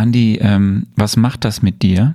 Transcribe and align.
Andi, 0.00 0.38
ähm, 0.40 0.86
was 0.96 1.18
macht 1.18 1.44
das 1.44 1.60
mit 1.60 1.82
dir? 1.82 2.14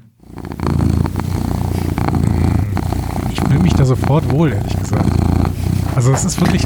Ich 3.31 3.39
fühle 3.39 3.59
mich 3.59 3.73
da 3.73 3.85
sofort 3.85 4.31
wohl, 4.31 4.53
ehrlich 4.53 4.75
gesagt. 4.75 5.07
Also 5.95 6.11
es 6.11 6.25
ist 6.25 6.41
wirklich 6.41 6.65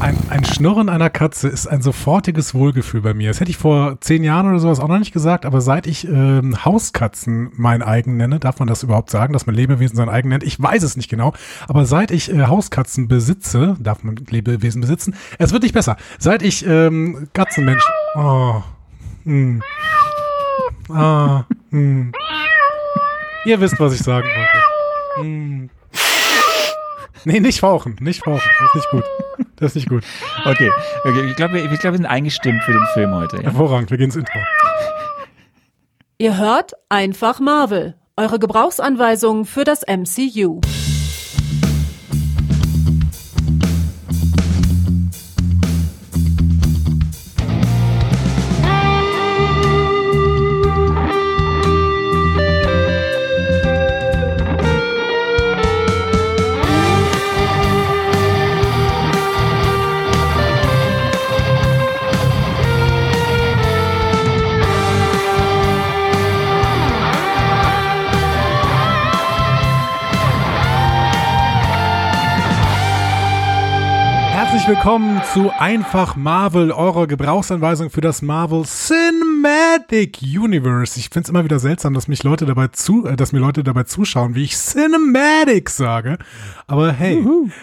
ein, 0.00 0.18
ein 0.28 0.44
Schnurren 0.44 0.88
einer 0.88 1.08
Katze 1.08 1.46
ist 1.46 1.68
ein 1.68 1.82
sofortiges 1.82 2.52
Wohlgefühl 2.52 3.00
bei 3.00 3.14
mir. 3.14 3.28
Das 3.28 3.38
hätte 3.38 3.52
ich 3.52 3.58
vor 3.58 4.00
zehn 4.00 4.24
Jahren 4.24 4.48
oder 4.48 4.58
sowas 4.58 4.80
auch 4.80 4.88
noch 4.88 4.98
nicht 4.98 5.12
gesagt, 5.12 5.46
aber 5.46 5.60
seit 5.60 5.86
ich 5.86 6.08
ähm, 6.08 6.64
Hauskatzen 6.64 7.52
mein 7.54 7.82
eigen 7.82 8.16
nenne, 8.16 8.40
darf 8.40 8.58
man 8.58 8.66
das 8.66 8.82
überhaupt 8.82 9.10
sagen, 9.10 9.32
dass 9.32 9.46
man 9.46 9.54
Lebewesen 9.54 9.94
sein 9.94 10.08
eigen 10.08 10.30
nennt? 10.30 10.42
Ich 10.42 10.60
weiß 10.60 10.82
es 10.82 10.96
nicht 10.96 11.08
genau, 11.08 11.32
aber 11.68 11.84
seit 11.84 12.10
ich 12.10 12.32
äh, 12.32 12.46
Hauskatzen 12.46 13.06
besitze, 13.06 13.76
darf 13.78 14.02
man 14.02 14.16
Lebewesen 14.16 14.80
besitzen, 14.80 15.14
es 15.38 15.52
wird 15.52 15.62
nicht 15.62 15.74
besser. 15.74 15.96
Seit 16.18 16.42
ich 16.42 16.66
ähm, 16.66 17.28
Katzenmensch... 17.34 17.84
Oh, 18.16 18.62
hm. 19.24 19.62
Ah, 20.88 21.44
hm. 21.70 22.12
Ihr 23.44 23.60
wisst, 23.60 23.78
was 23.78 23.94
ich 23.94 24.00
sagen 24.00 24.28
wollte. 24.28 24.64
Hm. 25.16 25.70
Nee, 27.24 27.40
nicht 27.40 27.60
fauchen, 27.60 27.96
nicht 28.00 28.24
fauchen. 28.24 28.40
Das 28.58 28.68
ist 28.68 28.74
nicht 28.74 28.90
gut. 28.90 29.04
Das 29.56 29.66
ist 29.70 29.74
nicht 29.76 29.88
gut. 29.88 30.04
Okay, 30.44 30.70
okay 31.04 31.28
ich 31.28 31.36
glaube, 31.36 31.54
wir, 31.54 31.70
ich 31.70 31.78
glaub, 31.78 31.92
wir 31.92 31.98
sind 31.98 32.06
eingestimmt 32.06 32.62
für 32.64 32.72
den 32.72 32.86
Film 32.94 33.14
heute. 33.14 33.36
Ja? 33.36 33.42
Hervorragend, 33.44 33.90
wir 33.90 33.98
gehen 33.98 34.06
ins 34.06 34.16
Intro. 34.16 34.38
Ihr 36.18 36.36
hört 36.36 36.72
einfach 36.88 37.40
Marvel, 37.40 37.94
eure 38.16 38.38
Gebrauchsanweisung 38.38 39.44
für 39.44 39.64
das 39.64 39.82
MCU. 39.86 40.60
Willkommen 74.70 75.20
zu 75.34 75.50
Einfach 75.50 76.14
Marvel, 76.14 76.70
eurer 76.70 77.08
Gebrauchsanweisung 77.08 77.90
für 77.90 78.00
das 78.00 78.22
Marvel 78.22 78.62
Cinematic 78.62 80.20
Universe. 80.22 80.96
Ich 80.96 81.08
finde 81.08 81.24
es 81.24 81.28
immer 81.28 81.42
wieder 81.42 81.58
seltsam, 81.58 81.92
dass 81.92 82.06
mich 82.06 82.22
Leute 82.22 82.46
dabei 82.46 82.68
zu, 82.68 83.04
äh, 83.04 83.16
dass 83.16 83.32
mir 83.32 83.40
Leute 83.40 83.64
dabei 83.64 83.82
zuschauen, 83.82 84.36
wie 84.36 84.44
ich 84.44 84.56
Cinematic 84.56 85.70
sage. 85.70 86.18
Aber 86.68 86.92
hey, 86.92 87.20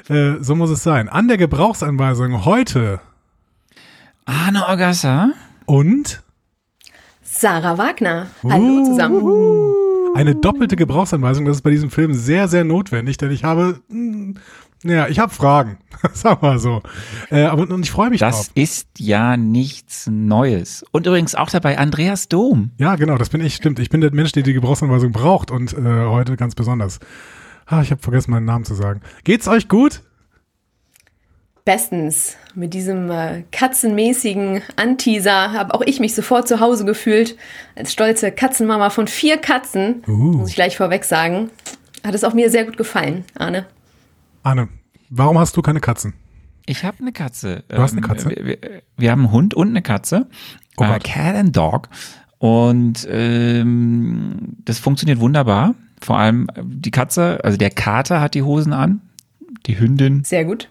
äh, 0.10 0.34
so 0.42 0.58
muss 0.58 0.70
es 0.70 0.84
sein. 0.84 1.08
An 1.08 1.30
der 1.30 1.38
Gebrauchsanweisung 1.38 2.44
heute 2.44 3.00
Arne 4.26 4.68
Orgassa 4.68 5.30
und 5.66 6.22
Sarah 7.24 7.78
Wagner. 7.78 8.28
Hallo 8.44 8.84
zusammen. 8.84 9.88
Eine 10.14 10.36
doppelte 10.36 10.76
Gebrauchsanweisung, 10.76 11.46
das 11.46 11.58
ist 11.58 11.62
bei 11.62 11.70
diesem 11.70 11.90
Film 11.90 12.14
sehr, 12.14 12.50
sehr 12.50 12.66
notwendig, 12.66 13.18
denn 13.18 13.32
ich 13.32 13.46
habe, 13.46 13.80
mh, 13.88 14.40
ja, 14.84 15.08
ich 15.08 15.20
habe 15.20 15.34
Fragen, 15.34 15.78
wir 16.24 16.38
mal 16.42 16.60
so. 16.60 16.82
Äh, 17.32 17.44
aber 17.44 17.64
und 17.70 17.84
ich 17.84 17.92
freue 17.92 18.10
mich 18.10 18.20
Das 18.20 18.36
drauf. 18.36 18.52
ist 18.56 18.88
ja 18.98 19.36
nichts 19.38 20.08
Neues. 20.08 20.86
Und 20.92 21.08
übrigens 21.08 21.36
auch 21.36 21.50
dabei 21.50 21.78
Andreas 21.78 22.28
Dom. 22.30 22.72
Ja, 22.78 22.96
genau, 22.96 23.18
das 23.18 23.30
bin 23.30 23.42
ich, 23.42 23.56
stimmt. 23.56 23.80
Ich 23.80 23.90
bin 23.90 24.02
der 24.02 24.14
Mensch, 24.14 24.32
der 24.32 24.44
die 24.44 24.54
Gebrauchsanweisung 24.54 25.12
braucht 25.12 25.52
und 25.52 25.74
äh, 25.74 26.06
heute 26.06 26.36
ganz 26.38 26.56
besonders. 26.56 27.00
Ah, 27.66 27.82
ich 27.82 27.92
habe 27.92 28.02
vergessen, 28.02 28.32
meinen 28.32 28.46
Namen 28.46 28.66
zu 28.66 28.76
sagen. 28.76 29.02
Geht's 29.24 29.48
euch 29.48 29.68
gut? 29.68 30.02
Bestens. 31.66 32.38
Mit 32.56 32.74
diesem 32.74 33.12
äh, 33.12 33.44
katzenmäßigen 33.52 34.62
Anteaser 34.78 35.52
habe 35.52 35.74
auch 35.74 35.82
ich 35.82 36.00
mich 36.00 36.16
sofort 36.16 36.48
zu 36.48 36.62
Hause 36.62 36.86
gefühlt. 36.86 37.36
Als 37.76 37.92
stolze 37.92 38.32
Katzenmama 38.32 38.90
von 38.90 39.08
vier 39.08 39.38
Katzen, 39.38 40.02
Uh. 40.08 40.12
muss 40.38 40.50
ich 40.50 40.56
gleich 40.56 40.78
vorweg 40.78 41.04
sagen. 41.04 41.50
Hat 42.06 42.16
es 42.16 42.24
auch 42.24 42.34
mir 42.34 42.50
sehr 42.50 42.64
gut 42.64 42.78
gefallen, 42.78 43.26
Arne. 43.38 43.66
Anne, 44.48 44.70
warum 45.10 45.38
hast 45.38 45.58
du 45.58 45.62
keine 45.62 45.82
Katzen? 45.82 46.14
Ich 46.66 46.86
habe 46.86 47.00
eine 47.02 47.12
Katze. 47.12 47.66
Du 47.68 47.80
hast 47.80 47.92
eine 47.92 48.00
Katze? 48.02 48.30
Wir, 48.30 48.46
wir, 48.46 48.58
wir 48.96 49.12
haben 49.12 49.24
einen 49.24 49.32
Hund 49.34 49.54
und 49.54 49.68
eine 49.68 49.82
Katze. 49.82 50.30
Oh 50.78 50.86
äh, 50.86 50.88
Gott. 50.88 51.04
Cat 51.04 51.36
and 51.36 51.56
Dog. 51.56 51.90
Und 52.38 53.06
ähm, 53.12 54.56
das 54.64 54.80
funktioniert 54.80 55.20
wunderbar. 55.20 55.76
Vor 56.00 56.18
allem 56.18 56.48
äh, 56.56 56.62
die 56.64 56.92
Katze, 56.92 57.44
also 57.44 57.58
der 57.58 57.72
Kater 57.72 58.22
hat 58.22 58.36
die 58.36 58.42
Hosen 58.42 58.72
an. 58.72 59.02
Die 59.66 59.78
Hündin 59.78 60.24
Sehr 60.24 60.46
gut. 60.46 60.70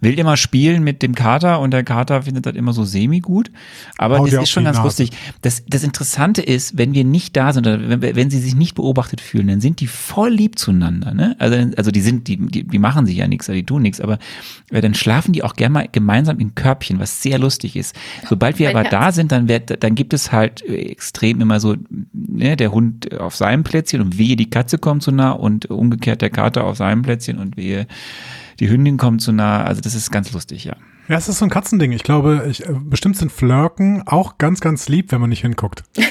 Will 0.00 0.18
immer 0.18 0.36
spielen 0.36 0.84
mit 0.84 1.02
dem 1.02 1.14
Kater 1.14 1.60
und 1.60 1.72
der 1.72 1.84
Kater 1.84 2.22
findet 2.22 2.46
das 2.46 2.54
immer 2.54 2.72
so 2.72 2.84
semi-gut. 2.84 3.50
Aber 3.98 4.18
Hau 4.18 4.26
das 4.26 4.42
ist 4.42 4.50
schon 4.50 4.64
ganz 4.64 4.76
Nase. 4.76 4.86
lustig. 4.86 5.10
Das, 5.42 5.62
das 5.68 5.82
Interessante 5.82 6.42
ist, 6.42 6.78
wenn 6.78 6.94
wir 6.94 7.04
nicht 7.04 7.36
da 7.36 7.52
sind 7.52 7.66
oder 7.66 8.00
wenn, 8.00 8.16
wenn 8.16 8.30
sie 8.30 8.38
sich 8.38 8.54
nicht 8.54 8.74
beobachtet 8.74 9.20
fühlen, 9.20 9.48
dann 9.48 9.60
sind 9.60 9.80
die 9.80 9.86
voll 9.86 10.30
lieb 10.30 10.58
zueinander. 10.58 11.14
Ne? 11.14 11.36
Also, 11.38 11.56
also 11.76 11.90
die 11.90 12.00
sind, 12.00 12.28
die, 12.28 12.36
die, 12.36 12.64
die 12.64 12.78
machen 12.78 13.06
sich 13.06 13.16
ja 13.16 13.26
nichts, 13.26 13.46
die 13.46 13.64
tun 13.64 13.82
nichts, 13.82 14.00
aber 14.00 14.18
äh, 14.70 14.80
dann 14.80 14.94
schlafen 14.94 15.32
die 15.32 15.42
auch 15.42 15.54
gerne 15.54 15.72
mal 15.72 15.88
gemeinsam 15.90 16.38
im 16.38 16.54
Körbchen, 16.54 16.98
was 16.98 17.22
sehr 17.22 17.38
lustig 17.38 17.76
ist. 17.76 17.96
Sobald 18.28 18.58
wir 18.58 18.68
mein 18.68 18.76
aber 18.76 18.90
Herz. 18.90 18.90
da 18.90 19.12
sind, 19.12 19.32
dann, 19.32 19.48
wird, 19.48 19.82
dann 19.82 19.94
gibt 19.94 20.12
es 20.12 20.32
halt 20.32 20.62
äh, 20.62 20.76
extrem 20.76 21.40
immer 21.40 21.60
so, 21.60 21.76
ne, 22.12 22.56
der 22.56 22.72
Hund 22.72 23.18
auf 23.18 23.36
seinem 23.36 23.64
Plätzchen 23.64 24.00
und 24.00 24.18
wehe, 24.18 24.36
die 24.36 24.50
Katze 24.50 24.78
kommt 24.78 25.02
zu 25.02 25.12
nah 25.12 25.32
und 25.32 25.70
umgekehrt 25.70 26.22
der 26.22 26.30
Kater 26.30 26.64
auf 26.64 26.76
seinem 26.76 27.02
Plätzchen 27.02 27.38
und 27.38 27.56
wehe, 27.56 27.86
die 28.60 28.68
Hündin 28.68 28.96
kommt 28.96 29.22
zu 29.22 29.32
nah. 29.32 29.64
Also 29.64 29.80
das 29.80 29.94
ist 29.94 30.10
ganz 30.10 30.32
lustig, 30.32 30.64
ja. 30.64 30.76
Ja, 31.08 31.16
es 31.16 31.28
ist 31.28 31.38
so 31.38 31.44
ein 31.44 31.50
Katzending. 31.50 31.92
Ich 31.92 32.02
glaube, 32.02 32.46
ich, 32.48 32.66
äh, 32.66 32.72
bestimmt 32.72 33.16
sind 33.16 33.30
Flirken 33.30 34.02
auch 34.06 34.38
ganz, 34.38 34.60
ganz 34.60 34.88
lieb, 34.88 35.12
wenn 35.12 35.20
man 35.20 35.30
nicht 35.30 35.42
hinguckt. 35.42 35.84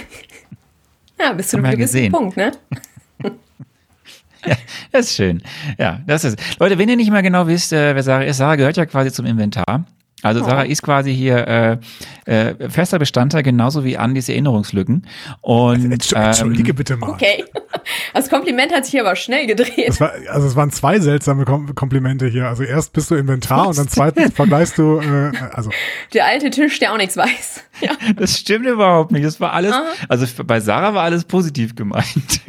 Ja, 1.19 1.31
bis 1.31 1.49
zu 1.49 1.57
einem 1.57 1.65
gewissen 1.65 1.79
gesehen. 1.79 2.11
Punkt, 2.11 2.35
ne? 2.35 2.51
Das 4.91 5.05
ist 5.05 5.15
schön. 5.15 5.41
Ja, 5.77 6.01
das 6.05 6.25
ist. 6.25 6.37
Leute, 6.59 6.77
wenn 6.77 6.89
ihr 6.89 6.97
nicht 6.97 7.09
mal 7.09 7.21
genau 7.21 7.47
wisst, 7.47 7.71
äh, 7.71 7.95
wer 7.95 8.03
Sarah 8.03 8.25
ist, 8.25 8.37
Sarah 8.37 8.57
gehört 8.57 8.75
ja 8.75 8.85
quasi 8.85 9.09
zum 9.09 9.25
Inventar. 9.25 9.85
Also 10.23 10.41
Oh. 10.41 10.45
Sarah 10.45 10.63
ist 10.63 10.81
quasi 10.81 11.13
hier 11.15 11.47
äh, 11.47 11.77
äh, 12.25 12.69
fester 12.69 12.97
Bestandteil, 12.97 13.43
genauso 13.43 13.83
wie 13.83 13.97
Andys 13.97 14.29
Erinnerungslücken. 14.29 15.05
Und 15.41 15.93
Entsch- 15.93 16.15
ähm, 16.15 16.23
Entschuldige 16.23 16.73
bitte 16.73 16.97
mal. 16.97 17.11
Okay. 17.11 17.43
Das 18.13 18.29
Kompliment 18.29 18.71
hat 18.71 18.85
sich 18.85 18.91
hier 18.91 19.01
aber 19.01 19.15
schnell 19.15 19.47
gedreht. 19.47 19.73
Es 19.87 19.99
war, 19.99 20.11
also 20.29 20.47
es 20.47 20.55
waren 20.55 20.69
zwei 20.71 20.99
seltsame 20.99 21.43
Kom 21.43 21.73
Komplimente 21.75 22.27
hier. 22.27 22.47
Also 22.47 22.63
erst 22.63 22.93
bist 22.93 23.09
du 23.11 23.15
Inventar 23.15 23.67
und 23.67 23.77
dann 23.77 23.87
zweitens 23.87 24.33
vergleichst 24.33 24.77
du, 24.77 24.99
äh, 24.99 25.31
also 25.51 25.71
Der 26.13 26.25
alte 26.27 26.49
Tisch, 26.51 26.79
der 26.79 26.93
auch 26.93 26.97
nichts 26.97 27.17
weiß. 27.17 27.63
Ja. 27.81 27.91
das 28.15 28.37
stimmt 28.39 28.67
überhaupt 28.67 29.11
nicht. 29.11 29.25
Das 29.25 29.41
war 29.41 29.51
alles, 29.53 29.73
also 30.07 30.25
bei 30.45 30.59
Sarah 30.59 30.93
war 30.93 31.03
alles 31.03 31.25
positiv 31.25 31.75
gemeint. 31.75 32.41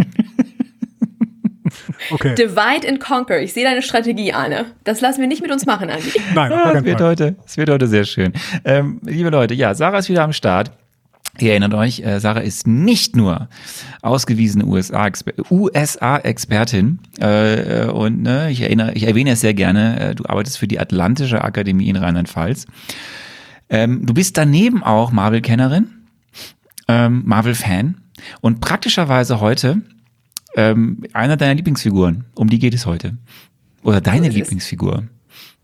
Okay. 2.10 2.34
Divide 2.34 2.88
and 2.88 3.00
conquer. 3.00 3.40
Ich 3.40 3.52
sehe 3.52 3.64
deine 3.64 3.82
Strategie, 3.82 4.32
Arne. 4.32 4.66
Das 4.84 5.00
lassen 5.00 5.20
wir 5.20 5.28
nicht 5.28 5.42
mit 5.42 5.50
uns 5.50 5.66
machen, 5.66 5.90
Andi. 5.90 6.12
Nein, 6.34 6.50
Ja, 6.50 6.72
keinen 6.72 6.84
wird 6.84 7.00
heute, 7.00 7.36
es 7.46 7.56
wird 7.56 7.70
heute 7.70 7.86
sehr 7.86 8.04
schön. 8.04 8.32
Ähm, 8.64 9.00
liebe 9.04 9.30
Leute, 9.30 9.54
ja, 9.54 9.74
Sarah 9.74 9.98
ist 9.98 10.08
wieder 10.08 10.22
am 10.22 10.32
Start. 10.32 10.70
Ihr 11.40 11.50
erinnert 11.50 11.74
euch, 11.74 12.00
äh, 12.00 12.20
Sarah 12.20 12.40
ist 12.40 12.66
nicht 12.66 13.16
nur 13.16 13.48
ausgewiesene 14.02 14.64
USA-Exper- 14.64 15.50
USA-Expertin 15.50 17.00
äh, 17.20 17.86
äh, 17.86 17.90
und 17.90 18.22
ne, 18.22 18.50
ich, 18.52 18.60
erinnere, 18.60 18.92
ich 18.92 19.04
erwähne 19.04 19.32
es 19.32 19.40
sehr 19.40 19.54
gerne, 19.54 19.98
äh, 20.10 20.14
du 20.14 20.24
arbeitest 20.26 20.58
für 20.58 20.68
die 20.68 20.78
Atlantische 20.78 21.42
Akademie 21.42 21.88
in 21.88 21.96
Rheinland-Pfalz. 21.96 22.66
Ähm, 23.68 24.06
du 24.06 24.14
bist 24.14 24.36
daneben 24.36 24.84
auch 24.84 25.10
Marvel-Kennerin, 25.10 25.88
ähm, 26.86 27.22
Marvel-Fan 27.24 27.96
und 28.40 28.60
praktischerweise 28.60 29.40
heute 29.40 29.82
ähm, 30.56 31.04
einer 31.12 31.36
deiner 31.36 31.54
Lieblingsfiguren. 31.54 32.24
Um 32.34 32.48
die 32.48 32.58
geht 32.58 32.74
es 32.74 32.86
heute. 32.86 33.16
Oder 33.82 34.00
deine 34.00 34.28
es. 34.28 34.34
Lieblingsfigur. 34.34 35.04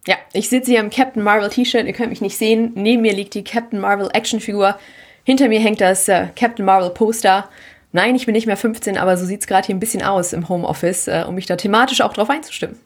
Ja, 0.07 0.17
ich 0.33 0.49
sitze 0.49 0.71
hier 0.71 0.81
im 0.81 0.91
Captain 0.91 1.23
Marvel 1.23 1.51
T-Shirt. 1.51 1.87
Ihr 1.87 1.93
könnt 1.93 2.11
mich 2.11 2.21
nicht 2.21 2.37
sehen. 2.37 2.73
Neben 2.75 3.03
mir 3.03 3.13
liegt 3.13 3.35
die 3.35 3.45
Captain 3.45 3.81
Marvel 3.81 4.09
Actionfigur. 4.13 4.79
Hinter 5.25 5.49
mir 5.49 5.61
hängt 5.61 5.81
das 5.81 6.09
äh, 6.09 6.29
Captain 6.35 6.65
Marvel 6.65 6.91
Poster. 6.91 7.49
Nein, 7.93 8.15
ich 8.15 8.27
bin 8.27 8.35
nicht 8.35 8.47
mehr 8.47 8.57
15, 8.57 8.97
aber 8.97 9.17
so 9.17 9.27
sieht's 9.27 9.47
gerade 9.47 9.67
hier 9.67 9.75
ein 9.75 9.81
bisschen 9.81 10.03
aus 10.03 10.33
im 10.33 10.49
Homeoffice, 10.49 11.09
äh, 11.09 11.25
um 11.27 11.35
mich 11.35 11.47
da 11.47 11.57
thematisch 11.57 12.01
auch 12.01 12.13
drauf 12.13 12.31
einzustimmen. 12.31 12.77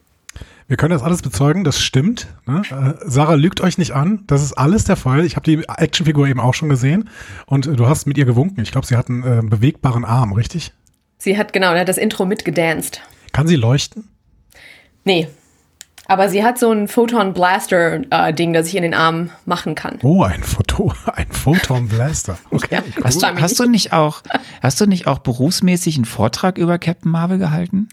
Wir 0.66 0.78
können 0.78 0.92
das 0.92 1.02
alles 1.02 1.20
bezeugen, 1.20 1.62
das 1.62 1.78
stimmt. 1.78 2.26
Ne? 2.46 2.62
Äh, 2.70 2.94
Sarah 3.04 3.34
lügt 3.34 3.60
euch 3.60 3.76
nicht 3.76 3.92
an, 3.92 4.24
das 4.26 4.42
ist 4.42 4.54
alles 4.54 4.84
der 4.84 4.96
Fall. 4.96 5.26
Ich 5.26 5.36
habe 5.36 5.44
die 5.44 5.68
Actionfigur 5.68 6.26
eben 6.26 6.40
auch 6.40 6.54
schon 6.54 6.70
gesehen 6.70 7.10
und 7.46 7.66
äh, 7.66 7.76
du 7.76 7.86
hast 7.86 8.06
mit 8.06 8.16
ihr 8.16 8.24
gewunken. 8.24 8.62
Ich 8.62 8.72
glaube, 8.72 8.86
sie 8.86 8.96
hat 8.96 9.10
einen 9.10 9.22
äh, 9.22 9.42
bewegbaren 9.42 10.06
Arm, 10.06 10.32
richtig? 10.32 10.72
Sie 11.25 11.38
hat 11.38 11.55
genau, 11.55 11.73
er 11.73 11.81
hat 11.81 11.88
das 11.88 11.97
Intro 11.97 12.26
mitgedanced. 12.26 13.00
Kann 13.32 13.47
sie 13.47 13.56
leuchten? 13.56 14.09
Nee, 15.05 15.26
Aber 16.06 16.29
sie 16.29 16.44
hat 16.44 16.59
so 16.59 16.71
ein 16.71 16.87
Photon 16.87 17.32
Blaster 17.32 18.03
äh, 18.11 18.35
Ding, 18.35 18.53
das 18.53 18.67
ich 18.69 18.76
in 18.76 18.82
den 18.82 18.93
Arm 18.93 19.31
machen 19.47 19.75
kann. 19.75 19.99
Oh, 20.03 20.23
ein 20.23 20.43
Foto, 20.43 20.93
ein 21.15 21.26
Photon 21.31 21.88
Blaster. 21.88 22.37
Okay. 22.50 22.69
Ja, 22.76 22.82
Hast, 23.03 23.23
du, 23.23 23.26
hast 23.26 23.59
du 23.59 23.65
nicht 23.67 23.94
auch, 23.94 24.21
hast 24.62 24.79
du 24.82 24.87
nicht 24.87 25.06
auch 25.06 25.21
berufsmäßig 25.21 25.97
einen 25.97 26.05
Vortrag 26.05 26.59
über 26.59 26.79
Captain 26.79 27.11
Marvel 27.11 27.38
gehalten? 27.38 27.88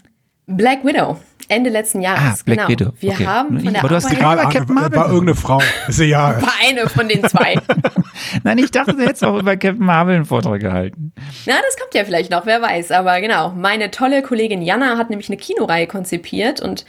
Black 0.46 0.84
Widow. 0.84 1.18
Ende 1.48 1.70
letzten 1.70 2.00
Jahres. 2.00 2.40
Ah, 2.40 2.42
Black 2.44 2.58
genau. 2.58 2.68
Widow. 2.68 2.92
Wir 3.00 3.12
Okay. 3.12 3.26
haben 3.26 3.60
von 3.60 3.72
der 3.72 3.80
Aber 3.82 3.88
du 3.88 3.94
hast 3.96 4.10
egal. 4.12 4.38
Über 4.38 4.48
Captain 4.50 4.68
war, 4.76 4.82
Marvel. 4.82 4.98
war 4.98 5.06
irgendeine 5.08 5.34
Frau. 5.36 5.60
Ist 5.88 6.00
egal. 6.00 6.40
war 6.42 6.52
eine 6.66 6.88
von 6.88 7.08
den 7.08 7.22
zwei. 7.28 7.56
Nein, 8.44 8.58
ich 8.58 8.70
dachte, 8.70 8.94
du 8.94 9.02
hättest 9.02 9.24
auch 9.24 9.38
über 9.38 9.56
Captain 9.56 9.84
Marvel 9.84 10.16
einen 10.16 10.24
Vortrag 10.24 10.60
gehalten. 10.60 11.12
Na, 11.46 11.54
das 11.66 11.76
kommt 11.78 11.94
ja 11.94 12.04
vielleicht 12.04 12.30
noch, 12.30 12.46
wer 12.46 12.62
weiß. 12.62 12.90
Aber 12.92 13.20
genau, 13.20 13.50
meine 13.50 13.90
tolle 13.90 14.22
Kollegin 14.22 14.62
Jana 14.62 14.96
hat 14.98 15.10
nämlich 15.10 15.28
eine 15.28 15.36
Kinoreihe 15.36 15.86
konzipiert 15.86 16.60
und 16.60 16.84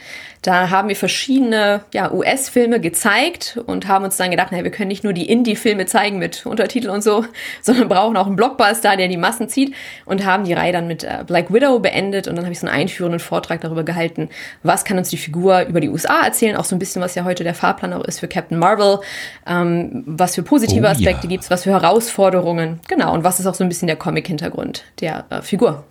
da 0.46 0.68
haben 0.68 0.88
wir 0.88 0.96
verschiedene 0.96 1.80
ja, 1.94 2.12
US-Filme 2.12 2.78
gezeigt 2.78 3.58
und 3.64 3.88
haben 3.88 4.04
uns 4.04 4.18
dann 4.18 4.30
gedacht, 4.30 4.52
naja, 4.52 4.62
wir 4.62 4.70
können 4.70 4.88
nicht 4.88 5.02
nur 5.02 5.14
die 5.14 5.28
Indie-Filme 5.28 5.86
zeigen 5.86 6.18
mit 6.18 6.44
Untertiteln 6.44 6.92
und 6.92 7.02
so, 7.02 7.24
sondern 7.62 7.88
brauchen 7.88 8.16
auch 8.16 8.26
einen 8.26 8.36
Blockbuster, 8.36 8.96
der 8.96 9.08
die 9.08 9.16
Massen 9.16 9.48
zieht 9.48 9.74
und 10.04 10.24
haben 10.26 10.44
die 10.44 10.52
Reihe 10.52 10.72
dann 10.72 10.86
mit 10.86 11.02
äh, 11.02 11.24
Black 11.26 11.52
Widow 11.52 11.78
beendet 11.78 12.28
und 12.28 12.36
dann 12.36 12.44
habe 12.44 12.52
ich 12.52 12.60
so 12.60 12.66
einen 12.66 12.76
einführenden 12.76 13.20
Vortrag 13.20 13.62
darüber 13.62 13.84
gehalten, 13.84 14.28
was 14.62 14.84
kann 14.84 14.98
uns 14.98 15.08
die 15.08 15.16
Figur 15.16 15.62
über 15.62 15.80
die 15.80 15.88
USA 15.88 16.20
erzählen, 16.24 16.56
auch 16.56 16.66
so 16.66 16.76
ein 16.76 16.78
bisschen, 16.78 17.00
was 17.00 17.14
ja 17.14 17.24
heute 17.24 17.42
der 17.42 17.54
Fahrplan 17.54 17.94
auch 17.94 18.04
ist 18.04 18.20
für 18.20 18.28
Captain 18.28 18.58
Marvel, 18.58 18.98
ähm, 19.46 20.04
was 20.06 20.34
für 20.34 20.42
positive 20.42 20.82
Oh 20.82 20.84
ja. 20.84 20.90
Aspekte 20.90 21.26
gibt's, 21.26 21.50
was 21.50 21.62
für 21.62 21.70
Herausforderungen, 21.70 22.80
genau, 22.86 23.14
und 23.14 23.24
was 23.24 23.40
ist 23.40 23.46
auch 23.46 23.54
so 23.54 23.64
ein 23.64 23.68
bisschen 23.68 23.86
der 23.86 23.96
Comic-Hintergrund 23.96 24.84
der 25.00 25.24
äh, 25.30 25.40
Figur. 25.40 25.84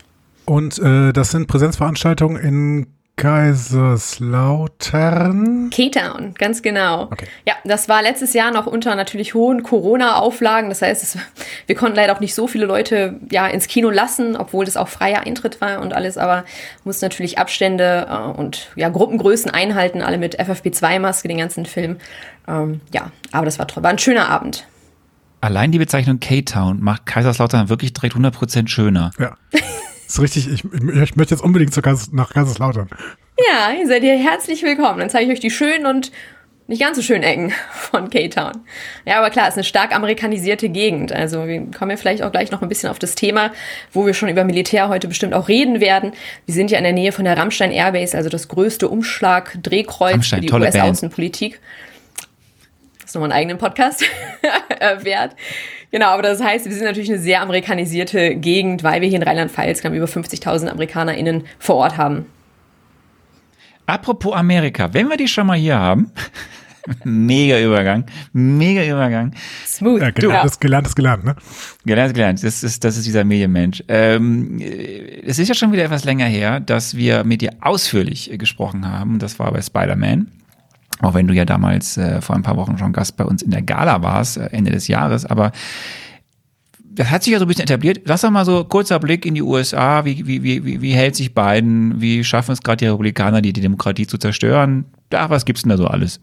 Und 0.46 0.78
äh, 0.78 1.12
das 1.12 1.32
sind 1.32 1.48
Präsenzveranstaltungen 1.48 2.38
in 2.38 2.88
Kaiserslautern. 3.15 5.69
K-Town, 5.69 6.33
ganz 6.33 6.63
genau. 6.63 7.04
Okay. 7.04 7.27
Ja, 7.45 7.54
das 7.63 7.88
war 7.88 8.01
letztes 8.01 8.33
Jahr 8.33 8.50
noch 8.51 8.65
unter 8.65 8.95
natürlich 8.95 9.36
hohen 9.36 9.62
Corona-Auflagen. 9.62 10.69
Das 10.69 10.81
heißt, 10.81 11.04
es, 11.04 11.19
wir 11.68 11.75
konnten 11.75 11.95
leider 11.95 12.15
auch 12.15 12.19
nicht 12.19 12.33
so 12.33 12.48
viele 12.48 12.65
Leute 12.65 13.19
ja 13.31 13.45
ins 13.48 13.68
Kino 13.68 13.92
lassen, 13.92 14.36
obwohl 14.36 14.65
das 14.65 14.77
auch 14.77 14.88
freier 14.88 15.27
Eintritt 15.27 15.62
war 15.62 15.80
und 15.80 15.94
alles, 15.94 16.18
aber 16.18 16.44
mussten 16.83 17.06
natürlich 17.06 17.38
Abstände 17.38 18.07
äh, 18.10 18.15
und 18.38 18.71
ja, 18.75 18.89
Gruppengrößen 18.89 19.51
einhalten, 19.51 20.01
alle 20.01 20.18
mit 20.18 20.39
FFP2-Maske, 20.39 21.27
den 21.27 21.38
ganzen 21.38 21.68
Film. 21.68 21.98
Ähm, 22.48 22.81
ja, 22.92 23.12
aber 23.31 23.45
das 23.45 23.59
war, 23.59 23.68
toll. 23.68 23.83
war 23.83 23.92
ein 23.92 24.00
schöner 24.00 24.30
Abend. 24.30 24.66
Allein 25.39 25.71
die 25.71 25.77
Bezeichnung 25.77 26.19
K-Town 26.19 26.81
macht 26.81 27.06
Kaiserslautern 27.06 27.69
wirklich 27.69 27.94
direkt 27.94 28.16
100% 28.16 28.69
schöner. 28.69 29.12
Ja. 29.19 29.38
Ist 30.13 30.21
richtig. 30.21 30.48
Ich, 30.48 30.63
ich 30.63 31.15
möchte 31.15 31.33
jetzt 31.33 31.42
unbedingt 31.42 31.74
zu 31.74 31.81
Kais- 31.81 32.10
nach 32.12 32.31
Kaiserslautern. 32.31 32.88
Ja, 33.50 33.71
ihr 33.74 33.88
seid 33.88 34.04
hier 34.04 34.15
herzlich 34.15 34.62
willkommen. 34.62 35.00
Dann 35.00 35.10
zeige 35.10 35.25
ich 35.25 35.31
euch 35.31 35.39
die 35.39 35.50
schönen 35.50 35.88
und 35.88 36.12
nicht 36.68 36.83
ganz 36.83 36.98
so 36.98 37.01
schönen 37.01 37.24
Ecken 37.24 37.51
von 37.74 38.12
K-Town. 38.12 38.51
Ja, 39.07 39.18
aber 39.18 39.31
klar, 39.31 39.48
es 39.48 39.54
ist 39.56 39.57
eine 39.57 39.63
stark 39.63 39.95
amerikanisierte 39.95 40.69
Gegend. 40.69 41.12
Also 41.12 41.48
wir 41.48 41.65
kommen 41.71 41.89
ja 41.89 41.98
vielleicht 41.98 42.21
auch 42.21 42.31
gleich 42.31 42.51
noch 42.51 42.62
ein 42.62 42.69
bisschen 42.69 42.92
auf 42.92 43.00
das 43.00 43.15
Thema, 43.15 43.51
wo 43.92 44.06
wir 44.06 44.13
schon 44.13 44.30
über 44.30 44.44
Militär 44.44 44.88
heute 44.88 45.07
bestimmt 45.07 45.33
auch 45.33 45.48
reden 45.48 45.81
werden. 45.81 46.12
Wir 46.45 46.54
sind 46.54 46.69
ja 46.69 46.77
in 46.77 46.83
der 46.83 46.94
Nähe 46.94 47.12
von 47.12 47.25
der 47.25 47.36
Rammstein 47.36 47.71
Airbase, 47.71 48.16
also 48.16 48.30
das 48.30 48.48
größte 48.50 48.89
Umschlag-Drehkreuz 48.89 50.27
für 50.27 50.39
die 50.42 50.45
tolle 50.45 50.66
Band. 50.69 51.01
Ist 53.13 53.15
nochmal 53.18 53.31
einen 53.31 53.42
eigenen 53.42 53.57
Podcast 53.60 54.04
äh, 54.80 55.06
wert. 55.06 55.36
Genau, 55.92 56.07
aber 56.07 56.24
das 56.24 56.42
heißt, 56.42 56.65
wir 56.65 56.71
sind 56.71 56.86
natürlich 56.86 57.12
eine 57.12 57.19
sehr 57.19 57.44
amerikanisierte 57.44 58.33
Gegend, 58.38 58.81
weil 58.81 59.01
wir 59.01 59.07
hier 59.07 59.18
in 59.18 59.24
Rheinland-Pfalz 59.24 59.81
knapp 59.81 59.94
über 59.94 60.07
50.000 60.07 60.68
AmerikanerInnen 60.68 61.44
vor 61.60 61.75
Ort 61.75 61.98
haben. 61.98 62.25
Apropos 63.86 64.33
Amerika, 64.33 64.95
wenn 64.95 65.10
wir 65.10 65.18
die 65.18 65.27
schon 65.27 65.45
mal 65.45 65.60
hier 65.60 65.77
haben, 65.77 66.12
mega 67.04 67.60
Übergang, 67.60 68.06
mega 68.31 68.83
Übergang. 68.83 69.36
Smooth. 69.68 70.01
Ja, 70.01 70.09
gelernt, 70.09 70.45
ist 70.45 70.59
gelernt 70.59 70.88
ist 70.88 70.95
gelernt, 70.95 71.24
ne? 71.24 71.36
Gelernt, 71.86 72.16
gelernt. 72.16 72.44
Das 72.44 72.63
ist, 72.63 72.83
das 72.83 72.98
ist 72.98 73.06
dieser 73.06 73.24
Medienmensch. 73.24 73.83
Ähm, 73.89 74.59
äh, 74.59 75.21
es 75.24 75.38
ist 75.38 75.50
ja 75.50 75.54
schon 75.54 75.71
wieder 75.71 75.83
etwas 75.83 76.04
länger 76.04 76.25
her, 76.25 76.59
dass 76.59 76.98
wir 76.98 77.25
mit 77.25 77.42
dir 77.42 77.51
ausführlich 77.62 78.31
gesprochen 78.39 78.89
haben. 78.89 79.19
Das 79.19 79.38
war 79.38 79.51
bei 79.51 79.62
Spider-Man. 79.62 80.31
Auch 81.01 81.13
wenn 81.13 81.28
du 81.28 81.34
ja 81.34 81.45
damals 81.45 81.98
äh, 81.98 82.22
vor 82.22 82.36
ein 82.36 82.44
paar 82.44 82.57
Wochen 82.57 82.78
schon 82.78 82.94
Gast 82.94 83.18
bei 83.18 83.25
uns 83.25 83.42
in 83.42 83.51
der 83.51 83.62
Gala 83.62 84.01
warst, 84.01 84.38
äh, 84.38 84.48
Ende 84.51 84.72
des 84.72 84.88
Jahres. 84.88 85.25
Aber 85.25 85.51
das 86.95 87.10
hat 87.10 87.24
sich 87.24 87.34
ja 87.34 87.40
so 87.40 87.45
ein 87.45 87.48
bisschen 87.48 87.63
etabliert. 87.63 88.01
Lass 88.06 88.22
doch 88.22 88.30
mal 88.30 88.45
so 88.45 88.63
kurzer 88.63 89.00
Blick 89.00 89.25
in 89.25 89.34
die 89.34 89.42
USA. 89.42 90.06
Wie, 90.06 90.28
wie, 90.28 90.44
wie, 90.44 90.81
wie, 90.81 90.94
hält 90.94 91.16
sich 91.16 91.34
Biden? 91.34 92.00
Wie 92.00 92.24
schaffen 92.24 92.51
es 92.51 92.62
gerade 92.62 92.78
die 92.78 92.86
Republikaner, 92.86 93.42
die, 93.42 93.54
die 93.54 93.62
Demokratie 93.62 94.06
zu 94.06 94.18
zerstören? 94.18 94.86
Ja, 95.12 95.30
was 95.30 95.45
gibt's 95.45 95.63
denn 95.63 95.69
da 95.69 95.78
so 95.78 95.88
alles? 95.88 96.19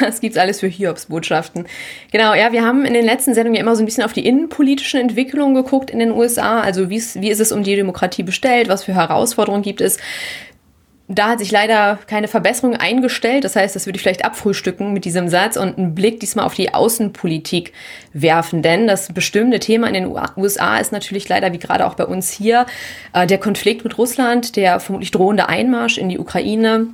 Was 0.00 0.20
gibt's 0.20 0.36
alles 0.36 0.60
für 0.60 0.66
Hiobs-Botschaften? 0.66 1.66
Genau, 2.12 2.34
ja, 2.34 2.52
wir 2.52 2.62
haben 2.62 2.84
in 2.84 2.92
den 2.92 3.06
letzten 3.06 3.32
Sendungen 3.32 3.56
ja 3.56 3.62
immer 3.62 3.74
so 3.74 3.82
ein 3.82 3.86
bisschen 3.86 4.04
auf 4.04 4.12
die 4.12 4.26
innenpolitischen 4.26 5.00
Entwicklungen 5.00 5.54
geguckt 5.54 5.90
in 5.90 5.98
den 5.98 6.10
USA. 6.10 6.60
Also 6.60 6.90
wie 6.90 6.96
ist 6.96 7.16
es 7.16 7.52
um 7.52 7.62
die 7.62 7.74
Demokratie 7.74 8.22
bestellt? 8.22 8.68
Was 8.68 8.84
für 8.84 8.94
Herausforderungen 8.94 9.62
gibt 9.62 9.80
es? 9.80 9.96
Da 11.10 11.30
hat 11.30 11.38
sich 11.38 11.50
leider 11.50 11.98
keine 12.06 12.28
Verbesserung 12.28 12.76
eingestellt. 12.76 13.44
Das 13.44 13.56
heißt, 13.56 13.74
das 13.74 13.86
würde 13.86 13.96
ich 13.96 14.02
vielleicht 14.02 14.26
abfrühstücken 14.26 14.92
mit 14.92 15.06
diesem 15.06 15.30
Satz 15.30 15.56
und 15.56 15.78
einen 15.78 15.94
Blick 15.94 16.20
diesmal 16.20 16.44
auf 16.44 16.52
die 16.52 16.74
Außenpolitik 16.74 17.72
werfen. 18.12 18.60
Denn 18.60 18.86
das 18.86 19.10
bestimmte 19.14 19.58
Thema 19.58 19.88
in 19.88 19.94
den 19.94 20.14
USA 20.36 20.76
ist 20.76 20.92
natürlich 20.92 21.26
leider, 21.26 21.50
wie 21.54 21.58
gerade 21.58 21.86
auch 21.86 21.94
bei 21.94 22.04
uns 22.04 22.30
hier, 22.30 22.66
äh, 23.14 23.26
der 23.26 23.38
Konflikt 23.38 23.84
mit 23.84 23.96
Russland, 23.96 24.54
der 24.56 24.80
vermutlich 24.80 25.10
drohende 25.10 25.48
Einmarsch 25.48 25.96
in 25.96 26.10
die 26.10 26.18
Ukraine. 26.18 26.88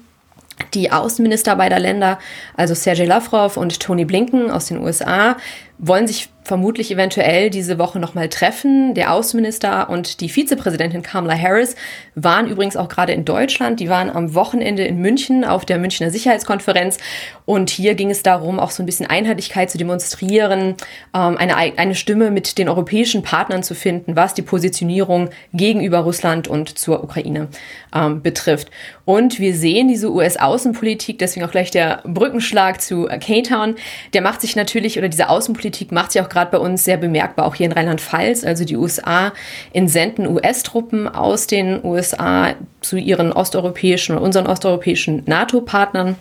Die 0.75 0.93
Außenminister 0.93 1.56
beider 1.56 1.81
Länder, 1.81 2.20
also 2.56 2.75
Sergei 2.75 3.06
Lavrov 3.06 3.56
und 3.56 3.81
Tony 3.81 4.05
Blinken 4.05 4.49
aus 4.49 4.67
den 4.67 4.78
USA, 4.78 5.37
wollen 5.78 6.06
sich 6.06 6.28
vermutlich 6.44 6.91
eventuell 6.91 7.50
diese 7.50 7.79
Woche 7.79 7.99
nochmal 7.99 8.29
treffen. 8.29 8.94
Der 8.94 9.12
Außenminister 9.12 9.88
und 9.88 10.20
die 10.20 10.29
Vizepräsidentin 10.29 11.02
Kamala 11.02 11.37
Harris 11.37 11.75
waren 12.14 12.46
übrigens 12.49 12.76
auch 12.76 12.88
gerade 12.88 13.12
in 13.12 13.25
Deutschland. 13.25 13.81
Die 13.81 13.88
waren 13.88 14.11
am 14.11 14.35
Wochenende 14.35 14.85
in 14.85 14.99
München 14.99 15.44
auf 15.44 15.64
der 15.64 15.79
Münchner 15.79 16.11
Sicherheitskonferenz. 16.11 16.99
Und 17.46 17.70
hier 17.70 17.94
ging 17.94 18.11
es 18.11 18.23
darum, 18.23 18.61
auch 18.61 18.70
so 18.70 18.82
ein 18.82 18.87
bisschen 18.87 19.06
Einheitlichkeit 19.06 19.70
zu 19.70 19.79
demonstrieren, 19.79 20.75
ähm, 21.14 21.37
eine, 21.37 21.56
eine 21.56 21.94
Stimme 21.94 22.31
mit 22.31 22.58
den 22.58 22.69
europäischen 22.69 23.23
Partnern 23.23 23.62
zu 23.62 23.75
finden, 23.75 24.17
was 24.17 24.35
die 24.35 24.43
Positionierung 24.43 25.31
gegenüber 25.52 26.00
Russland 26.00 26.46
und 26.46 26.79
zur 26.79 27.02
Ukraine 27.02 27.49
ähm, 27.94 28.23
betrifft. 28.23 28.70
Und 29.05 29.38
wir 29.38 29.55
sehen 29.55 29.88
diese 29.88 30.11
US-Außenpolitik, 30.11 31.19
deswegen 31.19 31.44
auch 31.44 31.50
gleich 31.50 31.70
der 31.70 32.02
Brückenschlag 32.05 32.81
zu 32.81 33.08
äh, 33.08 33.19
K-Town, 33.19 33.76
der 34.12 34.23
macht 34.23 34.41
sich 34.41 34.56
natürlich, 34.56 34.99
oder 34.99 35.08
diese 35.08 35.29
Außenpolitik 35.29 35.93
macht 35.93 36.12
sich 36.12 36.23
auch 36.23 36.29
gerade 36.34 36.50
bei 36.50 36.58
uns 36.58 36.84
sehr 36.84 36.98
bemerkbar, 36.98 37.46
auch 37.46 37.54
hier 37.54 37.66
in 37.66 37.72
Rheinland-Pfalz. 37.72 38.44
Also 38.44 38.64
die 38.64 38.76
USA 38.76 39.32
entsenden 39.72 40.26
US-Truppen 40.26 41.08
aus 41.08 41.46
den 41.46 41.82
USA 41.82 42.55
zu 42.82 42.98
ihren 42.98 43.32
osteuropäischen 43.32 44.17
oder 44.17 44.24
unseren 44.24 44.46
osteuropäischen 44.46 45.22
NATO-Partnern. 45.24 46.17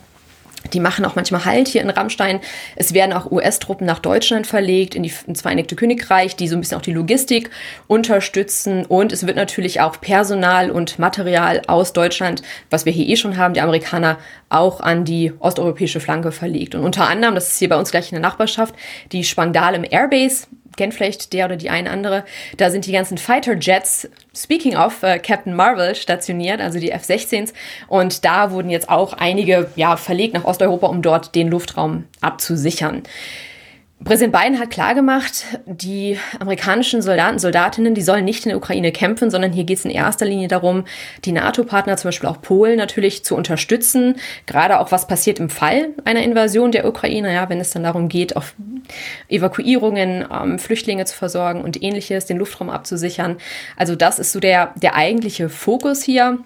Die 0.72 0.80
machen 0.80 1.04
auch 1.04 1.14
manchmal 1.14 1.44
Halt 1.44 1.68
hier 1.68 1.82
in 1.82 1.90
Rammstein. 1.90 2.40
Es 2.76 2.94
werden 2.94 3.12
auch 3.12 3.30
US-Truppen 3.30 3.86
nach 3.86 3.98
Deutschland 3.98 4.46
verlegt, 4.46 4.94
in 4.94 5.02
die, 5.02 5.12
ins 5.26 5.42
Vereinigte 5.42 5.76
Königreich, 5.76 6.36
die 6.36 6.48
so 6.48 6.56
ein 6.56 6.60
bisschen 6.60 6.78
auch 6.78 6.82
die 6.82 6.92
Logistik 6.92 7.50
unterstützen. 7.86 8.86
Und 8.86 9.12
es 9.12 9.26
wird 9.26 9.36
natürlich 9.36 9.80
auch 9.80 10.00
Personal 10.00 10.70
und 10.70 10.98
Material 10.98 11.62
aus 11.66 11.92
Deutschland, 11.92 12.42
was 12.70 12.86
wir 12.86 12.92
hier 12.92 13.06
eh 13.06 13.16
schon 13.16 13.36
haben, 13.36 13.54
die 13.54 13.60
Amerikaner, 13.60 14.18
auch 14.48 14.80
an 14.80 15.04
die 15.04 15.32
osteuropäische 15.40 16.00
Flanke 16.00 16.32
verlegt. 16.32 16.74
Und 16.74 16.84
unter 16.84 17.08
anderem, 17.08 17.34
das 17.34 17.48
ist 17.48 17.58
hier 17.58 17.68
bei 17.68 17.76
uns 17.76 17.90
gleich 17.90 18.12
in 18.12 18.20
der 18.20 18.28
Nachbarschaft, 18.28 18.74
die 19.12 19.24
Spangdal 19.24 19.74
im 19.74 19.84
Airbase, 19.84 20.46
kennt 20.76 20.94
vielleicht 20.94 21.32
der 21.32 21.46
oder 21.46 21.56
die 21.56 21.70
eine 21.70 21.90
andere. 21.90 22.24
Da 22.56 22.70
sind 22.70 22.86
die 22.86 22.92
ganzen 22.92 23.18
Fighter 23.18 23.54
Jets, 23.54 24.08
speaking 24.34 24.76
of 24.76 25.02
äh, 25.02 25.18
Captain 25.18 25.54
Marvel, 25.54 25.94
stationiert, 25.94 26.60
also 26.60 26.78
die 26.78 26.90
F-16s. 26.90 27.52
Und 27.88 28.24
da 28.24 28.50
wurden 28.50 28.70
jetzt 28.70 28.88
auch 28.88 29.12
einige 29.12 29.70
ja, 29.76 29.96
verlegt 29.96 30.34
nach 30.34 30.44
Osteuropa, 30.44 30.86
um 30.86 31.02
dort 31.02 31.34
den 31.34 31.48
Luftraum 31.48 32.04
abzusichern. 32.20 33.02
Präsident 34.02 34.34
Biden 34.34 34.58
hat 34.58 34.70
klargemacht, 34.70 35.44
die 35.64 36.18
amerikanischen 36.38 37.00
Soldaten, 37.00 37.38
Soldatinnen, 37.38 37.94
die 37.94 38.02
sollen 38.02 38.24
nicht 38.24 38.44
in 38.44 38.50
der 38.50 38.58
Ukraine 38.58 38.92
kämpfen, 38.92 39.30
sondern 39.30 39.52
hier 39.52 39.64
geht 39.64 39.78
es 39.78 39.84
in 39.84 39.90
erster 39.90 40.26
Linie 40.26 40.48
darum, 40.48 40.84
die 41.24 41.32
NATO-Partner, 41.32 41.96
zum 41.96 42.08
Beispiel 42.08 42.28
auch 42.28 42.42
Polen 42.42 42.76
natürlich, 42.76 43.24
zu 43.24 43.34
unterstützen. 43.34 44.16
Gerade 44.44 44.80
auch, 44.80 44.92
was 44.92 45.06
passiert 45.06 45.38
im 45.38 45.48
Fall 45.48 45.90
einer 46.04 46.22
Invasion 46.22 46.70
der 46.70 46.86
Ukraine, 46.86 47.32
ja, 47.32 47.48
wenn 47.48 47.60
es 47.60 47.70
dann 47.70 47.84
darum 47.84 48.08
geht, 48.08 48.36
auf 48.36 48.54
Evakuierungen, 49.28 50.26
ähm, 50.30 50.58
Flüchtlinge 50.58 51.06
zu 51.06 51.16
versorgen 51.16 51.62
und 51.62 51.82
ähnliches, 51.82 52.26
den 52.26 52.36
Luftraum 52.36 52.68
abzusichern. 52.68 53.38
Also 53.76 53.96
das 53.96 54.18
ist 54.18 54.32
so 54.32 54.40
der, 54.40 54.74
der 54.76 54.96
eigentliche 54.96 55.48
Fokus 55.48 56.02
hier. 56.02 56.40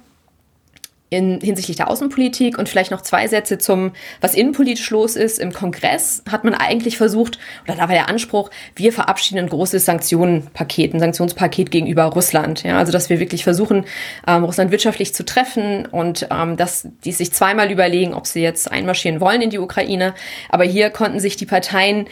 In, 1.10 1.40
hinsichtlich 1.40 1.76
der 1.76 1.88
Außenpolitik 1.88 2.58
und 2.58 2.68
vielleicht 2.68 2.90
noch 2.90 3.00
zwei 3.00 3.26
Sätze 3.28 3.58
zum, 3.58 3.92
was 4.20 4.34
innenpolitisch 4.34 4.90
los 4.90 5.16
ist. 5.16 5.38
Im 5.38 5.52
Kongress 5.52 6.22
hat 6.30 6.44
man 6.44 6.54
eigentlich 6.54 6.98
versucht, 6.98 7.38
oder 7.64 7.76
da 7.76 7.80
war 7.82 7.88
der 7.88 8.08
Anspruch, 8.08 8.50
wir 8.74 8.92
verabschieden 8.92 9.38
ein 9.38 9.48
großes 9.48 9.84
Sanktionenpaket, 9.84 10.94
ein 10.94 11.00
Sanktionspaket 11.00 11.70
gegenüber 11.70 12.04
Russland. 12.04 12.62
Ja, 12.62 12.78
also 12.78 12.92
dass 12.92 13.08
wir 13.08 13.20
wirklich 13.20 13.44
versuchen, 13.44 13.86
ähm, 14.26 14.44
Russland 14.44 14.70
wirtschaftlich 14.70 15.14
zu 15.14 15.24
treffen 15.24 15.86
und 15.86 16.28
ähm, 16.30 16.56
dass 16.56 16.86
die 17.04 17.12
sich 17.12 17.32
zweimal 17.32 17.70
überlegen, 17.70 18.12
ob 18.12 18.26
sie 18.26 18.42
jetzt 18.42 18.70
einmarschieren 18.70 19.20
wollen 19.20 19.40
in 19.40 19.50
die 19.50 19.58
Ukraine. 19.58 20.14
Aber 20.50 20.64
hier 20.64 20.90
konnten 20.90 21.20
sich 21.20 21.36
die 21.36 21.46
Parteien 21.46 22.06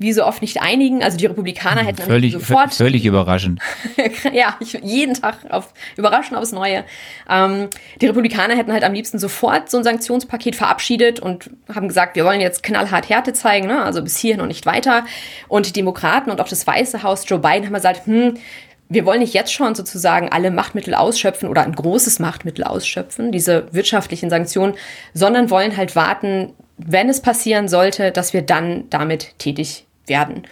wie 0.00 0.14
so 0.14 0.24
oft 0.24 0.40
nicht 0.40 0.62
einigen. 0.62 1.04
Also 1.04 1.18
die 1.18 1.26
Republikaner 1.26 1.82
hätten 1.82 2.02
völlig, 2.02 2.32
sofort. 2.32 2.72
Völlig 2.72 3.04
überraschend. 3.04 3.60
ja, 4.32 4.56
ich, 4.58 4.72
jeden 4.82 5.14
Tag 5.14 5.36
auf 5.50 5.74
überraschend 5.98 6.38
aufs 6.38 6.52
Neue. 6.52 6.84
Ähm, 7.28 7.68
die 8.00 8.06
Republikaner 8.06 8.56
hätten 8.56 8.72
halt 8.72 8.82
am 8.82 8.94
liebsten 8.94 9.18
sofort 9.18 9.70
so 9.70 9.76
ein 9.76 9.84
Sanktionspaket 9.84 10.56
verabschiedet 10.56 11.20
und 11.20 11.50
haben 11.72 11.86
gesagt, 11.86 12.16
wir 12.16 12.24
wollen 12.24 12.40
jetzt 12.40 12.62
knallhart 12.62 13.10
Härte 13.10 13.34
zeigen, 13.34 13.66
ne? 13.66 13.84
also 13.84 14.02
bis 14.02 14.16
hierhin 14.16 14.40
und 14.40 14.48
nicht 14.48 14.64
weiter. 14.64 15.04
Und 15.48 15.66
die 15.66 15.72
Demokraten 15.72 16.30
und 16.30 16.40
auch 16.40 16.48
das 16.48 16.66
Weiße 16.66 17.02
Haus, 17.02 17.28
Joe 17.28 17.38
Biden, 17.38 17.66
haben 17.66 17.74
gesagt, 17.74 18.06
hm, 18.06 18.38
wir 18.88 19.04
wollen 19.04 19.20
nicht 19.20 19.34
jetzt 19.34 19.52
schon 19.52 19.74
sozusagen 19.74 20.30
alle 20.30 20.50
Machtmittel 20.50 20.94
ausschöpfen 20.94 21.48
oder 21.48 21.62
ein 21.62 21.74
großes 21.74 22.20
Machtmittel 22.20 22.64
ausschöpfen, 22.64 23.32
diese 23.32 23.68
wirtschaftlichen 23.70 24.30
Sanktionen, 24.30 24.74
sondern 25.12 25.50
wollen 25.50 25.76
halt 25.76 25.94
warten, 25.94 26.54
wenn 26.78 27.10
es 27.10 27.20
passieren 27.20 27.68
sollte, 27.68 28.12
dass 28.12 28.32
wir 28.32 28.40
dann 28.40 28.88
damit 28.88 29.38
tätig 29.38 29.86
werden. 30.06 30.44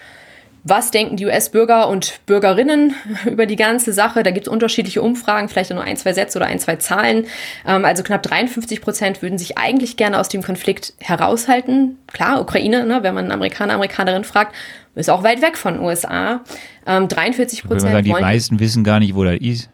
Was 0.64 0.90
denken 0.90 1.16
die 1.16 1.24
US-Bürger 1.24 1.88
und 1.88 2.20
Bürgerinnen 2.26 2.94
über 3.26 3.46
die 3.46 3.56
ganze 3.56 3.92
Sache? 3.92 4.22
Da 4.22 4.30
gibt 4.30 4.46
es 4.46 4.52
unterschiedliche 4.52 5.00
Umfragen, 5.00 5.48
vielleicht 5.48 5.70
nur 5.70 5.82
ein, 5.82 5.96
zwei 5.96 6.12
Sätze 6.12 6.38
oder 6.38 6.46
ein, 6.46 6.58
zwei 6.58 6.76
Zahlen. 6.76 7.26
Ähm, 7.66 7.84
also 7.84 8.02
knapp 8.02 8.22
53 8.22 8.80
Prozent 8.80 9.22
würden 9.22 9.38
sich 9.38 9.56
eigentlich 9.56 9.96
gerne 9.96 10.18
aus 10.18 10.28
dem 10.28 10.42
Konflikt 10.42 10.94
heraushalten. 10.98 11.98
Klar, 12.08 12.40
Ukraine, 12.40 12.84
ne, 12.84 13.02
wenn 13.02 13.14
man 13.14 13.24
einen 13.24 13.32
Amerikaner, 13.32 13.74
Amerikanerin 13.74 14.24
fragt, 14.24 14.54
ist 14.94 15.10
auch 15.10 15.22
weit 15.22 15.40
weg 15.42 15.56
von 15.56 15.80
USA. 15.80 16.42
Ähm, 16.86 17.08
43 17.08 17.62
Prozent. 17.62 18.04
Die 18.04 18.10
meisten 18.10 18.58
wissen 18.60 18.84
gar 18.84 18.98
nicht, 18.98 19.14
wo 19.14 19.24
das 19.24 19.36
ist. 19.40 19.70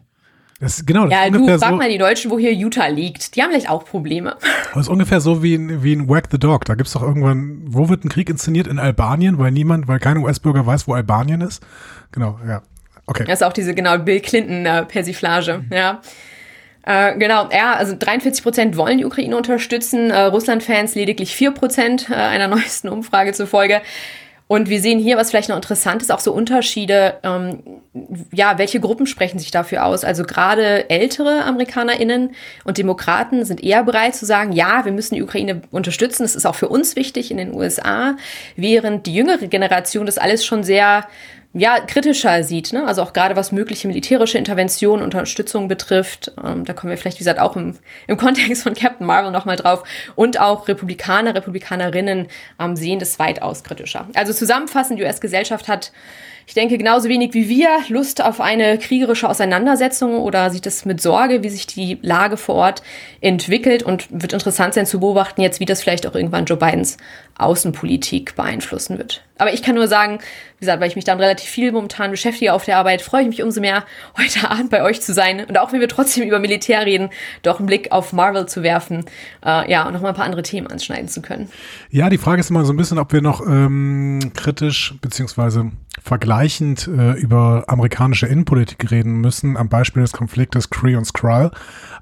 Das, 0.60 0.86
genau, 0.86 1.04
das 1.06 1.12
ja, 1.12 1.24
ist 1.24 1.34
du, 1.34 1.58
frag 1.58 1.70
so, 1.70 1.76
mal 1.76 1.90
die 1.90 1.98
Deutschen, 1.98 2.30
wo 2.30 2.38
hier 2.38 2.52
Utah 2.52 2.86
liegt. 2.86 3.34
Die 3.34 3.42
haben 3.42 3.50
vielleicht 3.50 3.68
auch 3.68 3.84
Probleme. 3.84 4.36
das 4.72 4.82
ist 4.82 4.88
ungefähr 4.88 5.20
so 5.20 5.42
wie 5.42 5.54
in, 5.54 5.82
wie 5.82 5.92
in 5.92 6.08
Whack 6.08 6.28
the 6.30 6.38
Dog. 6.38 6.64
Da 6.64 6.74
gibt's 6.74 6.92
doch 6.92 7.02
irgendwann, 7.02 7.62
wo 7.66 7.88
wird 7.88 8.04
ein 8.04 8.08
Krieg 8.08 8.30
inszeniert? 8.30 8.66
In 8.66 8.78
Albanien, 8.78 9.38
weil 9.38 9.50
niemand, 9.50 9.88
weil 9.88 9.98
kein 9.98 10.18
US-Bürger 10.18 10.64
weiß, 10.64 10.86
wo 10.86 10.94
Albanien 10.94 11.40
ist. 11.40 11.64
Genau, 12.12 12.38
ja. 12.46 12.62
Okay. 13.06 13.24
Das 13.24 13.40
ist 13.40 13.42
auch 13.42 13.52
diese, 13.52 13.74
genau, 13.74 13.98
Bill 13.98 14.20
Clinton-Persiflage, 14.20 15.64
äh, 15.70 15.76
ja. 15.76 16.00
Äh, 16.86 17.18
genau, 17.18 17.48
ja, 17.50 17.74
also 17.74 17.96
43 17.98 18.42
Prozent 18.42 18.76
wollen 18.76 18.98
die 18.98 19.04
Ukraine 19.04 19.36
unterstützen, 19.36 20.10
äh, 20.10 20.20
Russland-Fans 20.20 20.94
lediglich 20.94 21.34
4 21.34 21.50
Prozent 21.52 22.10
äh, 22.10 22.14
einer 22.14 22.48
neuesten 22.48 22.88
Umfrage 22.88 23.32
zufolge. 23.32 23.82
Und 24.46 24.68
wir 24.68 24.80
sehen 24.80 24.98
hier, 24.98 25.16
was 25.16 25.30
vielleicht 25.30 25.48
noch 25.48 25.56
interessant 25.56 26.02
ist, 26.02 26.12
auch 26.12 26.20
so 26.20 26.30
Unterschiede, 26.32 27.14
ähm, 27.22 27.62
ja, 28.30 28.58
welche 28.58 28.78
Gruppen 28.78 29.06
sprechen 29.06 29.38
sich 29.38 29.50
dafür 29.50 29.86
aus? 29.86 30.04
Also 30.04 30.22
gerade 30.24 30.90
ältere 30.90 31.44
AmerikanerInnen 31.44 32.32
und 32.64 32.76
Demokraten 32.76 33.46
sind 33.46 33.62
eher 33.64 33.84
bereit 33.84 34.14
zu 34.14 34.26
sagen, 34.26 34.52
ja, 34.52 34.84
wir 34.84 34.92
müssen 34.92 35.14
die 35.14 35.22
Ukraine 35.22 35.62
unterstützen, 35.70 36.24
das 36.24 36.36
ist 36.36 36.44
auch 36.44 36.56
für 36.56 36.68
uns 36.68 36.94
wichtig 36.94 37.30
in 37.30 37.38
den 37.38 37.54
USA, 37.54 38.16
während 38.54 39.06
die 39.06 39.14
jüngere 39.14 39.46
Generation 39.46 40.04
das 40.04 40.18
alles 40.18 40.44
schon 40.44 40.62
sehr 40.62 41.06
ja, 41.56 41.78
kritischer 41.78 42.42
sieht, 42.42 42.72
ne? 42.72 42.84
also 42.84 43.02
auch 43.02 43.12
gerade 43.12 43.36
was 43.36 43.52
mögliche 43.52 43.86
militärische 43.86 44.38
Intervention, 44.38 45.00
Unterstützung 45.02 45.68
betrifft. 45.68 46.32
Ähm, 46.44 46.64
da 46.64 46.72
kommen 46.72 46.90
wir 46.90 46.98
vielleicht, 46.98 47.18
wie 47.18 47.24
gesagt, 47.24 47.38
auch 47.38 47.54
im, 47.54 47.78
im 48.08 48.16
Kontext 48.16 48.64
von 48.64 48.74
Captain 48.74 49.06
Marvel 49.06 49.30
nochmal 49.30 49.54
drauf. 49.54 49.84
Und 50.16 50.40
auch 50.40 50.66
Republikaner, 50.66 51.34
Republikanerinnen 51.34 52.26
ähm, 52.58 52.76
sehen 52.76 52.98
das 52.98 53.20
weitaus 53.20 53.62
kritischer. 53.62 54.08
Also 54.14 54.32
zusammenfassend, 54.32 54.98
die 54.98 55.04
US-Gesellschaft 55.04 55.68
hat 55.68 55.92
ich 56.46 56.54
denke 56.54 56.76
genauso 56.76 57.08
wenig 57.08 57.32
wie 57.32 57.48
wir 57.48 57.68
Lust 57.88 58.22
auf 58.22 58.40
eine 58.40 58.78
kriegerische 58.78 59.28
Auseinandersetzung 59.28 60.18
oder 60.18 60.50
sieht 60.50 60.66
es 60.66 60.84
mit 60.84 61.00
Sorge, 61.00 61.42
wie 61.42 61.48
sich 61.48 61.66
die 61.66 61.98
Lage 62.02 62.36
vor 62.36 62.56
Ort 62.56 62.82
entwickelt 63.20 63.82
und 63.82 64.08
wird 64.10 64.34
interessant 64.34 64.74
sein 64.74 64.84
zu 64.84 65.00
beobachten 65.00 65.40
jetzt, 65.40 65.60
wie 65.60 65.64
das 65.64 65.82
vielleicht 65.82 66.06
auch 66.06 66.14
irgendwann 66.14 66.44
Joe 66.44 66.58
Bidens 66.58 66.98
Außenpolitik 67.36 68.36
beeinflussen 68.36 68.98
wird. 68.98 69.24
Aber 69.36 69.52
ich 69.52 69.62
kann 69.62 69.74
nur 69.74 69.88
sagen, 69.88 70.20
wie 70.58 70.60
gesagt, 70.60 70.80
weil 70.80 70.88
ich 70.88 70.94
mich 70.94 71.04
dann 71.04 71.18
relativ 71.18 71.48
viel 71.48 71.72
momentan 71.72 72.12
beschäftige 72.12 72.52
auf 72.52 72.64
der 72.64 72.78
Arbeit, 72.78 73.02
freue 73.02 73.22
ich 73.22 73.28
mich 73.28 73.42
umso 73.42 73.60
mehr, 73.60 73.84
heute 74.18 74.48
Abend 74.48 74.70
bei 74.70 74.82
euch 74.82 75.02
zu 75.02 75.12
sein 75.12 75.44
und 75.44 75.58
auch 75.58 75.72
wenn 75.72 75.80
wir 75.80 75.88
trotzdem 75.88 76.26
über 76.26 76.38
Militär 76.38 76.86
reden, 76.86 77.10
doch 77.42 77.58
einen 77.58 77.66
Blick 77.66 77.90
auf 77.90 78.12
Marvel 78.12 78.46
zu 78.46 78.62
werfen, 78.62 79.04
äh, 79.44 79.70
ja, 79.70 79.86
und 79.86 79.92
nochmal 79.92 80.12
ein 80.12 80.16
paar 80.16 80.24
andere 80.24 80.42
Themen 80.42 80.68
anschneiden 80.68 81.08
zu 81.08 81.22
können. 81.22 81.48
Ja, 81.90 82.08
die 82.08 82.18
Frage 82.18 82.40
ist 82.40 82.50
immer 82.50 82.64
so 82.64 82.72
ein 82.72 82.76
bisschen, 82.76 82.98
ob 82.98 83.12
wir 83.12 83.22
noch 83.22 83.44
ähm, 83.44 84.32
kritisch 84.34 84.94
beziehungsweise 85.00 85.72
vergleichend 86.02 86.88
äh, 86.88 87.12
über 87.12 87.64
amerikanische 87.66 88.26
Innenpolitik 88.26 88.90
reden 88.90 89.20
müssen, 89.20 89.56
am 89.56 89.68
Beispiel 89.68 90.02
des 90.02 90.12
Konfliktes 90.12 90.70
Cree 90.70 90.96
und 90.96 91.04
Skrull. 91.04 91.50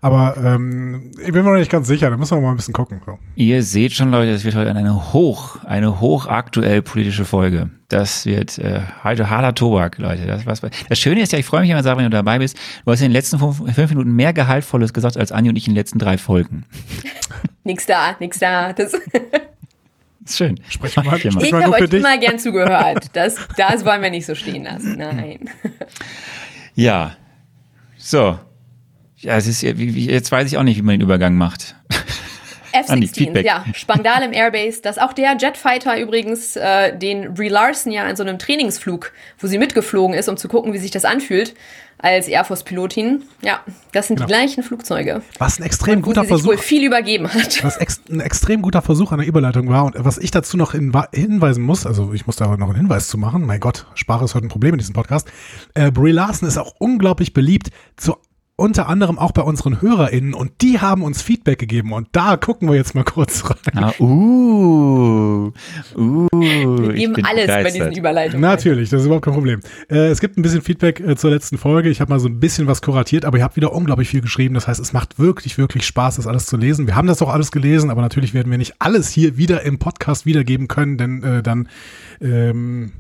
Aber 0.04 0.36
ähm, 0.36 1.12
ich 1.12 1.32
bin 1.32 1.44
mir 1.44 1.52
noch 1.52 1.56
nicht 1.56 1.70
ganz 1.70 1.86
sicher, 1.86 2.10
da 2.10 2.16
müssen 2.16 2.36
wir 2.36 2.40
mal 2.40 2.50
ein 2.50 2.56
bisschen 2.56 2.74
gucken. 2.74 3.00
So. 3.06 3.20
Ihr 3.36 3.62
seht 3.62 3.92
schon, 3.92 4.10
Leute, 4.10 4.32
es 4.32 4.44
wird 4.44 4.56
heute 4.56 4.74
eine 4.74 5.12
hoch, 5.12 5.62
eine 5.64 6.00
hochaktuell 6.00 6.82
politische 6.82 7.24
Folge. 7.24 7.70
Das 7.88 8.26
wird 8.26 8.58
äh, 8.58 8.80
heute 9.04 9.30
harter 9.30 9.54
Tobak, 9.54 9.98
Leute. 9.98 10.26
Das, 10.26 10.44
was, 10.44 10.60
das 10.60 10.98
Schöne 10.98 11.22
ist 11.22 11.30
ja, 11.30 11.38
ich 11.38 11.46
freue 11.46 11.60
mich 11.60 11.70
immer, 11.70 11.84
wenn 11.84 12.02
du 12.02 12.10
dabei 12.10 12.40
bist. 12.40 12.58
Du 12.84 12.90
hast 12.90 13.00
in 13.00 13.06
den 13.06 13.12
letzten 13.12 13.38
fünf, 13.38 13.58
fünf 13.58 13.90
Minuten 13.90 14.10
mehr 14.10 14.32
Gehaltvolles 14.32 14.92
gesagt 14.92 15.16
als 15.16 15.30
Anja 15.30 15.50
und 15.50 15.56
ich 15.56 15.68
in 15.68 15.72
den 15.74 15.78
letzten 15.78 16.00
drei 16.00 16.18
Folgen. 16.18 16.64
nix 17.62 17.86
da, 17.86 18.16
nix 18.18 18.40
da. 18.40 18.72
Das 18.72 18.94
ist 20.24 20.36
schön. 20.36 20.58
Sprich 20.68 20.96
mal, 20.96 21.16
ich 21.16 21.26
ich 21.26 21.52
habe 21.52 21.74
euch 21.74 21.92
immer 21.92 22.18
gern 22.18 22.38
zugehört. 22.40 23.06
Das, 23.12 23.36
das 23.56 23.84
wollen 23.84 24.02
wir 24.02 24.10
nicht 24.10 24.26
so 24.26 24.34
stehen 24.34 24.64
lassen. 24.64 24.98
Nein. 24.98 25.48
Ja. 26.74 27.12
So. 27.96 28.40
Ja, 29.22 29.36
es 29.36 29.46
ist, 29.46 29.62
jetzt 29.62 30.32
weiß 30.32 30.48
ich 30.48 30.58
auch 30.58 30.64
nicht, 30.64 30.78
wie 30.78 30.82
man 30.82 30.94
den 30.94 31.00
Übergang 31.00 31.36
macht. 31.36 31.76
F-16, 32.72 33.38
ja, 33.42 33.64
Spangdal 33.74 34.22
im 34.22 34.32
Airbase, 34.32 34.80
dass 34.80 34.98
auch 34.98 35.12
der 35.12 35.36
Jetfighter 35.38 36.00
übrigens, 36.00 36.56
äh, 36.56 36.96
den 36.96 37.34
Brie 37.34 37.48
Larson 37.48 37.92
ja 37.92 38.08
in 38.08 38.16
so 38.16 38.22
einem 38.22 38.38
Trainingsflug, 38.38 39.12
wo 39.38 39.46
sie 39.46 39.58
mitgeflogen 39.58 40.16
ist, 40.16 40.28
um 40.28 40.36
zu 40.36 40.48
gucken, 40.48 40.72
wie 40.72 40.78
sich 40.78 40.90
das 40.90 41.04
anfühlt, 41.04 41.54
als 41.98 42.26
Air 42.28 42.44
Force-Pilotin. 42.44 43.24
Ja, 43.42 43.60
das 43.92 44.08
sind 44.08 44.16
genau. 44.16 44.26
die 44.26 44.32
gleichen 44.32 44.62
Flugzeuge. 44.62 45.22
Was 45.38 45.60
ein 45.60 45.64
extrem 45.64 45.96
und 45.98 46.02
guter 46.02 46.22
sie 46.22 46.28
Versuch. 46.28 46.48
Wohl 46.48 46.58
viel 46.58 46.84
übergeben 46.84 47.32
hat. 47.32 47.62
Was 47.62 47.76
ex 47.76 48.00
ein 48.10 48.20
extrem 48.20 48.62
guter 48.62 48.82
Versuch 48.82 49.12
an 49.12 49.18
der 49.18 49.28
Überleitung 49.28 49.68
war 49.68 49.84
und 49.84 49.94
was 49.98 50.18
ich 50.18 50.30
dazu 50.30 50.56
noch 50.56 50.72
hinweisen 50.72 51.62
muss, 51.62 51.86
also 51.86 52.12
ich 52.12 52.26
muss 52.26 52.36
da 52.36 52.56
noch 52.56 52.68
einen 52.68 52.76
Hinweis 52.76 53.06
zu 53.06 53.18
machen. 53.18 53.46
Mein 53.46 53.60
Gott, 53.60 53.86
Sprache 53.94 54.24
ist 54.24 54.34
heute 54.34 54.46
ein 54.46 54.50
Problem 54.50 54.74
in 54.74 54.78
diesem 54.78 54.94
Podcast. 54.94 55.28
Äh, 55.74 55.92
Brie 55.92 56.10
Larson 56.10 56.48
ist 56.48 56.56
auch 56.56 56.74
unglaublich 56.78 57.34
beliebt 57.34 57.68
zu 57.96 58.16
unter 58.62 58.88
anderem 58.88 59.18
auch 59.18 59.32
bei 59.32 59.42
unseren 59.42 59.82
HörerInnen 59.82 60.34
und 60.34 60.62
die 60.62 60.78
haben 60.78 61.02
uns 61.02 61.20
Feedback 61.20 61.58
gegeben 61.58 61.92
und 61.92 62.06
da 62.12 62.36
gucken 62.36 62.68
wir 62.68 62.76
jetzt 62.76 62.94
mal 62.94 63.02
kurz 63.02 63.42
rein. 63.44 63.56
Ah, 63.74 63.92
uh, 63.98 65.52
uh, 65.96 66.28
wir 66.30 66.92
geben 66.92 67.16
alles 67.24 67.46
begeistert. 67.46 67.64
bei 67.64 67.70
diesen 67.72 67.92
Überleitungen. 67.92 68.40
Natürlich, 68.40 68.88
das 68.88 69.00
ist 69.00 69.06
überhaupt 69.06 69.24
kein 69.24 69.34
Problem. 69.34 69.60
Äh, 69.90 70.10
es 70.10 70.20
gibt 70.20 70.38
ein 70.38 70.42
bisschen 70.42 70.62
Feedback 70.62 71.00
äh, 71.00 71.16
zur 71.16 71.30
letzten 71.30 71.58
Folge. 71.58 71.88
Ich 71.88 72.00
habe 72.00 72.12
mal 72.12 72.20
so 72.20 72.28
ein 72.28 72.38
bisschen 72.38 72.68
was 72.68 72.82
kuratiert, 72.82 73.24
aber 73.24 73.38
ihr 73.38 73.42
habt 73.42 73.56
wieder 73.56 73.72
unglaublich 73.72 74.08
viel 74.08 74.20
geschrieben. 74.20 74.54
Das 74.54 74.68
heißt, 74.68 74.78
es 74.78 74.92
macht 74.92 75.18
wirklich, 75.18 75.58
wirklich 75.58 75.84
Spaß, 75.84 76.14
das 76.16 76.28
alles 76.28 76.46
zu 76.46 76.56
lesen. 76.56 76.86
Wir 76.86 76.94
haben 76.94 77.08
das 77.08 77.20
auch 77.20 77.30
alles 77.30 77.50
gelesen, 77.50 77.90
aber 77.90 78.00
natürlich 78.00 78.32
werden 78.32 78.52
wir 78.52 78.58
nicht 78.58 78.76
alles 78.78 79.10
hier 79.10 79.36
wieder 79.36 79.62
im 79.62 79.80
Podcast 79.80 80.24
wiedergeben 80.24 80.68
können, 80.68 80.98
denn 80.98 81.24
äh, 81.24 81.42
dann 81.42 81.68
ähm, 82.20 82.92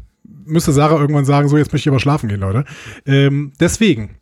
müsste 0.44 0.72
Sarah 0.72 0.98
irgendwann 0.98 1.24
sagen, 1.24 1.48
so 1.48 1.56
jetzt 1.56 1.72
möchte 1.72 1.88
ich 1.88 1.92
aber 1.92 2.00
schlafen 2.00 2.28
gehen, 2.28 2.40
Leute. 2.40 2.64
Ähm, 3.06 3.52
deswegen 3.60 4.16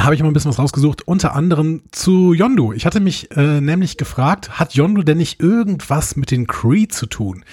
habe 0.00 0.14
ich 0.14 0.22
mal 0.22 0.28
ein 0.28 0.32
bisschen 0.32 0.50
was 0.50 0.58
rausgesucht, 0.58 1.08
unter 1.08 1.34
anderem 1.34 1.82
zu 1.90 2.32
Yondu. 2.32 2.72
Ich 2.72 2.86
hatte 2.86 3.00
mich 3.00 3.30
äh, 3.36 3.60
nämlich 3.60 3.96
gefragt, 3.96 4.58
hat 4.58 4.74
Yondu 4.74 5.02
denn 5.02 5.18
nicht 5.18 5.40
irgendwas 5.40 6.16
mit 6.16 6.30
den 6.30 6.46
Kree 6.46 6.86
zu 6.86 7.06
tun? 7.06 7.44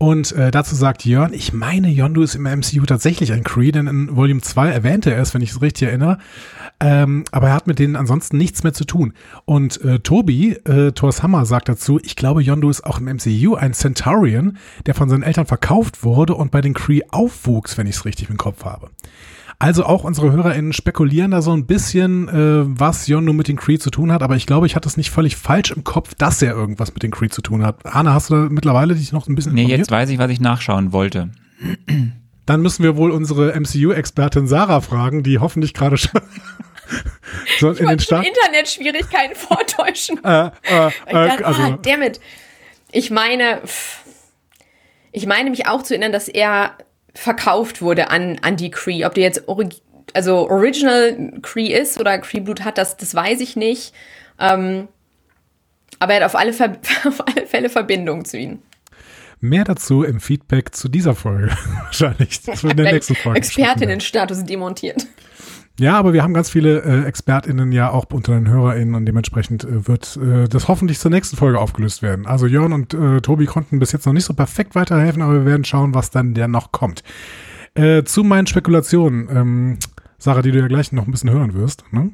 Und 0.00 0.30
äh, 0.32 0.52
dazu 0.52 0.76
sagt 0.76 1.04
Jörn, 1.04 1.32
ich 1.32 1.52
meine, 1.52 1.88
Yondu 1.88 2.22
ist 2.22 2.36
im 2.36 2.44
MCU 2.44 2.86
tatsächlich 2.86 3.32
ein 3.32 3.42
Kree, 3.42 3.72
denn 3.72 3.88
in 3.88 4.16
Volume 4.16 4.40
2 4.40 4.70
erwähnte 4.70 5.12
er 5.12 5.20
es, 5.20 5.34
wenn 5.34 5.42
ich 5.42 5.50
es 5.50 5.60
richtig 5.60 5.88
erinnere. 5.88 6.18
Ähm, 6.78 7.24
aber 7.32 7.48
er 7.48 7.54
hat 7.54 7.66
mit 7.66 7.80
denen 7.80 7.96
ansonsten 7.96 8.38
nichts 8.38 8.62
mehr 8.62 8.72
zu 8.72 8.84
tun. 8.84 9.12
Und 9.44 9.82
äh, 9.82 9.98
Tobi, 9.98 10.52
äh, 10.52 10.92
Thors 10.92 11.24
Hammer, 11.24 11.46
sagt 11.46 11.68
dazu, 11.68 11.98
ich 12.04 12.14
glaube, 12.14 12.42
Yondu 12.42 12.70
ist 12.70 12.84
auch 12.84 13.00
im 13.00 13.06
MCU 13.06 13.56
ein 13.56 13.74
Centaurian, 13.74 14.58
der 14.86 14.94
von 14.94 15.08
seinen 15.08 15.24
Eltern 15.24 15.46
verkauft 15.46 16.04
wurde 16.04 16.34
und 16.36 16.52
bei 16.52 16.60
den 16.60 16.74
Kree 16.74 17.02
aufwuchs, 17.10 17.76
wenn 17.76 17.88
ich 17.88 17.96
es 17.96 18.04
richtig 18.04 18.30
im 18.30 18.36
Kopf 18.36 18.64
habe. 18.64 18.90
Also 19.60 19.84
auch 19.84 20.04
unsere 20.04 20.30
HörerInnen 20.30 20.72
spekulieren 20.72 21.32
da 21.32 21.42
so 21.42 21.50
ein 21.52 21.66
bisschen, 21.66 22.28
äh, 22.28 22.78
was 22.78 23.08
Yondu 23.08 23.32
mit 23.32 23.48
den 23.48 23.56
Creed 23.56 23.82
zu 23.82 23.90
tun 23.90 24.12
hat, 24.12 24.22
aber 24.22 24.36
ich 24.36 24.46
glaube, 24.46 24.66
ich 24.66 24.76
hatte 24.76 24.88
es 24.88 24.96
nicht 24.96 25.10
völlig 25.10 25.36
falsch 25.36 25.72
im 25.72 25.82
Kopf, 25.82 26.14
dass 26.14 26.40
er 26.42 26.52
irgendwas 26.54 26.94
mit 26.94 27.02
den 27.02 27.10
Creed 27.10 27.32
zu 27.32 27.42
tun 27.42 27.64
hat. 27.66 27.84
Anna, 27.84 28.14
hast 28.14 28.30
du 28.30 28.34
da 28.34 28.40
mittlerweile 28.50 28.94
dich 28.94 29.10
noch 29.12 29.26
ein 29.26 29.34
bisschen 29.34 29.54
Nee, 29.54 29.62
informiert? 29.62 29.78
jetzt 29.80 29.90
weiß 29.90 30.10
ich, 30.10 30.18
was 30.18 30.30
ich 30.30 30.40
nachschauen 30.40 30.92
wollte. 30.92 31.30
Dann 32.46 32.62
müssen 32.62 32.84
wir 32.84 32.96
wohl 32.96 33.10
unsere 33.10 33.52
MCU-Expertin 33.58 34.46
Sarah 34.46 34.80
fragen, 34.80 35.24
die 35.24 35.40
hoffentlich 35.40 35.74
gerade 35.74 35.96
schon 35.96 36.20
So, 37.58 37.72
Ich 37.72 37.80
in 37.80 37.88
den 37.88 37.98
Staaten. 37.98 38.26
Internetschwierigkeiten 38.28 39.34
vortäuschen. 39.36 40.22
Äh, 40.24 40.46
äh, 40.46 40.50
Ich 40.88 41.12
äh, 41.12 41.12
dachte, 41.12 41.46
also, 41.46 41.62
ah, 41.62 41.78
dammit. 41.82 42.20
Ich 42.92 43.10
meine, 43.10 43.60
pff, 43.66 44.04
ich 45.10 45.26
meine 45.26 45.50
mich 45.50 45.66
auch 45.66 45.82
zu 45.82 45.94
erinnern, 45.94 46.12
dass 46.12 46.28
er 46.28 46.72
verkauft 47.18 47.82
wurde 47.82 48.10
an, 48.10 48.38
an 48.42 48.56
die 48.56 48.70
Cree. 48.70 49.04
Ob 49.04 49.14
der 49.14 49.24
jetzt 49.24 49.48
orig 49.48 49.82
also 50.14 50.48
Original 50.48 51.32
Cree 51.42 51.72
ist 51.72 52.00
oder 52.00 52.18
Cree 52.18 52.40
Blut 52.40 52.64
hat, 52.64 52.78
das, 52.78 52.96
das 52.96 53.14
weiß 53.14 53.40
ich 53.40 53.56
nicht. 53.56 53.92
Ähm, 54.38 54.88
aber 55.98 56.14
er 56.14 56.20
hat 56.20 56.26
auf 56.26 56.34
alle, 56.34 56.52
Ver 56.52 56.78
auf 57.04 57.26
alle 57.26 57.46
Fälle 57.46 57.68
Verbindung 57.68 58.24
zu 58.24 58.38
ihnen. 58.38 58.62
mehr 59.40 59.64
dazu 59.64 60.04
im 60.04 60.20
Feedback 60.20 60.74
zu 60.74 60.88
dieser 60.88 61.14
Folge. 61.14 61.50
Wahrscheinlich. 61.84 62.42
Das 62.42 62.62
wird 62.62 62.72
in 62.72 62.84
der 62.84 62.92
nächsten 62.92 63.16
Folge. 63.16 63.38
Expertinnenstatus 63.38 64.44
demontiert. 64.44 65.06
Ja, 65.78 65.96
aber 65.96 66.12
wir 66.12 66.24
haben 66.24 66.34
ganz 66.34 66.50
viele 66.50 66.82
äh, 66.82 67.06
ExpertInnen 67.06 67.70
ja 67.70 67.90
auch 67.90 68.06
unter 68.12 68.34
den 68.34 68.48
HörerInnen 68.48 68.96
und 68.96 69.06
dementsprechend 69.06 69.62
äh, 69.62 69.86
wird 69.86 70.16
äh, 70.16 70.48
das 70.48 70.66
hoffentlich 70.66 70.98
zur 70.98 71.12
nächsten 71.12 71.36
Folge 71.36 71.60
aufgelöst 71.60 72.02
werden. 72.02 72.26
Also 72.26 72.46
Jörn 72.46 72.72
und 72.72 72.94
äh, 72.94 73.20
Tobi 73.20 73.46
konnten 73.46 73.78
bis 73.78 73.92
jetzt 73.92 74.04
noch 74.04 74.12
nicht 74.12 74.24
so 74.24 74.34
perfekt 74.34 74.74
weiterhelfen, 74.74 75.22
aber 75.22 75.34
wir 75.34 75.44
werden 75.46 75.64
schauen, 75.64 75.94
was 75.94 76.10
dann 76.10 76.34
der 76.34 76.48
noch 76.48 76.72
kommt. 76.72 77.04
Äh, 77.74 78.02
zu 78.02 78.24
meinen 78.24 78.48
Spekulationen, 78.48 79.28
ähm, 79.30 79.78
Sarah, 80.18 80.42
die 80.42 80.50
du 80.50 80.58
ja 80.58 80.66
gleich 80.66 80.90
noch 80.90 81.06
ein 81.06 81.12
bisschen 81.12 81.30
hören 81.30 81.54
wirst. 81.54 81.84
Ne? 81.92 82.10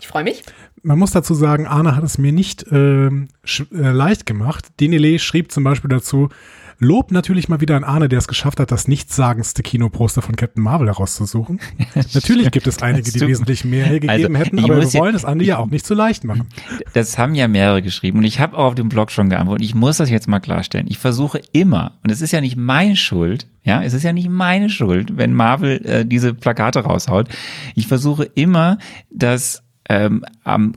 Ich 0.00 0.08
freue 0.08 0.24
mich. 0.24 0.42
Man 0.82 0.98
muss 0.98 1.10
dazu 1.10 1.34
sagen, 1.34 1.66
Arne 1.66 1.94
hat 1.94 2.04
es 2.04 2.16
mir 2.16 2.32
nicht 2.32 2.64
ähm, 2.70 3.28
äh, 3.44 3.90
leicht 3.90 4.24
gemacht. 4.24 4.68
Denele 4.80 5.18
schrieb 5.18 5.52
zum 5.52 5.64
Beispiel 5.64 5.90
dazu, 5.90 6.30
Lob 6.78 7.10
natürlich 7.10 7.48
mal 7.48 7.60
wieder 7.60 7.76
an 7.76 7.84
Arne, 7.84 8.08
der 8.08 8.18
es 8.18 8.28
geschafft 8.28 8.60
hat, 8.60 8.70
das 8.70 8.86
nichtssagendste 8.86 9.62
Kinoposter 9.62 10.20
von 10.20 10.36
Captain 10.36 10.62
Marvel 10.62 10.88
herauszusuchen. 10.88 11.58
natürlich 12.14 12.50
gibt 12.50 12.66
es 12.66 12.82
einige, 12.82 13.10
die 13.10 13.20
wesentlich 13.20 13.64
mehr 13.64 13.86
hergegeben 13.86 14.36
Also, 14.36 14.44
hätten, 14.44 14.58
aber 14.58 14.76
wir 14.80 14.86
ja- 14.88 15.00
wollen 15.00 15.14
es 15.14 15.24
Andi 15.24 15.46
ja 15.46 15.58
auch 15.58 15.66
nicht 15.68 15.86
so 15.86 15.94
leicht 15.94 16.24
machen. 16.24 16.46
Das 16.92 17.18
haben 17.18 17.34
ja 17.34 17.46
mehrere 17.48 17.82
geschrieben 17.82 18.18
und 18.18 18.24
ich 18.24 18.40
habe 18.40 18.56
auch 18.56 18.64
auf 18.66 18.74
dem 18.74 18.88
Blog 18.88 19.10
schon 19.10 19.28
geantwortet. 19.28 19.64
Ich 19.66 19.74
muss 19.74 19.98
das 19.98 20.08
jetzt 20.10 20.28
mal 20.28 20.40
klarstellen. 20.40 20.86
Ich 20.88 20.98
versuche 20.98 21.40
immer, 21.52 21.92
und 22.02 22.10
es 22.10 22.20
ist 22.22 22.32
ja 22.32 22.40
nicht 22.40 22.56
meine 22.56 22.96
Schuld, 22.96 23.46
ja, 23.64 23.82
es 23.82 23.92
ist 23.92 24.02
ja 24.02 24.12
nicht 24.12 24.28
meine 24.30 24.70
Schuld, 24.70 25.16
wenn 25.16 25.34
Marvel 25.34 25.84
äh, 25.84 26.06
diese 26.06 26.32
Plakate 26.34 26.80
raushaut. 26.80 27.28
Ich 27.74 27.86
versuche 27.86 28.24
immer, 28.24 28.78
das 29.10 29.62
ähm, 29.88 30.24
am, 30.44 30.72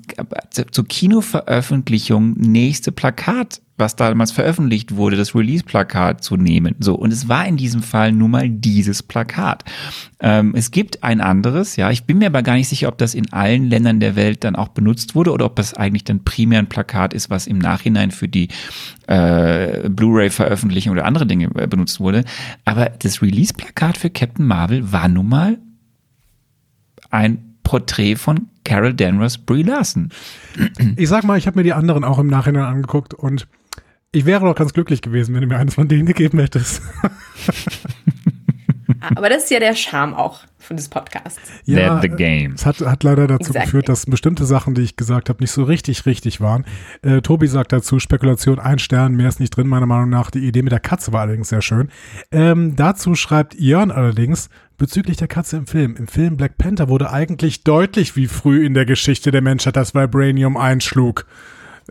zu- 0.52 0.66
zur 0.68 0.88
Kinoveröffentlichung 0.88 2.34
nächste 2.38 2.92
Plakat, 2.92 3.62
was 3.80 3.96
damals 3.96 4.32
veröffentlicht 4.32 4.96
wurde, 4.96 5.16
das 5.16 5.34
Release-Plakat 5.34 6.24
zu 6.24 6.38
nehmen. 6.38 6.76
So, 6.80 6.96
und 6.96 7.12
es 7.12 7.28
war 7.28 7.48
in 7.48 7.58
diesem 7.58 7.82
Fall 7.82 8.12
nun 8.12 8.32
mal 8.32 8.50
dieses 8.50 9.02
Plakat. 9.02 9.64
Ähm, 10.20 10.54
es 10.56 10.72
gibt 10.72 11.04
ein 11.04 11.22
anderes, 11.22 11.76
ja, 11.76 11.90
ich 11.90 12.04
bin 12.04 12.18
mir 12.18 12.28
aber 12.28 12.44
gar 12.44 12.56
nicht 12.56 12.68
sicher, 12.68 12.90
ob 12.90 12.98
das 12.98 13.16
in 13.16 13.32
allen 13.32 13.66
Ländern 13.70 14.00
der 14.00 14.16
Welt 14.16 14.44
dann 14.44 14.56
auch 14.56 14.70
benutzt 14.70 15.16
wurde 15.16 15.32
oder 15.32 15.46
ob 15.46 15.56
das 15.56 15.74
eigentlich 15.74 16.04
dann 16.04 16.24
primär 16.24 16.60
ein 16.60 16.70
Plakat 16.70 17.14
ist, 17.14 17.30
was 17.30 17.48
im 17.48 17.58
Nachhinein 17.58 18.12
für 18.12 18.28
die 18.28 18.50
äh, 19.08 19.90
Blu-ray-Veröffentlichung 19.90 20.92
oder 20.92 21.06
andere 21.06 21.26
Dinge 21.26 21.50
äh, 21.56 21.68
benutzt 21.68 22.00
wurde. 22.00 22.26
Aber 22.66 22.90
das 22.90 23.22
Release-Plakat 23.22 23.98
für 23.98 24.10
Captain 24.10 24.46
Marvel 24.46 24.92
war 24.92 25.08
nun 25.08 25.30
mal 25.30 25.58
ein 27.10 27.50
Porträt 27.64 28.16
von 28.16 28.48
Carol 28.64 28.94
Danvers 28.94 29.38
Brie 29.38 29.64
Larson. 29.64 30.10
Ich 30.96 31.08
sag 31.08 31.24
mal, 31.24 31.38
ich 31.38 31.48
habe 31.48 31.58
mir 31.58 31.64
die 31.64 31.74
anderen 31.74 32.04
auch 32.04 32.20
im 32.20 32.28
Nachhinein 32.28 32.66
angeguckt 32.66 33.14
und 33.14 33.48
ich 34.12 34.26
wäre 34.26 34.46
doch 34.46 34.56
ganz 34.56 34.74
glücklich 34.74 35.02
gewesen, 35.02 35.36
wenn 35.36 35.42
du 35.42 35.48
mir 35.48 35.58
eines 35.58 35.76
von 35.76 35.88
denen 35.88 36.06
gegeben 36.06 36.40
hättest. 36.40 36.82
Aber 39.16 39.30
das 39.30 39.44
ist 39.44 39.52
ja 39.52 39.60
der 39.60 39.76
Charme 39.76 40.14
auch 40.14 40.42
von 40.58 40.76
des 40.76 40.90
Podcasts. 40.90 41.40
Let 41.66 42.02
the 42.02 42.10
game. 42.10 42.54
Es 42.54 42.66
hat, 42.66 42.82
hat 42.82 43.04
leider 43.04 43.28
dazu 43.28 43.50
Exactly. 43.52 43.62
geführt, 43.66 43.90
dass 43.90 44.06
bestimmte 44.06 44.46
Sachen, 44.46 44.74
die 44.76 44.82
ich 44.82 44.98
gesagt 44.98 45.30
habe, 45.30 45.42
nicht 45.42 45.52
so 45.52 45.64
richtig 45.64 46.06
richtig 46.06 46.42
waren. 46.42 46.66
Äh, 47.02 47.22
Tobi 47.22 47.48
sagt 47.48 47.72
dazu, 47.72 48.00
Spekulation 48.00 48.60
ein 48.60 48.80
Stern, 48.80 49.14
mehr 49.16 49.30
ist 49.30 49.40
nicht 49.40 49.56
drin, 49.56 49.68
meiner 49.68 49.86
Meinung 49.86 50.10
nach. 50.10 50.32
Die 50.32 50.46
Idee 50.46 50.64
mit 50.64 50.72
der 50.72 50.80
Katze 50.80 51.14
war 51.14 51.22
allerdings 51.22 51.50
sehr 51.50 51.62
schön. 51.62 51.90
Ähm, 52.32 52.76
dazu 52.76 53.16
schreibt 53.16 53.56
Jörn 53.56 53.92
allerdings, 53.92 54.50
bezüglich 54.78 55.18
der 55.18 55.28
Katze 55.28 55.58
im 55.58 55.68
Film. 55.68 55.96
Im 55.96 56.08
Film 56.08 56.38
Black 56.38 56.58
Panther 56.58 56.90
wurde 56.90 57.12
eigentlich 57.12 57.64
deutlich, 57.64 58.16
wie 58.16 58.28
früh 58.28 58.66
in 58.66 58.74
der 58.74 58.86
Geschichte 58.86 59.32
der 59.32 59.42
Menschheit 59.42 59.76
das 59.76 59.96
Vibranium 59.96 60.58
einschlug. 60.58 61.26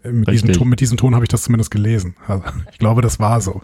Äh, 0.04 0.08
Mit 0.12 0.28
diesem, 0.28 0.46
Richtig. 0.48 0.58
Ton, 0.58 0.68
mit 0.68 0.80
diesem 0.80 0.96
Ton 0.96 1.14
habe 1.14 1.24
ich 1.24 1.28
das 1.28 1.42
zumindest 1.42 1.70
gelesen. 1.70 2.16
Also, 2.26 2.44
ich 2.72 2.78
glaube, 2.78 3.02
das 3.02 3.18
war 3.18 3.40
so. 3.40 3.62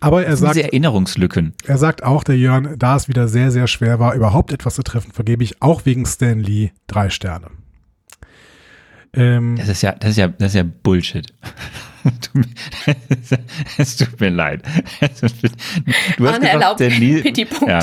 Aber 0.00 0.24
er 0.24 0.36
sagt, 0.36 0.54
Diese 0.54 0.64
Erinnerungslücken. 0.64 1.54
er 1.66 1.78
sagt 1.78 2.02
auch, 2.02 2.24
der 2.24 2.36
Jörn, 2.36 2.74
da 2.78 2.96
es 2.96 3.08
wieder 3.08 3.28
sehr, 3.28 3.50
sehr 3.50 3.66
schwer 3.66 3.98
war, 3.98 4.14
überhaupt 4.14 4.52
etwas 4.52 4.74
zu 4.74 4.82
treffen, 4.82 5.12
vergebe 5.12 5.44
ich 5.44 5.60
auch 5.62 5.84
wegen 5.84 6.06
Stan 6.06 6.38
Lee 6.38 6.70
drei 6.86 7.10
Sterne. 7.10 7.48
Ähm, 9.12 9.56
Das 9.56 9.68
ist 9.68 9.82
ja, 9.82 9.92
das 9.92 10.10
ist 10.12 10.16
ja, 10.16 10.28
das 10.28 10.48
ist 10.48 10.54
ja 10.54 10.62
Bullshit. 10.62 11.32
Es 13.78 13.96
tut 13.96 14.20
mir 14.20 14.30
leid. 14.30 14.62
Du 16.16 16.28
Arne 16.28 16.48
erlaubt 16.48 16.78
Pity-Punkt. 16.78 17.68
Ja. 17.68 17.80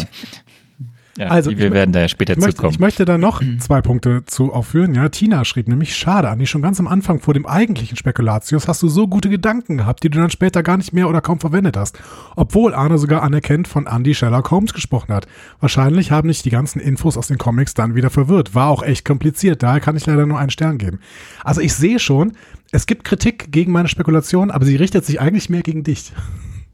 Ja, 1.17 1.27
Also, 1.27 1.49
wir 1.51 1.67
ich- 1.67 1.73
werden 1.73 1.91
da 1.91 2.01
ja 2.01 2.08
später 2.08 2.36
möchte, 2.36 2.56
zukommen. 2.56 2.73
ich 2.73 2.80
möchte 2.80 3.03
da 3.06 3.17
noch 3.17 3.41
zwei 3.60 3.82
Punkte 3.82 4.23
zu 4.25 4.53
aufführen. 4.53 4.93
Ja, 4.93 5.10
Tina 5.10 5.43
schrieb 5.45 5.67
nämlich, 5.67 5.95
schade, 5.95 6.30
Andi, 6.30 6.45
schon 6.45 6.62
ganz 6.62 6.80
am 6.80 6.88
Anfang 6.88 7.19
vor 7.19 7.34
dem 7.34 7.45
eigentlichen 7.45 7.97
Spekulatius 7.97 8.67
hast 8.67 8.84
du 8.84 8.88
so 8.88 9.08
gute 9.08 9.30
Gedanken 9.30 9.77
gehabt, 9.77 10.03
die 10.03 10.10
du 10.10 10.19
dann 10.19 10.30
später 10.30 10.62
gar 10.63 10.77
nicht 10.77 10.93
mehr 10.93 11.10
oder 11.10 11.21
kaum 11.21 11.39
verwendet 11.39 11.75
hast. 11.75 11.97
Obwohl 12.36 12.73
Arne 12.73 12.97
sogar 12.97 13.23
anerkennt 13.23 13.67
von 13.67 13.88
Andy 13.88 14.13
Sherlock 14.13 14.51
Holmes 14.51 14.73
gesprochen 14.73 15.13
hat. 15.13 15.27
Wahrscheinlich 15.60 16.12
haben 16.12 16.27
dich 16.27 16.43
die 16.43 16.49
ganzen 16.51 16.80
Infos 16.80 17.17
aus 17.17 17.27
den 17.27 17.38
Comics 17.38 17.73
dann 17.73 17.95
wieder 17.95 18.10
verwirrt. 18.10 18.53
War 18.53 18.67
auch 18.69 18.84
echt 18.84 19.03
kompliziert, 19.03 19.63
daher 19.63 19.80
kann 19.80 19.95
ich 19.97 20.06
leider 20.06 20.25
nur 20.27 20.38
einen 20.38 20.51
Stern 20.51 20.77
geben. 20.77 20.99
Also 21.43 21.62
ich 21.62 21.73
sehe 21.73 21.97
schon, 21.99 22.34
es 22.71 22.86
gibt 22.86 23.03
Kritik 23.06 23.51
gegen 23.51 23.71
meine 23.71 23.88
Spekulation, 23.88 24.51
aber 24.51 24.65
sie 24.65 24.75
richtet 24.75 25.06
sich 25.06 25.19
eigentlich 25.19 25.49
mehr 25.49 25.62
gegen 25.63 25.84
dich. 25.84 26.12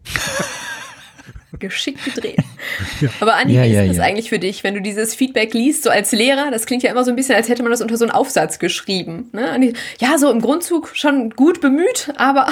Geschickt 1.59 2.03
gedreht. 2.03 2.39
Aber 3.19 3.35
Anni, 3.35 3.53
Ja, 3.53 3.63
wie 3.63 3.67
ist 3.69 3.73
ja, 3.75 3.85
das 3.85 3.97
ja. 3.97 4.03
eigentlich 4.03 4.29
für 4.29 4.39
dich, 4.39 4.63
wenn 4.63 4.73
du 4.73 4.81
dieses 4.81 5.13
Feedback 5.15 5.53
liest, 5.53 5.83
so 5.83 5.89
als 5.89 6.11
Lehrer? 6.11 6.49
Das 6.51 6.65
klingt 6.65 6.83
ja 6.83 6.91
immer 6.91 7.03
so 7.03 7.11
ein 7.11 7.15
bisschen, 7.15 7.35
als 7.35 7.47
hätte 7.49 7.61
man 7.63 7.71
das 7.71 7.81
unter 7.81 7.97
so 7.97 8.05
einen 8.05 8.11
Aufsatz 8.11 8.59
geschrieben. 8.59 9.29
Ne? 9.33 9.73
Ja, 9.99 10.17
so 10.17 10.31
im 10.31 10.41
Grundzug 10.41 10.91
schon 10.93 11.29
gut 11.31 11.61
bemüht, 11.61 12.11
aber 12.17 12.47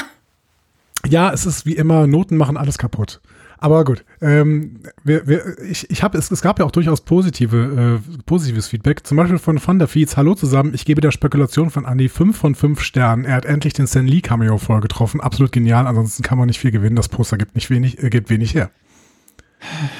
Ja, 1.08 1.32
es 1.34 1.46
ist 1.46 1.66
wie 1.66 1.76
immer, 1.76 2.06
Noten 2.08 2.38
machen 2.38 2.58
alles 2.58 2.78
kaputt. 2.78 3.20
Aber 3.64 3.84
gut, 3.84 4.04
ähm, 4.22 4.80
wir, 5.04 5.28
wir, 5.28 5.60
ich, 5.60 5.88
ich 5.92 6.02
hab, 6.02 6.16
es, 6.16 6.32
es 6.32 6.42
gab 6.42 6.58
ja 6.58 6.66
auch 6.66 6.72
durchaus 6.72 7.02
positive, 7.02 8.02
äh, 8.04 8.22
positives 8.26 8.68
Feedback. 8.68 9.06
Zum 9.06 9.18
Beispiel 9.18 9.38
von 9.38 9.62
Van 9.64 9.78
der 9.78 9.88
Fietz. 9.88 10.18
Hallo 10.18 10.34
zusammen, 10.34 10.74
ich 10.74 10.84
gebe 10.84 11.00
der 11.00 11.12
Spekulation 11.12 11.70
von 11.70 11.86
Andy 11.86 12.10
5 12.10 12.36
von 12.36 12.56
5 12.56 12.82
Sternen. 12.82 13.24
Er 13.24 13.36
hat 13.36 13.46
endlich 13.46 13.74
den 13.74 13.86
Stan 13.86 14.08
Lee 14.08 14.22
Cameo 14.22 14.58
voll 14.58 14.82
getroffen. 14.82 15.22
Absolut 15.22 15.52
genial, 15.52 15.86
ansonsten 15.86 16.24
kann 16.24 16.40
man 16.40 16.48
nicht 16.48 16.60
viel 16.60 16.72
gewinnen. 16.72 16.96
Das 16.96 17.08
Poster 17.08 17.38
gibt 17.38 17.54
nicht 17.54 17.70
wenig, 17.70 18.02
äh, 18.02 18.10
gibt 18.10 18.32
wenig 18.32 18.56
her. 18.56 18.72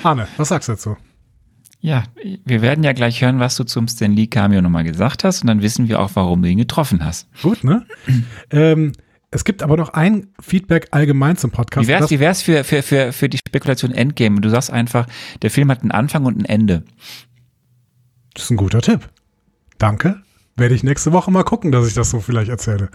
Arne, 0.02 0.28
was 0.38 0.50
sagst 0.50 0.68
du 0.68 0.74
dazu? 0.74 0.98
Ja, 1.82 2.06
wir 2.44 2.64
werden 2.64 2.84
ja 2.84 2.94
gleich 2.94 3.22
hören, 3.22 3.40
was 3.40 3.56
du 3.58 3.64
zum 3.64 3.88
Stan 3.88 4.12
Lee 4.12 4.26
Cameo 4.26 4.62
nochmal 4.62 4.86
gesagt 4.86 5.24
hast 5.24 5.42
und 5.42 5.48
dann 5.48 5.62
wissen 5.62 5.88
wir 5.88 6.00
auch, 6.00 6.10
warum 6.16 6.42
du 6.42 6.50
ihn 6.50 6.58
getroffen 6.58 7.06
hast. 7.06 7.28
Gut, 7.44 7.64
ne? 7.64 7.86
ähm, 8.50 8.94
es 9.32 9.46
gibt 9.46 9.64
aber 9.64 9.78
noch 9.78 9.90
ein 9.90 10.28
Feedback 10.42 10.90
allgemein 10.92 11.38
zum 11.38 11.52
Podcast. 11.52 11.88
Wie 11.88 11.92
wär's, 11.92 12.12
wie 12.12 12.20
wär's 12.20 12.42
für, 12.42 12.64
für, 12.66 12.84
für, 12.84 13.14
für 13.14 13.30
die 13.30 13.38
Spekulation 13.38 13.92
Endgame? 13.92 14.42
Du 14.42 14.50
sagst 14.50 14.72
einfach, 14.72 15.08
der 15.42 15.50
Film 15.50 15.72
hat 15.72 15.82
einen 15.82 15.92
Anfang 15.92 16.26
und 16.26 16.38
ein 16.38 16.46
Ende. 16.46 16.84
Das 18.34 18.44
ist 18.44 18.52
ein 18.52 18.58
guter 18.58 18.82
Tipp. 18.82 19.10
Danke. 19.78 20.22
Werde 20.58 20.76
ich 20.76 20.84
nächste 20.84 21.14
Woche 21.14 21.32
mal 21.32 21.44
gucken, 21.44 21.72
dass 21.72 21.88
ich 21.88 21.94
das 21.94 22.10
so 22.10 22.20
vielleicht 22.20 22.50
erzähle. 22.50 22.90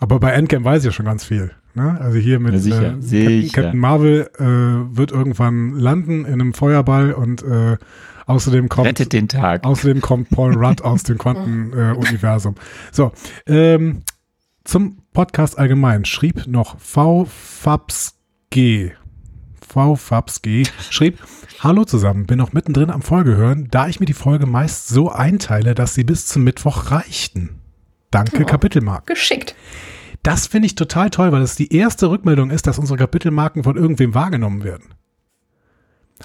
Aber 0.00 0.20
bei 0.20 0.32
Endgame 0.32 0.64
weiß 0.64 0.80
ich 0.82 0.86
ja 0.86 0.92
schon 0.92 1.06
ganz 1.06 1.24
viel. 1.24 1.50
Ne? 1.74 1.98
Also 2.00 2.18
hier 2.18 2.40
mit 2.40 2.52
Ja, 2.52 2.58
sicher, 2.58 2.76
äh, 2.76 2.84
Captain, 2.84 3.02
sicher. 3.02 3.62
Captain 3.62 3.80
Marvel 3.80 4.30
äh, 4.38 4.96
wird 4.96 5.12
irgendwann 5.12 5.72
landen 5.72 6.24
in 6.24 6.34
einem 6.34 6.52
Feuerball 6.52 7.12
und 7.12 7.42
äh, 7.42 7.78
außerdem 8.26 8.68
kommt 8.68 8.88
Rettet 8.88 9.12
den 9.12 9.28
Tag. 9.28 9.64
Außerdem 9.64 10.02
kommt 10.02 10.28
Paul 10.30 10.54
Rudd 10.54 10.82
aus 10.84 11.04
dem 11.04 11.16
Quantenuniversum. 11.18 12.04
Äh, 12.04 12.08
Universum. 12.08 12.54
so, 12.92 13.12
ähm, 13.46 14.02
zum 14.68 14.98
Podcast 15.14 15.58
allgemein 15.58 16.04
schrieb 16.04 16.46
noch 16.46 16.78
VFabsG. 16.78 18.12
VFabsG 19.66 20.64
schrieb, 20.90 21.18
Hallo 21.60 21.86
zusammen, 21.86 22.26
bin 22.26 22.36
noch 22.36 22.52
mittendrin 22.52 22.90
am 22.90 23.00
Folgehören, 23.00 23.68
da 23.70 23.88
ich 23.88 23.98
mir 23.98 24.04
die 24.04 24.12
Folge 24.12 24.44
meist 24.44 24.88
so 24.88 25.10
einteile, 25.10 25.74
dass 25.74 25.94
sie 25.94 26.04
bis 26.04 26.26
zum 26.26 26.44
Mittwoch 26.44 26.90
reichten. 26.90 27.60
Danke, 28.10 28.42
Oh. 28.42 28.46
Kapitelmark. 28.46 29.06
geschickt. 29.06 29.54
Das 30.22 30.46
finde 30.46 30.66
ich 30.66 30.74
total 30.74 31.08
toll, 31.08 31.32
weil 31.32 31.40
es 31.42 31.54
die 31.54 31.74
erste 31.74 32.10
Rückmeldung 32.10 32.50
ist, 32.50 32.66
dass 32.66 32.78
unsere 32.78 32.98
Kapitelmarken 32.98 33.64
von 33.64 33.76
irgendwem 33.76 34.12
wahrgenommen 34.14 34.64
werden. 34.64 34.92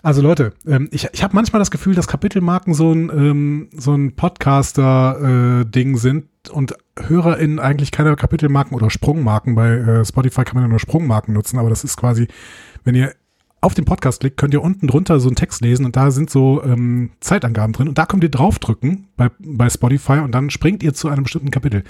Also 0.01 0.21
Leute, 0.21 0.53
ähm, 0.65 0.89
ich, 0.91 1.07
ich 1.13 1.23
habe 1.23 1.35
manchmal 1.35 1.59
das 1.59 1.71
Gefühl, 1.71 1.95
dass 1.95 2.07
Kapitelmarken 2.07 2.73
so 2.73 2.91
ein, 2.91 3.09
ähm, 3.09 3.69
so 3.73 3.93
ein 3.93 4.15
Podcaster-Ding 4.15 5.97
sind 5.97 6.25
und 6.51 6.75
HörerInnen 6.99 7.59
eigentlich 7.59 7.91
keine 7.91 8.15
Kapitelmarken 8.15 8.75
oder 8.75 8.89
Sprungmarken. 8.89 9.55
Bei 9.55 9.69
äh, 9.69 10.05
Spotify 10.05 10.43
kann 10.43 10.55
man 10.55 10.63
ja 10.63 10.67
nur 10.69 10.79
Sprungmarken 10.79 11.33
nutzen, 11.33 11.59
aber 11.59 11.69
das 11.69 11.83
ist 11.83 11.97
quasi, 11.97 12.27
wenn 12.83 12.95
ihr 12.95 13.13
auf 13.63 13.73
den 13.73 13.85
Podcast 13.85 14.19
klickt, 14.19 14.35
könnt 14.35 14.53
ihr 14.53 14.61
unten 14.61 14.87
drunter 14.87 15.21
so 15.21 15.29
einen 15.29 15.37
Text 15.37 15.61
lesen 15.61 15.85
und 15.85 15.95
da 15.95 16.11
sind 16.11 16.29
so 16.29 16.61
ähm, 16.63 17.11
Zeitangaben 17.21 17.71
drin 17.71 17.87
und 17.87 17.97
da 17.97 18.05
könnt 18.05 18.23
ihr 18.23 18.29
draufdrücken 18.29 19.07
bei, 19.15 19.29
bei 19.39 19.69
Spotify 19.69 20.19
und 20.19 20.33
dann 20.33 20.49
springt 20.49 20.83
ihr 20.83 20.93
zu 20.93 21.07
einem 21.07 21.23
bestimmten 21.23 21.49
Kapitel. 21.49 21.85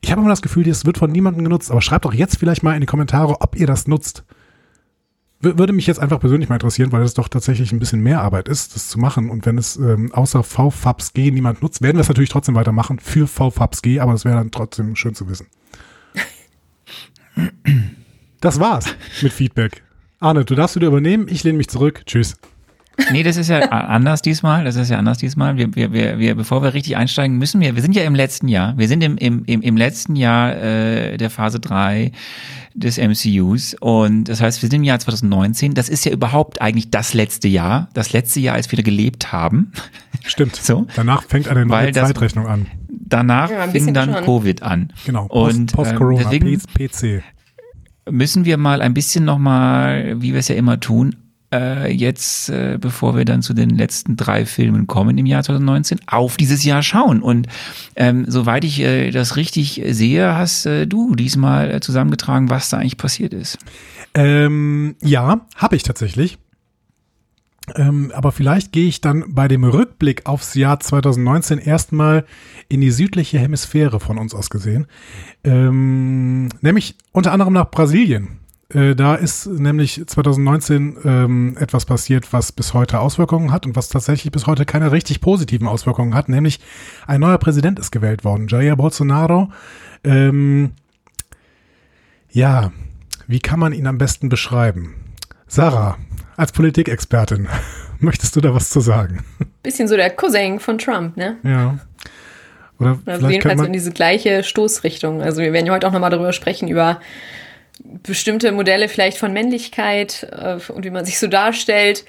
Ich 0.00 0.10
habe 0.10 0.22
immer 0.22 0.30
das 0.30 0.40
Gefühl, 0.40 0.64
das 0.64 0.86
wird 0.86 0.96
von 0.96 1.12
niemandem 1.12 1.44
genutzt, 1.44 1.70
aber 1.70 1.82
schreibt 1.82 2.06
doch 2.06 2.14
jetzt 2.14 2.38
vielleicht 2.38 2.62
mal 2.62 2.74
in 2.74 2.80
die 2.80 2.86
Kommentare, 2.86 3.42
ob 3.42 3.56
ihr 3.56 3.66
das 3.66 3.86
nutzt. 3.86 4.24
Würde 5.40 5.72
mich 5.72 5.86
jetzt 5.86 6.00
einfach 6.00 6.18
persönlich 6.18 6.48
mal 6.48 6.56
interessieren, 6.56 6.90
weil 6.90 7.02
es 7.02 7.14
doch 7.14 7.28
tatsächlich 7.28 7.70
ein 7.70 7.78
bisschen 7.78 8.00
mehr 8.00 8.22
Arbeit 8.22 8.48
ist, 8.48 8.74
das 8.74 8.88
zu 8.88 8.98
machen. 8.98 9.30
Und 9.30 9.46
wenn 9.46 9.56
es 9.56 9.76
ähm, 9.76 10.12
außer 10.12 10.42
VFAPSG 10.42 11.30
niemand 11.30 11.62
nutzt, 11.62 11.80
werden 11.80 11.96
wir 11.96 12.00
es 12.00 12.08
natürlich 12.08 12.30
trotzdem 12.30 12.56
weitermachen 12.56 12.98
für 12.98 13.28
VFAPSG, 13.28 14.00
aber 14.00 14.12
das 14.12 14.24
wäre 14.24 14.36
dann 14.36 14.50
trotzdem 14.50 14.96
schön 14.96 15.14
zu 15.14 15.28
wissen. 15.28 15.46
Das 18.40 18.60
war's 18.60 18.94
mit 19.20 19.32
Feedback. 19.32 19.82
Arne, 20.20 20.44
du 20.44 20.54
darfst 20.54 20.76
wieder 20.76 20.86
übernehmen. 20.86 21.26
Ich 21.28 21.42
lehne 21.42 21.58
mich 21.58 21.68
zurück. 21.68 22.02
Tschüss. 22.06 22.36
Nee, 23.12 23.22
das 23.22 23.36
ist 23.36 23.48
ja 23.48 23.60
anders 23.60 24.22
diesmal. 24.22 24.64
Das 24.64 24.76
ist 24.76 24.90
ja 24.90 24.98
anders 24.98 25.18
diesmal. 25.18 25.56
Wir, 25.56 25.74
wir, 25.74 25.92
wir, 25.92 26.18
wir, 26.18 26.34
bevor 26.34 26.62
wir 26.62 26.74
richtig 26.74 26.96
einsteigen, 26.96 27.38
müssen 27.38 27.60
wir, 27.60 27.74
wir 27.74 27.82
sind 27.82 27.94
ja 27.94 28.02
im 28.02 28.14
letzten 28.14 28.48
Jahr. 28.48 28.76
Wir 28.76 28.88
sind 28.88 29.02
im, 29.02 29.16
im, 29.16 29.44
im, 29.46 29.62
im 29.62 29.76
letzten 29.76 30.16
Jahr 30.16 30.56
äh, 30.56 31.16
der 31.16 31.30
Phase 31.30 31.60
3 31.60 32.10
des 32.74 32.98
MCUs. 32.98 33.74
Und 33.80 34.24
das 34.24 34.40
heißt, 34.40 34.60
wir 34.62 34.68
sind 34.68 34.78
im 34.78 34.84
Jahr 34.84 34.98
2019. 34.98 35.74
Das 35.74 35.88
ist 35.88 36.04
ja 36.04 36.12
überhaupt 36.12 36.60
eigentlich 36.60 36.90
das 36.90 37.14
letzte 37.14 37.48
Jahr. 37.48 37.88
Das 37.94 38.12
letzte 38.12 38.40
Jahr, 38.40 38.56
als 38.56 38.70
wir 38.72 38.82
gelebt 38.82 39.32
haben. 39.32 39.72
Stimmt. 40.24 40.56
So. 40.62 40.86
Danach 40.96 41.22
fängt 41.22 41.48
eine 41.48 41.64
neue 41.64 41.78
Weil 41.86 41.92
das- 41.92 42.08
Zeitrechnung 42.08 42.46
an. 42.46 42.66
Danach 42.90 43.50
Ja, 43.50 43.68
fing 43.68 43.94
dann 43.94 44.12
schon. 44.12 44.24
Covid 44.24 44.62
an. 44.62 44.92
Genau. 45.06 45.28
Post- 45.28 45.56
Und 45.56 45.72
Post-Corona, 45.72 46.30
ähm, 46.32 46.58
deswegen 46.76 47.20
PC. 47.20 47.22
müssen 48.10 48.44
wir 48.44 48.58
mal 48.58 48.82
ein 48.82 48.92
bisschen 48.92 49.24
nochmal, 49.24 50.16
wie 50.20 50.32
wir 50.32 50.40
es 50.40 50.48
ja 50.48 50.56
immer 50.56 50.78
tun, 50.78 51.16
äh, 51.52 51.90
jetzt, 51.92 52.50
äh, 52.50 52.78
bevor 52.80 53.16
wir 53.16 53.24
dann 53.24 53.42
zu 53.42 53.54
den 53.54 53.70
letzten 53.70 54.16
drei 54.16 54.44
Filmen 54.46 54.86
kommen 54.86 55.16
im 55.18 55.26
Jahr 55.26 55.42
2019, 55.42 56.00
auf 56.06 56.36
dieses 56.36 56.64
Jahr 56.64 56.82
schauen. 56.82 57.22
Und 57.22 57.46
ähm, 57.96 58.24
soweit 58.28 58.64
ich 58.64 58.80
äh, 58.80 59.10
das 59.10 59.36
richtig 59.36 59.82
sehe, 59.88 60.34
hast 60.34 60.66
äh, 60.66 60.86
du 60.86 61.14
diesmal 61.14 61.70
äh, 61.70 61.80
zusammengetragen, 61.80 62.50
was 62.50 62.68
da 62.68 62.78
eigentlich 62.78 62.98
passiert 62.98 63.32
ist. 63.32 63.58
Ähm, 64.14 64.96
ja, 65.02 65.46
habe 65.56 65.76
ich 65.76 65.82
tatsächlich. 65.82 66.38
Ähm, 67.76 68.12
aber 68.14 68.32
vielleicht 68.32 68.72
gehe 68.72 68.88
ich 68.88 69.00
dann 69.00 69.24
bei 69.28 69.48
dem 69.48 69.64
Rückblick 69.64 70.26
aufs 70.26 70.54
Jahr 70.54 70.80
2019 70.80 71.58
erstmal 71.58 72.24
in 72.68 72.80
die 72.80 72.90
südliche 72.90 73.38
Hemisphäre 73.38 74.00
von 74.00 74.18
uns 74.18 74.34
aus 74.34 74.50
gesehen. 74.50 74.86
Ähm, 75.44 76.48
nämlich 76.60 76.96
unter 77.12 77.32
anderem 77.32 77.52
nach 77.52 77.70
Brasilien. 77.70 78.38
Äh, 78.74 78.94
da 78.94 79.14
ist 79.14 79.46
nämlich 79.46 80.02
2019 80.06 80.98
ähm, 81.04 81.56
etwas 81.58 81.86
passiert, 81.86 82.32
was 82.34 82.52
bis 82.52 82.74
heute 82.74 83.00
Auswirkungen 83.00 83.50
hat 83.50 83.64
und 83.64 83.76
was 83.76 83.88
tatsächlich 83.88 84.30
bis 84.30 84.46
heute 84.46 84.66
keine 84.66 84.92
richtig 84.92 85.22
positiven 85.22 85.66
Auswirkungen 85.66 86.14
hat, 86.14 86.28
nämlich 86.28 86.60
ein 87.06 87.20
neuer 87.20 87.38
Präsident 87.38 87.78
ist 87.78 87.90
gewählt 87.90 88.24
worden, 88.24 88.46
Jair 88.46 88.76
Bolsonaro. 88.76 89.50
Ähm, 90.04 90.72
ja, 92.30 92.72
wie 93.26 93.40
kann 93.40 93.58
man 93.58 93.72
ihn 93.72 93.86
am 93.86 93.96
besten 93.96 94.28
beschreiben? 94.28 94.96
Sarah, 95.46 95.96
als 96.36 96.52
Politikexpertin, 96.52 97.48
möchtest 98.00 98.36
du 98.36 98.42
da 98.42 98.54
was 98.54 98.68
zu 98.68 98.80
sagen? 98.80 99.24
Bisschen 99.62 99.88
so 99.88 99.96
der 99.96 100.10
Cousin 100.10 100.60
von 100.60 100.76
Trump, 100.76 101.16
ne? 101.16 101.38
Ja. 101.42 101.78
Oder 102.78 102.98
Also 103.06 103.28
jedenfalls 103.30 103.60
in 103.60 103.62
man, 103.62 103.72
diese 103.72 103.92
gleiche 103.92 104.44
Stoßrichtung. 104.44 105.22
Also 105.22 105.40
wir 105.40 105.54
werden 105.54 105.66
ja 105.66 105.72
heute 105.72 105.88
auch 105.88 105.92
nochmal 105.92 106.10
darüber 106.10 106.34
sprechen, 106.34 106.68
über 106.68 107.00
bestimmte 107.84 108.52
Modelle 108.52 108.88
vielleicht 108.88 109.18
von 109.18 109.32
Männlichkeit 109.32 110.26
äh, 110.30 110.58
und 110.72 110.84
wie 110.84 110.90
man 110.90 111.04
sich 111.04 111.18
so 111.18 111.26
darstellt. 111.26 112.04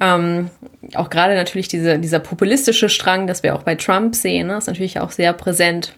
Ähm, 0.00 0.50
auch 0.94 1.10
gerade 1.10 1.34
natürlich 1.34 1.68
diese, 1.68 1.98
dieser 1.98 2.18
populistische 2.18 2.88
Strang, 2.88 3.26
das 3.26 3.42
wir 3.42 3.54
auch 3.54 3.62
bei 3.62 3.74
Trump 3.74 4.14
sehen, 4.14 4.48
ne, 4.48 4.56
ist 4.56 4.66
natürlich 4.66 5.00
auch 5.00 5.10
sehr 5.10 5.32
präsent. 5.32 5.94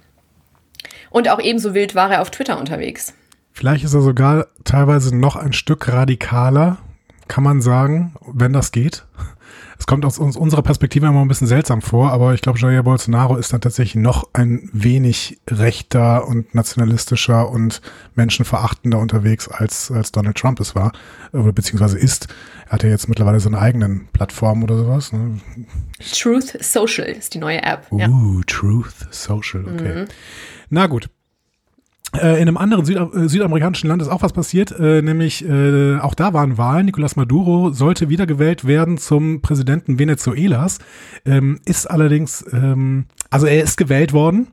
Und 1.11 1.29
auch 1.29 1.41
ebenso 1.41 1.75
wild 1.75 1.95
war 1.95 2.11
er 2.11 2.23
auf 2.23 2.31
Twitter 2.31 2.59
unterwegs. 2.59 3.15
vielleicht 3.53 3.85
ist 3.85 3.95
er 3.95 4.01
sogar 4.01 4.49
teilweise 4.65 5.17
noch 5.17 5.37
ein 5.37 5.53
Stück 5.53 5.89
radikaler, 5.89 6.79
kann 7.29 7.45
man 7.45 7.63
sagen, 7.63 8.15
wenn 8.27 8.53
das 8.53 8.73
geht. 8.73 9.05
Es 9.79 9.87
kommt 9.87 10.05
aus 10.05 10.19
uns, 10.19 10.37
unserer 10.37 10.63
Perspektive 10.63 11.07
immer 11.07 11.21
ein 11.21 11.29
bisschen 11.29 11.47
seltsam 11.47 11.83
vor, 11.83 12.13
aber 12.13 12.35
ich 12.35 12.43
glaube, 12.43 12.59
Jair 12.59 12.83
Bolsonaro 12.83 13.37
ist 13.37 13.53
dann 13.53 13.61
tatsächlich 13.61 14.03
noch 14.03 14.29
ein 14.33 14.69
wenig 14.73 15.41
rechter 15.51 16.27
und 16.27 16.55
nationalistischer 16.55 17.51
und 17.51 17.81
menschenverachtender 18.15 18.99
unterwegs, 18.99 19.49
als, 19.49 19.91
als 19.91 20.13
Donald 20.13 20.37
Trump 20.37 20.61
es 20.61 20.75
war, 20.75 20.93
oder 21.33 21.53
beziehungsweise 21.53 21.99
ist. 21.99 22.29
Er 22.67 22.73
hat 22.73 22.83
ja 22.83 22.89
jetzt 22.89 23.09
mittlerweile 23.09 23.41
seine 23.41 23.59
eigenen 23.59 24.09
Plattformen 24.13 24.63
oder 24.63 24.79
sowas. 24.79 25.13
Ne? 25.13 25.41
Truth 26.13 26.57
Social 26.61 27.07
ist 27.07 27.35
die 27.35 27.39
neue 27.39 27.63
App. 27.63 27.87
Ja. 27.93 28.09
Uh, 28.09 28.43
Truth 28.47 29.07
Social, 29.11 29.65
okay. 29.67 30.07
Na 30.71 30.87
gut. 30.87 31.09
Äh, 32.21 32.35
in 32.35 32.49
einem 32.49 32.57
anderen 32.57 32.85
Süda 32.85 33.11
äh, 33.15 33.29
südamerikanischen 33.29 33.89
Land 33.89 34.03
ist 34.03 34.09
auch 34.09 34.23
was 34.23 34.33
passiert, 34.33 34.73
äh, 34.79 35.03
nämlich 35.03 35.45
äh, 35.45 35.99
auch 35.99 36.15
da 36.15 36.33
waren 36.33 36.59
Wahlen. 36.59 36.89
Nicolás 36.89 37.17
Maduro 37.17 37.71
sollte 37.71 38.09
wiedergewählt 38.09 38.67
werden 38.67 38.99
zum 38.99 39.41
Präsidenten 39.41 39.99
Venezuelas, 39.99 40.79
ähm, 41.25 41.61
ist 41.65 41.91
allerdings, 41.91 42.45
ähm, 42.53 43.07
also 43.31 43.47
er 43.47 43.63
ist 43.63 43.77
gewählt 43.77 44.13
worden, 44.13 44.49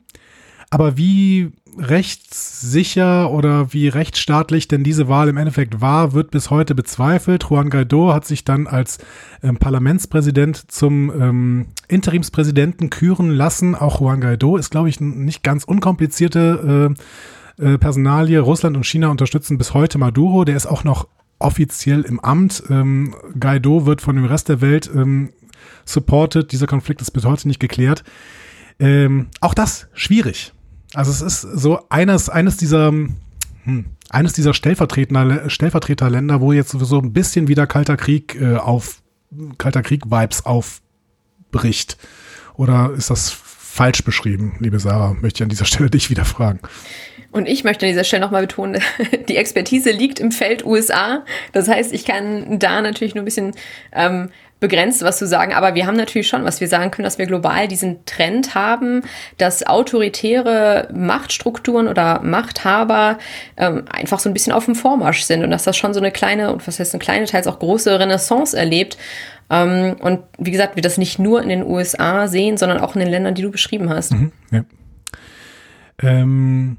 aber 0.70 0.98
wie 0.98 1.52
rechtssicher 1.78 3.32
oder 3.32 3.74
wie 3.74 3.88
rechtsstaatlich 3.88 4.68
denn 4.68 4.84
diese 4.84 5.08
Wahl 5.08 5.30
im 5.30 5.38
Endeffekt 5.38 5.82
war, 5.82 6.14
wird 6.14 6.32
bis 6.32 6.50
heute 6.50 6.76
bezweifelt. 6.76 7.46
Juan 7.50 7.70
Guaido 7.70 8.14
hat 8.14 8.26
sich 8.26 8.44
dann 8.44 8.68
als 8.68 8.98
ähm, 9.42 9.58
Parlamentspräsident 9.58 10.72
zum 10.72 11.10
ähm, 11.10 11.68
Interimspräsidenten 11.88 12.90
küren 12.90 13.30
lassen. 13.30 13.76
Auch 13.76 14.02
Juan 14.02 14.22
Guaido 14.22 14.58
ist, 14.58 14.70
glaube 14.70 14.90
ich, 14.90 15.00
nicht 15.00 15.44
ganz 15.44 15.64
unkomplizierte 15.64 16.92
äh, 16.98 17.02
äh, 17.62 17.78
Personalie. 17.78 18.40
Russland 18.40 18.76
und 18.76 18.86
China 18.86 19.10
unterstützen 19.10 19.58
bis 19.58 19.74
heute 19.74 19.98
Maduro. 19.98 20.46
Der 20.46 20.56
ist 20.56 20.66
auch 20.66 20.84
noch 20.84 21.08
offiziell 21.40 22.02
im 22.02 22.20
Amt. 22.20 22.64
Ähm, 22.70 23.16
Guaido 23.40 23.86
wird 23.86 24.02
von 24.02 24.16
dem 24.16 24.26
Rest 24.26 24.50
der 24.50 24.62
Welt 24.62 24.90
ähm, 24.94 25.32
supported. 25.86 26.52
Dieser 26.52 26.68
Konflikt 26.68 27.02
ist 27.02 27.12
bis 27.12 27.26
heute 27.26 27.48
nicht 27.48 27.60
geklärt. 27.60 28.04
Ähm, 28.80 29.28
auch 29.42 29.54
das 29.54 29.88
schwierig. 29.94 30.54
Also 30.94 31.12
es 31.12 31.22
ist 31.22 31.42
so 31.42 31.80
eines, 31.90 32.30
eines 32.30 32.58
dieser, 32.58 32.88
hm, 32.88 33.86
eines 34.10 34.34
dieser 34.34 34.54
Stellvertreter, 34.54 35.50
Stellvertreterländer, 35.50 36.42
wo 36.42 36.52
jetzt 36.52 36.72
so 36.72 37.00
ein 37.00 37.14
bisschen 37.14 37.48
wieder 37.48 37.68
kalter 37.68 37.98
Krieg 37.98 38.36
äh, 38.40 38.56
auf, 38.56 39.02
kalter 39.58 39.84
Krieg-Vibes 39.84 40.46
aufbricht. 40.46 41.98
Oder 42.56 42.92
ist 42.92 43.10
das 43.10 43.30
falsch 43.72 44.04
beschrieben, 44.04 44.56
liebe 44.60 44.80
Sarah? 44.80 45.16
Möchte 45.22 45.38
ich 45.38 45.44
an 45.44 45.50
dieser 45.50 45.66
Stelle 45.66 45.90
dich 45.90 46.10
wieder 46.10 46.26
fragen. 46.26 46.60
Und 47.32 47.48
ich 47.48 47.64
möchte 47.64 47.86
an 47.86 47.92
dieser 47.92 48.04
Stelle 48.04 48.22
nochmal 48.22 48.42
betonen, 48.42 48.82
die 49.30 49.38
Expertise 49.38 49.92
liegt 49.92 50.20
im 50.20 50.32
Feld 50.32 50.66
USA. 50.66 51.24
Das 51.54 51.70
heißt, 51.70 51.94
ich 51.94 52.04
kann 52.04 52.60
da 52.60 52.82
natürlich 52.82 53.16
nur 53.16 53.22
ein 53.22 53.26
bisschen 53.26 53.54
ähm, 53.94 54.30
begrenzt 54.60 55.02
was 55.02 55.18
zu 55.18 55.26
sagen, 55.26 55.54
aber 55.54 55.74
wir 55.74 55.88
haben 55.88 55.96
natürlich 55.96 56.28
schon, 56.28 56.44
was 56.44 56.62
wir 56.62 56.68
sagen 56.68 56.92
können, 56.92 57.06
dass 57.06 57.18
wir 57.18 57.26
global 57.26 57.68
diesen 57.68 58.06
Trend 58.06 58.54
haben, 58.54 59.02
dass 59.38 59.66
autoritäre 59.66 60.90
Machtstrukturen 60.94 61.88
oder 61.88 62.22
Machthaber 62.22 63.18
ähm, 63.58 63.86
einfach 63.90 64.20
so 64.20 64.30
ein 64.30 64.34
bisschen 64.34 64.54
auf 64.54 64.66
dem 64.66 64.76
Vormarsch 64.76 65.24
sind 65.24 65.44
und 65.44 65.50
dass 65.50 65.64
das 65.64 65.78
schon 65.78 65.94
so 65.94 66.00
eine 66.00 66.12
kleine, 66.12 66.52
und 66.52 66.68
was 66.68 66.80
heißt 66.80 66.94
eine 66.94 67.00
kleine, 67.00 67.26
teils 67.26 67.48
auch 67.48 67.58
große 67.58 68.00
Renaissance 68.00 68.56
erlebt. 68.56 68.98
Ähm, 69.52 69.98
und 70.00 70.22
wie 70.40 70.52
gesagt, 70.52 70.78
wir 70.78 70.82
das 70.82 70.98
nicht 70.98 71.20
nur 71.20 71.44
in 71.44 71.50
den 71.50 71.64
USA 71.64 72.28
sehen, 72.28 72.58
sondern 72.58 72.80
auch 72.80 72.96
in 72.96 73.02
den 73.02 73.10
Ländern, 73.10 73.36
die 73.36 73.42
du 73.42 73.52
beschrieben 73.52 73.90
hast. 73.90 74.16
Ja. 74.50 74.64
Ähm, 76.02 76.78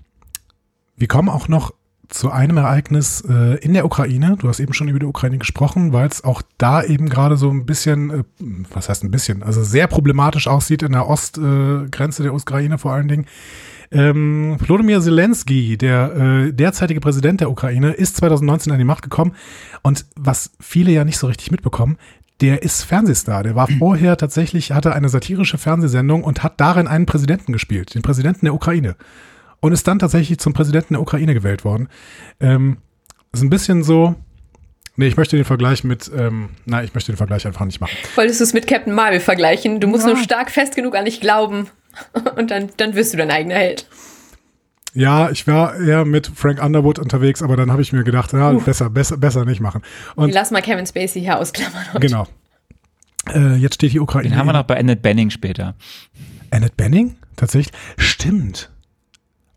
wir 0.96 1.06
kommen 1.06 1.28
auch 1.28 1.48
noch 1.48 1.72
zu 2.08 2.30
einem 2.30 2.56
Ereignis 2.56 3.22
äh, 3.28 3.58
in 3.58 3.74
der 3.74 3.85
Ukraine. 3.85 4.37
Du 4.38 4.48
hast 4.48 4.61
eben 4.61 4.72
schon 4.72 4.88
über 4.88 4.98
die 4.98 5.06
Ukraine 5.06 5.38
gesprochen, 5.38 5.92
weil 5.92 6.08
es 6.08 6.24
auch 6.24 6.42
da 6.58 6.82
eben 6.82 7.08
gerade 7.08 7.37
so 7.37 7.50
ein 7.50 7.66
bisschen, 7.66 8.11
äh, 8.11 8.24
was 8.72 8.88
heißt 8.88 9.04
ein 9.04 9.11
bisschen, 9.11 9.42
also 9.42 9.62
sehr 9.62 9.87
problematisch 9.87 10.46
aussieht 10.46 10.82
in 10.82 10.92
der 10.92 11.08
Ostgrenze 11.08 12.22
äh, 12.22 12.24
der 12.24 12.35
Ukraine 12.35 12.78
vor 12.78 12.92
allen 12.92 13.08
Dingen. 13.08 13.26
Ähm, 13.90 14.56
Volodymyr 14.58 15.02
Zelensky, 15.02 15.76
der 15.76 16.14
äh, 16.14 16.52
derzeitige 16.52 17.00
Präsident 17.00 17.40
der 17.40 17.50
Ukraine, 17.50 17.92
ist 17.92 18.16
2019 18.16 18.72
an 18.72 18.78
die 18.78 18.85
Macht 18.85 19.02
gekommen. 19.02 19.35
Und 19.82 20.06
was 20.16 20.52
viele 20.61 20.92
ja 20.92 21.04
nicht 21.04 21.18
so 21.18 21.26
richtig 21.26 21.50
mitbekommen, 21.50 21.98
der 22.40 22.62
ist 22.62 22.83
Fernsehstar. 22.83 23.42
Der 23.45 23.55
war 23.55 23.68
vorher 23.79 24.16
tatsächlich, 24.16 24.73
hatte 24.73 24.92
eine 24.95 25.09
satirische 25.09 25.59
Fernsehsendung 25.59 26.25
und 26.25 26.42
hat 26.42 26.61
darin 26.61 26.88
einen 26.88 27.07
Präsidenten 27.07 27.53
gespielt, 27.53 27.95
den 27.95 28.03
Präsidenten 28.03 28.47
der 28.47 28.55
Ukraine. 28.55 28.97
Und 29.61 29.73
ist 29.73 29.87
dann 29.87 30.01
tatsächlich 30.01 30.38
zum 30.38 30.55
Präsidenten 30.55 30.95
der 30.95 31.01
Ukraine 31.03 31.35
gewählt 31.35 31.64
worden. 31.64 31.88
Ähm, 32.40 32.79
ist 33.33 33.42
ein 33.42 33.51
bisschen 33.51 33.85
so. 33.85 34.16
Nee, 34.97 35.07
ich 35.07 35.16
möchte 35.16 35.37
den 35.37 35.45
Vergleich 35.45 35.85
mit, 35.85 36.11
ähm, 36.14 36.51
nein, 36.66 36.85
ich 36.85 36.95
möchte 36.95 37.12
den 37.12 37.16
Vergleich 37.16 37.47
einfach 37.47 37.64
nicht 37.64 37.81
machen. 37.81 37.97
Wolltest 38.16 38.40
du 38.40 38.45
es 38.45 38.53
mit 38.55 38.66
Captain 38.66 38.92
Marvel 38.92 39.21
vergleichen? 39.21 39.79
Du 39.81 39.87
musst 39.87 40.05
Ja. 40.07 40.12
nur 40.14 40.23
stark 40.23 40.51
fest 40.51 40.75
genug 40.75 40.97
an 40.97 41.05
dich 41.05 41.21
glauben 41.21 41.68
und 42.37 42.51
dann, 42.51 42.71
dann 42.77 42.95
wirst 42.97 43.12
du 43.12 43.16
dein 43.18 43.31
eigener 43.31 43.55
Held. 43.55 43.87
Ja, 44.94 45.31
ich 45.31 45.46
war 45.46 45.76
eher 45.76 46.05
mit 46.05 46.26
Frank 46.35 46.62
Underwood 46.62 46.98
unterwegs, 46.98 47.42
aber 47.42 47.57
dann 47.57 47.70
habe 47.72 47.81
ich 47.83 47.92
mir 47.92 48.05
gedacht, 48.05 48.33
ja, 48.33 48.52
besser, 48.52 48.90
besser, 48.90 49.16
besser 49.16 49.44
nicht 49.44 49.61
machen. 49.61 49.83
Und 50.16 50.33
Lass 50.33 50.50
mal 50.50 50.61
Kevin 50.61 50.87
Spacey 50.87 51.20
hier 51.20 51.38
ausklammern. 51.38 51.87
heute. 51.94 52.00
genau. 52.00 52.26
Äh, 53.33 53.55
jetzt 53.57 53.76
steht 53.76 53.92
die 53.92 54.00
Ukraine. 54.00 54.28
Den 54.31 54.37
haben 54.38 54.46
wir 54.46 54.52
noch 54.52 54.64
bei 54.64 54.78
Annette 54.78 55.00
Benning 55.00 55.31
später. 55.31 55.74
Annette 56.50 56.74
Benning? 56.76 57.16
Tatsächlich? 57.37 57.72
Stimmt. 57.96 58.68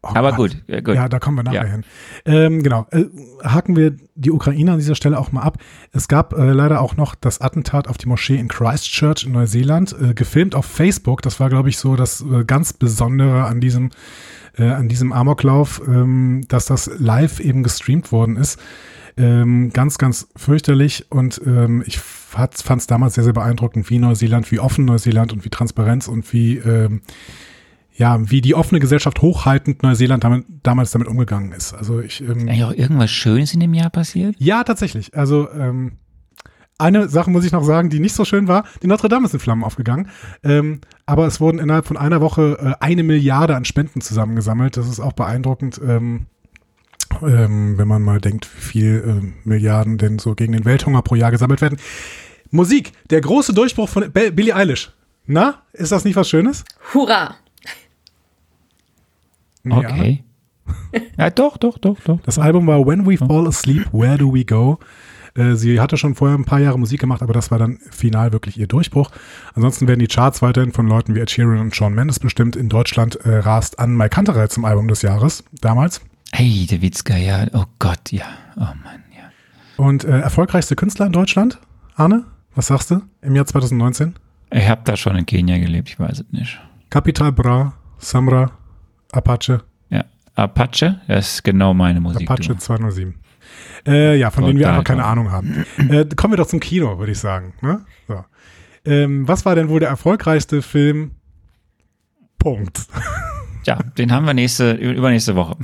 Oh 0.03 0.09
Aber 0.13 0.33
gut, 0.33 0.55
ja, 0.67 0.81
gut. 0.81 0.93
Ja, 0.93 1.09
da 1.09 1.17
kommen 1.17 1.35
wir 1.37 1.43
nachher 1.43 1.65
Ja. 1.65 1.71
hin. 1.71 1.83
Ähm, 2.25 2.61
genau. 2.61 2.85
Äh, 2.91 3.05
haken 3.43 3.75
wir 3.75 3.95
die 4.13 4.29
Ukraine 4.31 4.73
an 4.73 4.77
dieser 4.77 4.93
Stelle 4.93 5.17
auch 5.17 5.31
mal 5.31 5.41
ab. 5.41 5.57
Es 5.93 6.07
gab 6.07 6.33
äh, 6.33 6.51
leider 6.51 6.79
auch 6.79 6.95
noch 6.95 7.15
das 7.15 7.41
Attentat 7.41 7.87
auf 7.87 7.97
die 7.97 8.07
Moschee 8.07 8.35
in 8.37 8.47
Christchurch 8.47 9.23
in 9.25 9.31
Neuseeland, 9.31 9.95
äh, 9.99 10.13
gefilmt 10.13 10.53
auf 10.53 10.67
Facebook. 10.67 11.23
Das 11.23 11.39
war, 11.39 11.49
glaube 11.49 11.69
ich, 11.69 11.77
so 11.79 11.95
das 11.95 12.21
äh, 12.21 12.45
ganz 12.45 12.71
Besondere 12.73 13.45
an 13.45 13.59
diesem, 13.61 13.89
äh, 14.57 14.69
an 14.69 14.87
diesem 14.87 15.11
Amoklauf, 15.13 15.81
ähm, 15.87 16.45
dass 16.47 16.65
das 16.65 16.89
live 16.97 17.39
eben 17.39 17.63
gestreamt 17.63 18.11
worden 18.11 18.37
ist. 18.37 18.59
Ähm, 19.17 19.71
ganz, 19.71 19.97
ganz 19.97 20.27
fürchterlich 20.35 21.05
und 21.09 21.39
ähm, 21.45 21.83
ich 21.85 21.99
fand 21.99 22.53
es 22.53 22.87
damals 22.87 23.13
sehr, 23.13 23.23
sehr 23.23 23.31
beeindruckend, 23.31 23.89
wie 23.89 23.97
Neuseeland, 23.97 24.51
wie 24.51 24.59
offen 24.59 24.83
Neuseeland 24.83 25.31
und 25.31 25.45
wie 25.45 25.49
Transparenz 25.49 26.09
und 26.09 26.33
wie 26.33 26.57
ähm, 26.57 27.01
ja, 27.97 28.29
wie 28.29 28.41
die 28.41 28.55
offene 28.55 28.81
Gesellschaft 28.81 29.21
hochhaltend 29.21 29.81
Neuseeland 29.81 30.23
damit, 30.23 30.45
damals 30.63 30.91
damit 30.91 31.07
umgegangen 31.07 31.53
ist. 31.53 31.73
Also 31.73 32.01
ich, 32.01 32.21
ähm, 32.21 32.49
Eigentlich 32.49 32.63
auch 32.65 32.73
irgendwas 32.73 33.09
Schönes 33.09 33.53
in 33.53 33.61
dem 33.61 33.73
Jahr 33.73 33.89
passiert? 33.89 34.35
ja, 34.37 34.65
tatsächlich. 34.65 35.15
Also 35.15 35.49
ähm, 35.51 35.93
eine 36.77 37.07
Sache 37.07 37.29
muss 37.29 37.45
ich 37.45 37.51
noch 37.51 37.63
sagen, 37.63 37.89
die 37.89 37.99
nicht 37.99 38.13
so 38.15 38.25
schön 38.25 38.47
war. 38.47 38.65
Die 38.83 38.87
Notre 38.87 39.07
Dame 39.09 39.25
ist 39.25 39.33
in 39.33 39.39
Flammen 39.39 39.63
aufgegangen. 39.63 40.09
Ähm, 40.43 40.81
aber 41.05 41.25
es 41.27 41.39
wurden 41.39 41.59
innerhalb 41.59 41.85
von 41.87 41.97
einer 41.97 42.19
Woche 42.21 42.57
äh, 42.79 42.83
eine 42.83 43.03
Milliarde 43.03 43.55
an 43.55 43.63
Spenden 43.65 44.01
zusammengesammelt. 44.01 44.75
Das 44.77 44.87
ist 44.89 44.99
auch 44.99 45.13
beeindruckend, 45.13 45.79
ähm, 45.87 46.25
ähm, 47.21 47.77
wenn 47.77 47.87
man 47.87 48.01
mal 48.01 48.19
denkt, 48.19 48.49
wie 48.57 48.61
viel 48.61 49.21
äh, 49.23 49.47
Milliarden 49.47 49.97
denn 49.97 50.19
so 50.19 50.35
gegen 50.35 50.53
den 50.53 50.65
Welthunger 50.65 51.01
pro 51.01 51.15
Jahr 51.15 51.31
gesammelt 51.31 51.61
werden. 51.61 51.77
Musik, 52.51 52.91
der 53.09 53.21
große 53.21 53.53
Durchbruch 53.53 53.87
von 53.89 54.11
Be- 54.11 54.31
Billie 54.31 54.55
Eilish. 54.55 54.91
Na, 55.27 55.61
ist 55.73 55.91
das 55.91 56.03
nicht 56.03 56.15
was 56.15 56.29
Schönes? 56.29 56.63
Hurra! 56.93 57.35
Ja. 59.63 59.77
Okay. 59.77 60.23
Ja, 61.17 61.29
doch, 61.29 61.57
doch, 61.57 61.77
doch, 61.77 61.99
doch. 61.99 62.19
Das 62.21 62.39
Album 62.39 62.65
war 62.67 62.85
When 62.87 63.05
We 63.05 63.17
Fall 63.17 63.47
Asleep, 63.47 63.91
Where 63.93 64.17
Do 64.17 64.33
We 64.33 64.45
Go? 64.45 64.79
Äh, 65.35 65.55
Sie 65.55 65.79
hatte 65.79 65.97
schon 65.97 66.15
vorher 66.15 66.37
ein 66.37 66.45
paar 66.45 66.59
Jahre 66.59 66.79
Musik 66.79 67.01
gemacht, 67.01 67.21
aber 67.21 67.33
das 67.33 67.51
war 67.51 67.59
dann 67.59 67.77
final 67.91 68.31
wirklich 68.33 68.57
ihr 68.57 68.67
Durchbruch. 68.67 69.11
Ansonsten 69.53 69.87
werden 69.87 69.99
die 69.99 70.07
Charts 70.07 70.41
weiterhin 70.41 70.71
von 70.71 70.87
Leuten 70.87 71.13
wie 71.15 71.19
Ed 71.19 71.29
Sheeran 71.31 71.59
und 71.59 71.75
Shawn 71.75 71.93
Mendes 71.93 72.19
bestimmt. 72.19 72.55
In 72.55 72.69
Deutschland 72.69 73.15
äh, 73.25 73.37
rast 73.37 73.79
an 73.79 73.95
Mike 73.95 74.09
Kantereit 74.09 74.51
zum 74.51 74.65
Album 74.65 74.87
des 74.87 75.01
Jahres 75.01 75.43
damals. 75.61 76.01
Hey, 76.31 76.65
der 76.69 76.81
Witzka, 76.81 77.15
ja. 77.17 77.45
Oh 77.53 77.65
Gott, 77.79 78.11
ja. 78.11 78.25
Oh 78.55 78.61
Mann, 78.61 79.03
ja. 79.15 79.29
Und 79.77 80.03
äh, 80.05 80.19
erfolgreichste 80.19 80.75
Künstler 80.75 81.05
in 81.07 81.11
Deutschland? 81.11 81.59
Arne, 81.95 82.25
was 82.55 82.67
sagst 82.67 82.91
du 82.91 83.01
im 83.21 83.35
Jahr 83.35 83.45
2019? 83.45 84.15
Ich 84.51 84.67
habe 84.69 84.81
da 84.85 84.95
schon 84.95 85.15
in 85.15 85.25
Kenia 85.25 85.57
gelebt, 85.57 85.89
ich 85.89 85.99
weiß 85.99 86.19
es 86.19 86.25
nicht. 86.31 86.59
Capital 86.89 87.31
Bra, 87.31 87.73
Samra, 87.97 88.51
Apache, 89.11 89.63
Ja. 89.89 90.05
Apache, 90.35 91.01
das 91.07 91.35
ist 91.35 91.43
genau 91.43 91.73
meine 91.73 91.99
Musik. 91.99 92.29
Apache 92.29 92.49
du. 92.53 92.57
207. 92.57 93.15
Äh, 93.87 94.17
ja, 94.17 94.31
von 94.31 94.45
denen 94.45 94.59
wir 94.59 94.67
einfach 94.69 94.83
keine 94.83 95.01
toll. 95.01 95.11
Ahnung 95.11 95.31
haben. 95.31 95.65
Äh, 95.89 96.05
kommen 96.15 96.33
wir 96.33 96.37
doch 96.37 96.47
zum 96.47 96.59
Kino, 96.59 96.97
würde 96.97 97.11
ich 97.11 97.19
sagen. 97.19 97.53
Ne? 97.61 97.81
So. 98.07 98.23
Ähm, 98.85 99.27
was 99.27 99.45
war 99.45 99.55
denn 99.55 99.69
wohl 99.69 99.79
der 99.79 99.89
erfolgreichste 99.89 100.61
Film? 100.61 101.11
Punkt. 102.39 102.87
Ja, 103.65 103.79
den 103.97 104.11
haben 104.11 104.25
wir 104.25 104.33
nächste, 104.33 104.73
übernächste 104.73 105.35
Woche. 105.35 105.55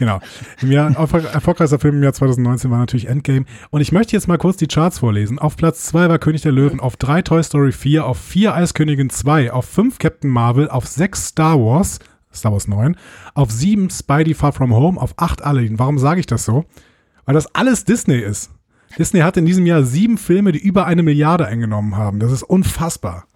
Genau. 0.00 0.18
Im 0.62 0.72
Jahr, 0.72 0.90
erfolg- 0.96 1.32
erfolgreichster 1.32 1.78
Film 1.78 1.96
im 1.96 2.02
Jahr 2.02 2.12
2019 2.14 2.70
war 2.70 2.78
natürlich 2.78 3.06
Endgame. 3.06 3.44
Und 3.70 3.82
ich 3.82 3.92
möchte 3.92 4.14
jetzt 4.16 4.28
mal 4.28 4.38
kurz 4.38 4.56
die 4.56 4.66
Charts 4.66 4.98
vorlesen. 5.00 5.38
Auf 5.38 5.56
Platz 5.56 5.84
2 5.84 6.08
war 6.08 6.18
König 6.18 6.40
der 6.42 6.52
Löwen, 6.52 6.80
auf 6.80 6.96
3 6.96 7.22
Toy 7.22 7.42
Story 7.42 7.70
4, 7.72 8.06
auf 8.06 8.18
4 8.18 8.54
Eiskönigin 8.54 9.10
2, 9.10 9.52
auf 9.52 9.66
5 9.66 9.98
Captain 9.98 10.30
Marvel, 10.30 10.68
auf 10.70 10.86
6 10.86 11.26
Star 11.28 11.58
Wars, 11.60 11.98
Star 12.34 12.52
Wars 12.52 12.66
9, 12.66 12.96
auf 13.34 13.50
7 13.50 13.90
Spidey 13.90 14.32
Far 14.34 14.52
From 14.52 14.72
Home, 14.74 14.98
auf 15.00 15.12
8 15.18 15.42
Aladdin. 15.42 15.78
Warum 15.78 15.98
sage 15.98 16.18
ich 16.20 16.26
das 16.26 16.44
so? 16.46 16.64
Weil 17.24 17.34
das 17.34 17.54
alles 17.54 17.84
Disney 17.84 18.18
ist. 18.18 18.50
Disney 18.98 19.20
hat 19.20 19.36
in 19.36 19.46
diesem 19.46 19.66
Jahr 19.66 19.84
sieben 19.84 20.18
Filme, 20.18 20.52
die 20.52 20.58
über 20.58 20.86
eine 20.86 21.02
Milliarde 21.02 21.46
eingenommen 21.46 21.96
haben. 21.96 22.18
Das 22.18 22.32
ist 22.32 22.42
unfassbar. 22.42 23.26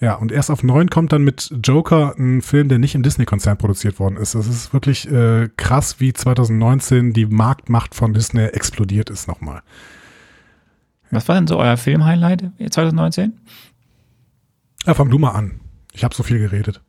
Ja, 0.00 0.14
und 0.14 0.30
erst 0.30 0.50
auf 0.50 0.62
neun 0.62 0.90
kommt 0.90 1.12
dann 1.12 1.22
mit 1.22 1.52
Joker 1.64 2.14
ein 2.16 2.40
Film, 2.40 2.68
der 2.68 2.78
nicht 2.78 2.94
im 2.94 3.02
Disney-Konzern 3.02 3.58
produziert 3.58 3.98
worden 3.98 4.16
ist. 4.16 4.34
Das 4.34 4.46
ist 4.46 4.72
wirklich 4.72 5.10
äh, 5.10 5.48
krass, 5.56 5.98
wie 5.98 6.12
2019 6.12 7.12
die 7.12 7.26
Marktmacht 7.26 7.94
von 7.94 8.14
Disney 8.14 8.44
explodiert 8.44 9.10
ist 9.10 9.26
nochmal. 9.26 9.62
Was 11.10 11.26
war 11.26 11.34
denn 11.34 11.46
so 11.46 11.58
euer 11.58 11.76
Film-Highlight 11.76 12.52
2019? 12.70 13.32
Ja, 14.86 14.94
fang 14.94 15.10
du 15.10 15.18
mal 15.18 15.32
an. 15.32 15.60
Ich 15.92 16.04
habe 16.04 16.14
so 16.14 16.22
viel 16.22 16.38
geredet. 16.38 16.80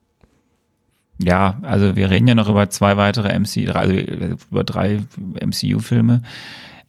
Ja, 1.22 1.58
also 1.64 1.96
wir 1.96 2.10
reden 2.10 2.28
ja 2.28 2.36
noch 2.36 2.50
über 2.50 2.70
zwei 2.70 2.96
weitere 2.96 3.38
MC, 3.38 3.76
also 3.76 3.94
über 3.94 4.64
drei 4.64 5.02
MCU-Filme. 5.18 6.22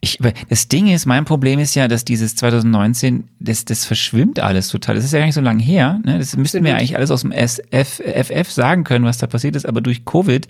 Ich, 0.03 0.19
das 0.49 0.69
Ding 0.69 0.87
ist, 0.87 1.05
mein 1.05 1.27
Problem 1.27 1.59
ist 1.59 1.75
ja, 1.75 1.87
dass 1.87 2.07
dieses 2.07 2.35
2019, 2.37 3.25
das, 3.38 3.66
das 3.66 3.85
verschwimmt 3.85 4.40
alles 4.40 4.69
total. 4.69 4.95
Das 4.95 5.05
ist 5.05 5.12
ja 5.12 5.19
gar 5.19 5.27
nicht 5.27 5.35
so 5.35 5.43
lange 5.43 5.62
her. 5.62 6.01
Ne? 6.05 6.16
Das 6.16 6.37
müssten 6.37 6.64
wir 6.64 6.75
eigentlich 6.75 6.97
alles 6.97 7.11
aus 7.11 7.21
dem 7.21 7.33
SF, 7.33 8.01
FF 8.01 8.51
sagen 8.51 8.85
können, 8.85 9.05
was 9.05 9.19
da 9.19 9.27
passiert 9.27 9.57
ist. 9.57 9.66
Aber 9.66 9.83
durch 9.83 10.07
Covid 10.07 10.49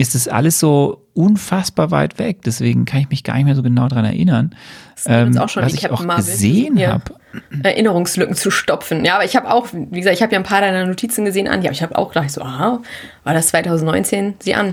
ist 0.00 0.14
das 0.14 0.28
alles 0.28 0.58
so 0.58 1.06
unfassbar 1.12 1.90
weit 1.90 2.18
weg. 2.18 2.38
Deswegen 2.46 2.86
kann 2.86 3.00
ich 3.00 3.10
mich 3.10 3.22
gar 3.22 3.34
nicht 3.34 3.44
mehr 3.44 3.54
so 3.54 3.62
genau 3.62 3.86
dran 3.88 4.06
erinnern. 4.06 4.54
Ähm, 5.04 5.36
auch 5.36 5.50
schon 5.50 5.62
was 5.62 5.74
ich 5.74 5.82
Captain 5.82 5.98
auch 5.98 6.04
Marvel. 6.04 6.24
gesehen 6.24 6.78
Ja. 6.78 6.92
habe. 6.92 7.14
Erinnerungslücken 7.62 8.34
zu 8.34 8.50
stopfen. 8.50 9.04
Ja, 9.04 9.16
aber 9.16 9.24
ich 9.24 9.36
habe 9.36 9.52
auch, 9.52 9.68
wie 9.72 9.98
gesagt, 10.00 10.16
ich 10.16 10.22
habe 10.22 10.32
ja 10.32 10.38
ein 10.38 10.44
paar 10.44 10.62
deiner 10.62 10.86
Notizen 10.86 11.26
gesehen 11.26 11.48
an. 11.48 11.60
Ja, 11.62 11.70
ich 11.70 11.82
habe 11.82 11.96
auch 11.98 12.08
gedacht, 12.08 12.30
so, 12.30 12.40
aha, 12.40 12.80
war 13.24 13.34
das 13.34 13.48
2019? 13.48 14.34
Sieh 14.40 14.54
an. 14.54 14.72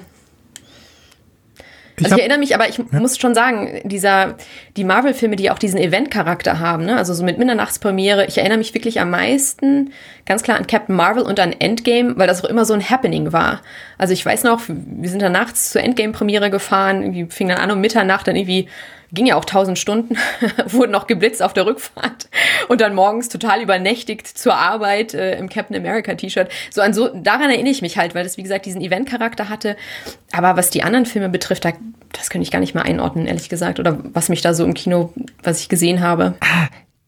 Ich 2.00 2.06
Also 2.06 2.16
ich, 2.16 2.22
erinnere 2.22 2.38
mich, 2.38 2.54
aber 2.54 2.70
ich 2.70 2.78
muss 2.92 3.18
schon 3.18 3.34
sagen, 3.34 3.82
dieser, 3.84 4.36
die 4.76 4.84
Marvel-Filme, 4.84 5.36
die 5.36 5.50
auch 5.50 5.58
diesen 5.58 5.80
Event-Charakter 5.80 6.60
haben, 6.60 6.86
ne? 6.86 6.96
also 6.96 7.16
so 7.16 7.24
mit 7.24 7.40
Mitternachtspremiere, 7.40 8.28
ich 8.28 8.38
erinnere 8.38 8.60
mich 8.60 8.76
wirklich 8.76 9.02
am 9.02 9.10
meisten 9.10 9.92
ganz 10.28 10.44
klar 10.44 10.58
an 10.58 10.68
Captain 10.68 10.96
Marvel 10.96 11.24
und 11.24 11.40
an 11.40 11.54
Endgame, 11.58 12.14
weil 12.16 12.28
das 12.28 12.44
auch 12.44 12.50
immer 12.50 12.66
so 12.66 12.76
ein 12.76 12.88
Happening 12.88 13.34
war. 13.34 13.62
Also 13.98 14.14
ich 14.14 14.24
weiß 14.24 14.44
noch, 14.44 14.62
wir 14.68 15.10
sind 15.10 15.24
dann 15.24 15.32
nachts 15.32 15.72
zur 15.72 15.82
Endgame-Premiere 15.82 16.52
gefahren, 16.52 17.02
irgendwie 17.02 17.26
fing 17.34 17.48
dann 17.48 17.58
an 17.58 17.72
um 17.72 17.82
Mitternacht, 17.82 18.28
dann 18.28 18.36
irgendwie 18.36 18.68
ging 19.12 19.26
ja 19.26 19.36
auch 19.36 19.46
tausend 19.46 19.80
Stunden, 19.80 20.18
wurden 20.68 20.92
noch 20.92 21.08
geblitzt 21.08 21.42
auf 21.42 21.54
der 21.54 21.66
Rückfahrt 21.66 22.30
und 22.68 22.82
dann 22.82 22.94
morgens 22.94 23.30
total 23.30 23.62
übernächtigt 23.62 24.28
zur 24.28 24.56
Arbeit 24.56 25.14
äh, 25.14 25.38
im 25.38 25.50
Captain 25.50 25.76
America 25.76 26.14
T-Shirt. 26.14 26.50
So 26.72 26.82
an 26.82 26.94
so 26.94 27.10
daran 27.10 27.50
erinnere 27.50 27.72
ich 27.72 27.82
mich 27.82 27.98
halt, 27.98 28.16
weil 28.16 28.24
das 28.24 28.38
wie 28.38 28.44
gesagt 28.44 28.66
diesen 28.66 28.82
Event-Charakter 28.82 29.50
hatte. 29.50 29.78
Aber 30.32 30.58
was 30.58 30.70
die 30.70 30.84
anderen 30.84 31.06
Filme 31.06 31.30
betrifft, 31.30 31.66
da, 31.66 31.72
das 32.12 32.30
könnte 32.30 32.44
ich 32.44 32.52
gar 32.52 32.60
nicht 32.60 32.76
mehr 32.76 32.86
einordnen, 32.86 33.28
ehrlich 33.28 33.50
gesagt, 33.50 33.80
oder 33.80 33.98
was 34.14 34.30
mich 34.30 34.42
da 34.42 34.54
so 34.54 34.66
im 34.66 34.74
Kino, 34.74 35.14
was 35.44 35.62
ich 35.62 35.70
gesehen 35.70 36.02
habe. 36.02 36.36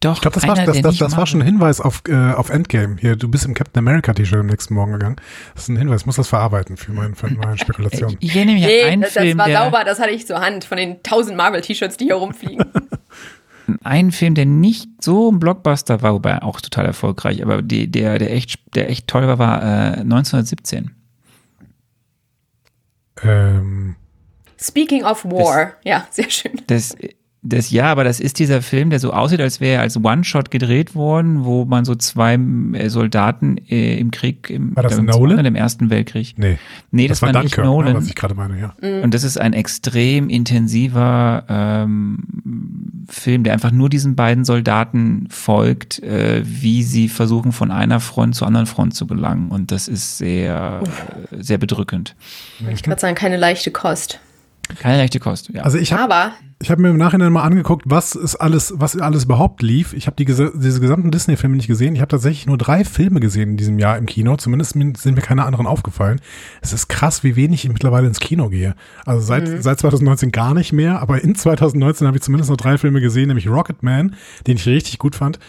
Doch, 0.02 0.16
Ich 0.16 0.22
glaube, 0.22 0.36
das, 0.36 0.48
war, 0.48 0.56
das, 0.56 0.82
das, 0.82 0.98
das 0.98 1.18
war 1.18 1.28
schon 1.28 1.42
ein 1.42 1.46
Hinweis 1.46 1.82
auf, 1.82 2.04
äh, 2.08 2.32
auf 2.32 2.50
Endgame. 2.50 2.96
Hier, 3.00 3.18
du 3.18 3.28
bist 3.28 3.46
im 3.46 3.54
Captain 3.54 3.80
America 3.80 4.14
T-Shirt 4.14 4.40
am 4.40 4.46
nächsten 4.46 4.74
Morgen 4.74 4.94
gegangen. 4.94 5.18
Das 5.56 5.64
ist 5.64 5.70
ein 5.70 5.76
Hinweis. 5.76 6.02
Ich 6.02 6.06
muss 6.06 6.16
das 6.16 6.30
verarbeiten 6.30 6.78
für, 6.78 6.94
mein, 6.94 7.16
für 7.16 7.30
meine 7.30 7.58
Spekulation. 7.58 8.16
Ich 8.22 8.34
mich 8.34 8.48
an 8.48 8.56
Nee, 8.56 8.84
einen 8.84 9.02
das, 9.02 9.16
das 9.16 9.24
Film, 9.24 9.38
war 9.38 9.48
der, 9.48 9.64
sauber, 9.64 9.84
das 9.84 10.00
hatte 10.00 10.12
ich 10.12 10.26
zur 10.26 10.40
Hand 10.40 10.64
von 10.64 10.78
den 10.78 11.04
tausend 11.04 11.36
Marvel-T-Shirts, 11.36 11.98
die 11.98 12.06
hier 12.06 12.16
rumfliegen. 12.16 12.64
einen 13.84 14.12
Film, 14.14 14.36
der 14.36 14.46
nicht 14.46 14.90
so 15.04 15.32
ein 15.32 15.40
Blockbuster 15.40 16.02
war, 16.02 16.14
wobei 16.14 16.42
auch 16.42 16.62
total 16.62 16.86
erfolgreich, 16.86 17.44
aber 17.44 17.62
die, 17.62 17.92
der, 17.92 18.20
der 18.20 18.32
echt, 18.32 18.76
der 18.76 18.90
echt 18.90 19.08
toll 19.08 19.28
war, 19.28 19.38
war 19.38 19.62
äh, 19.62 20.00
1917. 20.00 20.92
Ähm, 23.22 23.96
Speaking 24.62 25.04
of 25.04 25.26
War, 25.26 25.74
ja, 25.84 26.08
sehr 26.10 26.30
schön. 26.30 26.62
Das, 26.68 26.96
das, 27.42 27.72
ja, 27.72 27.86
aber 27.86 28.04
das 28.04 28.20
ist 28.20 28.38
dieser 28.40 28.62
Film, 28.62 28.90
der 28.90 29.00
so 29.00 29.14
aussieht, 29.14 29.40
als 29.40 29.62
wäre 29.62 29.76
er 29.76 29.82
als 29.82 29.96
One-Shot 29.96 30.52
gedreht 30.52 30.94
worden, 30.94 31.46
wo 31.46 31.64
man 31.64 31.86
so 31.86 31.96
zwei 31.96 32.36
äh, 32.36 32.90
Soldaten 32.90 33.58
äh, 33.70 33.98
im 33.98 34.12
Krieg, 34.12 34.50
im, 34.50 34.76
War 34.76 34.84
das 34.84 34.98
im, 34.98 35.06
Nolan? 35.06 35.46
Im 35.46 35.56
Ersten 35.56 35.90
Weltkrieg. 35.90 36.34
nee. 36.38 36.58
Nee, 36.92 37.08
das, 37.08 37.22
war, 37.22 37.30
nicht 37.30 37.58
Dunkirk, 37.58 37.66
Nolan. 37.66 37.94
Ne, 37.94 38.00
was 38.00 38.08
ich 38.08 38.16
gerade 38.16 38.36
meine, 38.36 38.60
ja. 38.60 38.76
Und 39.02 39.14
das 39.14 39.24
ist 39.24 39.40
ein 39.40 39.54
extrem 39.54 40.30
intensiver 40.30 41.46
ähm, 41.48 43.06
Film, 43.08 43.44
der 43.44 43.54
einfach 43.54 43.72
nur 43.72 43.90
diesen 43.90 44.16
beiden 44.16 44.44
Soldaten 44.44 45.28
folgt, 45.30 46.04
äh, 46.04 46.42
wie 46.44 46.84
sie 46.84 47.08
versuchen, 47.08 47.54
von 47.54 47.72
einer 47.72 48.02
Front 48.02 48.36
zur 48.36 48.48
anderen 48.48 48.66
Front 48.66 48.96
zu 48.96 49.08
gelangen. 49.08 49.50
Und 49.50 49.72
das 49.72 49.88
ist 49.88 50.18
sehr, 50.18 50.84
äh, 51.32 51.42
sehr 51.42 51.58
bedrückend. 51.58 52.16
Ich 52.74 52.86
würde 52.86 53.00
sagen, 53.00 53.16
keine 53.16 53.38
leichte 53.38 53.72
Kost. 53.72 54.20
Keine 54.78 54.98
leichte 54.98 55.20
Kost. 55.20 55.50
Ja. 55.50 55.64
Also 55.64 55.78
ich 55.78 55.94
habe 55.94 56.32
ich 56.62 56.70
habe 56.70 56.82
mir 56.82 56.90
im 56.90 56.98
Nachhinein 56.98 57.32
mal 57.32 57.44
angeguckt, 57.44 57.84
was 57.86 58.16
ist 58.16 58.36
alles, 58.36 58.74
was 58.76 58.98
alles 59.00 59.24
überhaupt 59.24 59.62
lief. 59.62 59.94
Ich 59.94 60.08
habe 60.08 60.18
die, 60.18 60.26
diese 60.26 60.52
gesamten 60.82 61.10
Disney-Filme 61.10 61.56
nicht 61.56 61.68
gesehen. 61.68 61.96
Ich 61.96 62.02
habe 62.02 62.10
tatsächlich 62.10 62.48
nur 62.48 62.58
drei 62.58 62.84
Filme 62.84 63.22
gesehen 63.22 63.52
in 63.52 63.58
diesem 63.58 63.80
Jahr 63.80 63.98
im 63.98 64.06
Kino. 64.06 64.36
Zumindest 64.36 64.74
sind 64.74 65.06
mir 65.06 65.22
keine 65.22 65.46
anderen 65.46 65.68
aufgefallen. 65.68 66.20
Es 66.62 66.74
ist 66.74 66.90
krass, 66.90 67.24
wie 67.24 67.38
wenig 67.38 67.64
ich 67.64 67.72
mittlerweile 67.72 68.08
ins 68.08 68.20
Kino 68.20 68.50
gehe. 68.50 68.76
Also 69.06 69.26
seit, 69.26 69.48
mhm. 69.48 69.62
seit 69.62 69.80
2019 69.80 70.34
gar 70.34 70.54
nicht 70.54 70.74
mehr, 70.74 71.02
aber 71.02 71.24
in 71.24 71.34
2019 71.34 72.06
habe 72.06 72.18
ich 72.18 72.24
zumindest 72.24 72.50
noch 72.50 72.58
drei 72.58 72.78
Filme 72.78 73.00
gesehen, 73.00 73.30
nämlich 73.30 73.48
Rocket 73.48 73.82
Man, 73.82 74.16
den 74.46 74.58
ich 74.58 74.66
richtig 74.66 75.00
gut 75.00 75.16
fand, 75.16 75.40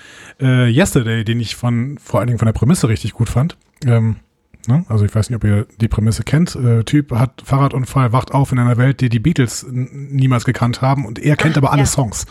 äh, 0.40 0.70
Yesterday, 0.70 1.24
den 1.24 1.40
ich 1.40 1.56
von 1.56 1.98
vor 1.98 2.20
allen 2.20 2.28
Dingen 2.28 2.38
von 2.38 2.46
der 2.46 2.52
Prämisse 2.52 2.88
richtig 2.88 3.14
gut 3.14 3.28
fand. 3.28 3.56
Ähm, 3.84 4.16
Ne? 4.66 4.84
Also 4.88 5.04
ich 5.04 5.14
weiß 5.14 5.30
nicht, 5.30 5.36
ob 5.36 5.44
ihr 5.44 5.66
die 5.80 5.88
Prämisse 5.88 6.22
kennt. 6.22 6.54
Äh, 6.54 6.84
typ 6.84 7.12
hat 7.12 7.42
Fahrradunfall, 7.44 8.12
wacht 8.12 8.32
auf 8.32 8.52
in 8.52 8.58
einer 8.58 8.76
Welt, 8.76 9.00
die 9.00 9.08
die 9.08 9.18
Beatles 9.18 9.66
niemals 9.70 10.44
gekannt 10.44 10.82
haben 10.82 11.06
und 11.06 11.18
er 11.18 11.36
kennt 11.36 11.54
Ach, 11.54 11.62
aber 11.62 11.72
alle 11.72 11.82
ja. 11.82 11.86
Songs. 11.86 12.26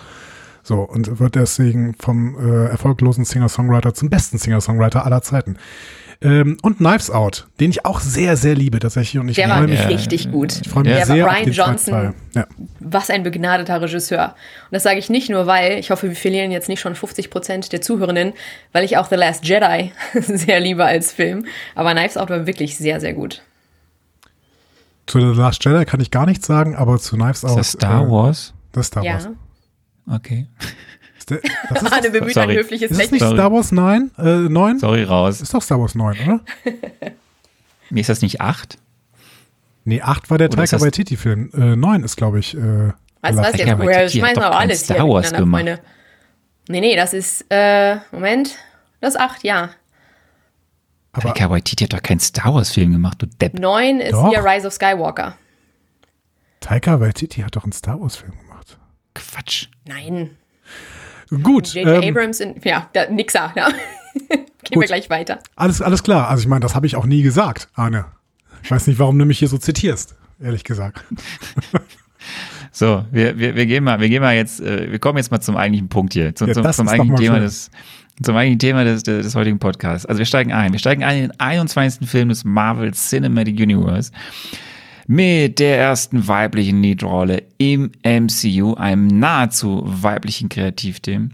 So, 0.63 0.81
und 0.81 1.19
wird 1.19 1.35
deswegen 1.35 1.95
vom 1.99 2.37
äh, 2.37 2.65
erfolglosen 2.65 3.25
Singer-Songwriter 3.25 3.93
zum 3.93 4.09
besten 4.09 4.37
Singer-Songwriter 4.37 5.05
aller 5.05 5.21
Zeiten. 5.21 5.57
Ähm, 6.21 6.57
und 6.63 6.79
Knives 6.79 7.09
Out, 7.09 7.47
den 7.61 7.71
ich 7.71 7.85
auch 7.85 8.01
sehr, 8.01 8.35
sehr 8.35 8.53
liebe 8.53 8.79
tatsächlich. 8.79 9.21
Und 9.21 9.29
ich 9.29 9.37
der 9.37 9.47
war 9.47 9.61
mich, 9.61 9.87
richtig 9.87 10.31
gut. 10.31 10.59
Ich 10.61 10.67
freue 10.67 10.83
mich 10.83 10.93
der 10.93 11.05
sehr 11.05 11.25
war 11.25 11.33
Ryan 11.33 11.51
Johnson, 11.51 12.13
ja. 12.35 12.45
was 12.81 13.09
ein 13.09 13.23
begnadeter 13.23 13.81
Regisseur. 13.81 14.35
Und 14.65 14.71
das 14.71 14.83
sage 14.83 14.99
ich 14.99 15.09
nicht 15.09 15.29
nur, 15.29 15.47
weil, 15.47 15.79
ich 15.79 15.91
hoffe, 15.91 16.09
wir 16.09 16.15
verlieren 16.17 16.51
jetzt 16.51 16.67
nicht 16.67 16.81
schon 16.81 16.93
50 16.93 17.29
Prozent 17.29 17.71
der 17.71 17.81
Zuhörerinnen, 17.81 18.33
weil 18.73 18.83
ich 18.83 18.97
auch 18.97 19.07
The 19.07 19.15
Last 19.15 19.45
Jedi 19.45 19.93
sehr 20.13 20.59
liebe 20.59 20.83
als 20.83 21.13
Film. 21.13 21.45
Aber 21.73 21.93
Knives 21.93 22.17
Out 22.17 22.29
war 22.29 22.45
wirklich 22.45 22.77
sehr, 22.77 22.99
sehr 22.99 23.13
gut. 23.13 23.41
Zu 25.07 25.21
The 25.21 25.39
Last 25.39 25.63
Jedi 25.63 25.85
kann 25.85 26.01
ich 26.01 26.11
gar 26.11 26.25
nichts 26.25 26.45
sagen, 26.45 26.75
aber 26.75 26.99
zu 26.99 27.15
Knives 27.15 27.45
Out. 27.45 27.51
Ist 27.51 27.57
das 27.57 27.71
Star 27.71 28.05
äh, 28.05 28.11
Wars? 28.11 28.53
Das 28.73 28.81
ist 28.81 28.87
Star 28.87 29.03
ja. 29.05 29.13
Wars. 29.13 29.29
Okay. 30.05 30.47
Der, 31.29 31.39
das 31.69 31.83
ist 31.83 31.91
Anne 31.93 32.09
bemüht 32.11 32.37
ein 32.37 32.49
höfliches 32.51 32.91
Ist 32.91 32.99
das 32.99 33.11
nicht 33.11 33.21
Sorry. 33.21 33.35
Star 33.35 33.51
Wars 33.51 33.71
9? 33.71 34.11
Äh, 34.17 34.23
9? 34.49 34.79
Sorry, 34.79 35.03
raus. 35.03 35.41
Ist 35.41 35.53
doch 35.53 35.61
Star 35.61 35.79
Wars 35.79 35.95
9, 35.95 36.17
oder? 36.25 36.39
nee, 37.89 38.01
ist 38.01 38.09
das 38.09 38.21
nicht 38.21 38.41
8? 38.41 38.77
Nee, 39.85 40.01
8 40.01 40.29
war 40.29 40.37
der 40.37 40.49
Taika 40.49 40.79
Waititi-Film. 40.79 41.51
Äh, 41.53 41.75
9 41.75 42.03
ist, 42.03 42.15
glaube 42.15 42.39
ich, 42.39 42.55
äh, 42.55 42.93
Was, 43.21 43.35
was 43.35 43.57
jetzt? 43.57 44.13
Schmeißen 44.13 44.41
wir 44.41 44.51
alles 44.51 44.81
Star 44.81 45.07
Wars 45.07 45.31
gemacht. 45.31 45.47
Meine. 45.47 45.79
Nee, 46.67 46.81
nee, 46.81 46.95
das 46.95 47.13
ist, 47.13 47.45
äh, 47.49 47.97
Moment, 48.11 48.55
das 49.01 49.15
ist 49.15 49.19
8, 49.19 49.43
ja. 49.43 49.71
Aber 51.11 51.33
Taika 51.33 51.49
Waititi 51.49 51.85
hat 51.85 51.93
doch 51.93 52.03
keinen 52.03 52.19
Star 52.19 52.53
Wars-Film 52.53 52.91
gemacht, 52.91 53.21
du 53.21 53.25
Depp. 53.25 53.57
9 53.59 53.99
ist 53.99 54.13
doch. 54.13 54.29
hier 54.29 54.45
Rise 54.45 54.67
of 54.67 54.73
Skywalker. 54.73 55.35
Taika 56.59 56.99
Waititi 56.99 57.41
hat 57.41 57.55
doch 57.55 57.63
einen 57.63 57.71
Star 57.71 57.99
Wars-Film 57.99 58.37
gemacht. 58.37 58.77
Quatsch. 59.15 59.67
Nein. 59.85 60.37
Gut. 61.43 61.73
J.J. 61.73 62.03
Ähm, 62.03 62.15
Abrams, 62.15 62.39
in, 62.39 62.55
ja, 62.63 62.89
da, 62.93 63.09
Nixer, 63.09 63.51
ja. 63.55 63.69
Gehen 64.29 64.45
gut. 64.73 64.81
wir 64.81 64.87
gleich 64.87 65.09
weiter. 65.09 65.39
Alles, 65.55 65.81
alles 65.81 66.03
klar. 66.03 66.29
Also 66.29 66.41
ich 66.41 66.47
meine, 66.47 66.61
das 66.61 66.75
habe 66.75 66.85
ich 66.85 66.95
auch 66.95 67.05
nie 67.05 67.21
gesagt, 67.21 67.69
Arne. 67.75 68.05
Ich 68.63 68.71
weiß 68.71 68.87
nicht, 68.87 68.99
warum 68.99 69.17
du 69.17 69.25
mich 69.25 69.39
hier 69.39 69.47
so 69.47 69.57
zitierst, 69.57 70.15
ehrlich 70.41 70.63
gesagt. 70.63 71.03
So, 72.71 73.03
wir, 73.11 73.37
wir, 73.37 73.55
wir 73.55 73.65
gehen 73.65 73.83
mal, 73.83 73.99
wir 73.99 74.07
gehen 74.07 74.21
mal 74.21 74.35
jetzt, 74.35 74.61
äh, 74.61 74.91
wir 74.91 74.99
kommen 74.99 75.17
jetzt 75.17 75.31
mal 75.31 75.41
zum 75.41 75.57
eigentlichen 75.57 75.89
Punkt 75.89 76.13
hier, 76.13 76.33
zum, 76.35 76.47
ja, 76.47 76.53
zum, 76.53 76.71
zum 76.71 76.87
eigentlichen 76.87 77.15
Thema 77.17 77.39
des, 77.39 77.71
zum 78.21 78.35
eigentlichen 78.35 78.59
Thema 78.59 78.83
des, 78.83 79.03
des, 79.03 79.25
des 79.25 79.35
heutigen 79.35 79.59
Podcasts. 79.59 80.05
Also 80.05 80.19
wir 80.19 80.25
steigen 80.25 80.53
ein. 80.53 80.71
Wir 80.71 80.79
steigen 80.79 81.03
ein 81.03 81.17
in 81.17 81.29
den 81.29 81.39
21. 81.39 82.07
Film 82.07 82.29
des 82.29 82.45
Marvel 82.45 82.93
Cinematic 82.93 83.59
Universe 83.59 84.11
mit 85.11 85.57
der 85.57 85.79
ersten 85.79 86.27
weiblichen 86.27 86.83
Leadrolle 86.83 87.41
im 87.57 87.89
MCU, 88.03 88.75
einem 88.75 89.07
nahezu 89.07 89.81
weiblichen 89.83 90.49
Kreativteam 90.49 91.31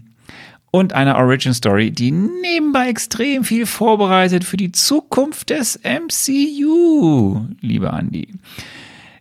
und 0.70 0.94
einer 0.94 1.18
Origin 1.18 1.52
Story, 1.52 1.90
die 1.90 2.10
nebenbei 2.10 2.88
extrem 2.88 3.44
viel 3.44 3.66
vorbereitet 3.66 4.44
für 4.44 4.56
die 4.56 4.72
Zukunft 4.72 5.50
des 5.50 5.78
MCU, 5.84 7.48
lieber 7.60 7.92
Andy. 7.92 8.28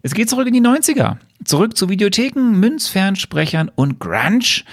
Es 0.04 0.14
geht 0.14 0.30
zurück 0.30 0.48
in 0.48 0.54
die 0.54 0.62
90er, 0.62 1.18
zurück 1.44 1.76
zu 1.76 1.90
Videotheken, 1.90 2.52
Münzfernsprechern 2.58 3.70
und 3.76 4.00
Grunge. 4.00 4.64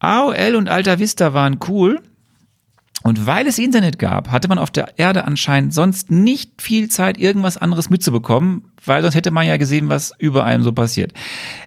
AOL 0.00 0.56
und 0.56 0.68
Alta 0.68 0.98
Vista 0.98 1.32
waren 1.32 1.58
cool, 1.68 2.02
und 3.02 3.26
weil 3.26 3.46
es 3.46 3.58
Internet 3.58 3.98
gab, 3.98 4.30
hatte 4.30 4.48
man 4.48 4.58
auf 4.58 4.70
der 4.70 4.98
Erde 4.98 5.24
anscheinend 5.24 5.72
sonst 5.72 6.10
nicht 6.10 6.60
viel 6.60 6.88
Zeit, 6.88 7.18
irgendwas 7.18 7.56
anderes 7.56 7.88
mitzubekommen, 7.88 8.64
weil 8.84 9.00
sonst 9.02 9.14
hätte 9.14 9.30
man 9.30 9.46
ja 9.46 9.56
gesehen, 9.56 9.88
was 9.88 10.12
über 10.18 10.44
einem 10.44 10.62
so 10.62 10.72
passiert. 10.72 11.12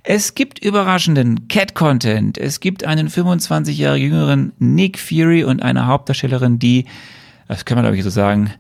Es 0.04 0.36
gibt 0.36 0.64
überraschenden 0.64 1.48
Cat-Content. 1.48 2.38
Es 2.38 2.60
gibt 2.60 2.84
einen 2.84 3.10
25 3.10 3.78
Jahre 3.78 3.98
jüngeren 3.98 4.54
Nick 4.60 5.00
Fury 5.00 5.44
und 5.44 5.64
eine 5.64 5.88
Hauptdarstellerin, 5.88 6.60
die, 6.60 6.86
das 7.48 7.66
kann 7.66 7.78
man 7.78 7.86
glaube 7.86 7.98
ich 7.98 8.04
so 8.04 8.12
sagen, 8.12 8.52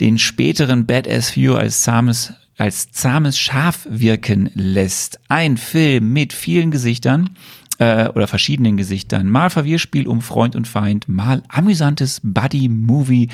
den 0.00 0.18
späteren 0.18 0.86
Badass 0.86 1.36
View 1.36 1.54
als 1.54 1.82
zahmes, 1.82 2.32
als 2.56 2.90
zahmes 2.90 3.38
Schaf 3.38 3.86
wirken 3.88 4.50
lässt. 4.54 5.20
Ein 5.28 5.58
Film 5.58 6.12
mit 6.12 6.32
vielen 6.32 6.70
Gesichtern 6.70 7.30
äh, 7.78 8.08
oder 8.08 8.26
verschiedenen 8.26 8.76
Gesichtern. 8.76 9.28
Mal 9.28 9.50
Verwirrspiel 9.50 10.06
um 10.06 10.20
Freund 10.20 10.56
und 10.56 10.68
Feind, 10.68 11.08
mal 11.08 11.42
amüsantes 11.48 12.20
Buddy-Movie, 12.22 13.28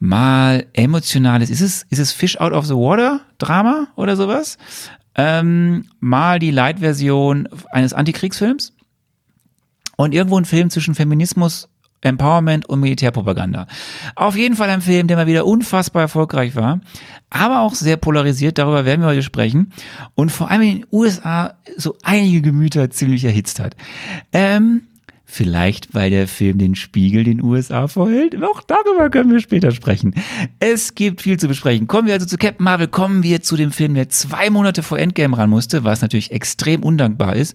mal 0.00 0.66
emotionales, 0.72 1.50
ist 1.50 1.60
es, 1.60 1.84
ist 1.90 1.98
es 1.98 2.12
Fish 2.12 2.38
Out 2.38 2.52
of 2.52 2.66
the 2.66 2.74
Water 2.74 3.20
Drama 3.38 3.88
oder 3.96 4.16
sowas? 4.16 4.58
Ähm, 5.14 5.86
mal 6.00 6.38
die 6.38 6.52
Light-Version 6.52 7.48
eines 7.70 7.92
Antikriegsfilms 7.92 8.72
und 9.96 10.14
irgendwo 10.14 10.38
ein 10.38 10.44
Film 10.44 10.70
zwischen 10.70 10.94
Feminismus 10.94 11.68
Empowerment 12.00 12.68
und 12.68 12.80
Militärpropaganda. 12.80 13.66
Auf 14.14 14.36
jeden 14.36 14.54
Fall 14.54 14.70
ein 14.70 14.80
Film, 14.80 15.08
der 15.08 15.16
mal 15.16 15.26
wieder 15.26 15.46
unfassbar 15.46 16.02
erfolgreich 16.02 16.54
war, 16.54 16.80
aber 17.30 17.60
auch 17.60 17.74
sehr 17.74 17.96
polarisiert, 17.96 18.58
darüber 18.58 18.84
werden 18.84 19.02
wir 19.02 19.08
heute 19.08 19.22
sprechen 19.22 19.72
und 20.14 20.32
vor 20.32 20.50
allem 20.50 20.62
in 20.62 20.76
den 20.78 20.86
USA 20.92 21.54
so 21.76 21.96
einige 22.02 22.40
Gemüter 22.40 22.90
ziemlich 22.90 23.24
erhitzt 23.24 23.60
hat. 23.60 23.76
Ähm, 24.32 24.82
Vielleicht, 25.30 25.94
weil 25.94 26.08
der 26.08 26.26
Film 26.26 26.56
den 26.56 26.74
Spiegel 26.74 27.22
den 27.22 27.42
USA 27.42 27.86
vorhält. 27.86 28.42
Auch 28.42 28.62
darüber 28.62 29.10
können 29.10 29.30
wir 29.30 29.40
später 29.40 29.72
sprechen. 29.72 30.14
Es 30.58 30.94
gibt 30.94 31.20
viel 31.20 31.38
zu 31.38 31.48
besprechen. 31.48 31.86
Kommen 31.86 32.06
wir 32.06 32.14
also 32.14 32.24
zu 32.24 32.38
Captain 32.38 32.64
Marvel. 32.64 32.88
Kommen 32.88 33.22
wir 33.22 33.42
zu 33.42 33.54
dem 33.54 33.70
Film, 33.70 33.92
der 33.92 34.08
zwei 34.08 34.48
Monate 34.48 34.82
vor 34.82 34.98
Endgame 34.98 35.36
ran 35.36 35.50
musste, 35.50 35.84
was 35.84 36.00
natürlich 36.00 36.32
extrem 36.32 36.82
undankbar 36.82 37.36
ist. 37.36 37.54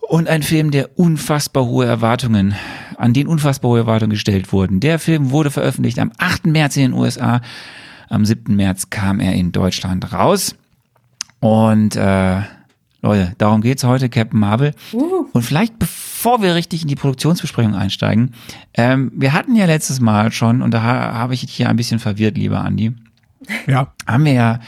Und 0.00 0.26
ein 0.26 0.42
Film, 0.42 0.72
der 0.72 0.98
unfassbar 0.98 1.64
hohe 1.64 1.86
Erwartungen, 1.86 2.56
an 2.98 3.12
den 3.12 3.28
unfassbar 3.28 3.70
hohe 3.70 3.78
Erwartungen 3.78 4.10
gestellt 4.10 4.52
wurden. 4.52 4.80
Der 4.80 4.98
Film 4.98 5.30
wurde 5.30 5.52
veröffentlicht 5.52 6.00
am 6.00 6.10
8. 6.18 6.46
März 6.46 6.76
in 6.76 6.82
den 6.82 6.92
USA. 6.94 7.40
Am 8.08 8.24
7. 8.24 8.54
März 8.54 8.90
kam 8.90 9.20
er 9.20 9.34
in 9.34 9.52
Deutschland 9.52 10.12
raus. 10.12 10.54
Und 11.40 11.96
äh, 11.96 12.42
Leute, 13.02 13.34
darum 13.36 13.60
geht's 13.60 13.84
heute, 13.84 14.08
Captain 14.08 14.40
Marvel. 14.40 14.72
Uh. 14.92 15.26
Und 15.32 15.42
vielleicht 15.42 15.78
bevor 15.78 16.40
wir 16.40 16.54
richtig 16.54 16.82
in 16.82 16.88
die 16.88 16.96
Produktionsbesprechung 16.96 17.74
einsteigen, 17.74 18.32
ähm, 18.72 19.12
wir 19.14 19.34
hatten 19.34 19.54
ja 19.54 19.66
letztes 19.66 20.00
Mal 20.00 20.32
schon, 20.32 20.62
und 20.62 20.72
da 20.72 20.80
habe 20.80 21.34
ich 21.34 21.42
dich 21.42 21.52
hier 21.52 21.68
ein 21.68 21.76
bisschen 21.76 21.98
verwirrt, 21.98 22.38
lieber 22.38 22.60
Andi. 22.60 22.92
Ja. 23.66 23.92
Haben 24.06 24.24
wir 24.24 24.32
ja 24.32 24.60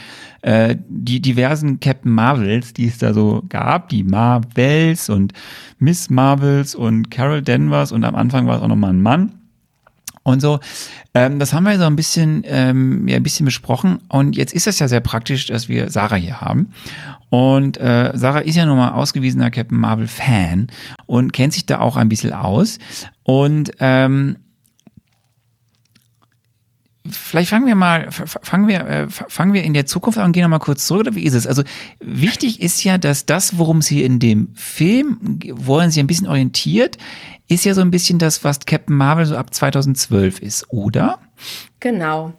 äh, 0.43 0.75
die 0.87 1.19
diversen 1.19 1.79
Captain 1.79 2.11
Marvels, 2.11 2.73
die 2.73 2.85
es 2.85 2.99
da 2.99 3.13
so 3.13 3.43
gab, 3.49 3.89
die 3.89 4.03
Marvels 4.03 5.09
und 5.09 5.33
Miss 5.79 6.11
Marvels 6.11 6.75
und 6.75 7.09
Carol 7.09 7.41
Danvers 7.41 7.91
und 7.91 8.03
am 8.03 8.13
Anfang 8.13 8.45
war 8.45 8.57
es 8.57 8.61
auch 8.61 8.67
nochmal 8.67 8.91
ein 8.91 9.01
Mann 9.01 9.31
und 10.27 10.41
so. 10.41 10.59
Ähm, 11.13 11.39
das 11.39 11.53
haben 11.53 11.63
wir 11.63 11.77
so 11.77 11.85
ein 11.85 11.95
bisschen, 11.95 12.43
ähm, 12.45 13.07
ja, 13.07 13.15
ein 13.15 13.23
bisschen 13.23 13.45
besprochen. 13.45 13.99
Und 14.09 14.35
jetzt 14.35 14.53
ist 14.53 14.67
es 14.67 14.77
ja 14.77 14.89
sehr 14.89 14.99
praktisch, 14.99 15.47
dass 15.47 15.69
wir 15.69 15.89
Sarah 15.89 16.17
hier 16.17 16.41
haben. 16.41 16.73
Und 17.29 17.77
äh, 17.77 18.11
Sarah 18.13 18.39
ist 18.39 18.55
ja 18.55 18.65
nun 18.65 18.75
mal 18.75 18.91
ausgewiesener 18.91 19.51
Captain 19.51 19.77
Marvel 19.77 20.07
Fan 20.07 20.67
und 21.05 21.31
kennt 21.31 21.53
sich 21.53 21.65
da 21.65 21.79
auch 21.79 21.95
ein 21.95 22.09
bisschen 22.09 22.33
aus. 22.33 22.77
Und 23.23 23.71
ähm, 23.79 24.35
vielleicht 27.11 27.49
fangen 27.49 27.67
wir 27.67 27.75
mal, 27.75 28.07
fangen 28.11 28.67
wir, 28.67 28.87
äh, 28.87 29.07
fangen 29.09 29.53
wir 29.53 29.63
in 29.63 29.73
der 29.73 29.85
Zukunft 29.85 30.17
an 30.17 30.25
und 30.25 30.31
gehen 30.31 30.43
nochmal 30.43 30.59
kurz 30.59 30.87
zurück, 30.87 31.01
oder 31.01 31.15
wie 31.15 31.23
ist 31.23 31.33
es? 31.33 31.47
Also 31.47 31.63
wichtig 31.99 32.61
ist 32.61 32.83
ja, 32.83 32.97
dass 32.97 33.25
das, 33.25 33.57
worum 33.57 33.81
sie 33.81 34.03
in 34.03 34.19
dem 34.19 34.49
Film, 34.55 35.39
woran 35.53 35.91
sie 35.91 35.99
ein 35.99 36.07
bisschen 36.07 36.27
orientiert, 36.27 36.97
ist 37.47 37.65
ja 37.65 37.73
so 37.73 37.81
ein 37.81 37.91
bisschen 37.91 38.19
das, 38.19 38.43
was 38.43 38.59
Captain 38.65 38.95
Marvel 38.95 39.25
so 39.25 39.37
ab 39.37 39.53
2012 39.53 40.39
ist, 40.39 40.71
oder? 40.71 41.19
Genau. 41.79 42.33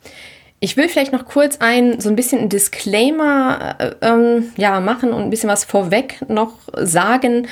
Ich 0.61 0.77
will 0.77 0.89
vielleicht 0.89 1.13
noch 1.13 1.25
kurz 1.25 1.59
ein 1.61 2.01
so 2.01 2.09
ein 2.09 2.17
bisschen 2.17 2.41
ein 2.41 2.49
Disclaimer 2.49 3.77
äh, 3.79 3.95
ähm, 4.03 4.51
ja 4.57 4.81
machen 4.81 5.13
und 5.13 5.23
ein 5.23 5.31
bisschen 5.31 5.49
was 5.49 5.65
vorweg 5.65 6.25
noch 6.29 6.55
sagen. 6.75 7.47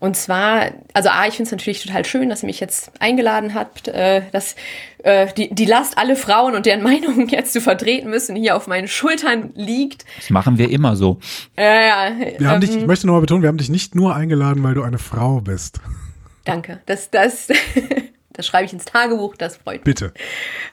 Und 0.00 0.16
zwar, 0.16 0.72
also 0.94 1.10
A, 1.10 1.26
ich 1.26 1.34
finde 1.34 1.48
es 1.48 1.52
natürlich 1.52 1.82
total 1.82 2.06
schön, 2.06 2.30
dass 2.30 2.42
ihr 2.42 2.46
mich 2.46 2.58
jetzt 2.58 2.90
eingeladen 3.00 3.54
habt, 3.54 3.86
äh, 3.86 4.22
dass 4.32 4.56
äh, 5.04 5.32
die, 5.34 5.54
die 5.54 5.66
Last, 5.66 5.98
alle 5.98 6.16
Frauen 6.16 6.54
und 6.54 6.64
deren 6.64 6.82
Meinungen 6.90 7.28
jetzt 7.28 7.52
zu 7.52 7.60
vertreten 7.60 8.08
müssen, 8.08 8.34
hier 8.34 8.56
auf 8.56 8.66
meinen 8.66 8.88
Schultern 8.88 9.50
liegt. 9.54 10.06
Das 10.16 10.30
machen 10.30 10.56
wir 10.56 10.70
immer 10.70 10.96
so. 10.96 11.18
Äh, 11.56 11.88
ja, 11.88 12.10
Wir 12.38 12.48
haben 12.48 12.62
dich, 12.62 12.74
ich 12.74 12.86
möchte 12.86 13.06
nochmal 13.06 13.20
betonen, 13.20 13.42
wir 13.42 13.48
haben 13.48 13.58
dich 13.58 13.68
nicht 13.68 13.94
nur 13.94 14.16
eingeladen, 14.16 14.62
weil 14.62 14.74
du 14.74 14.82
eine 14.82 14.98
Frau 14.98 15.42
bist. 15.42 15.80
Danke. 16.46 16.80
Das, 16.86 17.10
das, 17.10 17.48
das 18.32 18.46
schreibe 18.46 18.64
ich 18.64 18.72
ins 18.72 18.86
Tagebuch, 18.86 19.36
das 19.36 19.58
freut 19.58 19.76
mich. 19.76 19.84
Bitte. 19.84 20.14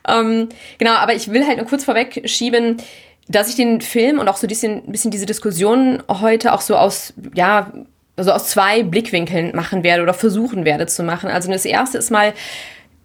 Ähm, 0.08 0.48
genau, 0.78 0.94
aber 0.94 1.16
ich 1.16 1.32
will 1.32 1.46
halt 1.46 1.58
nur 1.58 1.68
kurz 1.68 1.84
vorweg 1.84 2.22
schieben, 2.26 2.78
dass 3.28 3.50
ich 3.50 3.56
den 3.56 3.82
Film 3.82 4.20
und 4.20 4.30
auch 4.30 4.38
so 4.38 4.48
ein 4.48 4.50
bisschen, 4.50 4.90
bisschen 4.90 5.12
diese 5.12 5.26
Diskussion 5.26 6.02
heute 6.08 6.54
auch 6.54 6.62
so 6.62 6.78
aus, 6.78 7.14
ja, 7.34 7.74
also 8.18 8.32
aus 8.32 8.50
zwei 8.50 8.84
Blickwinkeln 8.84 9.56
machen 9.56 9.84
werde 9.84 10.04
oder 10.04 10.14
versuchen 10.14 10.66
werde 10.66 10.88
zu 10.88 11.04
machen. 11.04 11.30
Also 11.30 11.52
das 11.52 11.66
erste 11.66 11.98
ist 11.98 12.12
mal, 12.12 12.34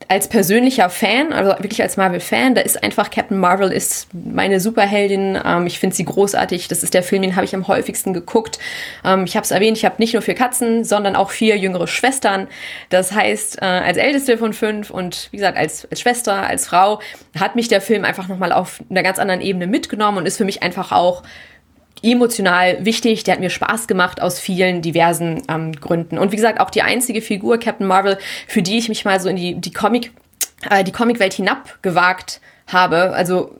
als 0.08 0.28
persönlicher 0.28 0.90
Fan, 0.90 1.32
also 1.32 1.50
wirklich 1.62 1.82
als 1.82 1.96
Marvel-Fan, 1.96 2.54
da 2.54 2.60
ist 2.60 2.82
einfach 2.82 3.10
Captain 3.10 3.38
Marvel 3.38 3.70
ist 3.70 4.08
meine 4.12 4.60
Superheldin. 4.60 5.38
Ähm, 5.44 5.66
ich 5.66 5.78
finde 5.78 5.96
sie 5.96 6.04
großartig. 6.04 6.68
Das 6.68 6.82
ist 6.82 6.94
der 6.94 7.02
Film, 7.02 7.22
den 7.22 7.36
habe 7.36 7.44
ich 7.44 7.54
am 7.54 7.68
häufigsten 7.68 8.12
geguckt. 8.12 8.58
Ähm, 9.04 9.24
ich 9.24 9.36
habe 9.36 9.44
es 9.44 9.50
erwähnt, 9.50 9.76
ich 9.76 9.84
habe 9.84 9.96
nicht 9.98 10.12
nur 10.12 10.22
vier 10.22 10.34
Katzen, 10.34 10.84
sondern 10.84 11.16
auch 11.16 11.30
vier 11.30 11.56
jüngere 11.56 11.86
Schwestern. 11.86 12.48
Das 12.88 13.12
heißt, 13.12 13.62
äh, 13.62 13.64
als 13.64 13.96
älteste 13.96 14.38
von 14.38 14.52
fünf 14.52 14.90
und 14.90 15.28
wie 15.30 15.36
gesagt, 15.36 15.56
als, 15.56 15.86
als 15.90 16.00
Schwester, 16.00 16.34
als 16.34 16.66
Frau, 16.66 17.00
hat 17.38 17.56
mich 17.56 17.68
der 17.68 17.80
Film 17.80 18.04
einfach 18.04 18.28
nochmal 18.28 18.52
auf 18.52 18.82
einer 18.90 19.02
ganz 19.02 19.18
anderen 19.18 19.40
Ebene 19.40 19.66
mitgenommen 19.66 20.18
und 20.18 20.26
ist 20.26 20.36
für 20.36 20.44
mich 20.44 20.62
einfach 20.62 20.92
auch 20.92 21.22
emotional 22.02 22.84
wichtig. 22.84 23.24
Der 23.24 23.34
hat 23.34 23.40
mir 23.40 23.50
Spaß 23.50 23.86
gemacht 23.86 24.20
aus 24.20 24.40
vielen 24.40 24.82
diversen 24.82 25.42
ähm, 25.48 25.72
Gründen. 25.72 26.18
Und 26.18 26.32
wie 26.32 26.36
gesagt, 26.36 26.60
auch 26.60 26.70
die 26.70 26.82
einzige 26.82 27.22
Figur, 27.22 27.58
Captain 27.58 27.86
Marvel, 27.86 28.18
für 28.46 28.62
die 28.62 28.78
ich 28.78 28.88
mich 28.88 29.04
mal 29.04 29.20
so 29.20 29.28
in 29.28 29.36
die, 29.36 29.54
die 29.54 29.72
Comic, 29.72 30.12
äh, 30.70 30.84
die 30.84 30.92
Comicwelt 30.92 31.34
hinabgewagt 31.34 32.40
habe. 32.66 33.12
Also 33.12 33.54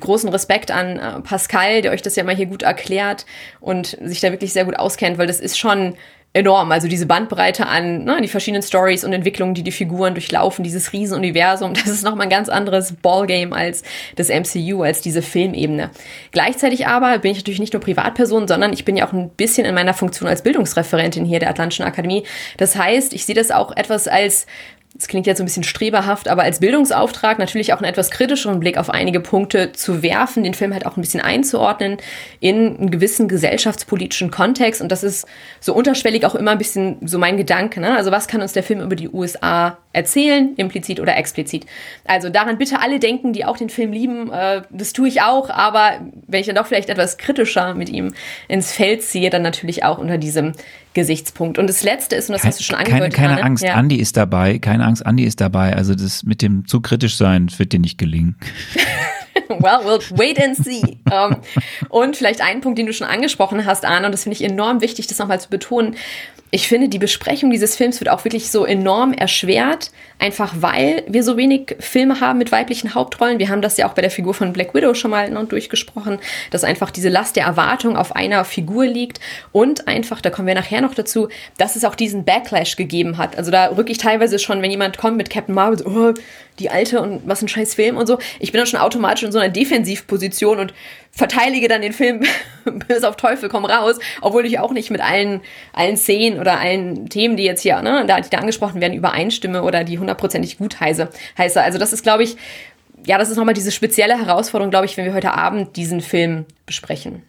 großen 0.00 0.28
Respekt 0.28 0.70
an 0.70 0.98
äh, 0.98 1.20
Pascal, 1.20 1.82
der 1.82 1.92
euch 1.92 2.02
das 2.02 2.16
ja 2.16 2.24
mal 2.24 2.34
hier 2.34 2.46
gut 2.46 2.62
erklärt 2.62 3.26
und 3.60 3.98
sich 4.02 4.20
da 4.20 4.30
wirklich 4.30 4.52
sehr 4.52 4.64
gut 4.64 4.78
auskennt, 4.78 5.18
weil 5.18 5.26
das 5.26 5.40
ist 5.40 5.58
schon 5.58 5.94
enorm. 6.34 6.72
Also 6.72 6.88
diese 6.88 7.06
Bandbreite 7.06 7.66
an 7.66 8.04
ne, 8.04 8.20
die 8.20 8.28
verschiedenen 8.28 8.62
Stories 8.62 9.04
und 9.04 9.12
Entwicklungen, 9.12 9.54
die 9.54 9.62
die 9.62 9.70
Figuren 9.70 10.14
durchlaufen, 10.14 10.64
dieses 10.64 10.92
Riesenuniversum, 10.92 11.72
das 11.74 11.86
ist 11.86 12.02
nochmal 12.02 12.26
ein 12.26 12.30
ganz 12.30 12.48
anderes 12.48 12.92
Ballgame 12.92 13.54
als 13.54 13.84
das 14.16 14.28
MCU, 14.28 14.82
als 14.82 15.00
diese 15.00 15.22
Filmebene. 15.22 15.90
Gleichzeitig 16.32 16.88
aber 16.88 17.18
bin 17.18 17.30
ich 17.30 17.38
natürlich 17.38 17.60
nicht 17.60 17.72
nur 17.72 17.80
Privatperson, 17.80 18.48
sondern 18.48 18.72
ich 18.72 18.84
bin 18.84 18.96
ja 18.96 19.06
auch 19.06 19.12
ein 19.12 19.30
bisschen 19.30 19.64
in 19.64 19.74
meiner 19.76 19.94
Funktion 19.94 20.28
als 20.28 20.42
Bildungsreferentin 20.42 21.24
hier 21.24 21.38
der 21.38 21.50
Atlantischen 21.50 21.84
Akademie. 21.84 22.24
Das 22.56 22.74
heißt, 22.74 23.14
ich 23.14 23.24
sehe 23.24 23.36
das 23.36 23.52
auch 23.52 23.74
etwas 23.76 24.08
als 24.08 24.46
das 24.96 25.08
klingt 25.08 25.26
jetzt 25.26 25.38
so 25.38 25.42
ein 25.42 25.46
bisschen 25.46 25.64
streberhaft, 25.64 26.28
aber 26.28 26.44
als 26.44 26.60
Bildungsauftrag 26.60 27.40
natürlich 27.40 27.72
auch 27.72 27.78
einen 27.78 27.90
etwas 27.90 28.12
kritischeren 28.12 28.60
Blick 28.60 28.78
auf 28.78 28.90
einige 28.90 29.18
Punkte 29.18 29.72
zu 29.72 30.04
werfen, 30.04 30.44
den 30.44 30.54
Film 30.54 30.72
halt 30.72 30.86
auch 30.86 30.96
ein 30.96 31.00
bisschen 31.00 31.20
einzuordnen 31.20 31.96
in 32.38 32.76
einen 32.76 32.90
gewissen 32.92 33.26
gesellschaftspolitischen 33.26 34.30
Kontext. 34.30 34.80
Und 34.80 34.92
das 34.92 35.02
ist 35.02 35.26
so 35.58 35.74
unterschwellig 35.74 36.24
auch 36.24 36.36
immer 36.36 36.52
ein 36.52 36.58
bisschen 36.58 36.98
so 37.02 37.18
mein 37.18 37.36
Gedanke. 37.36 37.80
Ne? 37.80 37.96
Also 37.96 38.12
was 38.12 38.28
kann 38.28 38.40
uns 38.40 38.52
der 38.52 38.62
Film 38.62 38.80
über 38.80 38.94
die 38.94 39.08
USA 39.08 39.78
erzählen, 39.92 40.54
implizit 40.54 41.00
oder 41.00 41.16
explizit? 41.16 41.66
Also 42.04 42.28
daran 42.28 42.56
bitte 42.58 42.80
alle 42.80 43.00
denken, 43.00 43.32
die 43.32 43.44
auch 43.44 43.56
den 43.56 43.70
Film 43.70 43.92
lieben. 43.92 44.30
Äh, 44.32 44.62
das 44.70 44.92
tue 44.92 45.08
ich 45.08 45.22
auch, 45.22 45.50
aber 45.50 46.02
wenn 46.28 46.40
ich 46.40 46.46
dann 46.46 46.54
doch 46.54 46.66
vielleicht 46.66 46.88
etwas 46.88 47.18
kritischer 47.18 47.74
mit 47.74 47.88
ihm 47.88 48.14
ins 48.46 48.72
Feld 48.72 49.02
ziehe, 49.02 49.30
dann 49.30 49.42
natürlich 49.42 49.82
auch 49.82 49.98
unter 49.98 50.18
diesem 50.18 50.52
Gesichtspunkt. 50.94 51.58
Und 51.58 51.68
das 51.68 51.82
Letzte 51.82 52.16
ist, 52.16 52.28
und 52.28 52.34
das 52.34 52.42
Kein, 52.42 52.50
hast 52.50 52.60
du 52.60 52.64
schon 52.64 52.76
keine, 52.76 52.88
angedeutet, 52.88 53.14
keine 53.14 53.32
Anne, 53.34 53.42
Angst, 53.42 53.64
ja. 53.64 53.74
Andi 53.74 53.96
ist 53.96 54.16
dabei. 54.16 54.58
Keine 54.58 54.84
Angst, 54.84 55.04
Andi 55.04 55.24
ist 55.24 55.40
dabei. 55.40 55.74
Also 55.74 55.94
das 55.94 56.22
mit 56.22 56.40
dem 56.40 56.66
zu 56.66 56.80
kritisch 56.80 57.16
sein, 57.16 57.50
wird 57.56 57.72
dir 57.72 57.80
nicht 57.80 57.98
gelingen. 57.98 58.36
Well, 59.48 59.80
we'll 59.84 60.18
wait 60.18 60.40
and 60.42 60.56
see. 60.56 60.98
Um, 61.10 61.36
und 61.88 62.16
vielleicht 62.16 62.40
ein 62.40 62.60
Punkt, 62.60 62.78
den 62.78 62.86
du 62.86 62.92
schon 62.92 63.06
angesprochen 63.06 63.66
hast, 63.66 63.84
Arne, 63.84 64.06
und 64.06 64.12
das 64.12 64.22
finde 64.22 64.36
ich 64.36 64.44
enorm 64.44 64.80
wichtig, 64.80 65.06
das 65.06 65.18
nochmal 65.18 65.40
zu 65.40 65.50
betonen. 65.50 65.96
Ich 66.50 66.68
finde, 66.68 66.88
die 66.88 66.98
Besprechung 66.98 67.50
dieses 67.50 67.76
Films 67.76 68.00
wird 68.00 68.10
auch 68.10 68.24
wirklich 68.24 68.50
so 68.50 68.64
enorm 68.64 69.12
erschwert, 69.12 69.90
einfach 70.24 70.54
weil 70.60 71.04
wir 71.06 71.22
so 71.22 71.36
wenig 71.36 71.76
Filme 71.80 72.18
haben 72.18 72.38
mit 72.38 72.50
weiblichen 72.50 72.94
Hauptrollen. 72.94 73.38
Wir 73.38 73.50
haben 73.50 73.60
das 73.60 73.76
ja 73.76 73.86
auch 73.86 73.92
bei 73.92 74.00
der 74.00 74.10
Figur 74.10 74.32
von 74.32 74.54
Black 74.54 74.72
Widow 74.72 74.94
schon 74.94 75.10
mal 75.10 75.28
durchgesprochen, 75.46 76.18
dass 76.50 76.64
einfach 76.64 76.90
diese 76.90 77.10
Last 77.10 77.36
der 77.36 77.44
Erwartung 77.44 77.98
auf 77.98 78.16
einer 78.16 78.42
Figur 78.46 78.86
liegt 78.86 79.20
und 79.52 79.86
einfach, 79.86 80.22
da 80.22 80.30
kommen 80.30 80.48
wir 80.48 80.54
nachher 80.54 80.80
noch 80.80 80.94
dazu, 80.94 81.28
dass 81.58 81.76
es 81.76 81.84
auch 81.84 81.94
diesen 81.94 82.24
Backlash 82.24 82.76
gegeben 82.76 83.18
hat. 83.18 83.36
Also 83.36 83.50
da 83.50 83.66
rücke 83.66 83.92
ich 83.92 83.98
teilweise 83.98 84.38
schon, 84.38 84.62
wenn 84.62 84.70
jemand 84.70 84.96
kommt 84.96 85.18
mit 85.18 85.28
Captain 85.28 85.54
Marvel, 85.54 85.78
so, 85.78 85.84
oh, 85.86 86.14
die 86.58 86.70
alte 86.70 87.02
und 87.02 87.20
was 87.26 87.42
ein 87.42 87.48
scheiß 87.48 87.74
Film 87.74 87.98
und 87.98 88.06
so. 88.06 88.18
Ich 88.38 88.50
bin 88.50 88.60
dann 88.60 88.66
schon 88.66 88.80
automatisch 88.80 89.24
in 89.24 89.32
so 89.32 89.38
einer 89.38 89.52
Defensivposition 89.52 90.58
und 90.58 90.72
verteidige 91.14 91.68
dann 91.68 91.82
den 91.82 91.92
Film 91.92 92.22
bis 92.88 93.04
auf 93.04 93.16
Teufel 93.16 93.48
komm 93.48 93.64
raus, 93.64 93.98
obwohl 94.20 94.46
ich 94.46 94.58
auch 94.58 94.72
nicht 94.72 94.90
mit 94.90 95.00
allen, 95.00 95.40
allen 95.72 95.96
Szenen 95.96 96.40
oder 96.40 96.58
allen 96.58 97.08
Themen, 97.08 97.36
die 97.36 97.44
jetzt 97.44 97.62
hier, 97.62 97.80
ne, 97.82 98.04
da, 98.06 98.20
die 98.20 98.30
da 98.30 98.38
angesprochen 98.38 98.80
werden, 98.80 98.94
übereinstimme 98.94 99.62
oder 99.62 99.84
die 99.84 99.98
hundertprozentig 99.98 100.58
gut 100.58 100.80
heiße. 100.80 101.08
heiße. 101.38 101.62
Also 101.62 101.78
das 101.78 101.92
ist, 101.92 102.02
glaube 102.02 102.24
ich, 102.24 102.36
ja, 103.06 103.18
das 103.18 103.30
ist 103.30 103.36
nochmal 103.36 103.54
diese 103.54 103.70
spezielle 103.70 104.18
Herausforderung, 104.18 104.70
glaube 104.70 104.86
ich, 104.86 104.96
wenn 104.96 105.04
wir 105.04 105.14
heute 105.14 105.34
Abend 105.34 105.76
diesen 105.76 106.00
Film 106.00 106.46
besprechen. 106.66 107.22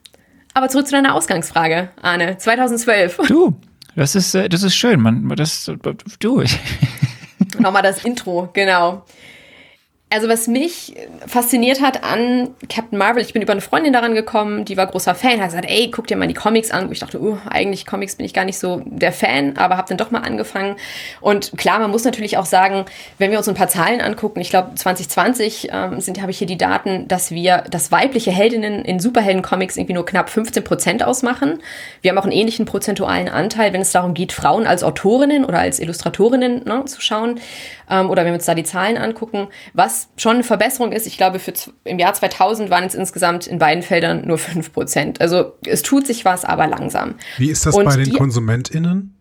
Aber 0.53 0.69
zurück 0.69 0.87
zu 0.87 0.93
deiner 0.93 1.15
Ausgangsfrage, 1.15 1.89
Arne. 2.01 2.37
2012. 2.37 3.19
Du, 3.27 3.55
das 3.95 4.15
ist, 4.15 4.33
äh, 4.35 4.49
das 4.49 4.63
ist 4.63 4.75
schön. 4.75 5.01
Man, 5.01 5.27
das, 5.35 5.69
du, 6.19 6.43
Nochmal 7.59 7.83
das 7.83 8.03
Intro, 8.03 8.49
genau. 8.53 9.03
Also 10.15 10.29
was 10.29 10.47
mich 10.47 10.95
fasziniert 11.27 11.81
hat 11.81 12.05
an 12.05 12.51
Captain 12.69 12.97
Marvel, 12.97 13.21
ich 13.21 13.33
bin 13.33 13.41
über 13.41 13.51
eine 13.51 13.59
Freundin 13.59 13.91
daran 13.91 14.15
gekommen, 14.15 14.63
die 14.63 14.77
war 14.77 14.87
großer 14.87 15.13
Fan, 15.13 15.41
hat 15.41 15.47
gesagt, 15.47 15.69
ey, 15.69 15.91
guck 15.91 16.07
dir 16.07 16.15
mal 16.15 16.29
die 16.29 16.33
Comics 16.33 16.71
an. 16.71 16.85
Und 16.85 16.93
ich 16.93 16.99
dachte, 16.99 17.21
uh, 17.21 17.37
eigentlich 17.49 17.85
Comics 17.85 18.15
bin 18.15 18.25
ich 18.25 18.33
gar 18.33 18.45
nicht 18.45 18.57
so 18.57 18.81
der 18.85 19.11
Fan, 19.11 19.57
aber 19.57 19.75
habe 19.75 19.89
dann 19.89 19.97
doch 19.97 20.11
mal 20.11 20.21
angefangen. 20.21 20.77
Und 21.19 21.51
klar, 21.57 21.79
man 21.79 21.91
muss 21.91 22.05
natürlich 22.05 22.37
auch 22.37 22.45
sagen, 22.45 22.85
wenn 23.17 23.29
wir 23.29 23.37
uns 23.37 23.49
ein 23.49 23.55
paar 23.55 23.67
Zahlen 23.67 23.99
angucken, 23.99 24.39
ich 24.39 24.49
glaube 24.49 24.73
2020 24.75 25.67
ähm, 25.73 25.99
sind, 25.99 26.21
habe 26.21 26.31
ich 26.31 26.37
hier 26.37 26.47
die 26.47 26.57
Daten, 26.57 27.09
dass 27.09 27.31
wir, 27.31 27.65
dass 27.69 27.91
weibliche 27.91 28.31
Heldinnen 28.31 28.85
in 28.85 29.01
Superhelden-Comics 29.01 29.75
irgendwie 29.75 29.95
nur 29.95 30.05
knapp 30.05 30.29
15 30.29 30.63
Prozent 30.63 31.03
ausmachen. 31.03 31.59
Wir 32.01 32.11
haben 32.11 32.17
auch 32.17 32.23
einen 32.23 32.31
ähnlichen 32.31 32.65
prozentualen 32.65 33.27
Anteil, 33.27 33.73
wenn 33.73 33.81
es 33.81 33.91
darum 33.91 34.13
geht, 34.13 34.31
Frauen 34.31 34.65
als 34.65 34.81
Autorinnen 34.81 35.43
oder 35.43 35.59
als 35.59 35.81
Illustratorinnen 35.81 36.63
ne, 36.63 36.85
zu 36.85 37.01
schauen. 37.01 37.41
Ähm, 37.89 38.09
oder 38.09 38.23
wenn 38.23 38.31
wir 38.31 38.35
uns 38.35 38.45
da 38.45 38.55
die 38.55 38.63
Zahlen 38.63 38.97
angucken, 38.97 39.47
was 39.73 40.09
schon 40.17 40.35
eine 40.35 40.43
Verbesserung 40.43 40.91
ist. 40.91 41.07
Ich 41.07 41.17
glaube, 41.17 41.39
für, 41.39 41.53
im 41.83 41.99
Jahr 41.99 42.13
2000 42.13 42.69
waren 42.69 42.83
es 42.83 42.95
insgesamt 42.95 43.47
in 43.47 43.59
beiden 43.59 43.83
Feldern 43.83 44.25
nur 44.27 44.37
5 44.37 44.73
Prozent. 44.73 45.21
Also 45.21 45.53
es 45.65 45.81
tut 45.81 46.07
sich 46.07 46.25
was, 46.25 46.45
aber 46.45 46.67
langsam. 46.67 47.15
Wie 47.37 47.49
ist 47.49 47.65
das 47.65 47.75
Und 47.75 47.85
bei 47.85 47.95
den 47.95 48.05
die- 48.05 48.11
KonsumentInnen? 48.11 49.14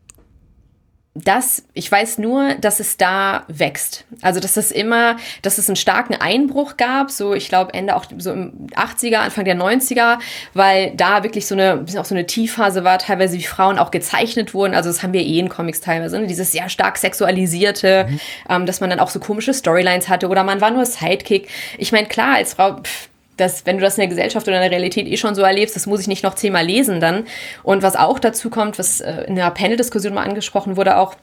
Das, 1.17 1.63
ich 1.75 1.91
weiß 1.91 2.19
nur, 2.19 2.55
dass 2.55 2.81
es 2.81 2.97
da 2.97 3.45
wächst. 3.47 4.05
Also, 4.21 4.41
dass 4.41 4.57
es 4.57 4.73
immer, 4.73 5.17
dass 5.43 5.59
es 5.59 5.69
einen 5.69 5.77
starken 5.77 6.15
Einbruch 6.15 6.77
gab, 6.77 7.13
so, 7.13 7.35
ich 7.35 7.49
glaube, 7.49 7.73
Ende 7.73 7.95
auch 7.95 8.07
so 8.19 8.33
im 8.33 8.67
80er, 8.75 9.19
Anfang 9.19 9.45
der 9.45 9.55
90er, 9.55 10.19
weil 10.55 10.93
da 10.97 11.23
wirklich 11.23 11.47
so 11.47 11.55
eine, 11.55 11.75
ein 11.75 11.85
bisschen 11.85 12.01
auch 12.01 12.05
so 12.05 12.17
eine 12.17 12.27
Tiefphase 12.27 12.83
war, 12.83 12.99
teilweise 12.99 13.39
wie 13.39 13.45
Frauen 13.45 13.79
auch 13.79 13.93
gezeichnet 13.93 14.55
wurden. 14.55 14.75
Also, 14.75 14.91
das 14.91 15.05
haben 15.05 15.13
wir 15.13 15.23
eh 15.23 15.39
in 15.39 15.49
Comics 15.49 15.81
teilweise, 15.81 16.19
ne? 16.19 16.27
dieses 16.27 16.51
sehr 16.51 16.69
stark 16.69 16.99
sexualisierte, 16.99 18.09
ähm, 18.49 18.67
dass 18.67 18.81
man 18.81 18.91
dann 18.91 18.99
auch 18.99 19.11
so 19.11 19.21
komische 19.21 19.55
Storylines 19.55 20.09
hatte 20.09 20.27
oder 20.29 20.43
man 20.43 20.61
war 20.61 20.73
nur 20.73 20.85
Sidekick. 20.85 21.49
Ich 21.79 21.93
meine, 21.93 22.09
klar, 22.09 22.35
als 22.35 22.55
Frau, 22.55 22.79
pff, 22.83 23.09
dass 23.37 23.67
wenn 23.67 23.77
du 23.77 23.83
das 23.83 23.97
in 23.97 24.03
der 24.03 24.09
Gesellschaft 24.09 24.47
oder 24.47 24.57
in 24.57 24.63
der 24.63 24.71
Realität 24.71 25.07
eh 25.07 25.17
schon 25.17 25.35
so 25.35 25.43
erlebst, 25.43 25.77
das 25.77 25.87
muss 25.87 26.01
ich 26.01 26.09
nicht 26.09 26.23
noch 26.23 26.35
zehnmal 26.35 26.65
lesen 26.65 27.01
dann. 27.01 27.25
Und 27.63 27.83
was 27.83 27.97
auch 27.97 28.19
dazu 28.19 28.51
kommt, 28.51 28.79
was 28.79 29.01
äh, 29.01 29.23
in 29.23 29.37
der 29.37 29.51
Panel-Diskussion 29.51 30.15
mal 30.15 30.25
angesprochen 30.25 30.77
wurde, 30.77 30.97
auch, 30.99 31.15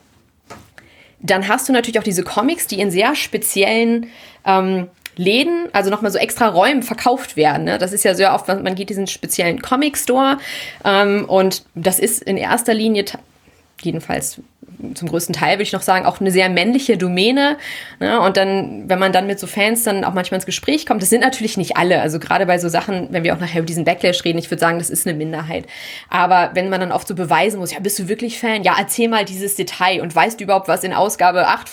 dann 1.20 1.48
hast 1.48 1.70
du 1.70 1.74
natürlich 1.74 2.00
auch 2.00 2.04
diese 2.04 2.24
Comics, 2.24 2.68
die 2.68 2.80
in 2.80 2.92
sehr 2.92 3.16
speziellen 3.16 4.08
ähm, 4.46 4.90
Läden, 5.18 5.68
also 5.74 5.90
nochmal 5.90 6.12
so 6.12 6.18
extra 6.18 6.48
Räumen 6.48 6.84
verkauft 6.84 7.36
werden. 7.36 7.66
Ne? 7.66 7.78
Das 7.78 7.94
ist 7.94 8.04
ja 8.04 8.16
sehr 8.16 8.34
oft, 8.34 8.48
man 8.48 8.76
geht 8.76 8.90
diesen 8.90 9.08
speziellen 9.08 9.62
Comic-Store 9.62 10.38
ähm, 10.86 11.26
und 11.26 11.64
das 11.76 12.00
ist 12.00 12.24
in 12.24 12.38
erster 12.38 12.74
Linie 12.74 13.06
jedenfalls 13.82 14.42
zum 14.96 15.10
größten 15.10 15.34
Teil 15.34 15.54
würde 15.54 15.64
ich 15.64 15.74
noch 15.74 15.82
sagen, 15.82 16.06
auch 16.06 16.20
eine 16.20 16.32
sehr 16.32 16.50
männliche 16.50 16.98
Domäne. 16.98 17.58
Ne? 18.00 18.20
Und 18.20 18.38
dann, 18.38 18.90
wenn 18.90 19.00
man 19.00 19.12
dann 19.12 19.28
mit 19.28 19.40
so 19.40 19.48
Fans 19.48 19.84
dann 19.84 20.04
auch 20.04 20.14
manchmal 20.14 20.38
ins 20.38 20.46
Gespräch 20.46 20.86
kommt, 20.86 21.02
das 21.02 21.10
sind 21.10 21.22
natürlich 21.22 21.58
nicht 21.58 21.78
alle. 21.78 22.02
Also 22.02 22.20
gerade 22.20 22.46
bei 22.46 22.58
so 22.58 22.70
Sachen, 22.70 23.08
wenn 23.12 23.24
wir 23.24 23.36
auch 23.36 23.40
nachher 23.40 23.60
über 23.60 23.66
diesen 23.66 23.86
Backlash 23.86 24.24
reden, 24.24 24.40
ich 24.40 24.50
würde 24.50 24.60
sagen, 24.60 24.80
das 24.80 24.90
ist 24.90 25.08
eine 25.08 25.18
Minderheit. 25.18 25.66
Aber 26.10 26.52
wenn 26.54 26.70
man 26.70 26.80
dann 26.80 26.92
oft 26.92 27.08
so 27.08 27.16
beweisen 27.16 27.60
muss, 27.60 27.72
ja, 27.72 27.80
bist 27.80 28.00
du 28.00 28.08
wirklich 28.08 28.40
Fan? 28.40 28.64
Ja, 28.64 28.76
erzähl 28.78 29.08
mal 29.08 29.26
dieses 29.26 29.56
Detail 29.56 30.02
und 30.02 30.16
weißt 30.16 30.40
du 30.40 30.44
überhaupt, 30.44 30.68
was 30.68 30.84
in 30.84 30.94
Ausgabe 30.94 31.48
8 31.48 31.70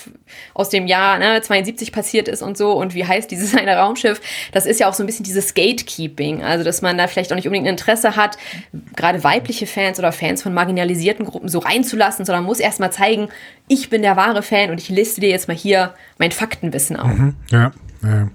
aus 0.55 0.69
dem 0.69 0.87
Jahr 0.87 1.19
ne, 1.19 1.41
72 1.41 1.93
passiert 1.93 2.29
ist 2.29 2.43
und 2.43 2.57
so 2.57 2.73
und 2.73 2.95
wie 2.95 3.07
heißt 3.07 3.31
dieses 3.31 3.55
eine 3.57 3.77
Raumschiff? 3.77 4.21
Das 4.53 4.67
ist 4.67 4.81
ja 4.81 4.89
auch 4.89 4.95
so 4.95 5.03
ein 5.03 5.07
bisschen 5.07 5.25
dieses 5.25 5.55
Gatekeeping. 5.55 6.43
Also, 6.43 6.65
dass 6.65 6.83
man 6.83 6.99
da 6.99 7.07
vielleicht 7.07 7.33
auch 7.33 7.37
nicht 7.37 7.47
unbedingt 7.47 7.67
ein 7.67 7.75
Interesse 7.75 8.17
hat, 8.17 8.37
gerade 8.97 9.25
weibliche 9.25 9.67
Fans 9.67 9.99
oder 9.99 10.13
Fans 10.13 10.43
von 10.43 10.55
marginalisierten 10.55 11.25
Gruppen 11.25 11.49
so 11.49 11.59
reinzulassen, 11.59 12.25
sondern 12.25 12.45
muss 12.45 12.61
erstmal 12.61 12.91
zeigen, 12.99 13.29
ich 13.69 13.91
bin 13.91 14.03
der 14.03 14.17
wahre 14.17 14.43
Fan 14.43 14.71
und 14.71 14.81
ich 14.81 14.89
liste 14.89 15.21
dir 15.21 15.31
jetzt 15.31 15.49
mal 15.49 15.57
hier 15.57 15.95
mein 16.19 16.33
Faktenwissen 16.33 16.97
auf. 16.97 17.13
Mhm, 17.13 17.37
ja, 17.51 17.73
ja. 18.03 18.29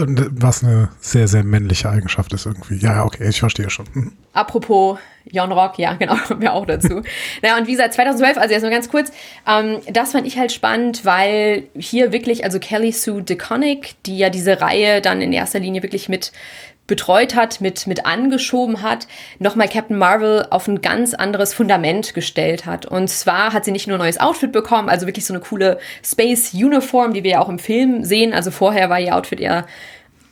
Und 0.00 0.28
was 0.42 0.62
eine 0.62 0.88
sehr, 1.00 1.28
sehr 1.28 1.44
männliche 1.44 1.88
Eigenschaft 1.88 2.32
ist 2.32 2.46
irgendwie. 2.46 2.76
Ja, 2.76 3.04
okay, 3.04 3.28
ich 3.28 3.40
verstehe 3.40 3.70
schon. 3.70 3.86
Mhm. 3.94 4.12
Apropos 4.32 4.98
Jon 5.30 5.52
Rock, 5.52 5.78
ja, 5.78 5.94
genau, 5.98 6.16
kommen 6.16 6.42
wir 6.42 6.52
auch 6.52 6.66
dazu. 6.66 7.02
naja, 7.42 7.56
und 7.56 7.66
wie 7.66 7.72
gesagt, 7.72 7.94
2012, 7.94 8.36
also 8.36 8.52
jetzt 8.52 8.62
nur 8.62 8.70
ganz 8.70 8.88
kurz, 8.88 9.10
ähm, 9.46 9.78
das 9.92 10.12
fand 10.12 10.26
ich 10.26 10.38
halt 10.38 10.52
spannend, 10.52 11.04
weil 11.04 11.64
hier 11.76 12.12
wirklich, 12.12 12.44
also 12.44 12.58
Kelly 12.58 12.92
Sue 12.92 13.22
DeConnick, 13.22 13.94
die 14.04 14.18
ja 14.18 14.30
diese 14.30 14.60
Reihe 14.60 15.00
dann 15.00 15.20
in 15.22 15.32
erster 15.32 15.60
Linie 15.60 15.82
wirklich 15.82 16.08
mit 16.08 16.32
betreut 16.86 17.34
hat, 17.34 17.60
mit, 17.60 17.86
mit 17.86 18.04
angeschoben 18.06 18.82
hat, 18.82 19.06
nochmal 19.38 19.68
Captain 19.68 19.96
Marvel 19.96 20.46
auf 20.50 20.68
ein 20.68 20.82
ganz 20.82 21.14
anderes 21.14 21.54
Fundament 21.54 22.14
gestellt 22.14 22.66
hat. 22.66 22.86
Und 22.86 23.08
zwar 23.08 23.52
hat 23.52 23.64
sie 23.64 23.72
nicht 23.72 23.86
nur 23.86 23.96
ein 23.96 24.00
neues 24.00 24.20
Outfit 24.20 24.52
bekommen, 24.52 24.88
also 24.88 25.06
wirklich 25.06 25.24
so 25.24 25.32
eine 25.34 25.42
coole 25.42 25.78
Space 26.04 26.52
Uniform, 26.52 27.14
die 27.14 27.24
wir 27.24 27.32
ja 27.32 27.40
auch 27.40 27.48
im 27.48 27.58
Film 27.58 28.04
sehen. 28.04 28.32
Also 28.32 28.50
vorher 28.50 28.90
war 28.90 29.00
ihr 29.00 29.16
Outfit 29.16 29.40
eher 29.40 29.66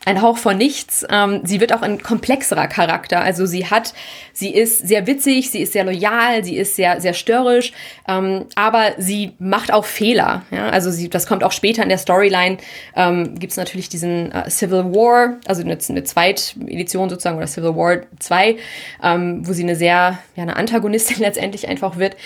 ein 0.04 0.20
Hauch 0.20 0.38
von 0.38 0.56
nichts. 0.56 1.06
Ähm, 1.08 1.40
sie 1.44 1.60
wird 1.60 1.72
auch 1.72 1.82
ein 1.82 2.02
komplexerer 2.02 2.66
Charakter. 2.66 3.20
Also 3.20 3.46
sie 3.46 3.66
hat, 3.66 3.94
sie 4.32 4.52
ist 4.54 4.86
sehr 4.86 5.06
witzig, 5.06 5.50
sie 5.50 5.62
ist 5.62 5.72
sehr 5.72 5.84
loyal, 5.84 6.42
sie 6.44 6.56
ist 6.56 6.76
sehr, 6.76 7.00
sehr 7.00 7.14
störrisch, 7.14 7.72
ähm, 8.08 8.46
aber 8.54 8.92
sie 8.98 9.32
macht 9.38 9.72
auch 9.72 9.84
Fehler. 9.84 10.42
Ja? 10.50 10.68
Also 10.70 10.90
sie, 10.90 11.08
das 11.08 11.26
kommt 11.26 11.44
auch 11.44 11.52
später 11.52 11.82
in 11.82 11.88
der 11.88 11.98
Storyline. 11.98 12.58
Ähm, 12.96 13.38
Gibt 13.38 13.52
es 13.52 13.56
natürlich 13.56 13.88
diesen 13.88 14.32
äh, 14.32 14.50
Civil 14.50 14.84
War, 14.92 15.38
also 15.46 15.62
eine, 15.62 15.78
eine 15.88 16.04
Zweitedition 16.04 17.08
sozusagen 17.08 17.36
oder 17.36 17.46
Civil 17.46 17.76
War 17.76 17.98
2, 18.18 18.56
ähm, 19.02 19.46
wo 19.46 19.52
sie 19.52 19.62
eine 19.62 19.76
sehr, 19.76 20.18
ja, 20.36 20.42
eine 20.42 20.56
Antagonistin 20.56 21.18
letztendlich 21.20 21.68
einfach 21.68 21.96
wird. 21.96 22.16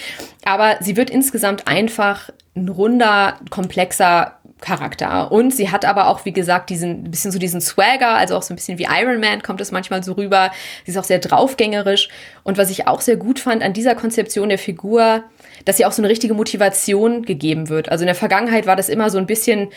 Aber 0.44 0.76
sie 0.80 0.96
wird 0.96 1.10
insgesamt 1.10 1.66
einfach 1.66 2.30
ein 2.56 2.68
runder, 2.68 3.38
komplexer 3.50 4.35
Charakter. 4.60 5.30
Und 5.30 5.54
sie 5.54 5.70
hat 5.70 5.84
aber 5.84 6.08
auch, 6.08 6.24
wie 6.24 6.32
gesagt, 6.32 6.70
diesen 6.70 7.10
bisschen 7.10 7.30
so 7.30 7.38
diesen 7.38 7.60
Swagger, 7.60 8.10
also 8.10 8.36
auch 8.36 8.42
so 8.42 8.54
ein 8.54 8.56
bisschen 8.56 8.78
wie 8.78 8.88
Iron 8.90 9.20
Man 9.20 9.42
kommt 9.42 9.60
es 9.60 9.70
manchmal 9.70 10.02
so 10.02 10.12
rüber. 10.12 10.50
Sie 10.84 10.92
ist 10.92 10.96
auch 10.96 11.04
sehr 11.04 11.18
draufgängerisch. 11.18 12.08
Und 12.42 12.56
was 12.56 12.70
ich 12.70 12.86
auch 12.86 13.02
sehr 13.02 13.16
gut 13.16 13.38
fand 13.38 13.62
an 13.62 13.74
dieser 13.74 13.94
Konzeption 13.94 14.48
der 14.48 14.58
Figur, 14.58 15.24
dass 15.66 15.76
sie 15.76 15.84
auch 15.84 15.92
so 15.92 16.00
eine 16.00 16.08
richtige 16.08 16.32
Motivation 16.32 17.22
gegeben 17.22 17.68
wird. 17.68 17.90
Also 17.90 18.02
in 18.02 18.06
der 18.06 18.14
Vergangenheit 18.14 18.66
war 18.66 18.76
das 18.76 18.88
immer 18.88 19.10
so 19.10 19.18
ein 19.18 19.26
bisschen, 19.26 19.68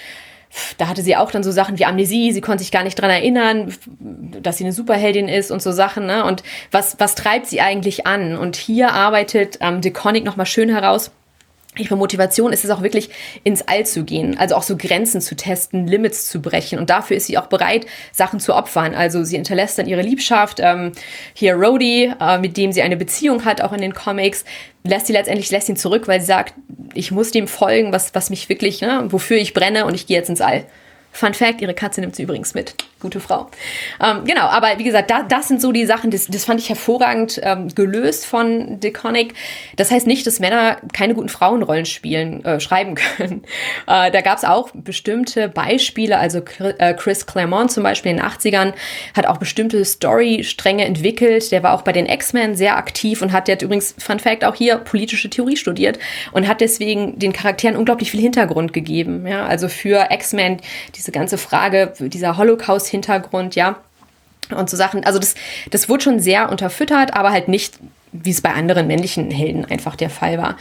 da 0.78 0.88
hatte 0.88 1.02
sie 1.02 1.16
auch 1.18 1.32
dann 1.32 1.44
so 1.44 1.52
Sachen 1.52 1.78
wie 1.78 1.86
Amnesie, 1.86 2.32
sie 2.32 2.42
konnte 2.42 2.64
sich 2.64 2.72
gar 2.72 2.84
nicht 2.84 2.96
dran 3.00 3.10
erinnern, 3.10 3.74
dass 4.42 4.58
sie 4.58 4.64
eine 4.64 4.74
Superheldin 4.74 5.28
ist 5.28 5.52
und 5.52 5.62
so 5.62 5.72
Sachen, 5.72 6.06
ne? 6.06 6.24
Und 6.26 6.44
was, 6.72 7.00
was 7.00 7.16
treibt 7.16 7.48
sie 7.48 7.62
eigentlich 7.62 8.08
an? 8.08 8.38
Und 8.38 8.56
hier 8.56 8.94
arbeitet 8.94 9.58
ähm, 9.62 9.82
DeConnick 9.82 10.24
nochmal 10.24 10.46
schön 10.46 10.70
heraus, 10.70 11.12
Ihre 11.78 11.96
Motivation 11.96 12.52
ist 12.52 12.66
es 12.66 12.72
auch 12.72 12.82
wirklich 12.82 13.10
ins 13.44 13.62
All 13.68 13.86
zu 13.86 14.04
gehen, 14.04 14.38
also 14.38 14.56
auch 14.56 14.64
so 14.64 14.76
Grenzen 14.76 15.22
zu 15.22 15.36
testen, 15.36 15.88
Limits 15.88 16.28
zu 16.28 16.42
brechen. 16.42 16.80
Und 16.80 16.90
dafür 16.90 17.16
ist 17.16 17.28
sie 17.28 17.38
auch 17.38 17.46
bereit, 17.46 17.86
Sachen 18.12 18.40
zu 18.40 18.56
opfern. 18.56 18.96
Also 18.96 19.24
sie 19.24 19.36
hinterlässt 19.36 19.78
dann 19.78 19.88
ihre 19.88 20.02
Liebschaft. 20.02 20.60
Ähm, 20.62 20.94
hier 21.34 21.54
Rhodey, 21.54 22.12
äh, 22.20 22.40
mit 22.40 22.58
dem 22.58 22.72
sie 22.72 22.82
eine 22.82 22.98
Beziehung 22.98 23.46
hat, 23.46 23.62
auch 23.62 23.72
in 23.72 23.82
den 23.82 23.94
Comics, 23.94 24.46
lässt 24.84 25.08
sie 25.08 25.14
letztendlich 25.14 25.52
lässt 25.52 25.70
ihn 25.70 25.78
zurück, 25.78 26.08
weil 26.08 26.20
sie 26.20 26.28
sagt, 26.28 26.56
ich 26.96 27.12
muss 27.12 27.32
dem 27.32 27.48
folgen, 27.48 27.94
was, 27.94 28.16
was 28.16 28.30
mich 28.30 28.50
wirklich, 28.50 28.82
ne, 28.82 29.06
wofür 29.10 29.38
ich 29.38 29.54
brenne 29.54 29.86
und 29.86 29.94
ich 29.94 30.08
gehe 30.08 30.18
jetzt 30.18 30.30
ins 30.30 30.42
All. 30.42 30.66
Fun 31.12 31.34
Fact, 31.34 31.62
ihre 31.62 31.74
Katze 31.74 32.02
nimmt 32.02 32.16
sie 32.16 32.24
übrigens 32.24 32.54
mit. 32.54 32.76
Gute 33.02 33.22
Frau. 33.22 33.50
Ähm, 34.04 34.26
genau, 34.26 34.42
aber 34.42 34.78
wie 34.78 34.84
gesagt, 34.84 35.10
da, 35.10 35.24
das 35.24 35.48
sind 35.48 35.62
so 35.62 35.72
die 35.72 35.86
Sachen, 35.86 36.12
das, 36.12 36.28
das 36.28 36.44
fand 36.44 36.60
ich 36.60 36.68
hervorragend 36.68 37.40
ähm, 37.42 37.70
gelöst 37.74 38.26
von 38.26 38.82
DeConnick. 38.82 39.36
Das 39.78 39.90
heißt 39.90 40.06
nicht, 40.06 40.28
dass 40.28 40.42
Männer 40.42 40.78
keine 40.92 41.14
guten 41.14 41.30
Frauenrollen 41.30 41.86
spielen, 41.86 42.44
äh, 42.44 42.60
schreiben 42.60 42.96
können. 42.96 43.44
Äh, 43.88 44.12
da 44.12 44.20
gab 44.20 44.38
es 44.38 44.44
auch 44.44 44.72
bestimmte 44.74 45.48
Beispiele, 45.48 46.18
also 46.18 46.42
äh, 46.60 46.94
Chris 46.94 47.26
Claremont 47.26 47.72
zum 47.72 47.84
Beispiel 47.84 48.12
in 48.12 48.18
den 48.18 48.26
80ern 48.26 48.74
hat 49.16 49.26
auch 49.26 49.38
bestimmte 49.38 49.84
Storystränge 49.86 50.84
entwickelt. 50.84 51.54
Der 51.54 51.64
war 51.64 51.74
auch 51.74 51.84
bei 51.84 51.94
den 51.94 52.06
X-Men 52.06 52.56
sehr 52.56 52.76
aktiv 52.76 53.22
und 53.22 53.32
hat, 53.32 53.48
hat 53.48 53.62
übrigens, 53.62 53.96
Fun 53.98 54.20
Fact, 54.20 54.44
auch 54.44 54.56
hier 54.56 54.78
politische 54.78 55.30
Theorie 55.30 55.56
studiert 55.56 56.00
und 56.34 56.50
hat 56.50 56.60
deswegen 56.60 57.18
den 57.18 57.32
Charakteren 57.32 57.78
unglaublich 57.78 58.12
viel 58.12 58.20
Hintergrund 58.20 58.74
gegeben. 58.74 59.26
Ja? 59.26 59.46
Also 59.46 59.70
für 59.70 60.08
X-Men 60.12 60.58
diese 61.00 61.12
ganze 61.12 61.38
Frage, 61.38 61.94
dieser 61.98 62.38
Holocaust-Hintergrund, 62.38 63.56
ja, 63.56 63.78
und 64.56 64.70
so 64.70 64.78
Sachen. 64.78 65.04
Also 65.06 65.20
das, 65.20 65.36
das 65.72 65.90
wurde 65.90 66.04
schon 66.04 66.20
sehr 66.20 66.50
unterfüttert, 66.50 67.14
aber 67.16 67.32
halt 67.32 67.48
nicht, 67.48 67.80
wie 68.12 68.32
es 68.32 68.42
bei 68.42 68.54
anderen 68.54 68.88
männlichen 68.88 69.32
Helden 69.32 69.66
einfach 69.66 69.96
der 69.96 70.10
Fall 70.10 70.38
war. 70.38 70.58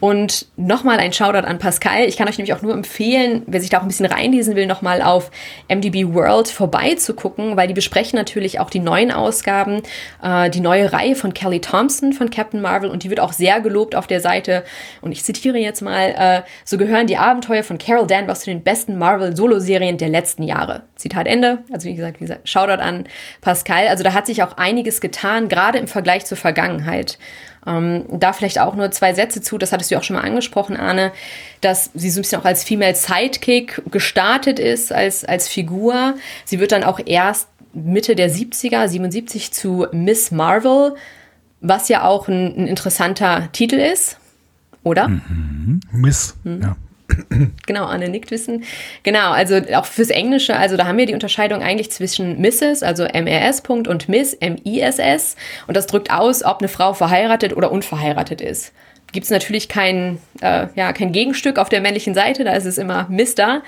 Und 0.00 0.46
nochmal 0.56 0.98
ein 0.98 1.12
Shoutout 1.12 1.46
an 1.46 1.58
Pascal. 1.58 2.04
Ich 2.04 2.16
kann 2.16 2.26
euch 2.26 2.38
nämlich 2.38 2.54
auch 2.54 2.62
nur 2.62 2.72
empfehlen, 2.72 3.42
wer 3.46 3.60
sich 3.60 3.68
da 3.68 3.78
auch 3.78 3.82
ein 3.82 3.88
bisschen 3.88 4.06
reinlesen 4.06 4.56
will, 4.56 4.66
nochmal 4.66 5.02
auf 5.02 5.30
MDB 5.68 6.14
World 6.14 6.48
vorbeizugucken, 6.48 7.58
weil 7.58 7.68
die 7.68 7.74
besprechen 7.74 8.16
natürlich 8.16 8.60
auch 8.60 8.70
die 8.70 8.78
neuen 8.78 9.12
Ausgaben, 9.12 9.82
äh, 10.22 10.48
die 10.48 10.60
neue 10.60 10.90
Reihe 10.92 11.14
von 11.14 11.34
Kelly 11.34 11.60
Thompson 11.60 12.14
von 12.14 12.30
Captain 12.30 12.62
Marvel 12.62 12.88
und 12.88 13.04
die 13.04 13.10
wird 13.10 13.20
auch 13.20 13.34
sehr 13.34 13.60
gelobt 13.60 13.94
auf 13.94 14.06
der 14.06 14.20
Seite. 14.20 14.64
Und 15.02 15.12
ich 15.12 15.22
zitiere 15.22 15.58
jetzt 15.58 15.82
mal, 15.82 16.14
äh, 16.16 16.42
so 16.64 16.78
gehören 16.78 17.06
die 17.06 17.18
Abenteuer 17.18 17.62
von 17.62 17.76
Carol 17.76 18.06
Danvers 18.06 18.40
zu 18.40 18.50
den 18.50 18.62
besten 18.62 18.96
Marvel-Solo-Serien 18.96 19.98
der 19.98 20.08
letzten 20.08 20.42
Jahre. 20.42 20.84
Zitat 20.96 21.26
Ende. 21.26 21.58
Also 21.70 21.88
wie 21.88 21.94
gesagt, 21.94 22.20
wie 22.20 22.24
gesagt, 22.24 22.48
Shoutout 22.48 22.82
an 22.82 23.04
Pascal. 23.42 23.88
Also 23.88 24.02
da 24.02 24.14
hat 24.14 24.26
sich 24.26 24.42
auch 24.42 24.56
einiges 24.56 25.02
getan, 25.02 25.48
gerade 25.48 25.78
im 25.78 25.88
Vergleich 25.88 26.24
zur 26.24 26.38
Vergangenheit. 26.38 27.18
Ähm, 27.66 28.04
da 28.10 28.32
vielleicht 28.32 28.58
auch 28.58 28.74
nur 28.74 28.90
zwei 28.90 29.12
Sätze 29.12 29.42
zu, 29.42 29.58
das 29.58 29.72
hattest 29.72 29.90
du 29.90 29.98
auch 29.98 30.02
schon 30.02 30.16
mal 30.16 30.22
angesprochen, 30.22 30.76
Arne, 30.76 31.12
dass 31.60 31.90
sie 31.94 32.10
so 32.10 32.20
ein 32.20 32.22
bisschen 32.22 32.40
auch 32.40 32.46
als 32.46 32.64
Female 32.64 32.94
Sidekick 32.94 33.82
gestartet 33.90 34.58
ist, 34.58 34.92
als, 34.92 35.24
als 35.24 35.48
Figur. 35.48 36.14
Sie 36.44 36.58
wird 36.58 36.72
dann 36.72 36.84
auch 36.84 37.00
erst 37.04 37.48
Mitte 37.72 38.16
der 38.16 38.30
70er, 38.30 38.88
77 38.88 39.52
zu 39.52 39.86
Miss 39.92 40.30
Marvel, 40.30 40.94
was 41.60 41.88
ja 41.88 42.04
auch 42.04 42.28
ein, 42.28 42.56
ein 42.56 42.66
interessanter 42.66 43.48
Titel 43.52 43.76
ist, 43.76 44.18
oder? 44.82 45.08
Mhm. 45.08 45.80
Miss, 45.92 46.36
mhm. 46.44 46.62
ja. 46.62 46.76
Genau, 47.66 47.86
Anne 47.86 48.08
nickt 48.08 48.30
wissen. 48.30 48.64
Genau, 49.02 49.30
also 49.30 49.56
auch 49.74 49.84
fürs 49.84 50.10
Englische, 50.10 50.56
also 50.56 50.76
da 50.76 50.86
haben 50.86 50.98
wir 50.98 51.06
die 51.06 51.14
Unterscheidung 51.14 51.62
eigentlich 51.62 51.90
zwischen 51.90 52.40
Mrs., 52.40 52.82
also 52.82 53.04
MRS. 53.04 53.62
und 53.68 54.08
Miss, 54.08 54.34
M-I-S-S. 54.34 55.36
Und 55.66 55.76
das 55.76 55.86
drückt 55.86 56.10
aus, 56.10 56.44
ob 56.44 56.58
eine 56.60 56.68
Frau 56.68 56.94
verheiratet 56.94 57.56
oder 57.56 57.70
unverheiratet 57.70 58.40
ist. 58.40 58.72
Gibt 59.12 59.24
es 59.24 59.30
natürlich 59.30 59.68
kein, 59.68 60.18
äh, 60.40 60.66
ja, 60.74 60.92
kein 60.92 61.12
Gegenstück 61.12 61.58
auf 61.58 61.68
der 61.68 61.80
männlichen 61.80 62.14
Seite, 62.14 62.44
da 62.44 62.52
ist 62.52 62.66
es 62.66 62.78
immer 62.78 63.08
Mr. 63.08 63.62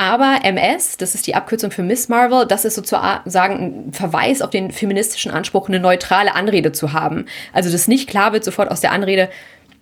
Aber 0.00 0.38
MS, 0.44 0.96
das 0.96 1.16
ist 1.16 1.26
die 1.26 1.34
Abkürzung 1.34 1.72
für 1.72 1.82
Miss 1.82 2.08
Marvel, 2.08 2.46
das 2.46 2.64
ist 2.64 2.76
sozusagen 2.76 3.88
ein 3.88 3.92
Verweis 3.92 4.42
auf 4.42 4.50
den 4.50 4.70
feministischen 4.70 5.32
Anspruch, 5.32 5.68
eine 5.68 5.80
neutrale 5.80 6.36
Anrede 6.36 6.70
zu 6.70 6.92
haben. 6.92 7.26
Also, 7.52 7.70
dass 7.70 7.88
nicht 7.88 8.08
klar 8.08 8.32
wird 8.32 8.44
sofort 8.44 8.70
aus 8.70 8.80
der 8.80 8.92
Anrede, 8.92 9.28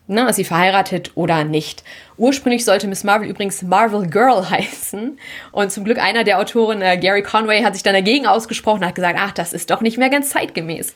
ne, 0.06 0.28
ist 0.28 0.36
sie 0.36 0.44
verheiratet 0.44 1.12
oder 1.14 1.44
nicht. 1.44 1.82
Ursprünglich 2.16 2.64
sollte 2.64 2.86
Miss 2.86 3.04
Marvel 3.04 3.28
übrigens 3.28 3.62
Marvel 3.62 4.08
Girl 4.08 4.48
heißen. 4.50 5.18
Und 5.52 5.72
zum 5.72 5.84
Glück 5.84 5.98
einer 5.98 6.24
der 6.24 6.38
Autoren, 6.38 6.82
äh, 6.82 6.96
Gary 6.96 7.22
Conway, 7.22 7.62
hat 7.62 7.74
sich 7.74 7.82
dann 7.82 7.94
dagegen 7.94 8.26
ausgesprochen 8.26 8.80
und 8.80 8.86
hat 8.86 8.94
gesagt, 8.94 9.18
ach, 9.20 9.32
das 9.32 9.52
ist 9.52 9.70
doch 9.70 9.80
nicht 9.80 9.98
mehr 9.98 10.10
ganz 10.10 10.30
zeitgemäß. 10.30 10.94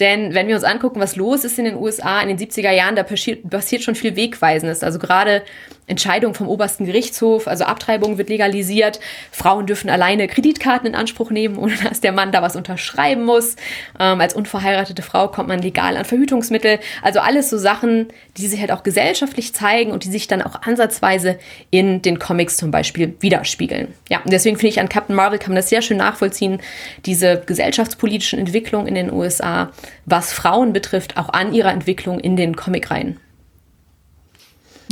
Denn 0.00 0.34
wenn 0.34 0.48
wir 0.48 0.56
uns 0.56 0.64
angucken, 0.64 0.98
was 0.98 1.14
los 1.14 1.44
ist 1.44 1.58
in 1.58 1.66
den 1.66 1.76
USA 1.76 2.20
in 2.20 2.28
den 2.28 2.38
70er 2.38 2.72
Jahren, 2.72 2.96
da 2.96 3.04
passiert, 3.04 3.48
passiert 3.48 3.82
schon 3.82 3.94
viel 3.94 4.16
Wegweisendes. 4.16 4.82
Also 4.82 4.98
gerade 4.98 5.42
Entscheidung 5.86 6.34
vom 6.34 6.48
obersten 6.48 6.86
Gerichtshof, 6.86 7.46
also 7.46 7.64
Abtreibung 7.64 8.16
wird 8.18 8.28
legalisiert, 8.28 9.00
Frauen 9.30 9.66
dürfen 9.66 9.90
alleine 9.90 10.28
Kreditkarten 10.28 10.88
in 10.88 10.94
Anspruch 10.94 11.30
nehmen, 11.30 11.56
ohne 11.56 11.74
dass 11.76 12.00
der 12.00 12.12
Mann 12.12 12.32
da 12.32 12.42
was 12.42 12.56
unterschreiben 12.56 13.24
muss. 13.24 13.56
Ähm, 14.00 14.20
als 14.20 14.34
unverheiratete 14.34 15.02
Frau 15.02 15.28
kommt 15.28 15.48
man 15.48 15.60
legal 15.60 15.96
an 15.96 16.04
Verhütungsmittel. 16.04 16.78
Also 17.02 17.20
alles 17.20 17.50
so 17.50 17.58
Sachen, 17.58 18.08
die 18.36 18.46
sich 18.46 18.60
halt 18.60 18.72
auch 18.72 18.82
gesellschaftlich 18.82 19.54
zeigen 19.54 19.92
und 19.92 20.04
die 20.04 20.10
sich 20.10 20.26
dann 20.26 20.42
auch 20.42 20.62
ansatzweise 20.62 21.38
in 21.70 22.02
den 22.02 22.18
Comics 22.18 22.56
zum 22.56 22.70
Beispiel 22.70 23.14
widerspiegeln. 23.20 23.88
Ja, 24.08 24.20
und 24.24 24.32
deswegen 24.32 24.56
finde 24.56 24.68
ich 24.68 24.80
an 24.80 24.88
Captain 24.88 25.14
Marvel 25.14 25.38
kann 25.38 25.50
man 25.50 25.56
das 25.56 25.68
sehr 25.68 25.82
schön 25.82 25.98
nachvollziehen, 25.98 26.60
diese 27.04 27.42
gesellschaftspolitischen 27.44 28.38
Entwicklungen 28.38 28.86
in 28.86 28.94
den 28.94 29.12
USA, 29.12 29.70
was 30.06 30.32
Frauen 30.32 30.72
betrifft, 30.72 31.16
auch 31.16 31.28
an 31.28 31.52
ihrer 31.52 31.72
Entwicklung 31.72 32.20
in 32.20 32.36
den 32.36 32.56
Comicreihen. 32.56 33.18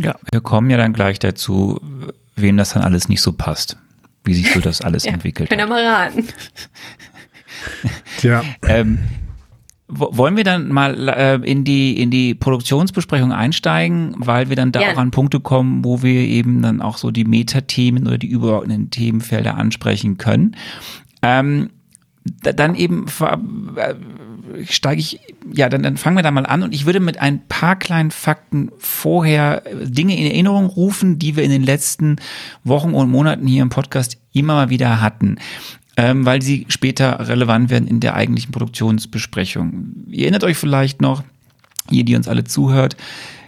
Ja, 0.02 0.16
wir 0.30 0.40
kommen 0.40 0.70
ja 0.70 0.76
dann 0.76 0.92
gleich 0.92 1.18
dazu, 1.18 1.80
wem 2.36 2.56
das 2.56 2.70
dann 2.74 2.82
alles 2.82 3.08
nicht 3.08 3.20
so 3.22 3.32
passt, 3.32 3.76
wie 4.24 4.34
sich 4.34 4.52
so 4.52 4.60
das 4.60 4.80
alles 4.80 5.04
Ja, 5.06 5.12
entwickelt. 5.12 5.48
Könnt 5.50 5.60
ihr 5.60 5.66
mal 5.66 5.84
raten. 5.84 6.24
Tja, 8.18 8.42
Ähm, 8.66 8.98
wo- 9.88 10.16
wollen 10.16 10.36
wir 10.36 10.44
dann 10.44 10.68
mal 10.68 11.08
äh, 11.08 11.34
in 11.48 11.64
die 11.64 12.00
in 12.00 12.10
die 12.10 12.34
Produktionsbesprechung 12.34 13.32
einsteigen, 13.32 14.14
weil 14.18 14.48
wir 14.48 14.56
dann 14.56 14.72
da 14.72 14.80
Gern. 14.80 14.96
auch 14.96 15.00
an 15.00 15.10
Punkte 15.10 15.40
kommen, 15.40 15.84
wo 15.84 16.02
wir 16.02 16.12
eben 16.20 16.62
dann 16.62 16.80
auch 16.80 16.96
so 16.98 17.10
die 17.10 17.24
Metathemen 17.24 18.06
oder 18.06 18.18
die 18.18 18.28
übergeordneten 18.28 18.90
Themenfelder 18.90 19.56
ansprechen 19.56 20.18
können. 20.18 20.56
Ähm, 21.22 21.70
dann 22.24 22.74
eben 22.74 23.06
äh, 23.76 23.94
steige 24.66 25.00
ich, 25.00 25.20
ja, 25.52 25.68
dann, 25.68 25.82
dann 25.82 25.96
fangen 25.96 26.16
wir 26.16 26.22
da 26.22 26.30
mal 26.30 26.46
an 26.46 26.62
und 26.62 26.74
ich 26.74 26.86
würde 26.86 27.00
mit 27.00 27.20
ein 27.20 27.46
paar 27.48 27.76
kleinen 27.76 28.10
Fakten 28.10 28.70
vorher 28.78 29.62
äh, 29.66 29.86
Dinge 29.86 30.16
in 30.16 30.26
Erinnerung 30.26 30.66
rufen, 30.66 31.18
die 31.18 31.36
wir 31.36 31.44
in 31.44 31.50
den 31.50 31.62
letzten 31.62 32.16
Wochen 32.64 32.94
und 32.94 33.10
Monaten 33.10 33.46
hier 33.46 33.62
im 33.62 33.70
Podcast 33.70 34.18
immer 34.32 34.54
mal 34.54 34.70
wieder 34.70 35.00
hatten. 35.00 35.36
Ähm, 35.94 36.24
weil 36.24 36.40
sie 36.40 36.64
später 36.68 37.28
relevant 37.28 37.68
werden 37.68 37.86
in 37.86 38.00
der 38.00 38.14
eigentlichen 38.14 38.50
Produktionsbesprechung. 38.50 40.06
Ihr 40.08 40.22
erinnert 40.22 40.42
euch 40.42 40.56
vielleicht 40.56 41.02
noch, 41.02 41.22
ihr, 41.90 42.04
die 42.04 42.16
uns 42.16 42.28
alle 42.28 42.44
zuhört, 42.44 42.96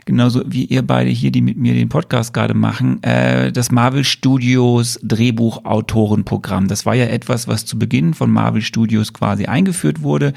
genauso 0.04 0.42
wie 0.46 0.64
ihr 0.64 0.82
beide 0.82 1.10
hier, 1.10 1.30
die 1.30 1.40
mit 1.40 1.56
mir 1.56 1.74
den 1.74 1.88
Podcast 1.88 2.32
gerade 2.34 2.54
machen, 2.54 3.02
äh, 3.02 3.52
das 3.52 3.70
Marvel 3.70 4.04
Studios 4.04 4.98
Drehbuchautorenprogramm. 5.02 6.68
Das 6.68 6.86
war 6.86 6.94
ja 6.94 7.06
etwas, 7.06 7.48
was 7.48 7.64
zu 7.64 7.78
Beginn 7.78 8.14
von 8.14 8.30
Marvel 8.30 8.62
Studios 8.62 9.12
quasi 9.12 9.46
eingeführt 9.46 10.02
wurde, 10.02 10.32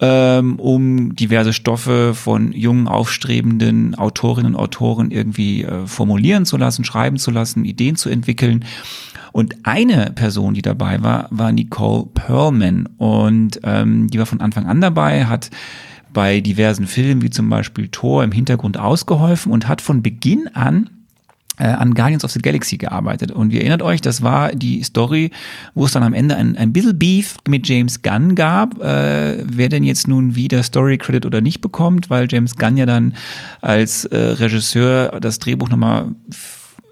ähm, 0.00 0.58
um 0.58 1.14
diverse 1.14 1.52
Stoffe 1.52 2.14
von 2.14 2.52
jungen, 2.52 2.88
aufstrebenden 2.88 3.94
Autorinnen 3.94 4.54
und 4.54 4.60
Autoren 4.60 5.10
irgendwie 5.10 5.62
äh, 5.62 5.86
formulieren 5.86 6.46
zu 6.46 6.56
lassen, 6.56 6.84
schreiben 6.84 7.18
zu 7.18 7.30
lassen, 7.30 7.64
Ideen 7.64 7.96
zu 7.96 8.08
entwickeln. 8.08 8.64
Und 9.32 9.56
eine 9.66 10.12
Person, 10.14 10.54
die 10.54 10.62
dabei 10.62 11.02
war, 11.02 11.26
war 11.30 11.50
Nicole 11.50 12.06
Perlman. 12.14 12.88
Und 12.98 13.60
ähm, 13.64 14.06
die 14.06 14.20
war 14.20 14.26
von 14.26 14.40
Anfang 14.40 14.66
an 14.66 14.80
dabei, 14.80 15.26
hat 15.26 15.50
bei 16.14 16.40
diversen 16.40 16.86
Filmen 16.86 17.20
wie 17.20 17.30
zum 17.30 17.50
Beispiel 17.50 17.88
Thor 17.88 18.24
im 18.24 18.32
Hintergrund 18.32 18.78
ausgeholfen 18.78 19.52
und 19.52 19.68
hat 19.68 19.82
von 19.82 20.02
Beginn 20.02 20.48
an 20.54 20.88
äh, 21.58 21.66
an 21.66 21.94
Guardians 21.94 22.24
of 22.24 22.32
the 22.32 22.40
Galaxy 22.40 22.76
gearbeitet. 22.78 23.30
Und 23.30 23.52
ihr 23.52 23.60
erinnert 23.60 23.82
euch, 23.82 24.00
das 24.00 24.22
war 24.22 24.52
die 24.52 24.82
Story, 24.82 25.30
wo 25.74 25.84
es 25.84 25.92
dann 25.92 26.02
am 26.02 26.12
Ende 26.12 26.36
ein, 26.36 26.56
ein 26.56 26.72
bisschen 26.72 26.98
Beef 26.98 27.36
mit 27.46 27.68
James 27.68 28.02
Gunn 28.02 28.34
gab, 28.34 28.80
äh, 28.82 29.44
wer 29.44 29.68
denn 29.68 29.84
jetzt 29.84 30.08
nun 30.08 30.34
wieder 30.34 30.62
Story 30.62 30.98
Credit 30.98 31.26
oder 31.26 31.40
nicht 31.40 31.60
bekommt, 31.60 32.10
weil 32.10 32.26
James 32.28 32.56
Gunn 32.56 32.76
ja 32.76 32.86
dann 32.86 33.14
als 33.60 34.04
äh, 34.06 34.16
Regisseur 34.16 35.20
das 35.20 35.38
Drehbuch 35.38 35.68
nochmal 35.68 36.14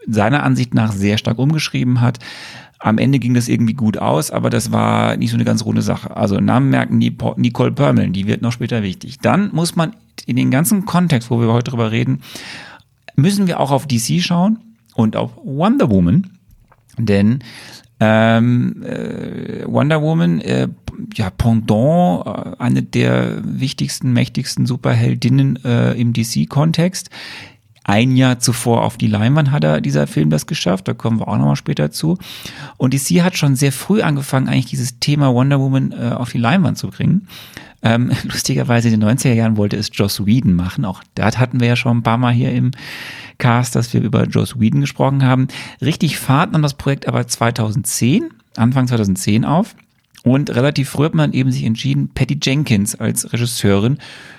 seiner 0.07 0.43
Ansicht 0.43 0.75
nach 0.75 0.93
sehr 0.93 1.19
stark 1.19 1.39
umgeschrieben 1.39 2.01
hat. 2.01 2.19
Am 2.83 2.99
Ende 2.99 3.21
ging 3.21 3.33
das 3.33 3.49
irgendwie 3.49 3.75
gut 3.75 3.97
aus, 3.97 4.33
aber 4.33 4.51
das 4.51 4.73
war 4.73 5.17
nicht 5.17 5.31
so 5.31 5.37
eine 5.37 5.45
ganz 5.45 5.65
runde 5.65 5.83
Sache. 5.83 6.17
Also 6.17 6.41
Namen 6.41 6.69
merken, 6.69 6.99
Nicole 6.99 7.71
Permeln, 7.71 8.13
die 8.13 8.27
wird 8.27 8.43
noch 8.43 8.51
später 8.51 8.83
wichtig. 8.83 9.19
Dann 9.21 9.51
muss 9.53 9.77
man 9.77 9.95
in 10.27 10.35
den 10.35 10.51
ganzen 10.51 10.85
Kontext, 10.85 11.31
wo 11.31 11.41
wir 11.41 11.53
heute 11.53 11.71
drüber 11.71 11.93
reden, 11.93 12.23
müssen 13.15 13.47
wir 13.47 13.61
auch 13.61 13.71
auf 13.71 13.87
DC 13.87 14.21
schauen 14.21 14.59
und 14.95 15.15
auf 15.15 15.31
Wonder 15.45 15.91
Woman, 15.91 16.31
denn 16.99 17.39
ähm, 18.01 18.83
äh, 18.83 19.65
Wonder 19.65 20.03
Woman, 20.03 20.41
äh, 20.41 20.67
ja, 21.15 21.31
Pendant, 21.31 22.27
äh, 22.27 22.57
eine 22.59 22.83
der 22.83 23.43
wichtigsten, 23.45 24.13
mächtigsten 24.13 24.67
Superheldinnen 24.67 25.65
äh, 25.65 25.93
im 25.93 26.13
DC-Kontext. 26.13 27.11
Ein 27.85 28.17
Jahr 28.17 28.39
zuvor 28.39 28.83
auf 28.83 28.97
die 28.97 29.09
Leinwand 29.09 29.51
hat 29.51 29.65
er 29.65 29.81
dieser 29.81 30.07
Film 30.07 30.31
das 30.31 30.47
geschafft, 30.47 30.87
da 30.87 30.95
kommen 30.95 31.19
wir 31.19 31.29
auch 31.29 31.37
nochmal 31.37 31.57
später 31.57 31.91
zu. 31.91 32.17
Und 32.77 32.95
DC 32.95 33.23
hat 33.23 33.37
schon 33.37 33.57
sehr 33.57 33.73
früh 33.73 34.03
angefangen, 34.03 34.49
eigentlich 34.49 34.67
dieses 34.67 35.01
Thema 35.01 35.35
Wonder 35.35 35.59
Woman 35.59 35.93
äh, 35.93 36.13
auf 36.13 36.31
die 36.31 36.39
Leinwand 36.39 36.79
zu 36.79 36.89
bringen. 36.89 37.27
Ähm, 37.83 38.13
lustigerweise 38.25 38.89
in 38.89 39.01
den 39.01 39.09
90er 39.09 39.33
Jahren 39.33 39.57
wollte 39.57 39.77
es 39.77 39.91
Joss 39.93 40.25
Whedon 40.25 40.55
machen. 40.55 40.85
Auch 40.85 41.03
das 41.15 41.39
hatten 41.39 41.61
wir 41.61 41.69
ja 41.69 41.77
schon 41.77 41.99
ein 41.99 42.03
paar 42.03 42.19
Mal 42.19 42.33
hier 42.33 42.53
im 42.53 42.71
Cast, 43.39 43.75
dass 43.75 43.93
wir 43.93 44.01
über 44.01 44.25
Joss 44.25 44.61
Whedon 44.61 44.81
gesprochen 44.81 45.25
haben. 45.25 45.49
Richtig 45.81 46.19
Fahrt 46.19 46.53
nahm 46.53 46.63
das 46.63 46.75
Projekt 46.75 47.09
aber 47.09 47.27
2010, 47.27 48.29
Anfang 48.57 48.87
2010 48.87 49.45
auf. 49.45 49.75
Und 50.23 50.55
relativ 50.55 50.91
früh 50.91 51.07
hat 51.07 51.15
man 51.15 51.33
eben 51.33 51.51
sich 51.51 51.65
entschieden, 51.65 52.11
Patty 52.15 52.39
Jenkins 52.41 52.95
als 52.95 53.33
Regisseurin 53.33 53.99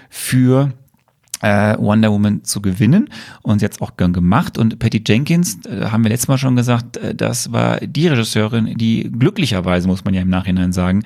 für 0.10 0.72
äh, 1.44 1.78
Wonder 1.78 2.10
Woman 2.12 2.44
zu 2.46 2.62
gewinnen 2.62 3.10
und 3.42 3.62
jetzt 3.62 3.82
auch 3.82 3.98
gern 3.98 4.14
gemacht. 4.14 4.58
Und 4.58 4.80
Patty 4.80 5.04
Jenkins, 5.06 5.60
äh, 5.66 5.88
haben 5.92 6.04
wir 6.04 6.10
letztes 6.10 6.30
Mal 6.30 6.38
schon 6.38 6.56
gesagt, 6.56 6.98
äh, 6.98 7.14
das 7.14 7.52
war 7.52 7.82
die 7.82 8.08
Regisseurin, 8.08 8.78
die 8.78 9.12
glücklicherweise, 9.12 9.88
muss 9.88 10.06
man 10.06 10.14
ja 10.14 10.22
im 10.22 10.30
Nachhinein 10.30 10.72
sagen, 10.72 11.04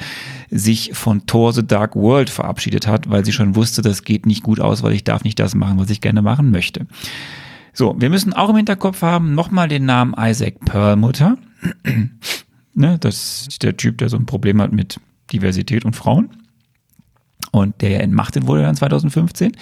sich 0.52 0.92
von 0.94 1.26
Thor 1.26 1.54
The 1.54 1.66
Dark 1.66 1.96
World 1.96 2.30
verabschiedet 2.30 2.88
hat, 2.88 3.10
weil 3.10 3.26
sie 3.26 3.34
schon 3.34 3.56
wusste, 3.56 3.82
das 3.82 4.04
geht 4.04 4.28
nicht 4.28 4.44
gut 4.44 4.60
aus, 4.60 4.84
weil 4.84 4.94
ich 4.94 5.04
darf 5.04 5.24
nicht 5.24 5.40
das 5.40 5.56
machen, 5.56 5.80
was 5.80 5.90
ich 5.90 6.02
gerne 6.02 6.22
machen 6.22 6.52
möchte. 6.52 6.86
So, 7.74 7.96
wir 8.00 8.12
müssen 8.12 8.34
auch 8.34 8.50
im 8.50 8.56
Hinterkopf 8.58 9.02
haben, 9.02 9.34
nochmal 9.34 9.68
den 9.68 9.86
Namen 9.86 10.14
Isaac 10.20 10.60
Perlmutter. 10.66 11.38
ne, 12.76 12.98
das 13.00 13.48
ist 13.48 13.64
der 13.64 13.76
Typ, 13.76 13.98
der 13.98 14.10
so 14.10 14.18
ein 14.18 14.28
Problem 14.28 14.62
hat 14.62 14.72
mit 14.72 15.00
Diversität 15.34 15.84
und 15.84 15.96
Frauen. 15.96 16.30
Und 17.52 17.82
der 17.82 18.04
entmachtet 18.04 18.46
wurde 18.46 18.62
dann 18.62 18.76
2015. 18.76 19.54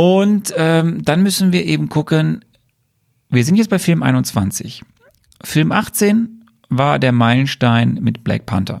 Und 0.00 0.54
ähm, 0.56 1.02
dann 1.02 1.24
müssen 1.24 1.52
wir 1.52 1.64
eben 1.64 1.88
gucken, 1.88 2.44
wir 3.30 3.44
sind 3.44 3.56
jetzt 3.56 3.68
bei 3.68 3.80
Film 3.80 4.04
21. 4.04 4.84
Film 5.42 5.72
18 5.72 6.44
war 6.68 7.00
der 7.00 7.10
Meilenstein 7.10 7.98
mit 8.00 8.22
Black 8.22 8.46
Panther. 8.46 8.80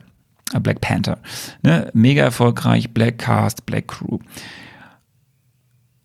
Äh, 0.52 0.60
Black 0.60 0.80
Panther. 0.80 1.18
Ne? 1.62 1.90
Mega 1.92 2.22
erfolgreich, 2.22 2.94
Black 2.94 3.18
Cast, 3.18 3.66
Black 3.66 3.88
Crew. 3.88 4.20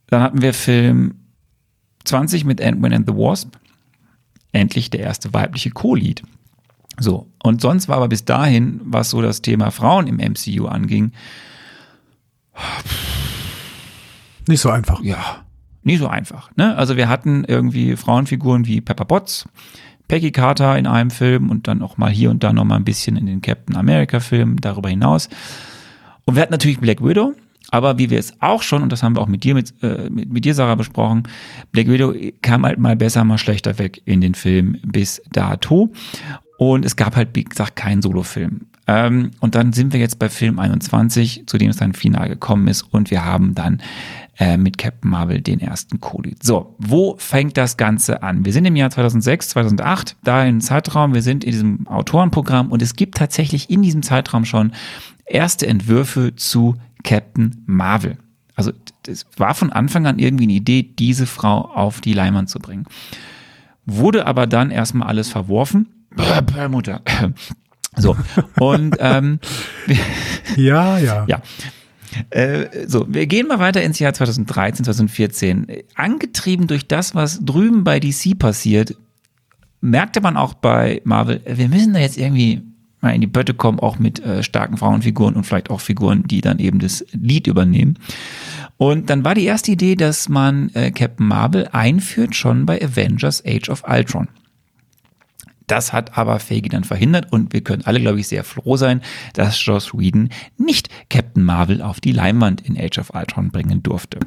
Dann 0.07 0.23
hatten 0.23 0.41
wir 0.41 0.51
Film 0.55 1.13
20 2.05 2.43
mit 2.43 2.59
Ant-Man 2.59 2.93
and 2.93 3.07
the 3.07 3.13
Wasp. 3.13 3.55
Endlich 4.51 4.89
der 4.89 5.01
erste 5.01 5.31
weibliche 5.31 5.69
Co-Lead. 5.69 6.23
So, 6.99 7.27
und 7.43 7.61
sonst 7.61 7.87
war 7.87 7.97
aber 7.97 8.07
bis 8.07 8.25
dahin, 8.25 8.81
was 8.83 9.11
so 9.11 9.21
das 9.21 9.43
Thema 9.43 9.69
Frauen 9.69 10.07
im 10.07 10.15
MCU 10.17 10.65
anging, 10.65 11.11
nicht 14.47 14.61
so 14.61 14.69
einfach. 14.69 15.01
ja, 15.01 15.43
nie 15.83 15.97
so 15.97 16.07
einfach. 16.07 16.51
Ne? 16.55 16.75
Also 16.75 16.97
wir 16.97 17.09
hatten 17.09 17.43
irgendwie 17.45 17.95
Frauenfiguren 17.95 18.65
wie 18.65 18.81
Pepper 18.81 19.05
Potts, 19.05 19.47
Peggy 20.07 20.31
Carter 20.31 20.77
in 20.77 20.87
einem 20.87 21.11
Film 21.11 21.49
und 21.49 21.67
dann 21.67 21.81
auch 21.81 21.97
mal 21.97 22.11
hier 22.11 22.29
und 22.29 22.43
da 22.43 22.53
noch 22.53 22.65
mal 22.65 22.75
ein 22.75 22.83
bisschen 22.83 23.15
in 23.15 23.25
den 23.25 23.41
Captain 23.41 23.75
America 23.75 24.19
Filmen 24.19 24.57
darüber 24.57 24.89
hinaus. 24.89 25.29
Und 26.25 26.35
wir 26.35 26.41
hatten 26.41 26.51
natürlich 26.51 26.79
Black 26.79 27.03
Widow, 27.03 27.33
aber 27.71 27.97
wie 27.97 28.09
wir 28.09 28.19
es 28.19 28.33
auch 28.39 28.61
schon, 28.61 28.83
und 28.83 28.91
das 28.91 29.01
haben 29.01 29.15
wir 29.15 29.21
auch 29.21 29.27
mit 29.27 29.43
dir, 29.43 29.55
mit, 29.55 29.73
äh, 29.81 30.09
mit, 30.09 30.31
mit 30.31 30.45
dir, 30.45 30.53
Sarah, 30.53 30.75
besprochen, 30.75 31.23
Black 31.71 31.87
Widow 31.87 32.13
kam 32.41 32.65
halt 32.65 32.79
mal 32.79 32.95
besser, 32.95 33.23
mal 33.23 33.37
schlechter 33.37 33.79
weg 33.79 34.01
in 34.05 34.21
den 34.21 34.35
Film 34.35 34.77
bis 34.85 35.21
dato. 35.31 35.91
Und 36.57 36.85
es 36.85 36.95
gab 36.95 37.15
halt, 37.15 37.29
wie 37.33 37.43
gesagt, 37.43 37.75
keinen 37.75 38.01
Solofilm. 38.01 38.67
Ähm, 38.85 39.31
und 39.39 39.55
dann 39.55 39.73
sind 39.73 39.93
wir 39.93 39.99
jetzt 39.99 40.19
bei 40.19 40.29
Film 40.29 40.59
21, 40.59 41.43
zu 41.47 41.57
dem 41.57 41.69
es 41.69 41.77
dann 41.77 41.93
final 41.93 42.29
gekommen 42.29 42.67
ist. 42.67 42.83
Und 42.83 43.11
wir 43.11 43.25
haben 43.25 43.55
dann 43.55 43.81
äh, 44.39 44.57
mit 44.57 44.77
Captain 44.77 45.09
Marvel 45.09 45.41
den 45.41 45.59
ersten 45.59 45.99
Kolit. 45.99 46.43
So, 46.43 46.75
wo 46.79 47.15
fängt 47.17 47.57
das 47.57 47.77
Ganze 47.77 48.23
an? 48.23 48.45
Wir 48.45 48.53
sind 48.53 48.65
im 48.65 48.75
Jahr 48.75 48.89
2006, 48.89 49.49
2008, 49.49 50.17
da 50.23 50.43
im 50.43 50.61
Zeitraum. 50.61 51.13
Wir 51.13 51.21
sind 51.21 51.43
in 51.43 51.51
diesem 51.51 51.87
Autorenprogramm 51.87 52.71
und 52.71 52.81
es 52.81 52.95
gibt 52.95 53.17
tatsächlich 53.17 53.69
in 53.69 53.81
diesem 53.81 54.01
Zeitraum 54.01 54.45
schon 54.45 54.73
erste 55.25 55.67
Entwürfe 55.67 56.35
zu 56.35 56.75
Captain 57.03 57.63
Marvel. 57.65 58.17
Also 58.55 58.71
es 59.07 59.25
war 59.37 59.53
von 59.53 59.71
Anfang 59.71 60.05
an 60.05 60.19
irgendwie 60.19 60.45
eine 60.45 60.53
Idee, 60.53 60.83
diese 60.83 61.25
Frau 61.25 61.61
auf 61.61 62.01
die 62.01 62.13
Leinwand 62.13 62.49
zu 62.49 62.59
bringen. 62.59 62.85
Wurde 63.85 64.25
aber 64.25 64.47
dann 64.47 64.71
erstmal 64.71 65.07
alles 65.07 65.29
verworfen. 65.29 66.07
Mutter. 66.69 67.01
So, 67.95 68.15
und 68.59 68.95
ähm, 68.99 69.39
Ja, 70.55 70.97
ja. 70.97 71.25
ja. 71.27 71.41
Äh, 72.29 72.87
so, 72.87 73.05
wir 73.07 73.27
gehen 73.27 73.47
mal 73.47 73.59
weiter 73.59 73.81
ins 73.81 73.99
Jahr 73.99 74.13
2013, 74.13 74.85
2014. 74.85 75.69
Äh, 75.69 75.83
Angetrieben 75.95 76.67
durch 76.67 76.87
das, 76.87 77.15
was 77.15 77.39
drüben 77.43 77.83
bei 77.83 77.99
DC 77.99 78.37
passiert, 78.37 78.95
merkte 79.81 80.21
man 80.21 80.37
auch 80.37 80.53
bei 80.53 81.01
Marvel, 81.03 81.41
wir 81.45 81.67
müssen 81.69 81.93
da 81.93 81.99
jetzt 81.99 82.17
irgendwie 82.17 82.61
mal 83.01 83.13
in 83.13 83.21
die 83.21 83.27
Bötte 83.27 83.53
kommen, 83.53 83.79
auch 83.79 83.99
mit 83.99 84.23
äh, 84.25 84.41
starken 84.43 84.77
Frauenfiguren 84.77 85.35
und 85.35 85.43
vielleicht 85.43 85.69
auch 85.69 85.81
Figuren, 85.81 86.23
die 86.23 86.41
dann 86.41 86.59
eben 86.59 86.79
das 86.79 87.05
Lied 87.11 87.47
übernehmen. 87.47 87.99
Und 88.77 89.09
dann 89.09 89.23
war 89.23 89.35
die 89.35 89.45
erste 89.45 89.71
Idee, 89.71 89.95
dass 89.95 90.29
man 90.29 90.69
äh, 90.73 90.91
Captain 90.91 91.27
Marvel 91.27 91.67
einführt, 91.71 92.35
schon 92.35 92.65
bei 92.65 92.81
Avengers 92.81 93.43
Age 93.45 93.69
of 93.69 93.83
Ultron. 93.87 94.29
Das 95.67 95.93
hat 95.93 96.17
aber 96.17 96.39
Feige 96.39 96.69
dann 96.69 96.83
verhindert 96.83 97.31
und 97.31 97.53
wir 97.53 97.61
können 97.61 97.83
alle, 97.85 97.99
glaube 97.99 98.19
ich, 98.19 98.27
sehr 98.27 98.43
froh 98.43 98.77
sein, 98.77 99.01
dass 99.33 99.63
Joss 99.65 99.93
Whedon 99.93 100.29
nicht 100.57 100.89
Captain 101.09 101.43
Marvel 101.43 101.81
auf 101.81 102.01
die 102.01 102.11
Leinwand 102.11 102.61
in 102.61 102.77
Age 102.77 102.99
of 102.99 103.13
Ultron 103.13 103.51
bringen 103.51 103.83
durfte. 103.83 104.19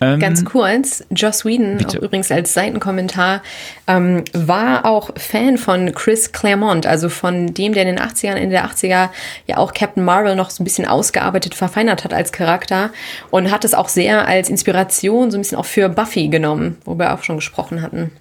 Ähm, 0.00 0.20
Ganz 0.20 0.44
kurz, 0.44 1.04
Joss 1.10 1.44
Whedon, 1.44 1.78
bitte. 1.78 1.98
auch 1.98 2.02
übrigens 2.02 2.30
als 2.30 2.54
Seitenkommentar, 2.54 3.42
ähm, 3.86 4.22
war 4.32 4.84
auch 4.84 5.10
Fan 5.16 5.58
von 5.58 5.92
Chris 5.92 6.32
Claremont, 6.32 6.86
also 6.86 7.08
von 7.08 7.52
dem, 7.52 7.72
der 7.72 7.82
in 7.82 7.96
den 7.96 7.98
80ern, 7.98 8.34
Ende 8.34 8.50
der 8.50 8.66
80er 8.66 9.10
ja 9.46 9.56
auch 9.56 9.74
Captain 9.74 10.04
Marvel 10.04 10.36
noch 10.36 10.50
so 10.50 10.62
ein 10.62 10.64
bisschen 10.64 10.86
ausgearbeitet, 10.86 11.54
verfeinert 11.54 12.04
hat 12.04 12.14
als 12.14 12.32
Charakter 12.32 12.90
und 13.30 13.50
hat 13.50 13.64
es 13.64 13.74
auch 13.74 13.88
sehr 13.88 14.26
als 14.28 14.48
Inspiration 14.48 15.30
so 15.30 15.38
ein 15.38 15.40
bisschen 15.40 15.58
auch 15.58 15.66
für 15.66 15.88
Buffy 15.88 16.28
genommen, 16.28 16.76
wo 16.84 16.96
wir 16.96 17.14
auch 17.14 17.24
schon 17.24 17.36
gesprochen 17.36 17.82
hatten. 17.82 18.12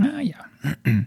Ah, 0.00 0.20
ja. 0.20 0.45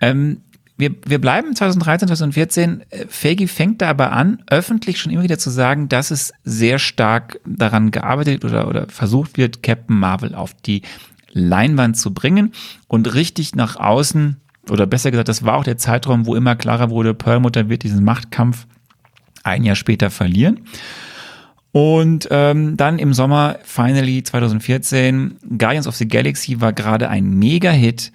ähm, 0.00 0.40
wir, 0.78 0.94
wir 1.06 1.20
bleiben 1.20 1.54
2013, 1.54 2.08
2014. 2.08 2.82
Äh, 2.90 3.06
Feige 3.08 3.48
fängt 3.48 3.82
da 3.82 3.88
aber 3.88 4.12
an, 4.12 4.42
öffentlich 4.48 4.98
schon 4.98 5.12
immer 5.12 5.22
wieder 5.22 5.38
zu 5.38 5.50
sagen, 5.50 5.88
dass 5.88 6.10
es 6.10 6.32
sehr 6.44 6.78
stark 6.78 7.40
daran 7.46 7.90
gearbeitet 7.90 8.44
oder, 8.44 8.68
oder 8.68 8.88
versucht 8.88 9.38
wird, 9.38 9.62
Captain 9.62 9.98
Marvel 9.98 10.34
auf 10.34 10.54
die 10.54 10.82
Leinwand 11.32 11.96
zu 11.96 12.14
bringen 12.14 12.52
und 12.88 13.14
richtig 13.14 13.54
nach 13.54 13.76
außen, 13.76 14.36
oder 14.70 14.86
besser 14.86 15.10
gesagt, 15.10 15.28
das 15.28 15.44
war 15.44 15.54
auch 15.54 15.64
der 15.64 15.76
Zeitraum, 15.76 16.26
wo 16.26 16.34
immer 16.34 16.56
klarer 16.56 16.90
wurde, 16.90 17.14
Perlmutter 17.14 17.68
wird 17.68 17.82
diesen 17.82 18.04
Machtkampf 18.04 18.66
ein 19.44 19.62
Jahr 19.62 19.76
später 19.76 20.10
verlieren. 20.10 20.60
Und 21.72 22.26
ähm, 22.30 22.76
dann 22.78 22.98
im 22.98 23.12
Sommer, 23.12 23.58
finally 23.62 24.22
2014, 24.22 25.36
Guardians 25.58 25.86
of 25.86 25.94
the 25.94 26.08
Galaxy 26.08 26.60
war 26.60 26.72
gerade 26.72 27.10
ein 27.10 27.38
Mega-Hit. 27.38 28.12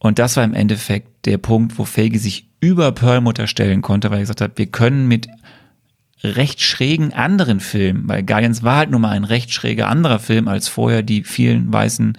Und 0.00 0.18
das 0.18 0.36
war 0.36 0.44
im 0.44 0.54
Endeffekt 0.54 1.26
der 1.26 1.38
Punkt, 1.38 1.78
wo 1.78 1.84
Feige 1.84 2.18
sich 2.18 2.48
über 2.58 2.90
Perlmutter 2.92 3.46
stellen 3.46 3.82
konnte, 3.82 4.10
weil 4.10 4.18
er 4.18 4.22
gesagt 4.22 4.40
hat, 4.40 4.58
wir 4.58 4.66
können 4.66 5.06
mit 5.06 5.28
recht 6.22 6.60
schrägen 6.60 7.12
anderen 7.12 7.60
Filmen, 7.60 8.08
weil 8.08 8.22
Guardians 8.22 8.62
war 8.62 8.78
halt 8.78 8.90
nun 8.90 9.02
mal 9.02 9.10
ein 9.10 9.24
recht 9.24 9.52
schräger 9.52 9.88
anderer 9.88 10.18
Film 10.18 10.48
als 10.48 10.68
vorher 10.68 11.02
die 11.02 11.22
vielen 11.22 11.72
weißen 11.72 12.18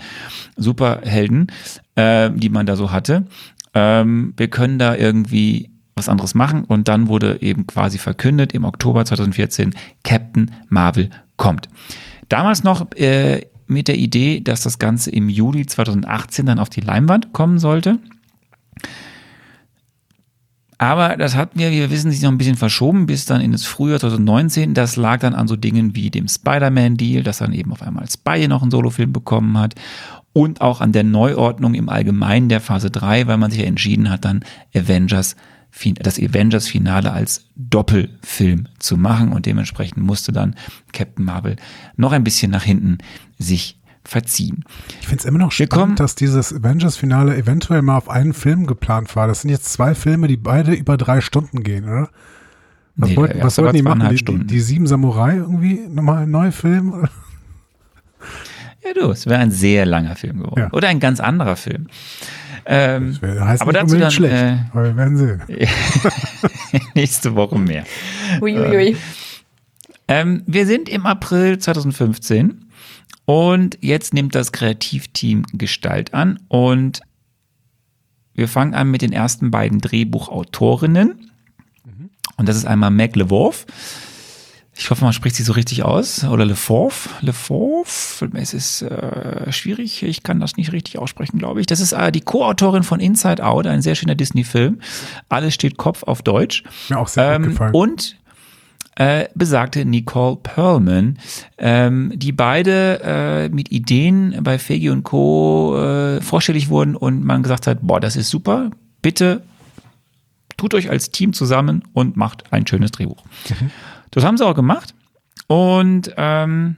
Superhelden, 0.56 1.48
äh, 1.96 2.32
die 2.32 2.50
man 2.50 2.66
da 2.66 2.76
so 2.76 2.92
hatte. 2.92 3.26
Ähm, 3.74 4.34
wir 4.38 4.48
können 4.48 4.80
da 4.80 4.96
irgendwie 4.96 5.70
was 5.96 6.10
anderes 6.10 6.36
machen 6.36 6.64
und 6.64 6.88
dann 6.88 7.08
wurde 7.08 7.42
eben 7.42 7.68
quasi 7.68 7.98
verkündet 7.98 8.54
im 8.54 8.64
Oktober 8.64 9.06
2014, 9.06 9.76
Captain 10.04 10.52
Marvel 10.70 11.10
kommt. 11.38 11.68
Damals 12.30 12.64
noch 12.64 12.92
äh, 12.96 13.46
mit 13.72 13.88
der 13.88 13.98
Idee, 13.98 14.42
dass 14.42 14.62
das 14.62 14.78
Ganze 14.78 15.10
im 15.10 15.30
Juli 15.30 15.66
2018 15.66 16.46
dann 16.46 16.60
auf 16.60 16.70
die 16.70 16.82
Leinwand 16.82 17.34
kommen 17.34 17.58
sollte. 17.58 18.00
Aber 20.78 21.16
das 21.16 21.36
hat 21.36 21.56
mir, 21.56 21.70
wie 21.70 21.78
wir 21.78 21.92
wissen, 21.92 22.10
sich 22.10 22.24
noch 22.24 22.32
ein 22.32 22.40
bisschen 22.40 22.58
verschoben 22.58 23.06
bis 23.06 23.26
dann 23.26 23.40
in 23.40 23.52
das 23.52 23.66
Frühjahr 23.66 24.00
2019. 24.00 24.74
Das 24.74 24.96
lag 24.96 25.20
dann 25.20 25.36
an 25.36 25.48
so 25.48 25.56
Dingen 25.56 25.96
wie 25.96 26.10
dem 26.10 26.28
Spider-Man-Deal, 26.28 27.22
dass 27.22 27.38
dann 27.38 27.54
eben 27.54 27.72
auf 27.72 27.84
einmal 27.84 28.10
Spidey 28.10 28.48
noch 28.48 28.64
einen 28.64 28.72
Solofilm 28.72 29.14
bekommen 29.14 29.60
hat 29.60 29.76
und 30.34 30.62
auch 30.62 30.82
an 30.82 30.92
der 30.92 31.04
Neuordnung 31.04 31.76
im 31.76 31.88
Allgemeinen 31.88 32.50
der 32.50 32.62
Phase 32.62 32.90
3, 32.90 33.28
weil 33.28 33.38
man 33.38 33.52
sich 33.52 33.62
ja 33.62 33.68
entschieden 33.68 34.10
hat, 34.10 34.26
dann 34.26 34.44
Avengers 34.74 35.36
das 36.00 36.20
Avengers-Finale 36.20 37.12
als 37.12 37.46
Doppelfilm 37.56 38.68
zu 38.80 38.98
machen 38.98 39.32
und 39.32 39.46
dementsprechend 39.46 40.04
musste 40.04 40.32
dann 40.32 40.56
Captain 40.94 41.26
Marvel 41.26 41.56
noch 41.96 42.12
ein 42.12 42.24
bisschen 42.24 42.52
nach 42.52 42.64
hinten 42.64 42.98
sich 43.38 43.80
verziehen. 44.04 44.66
Ich 45.00 45.08
finde 45.08 45.22
es 45.22 45.26
immer 45.26 45.40
noch 45.40 45.52
spannend, 45.52 46.00
dass 46.00 46.16
dieses 46.16 46.54
Avengers-Finale 46.54 47.38
eventuell 47.38 47.82
mal 47.82 47.98
auf 47.98 48.10
einen 48.10 48.34
Film 48.34 48.66
geplant 48.66 49.16
war. 49.16 49.28
Das 49.28 49.42
sind 49.42 49.50
jetzt 49.50 49.72
zwei 49.72 49.96
Filme, 49.96 50.28
die 50.28 50.38
beide 50.38 50.74
über 50.74 50.98
drei 50.98 51.22
Stunden 51.22 51.64
gehen, 51.64 51.86
oder? 51.86 52.10
Was 52.96 53.10
Nee, 53.10 53.16
wollten, 53.16 53.42
was 53.42 53.58
wollten 53.58 53.76
die 53.78 53.82
machen? 53.84 54.10
Die, 54.10 54.26
die, 54.26 54.48
die 54.48 54.60
sieben 54.60 54.88
Samurai 54.88 55.38
irgendwie? 55.38 55.88
Nochmal 55.88 56.24
ein 56.24 56.32
neuer 56.32 56.52
Film? 56.52 57.08
Ja, 58.84 58.94
du, 58.94 59.12
es 59.12 59.28
wäre 59.28 59.40
ein 59.40 59.52
sehr 59.52 59.86
langer 59.86 60.16
Film 60.16 60.40
geworden. 60.40 60.60
Ja. 60.60 60.74
Oder 60.74 60.90
ein 60.90 61.00
ganz 61.00 61.20
anderer 61.20 61.56
Film. 61.56 61.88
Ähm, 62.66 63.18
Das 63.20 63.40
heißt 63.40 63.62
aber 63.62 63.72
nicht 63.72 63.84
dazu 63.84 63.98
dann 63.98 64.12
schlecht. 64.12 64.34
äh, 64.34 64.58
aber 64.72 64.84
wir 64.84 64.96
werden 64.98 65.18
sehen. 65.18 65.42
nächste 66.96 67.36
Woche 67.36 67.58
mehr. 67.58 67.84
Uiuiui. 68.42 68.96
Ähm, 70.08 70.44
wir 70.46 70.66
sind 70.66 70.90
im 70.90 71.06
April 71.06 71.58
2015 71.60 72.66
und 73.26 73.78
jetzt 73.82 74.14
nimmt 74.14 74.36
das 74.36 74.52
Kreativteam 74.52 75.44
Gestalt 75.54 76.14
an 76.14 76.40
und 76.50 77.02
wir 78.34 78.48
fangen 78.48 78.74
an 78.74 78.90
mit 78.92 79.02
den 79.02 79.12
ersten 79.14 79.52
beiden 79.52 79.80
Drehbuchautorinnen. 79.80 81.32
Und 82.38 82.50
das 82.50 82.56
ist 82.56 82.66
einmal 82.66 82.90
Meg 82.92 83.16
LeWolf. 83.16 83.66
Ich 84.78 84.90
hoffe, 84.90 85.04
man 85.04 85.14
spricht 85.14 85.36
sie 85.36 85.44
so 85.44 85.54
richtig 85.54 85.84
aus. 85.84 86.24
Oder 86.24 86.46
LeForf. 86.46 87.10
LeForf. 87.22 88.24
Es 88.34 88.54
ist 88.54 88.82
äh, 88.82 89.52
schwierig. 89.52 90.02
Ich 90.04 90.24
kann 90.24 90.40
das 90.40 90.56
nicht 90.58 90.72
richtig 90.72 90.98
aussprechen, 90.98 91.38
glaube 91.40 91.60
ich. 91.60 91.68
Das 91.68 91.80
ist 91.82 91.92
äh, 91.92 92.12
die 92.12 92.22
Co-Autorin 92.22 92.84
von 92.84 93.00
Inside 93.00 93.46
Out, 93.46 93.68
ein 93.68 93.82
sehr 93.82 93.96
schöner 93.96 94.16
Disney-Film. 94.16 94.80
Alles 95.30 95.54
steht 95.54 95.78
Kopf 95.78 96.04
auf 96.04 96.22
Deutsch. 96.22 96.64
Mir 96.90 96.98
auch 97.00 97.08
sehr 97.10 97.38
gut 97.38 97.46
Ähm, 97.46 97.52
gefallen. 97.52 97.74
und 97.76 98.16
äh, 98.96 99.26
besagte 99.36 99.86
Nicole 99.86 100.38
Perlman, 100.38 101.18
ähm, 101.58 102.12
die 102.16 102.32
beide 102.32 103.02
äh, 103.04 103.50
mit 103.50 103.72
Ideen 103.72 104.38
bei 104.42 104.58
Fegi 104.58 104.90
und 104.90 105.04
Co. 105.04 105.78
Äh, 105.78 106.22
vorstellig 106.22 106.70
wurden 106.70 106.96
und 106.96 107.24
man 107.24 107.44
gesagt 107.44 107.68
hat, 107.68 107.80
boah, 107.82 108.00
das 108.00 108.16
ist 108.16 108.30
super, 108.30 108.72
bitte 109.02 109.44
tut 110.58 110.74
euch 110.76 110.90
als 110.90 111.10
Team 111.10 111.34
zusammen 111.34 111.84
und 111.94 112.18
macht 112.18 112.52
ein 112.54 112.68
schönes 112.68 112.92
Drehbuch. 112.92 113.24
Das 114.12 114.24
haben 114.24 114.38
sie 114.38 114.46
auch 114.46 114.56
gemacht 114.56 114.94
und 115.48 116.14
ähm, 116.18 116.78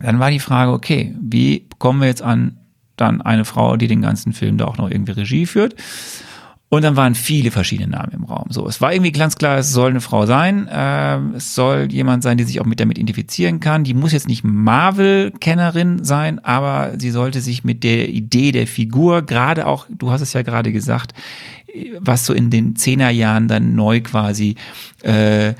dann 0.00 0.20
war 0.20 0.30
die 0.30 0.40
Frage, 0.40 0.72
okay, 0.72 1.14
wie 1.20 1.66
kommen 1.78 2.00
wir 2.00 2.08
jetzt 2.08 2.22
an 2.22 2.58
dann 2.96 3.20
eine 3.22 3.44
Frau, 3.44 3.76
die 3.76 3.88
den 3.88 4.02
ganzen 4.02 4.32
Film 4.32 4.58
da 4.58 4.66
auch 4.66 4.78
noch 4.78 4.90
irgendwie 4.90 5.12
Regie 5.12 5.46
führt? 5.46 5.74
Und 6.70 6.84
dann 6.84 6.96
waren 6.96 7.14
viele 7.14 7.50
verschiedene 7.50 7.88
Namen 7.88 8.12
im 8.12 8.24
Raum. 8.24 8.48
So, 8.50 8.68
es 8.68 8.82
war 8.82 8.92
irgendwie 8.92 9.12
ganz 9.12 9.36
klar, 9.36 9.56
es 9.56 9.72
soll 9.72 9.88
eine 9.88 10.02
Frau 10.02 10.26
sein. 10.26 10.68
Ähm, 10.70 11.32
es 11.34 11.54
soll 11.54 11.88
jemand 11.90 12.22
sein, 12.22 12.36
die 12.36 12.44
sich 12.44 12.60
auch 12.60 12.66
mit 12.66 12.78
damit 12.78 12.98
identifizieren 12.98 13.58
kann. 13.60 13.84
Die 13.84 13.94
muss 13.94 14.12
jetzt 14.12 14.28
nicht 14.28 14.44
Marvel-Kennerin 14.44 16.04
sein, 16.04 16.44
aber 16.44 16.92
sie 16.98 17.10
sollte 17.10 17.40
sich 17.40 17.64
mit 17.64 17.84
der 17.84 18.10
Idee 18.10 18.52
der 18.52 18.66
Figur, 18.66 19.22
gerade 19.22 19.66
auch, 19.66 19.86
du 19.88 20.10
hast 20.10 20.20
es 20.20 20.34
ja 20.34 20.42
gerade 20.42 20.70
gesagt, 20.70 21.14
was 22.00 22.26
so 22.26 22.34
in 22.34 22.50
den 22.50 22.76
Zehnerjahren 22.76 23.48
dann 23.48 23.74
neu 23.74 24.02
quasi 24.02 24.56
äh, 25.02 25.54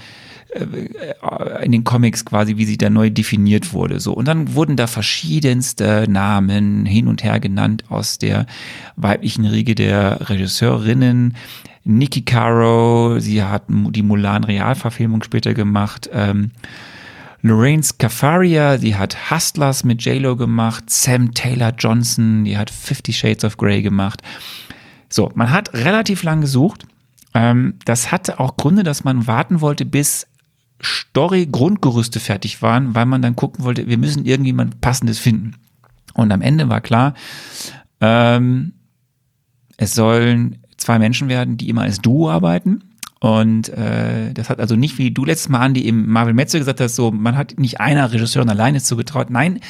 in 1.63 1.73
den 1.73 1.85
Comics 1.85 2.25
quasi, 2.25 2.57
wie 2.57 2.65
sie 2.65 2.79
da 2.79 2.89
neu 2.89 3.11
definiert 3.11 3.73
wurde. 3.73 4.01
So. 4.01 4.15
Und 4.15 4.27
dann 4.27 4.55
wurden 4.55 4.77
da 4.77 4.87
verschiedenste 4.87 6.07
Namen 6.09 6.87
hin 6.87 7.07
und 7.07 7.23
her 7.23 7.39
genannt 7.39 7.85
aus 7.91 8.19
der 8.19 8.47
weiblichen 8.97 9.45
Riege 9.45 9.75
der 9.75 10.29
Regisseurinnen. 10.31 11.37
Nikki 11.85 12.23
Caro, 12.23 13.19
sie 13.19 13.43
hat 13.43 13.65
die 13.69 14.03
Mulan 14.03 14.45
Realverfilmung 14.45 15.23
später 15.23 15.55
gemacht. 15.55 16.09
Ähm, 16.13 16.51
Lorraine 17.43 17.83
Scafaria, 17.83 18.79
die 18.79 18.97
hat 18.97 19.31
Hustlers 19.31 19.85
mit 19.85 20.03
J-Lo 20.03 20.37
gemacht. 20.37 20.91
Sam 20.91 21.35
Taylor 21.35 21.73
Johnson, 21.77 22.45
die 22.45 22.59
hat 22.59 22.71
Fifty 22.71 23.13
Shades 23.13 23.45
of 23.45 23.57
Grey 23.57 23.83
gemacht. 23.83 24.23
So, 25.09 25.31
man 25.35 25.51
hat 25.51 25.73
relativ 25.73 26.23
lang 26.23 26.41
gesucht. 26.41 26.87
Ähm, 27.35 27.75
das 27.85 28.11
hatte 28.11 28.41
auch 28.41 28.57
Gründe, 28.57 28.83
dass 28.83 29.05
man 29.05 29.27
warten 29.27 29.61
wollte, 29.61 29.85
bis 29.85 30.27
Story-Grundgerüste 30.83 32.21
fertig 32.21 32.63
waren, 32.63 32.95
weil 32.95 33.07
man 33.07 33.23
dann 33.23 33.37
gucken 33.37 33.65
wollte, 33.65 33.89
wir 33.89 33.99
müssen 33.99 34.25
irgendjemand 34.25 34.81
Passendes 34.81 35.19
finden. 35.19 35.55
Und 36.15 36.33
am 36.33 36.43
Ende 36.43 36.69
war 36.69 36.81
klar, 36.81 37.15
ähm, 38.01 38.73
es 39.77 39.95
sollen 39.95 40.59
zwei 40.77 40.99
Menschen 40.99 41.29
werden, 41.29 41.57
die 41.57 41.69
immer 41.69 41.83
als 41.83 42.01
Duo 42.01 42.31
arbeiten. 42.31 42.83
Und 43.21 43.69
äh, 43.71 44.33
das 44.33 44.49
hat 44.49 44.61
also 44.61 44.77
nicht 44.77 44.99
wie 44.99 45.11
du 45.11 45.25
letztes 45.25 45.49
Mal, 45.49 45.61
Andi, 45.61 45.81
im 45.89 46.09
Marvel 46.09 46.35
Metzel 46.35 46.61
gesagt 46.61 46.81
hast, 46.81 46.95
so, 46.95 47.11
man 47.11 47.37
hat 47.37 47.59
nicht 47.59 47.81
einer 47.81 48.13
Regisseurin 48.13 48.49
alleine 48.49 48.81
zugetraut. 48.81 49.31
Nein, 49.31 49.61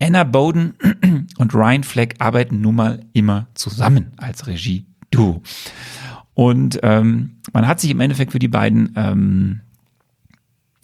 Anna 0.00 0.24
Bowden 0.24 0.74
und 1.38 1.54
Ryan 1.54 1.82
Fleck 1.82 2.16
arbeiten 2.18 2.60
nun 2.60 2.76
mal 2.76 3.00
immer 3.12 3.48
zusammen 3.54 4.12
als 4.16 4.46
Regie-Duo. 4.46 5.42
Und 6.34 6.80
ähm, 6.82 7.38
man 7.52 7.66
hat 7.66 7.80
sich 7.80 7.90
im 7.90 8.00
Endeffekt 8.00 8.32
für 8.32 8.38
die 8.38 8.48
beiden 8.48 8.92
ähm, 8.96 9.60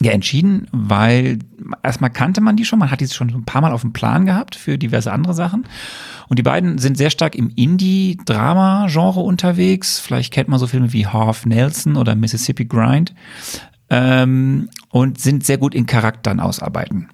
ja 0.01 0.13
entschieden, 0.13 0.69
weil 0.73 1.41
erstmal 1.83 2.11
kannte 2.11 2.41
man 2.41 2.57
die 2.57 2.65
schon, 2.65 2.79
man 2.79 2.91
hat 2.91 3.01
die 3.01 3.09
schon 3.09 3.31
ein 3.31 3.45
paar 3.45 3.61
Mal 3.61 3.73
auf 3.73 3.81
dem 3.81 3.93
Plan 3.93 4.27
gehabt 4.27 4.55
für 4.55 4.79
diverse 4.79 5.13
andere 5.13 5.35
Sachen. 5.35 5.67
Und 6.29 6.39
die 6.39 6.43
beiden 6.43 6.79
sind 6.79 6.97
sehr 6.97 7.11
stark 7.11 7.35
im 7.35 7.51
Indie-Drama-Genre 7.55 9.21
unterwegs. 9.21 9.99
Vielleicht 9.99 10.33
kennt 10.33 10.49
man 10.49 10.59
so 10.59 10.67
Filme 10.67 10.93
wie 10.93 11.07
Half 11.07 11.47
Nelson 11.47 11.97
oder 11.97 12.15
Mississippi 12.15 12.67
Grind. 12.67 13.15
Ähm, 13.91 14.69
und 14.91 15.19
sind 15.19 15.45
sehr 15.45 15.59
gut 15.59 15.75
in 15.75 15.87
Charakteren 15.87 16.41
ausarbeiten. 16.41 17.09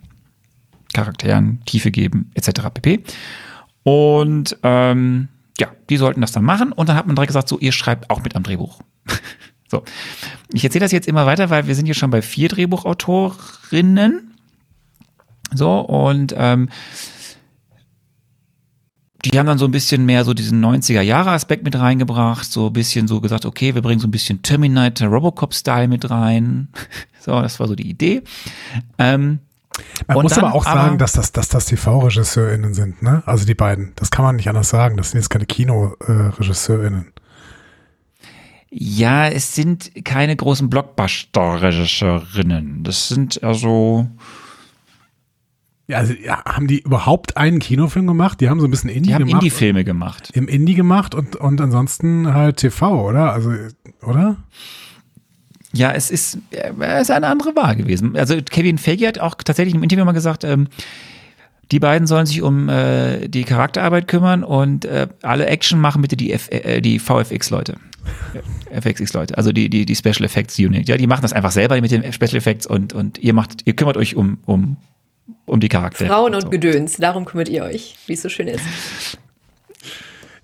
Charakteren 0.93 1.61
Tiefe 1.65 1.91
geben, 1.91 2.31
etc. 2.35 2.63
pp. 2.73 3.05
Und 3.85 4.57
ähm, 4.63 5.29
ja, 5.59 5.69
die 5.89 5.97
sollten 5.97 6.21
das 6.21 6.33
dann 6.33 6.45
machen. 6.45 6.73
Und 6.73 6.89
dann 6.89 6.97
hat 6.97 7.07
man 7.07 7.17
direkt 7.17 7.29
gesagt, 7.29 7.49
so, 7.49 7.59
ihr 7.59 7.73
schreibt 7.73 8.11
auch 8.11 8.23
mit 8.23 8.35
am 8.37 8.43
Drehbuch. 8.43 8.81
so. 9.75 9.85
Ich 10.53 10.65
erzähle 10.65 10.85
das 10.85 10.93
jetzt 10.93 11.09
immer 11.09 11.27
weiter, 11.27 11.51
weil 11.51 11.67
wir 11.67 11.75
sind 11.75 11.87
hier 11.87 11.95
schon 11.95 12.11
bei 12.11 12.23
vier 12.23 12.49
Drehbuchautorinnen. 12.49 14.35
So, 15.55 15.81
und 15.81 16.35
ähm, 16.37 16.69
die 19.25 19.39
haben 19.39 19.47
dann 19.47 19.59
so 19.59 19.65
ein 19.65 19.71
bisschen 19.71 20.05
mehr 20.05 20.25
so 20.25 20.35
diesen 20.35 20.63
90er-Jahre-Aspekt 20.65 21.65
mit 21.65 21.79
reingebracht, 21.79 22.45
so 22.51 22.67
ein 22.67 22.73
bisschen 22.75 23.09
so 23.09 23.21
gesagt, 23.23 23.47
okay, 23.47 23.75
wir 23.75 23.81
bringen 23.83 24.01
so 24.01 24.07
ein 24.07 24.11
bisschen 24.11 24.43
Terminator, 24.43 25.09
Robocop-Style 25.09 25.89
mit 25.89 26.09
rein. 26.11 26.69
So, 27.25 27.41
das 27.41 27.59
war 27.59 27.67
so 27.69 27.75
die 27.75 27.89
Idee. 27.89 28.23
Ähm, 28.99 29.39
Man 30.07 30.21
muss 30.21 30.37
aber 30.37 30.53
auch 30.55 30.67
aber- 30.67 30.79
sagen, 30.83 30.99
dass 30.99 31.13
das, 31.13 31.33
dass 31.33 31.49
das 31.49 31.65
TV-RegisseurInnen 31.65 32.75
sind, 32.75 33.01
ne? 33.01 33.23
Also 33.25 33.47
die 33.47 33.55
beiden. 33.55 33.93
Das 33.97 34.11
kann 34.11 34.27
man 34.27 34.37
nicht 34.37 34.47
anders 34.47 34.69
sagen. 34.69 34.99
Das 34.99 35.13
sind 35.13 35.21
jetzt 35.21 35.31
keine 35.31 35.47
Kino-RegisseurInnen. 35.47 37.14
Ja, 38.77 39.29
es 39.29 39.55
sind 39.55 39.93
keine 40.05 40.35
großen 40.35 40.69
Blockbuster-Regisseurinnen. 40.69 42.83
Das 42.83 43.07
sind 43.07 43.41
also, 43.45 44.09
Ja, 45.87 45.99
also 45.99 46.13
ja, 46.15 46.45
haben 46.45 46.67
die 46.67 46.81
überhaupt 46.81 47.37
einen 47.37 47.61
Kinofilm 47.61 48.09
gemacht? 48.09 48.41
Die 48.41 48.49
haben 48.49 48.59
so 48.59 48.67
ein 48.67 48.73
bisschen 48.73 48.91
Indie 48.91 49.11
die 49.11 49.15
haben 49.15 49.27
gemacht. 49.27 49.45
Indie-Filme 49.45 49.85
gemacht. 49.85 50.31
Im 50.33 50.49
Indie 50.49 50.75
gemacht 50.75 51.15
und, 51.15 51.37
und 51.37 51.61
ansonsten 51.61 52.35
halt 52.35 52.57
TV, 52.57 53.09
oder? 53.09 53.33
Also, 53.33 53.53
oder? 54.03 54.39
Ja, 55.73 55.93
es 55.93 56.11
ist, 56.11 56.39
äh, 56.51 56.73
es 56.81 57.03
ist 57.03 57.13
eine 57.13 57.29
andere 57.29 57.55
Wahl 57.55 57.77
gewesen. 57.77 58.17
Also 58.17 58.43
Kevin 58.43 58.79
Feige 58.79 59.07
hat 59.07 59.21
auch 59.21 59.37
tatsächlich 59.37 59.77
im 59.77 59.85
Interview 59.85 60.05
mal 60.05 60.11
gesagt, 60.13 60.43
ähm, 60.43 60.67
die 61.71 61.79
beiden 61.79 62.09
sollen 62.09 62.27
sich 62.27 62.43
um 62.43 62.69
äh, 62.69 63.29
die 63.29 63.45
Charakterarbeit 63.45 64.09
kümmern 64.09 64.43
und 64.43 64.85
äh, 64.85 65.07
alle 65.23 65.47
Action 65.47 65.81
machen 65.81 66.03
bitte 66.03 66.17
die, 66.17 66.33
F 66.33 66.49
äh, 66.51 66.81
die 66.81 66.99
VFX-Leute. 66.99 67.77
FXX-Leute, 68.71 69.37
also 69.37 69.53
die, 69.53 69.69
die, 69.71 69.87
die 69.87 69.95
Special 69.95 70.25
Effects 70.25 70.59
Unit. 70.59 70.89
Ja, 70.89 70.97
die 70.97 71.07
machen 71.07 71.23
das 71.23 71.33
einfach 71.33 71.53
selber 71.53 71.81
mit 71.81 71.91
den 71.91 72.13
Special 72.13 72.37
Effects 72.37 72.67
und, 72.67 72.93
und 72.93 73.19
ihr 73.19 73.33
macht, 73.35 73.63
ihr 73.65 73.75
kümmert 73.75 73.97
euch 73.97 74.17
um, 74.17 74.39
um, 74.47 74.77
um 75.47 75.61
die 75.61 75.69
Charaktere. 75.69 76.09
Frauen 76.09 76.35
und 76.35 76.43
so. 76.43 76.51
Gedöns, 76.51 76.97
darum 76.97 77.25
kümmert 77.25 77.49
ihr 77.49 77.65
euch, 77.65 77.97
wie 78.07 78.15
es 78.15 78.23
so 78.23 78.29
schön 78.29 78.49
ist. 78.49 78.63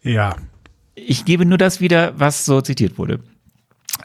Ja. 0.02 0.36
Ich 0.94 1.24
gebe 1.24 1.44
nur 1.44 1.58
das 1.58 1.80
wieder, 1.80 2.12
was 2.18 2.44
so 2.44 2.60
zitiert 2.60 2.98
wurde. 2.98 3.18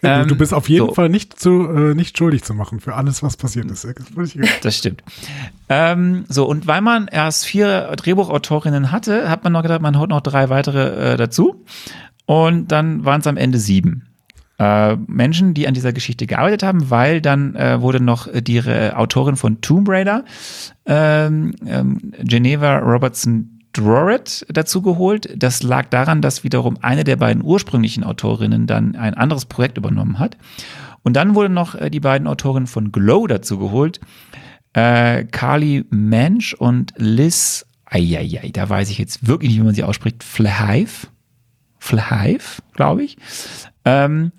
du, 0.01 0.08
Ähm, 0.08 0.28
du 0.28 0.36
bist 0.36 0.53
auf 0.53 0.70
jeden 0.70 0.88
so. 0.88 0.93
Fall 0.93 1.10
nicht 1.10 1.39
zu, 1.39 1.68
äh, 1.70 1.93
nicht 1.93 2.18
schuldig 2.18 2.43
zu 2.43 2.53
machen 2.53 2.80
für 2.80 2.95
alles, 2.95 3.24
was 3.24 3.38
passiert 3.38 3.70
ist. 3.72 3.86
Das 3.86 4.36
Das 4.62 4.78
stimmt. 4.78 5.03
Ähm, 5.70 6.26
so, 6.30 6.45
und 6.45 6.68
weil 6.68 6.82
man 6.82 7.08
erst 7.08 7.45
vier 7.45 7.93
Drehbuchautorinnen 7.97 8.91
hatte, 8.91 9.30
hat 9.30 9.43
man 9.43 9.53
noch 9.53 9.62
gedacht, 9.62 9.82
man 9.82 9.97
haut 9.97 10.10
noch 10.10 10.22
drei 10.22 10.49
weitere 10.49 11.14
äh, 11.14 11.18
dazu. 11.18 11.64
Und 12.26 12.71
dann 12.71 13.05
waren 13.05 13.21
es 13.21 13.28
am 13.28 13.38
Ende 13.38 13.59
sieben. 13.59 14.07
Äh, 14.57 14.95
Menschen, 15.07 15.53
die 15.53 15.67
an 15.67 15.73
dieser 15.73 15.91
Geschichte 15.91 16.28
gearbeitet 16.28 16.63
haben, 16.63 16.89
weil 16.89 17.21
dann 17.21 17.55
äh, 17.55 17.82
wurde 17.82 18.01
noch 18.01 18.28
die 18.34 18.57
äh, 18.57 18.91
Autorin 18.93 19.36
von 19.36 19.59
Tomb 19.61 19.89
Raider, 19.89 20.23
ähm, 20.86 21.53
ähm, 21.65 22.13
Geneva 22.23 22.78
Robertson 22.78 23.59
Droret 23.73 24.45
dazu 24.49 24.82
geholt. 24.82 25.30
Das 25.36 25.61
lag 25.61 25.89
daran, 25.89 26.21
dass 26.21 26.45
wiederum 26.45 26.78
eine 26.82 27.03
der 27.03 27.17
beiden 27.17 27.43
ursprünglichen 27.43 28.05
Autorinnen 28.05 28.67
dann 28.67 28.95
ein 28.95 29.13
anderes 29.13 29.45
Projekt 29.45 29.78
übernommen 29.78 30.19
hat. 30.19 30.38
Und 31.03 31.15
dann 31.15 31.36
wurde 31.36 31.49
noch 31.49 31.76
äh, 31.76 31.89
die 31.89 31.99
beiden 31.99 32.28
Autorinnen 32.28 32.67
von 32.67 32.93
Glow 32.93 33.28
dazu 33.28 33.59
geholt, 33.59 33.99
äh, 34.73 35.26
Carly 35.26 35.86
Mensch 35.89 36.53
und 36.53 36.93
Liz, 36.97 37.65
eieiei, 37.86 38.49
da 38.53 38.67
weiß 38.67 38.89
ich 38.89 38.97
jetzt 38.97 39.28
wirklich 39.28 39.51
nicht, 39.51 39.59
wie 39.59 39.65
man 39.65 39.76
sie 39.76 39.84
ausspricht, 39.84 40.23
Flahive, 40.23 41.07
Flahive, 41.86 42.63
glaube 42.73 43.03
ich. 43.03 43.17
Ähm, 43.86 44.31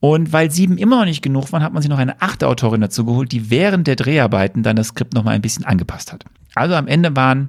und 0.00 0.34
weil 0.34 0.50
sieben 0.50 0.76
immer 0.76 0.98
noch 0.98 1.06
nicht 1.06 1.22
genug 1.22 1.50
waren, 1.50 1.62
hat 1.62 1.72
man 1.72 1.80
sich 1.80 1.88
noch 1.88 1.98
eine 1.98 2.20
achte 2.20 2.46
Autorin 2.46 2.82
dazu 2.82 3.06
geholt, 3.06 3.32
die 3.32 3.48
während 3.48 3.86
der 3.86 3.96
Dreharbeiten 3.96 4.62
dann 4.62 4.76
das 4.76 4.88
Skript 4.88 5.14
noch 5.14 5.24
mal 5.24 5.30
ein 5.30 5.40
bisschen 5.40 5.64
angepasst 5.64 6.12
hat. 6.12 6.24
Also 6.54 6.74
am 6.74 6.86
Ende 6.86 7.16
waren 7.16 7.48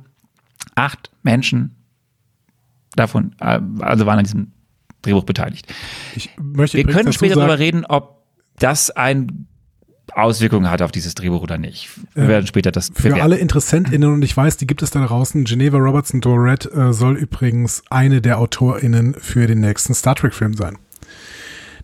acht 0.75 1.11
Menschen 1.21 1.75
davon, 2.95 3.35
äh, 3.41 3.59
also 3.79 4.05
waren 4.05 4.19
an 4.19 4.23
diesem 4.23 4.53
Drehbuch 5.01 5.25
beteiligt. 5.25 5.67
Ich 6.15 6.29
möchte 6.41 6.77
Wir 6.77 6.85
können 6.85 7.11
später 7.11 7.35
darüber 7.35 7.59
reden, 7.59 7.85
ob 7.85 8.23
das 8.57 8.89
ein 8.89 9.47
Auswirkungen 10.13 10.69
hat 10.69 10.81
auf 10.81 10.91
dieses 10.91 11.15
Drehbuch 11.15 11.41
oder 11.41 11.57
nicht. 11.57 11.89
Wir 12.13 12.23
Ja. 12.23 12.29
werden 12.29 12.47
später 12.47 12.71
das 12.71 12.87
Für 12.87 13.03
bewerten. 13.09 13.21
alle 13.21 13.37
InteressentInnen, 13.37 14.13
und 14.13 14.23
ich 14.23 14.35
weiß, 14.35 14.57
die 14.57 14.67
gibt 14.67 14.81
es 14.81 14.91
da 14.91 15.05
draußen, 15.05 15.43
Geneva 15.45 15.77
Robertson 15.77 16.21
Dorette 16.21 16.71
äh, 16.71 16.93
soll 16.93 17.15
übrigens 17.17 17.83
eine 17.89 18.21
der 18.21 18.39
AutorInnen 18.39 19.15
für 19.15 19.47
den 19.47 19.59
nächsten 19.61 19.93
Star 19.93 20.15
Trek-Film 20.15 20.53
sein, 20.53 20.77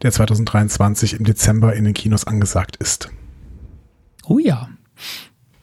der 0.02 0.12
2023 0.12 1.14
im 1.20 1.26
Dezember 1.26 1.74
in 1.74 1.84
den 1.84 1.94
Kinos 1.94 2.26
angesagt 2.26 2.78
ist. 2.78 3.10
Oh 4.26 4.40
ja. 4.40 4.70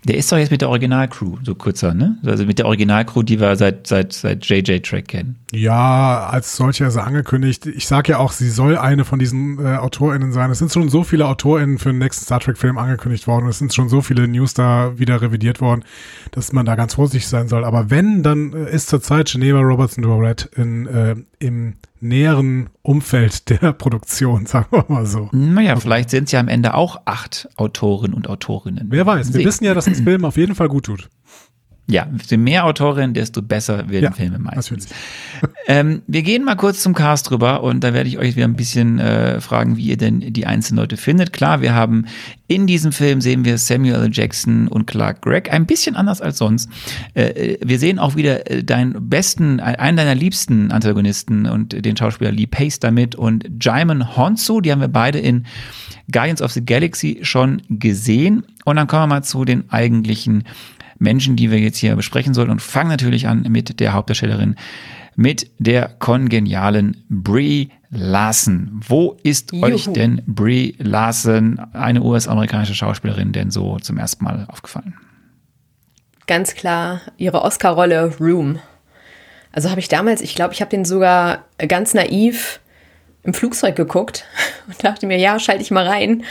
Der 0.04 0.16
ist 0.16 0.30
doch 0.32 0.38
jetzt 0.38 0.50
mit 0.50 0.60
der 0.62 0.68
Originalcrew, 0.70 1.36
so 1.44 1.54
kurzer, 1.54 1.92
ne? 1.92 2.18
Also 2.24 2.44
mit 2.46 2.58
der 2.58 2.66
Originalcrew, 2.66 3.22
die 3.22 3.40
wir 3.40 3.56
seit, 3.56 3.86
seit, 3.86 4.12
seit 4.12 4.44
JJ 4.46 4.78
Track 4.80 5.08
kennen. 5.08 5.36
Ja, 5.52 6.26
als 6.26 6.56
solcher 6.56 6.88
ist 6.88 6.96
er 6.96 7.06
angekündigt. 7.06 7.64
Ich 7.64 7.86
sage 7.86 8.12
ja 8.12 8.18
auch, 8.18 8.32
sie 8.32 8.50
soll 8.50 8.76
eine 8.76 9.06
von 9.06 9.18
diesen 9.18 9.58
äh, 9.64 9.76
AutorInnen 9.76 10.30
sein. 10.30 10.50
Es 10.50 10.58
sind 10.58 10.70
schon 10.70 10.90
so 10.90 11.04
viele 11.04 11.26
AutorInnen 11.26 11.78
für 11.78 11.88
den 11.88 11.98
nächsten 11.98 12.24
Star 12.26 12.38
Trek-Film 12.38 12.76
angekündigt 12.76 13.26
worden. 13.26 13.48
Es 13.48 13.58
sind 13.58 13.72
schon 13.72 13.88
so 13.88 14.02
viele 14.02 14.28
News 14.28 14.52
da 14.52 14.98
wieder 14.98 15.22
revidiert 15.22 15.62
worden, 15.62 15.84
dass 16.32 16.52
man 16.52 16.66
da 16.66 16.74
ganz 16.74 16.94
vorsichtig 16.94 17.28
sein 17.28 17.48
soll. 17.48 17.64
Aber 17.64 17.88
wenn, 17.88 18.22
dann 18.22 18.52
äh, 18.52 18.70
ist 18.70 18.88
zurzeit 18.88 19.30
Geneva 19.32 19.60
Robertson 19.60 20.02
Dorette 20.02 20.50
in, 20.54 20.86
äh, 20.86 21.16
im 21.38 21.76
näheren 22.00 22.68
Umfeld 22.82 23.48
der 23.62 23.72
Produktion, 23.72 24.44
sagen 24.44 24.66
wir 24.70 24.84
mal 24.88 25.06
so. 25.06 25.30
Naja, 25.32 25.76
vielleicht 25.76 26.10
sind 26.10 26.24
es 26.24 26.32
ja 26.32 26.40
am 26.40 26.48
Ende 26.48 26.74
auch 26.74 27.00
acht 27.06 27.48
Autoren 27.56 28.12
und 28.12 28.28
Autorinnen. 28.28 28.88
Wer 28.90 29.06
weiß, 29.06 29.28
wir 29.28 29.32
Sehen. 29.32 29.46
wissen 29.46 29.64
ja, 29.64 29.72
dass 29.72 29.86
das 29.86 30.00
Film 30.00 30.26
auf 30.26 30.36
jeden 30.36 30.54
Fall 30.54 30.68
gut 30.68 30.84
tut. 30.84 31.08
Ja, 31.90 32.06
je 32.28 32.36
mehr 32.36 32.66
Autorinnen, 32.66 33.14
desto 33.14 33.40
besser 33.40 33.88
werden 33.88 34.04
Ja, 34.04 34.12
Filme 34.12 34.38
meistens. 34.38 34.88
Ähm, 35.70 36.00
wir 36.06 36.22
gehen 36.22 36.44
mal 36.44 36.56
kurz 36.56 36.82
zum 36.82 36.94
Cast 36.94 37.30
rüber 37.30 37.62
und 37.62 37.84
da 37.84 37.92
werde 37.92 38.08
ich 38.08 38.16
euch 38.18 38.36
wieder 38.36 38.46
ein 38.46 38.56
bisschen 38.56 38.98
äh, 38.98 39.38
fragen, 39.38 39.76
wie 39.76 39.84
ihr 39.84 39.98
denn 39.98 40.32
die 40.32 40.46
einzelnen 40.46 40.80
Leute 40.80 40.96
findet. 40.96 41.34
Klar, 41.34 41.60
wir 41.60 41.74
haben 41.74 42.06
in 42.46 42.66
diesem 42.66 42.90
Film 42.90 43.20
sehen 43.20 43.44
wir 43.44 43.58
Samuel 43.58 43.96
L. 43.96 44.10
Jackson 44.10 44.66
und 44.66 44.86
Clark 44.86 45.20
Gregg 45.20 45.50
ein 45.52 45.66
bisschen 45.66 45.94
anders 45.94 46.22
als 46.22 46.38
sonst. 46.38 46.70
Äh, 47.12 47.26
äh, 47.26 47.58
wir 47.62 47.78
sehen 47.78 47.98
auch 47.98 48.16
wieder 48.16 48.50
äh, 48.50 48.64
deinen 48.64 49.10
besten, 49.10 49.60
einen 49.60 49.98
deiner 49.98 50.14
liebsten 50.14 50.72
Antagonisten 50.72 51.46
und 51.46 51.84
den 51.84 51.96
Schauspieler 51.96 52.32
Lee 52.32 52.46
Pace 52.46 52.80
damit 52.80 53.14
und 53.14 53.46
Jaimin 53.60 54.16
Honsu, 54.16 54.62
die 54.62 54.72
haben 54.72 54.80
wir 54.80 54.88
beide 54.88 55.18
in 55.18 55.44
Guardians 56.10 56.40
of 56.40 56.52
the 56.52 56.64
Galaxy 56.64 57.18
schon 57.22 57.60
gesehen. 57.68 58.44
Und 58.64 58.76
dann 58.76 58.86
kommen 58.86 59.02
wir 59.02 59.06
mal 59.08 59.22
zu 59.22 59.44
den 59.44 59.70
eigentlichen 59.70 60.44
Menschen, 60.98 61.36
die 61.36 61.50
wir 61.50 61.58
jetzt 61.58 61.78
hier 61.78 61.96
besprechen 61.96 62.34
sollen 62.34 62.50
und 62.50 62.62
fangen 62.62 62.90
natürlich 62.90 63.28
an 63.28 63.42
mit 63.48 63.80
der 63.80 63.92
Hauptdarstellerin, 63.92 64.56
mit 65.16 65.50
der 65.58 65.88
kongenialen 65.98 67.04
Brie 67.08 67.70
Larson. 67.90 68.70
Wo 68.86 69.16
ist 69.22 69.52
euch 69.52 69.86
Juhu. 69.86 69.92
denn 69.92 70.22
Brie 70.26 70.76
Larson, 70.78 71.58
eine 71.72 72.02
US-amerikanische 72.02 72.74
Schauspielerin, 72.74 73.32
denn 73.32 73.50
so 73.50 73.78
zum 73.78 73.98
ersten 73.98 74.24
Mal 74.24 74.46
aufgefallen? 74.48 74.94
Ganz 76.26 76.54
klar 76.54 77.00
ihre 77.16 77.42
Oscar-Rolle 77.42 78.16
Room. 78.20 78.58
Also 79.50 79.70
habe 79.70 79.80
ich 79.80 79.88
damals, 79.88 80.20
ich 80.20 80.34
glaube, 80.34 80.54
ich 80.54 80.60
habe 80.60 80.70
den 80.70 80.84
sogar 80.84 81.44
ganz 81.66 81.94
naiv 81.94 82.60
im 83.22 83.34
Flugzeug 83.34 83.74
geguckt 83.74 84.24
und 84.66 84.84
dachte 84.84 85.06
mir, 85.06 85.18
ja, 85.18 85.38
schalte 85.40 85.62
ich 85.62 85.70
mal 85.70 85.86
rein. 85.86 86.22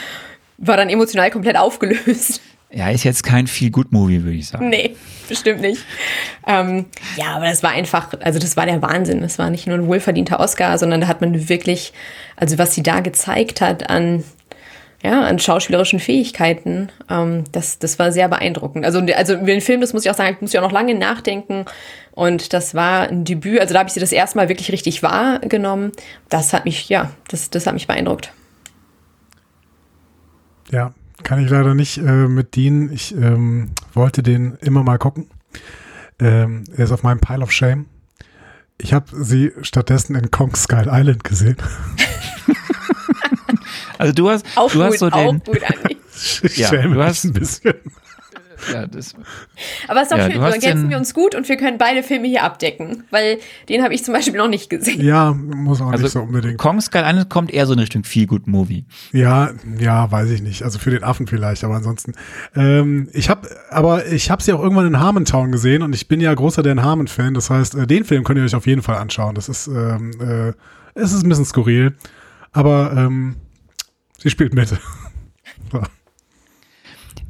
War 0.58 0.78
dann 0.78 0.90
emotional 0.90 1.30
komplett 1.32 1.58
aufgelöst. 1.58 2.42
Ja, 2.70 2.90
ist 2.90 3.06
jetzt 3.06 3.24
kein 3.24 3.48
Feel-Good-Movie, 3.48 4.24
würde 4.24 4.38
ich 4.38 4.48
sagen. 4.50 4.70
Nee, 4.70 4.96
bestimmt 5.30 5.62
nicht. 5.62 5.82
Ähm, 6.46 6.86
ja, 7.16 7.36
aber 7.36 7.46
das 7.46 7.64
war 7.64 7.72
einfach, 7.72 8.14
also 8.20 8.40
das 8.40 8.58
war 8.58 8.66
der 8.66 8.82
Wahnsinn. 8.82 9.22
Das 9.22 9.40
war 9.40 9.50
nicht 9.50 9.68
nur 9.68 9.78
ein 9.78 9.88
wohlverdienter 9.88 10.40
Oscar, 10.40 10.78
sondern 10.78 11.00
da 11.00 11.08
hat 11.08 11.22
man 11.22 11.48
wirklich, 11.48 11.94
also 12.36 12.58
was 12.58 12.76
sie 12.76 12.84
da 12.84 13.00
gezeigt 13.00 13.62
hat 13.62 13.90
an, 13.90 14.26
ja, 15.02 15.22
an 15.22 15.40
schauspielerischen 15.40 16.00
Fähigkeiten, 16.00 16.90
ähm, 17.10 17.46
das, 17.54 17.80
das 17.80 18.00
war 18.00 18.12
sehr 18.12 18.28
beeindruckend. 18.28 18.84
Also, 18.84 19.00
also 19.00 19.36
über 19.36 19.46
den 19.46 19.62
Film, 19.62 19.80
das 19.80 19.94
muss 19.94 20.04
ich 20.04 20.12
auch 20.12 20.16
sagen, 20.16 20.36
ich 20.36 20.42
muss 20.42 20.52
ja 20.52 20.60
auch 20.60 20.66
noch 20.66 20.74
lange 20.74 20.94
nachdenken. 20.94 21.64
Und 22.12 22.52
das 22.52 22.76
war 22.76 23.08
ein 23.08 23.24
Debüt, 23.24 23.62
also 23.62 23.74
da 23.74 23.80
habe 23.80 23.88
ich 23.88 23.94
sie 23.94 24.02
das 24.02 24.12
erste 24.12 24.38
Mal 24.38 24.50
wirklich 24.50 24.74
richtig 24.74 25.04
wahrgenommen. 25.04 25.94
Das 26.28 26.52
hat 26.52 26.66
mich, 26.66 26.90
ja, 26.90 27.12
das, 27.30 27.50
das 27.50 27.66
hat 27.66 27.76
mich 27.76 27.88
beeindruckt. 27.88 28.34
Ja, 30.70 30.94
kann 31.28 31.44
ich 31.44 31.50
leider 31.50 31.76
nicht 31.76 31.98
äh, 31.98 32.28
mit 32.30 32.56
dienen. 32.56 32.90
Ich 32.90 33.14
ähm, 33.14 33.72
wollte 33.94 34.24
den 34.24 34.56
immer 34.62 34.82
mal 34.84 34.98
gucken. 34.98 35.28
Ähm, 36.20 36.64
er 36.74 36.86
ist 36.86 36.92
auf 36.94 37.04
meinem 37.04 37.20
Pile 37.20 37.42
of 37.44 37.52
Shame. 37.52 37.86
Ich 38.78 38.94
habe 38.94 39.08
sie 39.26 39.52
stattdessen 39.62 40.16
in 40.16 40.32
Kong 40.32 40.56
Skull 40.56 40.88
Island 40.90 41.26
gesehen. 41.26 41.58
Also 43.98 44.14
du 44.14 44.30
hast, 44.30 44.46
Auch 44.56 44.72
du 44.72 44.78
gut, 44.78 44.88
hast 44.88 45.00
so 45.00 45.08
auch 45.08 45.12
den, 45.32 45.44
gut, 45.44 45.60
Andi. 45.64 45.98
Ich 46.44 46.58
Ja, 46.58 46.72
du 46.72 47.04
hast- 47.04 47.26
ein 47.26 47.34
bisschen. 47.34 47.74
ja, 48.74 48.88
das, 48.88 49.14
Aber 49.88 50.02
es 50.02 50.04
ist 50.04 50.12
doch 50.12 50.18
Ja, 50.18 50.32
schön, 50.32 50.42
hast 50.42 50.54
ergänzen 50.54 50.90
wir 50.90 50.98
uns 50.98 51.14
gut 51.14 51.36
und 51.36 51.48
wir 51.48 51.58
können 51.58 51.78
beide 51.78 52.04
Filme 52.04 52.28
hier 52.28 52.44
abdecken. 52.44 53.04
Weil 53.12 53.38
den 53.70 53.84
habe 53.84 53.94
ich 53.94 54.04
zum 54.04 54.14
Beispiel 54.14 54.38
noch 54.38 54.48
nicht 54.48 54.70
gesehen. 54.70 55.02
Ja, 55.02 55.34
muss 55.34 55.82
auch 55.82 55.92
Also 55.92 56.04
nicht 56.04 56.14
so 56.14 56.22
unbedingt. 56.22 56.58
Kong 56.58 56.82
Skull 56.82 57.04
Island 57.06 57.30
kommt 57.30 57.52
eher 57.52 57.66
so 57.66 57.74
in 57.74 57.80
Richtung 57.80 58.04
Feel 58.04 58.28
Good 58.28 58.48
Movie. 58.48 58.86
Ja, 59.12 59.52
ja, 59.80 60.12
weiß 60.12 60.30
ich 60.32 60.42
nicht. 60.42 60.64
Also 60.64 60.80
für 60.80 60.92
den 60.92 61.04
Affen 61.04 61.28
vielleicht, 61.28 61.64
aber 61.64 61.76
ansonsten. 61.76 62.14
Ähm, 62.56 63.10
ich 63.14 63.30
habe, 63.30 63.48
aber 63.70 64.06
ich 64.08 64.32
habe 64.32 64.42
sie 64.42 64.54
auch 64.54 64.62
irgendwann 64.62 64.88
in 64.88 65.00
Harmontown 65.00 65.52
gesehen 65.52 65.82
und 65.82 65.94
ich 65.94 66.08
bin 66.08 66.20
ja 66.22 66.34
großer 66.34 66.64
Dan 66.64 66.84
Harmon-Fan. 66.84 67.34
Das 67.34 67.50
heißt, 67.50 67.76
äh, 67.76 67.88
den 67.88 68.04
Film 68.04 68.24
könnt 68.24 68.40
ihr 68.40 68.46
euch 68.46 68.56
auf 68.56 68.68
jeden 68.68 68.82
Fall 68.82 68.98
anschauen. 68.98 69.36
Das 69.36 69.50
ist, 69.50 69.68
ähm, 69.68 70.12
äh, 70.20 70.54
es 70.96 71.14
ist 71.14 71.24
ein 71.24 71.30
bisschen 71.30 71.46
skurril, 71.46 71.96
aber 72.52 72.94
ähm, 72.96 73.36
sie 74.18 74.30
spielt 74.30 74.54
mit. 74.54 74.74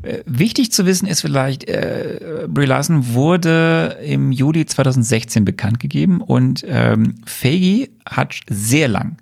Äh, 0.07 0.23
Wichtig 0.25 0.71
zu 0.71 0.85
wissen 0.85 1.07
ist 1.07 1.21
vielleicht, 1.21 1.67
äh, 1.67 2.47
Brie 2.47 2.65
Larson 2.65 3.13
wurde 3.13 3.97
im 4.03 4.31
Juli 4.31 4.65
2016 4.65 5.43
bekannt 5.43 5.79
gegeben 5.79 6.21
und 6.21 6.65
ähm, 6.67 7.15
Feige 7.25 7.89
hat 8.05 8.35
sehr 8.49 8.87
lang, 8.87 9.17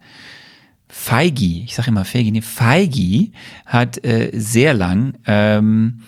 Feige, 0.88 1.46
ich 1.46 1.76
sage 1.76 1.90
immer 1.90 2.06
Feige, 2.06 2.32
nee, 2.32 2.42
Feige 2.42 3.32
hat 3.66 4.04
äh, 4.06 4.32
sehr 4.34 4.74
lang 4.74 5.16
ähm, 5.26 6.02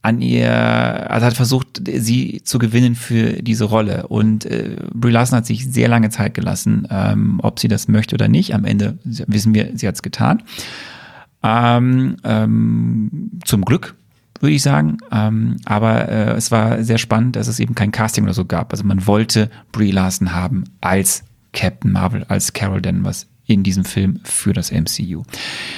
an 0.00 0.20
ihr, 0.20 0.50
also 0.50 1.26
hat 1.26 1.34
versucht, 1.34 1.82
sie 1.86 2.40
zu 2.42 2.58
gewinnen 2.58 2.96
für 2.96 3.42
diese 3.42 3.64
Rolle. 3.64 4.08
Und 4.08 4.44
äh, 4.44 4.76
Brie 4.92 5.12
Larson 5.12 5.36
hat 5.36 5.46
sich 5.46 5.70
sehr 5.70 5.86
lange 5.88 6.10
Zeit 6.10 6.34
gelassen, 6.34 6.88
ähm, 6.90 7.38
ob 7.42 7.60
sie 7.60 7.68
das 7.68 7.86
möchte 7.86 8.16
oder 8.16 8.26
nicht. 8.26 8.54
Am 8.54 8.64
Ende 8.64 8.98
wissen 9.04 9.54
wir, 9.54 9.70
sie 9.74 9.86
hat 9.86 9.94
es 9.94 10.02
getan. 10.02 10.42
Ähm, 11.42 12.16
ähm, 12.24 13.30
zum 13.44 13.64
Glück, 13.64 13.94
würde 14.40 14.54
ich 14.54 14.62
sagen. 14.62 14.98
Ähm, 15.10 15.56
aber 15.64 16.08
äh, 16.08 16.32
es 16.32 16.50
war 16.50 16.82
sehr 16.84 16.98
spannend, 16.98 17.36
dass 17.36 17.48
es 17.48 17.60
eben 17.60 17.74
kein 17.74 17.92
Casting 17.92 18.24
oder 18.24 18.34
so 18.34 18.44
gab. 18.44 18.72
Also 18.72 18.84
man 18.84 19.06
wollte 19.06 19.50
Brie 19.72 19.90
Larson 19.90 20.34
haben 20.34 20.64
als 20.80 21.24
Captain 21.52 21.92
Marvel, 21.92 22.24
als 22.28 22.52
Carol 22.52 22.80
Danvers 22.80 23.26
in 23.46 23.64
diesem 23.64 23.84
Film 23.84 24.20
für 24.24 24.52
das 24.52 24.70
MCU. 24.70 25.24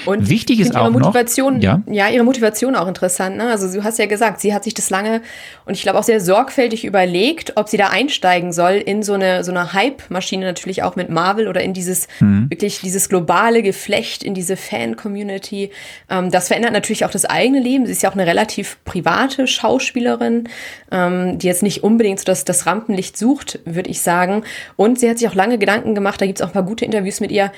Und 0.05 0.29
Wichtig 0.29 0.61
ich 0.61 0.67
ist 0.67 0.77
auch 0.77 0.85
noch- 0.91 1.01
Motivation, 1.01 1.61
ja? 1.63 1.83
ja, 1.91 2.09
ihre 2.11 2.23
Motivation 2.23 2.77
auch 2.77 2.87
interessant. 2.87 3.37
Ne? 3.39 3.49
Also 3.49 3.73
du 3.73 3.83
hast 3.83 3.99
ja 3.99 4.05
gesagt, 4.07 4.41
sie 4.41 4.53
hat 4.55 4.65
sich 4.65 4.75
das 4.75 4.91
lange 4.91 5.23
und 5.65 5.73
ich 5.75 5.83
glaube 5.83 5.99
auch 5.99 6.03
sehr 6.05 6.21
sorgfältig 6.21 6.85
überlegt, 6.85 7.57
ob 7.57 7.69
sie 7.71 7.79
da 7.79 7.89
einsteigen 7.89 8.53
soll 8.53 8.75
in 8.75 9.03
so 9.03 9.15
eine 9.15 9.43
so 9.45 9.51
eine 9.51 9.73
Hype-Maschine 9.73 10.45
natürlich 10.45 10.83
auch 10.83 10.95
mit 10.95 11.09
Marvel 11.09 11.49
oder 11.49 11.63
in 11.63 11.73
dieses 11.73 12.07
Mhm. 12.21 12.51
wirklich 12.51 12.81
dieses 12.81 13.09
globale 13.09 13.63
Geflecht, 13.63 14.23
in 14.23 14.35
diese 14.35 14.57
Fan-Community. 14.57 15.71
Ähm, 16.11 16.31
das 16.31 16.49
verändert 16.49 16.73
natürlich 16.73 17.05
auch 17.05 17.11
das 17.11 17.25
eigene 17.25 17.61
Leben. 17.61 17.87
Sie 17.87 17.93
ist 17.93 18.03
ja 18.03 18.11
auch 18.11 18.15
eine 18.15 18.27
relativ 18.27 18.77
private 18.85 19.47
Schauspielerin, 19.47 20.49
ähm, 20.93 21.39
die 21.39 21.47
jetzt 21.47 21.63
nicht 21.63 21.83
unbedingt 21.83 22.19
so 22.21 22.25
das, 22.25 22.45
das 22.45 22.67
Rampenlicht 22.67 23.17
sucht, 23.17 23.59
würde 23.65 23.91
ich 23.91 24.01
sagen. 24.03 24.45
Und 24.77 24.99
sie 25.01 25.09
hat 25.09 25.19
sich 25.19 25.29
auch 25.29 25.35
lange 25.35 25.59
Gedanken 25.59 25.95
gemacht. 25.95 26.21
Da 26.21 26.27
gibt 26.27 26.39
es 26.39 26.43
auch 26.43 26.51
ein 26.51 26.53
paar 26.53 26.63
gute 26.63 26.85
Interviews 26.85 27.21
mit 27.21 27.31
ihr. 27.33 27.53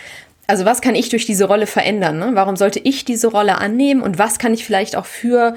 Also 0.46 0.64
was 0.64 0.80
kann 0.80 0.94
ich 0.94 1.08
durch 1.08 1.26
diese 1.26 1.46
Rolle 1.46 1.66
verändern? 1.66 2.18
Ne? 2.18 2.30
Warum 2.34 2.56
sollte 2.56 2.78
ich 2.78 3.04
diese 3.04 3.28
Rolle 3.28 3.58
annehmen 3.58 4.02
und 4.02 4.18
was 4.18 4.38
kann 4.38 4.54
ich 4.54 4.64
vielleicht 4.64 4.96
auch 4.96 5.06
für 5.06 5.54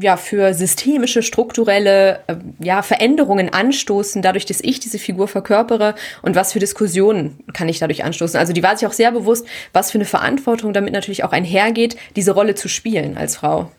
ja, 0.00 0.16
für 0.16 0.54
systemische, 0.54 1.22
strukturelle 1.22 2.20
äh, 2.28 2.36
ja, 2.60 2.82
Veränderungen 2.82 3.52
anstoßen, 3.52 4.22
dadurch, 4.22 4.46
dass 4.46 4.60
ich 4.60 4.78
diese 4.78 4.98
Figur 4.98 5.26
verkörpere 5.26 5.94
und 6.22 6.36
was 6.36 6.52
für 6.52 6.60
Diskussionen 6.60 7.40
kann 7.52 7.68
ich 7.68 7.80
dadurch 7.80 8.04
anstoßen. 8.04 8.38
Also 8.38 8.52
die 8.52 8.62
war 8.62 8.76
sich 8.76 8.86
auch 8.86 8.92
sehr 8.92 9.10
bewusst, 9.10 9.46
was 9.72 9.90
für 9.90 9.98
eine 9.98 10.04
Verantwortung 10.04 10.72
damit 10.72 10.92
natürlich 10.92 11.24
auch 11.24 11.32
einhergeht, 11.32 11.96
diese 12.14 12.32
Rolle 12.32 12.54
zu 12.54 12.68
spielen 12.68 13.16
als 13.16 13.36
Frau. 13.36 13.70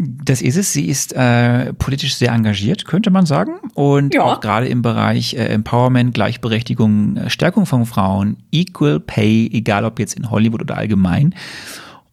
Das 0.00 0.42
ist 0.42 0.56
es. 0.56 0.72
Sie 0.72 0.86
ist 0.86 1.12
äh, 1.14 1.72
politisch 1.74 2.14
sehr 2.14 2.30
engagiert, 2.30 2.84
könnte 2.84 3.10
man 3.10 3.26
sagen. 3.26 3.54
Und 3.74 4.14
Ja. 4.14 4.22
auch 4.22 4.40
gerade 4.40 4.68
im 4.68 4.80
Bereich 4.80 5.34
äh, 5.34 5.46
Empowerment, 5.48 6.14
Gleichberechtigung, 6.14 7.16
äh, 7.16 7.30
Stärkung 7.30 7.66
von 7.66 7.84
Frauen, 7.84 8.36
Equal 8.52 9.00
Pay, 9.00 9.50
egal 9.52 9.84
ob 9.84 9.98
jetzt 9.98 10.14
in 10.14 10.30
Hollywood 10.30 10.62
oder 10.62 10.76
allgemein. 10.76 11.34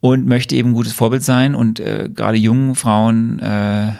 Und 0.01 0.25
möchte 0.25 0.55
eben 0.55 0.69
ein 0.69 0.73
gutes 0.73 0.93
Vorbild 0.93 1.23
sein 1.23 1.53
und 1.55 1.79
äh, 1.79 2.09
gerade 2.13 2.37
jungen 2.37 2.73
Frauen 2.75 3.39
äh, 3.39 3.91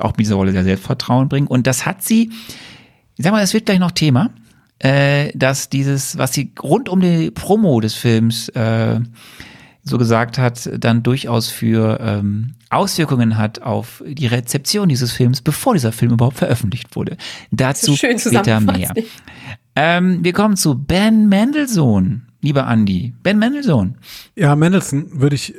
auch 0.00 0.10
mit 0.10 0.20
dieser 0.20 0.34
Rolle 0.36 0.52
sehr 0.52 0.64
Selbstvertrauen 0.64 1.28
bringen. 1.28 1.46
Und 1.46 1.66
das 1.66 1.86
hat 1.86 2.02
sie, 2.02 2.30
ich 3.16 3.24
sag 3.24 3.32
mal, 3.32 3.40
das 3.40 3.54
wird 3.54 3.66
gleich 3.66 3.78
noch 3.78 3.90
Thema, 3.92 4.30
äh, 4.80 5.30
dass 5.36 5.68
dieses, 5.68 6.18
was 6.18 6.32
sie 6.32 6.52
rund 6.62 6.88
um 6.88 7.00
die 7.00 7.30
Promo 7.30 7.80
des 7.80 7.94
Films 7.94 8.48
äh, 8.50 9.00
so 9.82 9.98
gesagt 9.98 10.36
hat, 10.38 10.68
dann 10.78 11.02
durchaus 11.02 11.48
für 11.48 11.98
ähm, 12.00 12.54
Auswirkungen 12.70 13.36
hat 13.36 13.62
auf 13.62 14.02
die 14.06 14.26
Rezeption 14.26 14.88
dieses 14.88 15.12
Films, 15.12 15.42
bevor 15.42 15.74
dieser 15.74 15.92
Film 15.92 16.12
überhaupt 16.12 16.38
veröffentlicht 16.38 16.94
wurde. 16.94 17.16
Dazu 17.50 17.96
Schön 17.96 18.18
später 18.18 18.60
mehr. 18.60 18.94
Ähm, 19.76 20.22
wir 20.22 20.32
kommen 20.32 20.56
zu 20.56 20.76
Ben 20.76 21.28
Mendelssohn, 21.28 22.26
lieber 22.40 22.68
Andy. 22.68 23.12
Ben 23.22 23.38
Mendelssohn. 23.38 23.96
Ja, 24.36 24.54
Mendelssohn 24.54 25.20
würde 25.20 25.34
ich 25.34 25.54
äh, 25.54 25.56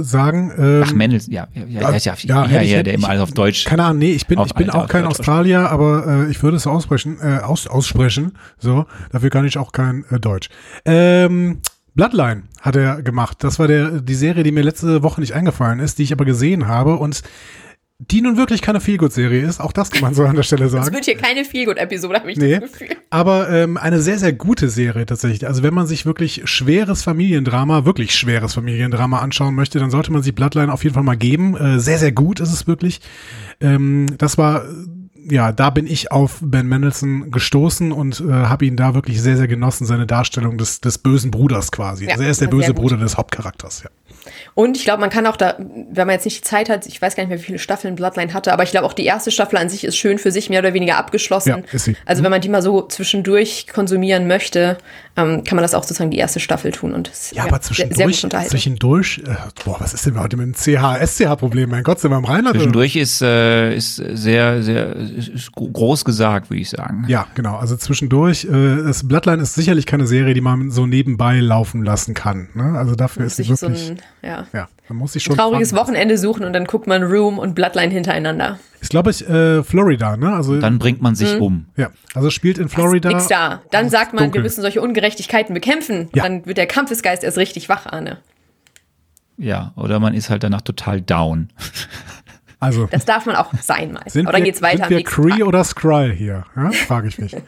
sagen. 0.00 0.52
Ähm, 0.56 0.82
Ach, 0.84 0.92
Mendelssohn, 0.92 1.34
ja, 1.34 1.48
ja, 1.54 1.64
ja, 1.66 1.96
ja, 1.96 2.14
ja, 2.22 2.46
ja, 2.46 2.62
ja, 2.62 2.82
der 2.82 2.94
immer 2.94 3.08
alles 3.08 3.22
auf 3.22 3.32
Deutsch. 3.32 3.64
Keine 3.64 3.84
Ahnung, 3.84 3.98
nee, 3.98 4.12
ich 4.12 4.26
bin, 4.26 4.40
ich 4.40 4.54
bin 4.54 4.70
auch 4.70 4.88
kein 4.88 5.04
Australier, 5.04 5.70
aber 5.70 6.26
äh, 6.26 6.30
ich 6.30 6.42
würde 6.42 6.56
es 6.56 6.66
aussprechen, 6.66 7.18
äh, 7.20 7.38
aus, 7.38 7.66
aussprechen. 7.66 8.32
So, 8.58 8.86
dafür 9.12 9.30
kann 9.30 9.44
ich 9.44 9.58
auch 9.58 9.72
kein 9.72 10.04
äh, 10.10 10.18
Deutsch. 10.18 10.48
Ähm, 10.84 11.60
Bloodline 11.94 12.44
hat 12.60 12.76
er 12.76 13.02
gemacht. 13.02 13.38
Das 13.44 13.58
war 13.58 13.68
der 13.68 14.00
die 14.00 14.14
Serie, 14.14 14.42
die 14.42 14.52
mir 14.52 14.62
letzte 14.62 15.02
Woche 15.02 15.20
nicht 15.20 15.34
eingefallen 15.34 15.80
ist, 15.80 15.98
die 15.98 16.04
ich 16.04 16.12
aber 16.12 16.24
gesehen 16.24 16.66
habe 16.66 16.96
und 16.96 17.22
die 17.98 18.22
nun 18.22 18.38
wirklich 18.38 18.62
keine 18.62 18.80
Feelgood-Serie 18.80 19.42
ist. 19.46 19.60
Auch 19.60 19.72
das 19.72 19.90
kann 19.90 20.00
man 20.00 20.14
so 20.14 20.24
an 20.24 20.34
der 20.34 20.42
Stelle 20.42 20.64
Es 20.64 20.72
sagen. 20.72 20.94
wird 20.94 21.04
hier 21.04 21.18
keine 21.18 21.44
Feelgood-Episode, 21.44 22.20
habe 22.20 22.32
ich 22.32 22.38
Nee, 22.38 22.58
das 22.58 22.72
Gefühl. 22.72 22.96
aber 23.10 23.50
ähm, 23.50 23.76
eine 23.76 24.00
sehr, 24.00 24.18
sehr 24.18 24.32
gute 24.32 24.70
Serie 24.70 25.04
tatsächlich. 25.04 25.46
Also 25.46 25.62
wenn 25.62 25.74
man 25.74 25.86
sich 25.86 26.06
wirklich 26.06 26.40
schweres 26.46 27.02
Familiendrama, 27.02 27.84
wirklich 27.84 28.14
schweres 28.14 28.54
Familiendrama 28.54 29.18
anschauen 29.18 29.54
möchte, 29.54 29.78
dann 29.80 29.90
sollte 29.90 30.12
man 30.12 30.22
sich 30.22 30.34
Bloodline 30.34 30.72
auf 30.72 30.82
jeden 30.82 30.94
Fall 30.94 31.02
mal 31.02 31.18
geben. 31.18 31.58
Äh, 31.58 31.78
sehr, 31.78 31.98
sehr 31.98 32.12
gut 32.12 32.40
ist 32.40 32.54
es 32.54 32.66
wirklich. 32.66 33.02
Ähm, 33.60 34.06
das 34.16 34.38
war, 34.38 34.64
ja, 35.28 35.52
da 35.52 35.70
bin 35.70 35.86
ich 35.86 36.12
auf 36.12 36.38
Ben 36.40 36.66
Mendelssohn 36.66 37.30
gestoßen 37.30 37.92
und 37.92 38.20
äh, 38.20 38.30
habe 38.30 38.66
ihn 38.66 38.76
da 38.76 38.94
wirklich 38.94 39.20
sehr, 39.20 39.36
sehr 39.36 39.48
genossen, 39.48 39.86
seine 39.86 40.06
Darstellung 40.06 40.58
des, 40.58 40.80
des 40.80 40.98
bösen 40.98 41.30
Bruders 41.30 41.72
quasi. 41.72 42.06
Ja, 42.06 42.12
also 42.12 42.24
er 42.24 42.30
ist 42.30 42.40
der 42.40 42.46
böse. 42.46 42.74
Bruder 42.74 42.96
des 42.96 43.16
Hauptcharakters, 43.16 43.82
ja. 43.82 43.90
Und 44.54 44.76
ich 44.76 44.84
glaube, 44.84 45.00
man 45.00 45.10
kann 45.10 45.26
auch 45.26 45.36
da, 45.36 45.56
wenn 45.58 46.06
man 46.06 46.10
jetzt 46.10 46.24
nicht 46.24 46.38
die 46.38 46.48
Zeit 46.48 46.68
hat, 46.68 46.86
ich 46.86 47.00
weiß 47.00 47.16
gar 47.16 47.22
nicht 47.22 47.30
mehr, 47.30 47.38
wie 47.38 47.42
viele 47.42 47.58
Staffeln 47.58 47.94
Bloodline 47.94 48.34
hatte, 48.34 48.52
aber 48.52 48.62
ich 48.62 48.70
glaube 48.70 48.86
auch 48.86 48.92
die 48.92 49.04
erste 49.04 49.30
Staffel 49.30 49.56
an 49.56 49.68
sich 49.68 49.84
ist 49.84 49.96
schön 49.96 50.18
für 50.18 50.30
sich 50.30 50.50
mehr 50.50 50.60
oder 50.60 50.74
weniger 50.74 50.96
abgeschlossen. 50.96 51.48
Ja, 51.48 51.72
ist 51.72 51.84
sie. 51.84 51.96
Also 52.06 52.22
wenn 52.22 52.30
man 52.30 52.40
die 52.40 52.48
mal 52.48 52.62
so 52.62 52.86
zwischendurch 52.86 53.66
konsumieren 53.72 54.26
möchte, 54.26 54.78
ähm, 55.16 55.44
kann 55.44 55.56
man 55.56 55.62
das 55.62 55.74
auch 55.74 55.82
sozusagen 55.82 56.10
die 56.10 56.18
erste 56.18 56.40
Staffel 56.40 56.70
tun 56.72 56.92
und 56.94 57.08
es- 57.10 57.32
Ja, 57.32 57.44
aber 57.44 57.60
sehr, 57.62 57.74
sehr 57.88 58.06
zwischendurch, 58.06 58.48
zwischendurch, 58.48 59.22
äh, 59.26 59.34
boah, 59.64 59.76
was 59.80 59.92
ist 59.94 60.06
denn 60.06 60.18
heute 60.18 60.36
mit 60.36 60.46
dem 60.46 60.54
CH, 60.54 60.98
SCH-Problem? 61.04 61.68
Mein 61.70 61.82
Gott, 61.82 62.00
sind 62.00 62.10
wir 62.10 62.18
im 62.18 62.24
Rheinland? 62.24 62.48
oder? 62.50 62.58
Zwischendurch 62.58 62.96
ist, 62.96 63.22
äh, 63.22 63.74
ist 63.74 63.96
sehr, 63.96 64.62
sehr 64.62 64.94
ist, 64.96 65.52
groß 65.52 66.04
gesagt, 66.04 66.50
würde 66.50 66.60
ich 66.62 66.70
sagen. 66.70 67.04
Ja, 67.08 67.26
genau. 67.34 67.56
Also 67.56 67.76
zwischendurch, 67.76 68.44
äh, 68.44 68.82
das 68.84 69.06
Bloodline 69.06 69.42
ist 69.42 69.54
sicherlich 69.54 69.86
keine 69.86 70.06
Serie, 70.06 70.34
die 70.34 70.40
man 70.40 70.70
so 70.70 70.86
nebenbei 70.86 71.40
laufen 71.40 71.84
lassen 71.84 72.14
kann. 72.14 72.48
Ne? 72.54 72.78
Also 72.78 72.94
dafür 72.94 73.26
ist 73.26 73.36
sie 73.36 73.42
sich 73.44 73.56
so 73.58 73.68
wirklich. 73.68 73.90
ein, 73.90 73.98
ja, 74.22 74.46
ja, 74.52 74.68
man 74.90 74.98
muss 74.98 75.12
sich 75.12 75.22
schon. 75.22 75.36
trauriges 75.36 75.70
fangen. 75.70 75.82
Wochenende 75.82 76.18
suchen 76.18 76.44
und 76.44 76.52
dann 76.52 76.64
guckt 76.64 76.88
man 76.88 77.04
Room 77.04 77.38
und 77.38 77.54
Bloodline 77.54 77.92
hintereinander. 77.92 78.58
Ist, 78.80 78.90
glaube 78.90 79.10
ich, 79.10 79.28
äh, 79.28 79.62
Florida, 79.62 80.16
ne? 80.16 80.32
Also, 80.32 80.58
Dann 80.58 80.78
bringt 80.80 81.00
man 81.00 81.14
sich 81.14 81.38
um. 81.38 81.66
ja. 81.76 81.90
Also 82.14 82.30
spielt 82.30 82.58
in 82.58 82.68
Florida. 82.68 83.08
Nix 83.08 83.28
da. 83.28 83.62
Dann 83.70 83.88
sagt 83.88 84.14
man, 84.14 84.24
dunkel. 84.24 84.40
wir 84.40 84.42
müssen 84.42 84.62
solche 84.62 84.80
Ungerechtigkeiten 84.80 85.54
bekämpfen. 85.54 86.08
Ja. 86.12 86.24
Dann 86.24 86.44
wird 86.44 86.58
der 86.58 86.66
Kampfesgeist 86.66 87.22
erst 87.22 87.38
richtig 87.38 87.68
wach, 87.68 87.86
Arne. 87.86 88.18
Ja, 89.36 89.72
oder 89.76 90.00
man 90.00 90.12
ist 90.14 90.28
halt 90.28 90.42
danach 90.42 90.62
total 90.62 91.00
down. 91.00 91.50
Also, 92.62 92.86
Das 92.90 93.06
darf 93.06 93.24
man 93.24 93.36
auch 93.36 93.54
sein 93.62 93.90
mal. 93.92 94.02
sind 94.06 94.30
wir, 94.30 94.40
geht's 94.42 94.60
weiter 94.60 94.86
sind 94.86 94.90
wir 94.90 95.02
Cree 95.02 95.38
Tag. 95.38 95.46
oder 95.48 95.64
Skrull 95.64 96.12
hier? 96.12 96.44
Ja? 96.54 96.70
Frage 96.72 97.08
ich 97.08 97.18
mich. 97.18 97.34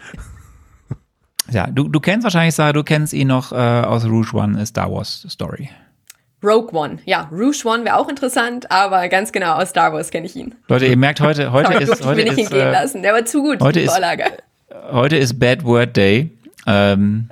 Ja, 1.51 1.67
du, 1.67 1.89
du 1.89 2.01
kennst 2.01 2.25
wahrscheinlich, 2.25 2.55
Sarah, 2.55 2.73
du 2.73 2.83
kennst 2.85 3.13
ihn 3.13 3.29
noch 3.29 3.53
äh, 3.53 3.57
aus 3.57 4.05
Rouge 4.07 4.33
One, 4.35 4.65
Star 4.65 4.91
Wars 4.91 5.27
Story. 5.29 5.69
Rogue 6.43 6.73
One. 6.73 6.99
Ja, 7.05 7.29
Rouge 7.31 7.63
One 7.65 7.85
wäre 7.85 7.97
auch 7.97 8.09
interessant, 8.09 8.71
aber 8.71 9.09
ganz 9.09 9.33
genau 9.33 9.55
aus 9.55 9.71
Star 9.71 9.93
Wars 9.93 10.11
kenne 10.11 10.27
ich 10.27 10.37
ihn. 10.37 10.55
Leute, 10.69 10.87
ihr 10.87 10.97
merkt 10.97 11.21
heute, 11.21 11.53
heute 11.53 11.75
ist, 11.75 11.89
durfte 11.89 12.03
ich 12.03 12.07
heute 12.09 12.17
mir 12.25 12.31
nicht 12.31 12.39
ist, 12.39 12.49
hingehen 12.51 12.69
äh, 12.69 12.73
lassen. 12.73 13.03
Der 13.03 13.13
war 13.13 13.25
zu 13.25 13.43
gut, 13.43 13.61
heute 13.61 13.79
die 13.79 13.85
ist- 13.85 13.93
Vorlage. 13.93 14.25
heute 14.91 15.17
ist 15.17 15.39
Bad 15.39 15.65
Word 15.65 15.97
Day. 15.97 16.31
Ähm, 16.67 17.29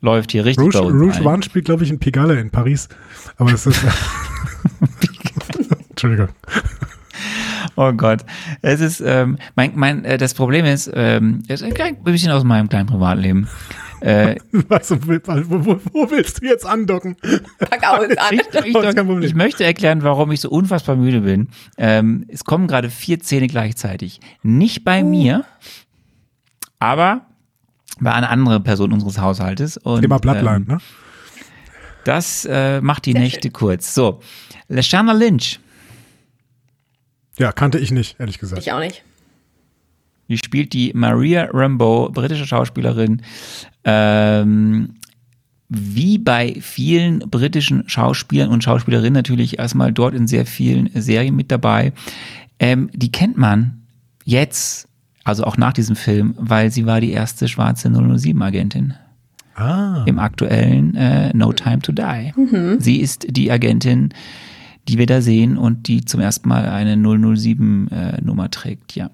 läuft 0.00 0.32
hier 0.32 0.44
richtig 0.44 0.64
Rouge, 0.74 0.78
Rouge. 0.78 1.22
One 1.24 1.42
spielt, 1.42 1.66
glaube 1.66 1.84
ich, 1.84 1.90
in 1.90 1.98
Pigalle 1.98 2.38
in 2.40 2.50
Paris. 2.50 2.88
Aber 3.36 3.50
das 3.50 3.66
ist. 3.66 3.80
Entschuldigung. 5.90 6.28
Oh 7.76 7.92
Gott. 7.92 8.20
Es 8.62 8.80
ist, 8.80 9.00
ähm, 9.00 9.38
mein, 9.56 9.72
mein, 9.74 10.04
äh, 10.04 10.18
das 10.18 10.34
Problem 10.34 10.64
ist, 10.64 10.90
ähm, 10.94 11.42
es 11.48 11.60
ist 11.62 11.80
ein 11.80 12.02
bisschen 12.04 12.30
aus 12.32 12.44
meinem 12.44 12.68
kleinen 12.68 12.86
Privatleben. 12.86 13.48
Äh, 14.00 14.36
Was, 14.68 14.90
wo, 14.90 14.96
wo, 14.98 15.80
wo 15.92 16.10
willst 16.10 16.42
du 16.42 16.46
jetzt 16.46 16.66
andocken? 16.66 17.16
Pack 17.58 17.82
aus 17.84 18.16
an. 18.16 18.32
ich, 18.32 18.40
ich, 18.64 19.24
ich 19.24 19.34
möchte 19.34 19.64
erklären, 19.64 20.02
warum 20.02 20.30
ich 20.32 20.40
so 20.40 20.50
unfassbar 20.50 20.96
müde 20.96 21.22
bin. 21.22 21.48
Ähm, 21.76 22.24
es 22.28 22.44
kommen 22.44 22.66
gerade 22.66 22.90
vier 22.90 23.20
Zähne 23.20 23.46
gleichzeitig. 23.46 24.20
Nicht 24.42 24.84
bei 24.84 25.02
mir, 25.02 25.44
aber 26.78 27.26
bei 28.00 28.12
einer 28.12 28.30
anderen 28.30 28.62
Person 28.62 28.92
unseres 28.92 29.18
Haushaltes. 29.18 29.76
Und, 29.76 30.02
Thema 30.02 30.18
Bloodline, 30.18 30.56
ähm, 30.56 30.64
ne? 30.66 30.78
Das 32.04 32.44
äh, 32.44 32.80
macht 32.80 33.06
die 33.06 33.12
Sehr 33.12 33.20
Nächte 33.20 33.50
kurz. 33.50 33.94
So, 33.94 34.20
Lashana 34.68 35.12
Lynch, 35.12 35.60
Ja, 37.38 37.52
kannte 37.52 37.78
ich 37.78 37.90
nicht, 37.90 38.18
ehrlich 38.18 38.38
gesagt. 38.38 38.62
Ich 38.62 38.72
auch 38.72 38.78
nicht. 38.78 39.04
Die 40.28 40.38
spielt 40.38 40.72
die 40.72 40.92
Maria 40.94 41.48
Rambeau, 41.52 42.10
britische 42.10 42.46
Schauspielerin. 42.46 43.22
Ähm, 43.84 44.94
wie 45.68 46.18
bei 46.18 46.56
vielen 46.60 47.18
britischen 47.18 47.88
Schauspielern 47.88 48.48
und 48.50 48.64
Schauspielerinnen 48.64 49.12
natürlich 49.12 49.58
erstmal 49.58 49.92
dort 49.92 50.14
in 50.14 50.26
sehr 50.26 50.46
vielen 50.46 50.88
Serien 50.94 51.36
mit 51.36 51.50
dabei. 51.50 51.92
Ähm, 52.58 52.88
die 52.94 53.12
kennt 53.12 53.36
man 53.36 53.82
jetzt, 54.24 54.88
also 55.24 55.44
auch 55.44 55.58
nach 55.58 55.74
diesem 55.74 55.94
Film, 55.94 56.34
weil 56.38 56.70
sie 56.70 56.86
war 56.86 57.00
die 57.00 57.12
erste 57.12 57.48
schwarze 57.48 57.88
007-Agentin 57.88 58.94
Ah, 59.54 60.04
im 60.06 60.20
aktuellen 60.20 60.94
äh, 60.94 61.34
No 61.34 61.52
Time 61.52 61.80
to 61.80 61.90
Die. 61.92 62.32
Sie 62.78 63.00
ist 63.00 63.26
die 63.28 63.50
Agentin, 63.50 64.10
die 64.86 64.98
wir 64.98 65.06
da 65.06 65.20
sehen 65.20 65.58
und 65.58 65.88
die 65.88 66.04
zum 66.04 66.20
ersten 66.20 66.48
Mal 66.48 66.68
eine 66.68 66.94
007-Nummer 66.94 68.44
äh, 68.44 68.48
trägt, 68.48 68.94
ja. 68.94 69.10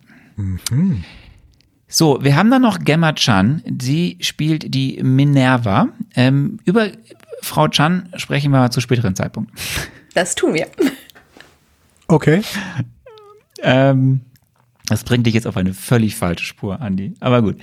So, 1.88 2.18
wir 2.22 2.36
haben 2.36 2.50
dann 2.50 2.62
noch 2.62 2.80
Gemma 2.80 3.12
Chan. 3.12 3.62
Sie 3.80 4.18
spielt 4.20 4.74
die 4.74 5.00
Minerva. 5.02 5.88
Ähm, 6.14 6.58
über 6.64 6.88
Frau 7.42 7.68
Chan 7.68 8.08
sprechen 8.16 8.50
wir 8.50 8.70
zu 8.70 8.80
späteren 8.80 9.14
Zeitpunkt. 9.14 9.52
Das 10.14 10.34
tun 10.34 10.54
wir. 10.54 10.66
okay. 12.08 12.42
Ähm, 13.62 14.22
das 14.86 15.04
bringt 15.04 15.26
dich 15.26 15.34
jetzt 15.34 15.46
auf 15.46 15.56
eine 15.56 15.74
völlig 15.74 16.16
falsche 16.16 16.44
Spur, 16.44 16.80
Andi. 16.80 17.14
Aber 17.20 17.42
gut. 17.42 17.56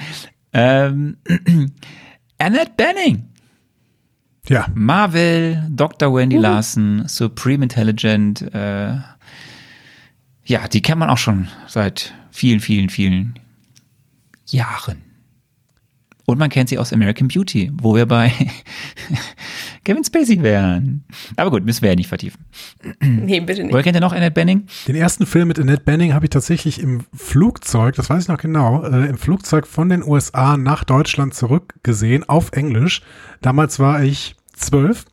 Ähm, 0.53 1.17
Annette 2.37 2.71
Benning. 2.75 3.27
Ja, 4.47 4.67
Marvel, 4.73 5.67
Dr. 5.69 6.13
Wendy 6.13 6.37
Larson, 6.37 7.07
Supreme 7.07 7.63
Intelligent, 7.63 8.41
äh, 8.53 8.95
ja, 10.51 10.67
die 10.67 10.81
kennt 10.81 10.99
man 10.99 11.09
auch 11.09 11.17
schon 11.17 11.47
seit 11.65 12.13
vielen, 12.29 12.59
vielen, 12.59 12.89
vielen 12.89 13.39
Jahren. 14.47 15.01
Und 16.25 16.39
man 16.39 16.49
kennt 16.49 16.67
sie 16.67 16.77
aus 16.77 16.91
American 16.91 17.29
Beauty, 17.29 17.71
wo 17.73 17.95
wir 17.95 18.05
bei 18.05 18.33
Kevin 19.85 20.03
Spacey 20.03 20.43
wären. 20.43 21.05
Aber 21.37 21.51
gut, 21.51 21.63
müssen 21.63 21.81
wir 21.81 21.89
ja 21.89 21.95
nicht 21.95 22.09
vertiefen. 22.09 22.45
Nee, 23.01 23.39
bitte 23.39 23.63
nicht. 23.63 23.71
Woher 23.71 23.83
kennt 23.83 23.95
ihr 23.95 24.01
noch 24.01 24.11
Annette 24.11 24.31
Benning? 24.31 24.67
den 24.87 24.95
ersten 24.95 25.25
Film 25.25 25.47
mit 25.47 25.57
Annette 25.57 25.83
Benning 25.83 26.13
habe 26.13 26.25
ich 26.25 26.29
tatsächlich 26.29 26.81
im 26.81 27.05
Flugzeug, 27.13 27.95
das 27.95 28.09
weiß 28.09 28.23
ich 28.23 28.27
noch 28.27 28.37
genau, 28.37 28.83
äh, 28.83 29.07
im 29.07 29.17
Flugzeug 29.17 29.65
von 29.65 29.87
den 29.87 30.03
USA 30.03 30.57
nach 30.57 30.83
Deutschland 30.83 31.33
zurückgesehen, 31.33 32.27
auf 32.27 32.51
Englisch. 32.51 33.01
Damals 33.41 33.79
war 33.79 34.03
ich 34.03 34.35
zwölf 34.53 35.05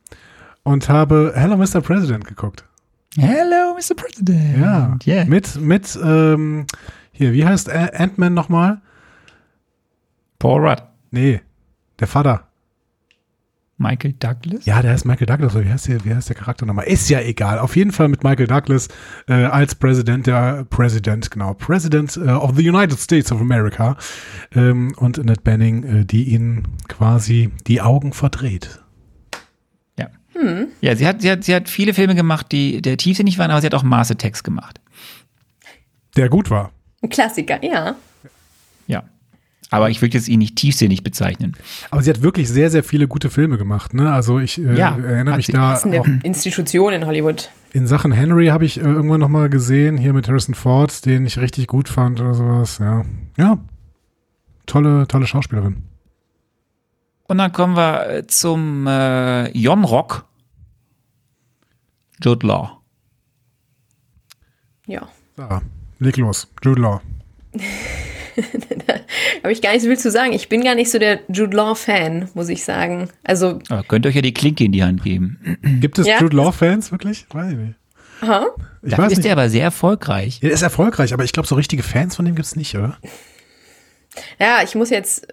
und 0.63 0.89
habe 0.89 1.31
Hello 1.33 1.55
Mr. 1.55 1.81
President 1.81 2.25
geguckt. 2.25 2.68
Hello, 3.17 3.75
Mr. 3.75 3.95
President. 3.95 4.57
Ja, 4.59 4.97
Yeah. 5.05 5.25
mit, 5.25 5.55
mit, 5.59 5.97
ähm, 6.03 6.65
hier, 7.11 7.33
wie 7.33 7.45
heißt 7.45 7.69
Ant-Man 7.69 8.33
nochmal? 8.33 8.81
Paul 10.37 10.65
Rudd. 10.67 10.83
Nee, 11.11 11.41
der 11.99 12.07
Vater. 12.07 12.45
Michael 13.81 14.13
Douglas. 14.19 14.65
Ja, 14.65 14.81
der 14.81 14.91
heißt 14.91 15.05
Michael 15.05 15.25
Douglas. 15.25 15.55
Wie 15.55 15.69
heißt 15.69 15.87
der, 15.87 16.03
wie 16.03 16.13
heißt 16.13 16.27
der 16.27 16.35
Charakter 16.35 16.65
nochmal? 16.65 16.85
Ist 16.85 17.09
ja 17.09 17.21
egal. 17.21 17.59
Auf 17.59 17.77
jeden 17.77 17.93
Fall 17.93 18.09
mit 18.09 18.23
Michael 18.25 18.47
Douglas 18.47 18.89
äh, 19.27 19.33
als 19.45 19.73
Präsident 19.73 20.27
der 20.27 20.65
President, 20.69 21.31
genau, 21.31 21.53
President 21.53 22.15
äh, 22.17 22.29
of 22.29 22.55
the 22.57 22.69
United 22.69 22.99
States 22.99 23.31
of 23.31 23.39
America. 23.39 23.95
Ähm, 24.53 24.93
und 24.97 25.17
Annette 25.17 25.41
Benning, 25.41 25.83
äh, 25.83 26.05
die 26.05 26.25
ihn 26.25 26.67
quasi 26.89 27.51
die 27.67 27.81
Augen 27.81 28.11
verdreht. 28.11 28.81
Ja. 30.41 30.65
Ja, 30.81 30.95
sie 30.95 31.07
hat, 31.07 31.21
sie, 31.21 31.31
hat, 31.31 31.43
sie 31.43 31.53
hat 31.55 31.69
viele 31.69 31.93
Filme 31.93 32.15
gemacht, 32.15 32.51
die 32.51 32.81
der 32.81 32.97
tiefsinnig 32.97 33.37
waren, 33.37 33.51
aber 33.51 33.61
sie 33.61 33.67
hat 33.67 33.73
auch 33.75 33.83
Mars 33.83 34.09
Attacks 34.11 34.43
gemacht. 34.43 34.79
Der 36.15 36.29
gut 36.29 36.49
war. 36.49 36.71
Ein 37.01 37.09
Klassiker, 37.09 37.63
ja. 37.63 37.95
Ja. 38.87 39.03
Aber 39.71 39.89
ich 39.89 40.01
würde 40.01 40.17
jetzt 40.17 40.27
ihn 40.27 40.39
nicht 40.39 40.55
tiefsinnig 40.55 41.03
bezeichnen. 41.03 41.55
Aber 41.91 42.01
sie 42.01 42.09
hat 42.09 42.21
wirklich 42.23 42.49
sehr, 42.49 42.71
sehr 42.71 42.83
viele 42.83 43.07
gute 43.07 43.29
Filme 43.29 43.57
gemacht. 43.57 43.93
Ne? 43.93 44.11
Also 44.11 44.39
ich 44.39 44.57
äh, 44.57 44.75
Ja, 44.75 44.97
erinnere 44.97 45.35
mich 45.37 45.45
sie. 45.45 45.51
da 45.51 45.71
Das 45.71 45.79
ist 45.81 45.85
eine 45.85 46.01
auch 46.01 46.07
Institution 46.23 46.91
in 46.93 47.05
Hollywood. 47.05 47.49
in 47.73 47.85
Sachen 47.85 48.11
Henry 48.11 48.47
habe 48.47 48.65
ich 48.65 48.77
äh, 48.79 48.83
irgendwann 48.83 49.19
noch 49.19 49.29
mal 49.29 49.47
gesehen, 49.49 49.97
hier 49.97 50.13
mit 50.13 50.27
Harrison 50.27 50.55
Ford, 50.55 51.05
den 51.05 51.25
ich 51.27 51.37
richtig 51.37 51.67
gut 51.67 51.87
fand 51.87 52.19
oder 52.19 52.33
sowas. 52.33 52.79
Ja, 52.79 53.05
ja, 53.37 53.59
tolle, 54.65 55.07
tolle 55.07 55.27
Schauspielerin. 55.27 55.83
Und 57.27 57.37
dann 57.37 57.51
kommen 57.53 57.75
wir 57.77 58.27
zum 58.27 58.87
äh, 58.87 59.51
Jon 59.55 59.83
Rock. 59.83 60.25
Jude 62.23 62.45
Law. 62.47 62.81
Ja. 64.87 65.07
Sarah, 65.37 65.61
leg 65.99 66.17
los. 66.17 66.47
Jude 66.63 66.81
Law. 66.81 67.01
Habe 69.43 69.51
ich 69.51 69.61
gar 69.61 69.73
nicht 69.73 69.81
so 69.81 69.87
viel 69.87 69.97
zu 69.99 70.11
sagen. 70.11 70.33
Ich 70.33 70.49
bin 70.49 70.63
gar 70.63 70.75
nicht 70.75 70.89
so 70.91 70.99
der 70.99 71.19
Jude 71.29 71.55
Law-Fan, 71.55 72.29
muss 72.33 72.49
ich 72.49 72.63
sagen. 72.63 73.09
Also, 73.23 73.59
Aber 73.69 73.83
könnt 73.83 74.05
ihr 74.05 74.09
euch 74.09 74.15
ja 74.15 74.21
die 74.21 74.33
Klinke 74.33 74.63
in 74.63 74.71
die 74.71 74.83
Hand 74.83 75.03
geben. 75.03 75.57
Gibt 75.81 75.99
es 75.99 76.07
Ja. 76.07 76.19
Jude 76.21 76.35
Law-Fans 76.37 76.91
wirklich? 76.91 77.25
Weiß 77.31 77.51
ich 77.51 77.57
nicht. 77.57 77.75
aha. 78.21 78.47
Ich 78.81 78.91
Dafür 78.91 79.05
weiß 79.05 79.11
ist 79.13 79.17
nicht. 79.19 79.27
er 79.27 79.33
aber 79.33 79.49
sehr 79.49 79.63
erfolgreich. 79.63 80.39
Er 80.41 80.51
ist 80.51 80.61
erfolgreich, 80.61 81.13
aber 81.13 81.23
ich 81.23 81.33
glaube, 81.33 81.47
so 81.47 81.55
richtige 81.55 81.83
Fans 81.83 82.15
von 82.15 82.25
dem 82.25 82.35
gibt 82.35 82.45
es 82.45 82.55
nicht, 82.55 82.75
oder? 82.75 82.97
Ja, 84.39 84.59
ich 84.63 84.73
muss 84.75 84.89
jetzt, 84.89 85.27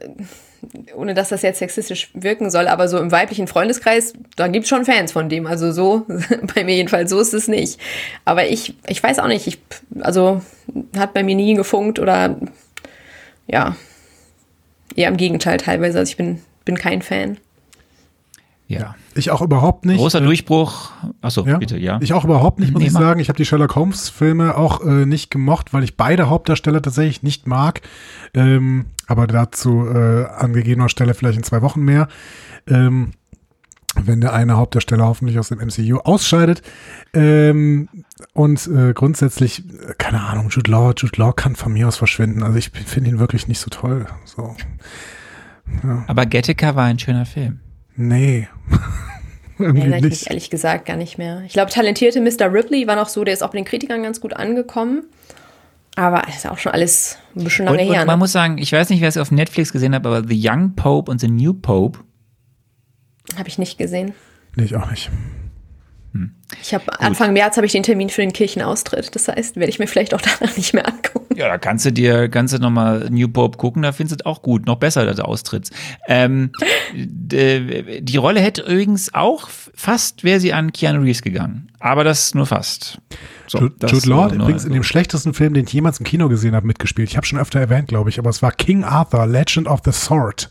ohne 0.95 1.15
dass 1.15 1.29
das 1.29 1.43
jetzt 1.43 1.59
sexistisch 1.59 2.11
wirken 2.15 2.51
soll, 2.51 2.69
aber 2.69 2.89
so 2.89 2.99
im 2.99 3.13
weiblichen 3.13 3.47
Freundeskreis, 3.47 4.13
da 4.37 4.49
gibt 4.49 4.65
es 4.65 4.69
schon 4.69 4.85
Fans 4.85 5.13
von 5.13 5.29
dem. 5.29 5.47
Also 5.47 5.73
so, 5.73 6.07
bei 6.55 6.65
mir 6.65 6.75
jedenfalls, 6.75 7.11
so 7.11 7.21
ist 7.21 7.35
es 7.35 7.49
nicht. 7.49 7.81
Aber 8.25 8.47
ich, 8.49 8.75
ich 8.89 9.03
weiß 9.03 9.19
auch 9.19 9.29
nicht, 9.29 9.47
ich, 9.47 9.59
also 10.01 10.43
hat 10.97 11.15
bei 11.15 11.23
mir 11.23 11.35
nie 11.35 11.55
gefunkt 11.55 11.99
oder 11.99 12.37
ja, 13.47 13.77
eher 14.95 15.09
im 15.09 15.17
Gegenteil 15.17 15.59
teilweise. 15.59 15.99
Also 15.99 16.11
ich 16.11 16.17
bin, 16.17 16.43
bin 16.65 16.77
kein 16.77 17.03
Fan. 17.03 17.39
Ja. 18.69 18.97
Ich 19.15 19.31
auch 19.31 19.43
überhaupt 19.43 19.85
nicht. 19.85 19.99
Großer 19.99 20.21
Durchbruch. 20.21 20.91
Achso, 21.23 21.47
Ja. 21.47 21.59
bitte, 21.59 21.79
ja. 21.79 21.99
Ich 22.03 22.13
auch 22.13 22.25
überhaupt 22.25 22.59
nicht, 22.59 22.73
muss 22.73 22.81
Nee, 22.81 22.89
ich 22.89 22.93
sagen. 22.93 23.21
Ich 23.21 23.29
habe 23.29 23.37
die 23.37 23.45
Sherlock 23.45 23.77
Holmes-Filme 23.77 24.57
auch 24.57 24.85
äh, 24.85 25.07
nicht 25.07 25.31
gemocht, 25.31 25.73
weil 25.73 25.85
ich 25.85 25.97
beide 25.97 26.29
Hauptdarsteller 26.29 26.83
tatsächlich 26.83 27.23
nicht 27.23 27.47
mag. 27.47 27.81
Ähm, 28.35 28.87
aber 29.07 29.27
dazu 29.29 29.87
äh, 29.87 30.27
an 30.27 30.53
gegebener 30.53 30.89
Stelle 30.89 31.15
vielleicht 31.15 31.39
in 31.39 31.45
zwei 31.45 31.63
Wochen 31.63 31.83
mehr. 31.83 32.09
Ähm, 32.67 33.13
wenn 33.99 34.21
der 34.21 34.35
eine 34.35 34.57
Hauptdarsteller 34.57 35.07
hoffentlich 35.07 35.39
aus 35.39 35.49
dem 35.49 35.59
MCU 35.59 35.99
ausscheidet. 35.99 36.61
Ähm, 37.15 37.89
und 38.35 38.67
äh, 38.67 38.93
grundsätzlich, 38.95 39.61
äh, 39.61 39.95
keine 39.97 40.23
Ahnung, 40.23 40.49
Jude 40.51 40.71
Law, 40.71 40.93
Jude 40.97 41.19
Law 41.19 41.33
kann 41.33 41.55
von 41.57 41.73
mir 41.73 41.89
aus 41.89 41.97
verschwinden. 41.97 42.43
Also 42.43 42.59
ich 42.59 42.71
finde 42.71 43.11
ihn 43.11 43.19
wirklich 43.21 43.49
nicht 43.49 43.61
so 43.61 43.71
toll. 43.71 44.07
So. 44.25 44.55
Aber 46.09 46.27
Gattaca 46.27 46.75
war 46.77 46.85
ein 46.85 46.99
schöner 46.99 47.27
Film. 47.27 47.61
Nee. 47.97 48.49
Irgendwie 49.59 49.89
mich 49.89 50.03
nicht. 50.03 50.27
ehrlich 50.29 50.51
gesagt 50.51 50.85
gar 50.85 50.97
nicht 50.97 51.17
mehr. 51.17 51.43
Ich 51.47 51.55
glaube, 51.55 51.71
talentierte 51.71 52.21
Mr. 52.21 52.53
Ripley 52.53 52.87
war 52.87 52.95
noch 52.97 53.09
so, 53.09 53.25
der 53.25 53.33
ist 53.35 53.43
auch 53.43 53.51
bei 53.51 53.59
den 53.59 53.65
Kritikern 53.65 54.03
ganz 54.03 54.21
gut 54.21 54.35
angekommen. 54.35 55.05
Aber 55.95 56.21
das 56.27 56.37
ist 56.37 56.47
auch 56.47 56.59
schon 56.59 56.73
alles 56.73 57.17
ein 57.35 57.45
bisschen 57.45 57.67
Und, 57.67 57.77
lange 57.77 57.89
und 57.89 57.95
her. 57.95 58.05
man 58.05 58.19
Ne? 58.19 58.21
muss 58.21 58.33
sagen, 58.33 58.59
ich 58.59 58.71
weiß 58.71 58.91
nicht, 58.91 59.01
wer 59.01 59.09
es 59.09 59.17
auf 59.17 59.31
Netflix 59.31 59.73
gesehen 59.73 59.95
hat, 59.95 60.05
aber 60.05 60.23
The 60.29 60.39
Young 60.39 60.75
Pope 60.77 61.11
und 61.11 61.21
The 61.23 61.29
New 61.29 61.55
Pope. 61.55 62.01
Habe 63.39 63.49
ich 63.49 63.57
nicht 63.59 63.79
gesehen. 63.79 64.13
Nee, 64.57 64.65
ich 64.65 64.77
auch 64.77 64.91
nicht. 64.91 65.11
Ich 66.63 66.73
habe 66.73 67.01
Anfang 67.01 67.33
März 67.33 67.57
habe 67.57 67.67
ich 67.67 67.73
den 67.73 67.83
Termin 67.83 68.09
für 68.09 68.21
den 68.21 68.33
Kirchenaustritt. 68.33 69.15
Das 69.15 69.29
heißt, 69.29 69.57
werde 69.57 69.71
ich 69.71 69.79
mir 69.79 69.87
vielleicht 69.87 70.15
auch 70.15 70.21
danach 70.41 70.57
nicht 70.57 70.75
mehr 70.75 70.87
angucken. 70.87 71.37
Ja, 71.37 71.49
da 71.49 71.59
kannst 71.59 71.85
du 71.85 71.93
dir, 71.93 72.29
kannst 72.29 72.55
du 72.55 72.59
nochmal 72.59 73.09
New 73.11 73.29
Pope 73.29 73.59
gucken, 73.59 73.83
da 73.83 73.93
findest 73.93 74.21
du 74.21 74.23
es 74.23 74.27
auch 74.27 74.43
gut, 74.43 74.67
noch 74.67 74.77
besser 74.77 75.03
als 75.03 75.21
Austritts. 75.21 75.71
Ähm, 76.09 76.51
die 76.95 78.17
Rolle 78.17 78.41
hätte 78.41 78.63
übrigens 78.63 79.13
auch 79.13 79.49
fast, 79.49 80.25
wäre 80.25 80.41
sie 80.41 80.53
an 80.53 80.73
Keanu 80.73 81.01
Reeves 81.03 81.23
gegangen. 81.23 81.69
Aber 81.81 82.05
das 82.05 82.35
nur 82.35 82.47
fast. 82.47 83.01
So, 83.49 83.59
Jude, 83.59 83.87
Jude 83.87 84.09
Law 84.09 84.25
hat 84.25 84.33
übrigens 84.33 84.65
in 84.65 84.73
dem 84.73 84.83
schlechtesten 84.83 85.35
Film, 85.35 85.55
den 85.55 85.67
ich 85.67 85.73
jemals 85.73 85.99
im 85.99 86.05
Kino 86.05 86.29
gesehen 86.29 86.55
habe, 86.55 86.67
mitgespielt. 86.67 87.11
Ich 87.11 87.17
habe 87.17 87.27
schon 87.27 87.39
öfter 87.39 87.61
erwähnt, 87.61 87.89
glaube 87.89 88.11
ich, 88.11 88.19
aber 88.19 88.31
es 88.31 88.41
war 88.43 88.53
King 88.53 88.85
Arthur, 88.85 89.27
Legend 89.27 89.67
of 89.69 89.81
the 89.85 89.93
Sword 89.93 90.51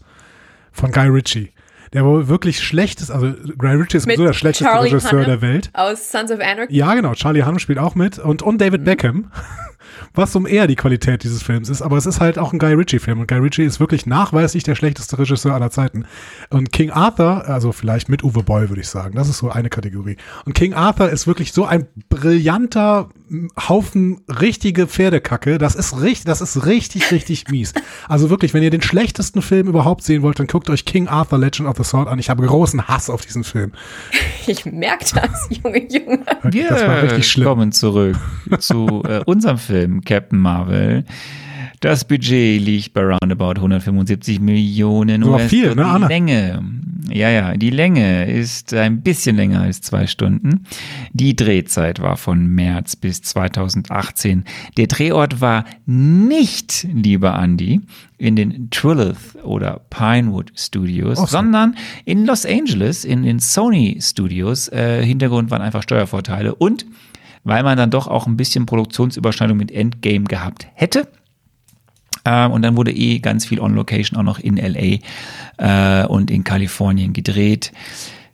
von 0.72 0.92
Guy 0.92 1.08
Ritchie. 1.08 1.52
Der 1.94 2.04
wohl 2.06 2.28
wirklich 2.28 2.62
schlecht 2.64 3.02
ist, 3.02 3.12
also 3.12 3.34
Guy 3.58 3.76
Ritchie 3.76 3.98
ist 3.98 4.06
Mit 4.08 4.18
so 4.18 4.26
der 4.26 4.34
schlechteste 4.34 4.66
Charlie 4.72 4.90
Regisseur 4.90 5.12
Hunnam 5.12 5.26
der 5.26 5.42
Welt. 5.42 5.70
Aus 5.74 6.12
Sons 6.12 6.32
of 6.32 6.40
Anarchy. 6.40 6.76
Ja, 6.76 6.94
genau, 6.96 7.14
Charlie 7.14 7.42
Hunnam 7.44 7.60
spielt 7.60 7.80
auch 7.80 7.96
mit 7.96 8.20
und, 8.20 8.42
und 8.42 8.60
David 8.60 8.82
Mhm. 8.82 8.86
Beckham. 8.86 9.32
Was 10.14 10.36
um 10.36 10.48
eher 10.48 10.68
die 10.68 10.76
Qualität 10.76 11.24
dieses 11.24 11.44
Films 11.44 11.70
ist, 11.70 11.82
aber 11.82 11.98
es 11.98 12.06
ist 12.06 12.20
halt 12.20 12.38
auch 12.38 12.54
ein 12.54 12.60
Guy 12.60 12.74
Ritchie-Film 12.74 13.20
und 13.20 13.28
Guy 13.28 13.40
Ritchie 13.40 13.64
ist 13.64 13.80
wirklich 13.80 14.06
nachweislich 14.06 14.64
der 14.64 14.76
schlechteste 14.76 15.18
Regisseur 15.18 15.54
aller 15.54 15.72
Zeiten. 15.72 16.06
Und 16.50 16.72
King 16.72 16.92
Arthur, 16.92 17.48
also 17.48 17.72
vielleicht 17.72 18.10
mit 18.10 18.24
Uwe 18.24 18.44
Boll, 18.44 18.70
würde 18.70 18.82
ich 18.82 18.88
sagen, 18.88 19.16
das 19.16 19.30
ist 19.30 19.40
so 19.40 19.50
eine 19.50 19.70
Kategorie. 19.70 20.18
Und 20.46 20.54
King 20.54 20.74
Arthur 20.74 21.10
ist 21.10 21.28
wirklich 21.28 21.54
so 21.54 21.66
ein 21.66 21.88
brillanter 22.10 23.10
Haufen 23.68 24.22
richtige 24.28 24.88
Pferdekacke. 24.88 25.58
Das 25.58 25.76
ist 25.76 26.00
richtig, 26.02 26.26
das 26.26 26.42
ist 26.42 26.66
richtig, 26.66 27.12
richtig 27.12 27.48
mies. 27.50 27.74
Also 28.08 28.30
wirklich, 28.30 28.54
wenn 28.54 28.64
ihr 28.64 28.70
den 28.70 28.82
schlechtesten 28.82 29.42
Film 29.42 29.68
überhaupt 29.68 30.04
sehen 30.04 30.22
wollt, 30.22 30.40
dann 30.40 30.48
guckt 30.48 30.70
euch 30.70 30.86
King 30.86 31.08
Arthur 31.08 31.40
Legend 31.40 31.68
of 31.68 31.78
the 31.78 31.84
Sword 31.84 32.08
an. 32.08 32.20
Ich 32.20 32.30
habe 32.30 32.46
großen 32.46 32.88
Hass 32.88 33.10
auf 33.10 33.22
diesen 33.22 33.44
Film. 33.44 33.72
Ich 34.48 34.64
merke 34.64 35.06
das, 35.16 35.48
Junge, 35.64 35.88
Junge. 35.92 36.20
Wir 36.44 36.70
das 36.70 36.86
war 36.86 37.02
richtig 37.02 37.28
schlimm. 37.28 37.48
kommen 37.48 37.72
zurück 37.72 38.16
zu 38.60 39.04
äh, 39.08 39.22
unserem 39.26 39.58
Film 39.58 39.85
Captain 40.04 40.40
Marvel. 40.40 41.06
Das 41.80 42.06
Budget 42.06 42.62
liegt 42.62 42.94
bei 42.94 43.04
roundabout 43.04 43.56
175 43.58 44.40
Millionen 44.40 45.24
US. 45.24 45.50
viel, 45.50 45.70
ne, 45.70 45.76
die 45.76 45.82
Anna? 45.82 46.08
Länge, 46.08 46.64
ja, 47.12 47.30
ja, 47.30 47.56
die 47.56 47.70
Länge 47.70 48.26
ist 48.26 48.74
ein 48.74 49.02
bisschen 49.02 49.36
länger 49.36 49.62
als 49.62 49.82
zwei 49.82 50.08
Stunden. 50.08 50.64
Die 51.14 51.36
Drehzeit 51.36 52.02
war 52.02 52.18
von 52.18 52.48
März 52.48 52.96
bis 52.96 53.22
2018. 53.22 54.46
Der 54.78 54.88
Drehort 54.88 55.42
war 55.42 55.66
nicht, 55.86 56.88
lieber 56.92 57.38
Andy, 57.38 57.82
in 58.18 58.36
den 58.36 58.70
Trillith 58.72 59.36
oder 59.44 59.82
Pinewood 59.90 60.52
Studios, 60.56 61.18
so. 61.18 61.26
sondern 61.26 61.76
in 62.06 62.26
Los 62.26 62.46
Angeles 62.46 63.06
in 63.06 63.24
den 63.24 63.40
Sony 63.40 64.00
Studios. 64.02 64.70
Äh, 64.70 65.04
Hintergrund 65.06 65.52
waren 65.52 65.62
einfach 65.62 65.84
Steuervorteile 65.84 66.56
und 66.56 66.86
weil 67.46 67.64
man 67.64 67.78
dann 67.78 67.92
doch 67.92 68.08
auch 68.08 68.28
ein 68.28 68.36
bisschen 68.36 68.66
Produktionsüberschneidung 68.66 69.56
mit 69.56 69.72
Endgame 69.72 70.26
gehabt 70.26 70.68
hätte. 70.74 71.08
Ähm, 72.26 72.52
und 72.52 72.64
dann 72.64 72.76
wurde 72.76 72.92
eh 72.92 73.20
ganz 73.20 73.46
viel 73.46 73.62
on 73.62 73.76
Location 73.76 74.20
auch 74.20 74.24
noch 74.24 74.40
in 74.40 74.58
LA 74.58 75.00
äh, 75.58 76.08
und 76.08 76.30
in 76.32 76.44
Kalifornien 76.44 77.14
gedreht. 77.14 77.72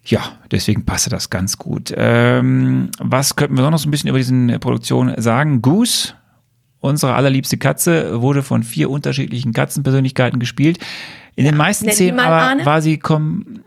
Ja, 0.04 0.22
deswegen 0.50 0.86
passte 0.86 1.12
das 1.12 1.30
ganz 1.30 1.58
gut. 1.58 1.94
Ähm, 1.96 2.90
was 2.98 3.36
könnten 3.36 3.58
wir 3.58 3.70
noch 3.70 3.78
so 3.78 3.88
ein 3.88 3.92
bisschen 3.92 4.10
über 4.10 4.18
diese 4.18 4.60
Produktion 4.60 5.14
sagen? 5.18 5.62
Goose, 5.62 6.14
unsere 6.80 7.14
allerliebste 7.14 7.58
Katze, 7.58 8.22
wurde 8.22 8.42
von 8.42 8.64
vier 8.64 8.90
unterschiedlichen 8.90 9.54
Katzenpersönlichkeiten 9.54 10.40
gespielt. 10.40 10.80
In 11.36 11.46
den 11.46 11.56
meisten 11.56 11.90
Szenen 11.92 12.20
aber 12.20 12.36
Arne. 12.36 12.66
war 12.66 12.82
sie 12.82 12.98
kom 12.98 13.61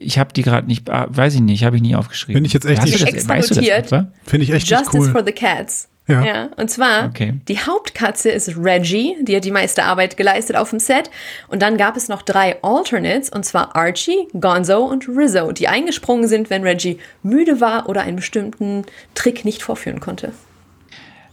ich 0.00 0.18
habe 0.18 0.32
die 0.32 0.42
gerade 0.42 0.66
nicht, 0.66 0.88
weiß 0.88 1.34
ich 1.34 1.40
nicht, 1.40 1.62
habe 1.64 1.76
ich 1.76 1.82
nie 1.82 1.94
aufgeschrieben. 1.94 2.34
Bin 2.34 2.44
ich 2.44 2.52
jetzt 2.52 2.64
echt 2.66 2.80
Hast 2.80 2.88
du 2.88 2.92
nicht- 2.92 3.02
das, 3.06 3.14
Extra 3.14 3.34
weißt 3.34 3.50
du 3.50 3.54
das 3.54 3.62
notiert. 3.64 3.78
etwa? 3.86 4.08
Finde 4.24 4.44
ich 4.44 4.50
echt 4.52 4.68
Justice 4.68 4.98
cool. 4.98 5.10
for 5.12 5.24
the 5.24 5.32
Cats. 5.32 5.86
Ja. 6.08 6.48
Und 6.56 6.68
zwar, 6.68 7.04
Okay. 7.06 7.34
die 7.46 7.58
Hauptkatze 7.60 8.30
ist 8.30 8.56
Reggie, 8.56 9.14
die 9.22 9.36
hat 9.36 9.44
die 9.44 9.52
meiste 9.52 9.84
Arbeit 9.84 10.16
geleistet 10.16 10.56
auf 10.56 10.70
dem 10.70 10.80
Set. 10.80 11.08
Und 11.46 11.62
dann 11.62 11.76
gab 11.76 11.96
es 11.96 12.08
noch 12.08 12.22
drei 12.22 12.60
Alternates, 12.64 13.30
und 13.30 13.44
zwar 13.44 13.76
Archie, 13.76 14.26
Gonzo 14.40 14.78
und 14.86 15.06
Rizzo, 15.08 15.52
die 15.52 15.68
eingesprungen 15.68 16.26
sind, 16.26 16.50
wenn 16.50 16.64
Reggie 16.64 16.98
müde 17.22 17.60
war 17.60 17.88
oder 17.88 18.00
einen 18.00 18.16
bestimmten 18.16 18.86
Trick 19.14 19.44
nicht 19.44 19.62
vorführen 19.62 20.00
konnte. 20.00 20.32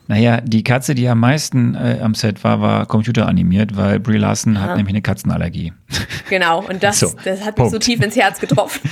Naja, 0.09 0.39
die 0.41 0.63
Katze, 0.63 0.95
die 0.95 1.07
am 1.09 1.19
meisten 1.19 1.75
äh, 1.75 1.99
am 2.01 2.13
Set 2.15 2.43
war, 2.43 2.61
war 2.61 2.85
computeranimiert, 2.85 3.75
weil 3.75 3.99
Brie 3.99 4.17
Larson 4.17 4.61
hat 4.61 4.75
nämlich 4.77 4.93
eine 4.93 5.01
Katzenallergie. 5.01 5.73
Genau, 6.29 6.59
und 6.67 6.83
das, 6.83 6.99
So, 6.99 7.13
das 7.23 7.39
hat 7.45 7.57
mich 7.57 7.67
so 7.67 7.71
Punkt. 7.71 7.85
tief 7.85 8.01
ins 8.01 8.17
Herz 8.17 8.41
getroffen. 8.41 8.89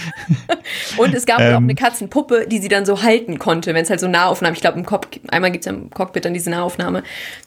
und 0.98 1.14
es 1.14 1.26
gab 1.26 1.42
Ähm. 1.42 1.54
auch 1.54 1.58
eine 1.58 1.76
Katzenpuppe, 1.76 2.48
die 2.48 2.60
sie 2.60 2.70
dann 2.70 2.86
so 2.86 3.04
halten 3.04 3.40
konnte, 3.40 3.74
wenn 3.74 3.84
es 3.84 3.90
halt 3.90 4.00
so 4.00 4.08
Nahaufnahmen, 4.08 4.56
ich 4.56 4.62
glaube, 4.62 4.80
im 4.80 4.86
Cock, 4.86 5.08
einmal 5.28 5.52
gibt 5.52 5.66
es 5.66 5.70
im 5.74 5.90
Cockpit 5.90 6.24
dann 6.24 6.34
diese 6.34 6.50
Nahaufnahme, 6.50 7.04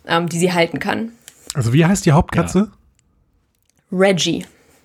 ähm, 0.07 0.29
die 0.29 0.39
sie 0.39 0.53
halten 0.53 0.79
kann. 0.79 1.13
Also 1.55 1.73
wie 1.73 1.87
heißt 1.87 2.05
die 2.05 2.13
Hauptkatze? 2.13 2.71
Reggie. 3.91 4.45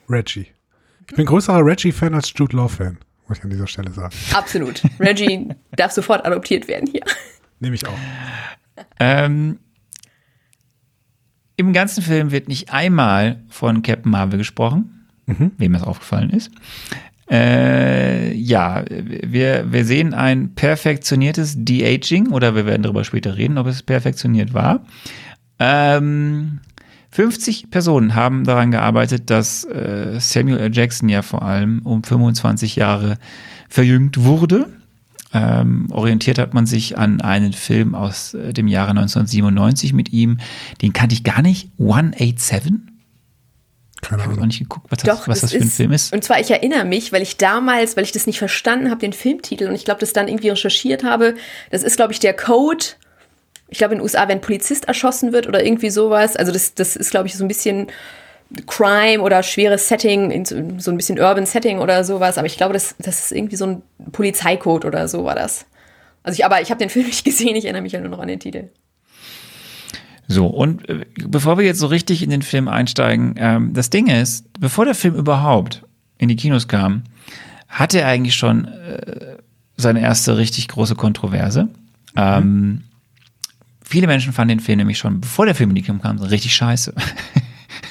Reggie. 0.09 0.47
Ich 1.09 1.15
bin 1.17 1.25
größerer 1.25 1.65
Reggie-Fan 1.65 2.13
als 2.15 2.31
Jude 2.33 2.55
Law-Fan, 2.55 2.97
muss 3.27 3.39
ich 3.39 3.43
an 3.43 3.49
dieser 3.49 3.67
Stelle 3.67 3.91
sagen. 3.91 4.13
Absolut. 4.33 4.81
Reggie 5.01 5.49
darf 5.75 5.91
sofort 5.91 6.25
adoptiert 6.25 6.69
werden 6.69 6.87
hier. 6.89 7.01
Nehme 7.59 7.75
ich 7.75 7.85
auch. 7.85 7.97
Ähm, 8.99 9.59
Im 11.55 11.73
ganzen 11.73 12.03
Film 12.03 12.31
wird 12.31 12.47
nicht 12.47 12.73
einmal 12.73 13.43
von 13.49 13.81
Captain 13.81 14.11
Marvel 14.11 14.37
gesprochen, 14.37 15.07
wem 15.57 15.73
das 15.73 15.83
aufgefallen 15.83 16.29
ist. 16.29 16.51
Äh, 17.29 18.33
ja, 18.33 18.83
wir, 18.89 19.71
wir 19.71 19.85
sehen 19.85 20.13
ein 20.13 20.55
perfektioniertes 20.55 21.55
De-Aging 21.57 22.31
oder 22.31 22.55
wir 22.55 22.65
werden 22.65 22.83
darüber 22.83 23.03
später 23.03 23.37
reden, 23.37 23.57
ob 23.57 23.67
es 23.67 23.81
perfektioniert 23.81 24.53
war. 24.53 24.85
Ähm, 25.59 26.59
50 27.11 27.69
Personen 27.69 28.15
haben 28.15 28.43
daran 28.43 28.71
gearbeitet, 28.71 29.29
dass 29.29 29.63
äh, 29.65 30.17
Samuel 30.19 30.59
L. 30.59 30.75
Jackson 30.75 31.09
ja 31.09 31.21
vor 31.21 31.43
allem 31.43 31.81
um 31.83 32.03
25 32.03 32.75
Jahre 32.75 33.17
verjüngt 33.69 34.23
wurde. 34.23 34.67
Ähm, 35.33 35.87
orientiert 35.91 36.37
hat 36.37 36.53
man 36.53 36.65
sich 36.67 36.97
an 36.97 37.19
einen 37.21 37.53
Film 37.53 37.95
aus 37.95 38.35
äh, 38.35 38.53
dem 38.53 38.67
Jahre 38.67 38.91
1997 38.91 39.93
mit 39.93 40.13
ihm. 40.13 40.37
Den 40.81 40.93
kannte 40.93 41.15
ich 41.15 41.23
gar 41.23 41.41
nicht. 41.41 41.71
187? 41.79 42.73
Keine 44.01 44.21
Ich 44.21 44.23
habe 44.23 44.33
auch 44.33 44.37
Ahnung. 44.37 44.47
nicht 44.47 44.59
geguckt, 44.59 44.87
was 44.89 44.99
das, 44.99 45.17
Doch, 45.17 45.27
was 45.27 45.41
das 45.41 45.51
für 45.53 45.59
ein 45.59 45.69
Film 45.69 45.91
ist. 45.91 46.13
Und 46.13 46.23
zwar, 46.23 46.39
ich 46.39 46.51
erinnere 46.51 46.85
mich, 46.85 47.11
weil 47.13 47.21
ich 47.21 47.37
damals, 47.37 47.95
weil 47.97 48.03
ich 48.03 48.11
das 48.11 48.27
nicht 48.27 48.37
verstanden 48.37 48.89
habe, 48.89 48.99
den 48.99 49.13
Filmtitel 49.13 49.67
und 49.67 49.75
ich 49.75 49.85
glaube, 49.85 50.01
das 50.01 50.13
dann 50.13 50.27
irgendwie 50.27 50.49
recherchiert 50.49 51.03
habe. 51.03 51.35
Das 51.71 51.83
ist, 51.83 51.95
glaube 51.95 52.13
ich, 52.13 52.19
der 52.19 52.35
Code. 52.35 52.85
Ich 53.69 53.77
glaube, 53.79 53.93
in 53.93 53.99
den 53.99 54.03
USA, 54.03 54.27
wenn 54.27 54.37
ein 54.37 54.41
Polizist 54.41 54.85
erschossen 54.85 55.31
wird 55.31 55.47
oder 55.47 55.65
irgendwie 55.65 55.89
sowas. 55.89 56.35
Also, 56.35 56.51
das, 56.51 56.75
das 56.75 56.95
ist, 56.95 57.11
glaube 57.11 57.27
ich, 57.27 57.35
so 57.35 57.43
ein 57.43 57.47
bisschen 57.47 57.87
Crime 58.67 59.21
oder 59.21 59.41
schweres 59.43 59.87
Setting, 59.87 60.31
in 60.31 60.45
so, 60.45 60.55
ein 60.55 60.97
bisschen 60.97 61.19
Urban 61.19 61.45
Setting 61.45 61.79
oder 61.79 62.03
sowas. 62.03 62.37
Aber 62.37 62.47
ich 62.47 62.57
glaube, 62.57 62.73
das, 62.73 62.95
das 62.99 63.25
ist 63.25 63.31
irgendwie 63.31 63.55
so 63.55 63.65
ein 63.65 63.81
Polizeicode 64.11 64.85
oder 64.85 65.07
so 65.07 65.23
war 65.25 65.35
das. 65.35 65.65
Also, 66.23 66.37
ich, 66.37 66.45
aber 66.45 66.61
ich 66.61 66.69
habe 66.69 66.79
den 66.79 66.89
Film 66.91 67.07
nicht 67.07 67.25
gesehen, 67.25 67.55
ich 67.55 67.65
erinnere 67.65 67.81
mich 67.81 67.93
ja 67.93 67.99
nur 67.99 68.09
noch 68.09 68.19
an 68.19 68.27
den 68.27 68.39
Titel. 68.39 68.69
So, 70.27 70.47
und 70.47 70.87
äh, 70.87 71.05
bevor 71.15 71.57
wir 71.57 71.65
jetzt 71.65 71.79
so 71.79 71.87
richtig 71.87 72.23
in 72.23 72.29
den 72.29 72.41
Film 72.41 72.67
einsteigen, 72.67 73.35
ähm, 73.37 73.73
das 73.73 73.89
Ding 73.89 74.07
ist, 74.07 74.45
bevor 74.59 74.85
der 74.85 74.95
Film 74.95 75.15
überhaupt 75.15 75.83
in 76.17 76.29
die 76.29 76.35
Kinos 76.35 76.67
kam, 76.67 77.03
hatte 77.67 78.01
er 78.01 78.07
eigentlich 78.07 78.35
schon 78.35 78.65
äh, 78.65 79.37
seine 79.75 80.01
erste 80.01 80.37
richtig 80.37 80.67
große 80.69 80.95
Kontroverse. 80.95 81.67
Ähm, 82.15 82.83
viele 83.83 84.07
Menschen 84.07 84.31
fanden 84.31 84.57
den 84.57 84.59
Film 84.59 84.77
nämlich 84.77 84.97
schon, 84.97 85.19
bevor 85.19 85.45
der 85.45 85.55
Film 85.55 85.71
in 85.71 85.75
die 85.75 85.81
Kinos 85.81 86.01
kam, 86.01 86.17
so 86.17 86.25
richtig 86.25 86.55
scheiße. 86.55 86.93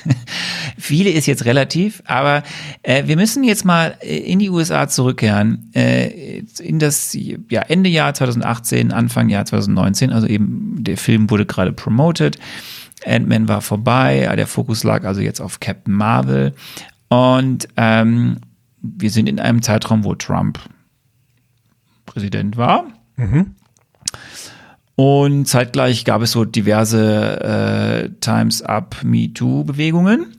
Viele 0.79 1.11
ist 1.11 1.27
jetzt 1.27 1.45
relativ, 1.45 2.03
aber 2.07 2.43
äh, 2.83 3.07
wir 3.07 3.17
müssen 3.17 3.45
jetzt 3.45 3.65
mal 3.65 3.97
äh, 4.01 4.19
in 4.19 4.39
die 4.39 4.51
USA 4.51 4.89
zurückkehren, 4.89 5.71
äh, 5.75 6.41
in 6.61 6.79
das 6.79 7.15
ja, 7.15 7.63
Ende 7.63 7.91
Jahr 7.91 8.15
2018, 8.15 8.93
Anfang 8.93 9.29
Jahr 9.29 9.45
2019, 9.45 10.13
also 10.13 10.27
eben 10.27 10.77
der 10.79 10.97
Film 10.97 11.31
wurde 11.31 11.47
gerade 11.47 11.73
promoted, 11.73 12.39
Ant-Man 13.05 13.49
war 13.49 13.61
vorbei, 13.61 14.31
der 14.37 14.47
Fokus 14.47 14.85
lag 14.85 15.05
also 15.05 15.21
jetzt 15.21 15.41
auf 15.41 15.61
Captain 15.61 15.95
Marvel 15.95 16.55
und 17.09 17.69
ähm, 17.77 18.39
wir 18.81 19.11
sind 19.11 19.29
in 19.29 19.39
einem 19.39 19.63
Zeitraum, 19.63 20.05
wo 20.05 20.15
Trump 20.15 20.59
Präsident 22.07 22.57
war. 22.57 22.87
Und 25.05 25.47
zeitgleich 25.47 26.05
gab 26.05 26.23
es 26.23 26.31
so 26.31 26.45
diverse 26.45 27.41
äh, 27.41 28.11
Times 28.21 28.63
Up, 28.63 29.03
Me 29.03 29.35
Too 29.35 29.65
Bewegungen. 29.65 30.37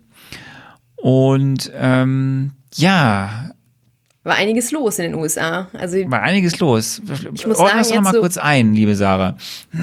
Und 0.96 1.70
ähm, 1.76 2.54
ja, 2.74 3.52
War 4.26 4.36
einiges 4.36 4.72
los 4.72 5.00
in 5.00 5.12
den 5.12 5.16
USA. 5.16 5.68
Also, 5.78 5.98
war 6.10 6.22
einiges 6.22 6.58
los. 6.60 7.02
Ich 7.34 7.46
muss 7.46 7.58
Ordne 7.58 7.80
das 7.80 7.90
sagen, 7.90 7.98
doch 8.00 8.04
mal 8.06 8.14
so- 8.14 8.22
kurz 8.22 8.38
ein, 8.38 8.74
liebe 8.74 8.96
Sarah. 8.96 9.36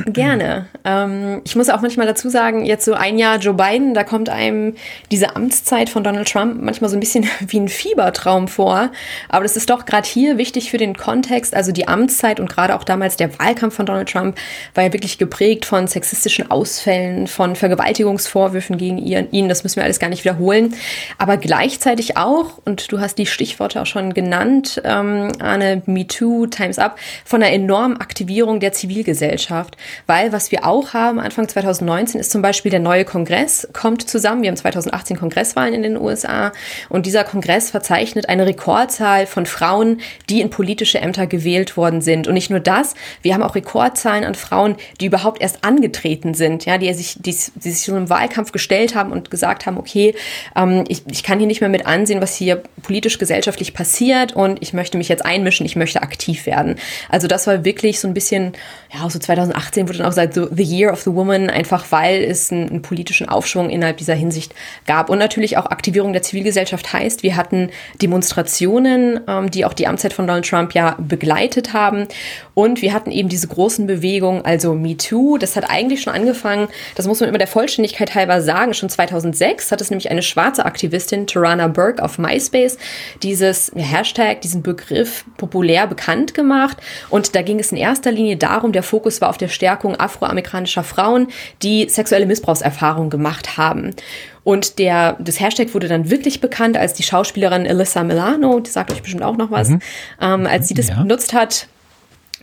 Gerne. 0.07 0.65
Ähm, 0.83 1.43
ich 1.45 1.57
muss 1.57 1.69
auch 1.69 1.83
manchmal 1.83 2.07
dazu 2.07 2.31
sagen, 2.31 2.65
jetzt 2.65 2.87
so 2.87 2.95
ein 2.95 3.19
Jahr 3.19 3.37
Joe 3.37 3.53
Biden, 3.53 3.93
da 3.93 4.03
kommt 4.03 4.31
einem 4.31 4.77
diese 5.11 5.37
Amtszeit 5.37 5.91
von 5.91 6.05
Donald 6.05 6.27
Trump 6.27 6.63
manchmal 6.63 6.89
so 6.89 6.97
ein 6.97 7.01
bisschen 7.01 7.27
wie 7.49 7.61
ein 7.61 7.69
Fiebertraum 7.69 8.49
vor. 8.49 8.91
Aber 9.29 9.43
das 9.43 9.57
ist 9.57 9.69
doch 9.69 9.85
gerade 9.85 10.09
hier 10.09 10.39
wichtig 10.39 10.71
für 10.71 10.79
den 10.79 10.97
Kontext. 10.97 11.55
Also 11.55 11.71
die 11.71 11.87
Amtszeit 11.87 12.41
und 12.41 12.49
gerade 12.49 12.75
auch 12.77 12.85
damals 12.85 13.17
der 13.17 13.39
Wahlkampf 13.39 13.75
von 13.75 13.85
Donald 13.85 14.09
Trump 14.11 14.39
war 14.75 14.85
ja 14.85 14.93
wirklich 14.95 15.19
geprägt 15.19 15.67
von 15.67 15.87
sexistischen 15.87 16.51
Ausfällen, 16.51 17.27
von 17.27 17.57
Vergewaltigungsvorwürfen 17.57 18.79
gegen 18.79 18.97
ihn. 18.97 19.51
Das 19.51 19.65
müssen 19.65 19.77
wir 19.77 19.85
alles 19.85 19.99
gar 19.99 20.09
nicht 20.09 20.25
wiederholen. 20.25 20.75
Aber 21.19 21.37
gleichzeitig 21.37 22.17
auch, 22.17 22.57
und 22.65 22.91
du 22.91 23.01
hast 23.01 23.19
die 23.19 23.27
Stichworte 23.27 23.83
auch 23.83 23.87
schon 23.87 24.15
genannt, 24.15 24.30
genannt, 24.31 24.81
ähm, 24.85 25.33
Anne, 25.41 25.83
MeToo, 25.87 26.47
Times 26.47 26.79
Up, 26.79 26.99
von 27.25 27.43
einer 27.43 27.53
enormen 27.53 27.97
Aktivierung 28.01 28.61
der 28.61 28.73
Zivilgesellschaft. 28.73 29.77
Weil 30.07 30.33
was 30.33 30.53
wir 30.53 30.65
auch 30.65 30.95
haben, 30.95 31.19
Anfang 31.19 31.49
2019 31.49 32.21
ist 32.21 32.31
zum 32.31 32.41
Beispiel 32.41 32.71
der 32.71 32.79
neue 32.79 33.05
Kongress, 33.05 33.69
kommt 33.73 34.09
zusammen. 34.09 34.43
Wir 34.43 34.51
haben 34.51 34.57
2018 34.57 35.19
Kongresswahlen 35.19 35.75
in 35.75 35.83
den 35.83 35.97
USA 35.97 36.53
und 36.89 37.07
dieser 37.07 37.25
Kongress 37.25 37.71
verzeichnet 37.71 38.29
eine 38.29 38.47
Rekordzahl 38.47 39.27
von 39.27 39.47
Frauen, 39.47 40.01
die 40.29 40.41
in 40.41 40.51
politische 40.51 41.01
Ämter 41.01 41.27
gewählt 41.27 41.77
worden 41.77 42.01
sind. 42.01 42.29
Und 42.29 42.35
nicht 42.35 42.51
nur 42.51 42.61
das, 42.61 42.95
wir 43.23 43.35
haben 43.35 43.43
auch 43.43 43.57
Rekordzahlen 43.57 44.23
an 44.23 44.37
Frauen, 44.37 44.77
die 45.01 45.07
überhaupt 45.07 45.43
erst 45.43 45.65
angetreten 45.65 46.35
sind, 46.35 46.67
ja, 46.67 46.79
die 46.79 46.93
sich, 46.95 47.17
die, 47.19 47.33
die 47.33 47.71
sich 47.71 47.85
schon 47.85 47.97
im 47.97 48.11
Wahlkampf 48.11 48.53
gestellt 48.53 48.95
haben 48.95 49.11
und 49.11 49.29
gesagt 49.29 49.67
haben, 49.67 49.77
okay, 49.77 50.15
ähm, 50.55 50.85
ich, 50.87 51.03
ich 51.11 51.25
kann 51.25 51.39
hier 51.39 51.49
nicht 51.49 51.61
mehr 51.61 51.71
mit 51.71 51.87
ansehen, 51.87 52.23
was 52.23 52.37
hier 52.37 52.63
politisch, 52.83 53.19
gesellschaftlich 53.19 53.75
passiert 54.21 54.37
und 54.37 54.63
ich 54.63 54.73
möchte 54.73 54.99
mich 54.99 55.09
jetzt 55.09 55.25
einmischen, 55.25 55.67
ich 55.67 55.77
möchte 55.77 56.03
aktiv 56.03 56.47
werden. 56.47 56.77
Also 57.09 57.27
das 57.27 57.47
war 57.47 57.65
wirklich 57.65 58.01
so 58.01 58.09
ein 58.09 58.15
bisschen, 58.15 58.53
ja, 58.93 59.09
so 59.09 59.21
2018 59.21 59.87
wurde 59.89 59.99
dann 59.99 60.07
auch 60.07 60.11
gesagt, 60.11 60.35
so 60.35 60.49
The 60.53 60.65
Year 60.65 60.93
of 60.93 61.03
the 61.03 61.15
Woman, 61.15 61.49
einfach 61.49 61.87
weil 61.91 62.25
es 62.25 62.51
einen, 62.51 62.69
einen 62.69 62.83
politischen 62.83 63.29
Aufschwung 63.29 63.71
innerhalb 63.71 63.99
dieser 63.99 64.15
Hinsicht 64.15 64.53
gab. 64.85 65.11
Und 65.11 65.19
natürlich 65.19 65.57
auch 65.59 65.67
Aktivierung 65.67 66.13
der 66.13 66.23
Zivilgesellschaft 66.23 66.93
heißt, 66.93 67.23
wir 67.23 67.37
hatten 67.37 67.71
Demonstrationen, 68.03 69.21
ähm, 69.29 69.51
die 69.51 69.65
auch 69.65 69.75
die 69.75 69.87
Amtszeit 69.87 70.13
von 70.13 70.27
Donald 70.27 70.49
Trump 70.49 70.75
ja 70.75 70.97
begleitet 70.99 71.73
haben. 71.73 72.09
Und 72.55 72.83
wir 72.83 72.93
hatten 72.93 73.13
eben 73.13 73.29
diese 73.29 73.47
großen 73.47 73.87
Bewegungen, 73.87 74.45
also 74.45 74.75
MeToo, 74.75 75.39
das 75.39 75.55
hat 75.55 75.71
eigentlich 75.71 76.03
schon 76.03 76.13
angefangen, 76.13 76.67
das 76.97 77.07
muss 77.07 77.21
man 77.21 77.29
immer 77.29 77.39
der 77.39 77.47
Vollständigkeit 77.47 78.17
halber 78.17 78.43
sagen, 78.43 78.75
schon 78.75 78.89
2006 78.89 79.71
hat 79.71 79.81
es 79.81 79.91
nämlich 79.91 80.11
eine 80.11 80.23
schwarze 80.23 80.65
Aktivistin, 80.65 81.29
Tarana 81.29 81.69
Burke, 81.69 82.03
auf 82.03 82.19
MySpace 82.19 82.77
dieses 83.23 83.71
Hashtag, 83.77 84.41
diesen 84.41 84.63
Begriff 84.63 85.25
populär 85.37 85.87
bekannt 85.87 86.35
gemacht. 86.35 86.79
Und 87.09 87.37
da 87.37 87.43
ging 87.43 87.61
es 87.61 87.71
in 87.71 87.79
erster 87.79 88.11
Linie 88.11 88.37
darum, 88.37 88.73
der 88.73 88.80
Fokus 88.83 89.21
war 89.21 89.31
auf 89.31 89.39
der 89.39 89.49
Stärkung 89.49 89.97
afroamerikanischer 89.97 90.85
Frauen, 90.85 91.29
die 91.63 91.89
sexuelle 91.89 92.27
Missbrauchserfahrungen 92.27 93.11
gemacht 93.11 93.57
haben. 93.57 93.95
Und 94.43 94.79
der, 94.79 95.17
das 95.19 95.41
Hashtag 95.41 95.75
wurde 95.75 95.89
dann 95.89 96.11
wirklich 96.11 96.41
bekannt, 96.41 96.77
als 96.77 96.95
die 96.95 97.03
Schauspielerin 97.03 97.67
Alyssa 97.67 98.03
Milano, 98.03 98.61
die 98.61 98.71
sagt 98.71 98.93
euch 98.93 99.03
bestimmt 99.03 99.23
auch 99.23 99.37
noch 99.37 99.51
was, 99.51 99.69
mhm. 99.69 99.81
ähm, 100.21 100.47
als 100.47 100.69
sie 100.69 100.75
das 100.75 100.89
ja. 100.89 101.03
benutzt 101.03 101.35
hat, 101.35 101.67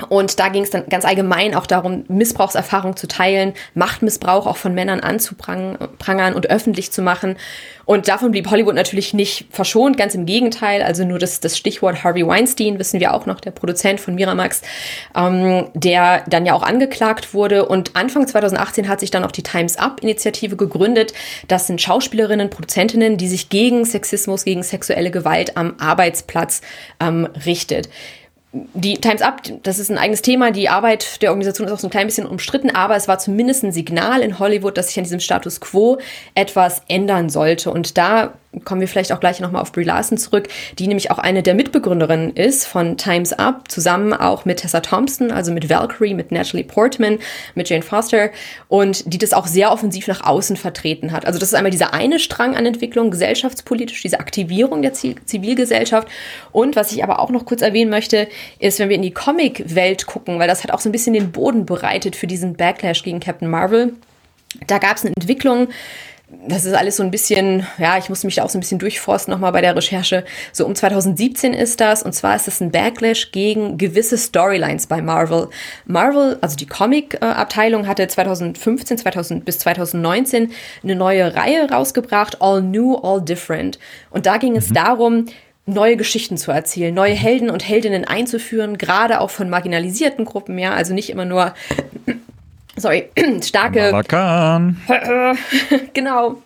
und 0.10 0.40
da 0.40 0.50
ging 0.50 0.64
es 0.64 0.70
dann 0.70 0.88
ganz 0.90 1.06
allgemein 1.06 1.56
auch 1.56 1.66
darum, 1.66 2.06
Missbrauchserfahrung 2.08 2.96
zu 2.96 3.08
teilen, 3.08 3.54
Machtmissbrauch 3.74 4.46
auch 4.46 4.58
von 4.58 4.76
Männern 4.76 5.00
anzuprangern 5.00 6.34
und 6.36 6.50
öffentlich 6.50 6.92
zu 6.92 7.02
machen. 7.02 7.36
Und 7.86 8.08
davon 8.08 8.32
blieb 8.32 8.52
Hollywood 8.52 8.76
natürlich 8.76 9.14
nicht 9.14 9.48
verschont, 9.50 9.98
ganz 9.98 10.14
im 10.14 10.26
Gegenteil. 10.26 10.84
Also 10.84 11.04
nur 11.04 11.20
das, 11.20 11.40
das 11.40 11.58
Stichwort 11.58 12.04
Harvey 12.04 12.28
Weinstein, 12.28 12.78
wissen 12.80 13.00
wir 13.00 13.14
auch 13.14 13.26
noch, 13.26 13.40
der 13.40 13.52
Produzent 13.52 14.00
von 14.00 14.14
Miramax, 14.16 14.62
ähm, 15.16 15.70
der 15.74 16.24
dann 16.28 16.46
ja 16.46 16.54
auch 16.54 16.64
angeklagt 16.64 17.34
wurde. 17.34 17.66
Und 17.66 17.96
Anfang 17.96 18.28
2018 18.28 18.90
hat 18.90 19.00
sich 19.00 19.10
dann 19.10 19.24
auch 19.24 19.32
die 19.32 19.44
Times 19.44 19.78
Up-Initiative 19.78 20.58
gegründet. 20.58 21.14
Das 21.48 21.66
sind 21.66 21.82
Schauspielerinnen, 21.82 22.50
Produzentinnen, 22.50 23.18
die 23.18 23.28
sich 23.28 23.50
gegen 23.50 23.86
Sexismus, 23.86 24.44
gegen 24.44 24.64
sexuelle 24.64 25.10
Gewalt 25.10 25.58
am 25.58 25.76
Arbeitsplatz 25.80 26.62
ähm, 27.00 27.28
richtet 27.46 27.90
die 28.74 28.96
Times 28.96 29.22
Up, 29.22 29.42
das 29.64 29.80
ist 29.80 29.90
ein 29.90 29.98
eigenes 29.98 30.22
Thema. 30.22 30.52
Die 30.52 30.70
Arbeit 30.70 31.22
der 31.22 31.32
Organisation 31.32 31.68
ist 31.68 31.74
auch 31.74 31.80
so 31.80 31.88
ein 31.88 31.92
klein 31.92 32.08
bisschen 32.08 32.26
umstritten, 32.26 32.70
aber 32.70 32.96
es 32.96 33.08
war 33.08 33.20
zumindest 33.20 33.64
ein 33.64 33.72
Signal 33.72 34.22
in 34.22 34.40
Hollywood, 34.40 34.78
dass 34.78 34.88
sich 34.88 34.98
an 34.98 35.04
diesem 35.04 35.20
Status 35.20 35.60
quo 35.60 35.98
etwas 36.36 36.82
ändern 36.88 37.30
sollte. 37.30 37.72
Und 37.72 37.98
da 37.98 38.34
kommen 38.64 38.82
wir 38.82 38.88
vielleicht 38.88 39.12
auch 39.12 39.20
gleich 39.20 39.40
nochmal 39.40 39.62
auf 39.62 39.72
Brie 39.72 39.84
Larson 39.84 40.18
zurück, 40.18 40.48
die 40.78 40.88
nämlich 40.88 41.12
auch 41.12 41.18
eine 41.18 41.44
der 41.44 41.56
Mitbegründerinnen 41.56 42.36
ist 42.36 42.66
von 42.66 42.98
Times 42.98 43.34
Up, 43.34 43.70
zusammen 43.70 44.14
auch 44.14 44.46
mit 44.46 44.60
Tessa 44.60 44.80
Thompson, 44.80 45.32
also 45.32 45.52
mit 45.52 45.70
Valkyrie, 45.70 46.14
mit 46.14 46.32
Natalie 46.32 46.64
Portman, 46.64 47.20
mit 47.56 47.70
Jane 47.70 47.84
Foster 47.84 48.30
und 48.68 49.12
die 49.12 49.18
das 49.18 49.34
auch 49.34 49.48
sehr 49.48 49.72
offensiv 49.72 50.08
nach 50.08 50.26
außen 50.26 50.58
vertreten 50.58 51.12
hat. 51.12 51.26
Also 51.26 51.40
das 51.40 51.50
ist 51.50 51.56
einmal 51.56 51.72
dieser 51.72 51.94
eine 51.94 52.20
Strang 52.20 52.56
an 52.56 52.66
Entwicklung, 52.66 53.12
gesellschaftspolitisch, 53.12 54.02
diese 54.02 54.20
Aktivierung 54.20 54.82
der 54.82 54.94
Zivilgesellschaft. 54.94 56.08
Und 56.52 56.76
was 56.76 56.92
ich 56.92 57.04
aber 57.04 57.20
auch 57.20 57.30
noch 57.30 57.46
kurz 57.46 57.62
erwähnen 57.62 57.90
möchte, 57.90 58.28
ist, 58.60 58.80
wenn 58.80 58.90
wir 58.90 58.96
in 58.96 59.02
die 59.02 59.12
Comic-Welt 59.12 60.06
gucken, 60.06 60.40
weil 60.40 60.48
das 60.48 60.64
hat 60.64 60.72
auch 60.72 60.80
so 60.80 60.90
ein 60.90 60.92
bisschen 60.92 61.14
den 61.14 61.32
Boden 61.32 61.66
bereitet 61.66 62.16
für 62.16 62.28
diesen 62.28 62.56
Backlash 62.56 63.04
gegen 63.04 63.20
Captain 63.20 63.50
Marvel. 63.50 63.94
Da 64.66 64.78
gab 64.78 64.98
es 64.98 65.06
eine 65.06 65.14
Entwicklung, 65.16 65.68
das 66.30 66.66
ist 66.66 66.74
alles 66.74 66.98
so 66.98 67.04
ein 67.04 67.12
bisschen, 67.12 67.66
ja, 67.78 67.98
ich 67.98 68.10
musste 68.10 68.28
mich 68.28 68.36
da 68.36 68.44
auch 68.44 68.50
so 68.50 68.58
ein 68.58 68.62
bisschen 68.62 68.80
durchforsten 68.80 69.32
nochmal 69.32 69.54
bei 69.54 69.62
der 69.62 69.76
Recherche. 69.76 70.26
So 70.52 70.66
um 70.66 70.76
2017 70.76 71.54
ist 71.54 71.80
das, 71.80 72.04
und 72.04 72.14
zwar 72.14 72.36
ist 72.36 72.48
das 72.48 72.60
ein 72.60 72.72
Backlash 72.72 73.32
gegen 73.32 73.78
gewisse 73.78 74.18
Storylines 74.18 74.88
bei 74.88 75.02
Marvel. 75.02 75.48
Marvel, 75.86 76.38
also 76.42 76.58
die 76.58 76.66
Comic-Abteilung, 76.66 77.88
hatte 77.88 78.08
2015 78.08 78.98
2000, 78.98 79.46
bis 79.46 79.60
2019 79.60 80.52
eine 80.84 80.96
neue 80.96 81.34
Reihe 81.34 81.70
rausgebracht, 81.70 82.42
All 82.42 82.62
New, 82.62 82.96
All 82.96 83.22
Different. 83.22 83.80
Und 84.10 84.26
da 84.26 84.38
ging 84.38 84.58
es 84.58 84.70
mhm. 84.70 84.74
darum, 84.74 85.26
neue 85.66 85.96
Geschichten 85.96 86.38
zu 86.38 86.52
erzählen, 86.52 86.94
neue 86.94 87.14
Helden 87.14 87.50
und 87.50 87.68
Heldinnen 87.68 88.06
einzuführen, 88.06 88.78
gerade 88.78 89.22
auch 89.22 89.30
von 89.30 89.50
marginalisierten 89.50 90.26
Gruppen, 90.26 90.58
ja, 90.58 90.74
also 90.74 90.94
nicht 90.94 91.10
immer 91.10 91.26
nur 91.26 91.54
sorry, 92.78 93.10
starke. 93.42 93.92
Malakan. 93.92 94.78
genau. 95.94 96.42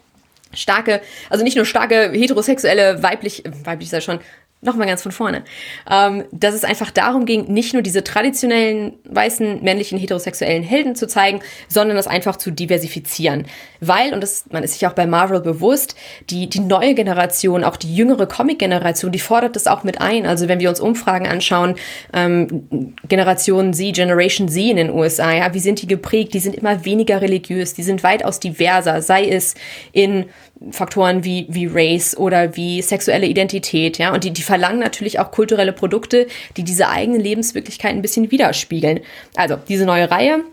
Starke, 0.54 1.02
also 1.30 1.46
nicht 1.46 1.56
nur 1.56 1.66
starke 1.66 2.12
heterosexuelle, 2.12 3.02
weiblich, 3.02 3.44
weiblich 3.64 3.90
sei 3.90 4.02
schon, 4.02 4.20
nochmal 4.62 4.88
ganz 4.88 5.02
von 5.02 5.12
vorne, 5.12 5.44
ähm, 5.90 6.24
dass 6.32 6.54
es 6.54 6.64
einfach 6.64 6.92
darum 6.92 7.26
ging, 7.26 7.52
nicht 7.52 7.74
nur 7.74 7.82
diese 7.82 8.04
traditionellen 8.04 8.94
weißen, 9.06 9.64
männlichen, 9.64 9.98
heterosexuellen 9.98 10.62
Helden 10.62 10.96
zu 10.96 11.08
zeigen, 11.08 11.42
sondern 11.68 11.98
das 11.98 12.08
einfach 12.08 12.36
zu 12.36 12.52
diversifizieren. 12.52 13.46
Weil, 13.80 14.14
und 14.14 14.22
das, 14.22 14.46
man 14.52 14.64
ist 14.64 14.74
sich 14.74 14.86
auch 14.86 14.94
bei 14.94 15.08
Marvel 15.08 15.42
bewusst, 15.42 15.96
die, 16.30 16.48
die 16.48 16.60
neue 16.60 16.94
Generation, 16.94 17.64
auch 17.64 17.76
die 17.76 17.94
jüngere 17.94 18.28
Comic-Generation, 18.28 19.12
die 19.12 19.20
fordert 19.20 19.56
das 19.56 19.66
auch 19.66 19.84
mit 19.84 20.00
ein. 20.00 20.28
Also 20.28 20.48
wenn 20.48 20.60
wir 20.60 20.70
uns 20.70 20.80
Umfragen 20.80 21.28
anschauen, 21.28 21.76
ähm, 22.14 22.96
Generation 23.08 23.74
Z, 23.74 23.96
Generation 23.96 24.48
Z 24.48 24.64
in 24.64 24.78
den 24.78 24.92
USA, 24.92 25.34
ja, 25.34 25.54
wie 25.56 25.60
sind 25.60 25.82
die 25.82 25.88
geprägt? 25.88 26.36
Die 26.36 26.40
sind 26.40 26.56
immer 26.56 26.86
weniger 26.86 27.22
religiös, 27.22 27.74
die 27.74 27.84
sind 27.84 28.04
weitaus 28.04 28.40
diverser, 28.40 29.02
sei 29.02 29.28
es 29.28 29.56
in 29.92 30.26
Faktoren 30.70 31.24
wie, 31.24 31.48
wie 31.50 31.66
Race 31.66 32.16
oder 32.16 32.56
wie 32.56 32.82
sexuelle 32.82 33.26
Identität, 33.26 33.98
ja, 33.98 34.14
und 34.14 34.24
die, 34.24 34.32
die 34.32 34.44
verlangen 34.44 34.80
natürlich 34.80 35.20
auch 35.20 35.32
kulturelle 35.32 35.74
Produkte, 35.74 36.28
die 36.58 36.64
diese 36.64 36.90
eigenen 36.90 37.22
Lebenswirklichkeit 37.22 37.92
ein 37.92 38.02
bisschen 38.02 38.30
widerspiegeln. 38.30 39.00
Also, 39.36 39.58
diese 39.68 39.86
neue 39.86 40.12
Reihe, 40.12 40.44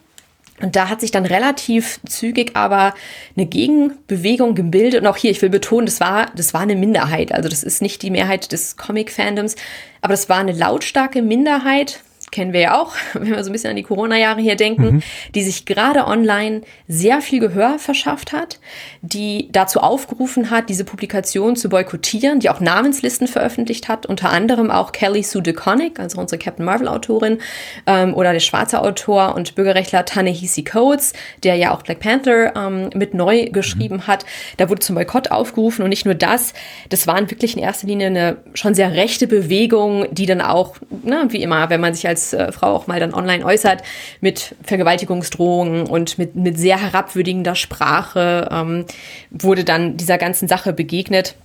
und 0.60 0.74
da 0.74 0.88
hat 0.88 1.00
sich 1.00 1.10
dann 1.10 1.24
relativ 1.24 2.00
zügig 2.08 2.52
aber 2.54 2.94
eine 3.36 3.46
Gegenbewegung 3.46 4.54
gebildet. 4.54 5.02
Und 5.02 5.06
auch 5.06 5.16
hier, 5.16 5.30
ich 5.30 5.40
will 5.40 5.50
betonen, 5.50 5.86
das 5.86 6.00
war, 6.00 6.26
das 6.34 6.52
war 6.52 6.62
eine 6.62 6.74
Minderheit. 6.74 7.32
Also 7.32 7.48
das 7.48 7.62
ist 7.62 7.80
nicht 7.80 8.02
die 8.02 8.10
Mehrheit 8.10 8.50
des 8.50 8.76
Comic-Fandoms, 8.76 9.54
aber 10.00 10.14
das 10.14 10.28
war 10.28 10.38
eine 10.38 10.52
lautstarke 10.52 11.22
Minderheit, 11.22 12.00
kennen 12.30 12.52
wir 12.52 12.60
ja 12.60 12.80
auch, 12.80 12.94
wenn 13.14 13.28
wir 13.28 13.42
so 13.44 13.50
ein 13.50 13.52
bisschen 13.52 13.70
an 13.70 13.76
die 13.76 13.82
Corona-Jahre 13.82 14.40
hier 14.40 14.56
denken, 14.56 14.96
mhm. 14.96 15.02
die 15.34 15.42
sich 15.42 15.64
gerade 15.64 16.06
online 16.06 16.62
sehr 16.86 17.20
viel 17.20 17.40
Gehör 17.40 17.78
verschafft 17.78 18.32
hat, 18.32 18.58
die 19.02 19.48
dazu 19.52 19.80
aufgerufen 19.80 20.50
hat, 20.50 20.68
diese 20.68 20.84
Publikation 20.84 21.56
zu 21.56 21.68
boykottieren, 21.68 22.40
die 22.40 22.50
auch 22.50 22.60
Namenslisten 22.60 23.28
veröffentlicht 23.28 23.88
hat, 23.88 24.06
unter 24.06 24.30
anderem 24.30 24.70
auch 24.70 24.92
Kelly 24.92 25.22
Sue 25.22 25.42
DeConnick, 25.42 26.00
also 26.00 26.20
unsere 26.20 26.38
Captain 26.38 26.64
Marvel-Autorin, 26.64 27.38
ähm, 27.86 28.14
oder 28.14 28.32
der 28.32 28.40
schwarze 28.40 28.80
Autor 28.80 29.34
und 29.34 29.54
Bürgerrechtler 29.54 30.04
Tanehisi 30.04 30.64
Coates, 30.64 31.12
der 31.42 31.56
ja 31.56 31.74
auch 31.74 31.82
Black 31.82 32.00
Panther 32.00 32.54
ähm, 32.56 32.90
mit 32.94 33.14
neu 33.14 33.46
geschrieben 33.46 33.96
mhm. 33.96 34.06
hat. 34.06 34.24
Da 34.56 34.68
wurde 34.68 34.80
zum 34.80 34.94
Boykott 34.96 35.30
aufgerufen 35.30 35.82
und 35.82 35.90
nicht 35.90 36.04
nur 36.04 36.14
das, 36.14 36.54
das 36.88 37.06
waren 37.06 37.30
wirklich 37.30 37.56
in 37.56 37.62
erster 37.62 37.86
Linie 37.86 38.08
eine 38.08 38.36
schon 38.54 38.74
sehr 38.74 38.92
rechte 38.92 39.26
Bewegung, 39.26 40.06
die 40.10 40.26
dann 40.26 40.40
auch, 40.40 40.76
na, 41.02 41.30
wie 41.32 41.42
immer, 41.42 41.70
wenn 41.70 41.80
man 41.80 41.94
sich 41.94 42.06
als 42.06 42.17
als 42.18 42.32
äh, 42.32 42.52
Frau 42.52 42.74
auch 42.74 42.86
mal 42.86 43.00
dann 43.00 43.14
online 43.14 43.44
äußert, 43.44 43.82
mit 44.20 44.56
Vergewaltigungsdrohungen 44.62 45.86
und 45.86 46.18
mit, 46.18 46.34
mit 46.34 46.58
sehr 46.58 46.80
herabwürdigender 46.80 47.54
Sprache 47.54 48.48
ähm, 48.50 48.84
wurde 49.30 49.64
dann 49.64 49.96
dieser 49.96 50.18
ganzen 50.18 50.48
Sache 50.48 50.72
begegnet. 50.72 51.36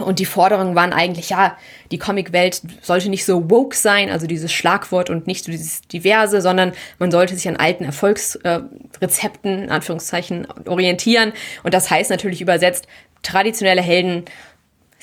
Und 0.00 0.18
die 0.18 0.24
Forderungen 0.24 0.74
waren 0.74 0.92
eigentlich, 0.92 1.30
ja, 1.30 1.56
die 1.92 1.98
Comicwelt 1.98 2.62
sollte 2.82 3.08
nicht 3.08 3.24
so 3.24 3.48
woke 3.48 3.76
sein, 3.76 4.10
also 4.10 4.26
dieses 4.26 4.52
Schlagwort 4.52 5.08
und 5.08 5.28
nicht 5.28 5.44
so 5.44 5.52
dieses 5.52 5.82
diverse, 5.82 6.40
sondern 6.40 6.72
man 6.98 7.12
sollte 7.12 7.36
sich 7.36 7.46
an 7.46 7.56
alten 7.56 7.84
Erfolgsrezepten, 7.84 9.64
in 9.64 9.70
Anführungszeichen, 9.70 10.48
orientieren. 10.66 11.32
Und 11.62 11.74
das 11.74 11.90
heißt 11.90 12.10
natürlich 12.10 12.40
übersetzt, 12.40 12.88
traditionelle 13.22 13.82
Helden 13.82 14.24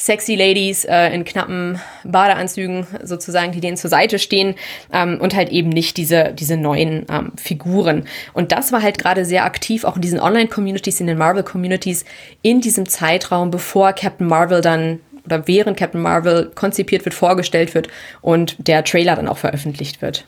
sexy 0.02 0.36
Ladies 0.36 0.84
äh, 0.86 1.14
in 1.14 1.24
knappen 1.26 1.80
Badeanzügen 2.04 2.88
sozusagen, 3.04 3.52
die 3.52 3.62
denen 3.62 3.78
zur 3.78 3.90
Seite 3.90 4.18
stehen 4.18 4.56
ähm, 4.92 5.20
und 5.22 5.36
halt 5.36 5.50
eben 5.50 5.70
nicht 5.70 5.98
diese, 5.98 6.34
diese 6.34 6.58
neuen 6.58 7.06
ähm, 7.10 7.34
Figuren. 7.36 8.06
Und 8.34 8.52
das 8.52 8.72
war 8.72 8.82
halt 8.82 8.98
gerade 8.98 9.26
sehr 9.26 9.46
aktiv, 9.46 9.84
auch 9.84 9.98
in 9.98 10.02
diesen 10.02 10.20
Online-Communities, 10.20 11.00
in 11.02 11.08
den 11.08 11.20
Marvel-Communities, 11.20 12.06
in 12.42 12.62
diesem 12.62 12.88
Zeitraum, 12.88 13.52
bevor 13.52 13.94
Captain 13.94 14.28
Marvel 14.28 14.62
dann 14.62 15.00
oder 15.24 15.48
während 15.48 15.78
Captain 15.78 16.02
Marvel 16.02 16.52
konzipiert 16.56 17.06
wird, 17.06 17.14
vorgestellt 17.14 17.76
wird 17.76 17.88
und 18.22 18.56
der 18.68 18.84
Trailer 18.84 19.16
dann 19.16 19.28
auch 19.28 19.38
veröffentlicht 19.38 20.02
wird. 20.02 20.26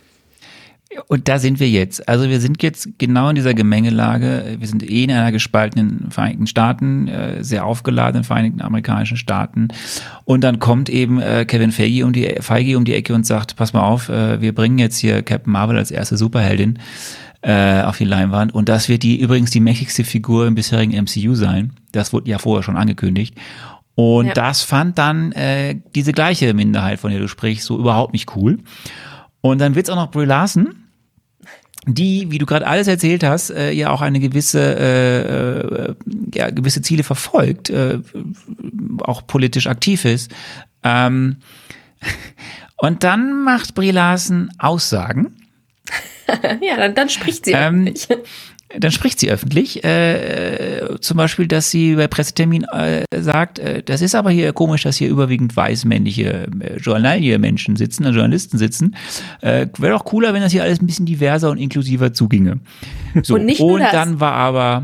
Und 1.08 1.28
da 1.28 1.40
sind 1.40 1.60
wir 1.60 1.70
jetzt. 1.70 2.08
Also 2.08 2.30
wir 2.30 2.40
sind 2.40 2.62
jetzt 2.64 2.98
genau 2.98 3.30
in 3.30 3.36
dieser 3.36 3.54
Gemengelage. 3.54 4.58
Wir 4.60 4.68
sind 4.68 4.84
eh 4.84 5.04
in 5.04 5.12
einer 5.12 5.32
gespaltenen 5.32 6.12
Vereinigten 6.12 6.48
Staaten, 6.48 7.08
äh, 7.08 7.44
sehr 7.44 7.66
aufgeladenen 7.66 8.24
Vereinigten 8.24 8.62
Amerikanischen 8.62 9.18
Staaten. 9.18 9.70
Und 10.26 10.44
dann 10.44 10.60
kommt 10.60 10.90
eben 10.90 11.20
äh, 11.20 11.46
Kevin 11.46 11.72
Feige 11.72 12.06
um, 12.06 12.14
die, 12.14 12.36
Feige 12.40 12.78
um 12.78 12.86
die 12.86 12.94
Ecke 12.94 13.14
und 13.14 13.26
sagt, 13.26 13.56
pass 13.56 13.74
mal 13.74 13.84
auf, 13.84 14.10
äh, 14.10 14.42
wir 14.42 14.54
bringen 14.54 14.78
jetzt 14.78 14.98
hier 14.98 15.22
Captain 15.22 15.52
Marvel 15.52 15.78
als 15.78 15.92
erste 15.92 16.18
Superheldin 16.18 16.80
auf 17.46 17.98
die 17.98 18.06
Leinwand. 18.06 18.54
Und 18.54 18.70
das 18.70 18.88
wird 18.88 19.04
die 19.04 19.20
übrigens 19.20 19.52
die 19.52 19.60
mächtigste 19.60 20.06
Figur 20.06 20.48
im 20.48 20.56
bisherigen 20.56 20.94
MCU 20.94 21.36
sein. 21.36 21.74
Das 21.92 22.14
wurde 22.14 22.30
ja 22.30 22.40
vorher 22.40 22.64
schon 22.64 22.78
angekündigt. 22.78 23.36
Und 23.96 24.28
ja. 24.28 24.34
das 24.34 24.64
fand 24.64 24.98
dann 24.98 25.32
äh, 25.34 25.76
diese 25.94 26.14
gleiche 26.14 26.54
Minderheit, 26.54 27.00
von 27.00 27.12
der 27.12 27.20
du 27.20 27.28
sprichst, 27.28 27.66
so 27.66 27.78
überhaupt 27.78 28.14
nicht 28.14 28.36
cool. 28.36 28.60
Und 29.42 29.60
dann 29.60 29.76
wird's 29.76 29.90
auch 29.90 29.96
noch 29.96 30.10
Brie 30.10 30.26
Larson, 30.26 30.74
die, 31.86 32.32
wie 32.32 32.38
du 32.38 32.46
gerade 32.46 32.68
alles 32.68 32.88
erzählt 32.88 33.24
hast, 33.24 33.50
äh, 33.50 33.72
ja 33.72 33.90
auch 33.90 34.02
eine 34.02 34.20
gewisse, 34.20 34.60
äh, 34.60 35.90
äh, 35.90 35.96
ja, 36.34 36.50
gewisse 36.50 36.82
Ziele 36.82 37.04
verfolgt, 37.04 37.70
äh, 37.70 38.00
auch 39.02 39.28
politisch 39.28 39.68
aktiv 39.68 40.06
ist. 40.06 40.32
Ähm, 40.84 41.38
und 42.78 43.04
dann 43.04 43.44
macht 43.44 43.76
Brie 43.76 43.92
Larson 43.92 44.50
Aussagen. 44.60 45.36
ja, 46.62 46.78
dann, 46.78 46.96
dann 46.96 47.10
spricht 47.10 47.46
sie 47.46 47.52
ähm, 47.52 47.94
dann 48.78 48.92
spricht 48.92 49.20
sie 49.20 49.30
öffentlich, 49.30 49.84
äh, 49.84 50.98
zum 51.00 51.18
Beispiel, 51.18 51.48
dass 51.48 51.70
sie 51.70 51.96
bei 51.96 52.08
Pressetermin 52.08 52.66
äh, 52.66 53.04
sagt, 53.16 53.60
äh, 53.60 53.84
das 53.84 54.02
ist 54.02 54.16
aber 54.16 54.32
hier 54.32 54.54
komisch, 54.54 54.84
dass 54.84 54.98
hier 54.98 55.10
überwiegend 55.10 55.56
weißmännliche 55.56 56.48
äh, 56.60 56.78
Journalien-Menschen 56.78 57.76
sitzen, 57.76 58.06
äh, 58.06 58.10
Journalisten 58.10 58.58
sitzen. 58.58 58.96
Äh, 59.42 59.68
Wäre 59.78 59.94
doch 59.94 60.06
cooler, 60.06 60.34
wenn 60.34 60.42
das 60.42 60.52
hier 60.52 60.64
alles 60.64 60.82
ein 60.82 60.88
bisschen 60.88 61.06
diverser 61.06 61.52
und 61.52 61.58
inklusiver 61.58 62.14
zuginge. 62.14 62.60
So, 63.22 63.36
und, 63.36 63.46
nicht 63.46 63.60
nur 63.60 63.74
und 63.74 63.82
dann 63.82 64.20
war 64.20 64.34
aber 64.34 64.84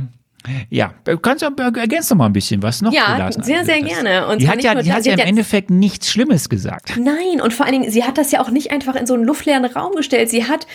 ja, 0.69 0.93
kannst 1.21 1.43
du 1.43 1.47
ergänzen 1.57 2.13
noch 2.13 2.19
mal 2.19 2.25
ein 2.27 2.33
bisschen 2.33 2.61
was 2.63 2.81
noch? 2.81 2.93
Ja, 2.93 3.31
sehr, 3.31 3.65
sehr 3.65 3.81
gerne. 3.81 4.27
Und 4.27 4.41
die 4.41 4.49
hat 4.49 4.63
ja, 4.63 4.81
die 4.81 4.93
hat 4.93 5.05
ja 5.05 5.13
im 5.13 5.19
Endeffekt 5.19 5.69
nichts 5.69 6.09
Schlimmes 6.09 6.49
gesagt. 6.49 6.97
Nein, 6.97 7.41
und 7.41 7.53
vor 7.53 7.65
allen 7.65 7.81
Dingen, 7.81 7.91
sie 7.91 8.03
hat 8.03 8.17
das 8.17 8.31
ja 8.31 8.41
auch 8.41 8.49
nicht 8.49 8.71
einfach 8.71 8.95
in 8.95 9.05
so 9.05 9.13
einen 9.13 9.25
luftleeren 9.25 9.65
Raum 9.65 9.95
gestellt. 9.95 10.29
Sie 10.29 10.45
hat 10.45 10.65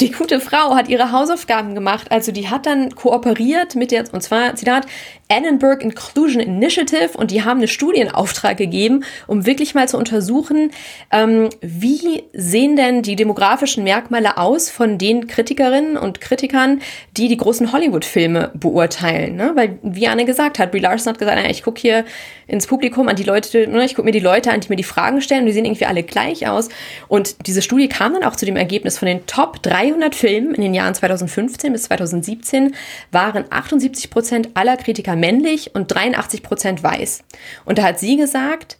die 0.00 0.12
gute 0.12 0.38
Frau 0.38 0.76
hat 0.76 0.88
ihre 0.88 1.10
Hausaufgaben 1.10 1.74
gemacht. 1.74 2.06
Also 2.10 2.30
die 2.30 2.48
hat 2.48 2.66
dann 2.66 2.94
kooperiert 2.94 3.74
mit 3.74 3.90
der, 3.90 4.04
und 4.12 4.22
zwar, 4.22 4.54
Zitat, 4.54 4.86
Annenberg 5.30 5.82
Inclusion 5.82 6.40
Initiative 6.40 7.10
und 7.16 7.30
die 7.30 7.44
haben 7.44 7.58
eine 7.58 7.68
Studie 7.68 8.00
in 8.00 8.10
Auftrag 8.10 8.56
gegeben, 8.56 9.04
um 9.26 9.44
wirklich 9.44 9.74
mal 9.74 9.88
zu 9.88 9.98
untersuchen, 9.98 10.70
ähm, 11.10 11.50
wie 11.60 12.22
sehen 12.32 12.76
denn 12.76 13.02
die 13.02 13.16
demografischen 13.16 13.84
Merkmale 13.84 14.38
aus 14.38 14.70
von 14.70 14.98
den 14.98 15.26
Kritikerinnen 15.26 15.96
und 15.96 16.20
Kritikern, 16.20 16.80
die 17.16 17.28
die 17.28 17.36
großen 17.36 17.72
Hollywood-Filme 17.72 18.52
beurteilen. 18.54 19.36
Ne? 19.36 19.52
Weil, 19.54 19.78
wie 19.82 20.06
Anne 20.06 20.24
gesagt 20.24 20.58
hat, 20.58 20.70
Brie 20.70 20.78
Larson 20.78 21.12
hat 21.12 21.18
gesagt, 21.18 21.36
naja, 21.36 21.50
ich 21.50 21.62
gucke 21.62 21.80
hier 21.80 22.04
ins 22.46 22.66
Publikum 22.66 23.08
an 23.08 23.16
die 23.16 23.24
Leute, 23.24 23.66
ne, 23.68 23.84
ich 23.84 23.94
gucke 23.94 24.06
mir 24.06 24.12
die 24.12 24.20
Leute 24.20 24.50
an, 24.50 24.60
die 24.60 24.68
mir 24.68 24.76
die 24.76 24.82
Fragen 24.82 25.20
stellen 25.20 25.40
und 25.40 25.46
die 25.46 25.52
sehen 25.52 25.66
irgendwie 25.66 25.84
alle 25.84 26.02
gleich 26.02 26.48
aus. 26.48 26.68
Und 27.08 27.46
diese 27.46 27.60
Studie 27.60 27.88
kam 27.88 28.14
dann 28.14 28.24
auch 28.24 28.36
zu 28.36 28.46
dem 28.46 28.56
Ergebnis 28.56 28.98
von 28.98 29.06
den 29.06 29.26
Top 29.26 29.62
300 29.88 30.14
Filmen 30.14 30.54
in 30.54 30.62
den 30.62 30.74
Jahren 30.74 30.94
2015 30.94 31.72
bis 31.72 31.84
2017 31.84 32.74
waren 33.10 33.44
78 33.50 34.10
Prozent 34.10 34.50
aller 34.54 34.76
Kritiker 34.76 35.16
männlich 35.16 35.74
und 35.74 35.88
83 35.88 36.42
Prozent 36.42 36.82
weiß. 36.82 37.24
Und 37.64 37.78
da 37.78 37.82
hat 37.82 37.98
sie 37.98 38.16
gesagt, 38.16 38.78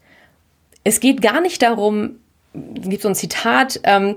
es 0.84 1.00
geht 1.00 1.22
gar 1.22 1.40
nicht 1.40 1.62
darum, 1.62 2.16
gibt 2.54 3.02
so 3.02 3.08
ein 3.08 3.14
Zitat, 3.14 3.80
ähm, 3.84 4.16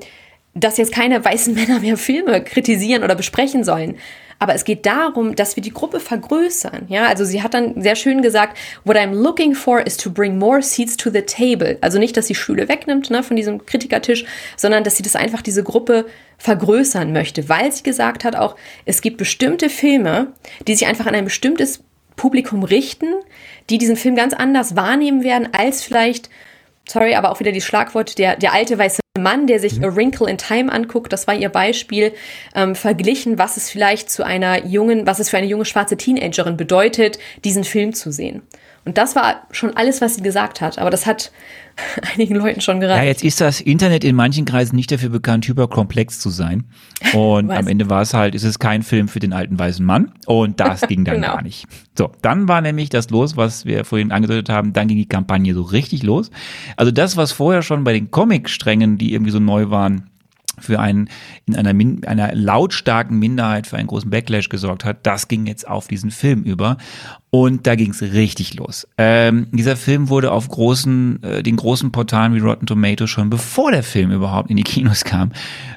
dass 0.53 0.77
jetzt 0.77 0.93
keine 0.93 1.23
weißen 1.23 1.53
Männer 1.53 1.79
mehr 1.79 1.97
Filme 1.97 2.43
kritisieren 2.43 3.03
oder 3.03 3.15
besprechen 3.15 3.63
sollen. 3.63 3.97
Aber 4.41 4.55
es 4.55 4.65
geht 4.65 4.87
darum, 4.87 5.35
dass 5.35 5.55
wir 5.55 5.61
die 5.61 5.71
Gruppe 5.71 5.99
vergrößern. 5.99 6.87
Ja, 6.87 7.05
also 7.05 7.23
sie 7.23 7.43
hat 7.43 7.53
dann 7.53 7.79
sehr 7.79 7.95
schön 7.95 8.23
gesagt, 8.23 8.57
what 8.83 8.97
I'm 8.97 9.13
looking 9.13 9.53
for 9.53 9.85
is 9.85 9.97
to 9.97 10.09
bring 10.09 10.39
more 10.39 10.63
seats 10.63 10.97
to 10.97 11.11
the 11.11 11.21
table. 11.21 11.77
Also 11.81 11.99
nicht, 11.99 12.17
dass 12.17 12.25
sie 12.25 12.33
Schüle 12.33 12.67
wegnimmt 12.67 13.11
ne, 13.11 13.21
von 13.21 13.35
diesem 13.35 13.63
Kritikertisch, 13.67 14.25
sondern 14.57 14.83
dass 14.83 14.97
sie 14.97 15.03
das 15.03 15.15
einfach 15.15 15.43
diese 15.43 15.63
Gruppe 15.63 16.07
vergrößern 16.41 17.13
möchte, 17.13 17.49
weil 17.49 17.71
sie 17.71 17.83
gesagt 17.83 18.23
hat 18.23 18.35
auch, 18.35 18.55
es 18.85 19.01
gibt 19.01 19.17
bestimmte 19.17 19.69
Filme, 19.69 20.33
die 20.67 20.73
sich 20.73 20.87
einfach 20.87 21.05
an 21.05 21.13
ein 21.13 21.25
bestimmtes 21.25 21.83
Publikum 22.15 22.63
richten, 22.63 23.13
die 23.69 23.77
diesen 23.77 23.95
Film 23.95 24.15
ganz 24.15 24.33
anders 24.33 24.75
wahrnehmen 24.75 25.23
werden, 25.23 25.49
als 25.53 25.83
vielleicht, 25.83 26.31
sorry, 26.89 27.13
aber 27.13 27.31
auch 27.31 27.39
wieder 27.39 27.51
die 27.51 27.61
Schlagwort, 27.61 28.17
der, 28.17 28.37
der 28.37 28.53
alte 28.53 28.79
weiße 28.79 29.01
Mann, 29.19 29.45
der 29.45 29.59
sich 29.59 29.77
mhm. 29.77 29.85
A 29.85 29.95
Wrinkle 29.95 30.29
in 30.29 30.39
Time 30.39 30.71
anguckt, 30.71 31.13
das 31.13 31.27
war 31.27 31.35
ihr 31.35 31.49
Beispiel, 31.49 32.11
ähm, 32.55 32.73
verglichen, 32.73 33.37
was 33.37 33.57
es 33.57 33.69
vielleicht 33.69 34.09
zu 34.09 34.25
einer 34.25 34.65
jungen, 34.65 35.05
was 35.05 35.19
es 35.19 35.29
für 35.29 35.37
eine 35.37 35.47
junge 35.47 35.65
schwarze 35.65 35.95
Teenagerin 35.95 36.57
bedeutet, 36.57 37.19
diesen 37.43 37.63
Film 37.63 37.93
zu 37.93 38.11
sehen. 38.11 38.41
Und 38.83 38.97
das 38.97 39.15
war 39.15 39.43
schon 39.51 39.75
alles, 39.77 40.01
was 40.01 40.15
sie 40.15 40.23
gesagt 40.23 40.59
hat. 40.59 40.79
Aber 40.79 40.89
das 40.89 41.05
hat 41.05 41.31
einigen 42.13 42.35
Leuten 42.35 42.61
schon 42.61 42.79
gereicht. 42.79 43.01
Ja, 43.01 43.07
jetzt 43.07 43.23
ist 43.23 43.39
das 43.39 43.61
Internet 43.61 44.03
in 44.03 44.15
manchen 44.15 44.45
Kreisen 44.45 44.75
nicht 44.75 44.91
dafür 44.91 45.09
bekannt, 45.09 45.47
hyperkomplex 45.47 46.19
zu 46.19 46.29
sein. 46.29 46.65
Und 47.13 47.51
am 47.51 47.67
Ende 47.67 47.89
war 47.89 48.01
es 48.01 48.13
halt, 48.13 48.33
ist 48.33 48.43
es 48.43 48.59
kein 48.59 48.81
Film 48.81 49.07
für 49.07 49.19
den 49.19 49.33
alten 49.33 49.57
weißen 49.59 49.85
Mann. 49.85 50.13
Und 50.25 50.59
das 50.59 50.81
ging 50.81 51.05
dann 51.05 51.15
genau. 51.21 51.33
gar 51.33 51.43
nicht. 51.43 51.67
So, 51.97 52.11
dann 52.21 52.47
war 52.47 52.61
nämlich 52.61 52.89
das 52.89 53.09
los, 53.09 53.37
was 53.37 53.65
wir 53.65 53.85
vorhin 53.85 54.11
angedeutet 54.11 54.49
haben. 54.49 54.73
Dann 54.73 54.87
ging 54.87 54.97
die 54.97 55.07
Kampagne 55.07 55.53
so 55.53 55.61
richtig 55.61 56.03
los. 56.03 56.31
Also 56.75 56.91
das, 56.91 57.17
was 57.17 57.31
vorher 57.31 57.61
schon 57.61 57.83
bei 57.83 57.93
den 57.93 58.09
Comic-Strängen, 58.09 58.97
die 58.97 59.13
irgendwie 59.13 59.31
so 59.31 59.39
neu 59.39 59.69
waren, 59.69 60.10
für 60.61 60.79
einen 60.79 61.09
in 61.45 61.55
einer, 61.55 61.73
Min 61.73 62.05
einer 62.05 62.33
lautstarken 62.33 63.17
Minderheit 63.17 63.67
für 63.67 63.77
einen 63.77 63.87
großen 63.87 64.09
Backlash 64.09 64.49
gesorgt 64.49 64.85
hat, 64.85 65.05
das 65.05 65.27
ging 65.27 65.45
jetzt 65.45 65.67
auf 65.67 65.87
diesen 65.87 66.11
Film 66.11 66.43
über 66.43 66.77
und 67.29 67.67
da 67.67 67.75
ging 67.75 67.91
es 67.91 68.01
richtig 68.01 68.53
los. 68.55 68.87
Ähm, 68.97 69.47
dieser 69.51 69.75
Film 69.75 70.09
wurde 70.09 70.31
auf 70.31 70.47
großen, 70.47 71.23
äh, 71.23 71.43
den 71.43 71.55
großen 71.55 71.91
Portalen 71.91 72.33
wie 72.35 72.39
Rotten 72.39 72.65
Tomatoes 72.65 73.09
schon 73.09 73.29
bevor 73.29 73.71
der 73.71 73.83
Film 73.83 74.11
überhaupt 74.11 74.49
in 74.49 74.57
die 74.57 74.63
Kinos 74.63 75.03
kam, 75.03 75.31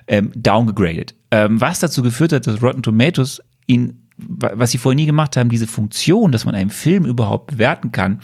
ähm, 0.06 0.32
downgegradet. 0.34 1.14
Ähm, 1.30 1.60
was 1.60 1.80
dazu 1.80 2.02
geführt 2.02 2.32
hat, 2.32 2.46
dass 2.46 2.62
Rotten 2.62 2.82
Tomatoes 2.82 3.42
ihn 3.66 4.00
was 4.16 4.70
sie 4.70 4.78
vorher 4.78 4.96
nie 4.96 5.06
gemacht 5.06 5.36
haben, 5.36 5.48
diese 5.48 5.66
Funktion, 5.66 6.30
dass 6.30 6.44
man 6.44 6.54
einen 6.54 6.70
Film 6.70 7.04
überhaupt 7.04 7.48
bewerten 7.48 7.90
kann, 7.90 8.20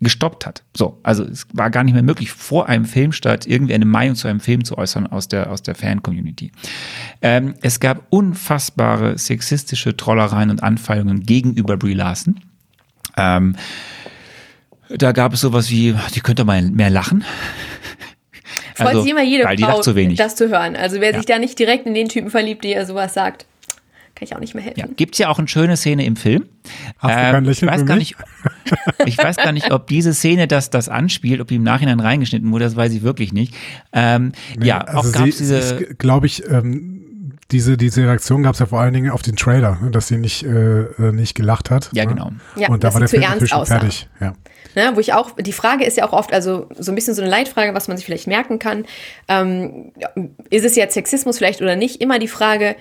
gestoppt 0.00 0.46
hat. 0.46 0.62
So, 0.76 0.98
also 1.02 1.24
es 1.24 1.46
war 1.52 1.70
gar 1.70 1.82
nicht 1.82 1.94
mehr 1.94 2.02
möglich, 2.02 2.30
vor 2.30 2.68
einem 2.68 2.84
Filmstart 2.84 3.46
irgendwie 3.46 3.74
eine 3.74 3.84
Meinung 3.84 4.14
zu 4.14 4.28
einem 4.28 4.40
Film 4.40 4.64
zu 4.64 4.78
äußern 4.78 5.06
aus 5.06 5.28
der, 5.28 5.50
aus 5.50 5.62
der 5.62 5.74
Fan-Community. 5.74 6.52
Ähm, 7.20 7.54
es 7.62 7.80
gab 7.80 8.06
unfassbare 8.10 9.18
sexistische 9.18 9.96
Trollereien 9.96 10.50
und 10.50 10.62
Anfeindungen 10.62 11.24
gegenüber 11.24 11.76
Brie 11.76 11.94
Larson. 11.94 12.40
Ähm, 13.16 13.56
da 14.88 15.12
gab 15.12 15.34
es 15.34 15.40
sowas 15.40 15.70
wie, 15.70 15.94
die 16.14 16.20
könnte 16.20 16.44
mal 16.44 16.62
mehr 16.62 16.90
lachen. 16.90 17.24
Freut 18.74 18.88
also, 18.88 19.02
sich 19.02 19.10
immer 19.10 19.24
jede 19.24 19.42
Frau, 19.42 19.82
das 19.82 20.36
zu 20.36 20.48
hören. 20.48 20.76
Also 20.76 21.00
wer 21.00 21.10
ja. 21.10 21.16
sich 21.16 21.26
da 21.26 21.38
nicht 21.40 21.58
direkt 21.58 21.86
in 21.86 21.94
den 21.94 22.08
Typen 22.08 22.30
verliebt, 22.30 22.62
der 22.62 22.86
sowas 22.86 23.12
sagt 23.12 23.46
kann 24.18 24.26
ich 24.26 24.34
auch 24.34 24.40
nicht 24.40 24.54
mehr 24.54 24.64
helfen. 24.64 24.80
Ja, 24.80 24.86
gibt's 24.96 25.18
ja 25.18 25.28
auch 25.28 25.38
eine 25.38 25.46
schöne 25.46 25.76
Szene 25.76 26.04
im 26.04 26.16
Film. 26.16 26.46
Hast 26.98 27.12
ähm, 27.12 27.26
du 27.26 27.32
kein 27.32 27.44
Lächeln 27.44 27.68
ich 27.68 27.74
weiß 27.74 27.86
gar 27.86 27.96
nicht, 27.96 28.16
ich 29.06 29.18
weiß 29.18 29.36
gar 29.36 29.52
nicht, 29.52 29.70
ob 29.70 29.86
diese 29.86 30.12
Szene 30.12 30.48
das, 30.48 30.70
das 30.70 30.88
anspielt, 30.88 31.40
ob 31.40 31.48
die 31.48 31.54
im 31.54 31.62
Nachhinein 31.62 32.00
reingeschnitten 32.00 32.50
wurde, 32.50 32.64
das 32.64 32.74
weiß 32.74 32.92
ich 32.92 33.02
wirklich 33.02 33.32
nicht. 33.32 33.54
Ähm, 33.92 34.32
nee, 34.58 34.66
ja, 34.66 34.80
also 34.80 35.08
auch 35.08 35.12
gab's 35.12 35.38
sie, 35.38 35.44
diese. 35.44 35.94
Glaube 35.98 36.26
ich, 36.26 36.48
ähm, 36.50 36.98
diese, 37.50 37.76
diese 37.76 38.02
Reaktion 38.02 38.42
gab 38.42 38.54
es 38.54 38.58
ja 38.58 38.66
vor 38.66 38.80
allen 38.80 38.92
Dingen 38.92 39.10
auf 39.10 39.22
den 39.22 39.36
Trailer, 39.36 39.78
ne, 39.80 39.90
dass 39.90 40.08
sie 40.08 40.18
nicht, 40.18 40.44
äh, 40.44 40.82
äh, 40.82 41.12
nicht 41.12 41.34
gelacht 41.34 41.70
hat. 41.70 41.88
Ja, 41.92 42.04
ne? 42.04 42.14
genau. 42.14 42.32
Ja, 42.56 42.68
und 42.68 42.84
da 42.84 42.92
war 42.92 43.00
der 43.00 43.08
Film 43.08 43.22
natürlich 43.22 43.50
schon 43.50 43.66
fertig. 43.66 44.08
Ja. 44.20 44.34
Ne, 44.74 44.92
wo 44.94 45.00
ich 45.00 45.14
auch, 45.14 45.30
die 45.32 45.52
Frage 45.52 45.84
ist 45.84 45.96
ja 45.96 46.06
auch 46.06 46.12
oft, 46.12 46.32
also 46.32 46.68
so 46.78 46.92
ein 46.92 46.94
bisschen 46.94 47.14
so 47.14 47.22
eine 47.22 47.30
Leitfrage, 47.30 47.72
was 47.72 47.88
man 47.88 47.96
sich 47.96 48.04
vielleicht 48.04 48.26
merken 48.26 48.58
kann. 48.58 48.84
Ähm, 49.28 49.92
ist 50.50 50.64
es 50.64 50.76
jetzt 50.76 50.94
Sexismus 50.94 51.38
vielleicht 51.38 51.62
oder 51.62 51.74
nicht? 51.74 52.02
Immer 52.02 52.18
die 52.18 52.28
Frage, 52.28 52.76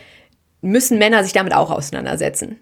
müssen 0.62 0.98
Männer 0.98 1.24
sich 1.24 1.34
damit 1.34 1.54
auch 1.54 1.72
auseinandersetzen. 1.72 2.60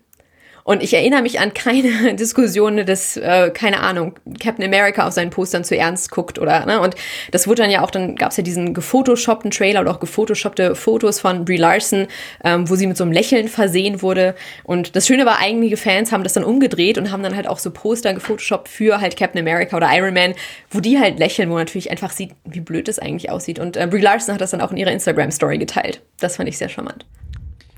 Und 0.68 0.82
ich 0.82 0.96
erinnere 0.96 1.22
mich 1.22 1.40
an 1.40 1.54
keine 1.54 2.16
Diskussion, 2.16 2.84
dass, 2.88 3.18
äh, 3.18 3.52
keine 3.52 3.82
Ahnung, 3.82 4.16
Captain 4.40 4.66
America 4.66 5.06
auf 5.06 5.14
seinen 5.14 5.30
Postern 5.30 5.64
zu 5.64 5.78
ernst 5.78 6.10
guckt 6.10 6.40
oder, 6.40 6.66
ne? 6.66 6.82
Und 6.82 6.96
das 7.30 7.48
wurde 7.48 7.62
dann 7.62 7.70
ja 7.70 7.84
auch, 7.84 7.92
dann 7.92 8.16
gab 8.16 8.32
es 8.32 8.38
ja 8.38 8.44
diesen 8.44 8.74
gefotoshoppten 8.74 9.52
Trailer 9.52 9.82
oder 9.82 9.92
auch 9.92 10.00
gefotoshoppte 10.00 10.74
Fotos 10.74 11.20
von 11.20 11.46
Brie 11.46 11.58
Larson, 11.58 12.08
ähm, 12.44 12.68
wo 12.68 12.76
sie 12.76 12.88
mit 12.88 12.98
so 12.98 13.04
einem 13.04 13.14
Lächeln 13.14 13.48
versehen 13.48 14.02
wurde. 14.02 14.34
Und 14.64 14.96
das 14.96 15.06
Schöne 15.06 15.28
war, 15.28 15.38
einige 15.38 15.78
Fans 15.78 16.12
haben 16.12 16.24
das 16.24 16.34
dann 16.34 16.44
umgedreht 16.44 16.98
und 16.98 17.12
haben 17.12 17.22
dann 17.22 17.36
halt 17.36 17.48
auch 17.48 17.60
so 17.60 17.70
Poster 17.70 18.16
gefotoshoppt 18.16 18.68
für 18.68 19.00
halt 19.00 19.16
Captain 19.18 19.40
America 19.40 19.78
oder 19.78 19.96
Iron 19.96 20.16
Man, 20.16 20.34
wo 20.72 20.80
die 20.80 20.98
halt 20.98 21.20
lächeln, 21.20 21.50
wo 21.50 21.54
man 21.54 21.62
natürlich 21.62 21.92
einfach 21.92 22.10
sieht, 22.10 22.32
wie 22.44 22.62
blöd 22.62 22.88
das 22.88 22.98
eigentlich 22.98 23.30
aussieht. 23.30 23.60
Und 23.60 23.78
äh, 23.78 23.86
Brie 23.86 24.02
Larson 24.02 24.34
hat 24.34 24.42
das 24.42 24.50
dann 24.50 24.62
auch 24.62 24.72
in 24.72 24.78
ihrer 24.78 24.92
Instagram-Story 24.92 25.60
geteilt. 25.60 26.02
Das 26.20 26.38
fand 26.38 26.50
ich 26.50 26.58
sehr 26.58 26.70
charmant. 26.70 27.06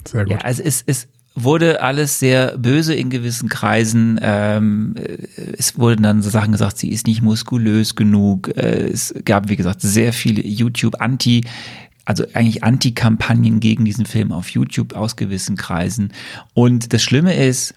Sehr 0.07 0.23
gut. 0.23 0.33
Ja, 0.33 0.39
also 0.39 0.63
es 0.63 0.81
ist 0.81 1.09
wurde 1.39 1.83
alles 1.83 2.17
sehr 2.17 2.57
böse 2.57 2.95
in 2.95 3.11
gewissen 3.11 3.47
Kreisen. 3.47 4.19
Ähm, 4.23 4.95
äh, 4.97 5.17
es 5.57 5.77
wurden 5.77 6.01
dann 6.01 6.23
so 6.23 6.31
Sachen 6.31 6.51
gesagt, 6.51 6.79
sie 6.79 6.89
ist 6.89 7.05
nicht 7.05 7.21
muskulös 7.21 7.95
genug. 7.95 8.49
Äh, 8.57 8.89
es 8.89 9.13
gab, 9.23 9.47
wie 9.47 9.55
gesagt, 9.55 9.81
sehr 9.81 10.13
viele 10.13 10.41
YouTube-Anti- 10.41 11.45
also 12.05 12.23
eigentlich 12.33 12.63
Anti-Kampagnen 12.63 13.59
gegen 13.59 13.83
diesen 13.83 14.05
Film 14.05 14.31
auf 14.31 14.49
YouTube 14.49 14.95
aus 14.95 15.17
gewissen 15.17 15.57
Kreisen. 15.57 16.13
Und 16.53 16.93
das 16.93 17.03
Schlimme 17.03 17.35
ist, 17.35 17.73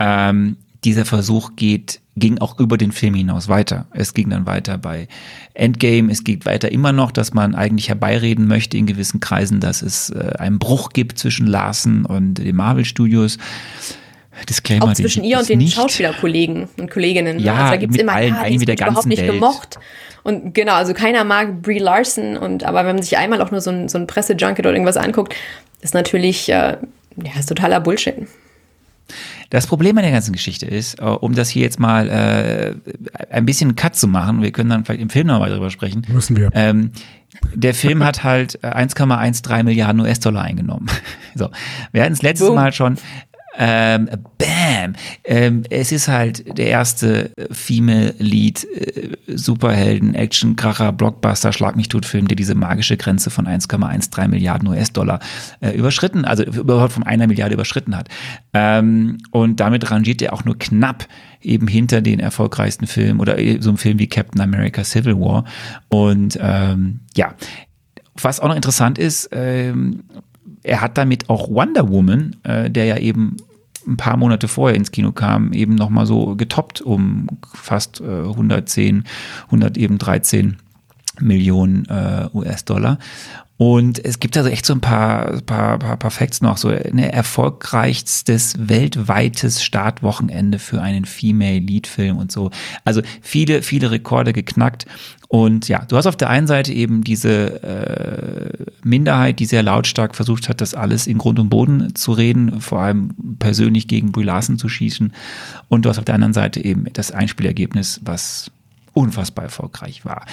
ähm, 0.00 0.56
dieser 0.84 1.04
Versuch 1.04 1.52
geht, 1.56 2.00
ging 2.16 2.38
auch 2.38 2.58
über 2.60 2.76
den 2.76 2.92
Film 2.92 3.14
hinaus 3.14 3.48
weiter. 3.48 3.86
Es 3.92 4.14
ging 4.14 4.30
dann 4.30 4.46
weiter 4.46 4.78
bei 4.78 5.08
Endgame, 5.54 6.12
es 6.12 6.24
geht 6.24 6.46
weiter 6.46 6.70
immer 6.70 6.92
noch, 6.92 7.10
dass 7.10 7.34
man 7.34 7.54
eigentlich 7.54 7.88
herbeireden 7.88 8.46
möchte 8.46 8.76
in 8.76 8.86
gewissen 8.86 9.20
Kreisen, 9.20 9.60
dass 9.60 9.82
es 9.82 10.10
äh, 10.10 10.32
einen 10.38 10.58
Bruch 10.58 10.90
gibt 10.90 11.18
zwischen 11.18 11.46
Larsen 11.46 12.04
und 12.04 12.34
den 12.34 12.56
Marvel 12.56 12.84
Studios. 12.84 13.38
Disclaimer, 14.48 14.86
auch 14.86 14.94
zwischen 14.94 15.24
ihr 15.24 15.38
und 15.38 15.48
den 15.48 15.58
nicht. 15.58 15.74
Schauspielerkollegen 15.74 16.68
und 16.76 16.90
Kolleginnen. 16.90 17.36
Ne? 17.36 17.42
Ja, 17.42 17.54
also 17.54 17.70
da 17.70 17.76
gibt's 17.76 17.96
immer, 17.96 18.12
allen, 18.12 18.34
ja, 18.34 18.48
die 18.48 18.56
ist 18.56 18.68
überhaupt 18.68 19.06
nicht 19.06 19.22
Welt. 19.22 19.32
gemocht. 19.32 19.78
Und 20.24 20.54
genau, 20.54 20.74
also 20.74 20.92
keiner 20.92 21.22
mag 21.22 21.62
Brie 21.62 21.78
Larson 21.78 22.36
und 22.36 22.64
aber 22.64 22.80
wenn 22.80 22.96
man 22.96 23.02
sich 23.02 23.16
einmal 23.16 23.40
auch 23.42 23.50
nur 23.50 23.60
so 23.60 23.70
ein, 23.70 23.88
so 23.88 23.98
ein 23.98 24.06
Pressejunket 24.06 24.60
oder 24.60 24.72
irgendwas 24.72 24.96
anguckt, 24.96 25.34
ist 25.82 25.94
natürlich, 25.94 26.48
äh, 26.48 26.76
ja, 27.16 27.38
ist 27.38 27.48
totaler 27.48 27.80
Bullshit. 27.80 28.26
Das 29.54 29.68
Problem 29.68 29.96
an 29.96 30.02
der 30.02 30.10
ganzen 30.10 30.32
Geschichte 30.32 30.66
ist, 30.66 30.98
äh, 30.98 31.04
um 31.04 31.32
das 31.32 31.48
hier 31.48 31.62
jetzt 31.62 31.78
mal 31.78 32.08
äh, 32.08 32.74
ein 33.30 33.46
bisschen 33.46 33.76
Cut 33.76 33.94
zu 33.94 34.08
machen, 34.08 34.42
wir 34.42 34.50
können 34.50 34.68
dann 34.68 34.84
vielleicht 34.84 35.00
im 35.00 35.10
Film 35.10 35.28
nochmal 35.28 35.48
drüber 35.48 35.70
sprechen. 35.70 36.04
Müssen 36.08 36.36
wir. 36.36 36.50
Ähm, 36.54 36.90
der 37.54 37.72
Film 37.72 38.02
hat 38.02 38.24
halt 38.24 38.58
1,13 38.64 39.62
Milliarden 39.62 40.00
US-Dollar 40.00 40.42
eingenommen. 40.42 40.88
So, 41.36 41.50
wir 41.90 42.02
hatten 42.04 42.12
es 42.12 42.22
letztes 42.22 42.46
Boom. 42.46 42.54
Mal 42.54 42.72
schon 42.72 42.96
ähm, 43.56 44.08
bam! 44.38 44.94
Ähm, 45.24 45.62
es 45.70 45.92
ist 45.92 46.08
halt 46.08 46.58
der 46.58 46.66
erste 46.66 47.30
Female 47.50 48.14
Lead 48.18 48.64
äh, 48.64 49.16
Superhelden 49.26 50.14
Action 50.14 50.56
Kracher 50.56 50.92
Blockbuster 50.92 51.52
Schlag 51.52 51.76
mich 51.76 51.88
tot 51.88 52.04
Film, 52.06 52.28
der 52.28 52.36
diese 52.36 52.54
magische 52.54 52.96
Grenze 52.96 53.30
von 53.30 53.46
1,13 53.46 54.28
Milliarden 54.28 54.68
US-Dollar 54.68 55.20
äh, 55.60 55.70
überschritten, 55.70 56.24
also 56.24 56.42
überhaupt 56.44 56.92
von 56.92 57.02
einer 57.02 57.26
Milliarde 57.26 57.54
überschritten 57.54 57.96
hat. 57.96 58.08
Ähm, 58.52 59.18
und 59.30 59.60
damit 59.60 59.90
rangiert 59.90 60.22
er 60.22 60.32
auch 60.32 60.44
nur 60.44 60.58
knapp 60.58 61.06
eben 61.40 61.68
hinter 61.68 62.00
den 62.00 62.20
erfolgreichsten 62.20 62.86
Filmen 62.86 63.20
oder 63.20 63.36
so 63.60 63.70
einem 63.70 63.78
Film 63.78 63.98
wie 63.98 64.08
Captain 64.08 64.40
America 64.40 64.82
Civil 64.82 65.18
War. 65.18 65.44
Und 65.88 66.38
ähm, 66.40 67.00
ja, 67.14 67.34
was 68.20 68.40
auch 68.40 68.48
noch 68.48 68.56
interessant 68.56 68.98
ist, 68.98 69.28
ähm, 69.32 70.04
er 70.64 70.80
hat 70.80 70.98
damit 70.98 71.30
auch 71.30 71.48
Wonder 71.48 71.88
Woman, 71.88 72.36
äh, 72.42 72.70
der 72.70 72.86
ja 72.86 72.96
eben 72.96 73.36
ein 73.86 73.96
paar 73.96 74.16
Monate 74.16 74.48
vorher 74.48 74.76
ins 74.76 74.90
Kino 74.90 75.12
kam, 75.12 75.52
eben 75.52 75.74
nochmal 75.74 76.06
so 76.06 76.34
getoppt 76.36 76.80
um 76.80 77.28
fast 77.52 78.00
äh, 78.00 78.04
110, 78.04 79.04
100 79.46 79.76
eben 79.76 79.98
13 79.98 80.56
Millionen 81.20 81.84
äh, 81.86 82.28
US-Dollar. 82.32 82.98
Und 83.56 84.04
es 84.04 84.18
gibt 84.18 84.36
also 84.36 84.50
echt 84.50 84.66
so 84.66 84.72
ein 84.72 84.80
paar, 84.80 85.40
paar, 85.42 85.78
paar, 85.78 85.96
paar 85.96 86.10
Facts 86.10 86.42
noch. 86.42 86.56
So 86.56 86.68
ein 86.68 86.98
erfolgreichstes 86.98 88.54
weltweites 88.58 89.62
Startwochenende 89.62 90.58
für 90.58 90.82
einen 90.82 91.04
Female 91.04 91.60
Lead 91.60 91.86
Film 91.86 92.16
und 92.16 92.32
so. 92.32 92.50
Also 92.84 93.00
viele, 93.22 93.62
viele 93.62 93.92
Rekorde 93.92 94.32
geknackt. 94.32 94.86
Und 95.28 95.68
ja, 95.68 95.84
du 95.84 95.96
hast 95.96 96.06
auf 96.06 96.16
der 96.16 96.30
einen 96.30 96.48
Seite 96.48 96.72
eben 96.72 97.04
diese 97.04 97.62
äh, 97.62 98.64
Minderheit, 98.82 99.38
die 99.38 99.46
sehr 99.46 99.62
lautstark 99.62 100.16
versucht 100.16 100.48
hat, 100.48 100.60
das 100.60 100.74
alles 100.74 101.06
in 101.06 101.18
Grund 101.18 101.38
und 101.38 101.48
Boden 101.48 101.94
zu 101.94 102.12
reden, 102.12 102.60
vor 102.60 102.80
allem 102.80 103.14
persönlich 103.38 103.86
gegen 103.86 104.10
Brie 104.10 104.24
Larson 104.24 104.58
zu 104.58 104.68
schießen. 104.68 105.12
Und 105.68 105.84
du 105.84 105.90
hast 105.90 105.98
auf 105.98 106.04
der 106.04 106.16
anderen 106.16 106.34
Seite 106.34 106.64
eben 106.64 106.86
das 106.92 107.12
Einspielergebnis, 107.12 108.00
was 108.04 108.50
unfassbar 108.92 109.44
erfolgreich 109.44 110.04
war 110.04 110.24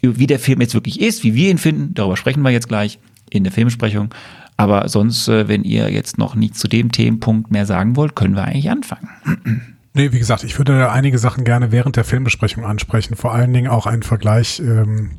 wie 0.00 0.26
der 0.26 0.38
Film 0.38 0.60
jetzt 0.60 0.74
wirklich 0.74 1.00
ist, 1.00 1.24
wie 1.24 1.34
wir 1.34 1.50
ihn 1.50 1.58
finden, 1.58 1.94
darüber 1.94 2.16
sprechen 2.16 2.42
wir 2.42 2.50
jetzt 2.50 2.68
gleich 2.68 2.98
in 3.30 3.44
der 3.44 3.52
Filmsprechung. 3.52 4.14
Aber 4.56 4.88
sonst, 4.88 5.28
äh, 5.28 5.46
wenn 5.48 5.62
ihr 5.62 5.90
jetzt 5.90 6.18
noch 6.18 6.34
nicht 6.34 6.56
zu 6.56 6.68
dem 6.68 6.90
Themenpunkt 6.90 7.50
mehr 7.50 7.64
sagen 7.64 7.96
wollt, 7.96 8.16
können 8.16 8.34
wir 8.34 8.44
eigentlich 8.44 8.70
anfangen. 8.70 9.08
Nee, 9.94 10.12
wie 10.12 10.18
gesagt, 10.20 10.44
ich 10.44 10.56
würde 10.58 10.92
einige 10.92 11.18
Sachen 11.18 11.42
gerne 11.42 11.72
während 11.72 11.96
der 11.96 12.04
Filmbesprechung 12.04 12.64
ansprechen. 12.64 13.16
Vor 13.16 13.32
allen 13.32 13.52
Dingen 13.52 13.66
auch 13.66 13.86
einen 13.86 14.04
Vergleich 14.04 14.60
ähm, 14.60 15.18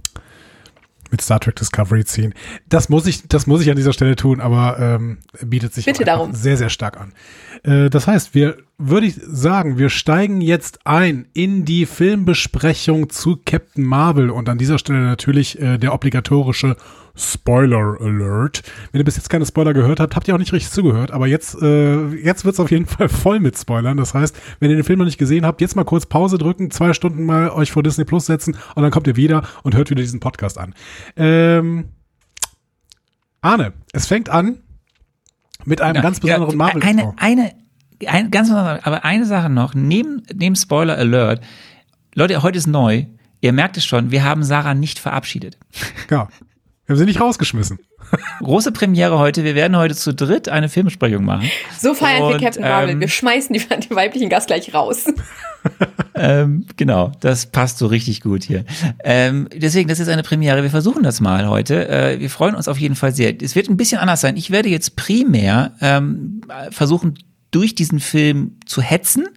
mit 1.12 1.22
Star 1.22 1.40
Trek 1.40 1.56
Discovery 1.58 2.06
ziehen. 2.06 2.34
Das 2.70 2.88
muss 2.88 3.06
ich, 3.06 3.28
das 3.28 3.46
muss 3.46 3.62
ich 3.62 3.70
an 3.70 3.76
dieser 3.76 3.92
Stelle 3.92 4.16
tun, 4.16 4.40
aber 4.40 4.80
ähm, 4.80 5.18
bietet 5.44 5.74
sich 5.74 5.86
sehr, 6.34 6.56
sehr 6.56 6.70
stark 6.70 6.98
an. 6.98 7.14
Äh, 7.64 7.90
das 7.90 8.08
heißt, 8.08 8.36
wir 8.36 8.58
würde 8.80 9.08
ich 9.08 9.20
sagen, 9.22 9.78
wir 9.78 9.90
steigen 9.90 10.40
jetzt 10.40 10.80
ein 10.86 11.28
in 11.34 11.66
die 11.66 11.86
Filmbesprechung 11.86 13.10
zu 13.10 13.38
Captain 13.46 13.84
Marvel 13.84 14.30
und 14.30 14.48
an 14.48 14.58
dieser 14.58 14.80
Stelle 14.80 15.02
natürlich 15.02 15.60
äh, 15.60 15.78
der 15.78 15.94
obligatorische 15.94 16.78
Spoiler 17.14 17.98
Alert. 18.00 18.64
Wenn 18.92 19.00
ihr 19.00 19.06
bis 19.06 19.18
jetzt 19.18 19.30
keine 19.30 19.46
Spoiler 19.46 19.74
gehört 19.74 20.00
habt, 20.00 20.16
habt 20.16 20.30
ihr 20.30 20.34
auch 20.34 20.40
nicht 20.40 20.54
richtig 20.54 20.72
zugehört, 20.72 21.12
aber 21.12 21.28
jetzt, 21.28 21.62
äh, 21.62 22.08
jetzt 22.16 22.46
wird's 22.46 22.62
auf 22.62 22.72
jeden 22.72 22.86
Fall 22.86 23.10
voll 23.10 23.42
mit 23.42 23.58
Spoilern. 23.58 23.98
Das 23.98 24.14
heißt, 24.14 24.36
wenn 24.62 24.70
ihr 24.70 24.78
den 24.78 24.86
Film 24.86 25.00
noch 25.00 25.06
nicht 25.06 25.18
gesehen 25.18 25.46
habt, 25.46 25.60
jetzt 25.60 25.76
mal 25.76 25.84
kurz 25.84 26.06
Pause 26.06 26.38
drücken, 26.38 26.72
zwei 26.72 26.94
Stunden 26.94 27.26
mal 27.26 27.50
euch 27.50 27.72
vor 27.72 27.84
Disney 27.84 28.06
Plus 28.06 28.28
setzen 28.28 28.56
und 28.76 28.84
dann 28.84 28.92
kommt 28.92 29.08
ihr 29.08 29.18
wieder 29.18 29.44
und 29.64 29.76
hört 29.76 29.90
wieder 29.90 30.02
diesen 30.02 30.22
Podcast 30.22 30.58
an. 30.58 30.74
Ähm, 31.18 31.90
Arne, 33.42 33.74
es 33.92 34.08
fängt 34.08 34.30
an 34.30 34.60
mit 35.66 35.82
einem 35.82 35.98
ja, 35.98 36.02
ganz 36.02 36.22
besonderen 36.22 36.52
ja, 36.52 36.58
Marvel. 36.58 36.82
Eine, 36.84 37.14
eine, 37.18 37.52
eine, 38.08 38.30
ganz 38.30 38.50
besonders, 38.50 38.84
aber 38.84 39.06
eine 39.06 39.26
Sache 39.26 39.50
noch, 39.50 39.74
neben, 39.74 40.24
neben 40.34 40.56
Spoiler 40.56 40.98
Alert, 40.98 41.42
Leute, 42.16 42.42
heute 42.42 42.58
ist 42.58 42.68
neu, 42.68 43.06
ihr 43.42 43.54
merkt 43.54 43.78
es 43.78 43.86
schon, 43.86 44.12
wir 44.12 44.24
haben 44.24 44.44
Sarah 44.44 44.74
nicht 44.74 45.00
verabschiedet. 45.00 45.58
Ja, 46.10 46.28
wir 46.86 46.94
haben 46.94 47.00
sie 47.00 47.06
nicht 47.06 47.22
rausgeschmissen. 47.22 47.78
Große 48.40 48.72
Premiere 48.72 49.20
heute. 49.20 49.44
Wir 49.44 49.54
werden 49.54 49.78
heute 49.78 49.96
zu 49.96 50.14
dritt 50.14 50.50
eine 50.50 50.70
Filmbesprechung 50.70 51.24
machen. 51.24 51.50
So 51.78 51.94
feiern 51.94 52.24
Und, 52.24 52.34
wir 52.34 52.40
Captain 52.40 52.64
Marvel. 52.64 52.90
Ähm, 52.90 53.00
wir 53.00 53.08
schmeißen 53.08 53.54
die, 53.54 53.60
die, 53.60 53.96
weiblichen 53.96 54.30
Gast 54.30 54.48
gleich 54.48 54.74
raus. 54.74 55.06
ähm, 56.16 56.66
genau, 56.78 57.12
das 57.20 57.46
passt 57.46 57.78
so 57.78 57.86
richtig 57.86 58.22
gut 58.22 58.44
hier. 58.44 58.66
Ähm, 59.04 59.48
deswegen, 59.54 59.88
das 59.88 60.00
ist 60.00 60.10
eine 60.10 60.24
Premiere. 60.24 60.64
Wir 60.64 60.72
versuchen 60.72 61.04
das 61.04 61.22
mal 61.22 61.48
heute. 61.48 61.88
Äh, 61.88 62.20
wir 62.20 62.30
freuen 62.32 62.56
uns 62.56 62.68
auf 62.68 62.80
jeden 62.80 62.96
Fall 62.96 63.14
sehr. 63.14 63.40
Es 63.40 63.56
wird 63.56 63.70
ein 63.70 63.78
bisschen 63.78 64.00
anders 64.00 64.22
sein. 64.22 64.36
Ich 64.36 64.50
werde 64.50 64.70
jetzt 64.70 64.96
primär 64.96 65.74
ähm, 65.82 66.42
versuchen, 66.72 67.20
durch 67.52 67.76
diesen 67.76 68.00
Film 68.00 68.58
zu 68.66 68.82
hetzen 68.82 69.28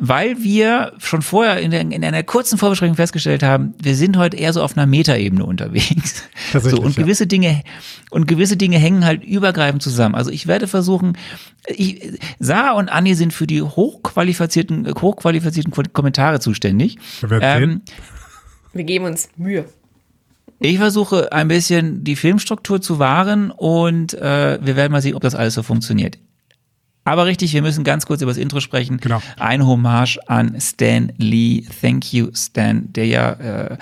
weil 0.00 0.44
wir 0.44 0.92
schon 0.98 1.22
vorher 1.22 1.58
in, 1.58 1.72
der, 1.72 1.80
in 1.80 2.04
einer 2.04 2.22
kurzen 2.22 2.56
Vorbesprechung 2.56 2.94
festgestellt 2.94 3.42
haben, 3.42 3.74
wir 3.82 3.96
sind 3.96 4.16
heute 4.16 4.36
eher 4.36 4.52
so 4.52 4.62
auf 4.62 4.76
einer 4.76 4.86
Metaebene 4.86 5.44
unterwegs. 5.44 6.24
So, 6.50 6.78
und 6.78 6.96
gewisse 6.96 7.24
ja. 7.24 7.28
Dinge 7.28 7.62
und 8.08 8.26
gewisse 8.26 8.56
Dinge 8.56 8.78
hängen 8.78 9.04
halt 9.04 9.22
übergreifend 9.22 9.82
zusammen. 9.82 10.14
Also 10.14 10.30
ich 10.30 10.46
werde 10.46 10.66
versuchen, 10.66 11.18
ich, 11.66 12.18
Sarah 12.38 12.72
und 12.72 12.88
Anni 12.88 13.14
sind 13.14 13.34
für 13.34 13.46
die 13.46 13.60
hochqualifizierten, 13.60 14.86
hochqualifizierten 14.94 15.74
Kommentare 15.92 16.40
zuständig. 16.40 16.96
Wir, 17.20 17.42
ähm, 17.42 17.82
wir 18.72 18.84
geben 18.84 19.04
uns 19.04 19.28
Mühe. 19.36 19.66
Ich 20.58 20.78
versuche 20.78 21.32
ein 21.32 21.48
bisschen 21.48 22.02
die 22.02 22.16
Filmstruktur 22.16 22.80
zu 22.80 22.98
wahren 22.98 23.50
und 23.50 24.14
äh, 24.14 24.58
wir 24.62 24.74
werden 24.74 24.92
mal 24.92 25.02
sehen, 25.02 25.16
ob 25.16 25.22
das 25.22 25.34
alles 25.34 25.52
so 25.52 25.62
funktioniert. 25.62 26.18
Aber 27.08 27.24
richtig, 27.24 27.54
wir 27.54 27.62
müssen 27.62 27.84
ganz 27.84 28.04
kurz 28.04 28.20
über 28.20 28.30
das 28.30 28.36
Intro 28.36 28.60
sprechen. 28.60 28.98
Genau. 28.98 29.22
Ein 29.38 29.66
Hommage 29.66 30.18
an 30.26 30.60
Stan 30.60 31.10
Lee. 31.16 31.64
Thank 31.80 32.12
you, 32.12 32.28
Stan, 32.34 32.92
der 32.92 33.06
ja 33.06 33.32
äh, 33.32 33.78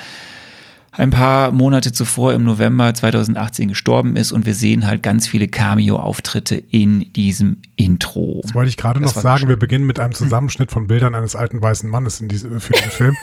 ein 0.97 1.11
paar 1.11 1.53
Monate 1.53 1.93
zuvor 1.93 2.33
im 2.33 2.45
November 2.45 2.93
2018 2.93 3.69
gestorben 3.69 4.17
ist 4.17 4.33
und 4.33 4.47
wir 4.47 4.55
sehen 4.55 4.87
halt 4.87 5.03
ganz 5.03 5.29
viele 5.29 5.49
Cameo-Auftritte 5.49 6.57
in 6.57 7.13
diesem 7.13 7.59
Intro. 7.77 8.41
Das 8.43 8.55
wollte 8.55 8.71
ich 8.71 8.77
gerade 8.77 9.01
noch 9.01 9.13
sagen. 9.13 9.41
Schön. 9.41 9.49
Wir 9.51 9.59
beginnen 9.59 9.87
mit 9.87 10.01
einem 10.01 10.15
Zusammenschnitt 10.15 10.71
von 10.71 10.87
Bildern 10.87 11.15
eines 11.15 11.37
alten 11.37 11.61
weißen 11.61 11.89
Mannes 11.91 12.21
in 12.21 12.29
diese, 12.29 12.61
für 12.61 12.73
diesen 12.73 12.91
Film. 12.91 13.17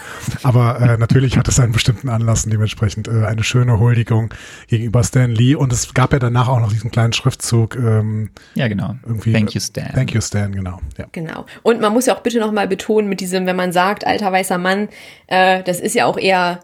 Aber 0.43 0.79
äh, 0.79 0.97
natürlich 0.97 1.37
hat 1.37 1.47
es 1.47 1.59
einen 1.59 1.71
bestimmten 1.71 2.09
Anlass 2.09 2.45
und 2.45 2.53
dementsprechend 2.53 3.07
äh, 3.07 3.25
eine 3.25 3.43
schöne 3.43 3.79
Huldigung 3.79 4.29
gegenüber 4.67 5.03
Stan 5.03 5.31
Lee. 5.31 5.55
Und 5.55 5.73
es 5.73 5.93
gab 5.93 6.13
ja 6.13 6.19
danach 6.19 6.47
auch 6.47 6.59
noch 6.59 6.71
diesen 6.71 6.91
kleinen 6.91 7.13
Schriftzug. 7.13 7.75
Ähm, 7.75 8.29
ja, 8.53 8.67
genau. 8.67 8.95
Irgendwie, 9.05 9.33
Thank 9.33 9.55
you, 9.55 9.59
Stan. 9.59 9.91
Thank 9.93 10.13
you, 10.13 10.21
Stan, 10.21 10.51
genau. 10.51 10.79
Ja. 10.97 11.07
Genau. 11.11 11.45
Und 11.63 11.81
man 11.81 11.91
muss 11.91 12.05
ja 12.05 12.15
auch 12.15 12.21
bitte 12.21 12.39
nochmal 12.39 12.67
betonen 12.67 13.09
mit 13.09 13.19
diesem, 13.19 13.47
wenn 13.47 13.55
man 13.55 13.71
sagt, 13.71 14.05
alter 14.05 14.31
weißer 14.31 14.59
Mann, 14.59 14.89
äh, 15.27 15.63
das 15.63 15.79
ist 15.79 15.95
ja 15.95 16.05
auch 16.05 16.17
eher 16.17 16.59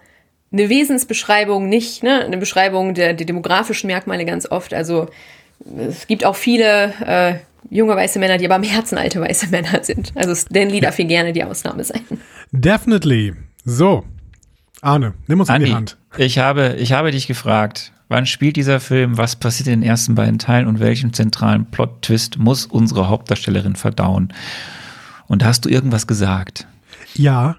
eine 0.52 0.70
Wesensbeschreibung 0.70 1.70
nicht, 1.70 2.04
ne? 2.04 2.24
eine 2.24 2.38
Beschreibung 2.38 2.94
der, 2.94 3.14
der 3.14 3.26
demografischen 3.26 3.88
Merkmale 3.88 4.26
ganz 4.26 4.50
oft. 4.50 4.74
Also 4.74 5.08
es 5.78 6.08
gibt 6.08 6.26
auch 6.26 6.36
viele 6.36 6.94
äh, 7.06 7.36
junge 7.70 7.96
weiße 7.96 8.20
Männer, 8.20 8.38
die 8.38 8.46
aber 8.46 8.56
am 8.56 8.64
Herzen 8.64 8.98
alte 8.98 9.22
weiße 9.22 9.48
Männer 9.52 9.84
sind. 9.84 10.12
Also 10.16 10.34
Stan 10.36 10.70
Lee 10.70 10.80
darf 10.80 10.96
hier 10.96 11.06
gerne 11.06 11.34
die 11.34 11.44
Ausnahme 11.44 11.84
sein. 11.84 12.02
Definitely. 12.52 13.34
So, 13.66 14.04
Arne, 14.82 15.14
nimm 15.28 15.40
uns 15.40 15.50
Andi, 15.50 15.66
in 15.66 15.70
die 15.70 15.76
Hand. 15.76 15.98
Ich 16.18 16.40
habe, 16.40 16.76
ich 16.80 16.94
habe 16.94 17.12
dich 17.12 17.28
gefragt, 17.28 17.92
Wann 18.10 18.26
spielt 18.26 18.56
dieser 18.56 18.80
Film? 18.80 19.20
Was 19.20 19.36
passiert 19.36 19.68
in 19.68 19.82
den 19.82 19.88
ersten 19.88 20.16
beiden 20.16 20.40
Teilen? 20.40 20.68
Und 20.68 20.80
welchen 20.80 21.14
zentralen 21.14 21.68
Plot-Twist 21.70 22.40
muss 22.40 22.66
unsere 22.66 23.08
Hauptdarstellerin 23.08 23.76
verdauen? 23.76 24.34
Und 25.28 25.46
hast 25.46 25.66
du 25.66 25.70
irgendwas 25.70 26.08
gesagt? 26.08 26.66
Ja, 27.14 27.58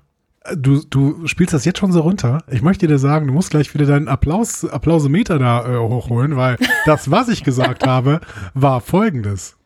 du, 0.54 0.82
du 0.88 1.26
spielst 1.26 1.54
das 1.54 1.64
jetzt 1.64 1.78
schon 1.78 1.92
so 1.92 2.00
runter. 2.00 2.42
Ich 2.48 2.62
möchte 2.62 2.86
dir 2.86 2.98
sagen, 2.98 3.26
du 3.26 3.32
musst 3.32 3.50
gleich 3.50 3.72
wieder 3.74 3.86
deinen 3.86 4.08
Applaus, 4.08 4.64
Applausemeter 4.64 5.38
da 5.38 5.66
äh, 5.66 5.78
hochholen, 5.78 6.36
weil 6.36 6.56
das, 6.86 7.10
was 7.10 7.28
ich 7.28 7.44
gesagt 7.44 7.86
habe, 7.86 8.20
war 8.54 8.80
folgendes. 8.80 9.56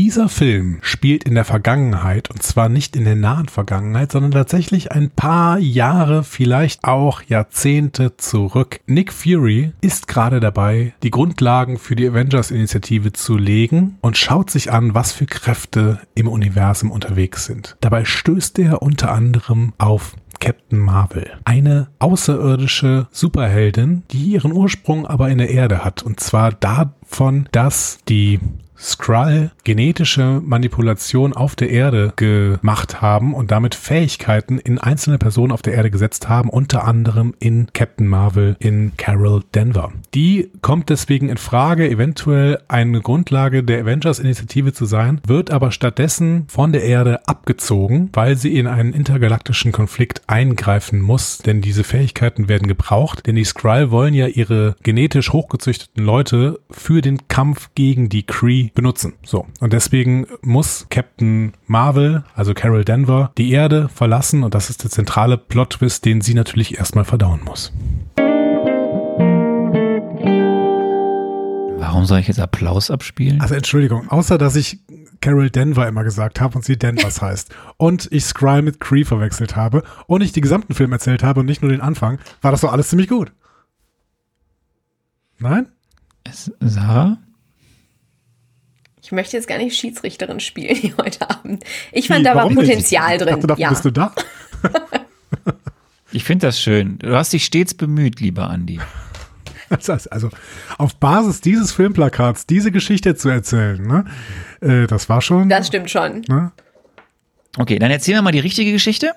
Dieser 0.00 0.30
Film 0.30 0.78
spielt 0.80 1.24
in 1.24 1.34
der 1.34 1.44
Vergangenheit 1.44 2.30
und 2.30 2.42
zwar 2.42 2.70
nicht 2.70 2.96
in 2.96 3.04
der 3.04 3.16
nahen 3.16 3.48
Vergangenheit, 3.48 4.10
sondern 4.10 4.30
tatsächlich 4.30 4.92
ein 4.92 5.10
paar 5.10 5.58
Jahre, 5.58 6.24
vielleicht 6.24 6.84
auch 6.84 7.20
Jahrzehnte 7.24 8.16
zurück. 8.16 8.80
Nick 8.86 9.12
Fury 9.12 9.72
ist 9.82 10.08
gerade 10.08 10.40
dabei, 10.40 10.94
die 11.02 11.10
Grundlagen 11.10 11.76
für 11.76 11.96
die 11.96 12.08
Avengers-Initiative 12.08 13.12
zu 13.12 13.36
legen 13.36 13.98
und 14.00 14.16
schaut 14.16 14.48
sich 14.48 14.72
an, 14.72 14.94
was 14.94 15.12
für 15.12 15.26
Kräfte 15.26 16.00
im 16.14 16.28
Universum 16.28 16.90
unterwegs 16.90 17.44
sind. 17.44 17.76
Dabei 17.82 18.06
stößt 18.06 18.58
er 18.58 18.80
unter 18.80 19.12
anderem 19.12 19.74
auf 19.76 20.16
Captain 20.38 20.78
Marvel. 20.78 21.30
Eine 21.44 21.88
außerirdische 21.98 23.06
Superheldin, 23.10 24.04
die 24.12 24.32
ihren 24.32 24.52
Ursprung 24.52 25.06
aber 25.06 25.28
in 25.28 25.36
der 25.36 25.50
Erde 25.50 25.84
hat. 25.84 26.02
Und 26.02 26.20
zwar 26.20 26.52
davon, 26.52 27.50
dass 27.52 27.98
die 28.08 28.40
Skrull 28.80 29.50
genetische 29.64 30.40
Manipulation 30.42 31.34
auf 31.34 31.54
der 31.54 31.70
Erde 31.70 32.12
gemacht 32.16 33.02
haben 33.02 33.34
und 33.34 33.50
damit 33.50 33.74
Fähigkeiten 33.74 34.58
in 34.58 34.78
einzelne 34.78 35.18
Personen 35.18 35.52
auf 35.52 35.60
der 35.60 35.74
Erde 35.74 35.90
gesetzt 35.90 36.28
haben, 36.28 36.48
unter 36.48 36.84
anderem 36.84 37.34
in 37.38 37.68
Captain 37.74 38.06
Marvel 38.06 38.56
in 38.58 38.92
Carol 38.96 39.42
Denver. 39.54 39.92
Die 40.14 40.50
kommt 40.62 40.88
deswegen 40.88 41.28
in 41.28 41.36
Frage, 41.36 41.90
eventuell 41.90 42.58
eine 42.68 43.00
Grundlage 43.00 43.62
der 43.62 43.82
Avengers-Initiative 43.82 44.72
zu 44.72 44.86
sein, 44.86 45.20
wird 45.26 45.50
aber 45.50 45.72
stattdessen 45.72 46.46
von 46.48 46.72
der 46.72 46.82
Erde 46.82 47.28
abgezogen, 47.28 48.08
weil 48.14 48.36
sie 48.36 48.56
in 48.56 48.66
einen 48.66 48.94
intergalaktischen 48.94 49.72
Konflikt 49.72 50.22
eingreifen 50.26 51.00
muss, 51.00 51.38
denn 51.38 51.60
diese 51.60 51.84
Fähigkeiten 51.84 52.48
werden 52.48 52.66
gebraucht, 52.66 53.26
denn 53.26 53.36
die 53.36 53.44
Skrull 53.44 53.90
wollen 53.90 54.14
ja 54.14 54.26
ihre 54.26 54.76
genetisch 54.82 55.32
hochgezüchteten 55.32 56.02
Leute 56.02 56.60
für 56.70 57.02
den 57.02 57.28
Kampf 57.28 57.70
gegen 57.74 58.08
die 58.08 58.22
Kree 58.22 58.69
benutzen. 58.74 59.14
So. 59.24 59.46
Und 59.60 59.72
deswegen 59.72 60.26
muss 60.42 60.86
Captain 60.90 61.52
Marvel, 61.66 62.24
also 62.34 62.54
Carol 62.54 62.84
Denver, 62.84 63.32
die 63.38 63.52
Erde 63.52 63.88
verlassen 63.88 64.42
und 64.42 64.54
das 64.54 64.70
ist 64.70 64.82
der 64.84 64.90
zentrale 64.90 65.36
Plot-Twist, 65.36 66.04
den 66.04 66.20
sie 66.20 66.34
natürlich 66.34 66.78
erstmal 66.78 67.04
verdauen 67.04 67.40
muss. 67.44 67.72
Warum 71.78 72.04
soll 72.04 72.20
ich 72.20 72.28
jetzt 72.28 72.40
Applaus 72.40 72.90
abspielen? 72.90 73.40
Also 73.40 73.54
Entschuldigung, 73.54 74.08
außer 74.10 74.38
dass 74.38 74.54
ich 74.54 74.80
Carol 75.20 75.50
Denver 75.50 75.86
immer 75.86 76.04
gesagt 76.04 76.40
habe 76.40 76.56
und 76.56 76.64
sie 76.64 76.78
Denvers 76.78 77.20
heißt 77.22 77.54
und 77.76 78.08
ich 78.10 78.24
Skrull 78.24 78.62
mit 78.62 78.80
Cree 78.80 79.04
verwechselt 79.04 79.56
habe 79.56 79.82
und 80.06 80.22
ich 80.22 80.32
die 80.32 80.40
gesamten 80.40 80.74
Film 80.74 80.92
erzählt 80.92 81.22
habe 81.22 81.40
und 81.40 81.46
nicht 81.46 81.62
nur 81.62 81.70
den 81.70 81.80
Anfang, 81.80 82.18
war 82.42 82.50
das 82.50 82.62
doch 82.62 82.72
alles 82.72 82.88
ziemlich 82.88 83.08
gut. 83.08 83.32
Nein? 85.38 85.68
Es, 86.24 86.52
Sarah? 86.60 87.18
Ich 89.02 89.12
möchte 89.12 89.36
jetzt 89.36 89.48
gar 89.48 89.58
nicht 89.58 89.76
Schiedsrichterin 89.76 90.40
spielen 90.40 90.76
hier 90.76 90.96
heute 90.98 91.28
Abend. 91.28 91.64
Ich 91.92 92.08
fand, 92.08 92.20
Wie, 92.20 92.24
da 92.24 92.34
war 92.34 92.48
Potenzial 92.48 93.16
nicht? 93.16 93.26
drin. 93.26 93.38
Ich 93.38 93.46
dachte, 93.46 93.60
ja. 93.60 93.68
bist 93.70 93.84
du 93.84 93.90
da? 93.90 94.12
ich 96.12 96.24
finde 96.24 96.46
das 96.46 96.60
schön. 96.60 96.98
Du 96.98 97.14
hast 97.14 97.32
dich 97.32 97.44
stets 97.44 97.74
bemüht, 97.74 98.20
lieber 98.20 98.48
Andi. 98.48 98.80
Also 100.10 100.30
auf 100.78 100.96
Basis 100.96 101.42
dieses 101.42 101.70
Filmplakats 101.70 102.44
diese 102.44 102.72
Geschichte 102.72 103.14
zu 103.14 103.28
erzählen, 103.28 103.80
ne? 103.80 104.04
Äh, 104.60 104.88
das 104.88 105.08
war 105.08 105.22
schon. 105.22 105.48
Das 105.48 105.68
stimmt 105.68 105.88
schon. 105.88 106.22
Ne? 106.26 106.50
Okay, 107.56 107.78
dann 107.78 107.92
erzählen 107.92 108.18
wir 108.18 108.22
mal 108.22 108.32
die 108.32 108.40
richtige 108.40 108.72
Geschichte. 108.72 109.12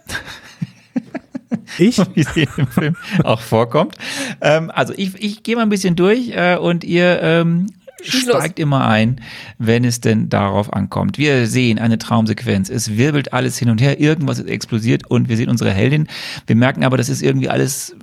Ich? 1.80 1.98
Wie 2.14 2.24
sie 2.24 2.48
im 2.58 2.68
Film 2.68 2.96
auch 3.24 3.40
vorkommt. 3.40 3.96
Ähm, 4.42 4.72
also 4.72 4.94
ich, 4.96 5.16
ich 5.24 5.42
gehe 5.42 5.56
mal 5.56 5.64
ein 5.64 5.70
bisschen 5.70 5.96
durch 5.96 6.30
äh, 6.30 6.58
und 6.58 6.84
ihr 6.84 7.20
ähm, 7.24 7.68
steigt 8.04 8.60
immer 8.60 8.88
ein, 8.88 9.22
wenn 9.58 9.84
es 9.86 10.02
denn 10.02 10.30
darauf 10.30 10.72
ankommt. 10.74 11.18
Wir 11.18 11.48
sehen 11.48 11.80
eine 11.80 11.98
Traumsequenz. 11.98 12.70
Es 12.70 12.98
wirbelt 12.98 13.34
alles 13.34 13.58
hin 13.58 13.70
und 13.70 13.82
her, 13.82 14.00
irgendwas 14.00 14.40
explodiert 14.40 15.10
und 15.10 15.30
wir 15.30 15.38
sehen 15.38 15.50
unsere 15.50 15.72
Heldin. 15.72 16.08
Wir 16.48 16.56
merken 16.56 16.84
aber, 16.84 16.98
das 16.98 17.10
ist 17.10 17.22
irgendwie 17.22 17.50
alles 17.50 17.96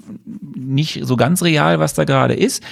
nicht 0.55 1.01
so 1.05 1.17
ganz 1.17 1.43
real, 1.43 1.81
was 1.81 1.95
da 1.95 2.05
gerade 2.05 2.35
ist. 2.35 2.63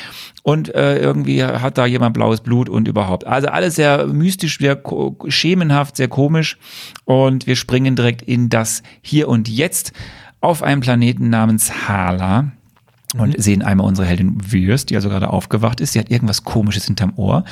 Und 0.43 0.75
äh, 0.75 0.99
irgendwie 0.99 1.45
hat 1.45 1.79
da 1.79 1.87
jemand 1.87 2.15
blaues 2.15 2.41
Blut 2.41 2.69
und 2.69 2.89
überhaupt. 2.89 3.27
Also 3.27 3.49
alles 3.49 3.75
sehr 3.75 4.07
mystisch, 4.07 4.59
sehr 4.59 4.81
schemenhaft, 5.29 5.97
sehr 5.97 6.09
komisch. 6.09 6.57
Und 7.05 7.47
wir 7.47 7.57
springen 7.57 7.97
direkt 7.97 8.23
in 8.23 8.49
das 8.49 8.83
Hier 9.03 9.29
und 9.29 9.49
Jetzt 9.49 9.93
auf 10.41 10.63
einem 10.63 10.81
Planeten 10.81 11.31
namens 11.31 11.89
Hala 11.89 12.53
und 13.17 13.37
mhm. 13.37 13.43
sehen 13.43 13.63
einmal 13.63 13.87
unsere 13.87 14.07
Heldin 14.07 14.39
Würst, 14.53 14.91
die 14.91 14.97
also 14.97 15.09
gerade 15.09 15.31
aufgewacht 15.31 15.81
ist. 15.81 15.93
Sie 15.93 15.99
hat 15.99 16.11
irgendwas 16.11 16.45
Komisches 16.45 16.85
hinterm 16.85 17.13
Ohr 17.17 17.45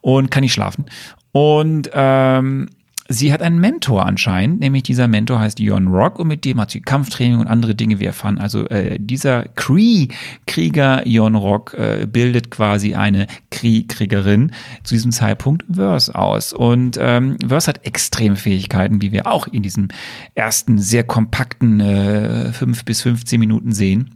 und 0.00 0.30
kann 0.30 0.42
nicht 0.42 0.52
schlafen. 0.52 0.86
Und 1.32 1.90
ähm, 1.92 2.68
sie 3.08 3.32
hat 3.32 3.42
einen 3.42 3.60
Mentor 3.60 4.04
anscheinend, 4.04 4.60
nämlich 4.60 4.82
dieser 4.82 5.06
Mentor 5.06 5.38
heißt 5.38 5.60
Jon 5.60 5.88
Rock 5.88 6.18
und 6.18 6.28
mit 6.28 6.44
dem 6.44 6.60
hat 6.60 6.70
sie 6.70 6.80
Kampftraining 6.80 7.38
und 7.38 7.46
andere 7.46 7.74
Dinge, 7.74 8.00
wir 8.00 8.08
erfahren. 8.08 8.38
Also 8.38 8.66
äh, 8.68 8.98
dieser 8.98 9.44
Kree-Krieger 9.54 11.06
Jon 11.06 11.34
Rock 11.34 11.74
äh, 11.74 12.06
bildet 12.10 12.50
quasi 12.50 12.94
eine 12.94 13.26
Kree-Kriegerin 13.50 14.52
zu 14.82 14.94
diesem 14.94 15.12
Zeitpunkt 15.12 15.64
Verse 15.70 16.12
aus. 16.14 16.52
Und 16.52 16.98
ähm, 17.00 17.36
Verse 17.46 17.68
hat 17.68 17.86
extreme 17.86 18.36
Fähigkeiten, 18.36 19.02
wie 19.02 19.12
wir 19.12 19.26
auch 19.26 19.46
in 19.46 19.62
diesem 19.62 19.88
ersten 20.34 20.78
sehr 20.78 21.04
kompakten 21.04 21.80
äh, 21.80 22.52
5 22.52 22.84
bis 22.84 23.02
15 23.02 23.38
Minuten 23.38 23.72
sehen. 23.72 24.15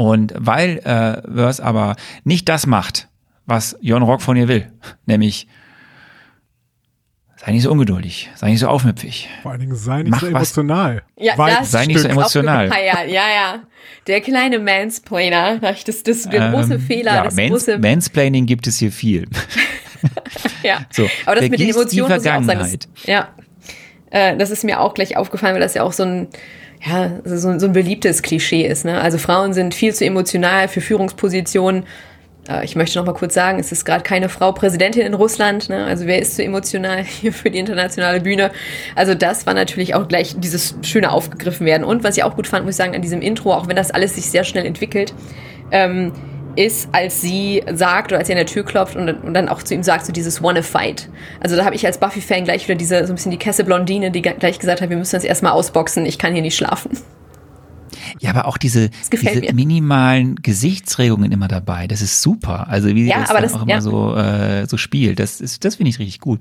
Und 0.00 0.32
weil 0.34 0.78
äh, 0.78 1.20
Verse 1.30 1.62
aber 1.62 1.94
nicht 2.24 2.48
das 2.48 2.66
macht, 2.66 3.08
was 3.44 3.76
Jon 3.82 4.02
Rock 4.02 4.22
von 4.22 4.34
ihr 4.34 4.48
will, 4.48 4.72
nämlich 5.04 5.46
sei 7.36 7.52
nicht 7.52 7.64
so 7.64 7.70
ungeduldig, 7.70 8.30
sei 8.34 8.48
nicht 8.48 8.60
so 8.60 8.68
aufmüpfig. 8.68 9.28
Vor 9.42 9.50
allen 9.50 9.60
Dingen 9.60 9.74
sei 9.74 9.98
nicht 9.98 10.10
Mach 10.10 10.22
so 10.22 10.28
emotional. 10.28 11.02
Ja, 11.18 11.34
das 11.36 11.70
sei 11.70 11.84
nicht 11.84 12.00
so 12.00 12.08
emotional. 12.08 12.70
Ja, 12.70 13.02
ja, 13.02 13.28
ja. 13.28 13.62
Der 14.06 14.22
kleine 14.22 14.58
Mansplainer, 14.58 15.58
das, 15.58 15.84
das 15.84 15.98
ist 15.98 16.32
der 16.32 16.46
ähm, 16.46 16.52
große 16.54 16.78
Fehler. 16.78 17.16
Ja, 17.16 17.24
das 17.24 17.34
Mans 17.34 17.50
große 17.50 17.78
Mansplaining 17.78 18.46
gibt 18.46 18.66
es 18.68 18.78
hier 18.78 18.92
viel. 18.92 19.28
ja, 20.62 20.86
so, 20.88 21.10
aber 21.26 21.36
das 21.36 21.50
mit 21.50 21.60
den 21.60 21.68
Emotionen 21.68 22.10
muss 22.10 22.24
ich 22.24 22.30
auch 22.30 22.42
sagen. 22.42 22.58
Das, 22.58 22.88
ja, 23.04 23.28
äh, 24.08 24.34
das 24.38 24.50
ist 24.50 24.64
mir 24.64 24.80
auch 24.80 24.94
gleich 24.94 25.18
aufgefallen, 25.18 25.52
weil 25.52 25.60
das 25.60 25.74
ja 25.74 25.82
auch 25.82 25.92
so 25.92 26.04
ein 26.04 26.28
ja, 26.82 27.10
so, 27.24 27.58
so 27.58 27.66
ein 27.66 27.72
beliebtes 27.72 28.22
Klischee 28.22 28.66
ist. 28.66 28.84
Ne? 28.84 29.00
Also 29.00 29.18
Frauen 29.18 29.52
sind 29.52 29.74
viel 29.74 29.94
zu 29.94 30.04
emotional 30.04 30.68
für 30.68 30.80
Führungspositionen. 30.80 31.84
Äh, 32.48 32.64
ich 32.64 32.74
möchte 32.74 32.98
noch 32.98 33.04
mal 33.04 33.12
kurz 33.12 33.34
sagen, 33.34 33.58
es 33.58 33.70
ist 33.70 33.84
gerade 33.84 34.02
keine 34.02 34.28
Frau 34.28 34.52
Präsidentin 34.52 35.02
in 35.02 35.14
Russland. 35.14 35.68
Ne? 35.68 35.84
Also 35.84 36.06
wer 36.06 36.20
ist 36.20 36.36
zu 36.36 36.42
emotional 36.42 37.04
hier 37.04 37.32
für 37.32 37.50
die 37.50 37.58
internationale 37.58 38.20
Bühne? 38.20 38.50
Also 38.96 39.14
das 39.14 39.46
war 39.46 39.54
natürlich 39.54 39.94
auch 39.94 40.08
gleich 40.08 40.36
dieses 40.38 40.74
schöne 40.82 41.12
aufgegriffen 41.12 41.66
werden. 41.66 41.84
Und 41.84 42.02
was 42.02 42.16
ich 42.16 42.24
auch 42.24 42.34
gut 42.34 42.46
fand, 42.46 42.64
muss 42.64 42.74
ich 42.74 42.78
sagen, 42.78 42.94
an 42.94 43.02
diesem 43.02 43.20
Intro, 43.20 43.52
auch 43.52 43.68
wenn 43.68 43.76
das 43.76 43.90
alles 43.90 44.14
sich 44.14 44.30
sehr 44.30 44.44
schnell 44.44 44.64
entwickelt, 44.64 45.12
ähm, 45.70 46.12
ist, 46.56 46.88
als 46.92 47.20
sie 47.20 47.62
sagt 47.72 48.12
oder 48.12 48.18
als 48.18 48.28
sie 48.28 48.32
an 48.32 48.38
der 48.38 48.46
Tür 48.46 48.64
klopft 48.64 48.96
und, 48.96 49.08
und 49.08 49.34
dann 49.34 49.48
auch 49.48 49.62
zu 49.62 49.74
ihm 49.74 49.82
sagt, 49.82 50.06
so 50.06 50.12
dieses 50.12 50.42
Wanna 50.42 50.62
Fight. 50.62 51.08
Also 51.40 51.56
da 51.56 51.64
habe 51.64 51.74
ich 51.74 51.86
als 51.86 51.98
Buffy-Fan 51.98 52.44
gleich 52.44 52.66
wieder 52.68 52.76
diese, 52.76 53.06
so 53.06 53.12
ein 53.12 53.16
bisschen 53.16 53.30
die 53.30 53.38
Kesse 53.38 53.64
Blondine, 53.64 54.10
die 54.10 54.22
gleich 54.22 54.58
gesagt 54.58 54.80
hat, 54.80 54.90
wir 54.90 54.96
müssen 54.96 55.16
uns 55.16 55.24
erstmal 55.24 55.52
ausboxen, 55.52 56.06
ich 56.06 56.18
kann 56.18 56.32
hier 56.32 56.42
nicht 56.42 56.56
schlafen. 56.56 56.90
Ja, 58.18 58.30
aber 58.30 58.46
auch 58.46 58.58
diese, 58.58 58.90
diese 59.12 59.52
minimalen 59.52 60.36
Gesichtsregungen 60.36 61.32
immer 61.32 61.48
dabei, 61.48 61.86
das 61.86 62.02
ist 62.02 62.22
super. 62.22 62.68
Also 62.68 62.88
wie 62.88 63.04
sie 63.04 63.10
ja, 63.10 63.20
das 63.20 63.28
das, 63.28 63.54
auch 63.54 63.62
immer 63.62 63.70
ja. 63.70 63.80
so, 63.80 64.14
äh, 64.14 64.66
so 64.66 64.76
spielt, 64.76 65.18
das, 65.18 65.40
ist, 65.40 65.64
das 65.64 65.76
finde 65.76 65.90
ich 65.90 65.98
richtig 65.98 66.20
gut. 66.20 66.40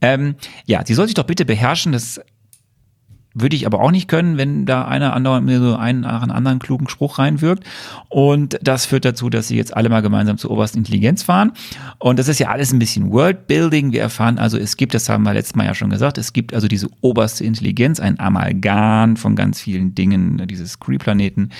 Ähm, 0.00 0.36
ja, 0.66 0.84
sie 0.84 0.94
soll 0.94 1.06
sich 1.06 1.14
doch 1.14 1.24
bitte 1.24 1.44
beherrschen, 1.44 1.92
das 1.92 2.20
würde 3.40 3.56
ich 3.56 3.66
aber 3.66 3.80
auch 3.80 3.90
nicht 3.90 4.08
können, 4.08 4.36
wenn 4.36 4.66
da 4.66 4.84
einer 4.84 5.14
andauernd 5.14 5.46
mir 5.46 5.60
so 5.60 5.76
einen 5.76 6.04
einem 6.04 6.30
anderen 6.30 6.58
klugen 6.58 6.88
Spruch 6.88 7.18
reinwirkt. 7.18 7.64
Und 8.08 8.58
das 8.62 8.86
führt 8.86 9.04
dazu, 9.04 9.30
dass 9.30 9.48
sie 9.48 9.56
jetzt 9.56 9.76
alle 9.76 9.88
mal 9.88 10.02
gemeinsam 10.02 10.38
zur 10.38 10.50
obersten 10.50 10.78
Intelligenz 10.78 11.22
fahren. 11.22 11.52
Und 11.98 12.18
das 12.18 12.28
ist 12.28 12.38
ja 12.38 12.48
alles 12.48 12.72
ein 12.72 12.78
bisschen 12.78 13.10
Worldbuilding. 13.10 13.92
Wir 13.92 14.02
erfahren 14.02 14.38
also, 14.38 14.58
es 14.58 14.76
gibt, 14.76 14.94
das 14.94 15.08
haben 15.08 15.24
wir 15.24 15.34
letztes 15.34 15.56
Mal 15.56 15.66
ja 15.66 15.74
schon 15.74 15.90
gesagt, 15.90 16.18
es 16.18 16.32
gibt 16.32 16.54
also 16.54 16.68
diese 16.68 16.88
oberste 17.00 17.44
Intelligenz, 17.44 18.00
ein 18.00 18.18
Amalgam 18.20 19.16
von 19.16 19.36
ganz 19.36 19.60
vielen 19.60 19.94
Dingen, 19.94 20.42
dieses 20.46 20.78
Cree-Planeten. 20.80 21.50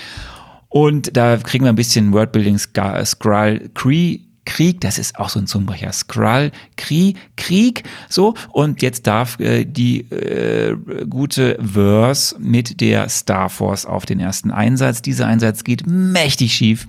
Und 0.68 1.16
da 1.16 1.36
kriegen 1.38 1.64
wir 1.64 1.70
ein 1.70 1.76
bisschen 1.76 2.12
Worldbuilding, 2.12 2.58
Skrull, 2.58 3.70
Cree 3.74 4.20
Krieg, 4.48 4.80
das 4.80 4.98
ist 4.98 5.18
auch 5.18 5.28
so 5.28 5.38
ein 5.38 5.46
Zungenbrecher, 5.46 5.92
Skrull, 5.92 6.52
Krieg, 6.78 7.18
Krieg, 7.36 7.82
so. 8.08 8.32
Und 8.48 8.80
jetzt 8.80 9.06
darf 9.06 9.38
äh, 9.40 9.66
die 9.66 10.10
äh, 10.10 10.74
gute 11.06 11.58
Verse 11.60 12.34
mit 12.38 12.80
der 12.80 13.10
Star 13.10 13.50
Force 13.50 13.84
auf 13.84 14.06
den 14.06 14.20
ersten 14.20 14.50
Einsatz. 14.50 15.02
Dieser 15.02 15.26
Einsatz 15.26 15.64
geht 15.64 15.86
mächtig 15.86 16.54
schief 16.54 16.88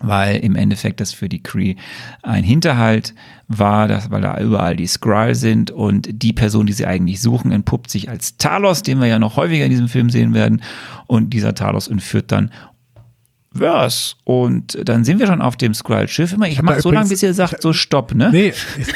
weil 0.00 0.36
im 0.36 0.54
Endeffekt 0.54 1.00
das 1.00 1.12
für 1.12 1.28
die 1.28 1.42
Cree 1.42 1.74
ein 2.22 2.44
Hinterhalt 2.44 3.16
war, 3.48 3.88
dass, 3.88 4.12
weil 4.12 4.20
da 4.20 4.38
überall 4.38 4.76
die 4.76 4.86
Skrull 4.86 5.34
sind 5.34 5.72
und 5.72 6.22
die 6.22 6.32
Person, 6.32 6.66
die 6.66 6.72
sie 6.72 6.86
eigentlich 6.86 7.20
suchen, 7.20 7.50
entpuppt 7.50 7.90
sich 7.90 8.08
als 8.08 8.36
Talos, 8.36 8.84
den 8.84 9.00
wir 9.00 9.08
ja 9.08 9.18
noch 9.18 9.34
häufiger 9.34 9.64
in 9.64 9.70
diesem 9.70 9.88
Film 9.88 10.08
sehen 10.08 10.34
werden 10.34 10.62
und 11.08 11.30
dieser 11.30 11.56
Talos 11.56 11.88
entführt 11.88 12.30
dann 12.30 12.52
Verse. 13.52 14.14
Und 14.24 14.78
dann 14.88 15.04
sind 15.04 15.18
wir 15.18 15.26
schon 15.26 15.40
auf 15.40 15.56
dem 15.56 15.74
Skrull-Schiff. 15.74 16.32
Immer, 16.32 16.48
ich 16.48 16.60
mache 16.62 16.80
so 16.80 16.90
lange, 16.90 17.08
bis 17.08 17.22
ihr 17.22 17.32
sagt, 17.34 17.62
so 17.62 17.72
stopp, 17.72 18.14
ne? 18.14 18.28
Nee, 18.30 18.48
ich, 18.78 18.94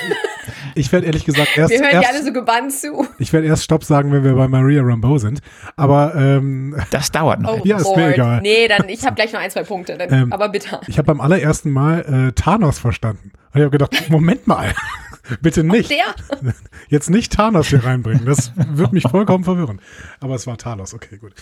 ich 0.74 0.93
werde 0.93 1.07
ehrlich 1.07 1.24
gesagt 1.24 1.57
erst. 1.57 1.70
Wir 1.70 1.81
hören 1.81 1.91
erst, 1.91 2.03
ja 2.05 2.15
alle 2.15 2.24
so 2.24 2.33
gebannt 2.33 2.73
zu. 2.73 3.07
Ich 3.19 3.33
werde 3.33 3.47
erst 3.47 3.65
Stopp 3.65 3.85
sagen, 3.85 4.12
wenn 4.12 4.24
wir 4.24 4.35
bei 4.35 4.49
Maria 4.49 4.83
Rambeau 4.83 5.19
sind. 5.19 5.41
Aber 5.77 6.15
ähm, 6.15 6.77
das 6.91 7.11
dauert 7.11 7.41
noch. 7.41 7.59
Oh, 7.59 7.62
Ja, 7.65 7.79
ist 7.79 7.97
mir 7.97 8.03
Lord. 8.03 8.15
egal. 8.15 8.41
Nee, 8.43 8.69
dann 8.69 8.89
ich 8.89 9.05
habe 9.05 9.15
gleich 9.15 9.33
noch 9.33 9.41
ein, 9.41 9.51
zwei 9.51 9.62
Punkte. 9.65 9.97
Dann, 9.97 10.12
Ähm, 10.12 10.33
aber 10.33 10.49
bitte. 10.51 10.81
ich 10.87 10.99
habe 10.99 11.07
beim 11.07 11.20
allerersten 11.20 11.70
Mal 11.70 12.29
äh, 12.29 12.33
Thanos 12.33 12.79
verstanden. 12.79 13.33
Und 13.53 13.59
ich 13.59 13.65
habe 13.65 13.70
gedacht, 13.70 14.11
Moment 14.11 14.47
mal, 14.47 14.73
bitte 15.41 15.65
nicht. 15.65 15.91
Der? 15.91 16.53
Jetzt 16.89 17.11
nicht 17.11 17.33
Thanos 17.33 17.69
hier 17.69 17.85
reinbringen. 17.85 18.24
Das 18.27 18.53
wird 18.57 18.93
mich 18.93 19.05
vollkommen 19.05 19.45
verwirren. 19.45 19.81
Aber 20.20 20.35
es 20.35 20.47
war 20.47 20.57
Thanos, 20.59 20.95
okay, 20.95 21.16
gut. 21.19 21.33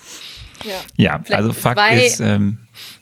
Ja. 0.65 0.75
Ja, 0.97 1.21
also 1.37 1.53
Fakt 1.53 1.79
zwei- 1.79 2.05
ist, 2.05 2.21
ähm, 2.21 2.59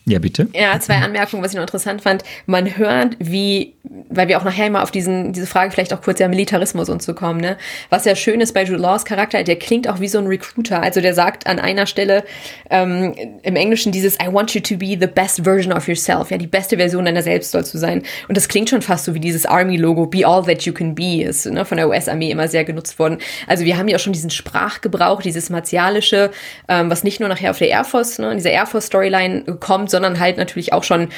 ja 0.06 0.18
bitte. 0.18 0.48
Ja, 0.54 0.78
zwei 0.80 0.96
Anmerkungen, 0.96 1.42
was 1.42 1.52
ich 1.52 1.56
noch 1.56 1.62
interessant 1.62 2.00
fand. 2.02 2.24
Man 2.46 2.78
hört, 2.78 3.16
wie, 3.18 3.74
weil 4.08 4.26
wir 4.28 4.38
auch 4.38 4.44
nachher 4.44 4.70
mal 4.70 4.82
auf 4.82 4.90
diesen, 4.90 5.32
diese 5.34 5.46
Frage 5.46 5.70
vielleicht 5.70 5.92
auch 5.92 6.00
kurz 6.00 6.18
ja 6.18 6.28
Militarismus 6.28 6.88
und 6.88 7.02
so 7.02 7.12
kommen, 7.14 7.40
ne? 7.40 7.58
Was 7.90 8.06
ja 8.06 8.16
schön 8.16 8.40
ist 8.40 8.54
bei 8.54 8.64
Jude 8.64 8.80
Laws 8.80 9.04
Charakter, 9.04 9.44
der 9.44 9.56
klingt 9.56 9.86
auch 9.88 10.00
wie 10.00 10.08
so 10.08 10.18
ein 10.18 10.26
Recruiter. 10.26 10.82
Also 10.82 11.00
der 11.02 11.12
sagt 11.14 11.46
an 11.46 11.58
einer 11.58 11.86
Stelle 11.86 12.24
ähm, 12.70 13.14
im 13.42 13.56
Englischen 13.56 13.92
dieses 13.92 14.14
I 14.14 14.32
want 14.32 14.54
you 14.54 14.60
to 14.62 14.76
be 14.78 14.96
the 14.98 15.06
best 15.06 15.44
version 15.44 15.72
of 15.72 15.86
yourself. 15.86 16.30
Ja, 16.30 16.38
die 16.38 16.46
beste 16.46 16.76
Version 16.78 17.04
deiner 17.04 17.22
selbst 17.22 17.50
sollst 17.50 17.74
du 17.74 17.78
sein. 17.78 18.02
Und 18.28 18.36
das 18.36 18.48
klingt 18.48 18.70
schon 18.70 18.80
fast 18.82 19.04
so 19.04 19.14
wie 19.14 19.20
dieses 19.20 19.44
Army-Logo, 19.44 20.06
be 20.06 20.26
all 20.26 20.42
that 20.44 20.62
you 20.62 20.72
can 20.72 20.94
be, 20.94 21.22
ist 21.22 21.44
ne, 21.46 21.64
von 21.66 21.76
der 21.76 21.86
US-Armee 21.88 22.30
immer 22.30 22.48
sehr 22.48 22.64
genutzt 22.64 22.98
worden. 22.98 23.18
Also 23.46 23.64
wir 23.66 23.76
haben 23.76 23.88
ja 23.88 23.96
auch 23.96 24.00
schon 24.00 24.14
diesen 24.14 24.30
Sprachgebrauch, 24.30 25.20
dieses 25.22 25.50
martialische, 25.50 26.30
ähm, 26.68 26.88
was 26.90 27.04
nicht 27.04 27.20
nur 27.20 27.28
nachher 27.28 27.47
auf 27.50 27.58
der 27.58 27.68
Air 27.68 27.84
Force, 27.84 28.18
ne, 28.18 28.30
in 28.30 28.38
dieser 28.38 28.50
Air 28.50 28.66
Force 28.66 28.86
Storyline 28.86 29.44
kommt, 29.60 29.90
sondern 29.90 30.18
halt 30.20 30.36
natürlich 30.38 30.72
auch 30.72 30.84
schon 30.84 31.08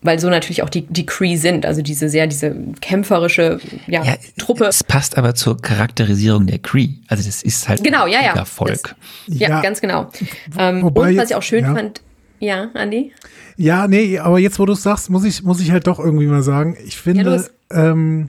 weil 0.00 0.20
so 0.20 0.30
natürlich 0.30 0.62
auch 0.62 0.68
die, 0.70 0.82
die 0.86 1.06
Cree 1.06 1.34
sind, 1.34 1.66
also 1.66 1.82
diese 1.82 2.08
sehr, 2.08 2.28
diese 2.28 2.54
kämpferische 2.80 3.58
ja, 3.88 4.04
Ja, 4.04 4.14
Truppe. 4.38 4.66
Es 4.66 4.84
passt 4.84 5.18
aber 5.18 5.34
zur 5.34 5.60
Charakterisierung 5.60 6.46
der 6.46 6.60
Cree. 6.60 6.90
Also 7.08 7.24
das 7.24 7.42
ist 7.42 7.68
halt 7.68 7.82
Genau, 7.82 8.06
ja, 8.06 8.22
ja. 8.22 8.34
ein 8.34 8.46
Volk. 8.46 8.70
Das- 8.70 8.94
Ja, 9.26 9.48
Ja. 9.48 9.60
ganz 9.60 9.80
genau. 9.80 10.08
Ähm, 10.56 10.82
wobei 10.82 11.00
und 11.00 11.06
was 11.08 11.14
jetzt- 11.16 11.30
ich 11.30 11.36
auch 11.36 11.42
schön 11.42 11.64
ja. 11.64 11.74
fand, 11.74 12.00
ja, 12.38 12.68
Andi? 12.74 13.12
Ja, 13.56 13.88
nee, 13.88 14.20
aber 14.20 14.38
jetzt, 14.38 14.60
wo 14.60 14.66
du 14.66 14.74
es 14.74 14.84
sagst, 14.84 15.10
muss 15.10 15.24
ich, 15.24 15.42
muss 15.42 15.60
ich 15.60 15.72
halt 15.72 15.88
doch 15.88 15.98
irgendwie 15.98 16.26
mal 16.26 16.44
sagen, 16.44 16.76
ich 16.86 16.96
finde, 16.96 17.50
ähm, 17.72 18.28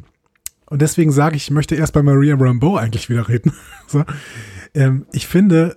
und 0.66 0.82
deswegen 0.82 1.12
sage 1.12 1.36
ich, 1.36 1.44
ich 1.44 1.52
möchte 1.52 1.76
erst 1.76 1.94
bei 1.94 2.02
Maria 2.02 2.36
Rambeau 2.36 2.78
eigentlich 2.78 3.10
wieder 3.12 3.30
reden. 3.30 3.54
so. 3.88 4.04
ähm, 4.74 5.06
ich 5.12 5.28
finde, 5.28 5.76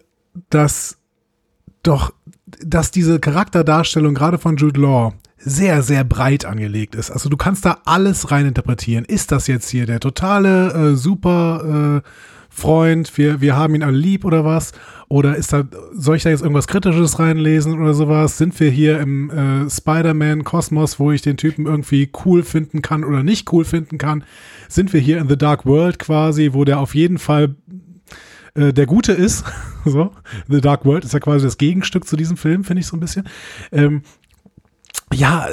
dass 0.49 0.97
doch, 1.83 2.13
dass 2.47 2.91
diese 2.91 3.21
Charakterdarstellung 3.21 4.15
gerade 4.15 4.39
von 4.39 4.57
Jude 4.57 4.81
Law 4.81 5.15
sehr, 5.39 5.83
sehr 5.83 6.05
breit 6.05 6.45
angelegt 6.45 6.95
ist. 6.95 7.11
Also 7.11 7.29
du 7.29 7.37
kannst 7.37 7.65
da 7.65 7.79
alles 7.85 8.31
reininterpretieren. 8.31 9.05
Ist 9.05 9.33
das 9.33 9.47
jetzt 9.49 9.69
hier 9.69 9.87
der 9.87 10.01
totale 10.01 10.93
äh, 10.93 10.97
super 10.97 12.03
äh, 12.05 12.09
Freund, 12.55 13.17
wir, 13.17 13.41
wir 13.41 13.57
haben 13.57 13.75
ihn 13.75 13.83
alle 13.83 13.97
lieb 13.97 14.27
oder 14.27 14.45
was? 14.45 14.73
Oder 15.09 15.37
ist 15.37 15.55
da, 15.55 15.65
soll 15.95 16.17
ich 16.17 16.23
da 16.23 16.29
jetzt 16.29 16.43
irgendwas 16.43 16.69
Kritisches 16.69 17.19
reinlesen 17.19 17.81
oder 17.81 17.95
sowas? 17.95 18.37
Sind 18.37 18.59
wir 18.61 18.71
hier 18.71 19.01
im 19.01 19.31
äh, 19.31 19.71
Spider-Man-Kosmos, 19.71 21.01
wo 21.01 21.13
ich 21.13 21.23
den 21.23 21.39
Typen 21.39 21.65
irgendwie 21.65 22.11
cool 22.25 22.43
finden 22.43 22.83
kann 22.83 23.05
oder 23.05 23.23
nicht 23.23 23.51
cool 23.53 23.65
finden 23.65 23.97
kann? 23.97 24.25
Sind 24.69 24.93
wir 24.93 25.01
hier 25.01 25.19
in 25.19 25.31
The 25.31 25.39
Dark 25.39 25.65
World 25.65 25.99
quasi, 25.99 26.51
wo 26.53 26.65
der 26.65 26.79
auf 26.79 26.95
jeden 26.95 27.17
Fall 27.17 27.55
äh, 28.55 28.73
der 28.73 28.87
Gute 28.87 29.13
ist? 29.13 29.45
so, 29.85 30.13
The 30.49 30.61
Dark 30.61 30.85
World 30.85 31.05
ist 31.05 31.13
ja 31.13 31.21
quasi 31.21 31.45
das 31.45 31.59
Gegenstück 31.59 32.07
zu 32.07 32.17
diesem 32.17 32.37
Film, 32.37 32.65
finde 32.65 32.81
ich 32.81 32.87
so 32.87 32.97
ein 32.97 33.01
bisschen. 33.01 33.29
Ähm, 33.71 34.03
ja, 35.13 35.47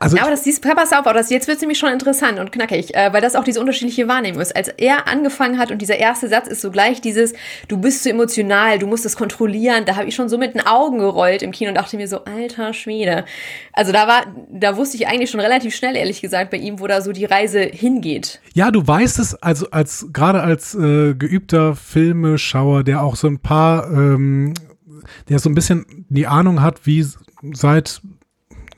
also 0.00 0.16
Ja, 0.16 0.22
aber 0.22 0.30
das 0.30 0.44
siehst, 0.44 0.62
pass 0.62 0.92
auf, 0.92 1.06
aber 1.06 1.14
das, 1.14 1.30
jetzt 1.30 1.46
wird 1.46 1.56
es 1.56 1.60
nämlich 1.60 1.78
schon 1.78 1.92
interessant 1.92 2.38
und 2.38 2.52
knackig, 2.52 2.94
äh, 2.94 3.12
weil 3.12 3.20
das 3.20 3.34
auch 3.34 3.44
diese 3.44 3.60
unterschiedliche 3.60 4.08
Wahrnehmung 4.08 4.40
ist. 4.40 4.54
Als 4.54 4.68
er 4.68 5.08
angefangen 5.08 5.58
hat 5.58 5.70
und 5.70 5.80
dieser 5.80 5.96
erste 5.96 6.28
Satz 6.28 6.48
ist 6.48 6.60
so 6.60 6.70
gleich 6.70 7.00
dieses, 7.00 7.32
du 7.68 7.78
bist 7.78 8.02
zu 8.02 8.10
emotional, 8.10 8.78
du 8.78 8.86
musst 8.86 9.04
das 9.04 9.16
kontrollieren, 9.16 9.84
da 9.84 9.96
habe 9.96 10.08
ich 10.08 10.14
schon 10.14 10.28
so 10.28 10.38
mit 10.38 10.54
den 10.54 10.66
Augen 10.66 10.98
gerollt 10.98 11.42
im 11.42 11.52
Kino 11.52 11.70
und 11.70 11.76
dachte 11.76 11.96
mir 11.96 12.08
so, 12.08 12.24
alter 12.24 12.74
Schwede. 12.74 13.24
Also 13.72 13.92
da 13.92 14.06
war, 14.06 14.26
da 14.50 14.76
wusste 14.76 14.96
ich 14.96 15.06
eigentlich 15.06 15.30
schon 15.30 15.40
relativ 15.40 15.74
schnell, 15.74 15.96
ehrlich 15.96 16.20
gesagt, 16.20 16.50
bei 16.50 16.58
ihm, 16.58 16.80
wo 16.80 16.86
da 16.86 17.00
so 17.00 17.12
die 17.12 17.24
Reise 17.24 17.60
hingeht. 17.60 18.40
Ja, 18.54 18.70
du 18.70 18.86
weißt 18.86 19.18
es, 19.18 19.34
also 19.42 19.70
als 19.70 20.08
gerade 20.12 20.42
als 20.42 20.74
äh, 20.74 21.14
geübter 21.14 21.76
Filmeschauer, 21.76 22.84
der 22.84 23.02
auch 23.02 23.16
so 23.16 23.28
ein 23.28 23.38
paar, 23.38 23.90
ähm, 23.90 24.54
der 25.28 25.38
so 25.38 25.48
ein 25.48 25.54
bisschen 25.54 26.06
die 26.08 26.26
Ahnung 26.26 26.60
hat, 26.62 26.86
wie 26.86 27.06
seit 27.52 28.00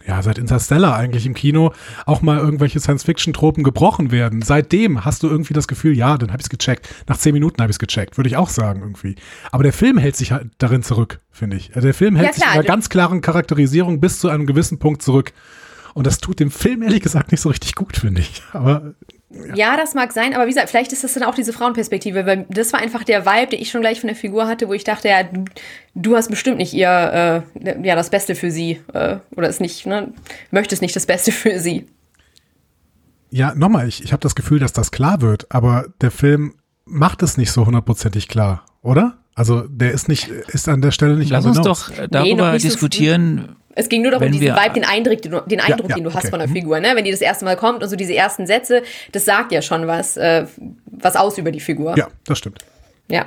ja, 0.09 0.23
seit 0.23 0.39
Interstellar 0.39 0.97
eigentlich 0.97 1.27
im 1.27 1.35
Kino 1.35 1.73
auch 2.07 2.23
mal 2.23 2.39
irgendwelche 2.39 2.81
Science-Fiction-Tropen 2.81 3.63
gebrochen 3.63 4.11
werden. 4.11 4.41
Seitdem 4.41 5.05
hast 5.05 5.23
du 5.23 5.29
irgendwie 5.29 5.53
das 5.53 5.69
Gefühl, 5.69 5.95
ja, 5.95 6.17
dann 6.17 6.31
habe 6.31 6.41
ich 6.41 6.47
es 6.47 6.49
gecheckt. 6.49 6.89
Nach 7.07 7.19
zehn 7.19 7.35
Minuten 7.35 7.61
habe 7.61 7.71
ich 7.71 7.75
es 7.75 7.79
gecheckt, 7.79 8.17
würde 8.17 8.29
ich 8.29 8.39
auch 8.39 8.49
sagen 8.49 8.81
irgendwie. 8.81 9.17
Aber 9.53 9.63
der 9.63 9.75
Film 9.75 9.99
hält 9.99 10.17
sich 10.17 10.33
halt 10.33 10.49
darin 10.57 10.83
zurück, 10.83 11.21
finde 11.31 11.59
ich. 11.59 11.73
Der 11.73 11.93
Film 11.93 12.17
hält 12.17 12.29
Ja, 12.29 12.33
sich 12.33 12.43
in 12.43 12.49
einer 12.49 12.63
ganz 12.63 12.89
klaren 12.89 13.21
Charakterisierung 13.21 14.01
bis 14.01 14.19
zu 14.19 14.31
einem 14.31 14.47
gewissen 14.47 14.79
Punkt 14.79 15.03
zurück. 15.03 15.35
Und 15.93 16.07
das 16.07 16.19
tut 16.19 16.41
dem 16.41 16.51
Film 16.51 16.83
ehrlich 16.83 17.03
gesagt 17.03 17.31
nicht 17.31 17.43
so 17.43 17.51
richtig 17.51 17.75
gut, 17.75 17.99
finde 17.99 18.23
ich. 18.23 18.43
Aber 18.53 18.95
Ja. 19.31 19.77
das 19.77 19.95
mag 19.95 20.13
sein, 20.13 20.35
aber 20.35 20.45
wie 20.45 20.51
gesagt, 20.51 20.71
vielleicht 20.71 20.93
ist 20.93 21.05
das 21.05 21.13
dann 21.13 21.23
auch 21.23 21.35
diese 21.35 21.53
Frauenperspektive, 21.53 22.25
weil 22.25 22.47
das 22.49 22.73
war 22.73 22.81
einfach 22.81 23.05
der 23.05 23.27
Vibe, 23.27 23.49
den 23.49 23.61
ich 23.61 23.71
schon 23.71 23.83
gleich 23.83 24.01
von 24.01 24.09
der 24.09 24.17
Figur 24.17 24.47
hatte, 24.47 24.69
wo 24.69 24.73
ich 24.73 24.85
dachte, 24.85 25.09
ja, 25.09 25.23
du, 25.23 25.45
du 25.95 26.17
hast 26.17 26.31
bestimmt 26.31 26.57
nicht 26.57 26.73
ihr, 26.73 27.45
äh, 27.63 27.87
ja, 27.87 27.95
das 27.95 28.09
Beste 28.09 28.35
für 28.35 28.51
sie, 28.51 28.81
äh, 28.95 29.19
oder 29.37 29.49
ist 29.49 29.61
nicht, 29.61 29.85
ne, 29.87 30.13
möchtest 30.51 30.81
nicht 30.81 30.97
das 30.97 31.05
Beste 31.05 31.31
für 31.33 31.61
sie. 31.61 31.87
Ja, 33.31 33.55
nochmal, 33.55 33.87
ich, 33.87 34.03
ich 34.03 34.13
habe 34.13 34.23
das 34.23 34.35
Gefühl, 34.35 34.61
dass 34.61 34.73
das 34.73 34.91
klar 34.91 35.21
wird, 35.21 35.47
aber 35.51 35.87
der 36.01 36.11
Film 36.11 36.55
macht 36.87 37.23
es 37.23 37.37
nicht 37.37 37.53
so 37.53 37.67
hundertprozentig 37.67 38.29
klar, 38.29 38.65
oder? 38.81 39.19
Also 39.35 39.63
der 39.69 39.93
ist 39.93 40.09
nicht, 40.09 40.29
ist 40.29 40.69
an 40.69 40.81
der 40.81 40.91
Stelle 40.91 41.17
nicht 41.17 41.31
Lass 41.31 41.45
uns 41.45 41.61
doch 41.61 41.91
äh, 41.91 42.09
darüber 42.11 42.59
so 42.59 42.67
diskutieren. 42.67 43.57
Es 43.79 43.89
ging 43.89 44.03
nur 44.03 44.11
darum, 44.11 44.31
diesen 44.33 44.45
wir- 44.47 44.57
Vibe, 44.57 44.75
den 44.75 44.85
Eindruck, 44.85 45.23
den, 45.23 45.31
du- 45.33 45.41
den 45.47 45.61
Eindruck, 45.61 45.91
ja, 45.91 45.95
den 45.97 46.05
du 46.05 46.11
hast 46.13 46.25
okay. 46.25 46.31
von 46.31 46.39
der 46.41 46.49
Mhm. 46.49 46.53
Figur, 46.53 46.81
ne? 46.81 46.93
Wenn 46.95 47.05
die 47.05 47.11
das 47.13 47.21
erste 47.21 47.45
Mal 47.45 47.57
kommt 47.57 47.83
und 47.83 47.89
so 47.89 47.97
diese 47.97 48.15
ersten 48.15 48.47
Sätze, 48.47 48.83
das 49.13 49.25
sagt 49.25 49.53
ja 49.53 49.63
schon 49.63 49.87
was, 49.87 50.17
äh, 50.17 50.47
was 50.87 51.17
aus 51.17 51.39
über 51.39 51.51
die 51.53 51.61
Figur. 51.61 51.97
Ja, 51.97 52.09
das 52.27 52.39
stimmt. 52.39 52.59
Ja. 53.09 53.27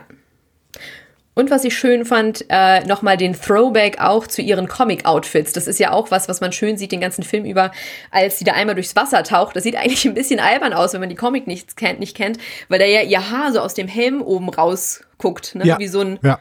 Und 1.33 1.49
was 1.49 1.63
ich 1.63 1.75
schön 1.77 2.03
fand, 2.03 2.43
äh, 2.49 2.81
nochmal 2.85 3.15
den 3.15 3.33
Throwback 3.33 4.01
auch 4.01 4.27
zu 4.27 4.41
ihren 4.41 4.67
Comic-Outfits. 4.67 5.53
Das 5.53 5.65
ist 5.65 5.79
ja 5.79 5.91
auch 5.93 6.11
was, 6.11 6.27
was 6.27 6.41
man 6.41 6.51
schön 6.51 6.77
sieht 6.77 6.91
den 6.91 6.99
ganzen 6.99 7.23
Film 7.23 7.45
über, 7.45 7.71
als 8.11 8.37
sie 8.37 8.43
da 8.43 8.51
einmal 8.51 8.75
durchs 8.75 8.97
Wasser 8.97 9.23
taucht. 9.23 9.55
Das 9.55 9.63
sieht 9.63 9.77
eigentlich 9.77 10.03
ein 10.05 10.13
bisschen 10.13 10.41
albern 10.41 10.73
aus, 10.73 10.91
wenn 10.93 10.99
man 10.99 11.07
die 11.09 11.15
Comic 11.15 11.47
nicht 11.47 11.77
kennt, 11.77 11.99
nicht 12.01 12.17
kennt 12.17 12.37
weil 12.67 12.79
da 12.79 12.85
ja 12.85 13.01
ihr 13.01 13.31
Haar 13.31 13.53
so 13.53 13.61
aus 13.61 13.73
dem 13.73 13.87
Helm 13.87 14.21
oben 14.21 14.49
rausguckt. 14.49 15.55
Ne? 15.55 15.65
Ja, 15.65 15.79
Wie 15.79 15.87
so 15.87 16.01
ein, 16.01 16.19
ja. 16.21 16.37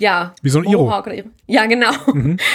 Ja. 0.00 0.34
Wie 0.42 0.48
so 0.50 0.58
ein 0.58 0.64
Iro. 0.64 0.84
Mohawk 0.84 1.06
oder 1.06 1.14
Iro. 1.16 1.28
Ja, 1.46 1.66
genau. 1.66 1.92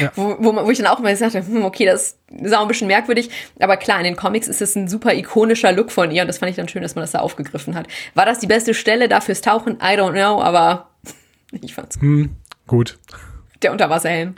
ja. 0.01 0.11
Wo, 0.15 0.35
wo, 0.39 0.51
man- 0.51 0.65
wo 0.65 0.71
ich 0.71 0.77
dann 0.77 0.87
auch 0.87 0.99
mal 0.99 1.11
gesagt 1.11 1.35
habe, 1.35 1.45
hm, 1.45 1.63
okay, 1.63 1.85
das 1.85 2.17
ist 2.41 2.53
auch 2.53 2.61
ein 2.63 2.67
bisschen 2.67 2.87
merkwürdig. 2.87 3.29
Aber 3.59 3.77
klar, 3.77 3.99
in 3.99 4.03
den 4.03 4.15
Comics 4.15 4.47
ist 4.47 4.61
es 4.61 4.75
ein 4.75 4.87
super 4.87 5.13
ikonischer 5.13 5.71
Look 5.71 5.91
von 5.91 6.11
ihr 6.11 6.21
und 6.23 6.27
das 6.27 6.39
fand 6.39 6.49
ich 6.49 6.55
dann 6.57 6.67
schön, 6.67 6.81
dass 6.81 6.95
man 6.95 7.03
das 7.03 7.11
da 7.11 7.19
aufgegriffen 7.19 7.75
hat. 7.75 7.87
War 8.15 8.25
das 8.25 8.39
die 8.39 8.47
beste 8.47 8.73
Stelle 8.73 9.07
da 9.07 9.21
fürs 9.21 9.41
Tauchen? 9.41 9.75
I 9.75 9.95
don't 9.97 10.11
know, 10.13 10.41
aber 10.41 10.89
ich 11.61 11.73
fand's 11.73 11.99
gut. 11.99 12.29
Gut. 12.67 12.97
Der 13.61 13.71
Unterwasserhelm. 13.71 14.35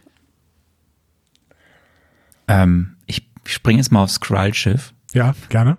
Ähm, 2.48 2.96
ich 3.08 3.28
springe 3.46 3.80
jetzt 3.80 3.92
mal 3.92 4.04
aufs 4.04 4.16
Skrull-Schiff. 4.16 4.94
Ja, 5.14 5.34
gerne. 5.50 5.78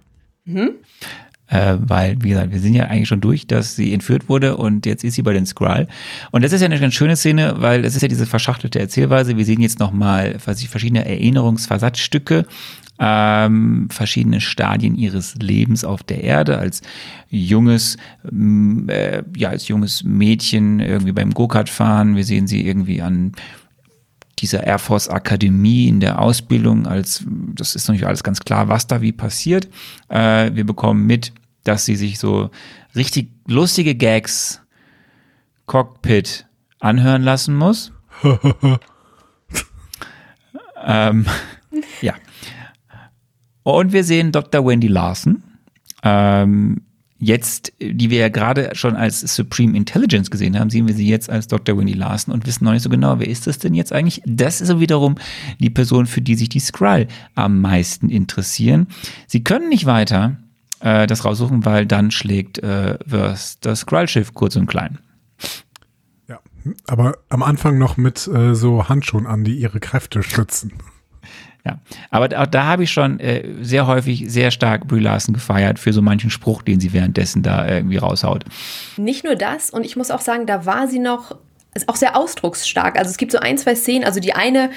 Äh, 1.49 1.77
weil, 1.79 2.17
wie 2.23 2.31
gesagt, 2.31 2.53
wir 2.53 2.61
sind 2.61 2.75
ja 2.75 2.85
eigentlich 2.85 3.09
schon 3.09 3.21
durch, 3.21 3.47
dass 3.47 3.77
sie 3.77 3.93
entführt 3.93 4.29
wurde 4.29 4.57
und 4.57 4.87
jetzt 4.87 5.05
ist 5.05 5.15
sie 5.15 5.23
bei 5.23 5.33
den 5.33 5.47
Skrull. 5.47 5.87
Und 6.31 6.45
das 6.45 6.53
ist 6.53 6.61
ja 6.61 6.67
eine 6.67 6.79
ganz 6.79 6.95
schöne 6.95 7.17
Szene, 7.17 7.55
weil 7.59 7.85
es 7.85 7.97
ist 7.97 8.03
ja 8.03 8.09
diese 8.09 8.27
verschachtelte 8.27 8.79
Erzählweise. 8.79 9.37
Wir 9.37 9.45
sehen 9.45 9.61
jetzt 9.61 9.79
nochmal 9.79 10.39
verschiedene 10.39 11.07
Erinnerungsversatzstücke, 11.07 12.47
ähm, 13.01 13.89
verschiedene 13.91 14.41
Stadien 14.41 14.97
ihres 14.97 15.37
Lebens 15.37 15.85
auf 15.85 16.03
der 16.03 16.23
Erde 16.25 16.59
als 16.59 16.83
junges, 17.31 17.97
äh, 18.89 19.23
ja, 19.37 19.51
als 19.51 19.69
junges 19.69 20.03
Mädchen 20.03 20.81
irgendwie 20.81 21.13
beim 21.13 21.33
Go-Kart 21.33 21.69
fahren. 21.69 22.17
Wir 22.17 22.25
sehen 22.25 22.47
sie 22.47 22.67
irgendwie 22.67 23.01
an 23.01 23.33
dieser 24.41 24.65
Air 24.65 24.79
Force 24.79 25.09
Akademie 25.09 25.89
in 25.89 26.01
der 26.01 26.21
Ausbildung, 26.21 26.87
als 26.87 27.25
das 27.27 27.75
ist 27.75 27.89
noch 27.89 27.95
nicht 27.95 28.07
alles 28.07 28.23
ganz 28.23 28.41
klar, 28.41 28.69
was 28.69 28.87
da 28.87 29.01
wie 29.01 29.13
passiert. 29.13 29.69
Äh, 30.09 30.55
wir 30.55 30.65
bekommen 30.65 31.07
mit, 31.07 31.33
dass 31.65 31.85
sie 31.85 31.97
sich 31.97 32.19
so 32.19 32.51
richtig 32.95 33.31
lustige 33.47 33.95
Gags 33.95 34.61
Cockpit 35.67 36.47
anhören 36.81 37.23
lassen 37.23 37.57
muss. 37.57 37.93
ähm, 40.85 41.27
ja. 42.01 42.15
Und 43.63 43.93
wir 43.93 44.05
sehen 44.05 44.33
Dr. 44.33 44.67
Wendy 44.67 44.89
Larson. 44.89 45.43
Ähm, 46.03 46.83
jetzt, 47.19 47.73
die 47.81 48.11
wir 48.11 48.19
ja 48.19 48.29
gerade 48.29 48.71
schon 48.75 48.97
als 48.97 49.21
Supreme 49.21 49.77
Intelligence 49.77 50.31
gesehen 50.31 50.59
haben, 50.59 50.71
sehen 50.71 50.87
wir 50.87 50.95
sie 50.95 51.09
jetzt 51.09 51.29
als 51.31 51.49
Dr. 51.49 51.77
Wendy 51.77 51.95
Larson 51.95 52.33
und 52.33 52.47
wissen 52.47 52.65
noch 52.65 52.73
nicht 52.73 52.83
so 52.83 52.91
genau, 52.91 53.19
wer 53.19 53.29
ist 53.29 53.47
das 53.47 53.59
denn 53.59 53.75
jetzt 53.75 53.93
eigentlich? 53.93 54.23
Das 54.25 54.61
ist 54.61 54.69
so 54.69 54.81
wiederum 54.81 55.17
die 55.59 55.71
Person, 55.71 56.07
für 56.07 56.21
die 56.21 56.37
sich 56.37 56.49
die 56.49 56.61
Skrull 56.61 57.09
am 57.35 57.61
meisten 57.61 58.09
interessieren. 58.09 58.87
Sie 59.27 59.43
können 59.43 59.69
nicht 59.69 59.87
weiter 59.87 60.37
äh, 60.81 61.07
das 61.07 61.25
raussuchen, 61.25 61.65
weil 61.65 61.87
dann 61.87 62.11
schlägt 62.11 62.59
äh, 62.59 62.99
Verse 63.07 63.57
das 63.61 63.81
Skrull-Schiff 63.81 64.35
kurz 64.35 64.57
und 64.57 64.67
klein. 64.67 64.99
Ja, 66.29 66.39
aber 66.87 67.17
am 67.29 67.43
Anfang 67.43 67.79
noch 67.79 67.97
mit 67.97 68.29
äh, 68.29 68.55
so 68.55 68.89
Handschuhen 68.89 69.27
an, 69.27 69.45
die 69.45 69.59
ihre 69.59 69.81
Kräfte 69.81 70.23
schützen. 70.23 70.73
Ja, 71.65 71.79
aber 72.11 72.29
da, 72.29 72.47
da 72.47 72.65
habe 72.65 72.85
ich 72.85 72.91
schon 72.91 73.21
äh, 73.21 73.45
sehr 73.61 73.87
häufig 73.87 74.25
sehr 74.29 74.51
stark 74.51 74.87
Brie 74.87 75.01
Larson 75.01 75.35
gefeiert 75.35 75.79
für 75.79 75.93
so 75.93 76.01
manchen 76.01 76.31
Spruch, 76.31 76.63
den 76.63 76.81
sie 76.81 76.93
währenddessen 76.93 77.43
da 77.43 77.69
irgendwie 77.69 77.97
raushaut. 77.97 78.45
Nicht 78.97 79.25
nur 79.25 79.35
das, 79.35 79.71
und 79.71 79.85
ich 79.85 79.97
muss 79.97 80.11
auch 80.11 80.21
sagen, 80.21 80.47
da 80.47 80.67
war 80.67 80.89
sie 80.89 80.99
noch 80.99 81.37
auch 81.87 81.97
sehr 81.97 82.17
ausdrucksstark. 82.17 82.99
Also 82.99 83.11
es 83.11 83.19
gibt 83.19 83.33
so 83.33 83.39
ein, 83.39 83.59
zwei 83.59 83.75
Szenen, 83.75 84.05
also 84.05 84.21
die 84.21 84.33
eine 84.33 84.71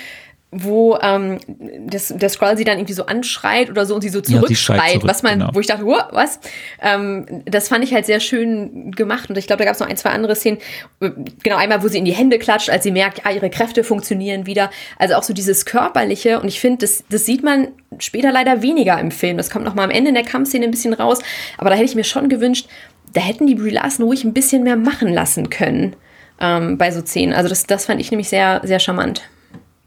wo 0.52 0.98
ähm, 1.02 1.40
das, 1.88 2.14
der 2.14 2.28
Scroll 2.28 2.58
sie 2.58 2.66
dann 2.66 2.78
irgendwie 2.78 2.94
so 2.94 3.06
anschreit 3.06 3.70
oder 3.70 3.86
so 3.86 3.96
und 3.96 4.02
sie 4.02 4.10
so 4.10 4.20
zurückschreit, 4.20 4.82
ja, 4.82 4.94
zurück, 4.94 5.10
was 5.10 5.24
man, 5.24 5.40
genau. 5.40 5.50
wo 5.54 5.62
ich 5.62 5.68
dachte, 5.68 5.86
oh, 5.86 5.96
was? 6.12 6.42
Ähm, 6.82 7.26
das 7.46 7.70
fand 7.70 7.86
ich 7.86 7.94
halt 7.94 8.06
sehr 8.06 8.20
schön 8.20 8.92
gemacht 8.92 9.30
und 9.30 9.38
ich 9.38 9.48
glaube, 9.48 9.60
da 9.60 9.66
gab 9.66 9.76
es 9.76 9.80
noch 9.80 9.88
ein, 9.88 9.96
zwei 9.96 10.10
andere 10.10 10.36
Szenen. 10.36 10.58
Genau, 11.00 11.56
einmal, 11.56 11.82
wo 11.84 11.88
sie 11.88 12.00
in 12.00 12.06
die 12.06 12.12
Hände 12.12 12.38
klatscht, 12.38 12.70
als 12.70 12.84
sie 12.84 12.92
merkt, 12.92 13.24
ja, 13.24 13.32
ihre 13.32 13.50
Kräfte 13.50 13.86
funktionieren 13.86 14.46
wieder. 14.46 14.70
Also 15.00 15.16
auch 15.16 15.24
so 15.24 15.34
dieses 15.34 15.66
Körperliche 15.66 16.42
und 16.42 16.50
ich 16.50 16.60
finde, 16.60 16.80
das, 16.80 17.06
das 17.10 17.26
sieht 17.26 17.44
man 17.44 17.70
später 18.00 18.34
leider 18.34 18.62
weniger 18.62 19.00
im 19.00 19.12
Film. 19.12 19.38
Das 19.38 19.50
kommt 19.50 19.64
noch 19.64 19.74
mal 19.74 19.86
am 19.86 19.90
Ende 19.90 20.10
in 20.10 20.16
der 20.16 20.26
Kampfszene 20.26 20.66
ein 20.66 20.72
bisschen 20.72 20.94
raus, 20.94 21.20
aber 21.58 21.70
da 21.70 21.78
hätte 21.78 21.86
ich 21.86 21.96
mir 21.96 22.04
schon 22.04 22.28
gewünscht, 22.28 22.68
da 23.14 23.22
hätten 23.22 23.48
die 23.48 23.56
Brie 23.56 23.72
Larson 23.72 24.06
ruhig 24.06 24.26
ein 24.26 24.34
bisschen 24.34 24.64
mehr 24.64 24.76
machen 24.76 25.14
lassen 25.14 25.50
können 25.50 25.96
ähm, 26.42 26.78
bei 26.78 26.92
so 26.92 27.00
Szenen. 27.02 27.34
Also 27.34 27.48
das, 27.48 27.66
das 27.68 27.86
fand 27.86 28.02
ich 28.02 28.12
nämlich 28.12 28.28
sehr, 28.28 28.60
sehr 28.66 28.80
charmant. 28.80 29.22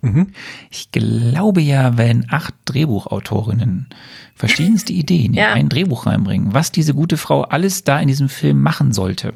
Mhm. 0.05 0.27
Ich 0.71 0.93
glaube 0.93 1.61
ja, 1.61 1.97
wenn 1.97 2.27
acht 2.31 2.55
Drehbuchautorinnen 2.65 3.89
verschiedenste 4.35 4.93
Ideen 4.93 5.35
ja. 5.35 5.53
in 5.53 5.53
ein 5.53 5.69
Drehbuch 5.69 6.07
reinbringen, 6.07 6.53
was 6.53 6.73
diese 6.73 6.95
gute 6.95 7.17
Frau 7.17 7.43
alles 7.43 7.85
da 7.85 7.99
in 7.99 8.09
diesem 8.09 8.29
Film 8.29 8.61
machen 8.63 8.93
sollte. 8.93 9.35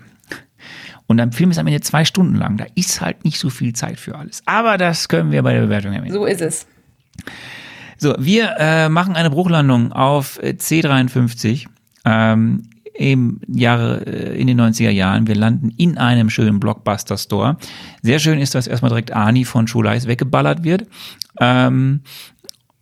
Und 1.07 1.21
ein 1.21 1.33
Film 1.33 1.51
ist 1.51 1.59
am 1.59 1.67
Ende 1.67 1.81
zwei 1.81 2.05
Stunden 2.05 2.35
lang. 2.35 2.59
Da 2.59 2.67
ist 2.75 3.01
halt 3.01 3.25
nicht 3.25 3.39
so 3.39 3.49
viel 3.49 3.73
Zeit 3.73 3.99
für 3.99 4.15
alles. 4.17 4.43
Aber 4.45 4.77
das 4.77 5.09
können 5.09 5.33
wir 5.33 5.43
bei 5.43 5.55
der 5.55 5.63
Bewertung 5.63 5.95
erwähnen. 5.95 6.13
So 6.13 6.27
ist 6.27 6.43
es. 6.43 6.67
So, 7.97 8.15
wir 8.19 8.55
äh, 8.59 8.89
machen 8.91 9.17
eine 9.17 9.31
Bruchlandung 9.31 9.93
auf 9.93 10.39
C53. 10.39 11.67
Ähm, 12.05 12.63
im 12.99 13.41
Jahre, 13.47 14.05
äh, 14.07 14.41
in 14.41 14.49
den 14.49 14.61
90er 14.61 14.91
Jahren. 14.91 15.29
Wir 15.29 15.37
landen 15.37 15.71
in 15.77 15.99
einem 15.99 16.31
schönen 16.31 16.59
Blockbuster-Store. 16.59 17.57
Sehr 18.03 18.19
schön 18.19 18.41
ist, 18.41 18.55
dass 18.55 18.67
erstmal 18.67 18.91
direkt 18.91 19.13
Ani 19.13 19.45
von 19.45 19.69
Schulais 19.69 20.07
weggeballert 20.07 20.65
wird. 20.65 20.87
Ähm, 21.41 22.01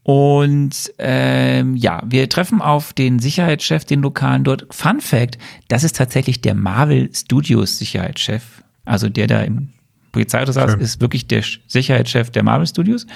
und 0.02 0.92
ähm, 0.98 1.76
ja, 1.76 2.02
wir 2.06 2.28
treffen 2.28 2.62
auf 2.62 2.92
den 2.94 3.18
Sicherheitschef, 3.18 3.84
den 3.84 4.00
Lokalen 4.00 4.44
dort. 4.44 4.66
Fun 4.70 5.00
Fact, 5.00 5.36
das 5.68 5.84
ist 5.84 5.96
tatsächlich 5.96 6.40
der 6.40 6.54
Marvel 6.54 7.10
Studios 7.12 7.76
Sicherheitschef. 7.78 8.62
Also 8.84 9.08
der 9.08 9.26
da 9.26 9.42
im 9.42 9.70
Polizeiauto 10.12 10.52
saß, 10.52 10.76
ist 10.76 11.02
wirklich 11.02 11.26
der 11.26 11.42
Sicherheitschef 11.66 12.30
der 12.30 12.42
Marvel 12.42 12.66
Studios. 12.66 13.06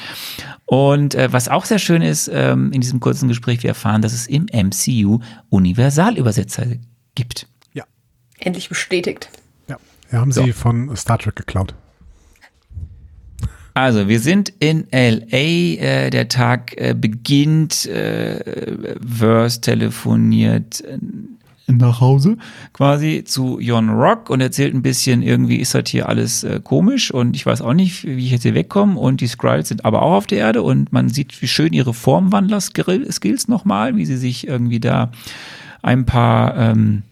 Und 0.67 1.15
äh, 1.15 1.33
was 1.33 1.49
auch 1.49 1.65
sehr 1.65 1.79
schön 1.79 2.03
ist, 2.03 2.31
ähm, 2.31 2.73
in 2.73 2.83
diesem 2.83 3.01
kurzen 3.01 3.29
Gespräch, 3.29 3.63
wir 3.63 3.69
erfahren, 3.69 4.03
dass 4.03 4.13
es 4.13 4.27
im 4.27 4.47
MCU 4.53 5.21
Universalübersetzer 5.49 6.67
gibt. 7.15 7.47
Ja. 7.73 7.85
Endlich 8.39 8.69
bestätigt. 8.69 9.31
Ja, 9.69 9.77
wir 10.09 10.21
haben 10.21 10.33
so. 10.33 10.45
sie 10.45 10.53
von 10.53 10.97
Star 10.97 11.19
Trek 11.19 11.37
geklaut. 11.37 11.75
Also, 13.75 14.09
wir 14.09 14.19
sind 14.19 14.53
in 14.59 14.87
LA, 14.91 15.29
äh, 15.33 16.11
der 16.11 16.29
Tag 16.29 16.75
äh, 16.77 16.95
beginnt, 16.95 17.87
äh, 17.87 18.97
Verse 19.01 19.61
telefoniert 19.61 20.83
äh, 20.83 20.99
nach 21.73 22.01
Hause 22.01 22.37
quasi 22.73 23.23
zu 23.25 23.61
Jon 23.61 23.91
Rock 23.91 24.31
und 24.31 24.41
erzählt 24.41 24.75
ein 24.75 24.83
bisschen, 24.83 25.23
irgendwie 25.23 25.57
ist 25.57 25.75
das 25.75 25.89
hier 25.89 26.09
alles 26.09 26.45
äh, 26.45 26.61
komisch 26.63 27.13
und 27.13 27.37
ich 27.37 27.47
weiß 27.47 27.63
auch 27.63 27.75
nicht, 27.75 28.05
wie 28.05 28.25
ich 28.25 28.33
jetzt 28.33 28.43
hier 28.43 28.55
wegkomme 28.55 28.99
und 28.99 29.21
die 29.21 29.27
Skrulls 29.27 29.69
sind 29.69 29.85
aber 29.85 30.03
auch 30.03 30.13
auf 30.13 30.27
der 30.27 30.39
Erde 30.39 30.63
und 30.63 30.93
man 30.93 31.09
sieht, 31.09 31.41
wie 31.41 31.49
schön 31.49 31.73
ihre 31.73 31.95
Formwandler-Skills 31.95 33.49
nochmal, 33.49 33.97
wie 33.97 34.07
sie 34.07 34.17
sich 34.17 34.47
irgendwie 34.49 34.81
da 34.81 35.13
ein 35.83 36.07
paar 36.07 36.57
ähm, 36.57 37.03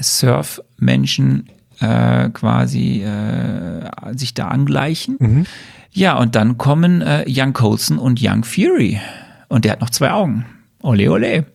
Surf-Menschen 0.00 1.50
äh, 1.80 2.28
quasi 2.30 3.02
äh, 3.02 3.90
sich 4.16 4.34
da 4.34 4.48
angleichen. 4.48 5.16
Mhm. 5.18 5.46
Ja, 5.92 6.16
und 6.18 6.36
dann 6.36 6.58
kommen 6.58 7.02
äh, 7.02 7.24
Young 7.26 7.52
Colson 7.52 7.98
und 7.98 8.20
Young 8.22 8.44
Fury. 8.44 9.00
Und 9.48 9.64
der 9.64 9.72
hat 9.72 9.80
noch 9.80 9.90
zwei 9.90 10.12
Augen. 10.12 10.46
Ole, 10.82 11.10
ole. 11.10 11.46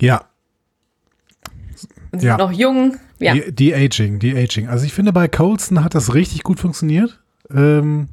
Ja. 0.00 0.24
Und 2.10 2.20
sie 2.20 2.26
ja. 2.26 2.36
sind 2.36 2.38
noch 2.38 2.52
jung. 2.52 2.96
Ja. 3.18 3.34
Die, 3.34 3.52
die 3.52 3.74
Aging, 3.74 4.18
die 4.18 4.36
Aging. 4.36 4.68
Also 4.68 4.84
ich 4.84 4.92
finde, 4.92 5.12
bei 5.12 5.28
Colson 5.28 5.82
hat 5.84 5.94
das 5.94 6.14
richtig 6.14 6.42
gut 6.42 6.60
funktioniert. 6.60 7.20
Ähm, 7.50 8.08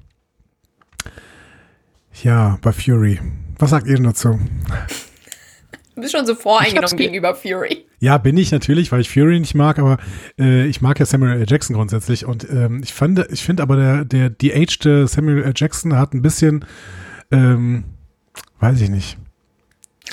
ja, 2.21 2.59
bei 2.61 2.71
Fury. 2.71 3.19
Was 3.57 3.71
sagt 3.71 3.87
ihr 3.87 3.95
denn 3.95 4.05
dazu? 4.05 4.39
Du 5.95 6.01
bist 6.01 6.15
schon 6.15 6.25
so 6.25 6.35
voreingenommen 6.35 6.97
gegenüber 6.97 7.35
Fury. 7.35 7.85
Ja, 7.99 8.17
bin 8.17 8.35
ich 8.37 8.51
natürlich, 8.51 8.91
weil 8.91 9.01
ich 9.01 9.09
Fury 9.09 9.39
nicht 9.39 9.53
mag, 9.53 9.77
aber 9.77 9.97
äh, 10.39 10.65
ich 10.65 10.81
mag 10.81 10.99
ja 10.99 11.05
Samuel 11.05 11.39
L. 11.39 11.45
Jackson 11.47 11.75
grundsätzlich 11.75 12.25
und 12.25 12.47
ähm, 12.49 12.81
ich 12.83 12.93
fand, 12.93 13.25
ich 13.31 13.43
finde 13.43 13.63
aber 13.63 13.75
der, 13.75 14.05
der, 14.05 14.29
die 14.29 14.53
aged 14.53 15.07
Samuel 15.07 15.43
L. 15.43 15.53
Jackson 15.55 15.95
hat 15.95 16.13
ein 16.13 16.21
bisschen, 16.21 16.65
ähm, 17.31 17.83
weiß 18.59 18.81
ich 18.81 18.89
nicht. 18.89 19.17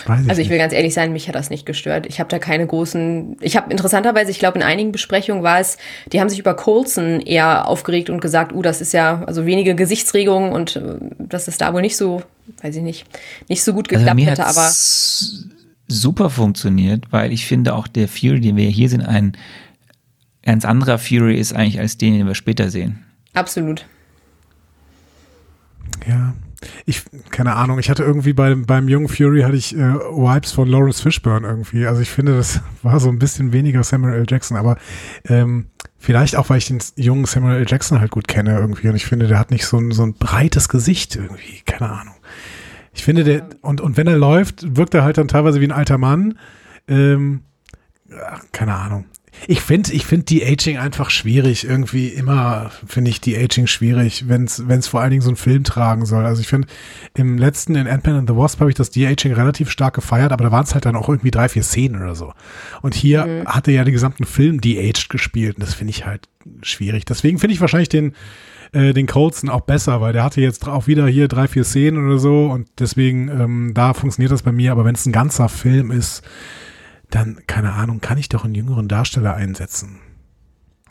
Weiß 0.06 0.22
ich 0.22 0.30
also 0.30 0.40
ich 0.40 0.48
will 0.48 0.56
nicht. 0.56 0.64
ganz 0.64 0.72
ehrlich 0.72 0.94
sein, 0.94 1.12
mich 1.12 1.28
hat 1.28 1.34
das 1.34 1.50
nicht 1.50 1.66
gestört. 1.66 2.06
Ich 2.06 2.20
habe 2.20 2.28
da 2.28 2.38
keine 2.38 2.66
großen. 2.66 3.36
Ich 3.40 3.56
habe 3.56 3.70
interessanterweise, 3.70 4.30
ich 4.30 4.38
glaube, 4.38 4.58
in 4.58 4.62
einigen 4.62 4.92
Besprechungen 4.92 5.42
war 5.42 5.60
es, 5.60 5.78
die 6.12 6.20
haben 6.20 6.28
sich 6.28 6.38
über 6.38 6.54
Colson 6.54 7.20
eher 7.20 7.66
aufgeregt 7.66 8.08
und 8.08 8.20
gesagt, 8.20 8.52
uh, 8.52 8.62
das 8.62 8.80
ist 8.80 8.92
ja 8.92 9.22
also 9.26 9.46
wenige 9.46 9.74
Gesichtsregungen 9.74 10.52
und 10.52 10.76
äh, 10.76 10.82
dass 11.18 11.48
es 11.48 11.58
da 11.58 11.74
wohl 11.74 11.82
nicht 11.82 11.96
so, 11.96 12.22
weiß 12.62 12.76
ich 12.76 12.82
nicht, 12.82 13.06
nicht 13.48 13.64
so 13.64 13.72
gut 13.72 13.88
also 13.88 13.98
geklappt 13.98 14.20
also 14.20 14.30
hätte. 14.30 14.46
Aber 14.46 14.70
super 15.90 16.30
funktioniert, 16.30 17.06
weil 17.10 17.32
ich 17.32 17.46
finde 17.46 17.74
auch 17.74 17.86
der 17.86 18.08
Fury, 18.08 18.40
den 18.40 18.56
wir 18.56 18.68
hier 18.68 18.88
sehen, 18.88 19.02
ein 19.02 19.36
ganz 20.42 20.64
anderer 20.64 20.98
Fury 20.98 21.38
ist 21.38 21.52
eigentlich 21.52 21.78
als 21.80 21.98
den, 21.98 22.14
den 22.14 22.26
wir 22.26 22.34
später 22.34 22.70
sehen. 22.70 23.04
Absolut. 23.34 23.86
Ja, 26.06 26.34
ich, 26.84 27.02
keine 27.30 27.54
Ahnung, 27.56 27.78
ich 27.78 27.88
hatte 27.88 28.02
irgendwie 28.02 28.32
bei, 28.32 28.54
beim 28.54 28.88
jungen 28.88 29.08
Fury 29.08 29.42
hatte 29.42 29.56
ich 29.56 29.74
äh, 29.74 29.78
Vibes 29.78 30.52
von 30.52 30.68
Lawrence 30.68 31.02
Fishburne 31.02 31.46
irgendwie. 31.46 31.86
Also 31.86 32.00
ich 32.00 32.10
finde, 32.10 32.36
das 32.36 32.60
war 32.82 33.00
so 33.00 33.08
ein 33.08 33.18
bisschen 33.18 33.52
weniger 33.52 33.82
Samuel 33.82 34.14
L. 34.14 34.26
Jackson, 34.28 34.56
aber 34.56 34.76
ähm, 35.24 35.66
vielleicht 35.98 36.36
auch, 36.36 36.50
weil 36.50 36.58
ich 36.58 36.66
den 36.66 36.82
jungen 36.96 37.24
Samuel 37.24 37.58
L. 37.58 37.66
Jackson 37.68 38.00
halt 38.00 38.10
gut 38.10 38.28
kenne 38.28 38.58
irgendwie 38.58 38.88
und 38.88 38.96
ich 38.96 39.06
finde, 39.06 39.26
der 39.26 39.38
hat 39.38 39.50
nicht 39.50 39.66
so 39.66 39.78
ein, 39.78 39.90
so 39.92 40.02
ein 40.02 40.14
breites 40.14 40.68
Gesicht 40.68 41.16
irgendwie, 41.16 41.62
keine 41.64 41.90
Ahnung. 41.90 42.14
Ich 42.92 43.04
finde, 43.04 43.24
der, 43.24 43.48
und, 43.62 43.80
und 43.80 43.96
wenn 43.96 44.06
er 44.06 44.18
läuft, 44.18 44.76
wirkt 44.76 44.94
er 44.94 45.04
halt 45.04 45.18
dann 45.18 45.28
teilweise 45.28 45.60
wie 45.60 45.66
ein 45.66 45.72
alter 45.72 45.98
Mann. 45.98 46.38
Ähm, 46.88 47.42
keine 48.52 48.74
Ahnung. 48.74 49.04
Ich 49.46 49.60
finde 49.60 49.92
ich 49.92 50.04
finde 50.04 50.24
die 50.24 50.44
Aging 50.44 50.76
einfach 50.76 51.08
schwierig. 51.08 51.64
Irgendwie 51.64 52.08
immer 52.08 52.70
finde 52.86 53.10
ich 53.10 53.20
die 53.20 53.36
Aging 53.36 53.66
schwierig, 53.68 54.28
wenn 54.28 54.44
es 54.44 54.88
vor 54.88 55.00
allen 55.00 55.10
Dingen 55.10 55.22
so 55.22 55.30
einen 55.30 55.36
Film 55.36 55.64
tragen 55.64 56.04
soll. 56.04 56.26
Also 56.26 56.40
ich 56.40 56.48
finde, 56.48 56.68
im 57.14 57.38
letzten, 57.38 57.74
in 57.74 57.86
Ant-Man 57.86 58.16
and 58.16 58.28
the 58.28 58.36
Wasp, 58.36 58.60
habe 58.60 58.70
ich 58.70 58.76
das 58.76 58.90
De-Aging 58.90 59.32
relativ 59.32 59.70
stark 59.70 59.94
gefeiert, 59.94 60.32
aber 60.32 60.44
da 60.44 60.52
waren 60.52 60.64
es 60.64 60.74
halt 60.74 60.84
dann 60.84 60.96
auch 60.96 61.08
irgendwie 61.08 61.30
drei, 61.30 61.48
vier 61.48 61.62
Szenen 61.62 62.02
oder 62.02 62.14
so. 62.14 62.34
Und 62.82 62.94
hier 62.94 63.24
mhm. 63.24 63.46
hat 63.46 63.68
er 63.68 63.74
ja 63.74 63.84
den 63.84 63.94
gesamten 63.94 64.24
Film 64.24 64.60
De-Aged 64.60 65.08
gespielt 65.08 65.56
und 65.56 65.62
das 65.62 65.74
finde 65.74 65.92
ich 65.92 66.04
halt 66.04 66.28
schwierig. 66.62 67.04
Deswegen 67.04 67.38
finde 67.38 67.54
ich 67.54 67.60
wahrscheinlich 67.60 67.88
den, 67.88 68.14
äh, 68.72 68.92
den 68.92 69.06
Colson 69.06 69.50
auch 69.50 69.62
besser, 69.62 70.00
weil 70.00 70.12
der 70.12 70.24
hatte 70.24 70.40
jetzt 70.40 70.66
auch 70.68 70.86
wieder 70.86 71.06
hier 71.06 71.28
drei, 71.28 71.48
vier 71.48 71.64
Szenen 71.64 72.06
oder 72.06 72.18
so 72.18 72.46
und 72.46 72.68
deswegen, 72.78 73.28
ähm, 73.28 73.72
da 73.74 73.94
funktioniert 73.94 74.32
das 74.32 74.42
bei 74.42 74.52
mir, 74.52 74.72
aber 74.72 74.84
wenn 74.84 74.94
es 74.94 75.06
ein 75.06 75.12
ganzer 75.12 75.48
Film 75.48 75.90
ist, 75.90 76.22
dann, 77.10 77.40
keine 77.46 77.72
Ahnung, 77.72 78.00
kann 78.00 78.18
ich 78.18 78.28
doch 78.28 78.44
einen 78.44 78.54
jüngeren 78.54 78.88
Darsteller 78.88 79.34
einsetzen. 79.34 79.98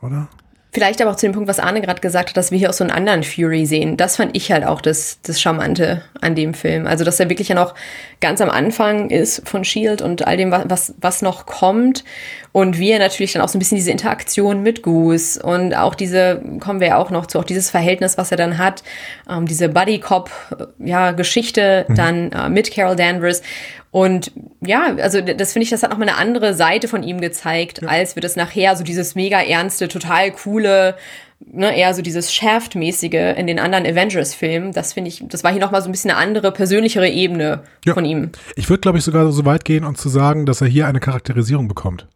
Oder? 0.01 0.29
Vielleicht 0.71 1.01
aber 1.01 1.09
auch 1.09 1.15
zu 1.15 1.25
dem 1.25 1.33
Punkt, 1.33 1.49
was 1.49 1.57
Arne 1.57 1.81
gerade 1.81 1.99
gesagt 1.99 2.29
hat, 2.29 2.37
dass 2.37 2.51
wir 2.51 2.59
hier 2.59 2.69
auch 2.69 2.73
so 2.73 2.83
einen 2.83 2.91
anderen 2.91 3.23
Fury 3.23 3.65
sehen. 3.65 3.97
Das 3.97 4.17
fand 4.17 4.37
ich 4.37 4.51
halt 4.51 4.63
auch 4.63 4.81
das, 4.81 5.17
das 5.23 5.41
Charmante 5.41 6.03
an 6.21 6.35
dem 6.35 6.53
Film. 6.53 6.85
Also, 6.85 7.03
dass 7.03 7.19
er 7.19 7.27
wirklich 7.27 7.47
ja 7.47 7.55
noch 7.55 7.73
ganz 8.21 8.39
am 8.39 8.51
Anfang 8.51 9.09
ist 9.09 9.41
von 9.47 9.63
Shield 9.63 10.03
und 10.03 10.27
all 10.27 10.37
dem, 10.37 10.51
was, 10.51 10.93
was 11.01 11.23
noch 11.23 11.47
kommt. 11.47 12.03
Und 12.51 12.77
wir 12.77 12.99
natürlich 12.99 13.31
dann 13.33 13.41
auch 13.41 13.49
so 13.49 13.57
ein 13.57 13.59
bisschen 13.59 13.77
diese 13.77 13.89
Interaktion 13.91 14.61
mit 14.61 14.83
Goose 14.83 15.41
und 15.41 15.73
auch 15.75 15.95
diese, 15.95 16.41
kommen 16.59 16.79
wir 16.79 16.87
ja 16.87 16.97
auch 16.97 17.09
noch 17.11 17.27
zu, 17.27 17.37
auch 17.39 17.43
dieses 17.43 17.69
Verhältnis, 17.69 18.17
was 18.17 18.31
er 18.31 18.37
dann 18.37 18.57
hat, 18.57 18.81
ähm, 19.29 19.45
diese 19.45 19.69
Buddy-Cop-Geschichte 19.69 21.85
ja, 21.87 21.91
mhm. 21.91 21.95
dann 21.95 22.31
äh, 22.31 22.49
mit 22.49 22.71
Carol 22.71 22.95
Danvers. 22.95 23.43
Und 23.91 24.31
ja, 24.61 24.95
also 24.97 25.21
das 25.21 25.53
finde 25.53 25.63
ich, 25.63 25.69
das 25.71 25.81
hat 25.81 25.89
nochmal 25.89 26.09
eine 26.09 26.17
andere 26.17 26.53
Seite 26.53 26.87
von 26.87 27.01
ihm 27.01 27.21
gezeigt, 27.21 27.81
ja. 27.81 27.87
als 27.87 28.15
wir 28.15 28.21
das 28.21 28.35
nachher 28.35 28.75
so 28.75 28.83
dieses 28.83 29.15
mega 29.15 29.41
ernste, 29.41 29.87
total 29.87 30.31
coole, 30.31 30.95
ne, 31.39 31.75
eher 31.75 31.93
so 31.95 32.03
dieses 32.03 32.31
Shaft-mäßige 32.31 33.35
in 33.35 33.47
den 33.47 33.59
anderen 33.59 33.87
Avengers-Filmen. 33.87 34.73
Das 34.73 34.93
finde 34.93 35.09
ich, 35.09 35.23
das 35.27 35.43
war 35.43 35.51
hier 35.51 35.61
nochmal 35.61 35.81
so 35.81 35.89
ein 35.89 35.91
bisschen 35.91 36.11
eine 36.11 36.19
andere, 36.19 36.51
persönlichere 36.51 37.09
Ebene 37.09 37.63
ja. 37.83 37.93
von 37.95 38.05
ihm. 38.05 38.31
Ich 38.55 38.69
würde, 38.69 38.81
glaube 38.81 38.99
ich, 38.99 39.03
sogar 39.03 39.31
so 39.31 39.45
weit 39.45 39.65
gehen 39.65 39.83
und 39.83 39.97
zu 39.97 40.09
sagen, 40.09 40.45
dass 40.45 40.61
er 40.61 40.67
hier 40.67 40.87
eine 40.87 40.99
Charakterisierung 40.99 41.67
bekommt. 41.67 42.07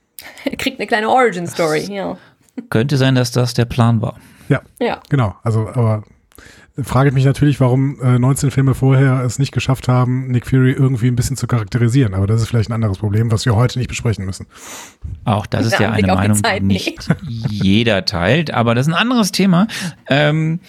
er 0.44 0.56
kriegt 0.56 0.78
eine 0.78 0.86
kleine 0.86 1.08
Origin-Story, 1.08 1.86
ja. 1.90 2.18
Könnte 2.68 2.98
sein, 2.98 3.14
dass 3.14 3.30
das 3.30 3.54
der 3.54 3.64
Plan 3.64 4.02
war. 4.02 4.18
Ja, 4.50 4.60
ja. 4.78 5.00
genau. 5.08 5.34
Also, 5.42 5.68
aber 5.68 6.04
frage 6.80 7.10
ich 7.10 7.14
mich 7.14 7.24
natürlich, 7.24 7.60
warum 7.60 8.00
äh, 8.00 8.18
19 8.18 8.50
Filme 8.50 8.74
vorher 8.74 9.22
es 9.24 9.38
nicht 9.38 9.52
geschafft 9.52 9.88
haben, 9.88 10.28
Nick 10.28 10.46
Fury 10.46 10.72
irgendwie 10.72 11.08
ein 11.08 11.16
bisschen 11.16 11.36
zu 11.36 11.46
charakterisieren. 11.46 12.14
Aber 12.14 12.26
das 12.26 12.40
ist 12.40 12.48
vielleicht 12.48 12.70
ein 12.70 12.72
anderes 12.72 12.98
Problem, 12.98 13.30
was 13.30 13.44
wir 13.44 13.54
heute 13.54 13.78
nicht 13.78 13.88
besprechen 13.88 14.24
müssen. 14.24 14.46
Auch 15.24 15.46
das 15.46 15.66
ist 15.66 15.78
ja 15.78 15.90
eine 15.92 16.14
Meinung, 16.14 16.40
die 16.40 16.60
nicht 16.60 17.08
jeder 17.48 18.04
teilt, 18.04 18.52
aber 18.52 18.74
das 18.74 18.86
ist 18.86 18.92
ein 18.92 18.98
anderes 18.98 19.32
Thema. 19.32 19.66
Ähm, 20.08 20.60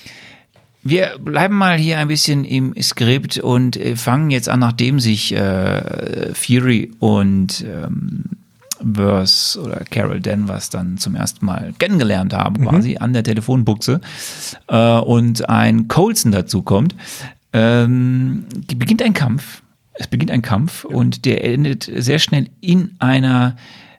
wir 0.83 1.17
bleiben 1.19 1.55
mal 1.55 1.77
hier 1.77 1.99
ein 1.99 2.09
bisschen 2.09 2.43
im 2.43 2.73
Skript 2.81 3.37
und 3.37 3.77
äh, 3.77 3.95
fangen 3.95 4.29
jetzt 4.29 4.49
an, 4.49 4.59
nachdem 4.59 4.99
sich 4.99 5.33
äh, 5.33 6.33
Fury 6.33 6.91
und 6.99 7.65
ähm, 7.65 8.25
Verse 8.93 9.59
oder 9.59 9.83
Carol 9.89 10.19
Danvers 10.19 10.69
dann 10.69 10.97
zum 10.97 11.15
ersten 11.15 11.45
Mal 11.45 11.73
kennengelernt 11.79 12.33
haben, 12.33 12.61
mhm. 12.61 12.67
quasi 12.67 12.97
an 12.97 13.13
der 13.13 13.23
Telefonbuchse 13.23 14.01
äh, 14.67 14.97
und 14.99 15.49
ein 15.49 15.87
Colson 15.87 16.31
dazu 16.31 16.61
kommt, 16.61 16.95
ähm, 17.53 18.45
beginnt 18.75 19.01
ein 19.01 19.13
Kampf. 19.13 19.61
Es 19.93 20.07
beginnt 20.07 20.31
ein 20.31 20.41
Kampf 20.41 20.85
ja. 20.89 20.95
und 20.95 21.25
der 21.25 21.43
endet 21.43 21.89
sehr 21.95 22.19
schnell 22.19 22.49
in 22.61 22.95
einer 22.99 23.55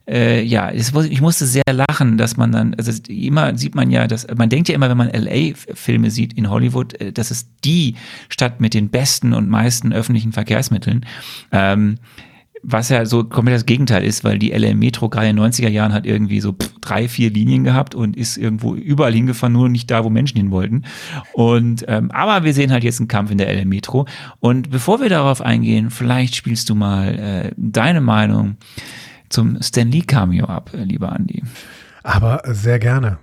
äh, 0.07 0.43
ja, 0.43 0.71
ich 0.71 1.21
musste 1.21 1.47
sehr 1.47 1.63
lachen, 1.71 2.19
dass 2.19 2.37
man 2.37 2.53
dann, 2.53 2.75
also 2.75 2.93
immer 3.09 3.57
sieht 3.57 3.75
man 3.75 3.91
ja, 3.91 4.07
dass 4.07 4.27
man 4.37 4.51
denkt 4.51 4.69
ja 4.69 4.75
immer, 4.75 4.91
wenn 4.91 4.99
man 4.99 5.11
LA-Filme 5.11 6.11
sieht 6.11 6.35
in 6.35 6.51
Hollywood, 6.51 7.01
äh, 7.01 7.13
das 7.13 7.31
ist 7.31 7.49
die 7.65 7.97
Stadt 8.29 8.61
mit 8.61 8.75
den 8.75 8.91
besten 8.91 9.33
und 9.33 9.49
meisten 9.49 9.93
öffentlichen 9.93 10.33
Verkehrsmitteln. 10.33 11.07
Ähm, 11.53 11.97
was 12.67 12.89
ja 12.89 13.05
so 13.05 13.25
komplett 13.25 13.57
das 13.57 13.67
Gegenteil 13.67 14.05
ist, 14.05 14.25
weil 14.25 14.39
die 14.39 14.53
LM 14.53 14.79
Metro 14.79 15.09
gerade 15.09 15.29
in 15.29 15.37
den 15.37 15.45
90er 15.45 15.69
Jahren 15.69 15.93
hat 15.93 16.07
irgendwie 16.07 16.41
so 16.41 16.57
drei, 16.81 17.09
vier 17.09 17.31
Linien 17.31 17.63
gehabt 17.63 17.95
und 17.95 18.17
ist 18.17 18.37
irgendwo 18.37 18.75
überall 18.75 19.13
hingefahren, 19.13 19.53
nur 19.53 19.69
nicht 19.69 19.91
da, 19.91 20.05
wo 20.05 20.11
Menschen 20.11 20.39
hin 20.39 20.51
wollten. 20.51 20.85
Und 21.33 21.85
ähm, 21.89 22.11
aber 22.11 22.45
wir 22.45 22.55
sehen 22.55 22.73
halt 22.73 22.83
jetzt 22.83 23.01
einen 23.01 23.09
Kampf 23.09 23.31
in 23.31 23.39
der 23.39 23.53
LM 23.53 23.69
Metro. 23.69 24.07
Und 24.41 24.71
bevor 24.71 25.01
wir 25.01 25.09
darauf 25.09 25.43
eingehen, 25.43 25.91
vielleicht 25.91 26.35
spielst 26.35 26.71
du 26.71 26.75
mal 26.75 27.15
äh, 27.15 27.53
deine 27.57 28.01
Meinung 28.01 28.57
zum 29.29 29.61
Stan 29.63 29.91
Lee 29.91 30.03
Cameo 30.03 30.47
ab, 30.47 30.71
äh, 30.73 30.85
lieber 30.85 31.15
Andy. 31.15 31.43
Aber 32.03 32.43
sehr 32.47 32.79
gerne. 32.79 33.19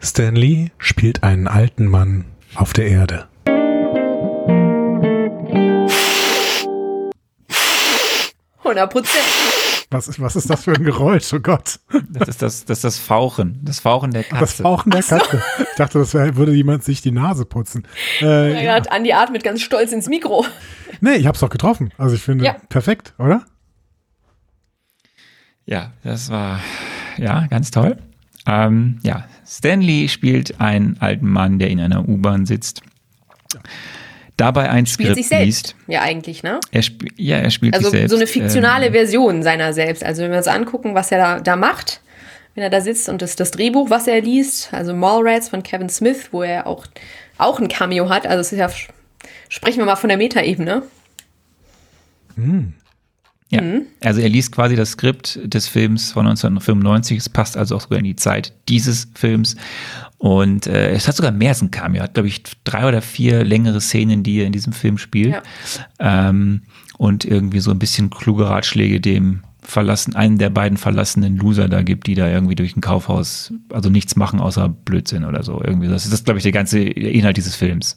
Stan 0.00 0.34
Lee 0.34 0.70
spielt 0.78 1.22
einen 1.22 1.46
alten 1.46 1.86
Mann 1.86 2.24
auf 2.54 2.72
der 2.72 2.86
Erde. 2.86 3.27
100 8.78 8.90
Prozent. 8.90 9.24
Was 9.90 10.06
ist, 10.06 10.20
was 10.20 10.36
ist 10.36 10.50
das 10.50 10.64
für 10.64 10.74
ein 10.74 10.84
Geräusch? 10.84 11.32
Oh 11.32 11.40
Gott. 11.40 11.80
Das 12.10 12.28
ist 12.28 12.42
das, 12.42 12.64
das, 12.66 12.78
ist 12.78 12.84
das 12.84 12.98
Fauchen. 12.98 13.58
Das 13.62 13.80
Fauchen 13.80 14.10
der 14.10 14.22
Katze. 14.24 14.40
Das 14.40 14.52
Fauchen 14.54 14.90
der 14.90 15.02
Katze. 15.02 15.42
Ich 15.60 15.76
dachte, 15.76 15.98
das 15.98 16.12
wär, 16.12 16.36
würde 16.36 16.52
jemand 16.52 16.84
sich 16.84 17.00
die 17.00 17.10
Nase 17.10 17.46
putzen. 17.46 17.86
Äh, 18.20 18.64
ja, 18.64 18.74
hat 18.74 18.92
Andi 18.92 19.12
atmet 19.12 19.42
ganz 19.42 19.62
stolz 19.62 19.92
ins 19.92 20.08
Mikro. 20.08 20.44
Nee, 21.00 21.14
ich 21.14 21.26
hab's 21.26 21.40
doch 21.40 21.48
getroffen. 21.48 21.92
Also 21.96 22.16
ich 22.16 22.22
finde, 22.22 22.44
ja. 22.44 22.56
perfekt, 22.68 23.14
oder? 23.18 23.44
Ja, 25.64 25.92
das 26.02 26.28
war, 26.28 26.60
ja, 27.16 27.46
ganz 27.46 27.70
toll. 27.70 27.98
Ähm, 28.46 28.98
ja, 29.02 29.26
Stanley 29.46 30.08
spielt 30.08 30.60
einen 30.60 30.96
alten 31.00 31.28
Mann, 31.28 31.58
der 31.58 31.70
in 31.70 31.80
einer 31.80 32.08
U-Bahn 32.08 32.46
sitzt 32.46 32.82
dabei 34.38 34.70
ein 34.70 34.86
spielt 34.86 35.08
Skript 35.10 35.16
sich 35.16 35.28
selbst. 35.28 35.44
liest. 35.44 35.76
Ja, 35.86 36.00
eigentlich, 36.00 36.42
ne? 36.42 36.60
Er 36.70 36.82
ja, 37.16 37.36
er 37.36 37.50
spielt 37.50 37.74
also 37.74 37.90
sich 37.90 37.98
selbst. 37.98 38.12
Also 38.12 38.16
so 38.16 38.20
eine 38.20 38.26
fiktionale 38.26 38.86
ähm, 38.86 38.92
Version 38.92 39.42
seiner 39.42 39.72
selbst. 39.72 40.02
Also 40.02 40.22
wenn 40.22 40.30
wir 40.30 40.38
uns 40.38 40.48
angucken, 40.48 40.94
was 40.94 41.12
er 41.12 41.18
da, 41.18 41.40
da 41.40 41.56
macht, 41.56 42.00
wenn 42.54 42.64
er 42.64 42.70
da 42.70 42.80
sitzt 42.80 43.08
und 43.08 43.20
das, 43.20 43.36
das 43.36 43.50
Drehbuch, 43.50 43.90
was 43.90 44.06
er 44.06 44.20
liest, 44.20 44.72
also 44.72 44.94
Mallrats 44.94 45.48
von 45.48 45.62
Kevin 45.62 45.88
Smith, 45.88 46.28
wo 46.30 46.42
er 46.42 46.66
auch, 46.66 46.86
auch 47.36 47.60
ein 47.60 47.68
Cameo 47.68 48.08
hat. 48.08 48.26
Also 48.26 48.40
es 48.40 48.52
ist 48.52 48.58
ja, 48.58 48.70
sprechen 49.48 49.78
wir 49.78 49.84
mal 49.84 49.96
von 49.96 50.08
der 50.08 50.18
Metaebene. 50.18 50.82
Hm. 52.36 52.74
Ja, 53.50 53.62
mhm. 53.62 53.86
also 54.02 54.20
er 54.20 54.28
liest 54.28 54.52
quasi 54.52 54.76
das 54.76 54.90
Skript 54.90 55.40
des 55.42 55.68
Films 55.68 56.12
von 56.12 56.26
1995. 56.26 57.18
Es 57.18 57.28
passt 57.28 57.56
also 57.56 57.76
auch 57.76 57.80
sogar 57.80 57.98
in 57.98 58.04
die 58.04 58.16
Zeit 58.16 58.52
dieses 58.68 59.08
Films. 59.14 59.56
Und 60.18 60.66
äh, 60.66 60.90
es 60.90 61.08
hat 61.08 61.16
sogar 61.16 61.32
mehr 61.32 61.50
als 61.50 61.62
ein 61.62 61.70
Cameo. 61.70 62.02
Hat, 62.02 62.14
glaube 62.14 62.28
ich, 62.28 62.42
drei 62.64 62.86
oder 62.86 63.00
vier 63.00 63.44
längere 63.44 63.80
Szenen, 63.80 64.22
die 64.22 64.40
er 64.40 64.46
in 64.46 64.52
diesem 64.52 64.72
Film 64.72 64.98
spielt. 64.98 65.34
Ja. 66.00 66.28
Ähm, 66.28 66.62
und 66.98 67.24
irgendwie 67.24 67.60
so 67.60 67.70
ein 67.70 67.78
bisschen 67.78 68.10
kluge 68.10 68.50
Ratschläge 68.50 69.00
dem 69.00 69.42
verlassen, 69.62 70.16
einen 70.16 70.38
der 70.38 70.50
beiden 70.50 70.76
verlassenen 70.78 71.36
Loser 71.36 71.68
da 71.68 71.82
gibt, 71.82 72.06
die 72.06 72.14
da 72.14 72.28
irgendwie 72.28 72.54
durch 72.54 72.76
ein 72.76 72.80
Kaufhaus, 72.80 73.52
also 73.70 73.90
nichts 73.90 74.16
machen 74.16 74.40
außer 74.40 74.68
Blödsinn 74.68 75.24
oder 75.24 75.42
so. 75.42 75.62
Irgendwie. 75.62 75.88
Das 75.88 76.06
ist, 76.06 76.24
glaube 76.24 76.38
ich, 76.38 76.42
der 76.42 76.52
ganze 76.52 76.80
Inhalt 76.80 77.36
dieses 77.36 77.54
Films. 77.54 77.96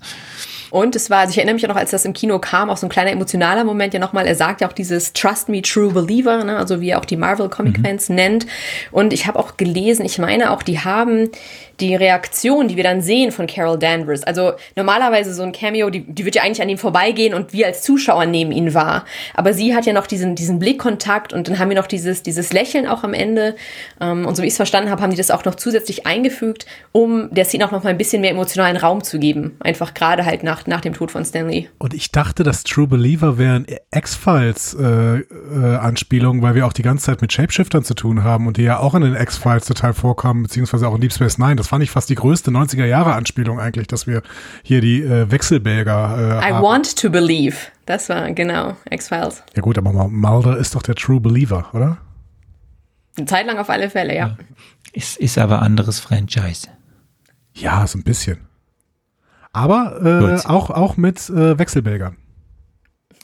Und 0.71 0.95
es 0.95 1.09
war, 1.09 1.19
also 1.19 1.31
ich 1.31 1.37
erinnere 1.37 1.55
mich 1.55 1.65
auch 1.65 1.69
noch, 1.69 1.75
als 1.75 1.91
das 1.91 2.05
im 2.05 2.13
Kino 2.13 2.39
kam, 2.39 2.69
auch 2.69 2.77
so 2.77 2.87
ein 2.87 2.89
kleiner 2.89 3.11
emotionaler 3.11 3.63
Moment 3.63 3.93
ja 3.93 3.99
nochmal. 3.99 4.25
Er 4.25 4.35
sagt 4.35 4.61
ja 4.61 4.67
auch 4.67 4.73
dieses 4.73 5.13
Trust 5.13 5.49
me, 5.49 5.61
true 5.61 5.91
believer, 5.91 6.43
ne? 6.43 6.57
also 6.57 6.81
wie 6.81 6.89
er 6.89 6.99
auch 6.99 7.05
die 7.05 7.17
Marvel-Comic-Fans 7.17 8.09
mhm. 8.09 8.15
nennt. 8.15 8.47
Und 8.91 9.13
ich 9.13 9.27
habe 9.27 9.37
auch 9.37 9.57
gelesen, 9.57 10.05
ich 10.05 10.17
meine 10.17 10.51
auch, 10.51 10.63
die 10.63 10.79
haben 10.79 11.29
die 11.81 11.95
Reaktion, 11.95 12.67
die 12.67 12.77
wir 12.77 12.83
dann 12.83 13.01
sehen 13.01 13.31
von 13.31 13.47
Carol 13.47 13.77
Danvers. 13.77 14.23
Also 14.23 14.53
normalerweise 14.75 15.33
so 15.33 15.43
ein 15.43 15.51
Cameo, 15.51 15.89
die, 15.89 16.01
die 16.01 16.25
wird 16.25 16.35
ja 16.35 16.43
eigentlich 16.43 16.61
an 16.61 16.69
ihm 16.69 16.77
vorbeigehen 16.77 17.33
und 17.33 17.53
wir 17.53 17.67
als 17.67 17.81
Zuschauer 17.81 18.25
nehmen 18.25 18.51
ihn 18.51 18.73
wahr. 18.73 19.05
Aber 19.33 19.53
sie 19.53 19.75
hat 19.75 19.85
ja 19.85 19.93
noch 19.93 20.07
diesen, 20.07 20.35
diesen 20.35 20.59
Blickkontakt 20.59 21.33
und 21.33 21.47
dann 21.47 21.59
haben 21.59 21.69
wir 21.69 21.77
noch 21.77 21.87
dieses, 21.87 22.23
dieses 22.23 22.53
Lächeln 22.53 22.87
auch 22.87 23.03
am 23.03 23.13
Ende. 23.13 23.55
Ähm, 23.99 24.25
und 24.25 24.35
so 24.35 24.43
wie 24.43 24.47
ich 24.47 24.53
es 24.53 24.57
verstanden 24.57 24.89
habe, 24.89 25.01
haben 25.01 25.11
die 25.11 25.17
das 25.17 25.31
auch 25.31 25.43
noch 25.45 25.55
zusätzlich 25.55 26.05
eingefügt, 26.05 26.65
um 26.91 27.33
der 27.33 27.45
Szene 27.45 27.65
auch 27.65 27.71
noch 27.71 27.83
mal 27.83 27.89
ein 27.89 27.97
bisschen 27.97 28.21
mehr 28.21 28.31
emotionalen 28.31 28.77
Raum 28.77 29.03
zu 29.03 29.19
geben. 29.19 29.57
Einfach 29.59 29.93
gerade 29.93 30.25
halt 30.25 30.43
nach, 30.43 30.67
nach 30.67 30.81
dem 30.81 30.93
Tod 30.93 31.11
von 31.11 31.25
Stanley. 31.25 31.69
Und 31.79 31.93
ich 31.93 32.11
dachte, 32.11 32.43
dass 32.43 32.63
True 32.63 32.87
Believer 32.87 33.37
wären 33.37 33.65
X-Files 33.93 34.75
äh, 34.75 35.19
äh, 35.19 36.41
weil 36.41 36.55
wir 36.55 36.65
auch 36.65 36.73
die 36.73 36.81
ganze 36.81 37.05
Zeit 37.05 37.21
mit 37.21 37.33
Shapeshiftern 37.33 37.83
zu 37.83 37.93
tun 37.93 38.23
haben 38.23 38.47
und 38.47 38.57
die 38.57 38.63
ja 38.63 38.79
auch 38.79 38.95
in 38.95 39.01
den 39.01 39.15
X-Files 39.15 39.65
total 39.65 39.93
vorkommen, 39.93 40.43
beziehungsweise 40.43 40.87
auch 40.87 40.95
in 40.95 41.01
Deep 41.01 41.13
Space 41.13 41.37
Nine. 41.37 41.55
Das 41.55 41.67
fand 41.71 41.85
ich 41.85 41.89
fast 41.89 42.09
die 42.09 42.15
größte 42.15 42.51
90er 42.51 42.83
Jahre 42.83 43.13
Anspielung 43.13 43.57
eigentlich, 43.57 43.87
dass 43.87 44.05
wir 44.05 44.23
hier 44.61 44.81
die 44.81 45.01
äh, 45.03 45.31
Wechselbälger 45.31 46.41
äh, 46.41 46.49
I 46.49 46.51
haben. 46.51 46.61
want 46.61 46.97
to 46.97 47.09
believe. 47.09 47.55
Das 47.85 48.09
war 48.09 48.29
genau 48.33 48.75
X-Files. 48.89 49.41
Ja 49.55 49.61
gut, 49.61 49.77
aber 49.77 50.09
Mulder 50.09 50.57
ist 50.57 50.75
doch 50.75 50.81
der 50.81 50.95
True 50.95 51.21
Believer, 51.21 51.69
oder? 51.71 51.97
Eine 53.15 53.25
Zeit 53.25 53.47
lang 53.47 53.57
auf 53.57 53.69
alle 53.69 53.89
Fälle, 53.89 54.13
ja. 54.13 54.37
Ist, 54.91 55.15
ist 55.15 55.37
aber 55.37 55.61
anderes 55.61 56.01
Franchise. 56.01 56.67
Ja, 57.53 57.87
so 57.87 57.99
ein 57.99 58.03
bisschen. 58.03 58.39
Aber 59.53 60.41
äh, 60.43 60.45
auch, 60.49 60.71
auch 60.71 60.97
mit 60.97 61.29
äh, 61.29 61.57
Wechselbälgern. 61.57 62.17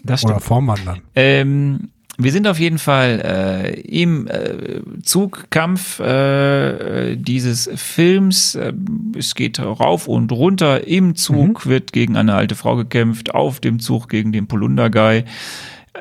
Das 0.06 0.22
stimmt. 0.22 0.36
Oder 0.36 0.40
Vormandern. 0.40 1.02
Ähm, 1.16 1.90
wir 2.18 2.32
sind 2.32 2.48
auf 2.48 2.60
jeden 2.60 2.80
Fall 2.80 3.22
äh, 3.24 3.80
im 3.82 4.28
äh, 4.28 4.82
Zugkampf 5.04 6.00
äh, 6.00 7.16
dieses 7.16 7.70
Films. 7.76 8.56
Äh, 8.56 8.74
es 9.16 9.36
geht 9.36 9.60
rauf 9.60 10.08
und 10.08 10.32
runter. 10.32 10.88
Im 10.88 11.16
Zug 11.16 11.66
mhm. 11.66 11.70
wird 11.70 11.94
gegen 11.94 12.18
eine 12.18 12.34
alte 12.34 12.56
Frau 12.56 12.76
gekämpft, 12.76 13.36
auf 13.36 13.60
dem 13.60 13.80
Zug 13.80 14.10
gegen 14.10 14.32
den 14.32 14.48
Polunder-Guy. 14.48 15.26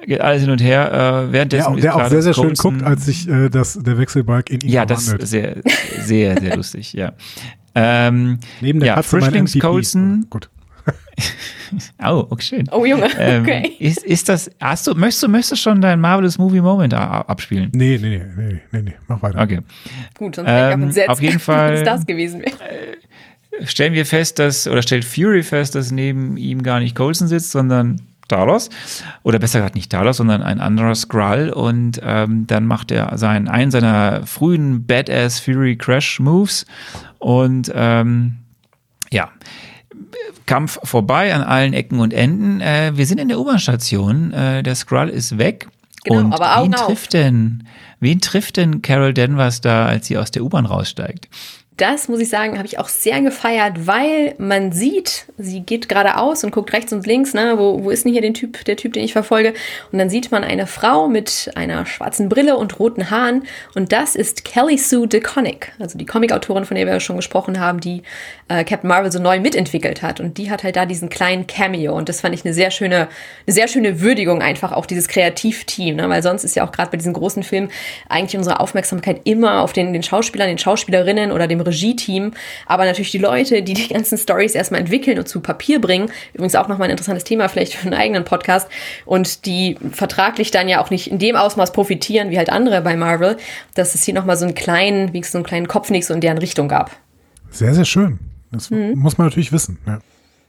Geht 0.06 0.20
alles 0.20 0.42
hin 0.42 0.50
und 0.50 0.62
her. 0.62 1.26
Äh, 1.28 1.32
währenddessen 1.32 1.74
ja, 1.74 1.80
der 1.80 1.96
auch 1.96 2.08
sehr, 2.08 2.22
sehr 2.22 2.34
schön 2.34 2.54
guckt, 2.54 2.82
als 2.82 3.04
sich 3.04 3.28
äh, 3.28 3.50
das, 3.50 3.78
der 3.78 3.98
Wechselbalg 3.98 4.48
in 4.48 4.60
ihn 4.60 4.70
Ja, 4.70 4.86
das 4.86 5.08
ist 5.08 5.28
sehr, 5.28 5.56
sehr, 6.00 6.40
sehr 6.40 6.56
lustig, 6.56 6.92
ja. 6.92 7.12
Ähm, 7.78 8.38
Neben 8.62 8.80
der 8.80 8.86
ja, 8.86 8.94
Katze 8.94 9.20
Frischlings 9.20 9.58
Colson. 9.58 10.28
Gut. 10.30 10.48
Oh, 12.02 12.26
okay, 12.30 12.42
schön. 12.42 12.68
Oh, 12.70 12.84
Junge, 12.84 13.08
Ähm, 13.18 13.42
okay. 13.42 13.72
ist, 13.78 14.04
ist 14.04 14.28
das, 14.28 14.50
hast 14.60 14.86
du, 14.86 14.94
möchtest 14.94 15.22
du, 15.22 15.28
möchtest 15.28 15.52
du 15.52 15.56
schon 15.56 15.80
dein 15.80 16.00
Marvelous 16.00 16.38
Movie 16.38 16.60
Moment 16.60 16.94
abspielen? 16.94 17.70
Nee, 17.74 17.98
nee, 18.00 18.18
nee, 18.18 18.24
nee, 18.36 18.60
nee, 18.72 18.82
nee, 18.82 18.94
mach 19.08 19.22
weiter. 19.22 19.40
Okay. 19.42 19.60
Gut, 20.16 20.36
sonst 20.36 20.46
wäre 20.48 20.68
ich 20.68 20.74
Ähm, 20.74 20.80
auch 20.80 20.84
entsetzt, 20.86 21.08
auf 21.08 21.20
jeden 21.22 21.32
wenn 21.34 21.40
Fall- 21.40 21.72
es 21.74 21.82
das 21.84 22.06
gewesen 22.06 22.40
wäre. 22.42 22.56
Stellen 23.64 23.94
wir 23.94 24.04
fest, 24.04 24.38
dass, 24.38 24.68
oder 24.68 24.82
stellt 24.82 25.04
Fury 25.04 25.42
fest, 25.42 25.74
dass 25.74 25.90
neben 25.90 26.36
ihm 26.36 26.62
gar 26.62 26.78
nicht 26.80 26.94
Coulson 26.94 27.26
sitzt, 27.26 27.52
sondern 27.52 28.02
Talos. 28.28 28.68
Oder 29.22 29.38
besser 29.38 29.60
gesagt 29.60 29.76
nicht 29.76 29.90
Talos, 29.90 30.18
sondern 30.18 30.42
ein 30.42 30.60
anderer 30.60 30.94
Skrull. 30.94 31.48
Und 31.50 32.00
ähm, 32.02 32.46
dann 32.46 32.66
macht 32.66 32.90
er 32.90 33.16
seinen, 33.16 33.48
einen 33.48 33.70
seiner 33.70 34.26
frühen 34.26 34.84
Badass 34.86 35.40
Fury 35.40 35.76
Crash 35.76 36.20
Moves. 36.20 36.66
Und 37.18 37.72
ähm, 37.74 38.36
ja, 39.10 39.30
Kampf 40.46 40.78
vorbei 40.84 41.34
an 41.34 41.42
allen 41.42 41.72
Ecken 41.72 42.00
und 42.00 42.12
Enden. 42.12 42.60
Äh, 42.60 42.92
wir 42.94 43.06
sind 43.06 43.18
in 43.18 43.28
der 43.28 43.38
U-Bahn-Station. 43.38 44.32
Äh, 44.32 44.62
der 44.62 44.74
Skrull 44.74 45.08
ist 45.08 45.38
weg. 45.38 45.68
Genau, 46.04 46.20
und 46.20 46.32
aber 46.32 46.56
Augen 46.58 46.72
wen 46.72 46.78
trifft 46.78 47.12
denn, 47.14 47.66
wen 47.98 48.20
trifft 48.20 48.56
denn 48.56 48.80
Carol 48.80 49.12
Danvers 49.12 49.60
da, 49.60 49.86
als 49.86 50.06
sie 50.06 50.16
aus 50.16 50.30
der 50.30 50.44
U-Bahn 50.44 50.66
raussteigt? 50.66 51.28
Das 51.76 52.08
muss 52.08 52.20
ich 52.20 52.30
sagen, 52.30 52.56
habe 52.56 52.66
ich 52.66 52.78
auch 52.78 52.88
sehr 52.88 53.20
gefeiert, 53.20 53.86
weil 53.86 54.34
man 54.38 54.72
sieht, 54.72 55.26
sie 55.36 55.60
geht 55.60 55.90
geradeaus 55.90 56.42
und 56.42 56.50
guckt 56.50 56.72
rechts 56.72 56.90
und 56.94 57.06
links, 57.06 57.34
ne, 57.34 57.56
wo, 57.58 57.84
wo 57.84 57.90
ist 57.90 58.06
denn 58.06 58.12
hier 58.12 58.22
den 58.22 58.32
Typ, 58.32 58.64
der 58.64 58.76
Typ, 58.76 58.94
den 58.94 59.04
ich 59.04 59.12
verfolge? 59.12 59.52
Und 59.92 59.98
dann 59.98 60.08
sieht 60.08 60.30
man 60.30 60.42
eine 60.42 60.66
Frau 60.66 61.06
mit 61.06 61.50
einer 61.54 61.84
schwarzen 61.84 62.30
Brille 62.30 62.56
und 62.56 62.78
roten 62.78 63.10
Haaren. 63.10 63.42
Und 63.74 63.92
das 63.92 64.16
ist 64.16 64.46
Kelly 64.46 64.78
Sue 64.78 65.06
DeConnick, 65.06 65.72
also 65.78 65.98
die 65.98 66.06
Comicautorin, 66.06 66.64
von 66.64 66.76
der 66.76 66.86
wir 66.86 66.94
ja 66.94 67.00
schon 67.00 67.16
gesprochen 67.16 67.60
haben, 67.60 67.80
die 67.80 68.02
äh, 68.48 68.64
Captain 68.64 68.88
Marvel 68.88 69.12
so 69.12 69.18
neu 69.18 69.38
mitentwickelt 69.38 70.00
hat. 70.00 70.18
Und 70.18 70.38
die 70.38 70.50
hat 70.50 70.64
halt 70.64 70.76
da 70.76 70.86
diesen 70.86 71.10
kleinen 71.10 71.46
Cameo. 71.46 71.94
Und 71.94 72.08
das 72.08 72.22
fand 72.22 72.34
ich 72.34 72.42
eine 72.46 72.54
sehr 72.54 72.70
schöne, 72.70 73.08
eine 73.46 73.54
sehr 73.54 73.68
schöne 73.68 74.00
Würdigung 74.00 74.40
einfach 74.40 74.72
auch 74.72 74.86
dieses 74.86 75.08
Kreativteam, 75.08 75.96
ne, 75.96 76.08
weil 76.08 76.22
sonst 76.22 76.42
ist 76.42 76.56
ja 76.56 76.66
auch 76.66 76.72
gerade 76.72 76.90
bei 76.90 76.96
diesen 76.96 77.12
großen 77.12 77.42
Filmen 77.42 77.68
eigentlich 78.08 78.38
unsere 78.38 78.60
Aufmerksamkeit 78.60 79.20
immer 79.24 79.60
auf 79.60 79.74
den, 79.74 79.92
den 79.92 80.02
Schauspielern, 80.02 80.48
den 80.48 80.56
Schauspielerinnen 80.56 81.32
oder 81.32 81.46
dem 81.46 81.65
Regie-Team, 81.66 82.32
aber 82.66 82.84
natürlich 82.84 83.10
die 83.10 83.18
Leute, 83.18 83.62
die 83.62 83.74
die 83.74 83.88
ganzen 83.88 84.16
Stories 84.18 84.54
erstmal 84.54 84.80
entwickeln 84.80 85.18
und 85.18 85.28
zu 85.28 85.40
Papier 85.40 85.80
bringen. 85.80 86.10
Übrigens 86.32 86.54
auch 86.54 86.68
nochmal 86.68 86.88
ein 86.88 86.92
interessantes 86.92 87.24
Thema 87.24 87.48
vielleicht 87.48 87.74
für 87.74 87.84
einen 87.86 87.94
eigenen 87.94 88.24
Podcast 88.24 88.68
und 89.04 89.44
die 89.46 89.76
vertraglich 89.92 90.50
dann 90.50 90.68
ja 90.68 90.80
auch 90.82 90.90
nicht 90.90 91.10
in 91.10 91.18
dem 91.18 91.36
Ausmaß 91.36 91.72
profitieren 91.72 92.30
wie 92.30 92.38
halt 92.38 92.50
andere 92.50 92.80
bei 92.82 92.96
Marvel, 92.96 93.36
dass 93.74 93.94
es 93.94 94.04
hier 94.04 94.14
nochmal 94.14 94.36
so 94.36 94.44
einen 94.44 94.54
kleinen, 94.54 95.12
wie 95.12 95.22
so 95.22 95.38
einen 95.38 95.44
kleinen 95.44 95.68
Kopfnick 95.68 96.04
so 96.04 96.14
in 96.14 96.20
deren 96.20 96.38
Richtung 96.38 96.68
gab. 96.68 96.90
Sehr, 97.50 97.74
sehr 97.74 97.84
schön. 97.84 98.18
Das 98.52 98.70
Mhm. 98.70 98.94
muss 98.96 99.18
man 99.18 99.26
natürlich 99.26 99.52
wissen. 99.52 99.78
Ja. 99.86 99.98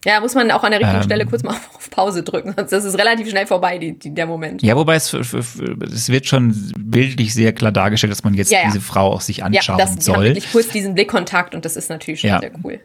Ja, 0.08 0.22
muss 0.22 0.36
man 0.36 0.50
auch 0.52 0.64
an 0.64 0.72
der 0.72 0.80
richtigen 0.80 1.00
Ähm. 1.00 1.04
Stelle 1.04 1.26
kurz 1.26 1.44
mal 1.44 1.52
auf 1.76 1.90
Pause 1.90 2.24
drücken, 2.24 2.54
sonst 2.56 2.72
ist 2.72 2.86
es 2.86 2.98
relativ 2.98 3.30
schnell 3.30 3.46
vorbei, 3.46 3.78
die, 3.78 3.92
die, 4.00 4.14
der 4.14 4.26
Moment. 4.26 4.62
Ja, 4.62 4.76
wobei 4.78 4.96
es, 4.96 5.10
für- 5.10 5.24
für- 5.24 5.44
für- 5.44 5.78
es 5.84 6.08
wird 6.10 6.26
schon 6.28 6.56
bildlich 6.80 7.34
sehr 7.34 7.52
klar 7.54 7.72
dargestellt, 7.74 8.12
dass 8.12 8.24
man 8.24 8.34
jetzt 8.34 8.52
Ja, 8.52 8.60
ja. 8.60 8.66
diese 8.68 8.80
Frau 8.80 9.12
auch 9.12 9.22
sich 9.22 9.38
Ja, 9.38 9.46
anschauen 9.46 9.78
das, 9.78 9.96
die 9.98 10.10
haben 10.12 10.16
soll. 10.20 10.26
wirklich 10.26 10.52
kurz 10.52 10.70
diesen 10.70 10.94
Blickkontakt 10.96 11.54
und 11.56 11.66
das 11.66 11.76
ist 11.76 11.90
natürlich 11.90 12.22
schon 12.22 12.30
Ja. 12.30 12.40
sehr 12.40 12.52
cool. 12.64 12.80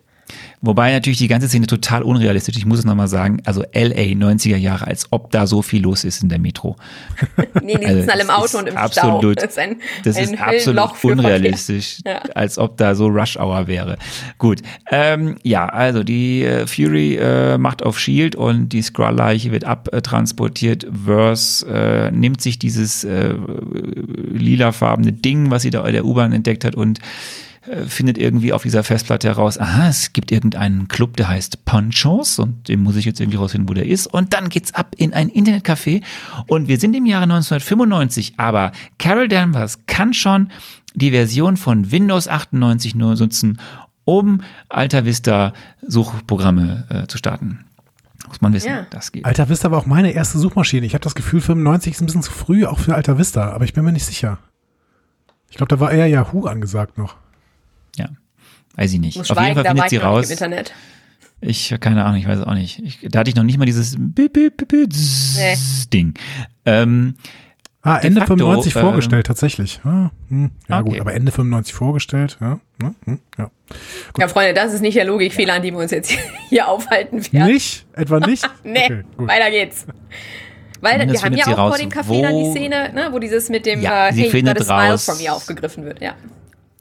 Wobei 0.65 0.93
natürlich 0.93 1.19
die 1.19 1.27
ganze 1.29 1.49
Szene 1.49 1.67
total 1.67 2.03
unrealistisch. 2.03 2.57
Ich 2.57 2.65
muss 2.67 2.79
es 2.79 2.85
nochmal 2.85 3.09
sagen. 3.09 3.43
Also 3.45 3.63
LA 3.75 4.15
90er 4.15 4.57
Jahre, 4.57 4.87
als 4.87 5.09
ob 5.11 5.31
da 5.33 5.47
so 5.49 5.61
viel 5.61 5.83
los 5.83 6.05
ist 6.05 6.23
in 6.23 6.29
der 6.29 6.39
Metro. 6.39 6.77
Nee, 7.63 7.77
die 7.79 7.87
Also, 7.87 7.99
sitzen 7.99 8.11
alle 8.11 8.23
im 8.23 8.31
Auto 8.31 8.59
und 8.59 8.69
im 8.69 8.77
absolut- 8.77 9.39
Stau. 9.41 9.47
Das 9.47 9.51
ist 9.53 9.59
ein, 9.59 9.77
Das 10.05 10.17
ein 10.17 10.25
ist 10.35 10.41
absolut 10.41 11.05
unrealistisch. 11.05 11.99
Ja. 12.05 12.19
als 12.35 12.59
ob 12.59 12.77
da 12.77 12.95
so 12.95 13.07
Rush 13.09 13.37
Hour 13.37 13.67
wäre. 13.67 13.99
Gut, 14.39 14.63
ähm, 14.91 15.37
ja, 15.43 15.67
also 15.67 16.03
die 16.03 16.43
äh, 16.45 16.67
Fury 16.67 17.17
äh, 17.17 17.59
macht 17.59 17.83
auf 17.83 17.99
Shield 18.01 18.35
und 18.37 18.71
die 18.71 18.83
Skrull-Leiche 18.83 19.53
wird 19.53 19.65
abtransportiert. 19.65 20.87
Verse 21.05 21.67
äh, 21.69 22.11
nimmt 22.11 22.41
sich 22.41 22.59
dieses 22.59 23.05
äh, 23.05 23.35
lilafarbene 24.33 25.13
Ding, 25.13 25.51
was 25.51 25.63
sie 25.63 25.71
da 25.71 25.85
in 25.87 25.93
der 25.93 26.05
U-Bahn 26.05 26.33
entdeckt 26.33 26.65
hat 26.65 26.75
und 26.75 26.99
findet 27.87 28.19
irgendwie 28.19 28.53
auf 28.53 28.63
dieser 28.65 28.83
Festplatte 28.83 29.29
heraus, 29.29 29.59
aha, 29.59 29.89
es 29.89 30.13
gibt 30.13 30.33
irgendeinen 30.33 30.89
Club, 30.89 31.17
der 31.17 31.29
heißt 31.29 31.65
Ponchos 31.65 32.39
und 32.39 32.69
den 32.69 32.83
muss 32.83 32.97
ich 32.97 33.05
jetzt 33.05 33.21
irgendwie 33.21 33.39
rausfinden, 33.39 33.69
wo 33.69 33.75
der 33.75 33.87
ist. 33.87 34.07
Und 34.09 34.33
dann 34.35 34.49
geht's 34.49 34.75
ab 34.75 34.95
in 34.97 35.15
ein 35.15 35.31
Internetcafé 35.31 36.03
und 36.49 36.67
wir 36.69 36.79
sind 36.79 36.95
im 36.95 37.07
Jahre 37.07 37.25
1995, 37.25 38.35
aber 38.39 38.73
Carol 38.99 39.29
Danvers 39.29 39.87
kann 39.87 40.13
schon 40.13 40.51
die 40.95 41.13
Version 41.13 41.57
von 41.57 41.91
Windows 41.93 42.27
98 42.29 42.95
nur 42.97 43.15
nutzen, 43.15 43.59
um 44.05 44.41
Alta 44.69 45.05
Vista 45.05 45.53
Suchprogramme 45.87 46.87
äh, 46.91 47.07
zu 47.07 47.17
starten. 47.19 47.65
Muss 48.27 48.41
man 48.41 48.53
wissen, 48.53 48.69
Ja. 48.71 48.87
das 48.91 49.13
geht. 49.13 49.25
Alta 49.25 49.49
Vista 49.49 49.71
war 49.71 49.79
auch 49.79 49.87
meine 49.87 50.11
erste 50.13 50.39
Suchmaschine. 50.39 50.85
Ich 50.87 50.95
habe 50.95 51.05
das 51.05 51.15
Gefühl, 51.15 51.41
95 51.41 51.93
ist 51.95 52.01
ein 52.01 52.07
bisschen 52.07 52.23
zu 52.23 52.33
früh, 52.33 52.67
auch 52.67 52.79
für 52.81 52.95
Alta 52.97 53.19
Vista, 53.19 53.53
aber 53.53 53.65
ich 53.65 53.73
bin 53.73 53.85
mir 53.85 53.93
nicht 53.93 54.05
sicher. 54.07 54.39
Ich 55.51 55.57
glaube, 55.57 55.69
da 55.69 55.79
war 55.81 55.93
eher 55.93 56.07
Yahoo 56.09 56.47
angesagt 56.47 56.99
noch. 56.99 57.17
Ja, 57.97 58.09
weiß 58.77 58.93
ich 58.93 59.01
nicht. 59.01 59.17
Muss 59.19 59.31
Auf 59.31 59.37
jeden 59.37 59.55
schweigen, 59.55 59.55
Fall 59.65 59.75
findet 59.75 59.91
sie 59.91 59.97
raus. 59.99 60.27
im 60.27 60.33
Internet. 60.33 60.73
Ich, 61.41 61.75
keine 61.81 62.05
Ahnung, 62.05 62.21
ich 62.21 62.29
weiß 62.29 62.39
es 62.39 62.45
auch 62.47 62.55
nicht. 62.55 62.79
Ich, 62.85 63.01
da 63.11 63.19
hatte 63.21 63.31
ich 63.31 63.35
noch 63.37 63.43
nicht 63.43 63.59
mal 63.59 63.65
dieses 63.65 63.97
Bip, 63.99 64.33
Bip, 64.33 64.57
Bip, 64.69 64.93
Nee. 65.37 65.57
Ding. 65.93 66.15
Ähm, 66.65 67.15
Ah, 67.85 67.99
De 67.99 68.07
Ende 68.07 68.21
facto, 68.21 68.37
95 68.37 68.77
ähm, 68.77 68.81
vorgestellt, 68.81 69.27
tatsächlich. 69.27 69.81
Ah, 69.83 70.13
hm, 70.29 70.53
ja 70.69 70.79
Okay. 70.79 70.89
gut, 70.91 71.01
aber 71.01 71.15
Ende 71.15 71.33
95 71.33 71.75
vorgestellt, 71.75 72.39
ja. 72.41 72.61
Hm, 72.81 72.95
hm, 73.05 73.19
ja. 73.39 73.51
Ja, 74.21 74.29
Freunde, 74.29 74.55
das 74.55 74.73
ist 74.73 74.83
nicht 74.83 74.97
der 74.97 75.05
Logikfehler, 75.05 75.55
an 75.55 75.63
dem 75.63 75.75
wir 75.75 75.81
uns 75.81 75.91
jetzt 75.91 76.13
hier 76.49 76.69
aufhalten 76.69 77.21
werden. 77.33 77.47
Nicht? 77.53 77.85
Etwa 77.95 78.21
nicht? 78.21 78.49
Nee, 78.63 78.85
Okay, 78.85 79.03
gut. 79.17 79.27
weiter 79.29 79.51
geht's. 79.51 79.85
Weil 80.81 80.93
Zumindest 80.93 81.25
wir 81.25 81.27
haben 81.31 81.37
ja 81.37 81.47
auch 81.49 81.59
raus, 81.59 81.77
vor 81.77 81.79
dem 81.79 81.91
Café 81.91 82.23
dann 82.23 82.37
die 82.37 82.51
Szene, 82.53 82.93
ne, 82.95 83.09
wo 83.11 83.19
dieses 83.19 83.49
mit 83.49 83.67
dem 83.67 83.81
Ja, 83.83 84.11
äh, 84.11 84.13
sie 84.13 84.19
Hey, 84.21 84.27
you 84.27 84.31
findet 84.31 84.59
got 84.59 84.63
a 84.63 84.65
smile 84.79 84.93
raus- 84.93 85.05
from 85.05 85.19
me 85.19 85.33
aufgegriffen 85.33 85.85
wird. 85.85 86.01
Ja. 86.01 86.15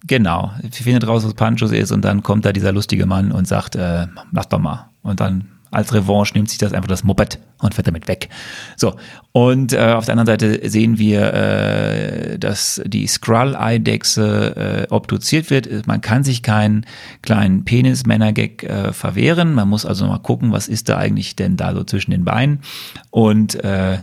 Genau. 0.06 0.52
Findet 0.72 1.08
raus, 1.08 1.26
was 1.26 1.34
Panchos 1.34 1.72
ist 1.72 1.92
und 1.92 2.04
dann 2.04 2.24
kommt 2.24 2.46
da 2.46 2.54
dieser 2.54 2.72
lustige 2.72 3.06
Mann 3.06 3.32
und 3.32 3.48
sagt, 3.48 3.76
äh, 3.76 4.08
mach 4.32 4.46
doch 4.46 4.60
mal. 4.60 4.90
Und 5.04 5.20
dann 5.20 5.48
als 5.72 5.94
Revanche 5.94 6.34
nimmt 6.36 6.50
sich 6.50 6.58
das 6.58 6.74
einfach 6.74 6.90
das 6.90 7.06
Moped 7.06 7.40
und 7.60 7.74
fährt 7.74 7.88
damit 7.88 8.10
weg. 8.10 8.30
So, 8.76 8.98
und 9.32 9.72
äh, 9.72 9.94
auf 9.94 10.06
der 10.06 10.18
anderen 10.18 10.26
Seite 10.26 10.70
sehen 10.70 11.00
wir, 11.00 11.34
äh, 11.34 12.38
dass 12.38 12.82
die 12.86 13.08
Skrull-Eidechse 13.08 14.88
äh, 14.90 14.94
obduziert 14.94 15.50
wird. 15.50 15.88
Man 15.88 16.02
kann 16.02 16.26
sich 16.26 16.44
keinen 16.44 16.86
kleinen 17.22 17.64
Penis-Männer-Gag 17.64 18.64
äh, 18.64 18.92
verwehren. 18.92 19.54
Man 19.54 19.70
muss 19.70 19.86
also 19.86 20.06
mal 20.08 20.20
gucken, 20.20 20.52
was 20.52 20.68
ist 20.68 20.90
da 20.90 20.98
eigentlich 20.98 21.38
denn 21.38 21.56
da 21.56 21.74
so 21.74 21.86
zwischen 21.86 22.12
den 22.12 22.26
Beinen. 22.26 22.60
Und 23.10 23.56
äh, 23.64 24.00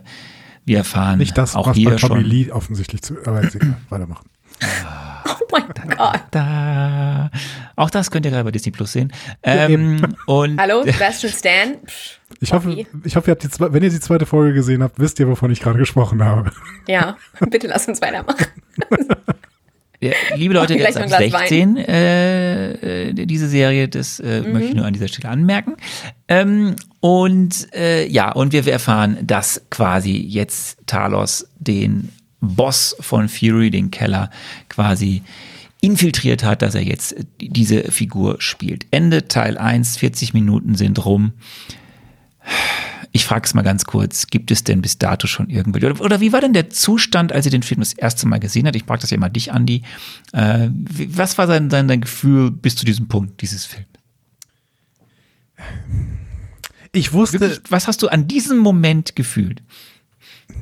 wir 0.65 0.79
erfahren 0.79 1.19
Nicht 1.19 1.37
das, 1.37 1.55
auch 1.55 1.67
was 1.67 1.77
hier 1.77 1.91
bei 1.91 1.97
Tommy 1.97 2.23
schon. 2.23 2.31
Lee 2.31 2.51
offensichtlich 2.51 3.03
zu, 3.03 3.15
aber 3.27 3.45
egal, 3.45 3.77
weitermachen. 3.91 4.27
Oh 5.41 5.45
mein 5.53 5.65
Gott. 5.97 6.21
Da. 6.31 7.31
Auch 7.77 7.91
das 7.91 8.11
könnt 8.11 8.25
ihr 8.25 8.31
gerade 8.31 8.45
bei 8.45 8.51
Disney 8.51 8.73
Plus 8.73 8.93
sehen. 8.93 9.13
Ähm, 9.43 10.15
und 10.27 10.61
Hallo, 10.61 10.83
Sebastian 10.87 11.33
Stan. 11.33 11.77
Ich 12.41 12.53
hoffe, 12.53 12.71
ich 13.05 13.17
hoffe, 13.17 13.31
ihr 13.31 13.37
habt 13.37 13.43
die 13.43 13.49
wenn 13.73 13.83
ihr 13.83 13.91
die 13.91 14.01
zweite 14.01 14.27
Folge 14.27 14.55
gesehen 14.55 14.83
habt, 14.83 14.99
wisst 14.99 15.19
ihr, 15.21 15.29
wovon 15.29 15.51
ich 15.51 15.61
gerade 15.61 15.79
gesprochen 15.79 16.25
habe. 16.25 16.53
Ja, 16.87 17.17
bitte 17.51 17.67
lass 17.67 17.89
uns 17.89 18.01
weitermachen. 18.01 18.47
Ja, 20.01 20.13
liebe 20.37 20.55
Leute, 20.55 20.77
der 20.77 20.89
ist 20.89 20.97
ab 20.97 21.03
ein 21.03 21.09
Glas 21.09 21.21
16, 21.49 21.77
äh, 21.77 23.09
äh, 23.09 23.13
diese 23.27 23.49
Serie, 23.49 23.89
das 23.89 24.21
äh, 24.21 24.43
Mhm. 24.43 24.53
möchte 24.53 24.69
ich 24.69 24.75
nur 24.77 24.85
an 24.87 24.93
dieser 24.93 25.09
Stelle 25.09 25.29
anmerken. 25.29 25.75
Ähm, 26.29 26.77
und 27.01 27.67
äh, 27.75 28.07
ja, 28.07 28.31
und 28.31 28.53
wir 28.53 28.65
erfahren, 28.69 29.19
dass 29.23 29.63
quasi 29.71 30.13
jetzt 30.17 30.79
Talos 30.87 31.49
den 31.59 32.11
Boss 32.41 32.97
von 33.01 33.29
Fury, 33.29 33.71
den 33.71 33.91
Keller, 33.91 34.31
quasi 34.69 35.23
infiltriert 35.81 36.43
hat, 36.45 36.63
dass 36.63 36.75
er 36.75 36.83
jetzt 36.83 37.15
diese 37.41 37.91
Figur 37.93 38.41
spielt. 38.41 38.87
Ende 38.91 39.29
Teil 39.29 39.59
1, 39.59 39.97
40 39.99 40.35
Minuten 40.35 40.75
sind 40.75 41.05
rum. 41.05 41.33
Ich 43.13 43.25
frage 43.25 43.47
es 43.47 43.55
mal 43.55 43.63
ganz 43.63 43.85
kurz, 43.85 44.27
gibt 44.27 44.51
es 44.51 44.65
denn 44.65 44.83
bis 44.83 44.99
dato 44.99 45.27
schon 45.27 45.49
irgendwelche, 45.49 45.87
oder, 45.87 46.01
oder 46.01 46.21
wie 46.21 46.33
war 46.33 46.41
denn 46.41 46.53
der 46.53 46.71
Zustand, 46.71 47.33
als 47.33 47.47
ihr 47.47 47.53
den 47.53 47.63
Film 47.63 47.81
das 47.81 47.93
erste 47.93 48.27
Mal 48.27 48.39
gesehen 48.39 48.67
habt? 48.67 48.77
Ich 48.77 48.85
frage 48.85 49.01
das 49.01 49.11
ja 49.11 49.19
mal 49.19 49.29
dich, 49.29 49.53
Andi. 49.53 49.83
Äh, 50.33 50.69
was 50.73 51.39
war 51.39 51.47
sein, 51.47 51.71
sein, 51.71 51.89
dein 51.89 52.01
Gefühl 52.01 52.51
bis 52.51 52.77
zu 52.77 52.85
diesem 52.85 53.09
Punkt 53.09 53.41
dieses 53.41 53.65
Films? 53.65 53.87
Ich 56.93 57.13
wusste, 57.13 57.61
was 57.69 57.87
hast 57.87 58.03
du 58.03 58.09
an 58.09 58.29
diesem 58.29 58.59
Moment 58.59 59.15
gefühlt? 59.15 59.63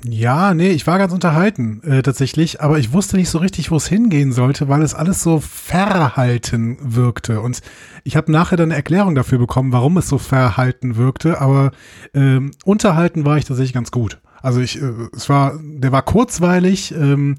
Ja, 0.08 0.54
nee, 0.54 0.70
ich 0.70 0.86
war 0.86 0.98
ganz 0.98 1.12
unterhalten 1.12 1.82
äh, 1.82 2.02
tatsächlich, 2.02 2.60
aber 2.60 2.78
ich 2.78 2.92
wusste 2.92 3.16
nicht 3.16 3.28
so 3.28 3.38
richtig, 3.38 3.70
wo 3.70 3.76
es 3.76 3.86
hingehen 3.86 4.32
sollte, 4.32 4.68
weil 4.68 4.82
es 4.82 4.94
alles 4.94 5.22
so 5.22 5.40
verhalten 5.40 6.78
wirkte. 6.80 7.40
Und 7.40 7.60
ich 8.04 8.16
habe 8.16 8.30
nachher 8.30 8.56
dann 8.56 8.70
eine 8.70 8.76
Erklärung 8.76 9.14
dafür 9.14 9.38
bekommen, 9.38 9.72
warum 9.72 9.96
es 9.96 10.08
so 10.08 10.18
verhalten 10.18 10.96
wirkte, 10.96 11.40
aber 11.40 11.72
ähm, 12.14 12.50
unterhalten 12.64 13.24
war 13.24 13.38
ich 13.38 13.44
tatsächlich 13.44 13.74
ganz 13.74 13.90
gut. 13.90 14.18
Also 14.42 14.60
ich, 14.60 14.80
äh, 14.80 14.92
es 15.14 15.28
war, 15.28 15.58
der 15.60 15.92
war 15.92 16.02
kurzweilig 16.02 16.92
ähm, 16.92 17.36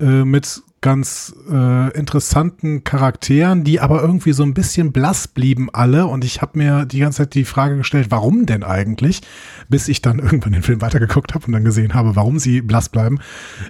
äh, 0.00 0.24
mit 0.24 0.62
ganz 0.86 1.34
äh, 1.50 1.90
interessanten 1.98 2.84
Charakteren, 2.84 3.64
die 3.64 3.80
aber 3.80 4.02
irgendwie 4.02 4.32
so 4.32 4.44
ein 4.44 4.54
bisschen 4.54 4.92
blass 4.92 5.26
blieben 5.26 5.68
alle. 5.72 6.06
Und 6.06 6.24
ich 6.24 6.42
habe 6.42 6.56
mir 6.56 6.86
die 6.86 7.00
ganze 7.00 7.22
Zeit 7.22 7.34
die 7.34 7.44
Frage 7.44 7.76
gestellt, 7.76 8.06
warum 8.10 8.46
denn 8.46 8.62
eigentlich? 8.62 9.20
Bis 9.68 9.88
ich 9.88 10.00
dann 10.00 10.18
irgendwann 10.20 10.52
den 10.52 10.62
Film 10.62 10.80
weitergeguckt 10.80 11.34
habe 11.34 11.44
und 11.46 11.54
dann 11.54 11.64
gesehen 11.64 11.92
habe, 11.92 12.14
warum 12.14 12.38
sie 12.38 12.60
blass 12.60 12.88
bleiben. 12.88 13.18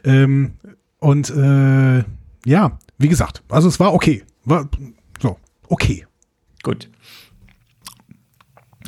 Ähm, 0.05 0.59
und 0.99 1.31
äh, 1.31 2.05
ja, 2.45 2.79
wie 2.99 3.09
gesagt, 3.09 3.43
also 3.49 3.67
es 3.67 3.81
war 3.81 3.95
okay. 3.95 4.23
War 4.45 4.69
so, 5.19 5.39
okay. 5.69 6.05
Gut. 6.63 6.91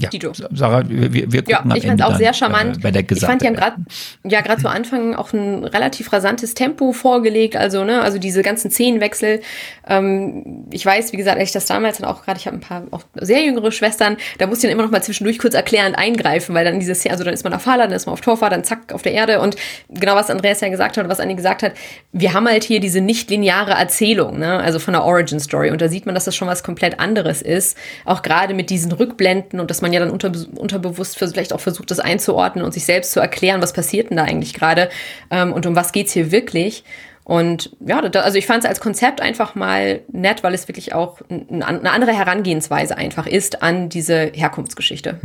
Ja, 0.00 0.08
Tito. 0.08 0.32
Sarah, 0.32 0.82
wir, 0.88 1.12
wir 1.12 1.42
Ja, 1.46 1.58
gucken 1.58 1.72
am 1.72 1.76
ich 1.76 1.86
fand 1.86 2.02
auch 2.02 2.16
sehr 2.16 2.32
charmant. 2.32 2.84
Äh, 2.84 3.04
ich 3.10 3.20
fand, 3.20 3.42
die 3.42 3.46
haben 3.46 3.54
gerade 3.54 3.76
ja 4.24 4.40
gerade 4.40 4.60
zu 4.60 4.68
Anfang 4.68 5.14
auch 5.14 5.32
ein 5.32 5.64
relativ 5.64 6.12
rasantes 6.12 6.54
Tempo 6.54 6.92
vorgelegt, 6.92 7.56
also 7.56 7.84
ne, 7.84 8.02
also 8.02 8.18
diese 8.18 8.42
ganzen 8.42 8.70
Szenenwechsel. 8.70 9.40
Ähm, 9.86 10.66
ich 10.70 10.84
weiß, 10.84 11.12
wie 11.12 11.16
gesagt, 11.16 11.38
als 11.38 11.48
ich 11.48 11.52
das 11.52 11.66
damals 11.66 11.98
dann 11.98 12.08
auch 12.08 12.24
gerade, 12.24 12.38
ich 12.38 12.46
habe 12.46 12.56
ein 12.56 12.60
paar 12.60 12.84
auch 12.90 13.02
sehr 13.14 13.42
jüngere 13.42 13.72
Schwestern, 13.72 14.16
da 14.38 14.46
musste 14.46 14.66
ich 14.66 14.70
dann 14.70 14.78
immer 14.78 14.84
noch 14.84 14.92
mal 14.92 15.02
zwischendurch 15.02 15.38
kurz 15.38 15.54
erklärend 15.54 15.96
eingreifen, 15.98 16.54
weil 16.54 16.64
dann 16.64 16.78
diese 16.78 16.94
Szene, 16.94 17.12
also 17.12 17.24
dann 17.24 17.34
ist 17.34 17.44
man 17.44 17.52
auf 17.54 17.62
Fahrrad, 17.62 17.86
dann 17.86 17.92
ist 17.92 18.06
man 18.06 18.12
auf 18.12 18.20
Torfahrt, 18.20 18.52
dann 18.52 18.64
zack 18.64 18.92
auf 18.92 19.02
der 19.02 19.12
Erde 19.12 19.40
und 19.40 19.56
genau 19.88 20.14
was 20.14 20.30
Andreas 20.30 20.60
ja 20.60 20.68
gesagt 20.68 20.96
hat, 20.96 21.04
oder 21.04 21.10
was 21.10 21.20
Anni 21.20 21.34
gesagt 21.34 21.62
hat, 21.62 21.72
wir 22.12 22.34
haben 22.34 22.46
halt 22.46 22.64
hier 22.64 22.80
diese 22.80 23.00
nicht 23.00 23.30
lineare 23.30 23.72
Erzählung, 23.72 24.38
ne, 24.38 24.58
also 24.58 24.78
von 24.78 24.92
der 24.92 25.04
Origin 25.04 25.40
Story 25.40 25.70
und 25.70 25.80
da 25.80 25.88
sieht 25.88 26.06
man, 26.06 26.14
dass 26.14 26.24
das 26.24 26.36
schon 26.36 26.48
was 26.48 26.62
komplett 26.62 27.00
anderes 27.00 27.42
ist, 27.42 27.76
auch 28.04 28.22
gerade 28.22 28.54
mit 28.54 28.70
diesen 28.70 28.92
Rückblenden 28.92 29.60
und 29.60 29.70
dass 29.70 29.82
man 29.82 29.87
ja 29.92 30.00
dann 30.00 30.10
unter, 30.10 30.32
unterbewusst 30.56 31.18
vielleicht 31.18 31.52
auch 31.52 31.60
versucht, 31.60 31.90
das 31.90 32.00
einzuordnen 32.00 32.64
und 32.64 32.72
sich 32.72 32.84
selbst 32.84 33.12
zu 33.12 33.20
erklären, 33.20 33.62
was 33.62 33.72
passiert 33.72 34.10
denn 34.10 34.16
da 34.16 34.24
eigentlich 34.24 34.54
gerade 34.54 34.88
ähm, 35.30 35.52
und 35.52 35.66
um 35.66 35.76
was 35.76 35.92
geht's 35.92 36.12
hier 36.12 36.30
wirklich. 36.30 36.84
Und 37.24 37.76
ja, 37.86 38.00
da, 38.00 38.20
also 38.20 38.38
ich 38.38 38.46
fand 38.46 38.64
es 38.64 38.68
als 38.68 38.80
Konzept 38.80 39.20
einfach 39.20 39.54
mal 39.54 40.00
nett, 40.10 40.42
weil 40.42 40.54
es 40.54 40.66
wirklich 40.66 40.94
auch 40.94 41.20
ein, 41.28 41.62
eine 41.62 41.90
andere 41.90 42.12
Herangehensweise 42.12 42.96
einfach 42.96 43.26
ist 43.26 43.62
an 43.62 43.90
diese 43.90 44.32
Herkunftsgeschichte. 44.32 45.18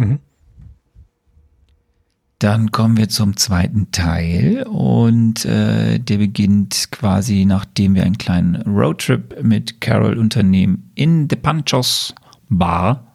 Dann 2.40 2.72
kommen 2.72 2.98
wir 2.98 3.07
zum 3.07 3.38
zweiten 3.38 3.91
Teil 3.91 4.64
und 4.64 5.45
äh, 5.45 5.98
der 5.98 6.18
beginnt 6.18 6.91
quasi, 6.91 7.45
nachdem 7.45 7.95
wir 7.95 8.03
einen 8.03 8.18
kleinen 8.18 8.61
Roadtrip 8.64 9.41
mit 9.41 9.80
Carol 9.80 10.18
unternehmen 10.18 10.91
in 10.95 11.30
The 11.30 11.38
Panchos 11.38 12.14
Bar. 12.49 13.12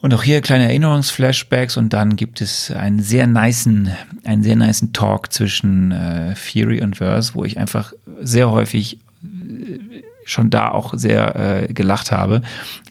Und 0.00 0.14
auch 0.14 0.22
hier 0.22 0.40
kleine 0.40 0.64
Erinnerungsflashbacks 0.64 1.76
und 1.76 1.92
dann 1.92 2.14
gibt 2.14 2.40
es 2.40 2.70
einen 2.70 3.00
sehr 3.00 3.26
nicen, 3.26 3.90
einen 4.24 4.44
sehr 4.44 4.54
nicen 4.54 4.92
Talk 4.92 5.32
zwischen 5.32 5.90
äh, 5.90 6.36
Fury 6.36 6.82
und 6.82 6.96
Verse, 6.96 7.34
wo 7.34 7.44
ich 7.44 7.58
einfach 7.58 7.92
sehr 8.20 8.50
häufig 8.50 8.98
äh, 9.24 9.78
schon 10.24 10.50
da 10.50 10.70
auch 10.70 10.94
sehr 10.94 11.34
äh, 11.68 11.72
gelacht 11.72 12.12
habe, 12.12 12.42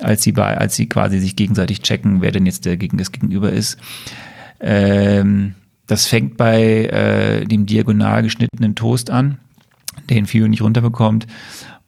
als 0.01 0.23
sie 0.23 0.34
bei, 0.34 0.57
als 0.57 0.75
sie 0.75 0.89
quasi 0.89 1.19
sich 1.19 1.38
gegenseitig 1.38 1.81
checken, 1.81 2.21
wer 2.21 2.31
denn 2.31 2.45
jetzt 2.45 2.65
der 2.65 2.75
gegen 2.75 2.97
das 2.97 3.13
Gegenüber 3.13 3.53
ist. 3.53 3.77
Ähm, 4.59 5.55
das 5.85 6.07
fängt 6.07 6.35
bei 6.35 6.85
äh, 6.85 7.45
dem 7.45 7.65
diagonal 7.65 8.23
geschnittenen 8.23 8.75
Toast 8.75 9.09
an, 9.11 9.38
den 10.09 10.25
Fury 10.25 10.49
nicht 10.49 10.61
runterbekommt. 10.61 11.25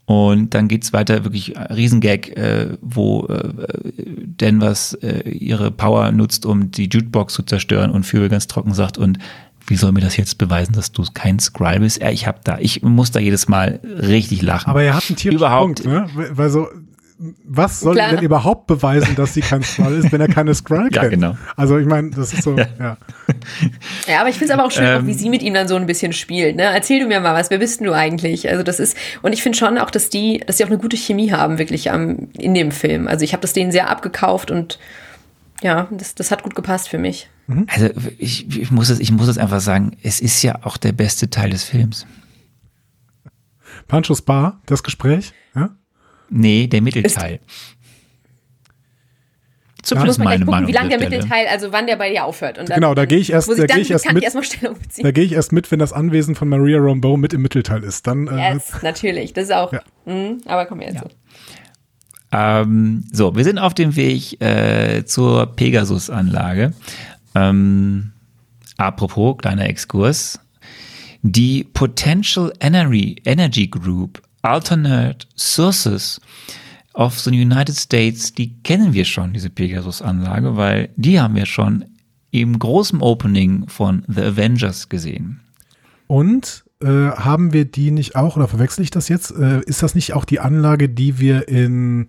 Und 0.10 0.56
dann 0.56 0.68
geht's 0.68 0.91
weiter, 0.91 1.23
wirklich 1.23 1.56
äh, 1.56 1.72
Riesengag, 1.72 2.30
äh, 2.36 2.77
wo 2.81 3.27
äh, 3.27 3.53
Danvers 4.38 4.95
äh, 5.03 5.30
ihre 5.30 5.69
Power 5.69 6.11
nutzt, 6.11 6.48
um 6.48 6.72
die 6.72 6.90
Jukebox 6.90 7.31
zu 7.36 7.44
zerstören 7.44 7.91
und 7.91 8.07
Fury 8.07 8.27
ganz 8.27 8.48
trocken 8.48 8.73
sagt, 8.73 8.98
und 8.98 9.19
wie 9.68 9.76
soll 9.76 9.91
mir 9.91 10.02
das 10.02 10.18
jetzt 10.18 10.40
beweisen, 10.40 10.73
dass 10.73 10.91
du 10.91 11.03
kein 11.14 11.38
Skrull 11.38 11.80
bist? 11.80 12.02
Ja, 12.02 12.10
ich 12.10 12.26
hab 12.26 12.44
da, 12.44 12.57
ich 12.60 12.81
muss 12.81 13.11
da 13.11 13.19
jedes 13.19 13.48
Mal 13.48 13.81
richtig 13.84 14.41
lachen. 14.41 14.72
Aber 14.72 14.81
er 14.81 14.95
hat 14.95 15.03
einen 15.10 15.15
tierischen 15.15 15.41
Überhaupt- 15.41 15.84
Punkt, 15.84 15.86
ne? 15.86 16.07
Weil 16.31 16.49
so, 16.49 16.68
was 17.44 17.82
soll 17.82 17.96
Klar. 17.96 18.12
denn 18.12 18.24
überhaupt 18.24 18.68
beweisen, 18.68 19.14
dass 19.16 19.34
sie 19.34 19.41
kein 19.41 19.62
Skrull 19.62 19.94
ist, 19.96 20.12
wenn 20.14 20.22
er 20.22 20.30
keine 20.30 20.56
Skrull 20.56 20.88
Ja, 20.94 21.02
kennt? 21.02 21.16
genau. 21.16 21.38
Also 21.58 21.78
ich 21.78 21.86
meine, 21.86 22.12
das 22.12 22.32
ist 22.34 22.44
so, 22.44 22.58
ja. 22.58 22.66
Ja. 22.80 22.98
Ja, 24.08 24.22
aber 24.22 24.30
ich 24.30 24.38
finde 24.38 24.54
es 24.54 24.58
aber 24.58 24.66
auch 24.66 24.72
schön, 24.72 24.86
auch 24.86 25.00
Ähm. 25.00 25.08
wie 25.08 25.14
sie 25.14 25.30
mit 25.30 25.41
ihm 25.41 25.54
dann 25.54 25.68
so 25.68 25.76
ein 25.76 25.86
bisschen 25.86 26.14
spielt. 26.14 26.56
Ne? 26.56 26.64
Erzähl 26.64 27.02
du 27.02 27.08
mir 27.08 27.20
mal 27.20 27.34
was, 27.34 27.50
wer 27.50 27.58
bist 27.58 27.82
denn 27.82 27.88
du 27.88 27.94
eigentlich? 27.94 28.50
Also 28.50 28.64
das 28.64 28.80
ist, 28.80 28.96
und 29.22 29.34
ich 29.34 29.44
finde 29.44 29.58
schon 29.58 29.78
auch, 29.78 29.91
dass 29.91 30.10
die, 30.10 30.41
dass 30.46 30.58
die 30.58 30.64
auch 30.64 30.70
eine 30.70 30.78
gute 30.78 30.96
Chemie 30.96 31.32
haben, 31.34 31.58
wirklich 31.58 31.91
am, 31.91 32.30
in 32.38 32.54
dem 32.54 32.72
Film. 32.72 33.08
Also 33.10 33.26
ich 33.26 33.34
habe 33.34 33.41
das 33.41 33.52
denen 33.52 33.72
sehr 33.74 33.90
abgekauft 33.90 34.50
und 34.50 34.80
ja, 35.62 35.90
das, 35.91 36.16
das 36.16 36.32
hat 36.32 36.44
gut 36.44 36.56
gepasst 36.56 36.88
für 36.88 36.98
mich. 37.00 37.30
Also 37.68 37.90
ich, 38.18 38.48
ich 38.58 38.72
muss 38.72 38.90
es, 38.90 39.00
ich 39.00 39.12
muss 39.12 39.28
es 39.28 39.38
einfach 39.38 39.60
sagen, 39.60 39.98
es 40.04 40.22
ist 40.22 40.41
ja 40.44 40.60
auch 40.64 40.78
der 40.78 40.94
beste 40.94 41.30
Teil 41.30 41.50
des 41.50 41.64
Films. 41.66 42.06
Panchos 43.88 44.22
Bar, 44.22 44.62
das 44.68 44.84
Gespräch, 44.84 45.34
ja? 45.56 45.72
Nee, 46.30 46.68
der 46.68 46.82
Mittelteil. 46.82 47.40
Zum 49.82 49.98
Ja. 49.98 50.04
Schluss 50.04 50.18
mal 50.18 50.26
gleich 50.26 50.40
meine 50.40 50.46
gucken, 50.46 50.52
Meinung 50.52 50.68
wie 50.68 50.74
lang 50.74 50.90
der. 50.90 51.00
Mittelteil, 51.00 51.48
also 51.48 51.72
wann 51.72 51.88
der 51.88 51.96
bei 51.96 52.10
dir 52.12 52.26
aufhört. 52.26 52.58
Und 52.60 52.70
dann, 52.70 52.76
Genau, 52.76 52.94
da 52.94 53.06
gehe 53.06 53.18
ich 53.18 53.32
erst- 53.32 53.50
da 53.50 53.56
dann, 53.56 53.68
gehe 53.68 53.80
ich 53.80 53.92
erst 53.92 54.12
mit- 54.12 54.24
ich 54.24 54.60
beziehen. 54.60 55.04
Da 55.04 55.12
gehe 55.12 55.24
ich 55.24 55.32
erst 55.32 55.52
mit, 55.54 55.72
wenn 55.72 55.80
das 55.80 55.94
Anwesen 55.94 56.36
von 56.36 56.50
Maria 56.50 56.78
Rambeau 56.80 57.16
mit 57.18 57.34
im 57.34 57.42
Mittelteil 57.42 57.84
ist. 57.84 58.06
Dann 58.06 58.28
äh, 58.28 58.54
Yes, 58.54 58.74
natürlich, 58.84 59.34
das 59.34 59.46
ist 59.46 59.54
auch, 59.54 59.72
Ja. 59.74 59.82
mhm, 60.06 60.42
aber 60.46 60.66
kommen 60.66 60.82
wir 60.82 60.88
jetzt 60.88 60.98
Ja. 60.98 61.04
zu. 61.04 61.10
Ähm, 62.32 63.04
so, 63.12 63.36
wir 63.36 63.44
sind 63.44 63.58
auf 63.58 63.74
dem 63.74 63.96
Weg 63.96 64.40
äh, 64.42 65.04
zur 65.06 65.48
Pegasus-Anlage. 65.56 66.74
Ähm, 67.34 68.12
apropos, 68.78 69.38
kleiner 69.38 69.68
Exkurs. 69.68 70.40
Die 71.22 71.64
Potential 71.64 72.54
Energy, 72.60 73.16
Energy 73.26 73.68
Group 73.68 74.22
Alternate 74.41 75.28
Sources 75.36 76.22
of 76.94 77.20
the 77.20 77.30
United 77.30 77.76
States, 77.76 78.34
die 78.34 78.61
kennen 78.64 78.94
wir 78.94 79.06
schon, 79.06 79.34
diese 79.34 79.49
Pegasus-Anlage, 79.49 80.57
weil 80.57 80.90
die 80.95 81.20
haben 81.20 81.36
wir 81.36 81.45
schon 81.45 81.86
im 82.32 82.60
großen 82.60 83.02
Opening 83.02 83.68
von 83.68 84.03
The 84.07 84.22
Avengers 84.22 84.90
gesehen. 84.90 85.41
Und 86.07 86.64
äh, 86.82 86.88
haben 86.88 87.53
wir 87.53 87.66
die 87.66 87.91
nicht 87.91 88.16
auch, 88.16 88.36
oder 88.36 88.48
verwechsel 88.48 88.84
ich 88.84 88.91
das 88.91 89.10
jetzt? 89.10 89.32
Äh, 89.32 89.61
ist 89.61 89.84
das 89.84 89.95
nicht 89.95 90.14
auch 90.14 90.26
die 90.26 90.40
Anlage, 90.40 90.90
die 90.90 91.20
wir 91.20 91.48
in 91.48 92.07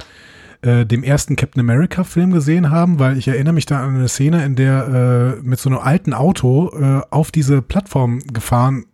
äh, 0.63 0.87
dem 0.87 1.03
ersten 1.03 1.37
Captain 1.37 1.61
America 1.61 2.05
Film 2.05 2.33
gesehen 2.33 2.71
haben? 2.71 2.99
Weil 2.99 3.17
ich 3.17 3.29
erinnere 3.29 3.55
mich 3.55 3.67
da 3.67 3.83
an 3.83 3.97
eine 3.97 4.09
Szene, 4.09 4.45
in 4.45 4.57
der 4.57 5.39
äh, 5.39 5.43
mit 5.43 5.59
so 5.59 5.71
einem 5.71 5.79
alten 5.79 6.15
Auto 6.15 6.71
äh, 6.75 7.03
auf 7.11 7.31
diese 7.31 7.63
Plattform 7.63 8.21
gefahren 8.33 8.87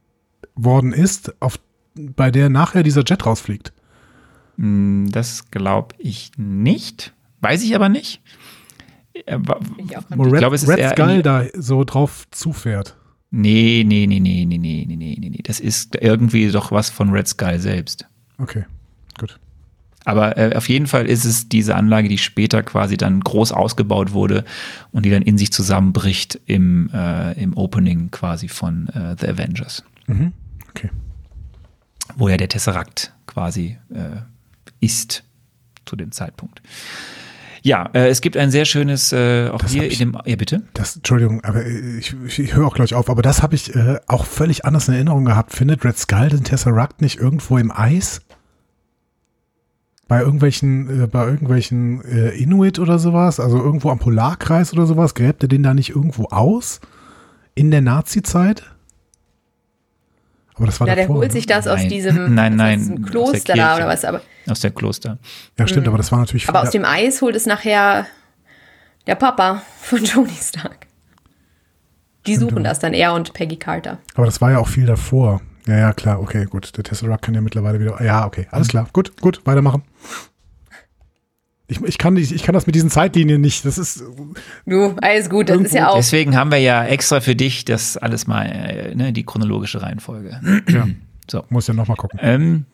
worden 0.54 0.92
ist, 0.92 1.34
auf, 1.40 1.58
bei 2.16 2.30
der 2.30 2.48
nachher 2.48 2.82
dieser 2.82 3.02
Jet 3.06 3.26
rausfliegt. 3.26 3.72
Hm, 4.56 5.08
Das 5.12 5.50
glaube 5.50 5.94
ich 5.98 6.30
nicht. 6.36 7.12
Weiß 7.40 7.62
ich 7.62 7.74
aber 7.74 7.88
nicht. 7.88 8.20
Äh, 9.26 9.38
Bin 9.38 9.54
ich 9.78 9.92
Red, 10.18 10.38
glaube, 10.38 10.56
es 10.56 10.62
ist 10.62 10.68
Red 10.68 10.78
eher 10.78 10.90
Skull 10.90 11.22
da 11.22 11.44
so 11.54 11.84
drauf 11.84 12.26
zufährt. 12.30 12.96
Nee, 13.30 13.84
nee, 13.86 14.06
nee, 14.06 14.20
nee, 14.20 14.44
nee, 14.44 14.58
nee, 14.58 14.84
nee, 14.86 14.96
nee, 14.96 15.16
nee, 15.18 15.28
nee. 15.30 15.40
Das 15.42 15.58
ist 15.60 15.96
irgendwie 16.00 16.48
doch 16.50 16.70
was 16.72 16.90
von 16.90 17.10
Red 17.10 17.26
Sky 17.28 17.58
selbst. 17.58 18.06
Okay, 18.38 18.64
gut. 19.18 19.38
Aber 20.04 20.36
äh, 20.38 20.54
auf 20.54 20.68
jeden 20.68 20.86
Fall 20.86 21.06
ist 21.06 21.24
es 21.24 21.48
diese 21.48 21.74
Anlage, 21.74 22.08
die 22.08 22.18
später 22.18 22.62
quasi 22.62 22.96
dann 22.96 23.20
groß 23.20 23.50
ausgebaut 23.50 24.12
wurde 24.12 24.44
und 24.92 25.04
die 25.04 25.10
dann 25.10 25.22
in 25.22 25.36
sich 25.36 25.52
zusammenbricht 25.52 26.38
im, 26.46 26.88
äh, 26.94 27.32
im 27.42 27.56
Opening 27.56 28.12
quasi 28.12 28.46
von 28.48 28.88
äh, 28.90 29.16
The 29.18 29.28
Avengers, 29.28 29.82
Mhm. 30.06 30.32
Okay. 30.70 30.90
Wo 32.16 32.28
ja 32.28 32.36
der 32.36 32.48
Tesseract 32.48 33.12
quasi 33.26 33.78
äh, 33.92 34.20
ist 34.80 35.24
zu 35.84 35.96
dem 35.96 36.12
Zeitpunkt. 36.12 36.62
Ja, 37.62 37.90
äh, 37.94 38.08
es 38.08 38.20
gibt 38.20 38.36
ein 38.36 38.52
sehr 38.52 38.64
schönes, 38.64 39.12
äh, 39.12 39.48
auch 39.50 39.58
Das 39.58 39.72
hier 39.72 39.84
in 39.84 39.90
ich- 39.90 39.98
dem, 39.98 40.16
ja 40.24 40.36
bitte? 40.36 40.62
Das, 40.74 40.94
Entschuldigung, 40.96 41.42
aber 41.42 41.66
ich, 41.66 42.14
ich, 42.26 42.38
ich 42.38 42.54
höre 42.54 42.66
auch 42.68 42.74
gleich 42.74 42.94
auf, 42.94 43.10
aber 43.10 43.22
das 43.22 43.42
habe 43.42 43.56
ich 43.56 43.74
äh, 43.74 43.98
auch 44.06 44.24
völlig 44.24 44.64
anders 44.64 44.86
in 44.86 44.94
Erinnerung 44.94 45.24
gehabt. 45.24 45.52
Findet 45.52 45.84
Red 45.84 45.98
Skull 45.98 46.28
den 46.28 46.44
Tesseract 46.44 47.00
nicht 47.02 47.18
irgendwo 47.18 47.58
im 47.58 47.72
Eis? 47.72 48.20
Bei 50.08 50.20
irgendwelchen, 50.20 51.02
äh, 51.02 51.06
bei 51.08 51.24
irgendwelchen 51.26 52.04
äh, 52.04 52.28
Inuit 52.30 52.78
oder 52.78 53.00
sowas, 53.00 53.40
also 53.40 53.58
irgendwo 53.58 53.90
am 53.90 53.98
Polarkreis 53.98 54.72
oder 54.72 54.86
sowas, 54.86 55.14
gräbt 55.14 55.42
er 55.42 55.48
den 55.48 55.64
da 55.64 55.74
nicht 55.74 55.90
irgendwo 55.90 56.26
aus? 56.26 56.80
In 57.56 57.72
der 57.72 57.80
Nazi-Zeit? 57.80 58.62
Aber 60.56 60.66
das 60.66 60.80
war 60.80 60.88
Ja, 60.88 60.94
der 60.94 61.04
davor, 61.04 61.16
holt 61.20 61.28
ne? 61.28 61.32
sich 61.32 61.46
das 61.46 61.66
aus 61.68 61.80
Nein. 61.80 61.88
diesem, 61.88 62.16
Nein, 62.34 62.52
aus 62.54 62.56
nein, 62.58 62.80
aus 62.80 62.86
der 62.88 63.04
Kloster 63.10 63.54
da 63.54 63.76
oder 63.76 63.86
was, 63.88 64.04
aber, 64.04 64.20
Aus 64.48 64.60
der 64.60 64.70
Kloster. 64.70 65.18
Ja, 65.58 65.66
stimmt, 65.68 65.86
aber 65.86 65.98
das 65.98 66.10
war 66.12 66.18
natürlich. 66.18 66.48
aber 66.48 66.62
aus 66.62 66.70
dem 66.70 66.84
Eis 66.84 67.20
holt 67.22 67.36
es 67.36 67.46
nachher 67.46 68.06
der 69.06 69.14
Papa 69.14 69.62
von 69.80 70.02
Tony 70.04 70.32
Stark. 70.40 70.86
Die 72.26 72.34
suchen 72.36 72.64
das 72.64 72.80
dann, 72.80 72.92
er 72.92 73.12
und 73.14 73.32
Peggy 73.34 73.56
Carter. 73.56 73.98
aber 74.16 74.26
das 74.26 74.40
war 74.40 74.50
ja 74.50 74.58
auch 74.58 74.66
viel 74.68 74.86
davor. 74.86 75.40
Ja, 75.66 75.76
ja, 75.78 75.92
klar, 75.92 76.20
okay, 76.20 76.44
gut. 76.44 76.76
Der 76.76 76.84
Tesseract 76.84 77.22
kann 77.22 77.34
ja 77.34 77.40
mittlerweile 77.40 77.78
wieder. 77.80 78.02
Ja, 78.02 78.24
okay, 78.26 78.46
alles 78.50 78.68
klar. 78.68 78.88
Gut, 78.92 79.20
gut, 79.20 79.40
weitermachen. 79.44 79.82
Ich, 81.68 81.80
ich, 81.82 81.98
kann, 81.98 82.14
nicht- 82.14 82.30
ich 82.32 82.42
kann 82.44 82.52
das 82.52 82.66
mit 82.66 82.74
diesen 82.76 82.90
Zeitlinien 82.90 83.40
nicht. 83.40 83.64
Das 83.64 83.76
ist. 83.76 84.02
Du, 84.66 84.94
alles 85.02 85.28
gut, 85.28 85.48
das 85.48 85.60
ist 85.62 85.74
ja 85.74 85.88
auch. 85.88 85.96
Deswegen 85.96 86.36
haben 86.36 86.50
wir 86.52 86.58
ja 86.58 86.84
extra 86.84 87.20
für 87.20 87.34
dich 87.34 87.64
das 87.64 87.96
alles 87.96 88.26
mal, 88.28 88.44
äh, 88.46 88.94
ne, 88.94 89.12
die 89.12 89.24
chronologische 89.24 89.82
Reihenfolge. 89.82 90.40
Ja. 90.68 90.86
So. 91.28 91.42
Muss 91.48 91.66
ja 91.66 91.74
nochmal 91.74 91.96
gucken. 91.96 92.20
Ähm, 92.22 92.66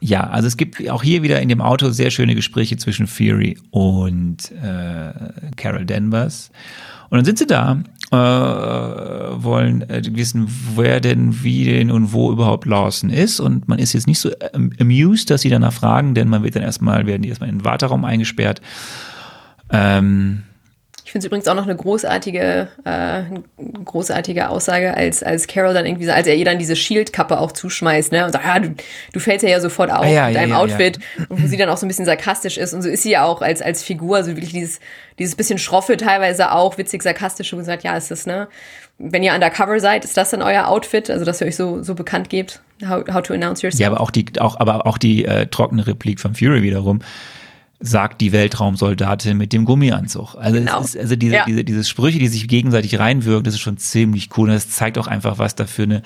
ja, 0.00 0.26
also 0.30 0.48
es 0.48 0.56
gibt 0.56 0.88
auch 0.88 1.02
hier 1.02 1.22
wieder 1.22 1.42
in 1.42 1.50
dem 1.50 1.60
Auto 1.60 1.90
sehr 1.90 2.10
schöne 2.10 2.34
Gespräche 2.34 2.78
zwischen 2.78 3.06
Fury 3.06 3.58
und 3.70 4.50
äh, 4.52 5.12
Carol 5.56 5.84
Danvers. 5.84 6.50
Und 7.10 7.18
dann 7.18 7.24
sind 7.26 7.36
sie 7.36 7.46
da, 7.46 7.82
äh, 8.10 8.16
wollen 8.16 9.88
äh, 9.88 10.02
wissen, 10.12 10.48
wer 10.74 11.00
denn, 11.00 11.42
wie 11.44 11.64
denn 11.64 11.90
und 11.90 12.12
wo 12.12 12.32
überhaupt 12.32 12.66
Lawson 12.66 13.10
ist. 13.10 13.40
Und 13.40 13.68
man 13.68 13.78
ist 13.78 13.92
jetzt 13.92 14.06
nicht 14.06 14.18
so 14.18 14.30
ähm, 14.52 14.72
amused, 14.80 15.30
dass 15.30 15.42
sie 15.42 15.48
danach 15.48 15.72
fragen, 15.72 16.14
denn 16.14 16.28
man 16.28 16.42
wird 16.42 16.56
dann 16.56 16.62
erstmal, 16.62 17.06
werden 17.06 17.22
die 17.22 17.28
erstmal 17.28 17.48
in 17.48 17.58
den 17.58 17.64
Warteraum 17.64 18.04
eingesperrt. 18.04 18.60
Ähm, 19.70 20.42
Ich 21.10 21.12
finde 21.12 21.24
es 21.24 21.26
übrigens 21.26 21.48
auch 21.48 21.56
noch 21.56 21.64
eine 21.64 21.74
großartige, 21.74 22.68
äh, 22.84 23.22
großartige 23.84 24.48
Aussage, 24.48 24.94
als, 24.96 25.24
als 25.24 25.48
Carol 25.48 25.74
dann 25.74 25.84
irgendwie, 25.84 26.06
so- 26.06 26.12
als 26.12 26.28
er 26.28 26.36
ihr 26.36 26.44
dann 26.44 26.60
diese 26.60 26.76
Shield-Kappe 26.76 27.40
auch 27.40 27.50
zuschmeißt, 27.50 28.12
ne, 28.12 28.24
und 28.24 28.30
sagt, 28.30 28.44
ja, 28.44 28.60
du, 28.60 28.76
du 29.12 29.18
fällst 29.18 29.42
ja, 29.42 29.50
ja 29.50 29.60
sofort 29.60 29.90
auf 29.90 30.04
Ah, 30.04 30.08
ja, 30.08 30.26
mit 30.26 30.34
ja, 30.36 30.40
deinem 30.42 30.50
ja, 30.50 30.58
Outfit, 30.58 31.00
und 31.28 31.42
wo 31.42 31.46
sie 31.48 31.56
dann 31.56 31.68
auch 31.68 31.78
so 31.78 31.84
ein 31.84 31.88
bisschen 31.88 32.04
sarkastisch 32.04 32.58
ist, 32.58 32.74
und 32.74 32.82
so 32.82 32.88
ist 32.88 33.02
sie 33.02 33.10
ja 33.10 33.24
auch 33.24 33.42
als, 33.42 33.60
als 33.60 33.82
Figur, 33.82 34.22
so 34.22 34.36
wirklich 34.36 34.52
dieses, 34.52 34.78
dieses 35.18 35.34
bisschen 35.34 35.58
schroffe, 35.58 35.96
teilweise 35.96 36.52
auch 36.52 36.78
witzig 36.78 37.02
sarkastisch, 37.02 37.52
und 37.52 37.64
sagt, 37.64 37.82
ja, 37.82 37.96
ist 37.96 38.12
das, 38.12 38.26
ne, 38.26 38.46
wenn 38.98 39.24
ihr 39.24 39.34
undercover 39.34 39.80
seid, 39.80 40.04
ist 40.04 40.16
das 40.16 40.30
dann 40.30 40.42
euer 40.42 40.68
Outfit, 40.68 41.10
also 41.10 41.24
dass 41.24 41.40
ihr 41.40 41.48
euch 41.48 41.56
so, 41.56 41.82
so 41.82 41.96
bekannt 41.96 42.30
gebt, 42.30 42.60
how, 42.88 43.02
how 43.12 43.20
to 43.20 43.34
announce 43.34 43.62
yourself. 43.66 43.80
ja, 43.80 43.88
aber 43.88 44.00
auch 44.00 44.12
die, 44.12 44.26
auch, 44.38 44.60
aber 44.60 44.86
auch 44.86 44.96
die 44.96 45.24
äh, 45.24 45.48
trockene 45.48 45.88
Replik 45.88 46.20
von 46.20 46.36
Fury 46.36 46.62
wiederum 46.62 47.00
sagt 47.80 48.20
die 48.20 48.32
Weltraumsoldatin 48.32 49.36
mit 49.38 49.52
dem 49.54 49.64
Gummianzug. 49.64 50.34
Also, 50.36 50.58
Genau. 50.58 50.80
es 50.80 50.94
ist, 50.94 51.00
also 51.00 51.16
diese, 51.16 51.36
Ja. 51.36 51.44
diese, 51.46 51.64
diese 51.64 51.82
Sprüche, 51.84 52.18
die 52.18 52.28
sich 52.28 52.46
gegenseitig 52.46 52.98
reinwirken, 52.98 53.44
das 53.44 53.54
ist 53.54 53.60
schon 53.60 53.78
ziemlich 53.78 54.28
cool. 54.36 54.48
Und 54.50 54.54
das 54.54 54.68
zeigt 54.68 54.98
auch 54.98 55.06
einfach, 55.06 55.38
was 55.38 55.54
da 55.54 55.64
für 55.66 55.84
eine 55.84 56.02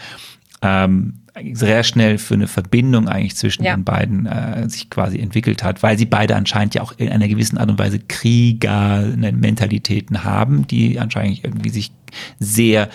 ähm, 0.63 1.15
sehr 1.53 1.83
schnell 1.83 2.17
für 2.17 2.35
eine 2.35 2.47
Verbindung 2.47 3.09
eigentlich 3.09 3.35
zwischen 3.37 3.65
Ja. 3.65 3.75
den 3.77 3.83
beiden 3.85 4.25
äh, 4.27 4.67
sich 4.71 4.89
quasi 4.89 5.19
entwickelt 5.19 5.63
hat, 5.65 5.83
weil 5.83 5.99
sie 5.99 6.07
beide 6.07 6.37
anscheinend 6.37 6.75
ja 6.77 6.81
auch 6.81 6.93
in 6.97 7.09
einer 7.11 7.27
gewissen 7.29 7.59
Art 7.59 7.69
und 7.69 7.79
Weise 7.79 7.99
Krieger-Mentalitäten 7.99 10.23
haben, 10.25 10.67
die 10.67 10.99
anscheinend 11.01 11.45
irgendwie 11.45 11.69
sich 11.71 11.91
sehr 12.39 12.89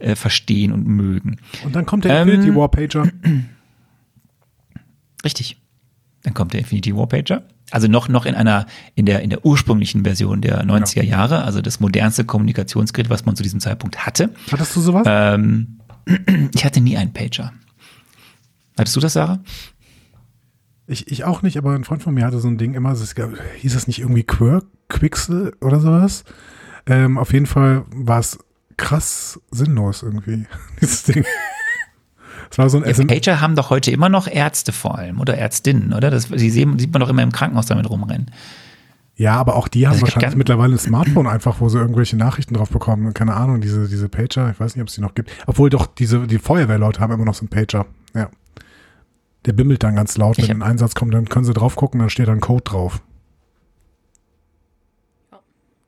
äh, 0.00 0.16
verstehen 0.16 0.72
und 0.72 0.86
mögen. 0.86 1.36
Und 1.64 1.74
dann 1.74 1.86
kommt 1.86 2.04
der 2.04 2.20
Ähm, 2.20 2.28
Infinity 2.28 2.54
War 2.58 2.68
Pager. 2.68 3.08
Richtig. 5.24 5.56
Dann 6.24 6.34
kommt 6.34 6.52
der 6.52 6.60
Infinity 6.60 6.94
War 6.96 7.06
Pager. 7.06 7.44
Also 7.74 7.88
noch, 7.88 8.08
noch 8.08 8.24
in 8.24 8.36
einer, 8.36 8.66
in 8.94 9.04
der, 9.04 9.22
in 9.22 9.30
der 9.30 9.44
ursprünglichen 9.44 10.04
Version 10.04 10.40
der 10.40 10.64
90er 10.64 11.02
Jahre, 11.02 11.42
also 11.42 11.60
das 11.60 11.80
modernste 11.80 12.24
Kommunikationsgerät, 12.24 13.10
was 13.10 13.24
man 13.24 13.34
zu 13.34 13.42
diesem 13.42 13.58
Zeitpunkt 13.58 14.06
hatte. 14.06 14.32
Hattest 14.52 14.76
du 14.76 14.80
sowas? 14.80 15.02
Ähm, 15.10 15.80
ich 16.54 16.64
hatte 16.64 16.80
nie 16.80 16.96
einen 16.96 17.12
Pager. 17.12 17.52
Hattest 18.78 18.94
du 18.94 19.00
das, 19.00 19.14
Sarah? 19.14 19.40
Ich, 20.86 21.10
ich 21.10 21.24
auch 21.24 21.42
nicht, 21.42 21.58
aber 21.58 21.74
ein 21.74 21.82
Freund 21.82 22.04
von 22.04 22.14
mir 22.14 22.24
hatte 22.24 22.38
so 22.38 22.46
ein 22.46 22.58
Ding 22.58 22.74
immer, 22.74 22.92
es 22.92 23.16
gab, 23.16 23.30
hieß 23.56 23.74
das 23.74 23.88
nicht 23.88 23.98
irgendwie 23.98 24.22
Quirk, 24.22 24.66
Quixel 24.88 25.56
oder 25.60 25.80
sowas? 25.80 26.22
Ähm, 26.86 27.18
auf 27.18 27.32
jeden 27.32 27.46
Fall 27.46 27.86
war 27.90 28.20
es 28.20 28.38
krass 28.76 29.40
sinnlos 29.50 30.04
irgendwie, 30.04 30.46
dieses 30.80 31.02
Ding. 31.02 31.24
Es 32.54 32.58
war 32.58 32.70
so 32.70 32.76
ein 32.76 32.84
Ja, 32.84 32.94
SM 32.94 33.08
Pager 33.08 33.40
haben 33.40 33.56
doch 33.56 33.70
heute 33.70 33.90
immer 33.90 34.08
noch 34.08 34.28
Ärzte 34.28 34.70
vor 34.70 34.96
allem 34.96 35.18
oder 35.18 35.36
Ärztinnen, 35.36 35.92
oder? 35.92 36.12
Das, 36.12 36.28
die 36.28 36.50
sehen, 36.50 36.78
sieht 36.78 36.92
man 36.92 37.00
doch 37.00 37.08
immer 37.08 37.24
im 37.24 37.32
Krankenhaus 37.32 37.66
damit 37.66 37.90
rumrennen. 37.90 38.30
Ja, 39.16 39.34
aber 39.34 39.56
auch 39.56 39.66
die 39.66 39.88
haben 39.88 39.94
Also 39.94 40.02
wahrscheinlich 40.02 40.36
mittlerweile 40.36 40.76
ein 40.76 40.78
Smartphone 40.78 41.26
einfach, 41.26 41.60
wo 41.60 41.68
sie 41.68 41.78
irgendwelche 41.78 42.16
Nachrichten 42.16 42.54
drauf 42.54 42.70
bekommen. 42.70 43.12
Keine 43.12 43.34
Ahnung, 43.34 43.60
diese, 43.60 43.88
diese 43.88 44.08
Pager, 44.08 44.52
ich 44.52 44.60
weiß 44.60 44.76
nicht, 44.76 44.82
ob 44.82 44.88
es 44.88 44.94
die 44.94 45.00
noch 45.00 45.14
gibt. 45.14 45.32
Obwohl 45.48 45.68
doch 45.68 45.86
diese, 45.86 46.28
die 46.28 46.38
Feuerwehrleute 46.38 47.00
haben 47.00 47.12
immer 47.12 47.24
noch 47.24 47.34
so 47.34 47.40
einen 47.40 47.48
Pager. 47.48 47.86
Ja. 48.14 48.28
Der 49.46 49.52
bimmelt 49.52 49.82
dann 49.82 49.96
ganz 49.96 50.16
laut, 50.16 50.38
wenn 50.38 50.48
ein 50.48 50.62
Einsatz 50.62 50.94
kommt, 50.94 51.12
dann 51.12 51.28
können 51.28 51.44
sie 51.44 51.54
drauf 51.54 51.74
gucken, 51.74 51.98
dann 51.98 52.08
steht 52.08 52.28
da 52.28 52.32
ein 52.32 52.40
Code 52.40 52.62
drauf. 52.62 53.02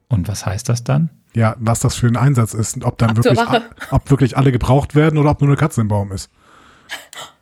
Und 0.09 0.26
was 0.26 0.44
heißt 0.44 0.68
das 0.68 0.82
dann? 0.82 1.10
Ja, 1.32 1.55
was 1.60 1.78
das 1.78 1.94
für 1.94 2.09
ein 2.09 2.16
Einsatz 2.16 2.55
ist 2.55 2.74
und 2.74 2.84
ob 2.84 2.98
dann 2.98 3.10
Ab 3.10 3.16
wirklich, 3.18 3.38
ob 3.93 4.10
wirklich 4.10 4.36
alle 4.36 4.51
gebraucht 4.51 4.97
werden 4.97 5.16
oder 5.16 5.30
ob 5.30 5.40
nur 5.40 5.48
eine 5.48 5.56
Katze 5.56 5.80
im 5.80 5.86
Baum 5.86 6.10
ist. 6.10 6.28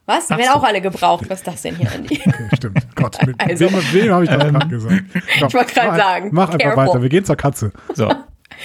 Was? 0.06 0.30
Ach 0.30 0.36
Werden 0.36 0.50
so. 0.52 0.58
auch 0.58 0.64
alle 0.64 0.80
gebraucht. 0.82 1.24
Was 1.30 1.38
ist 1.38 1.46
das 1.46 1.62
denn 1.62 1.76
hier, 1.76 1.90
Andi? 1.90 2.20
Okay, 2.26 2.48
stimmt. 2.56 2.86
Gott, 2.94 3.16
mit 3.26 3.40
Also- 3.40 3.64
wem, 3.72 3.72
wem 3.92 4.12
habe 4.12 4.24
ich 4.24 4.30
das 4.30 4.38
gerade 4.42 4.68
gesagt? 4.68 5.02
Komm, 5.12 5.22
Ich 5.48 5.54
wollte 5.54 5.74
gerade 5.74 5.96
sagen, 5.96 6.28
Mach 6.32 6.44
einfach 6.50 6.58
careful. 6.58 6.86
weiter, 6.88 7.02
wir 7.02 7.08
gehen 7.08 7.24
zur 7.24 7.36
Katze. 7.36 7.72
So. 7.94 8.12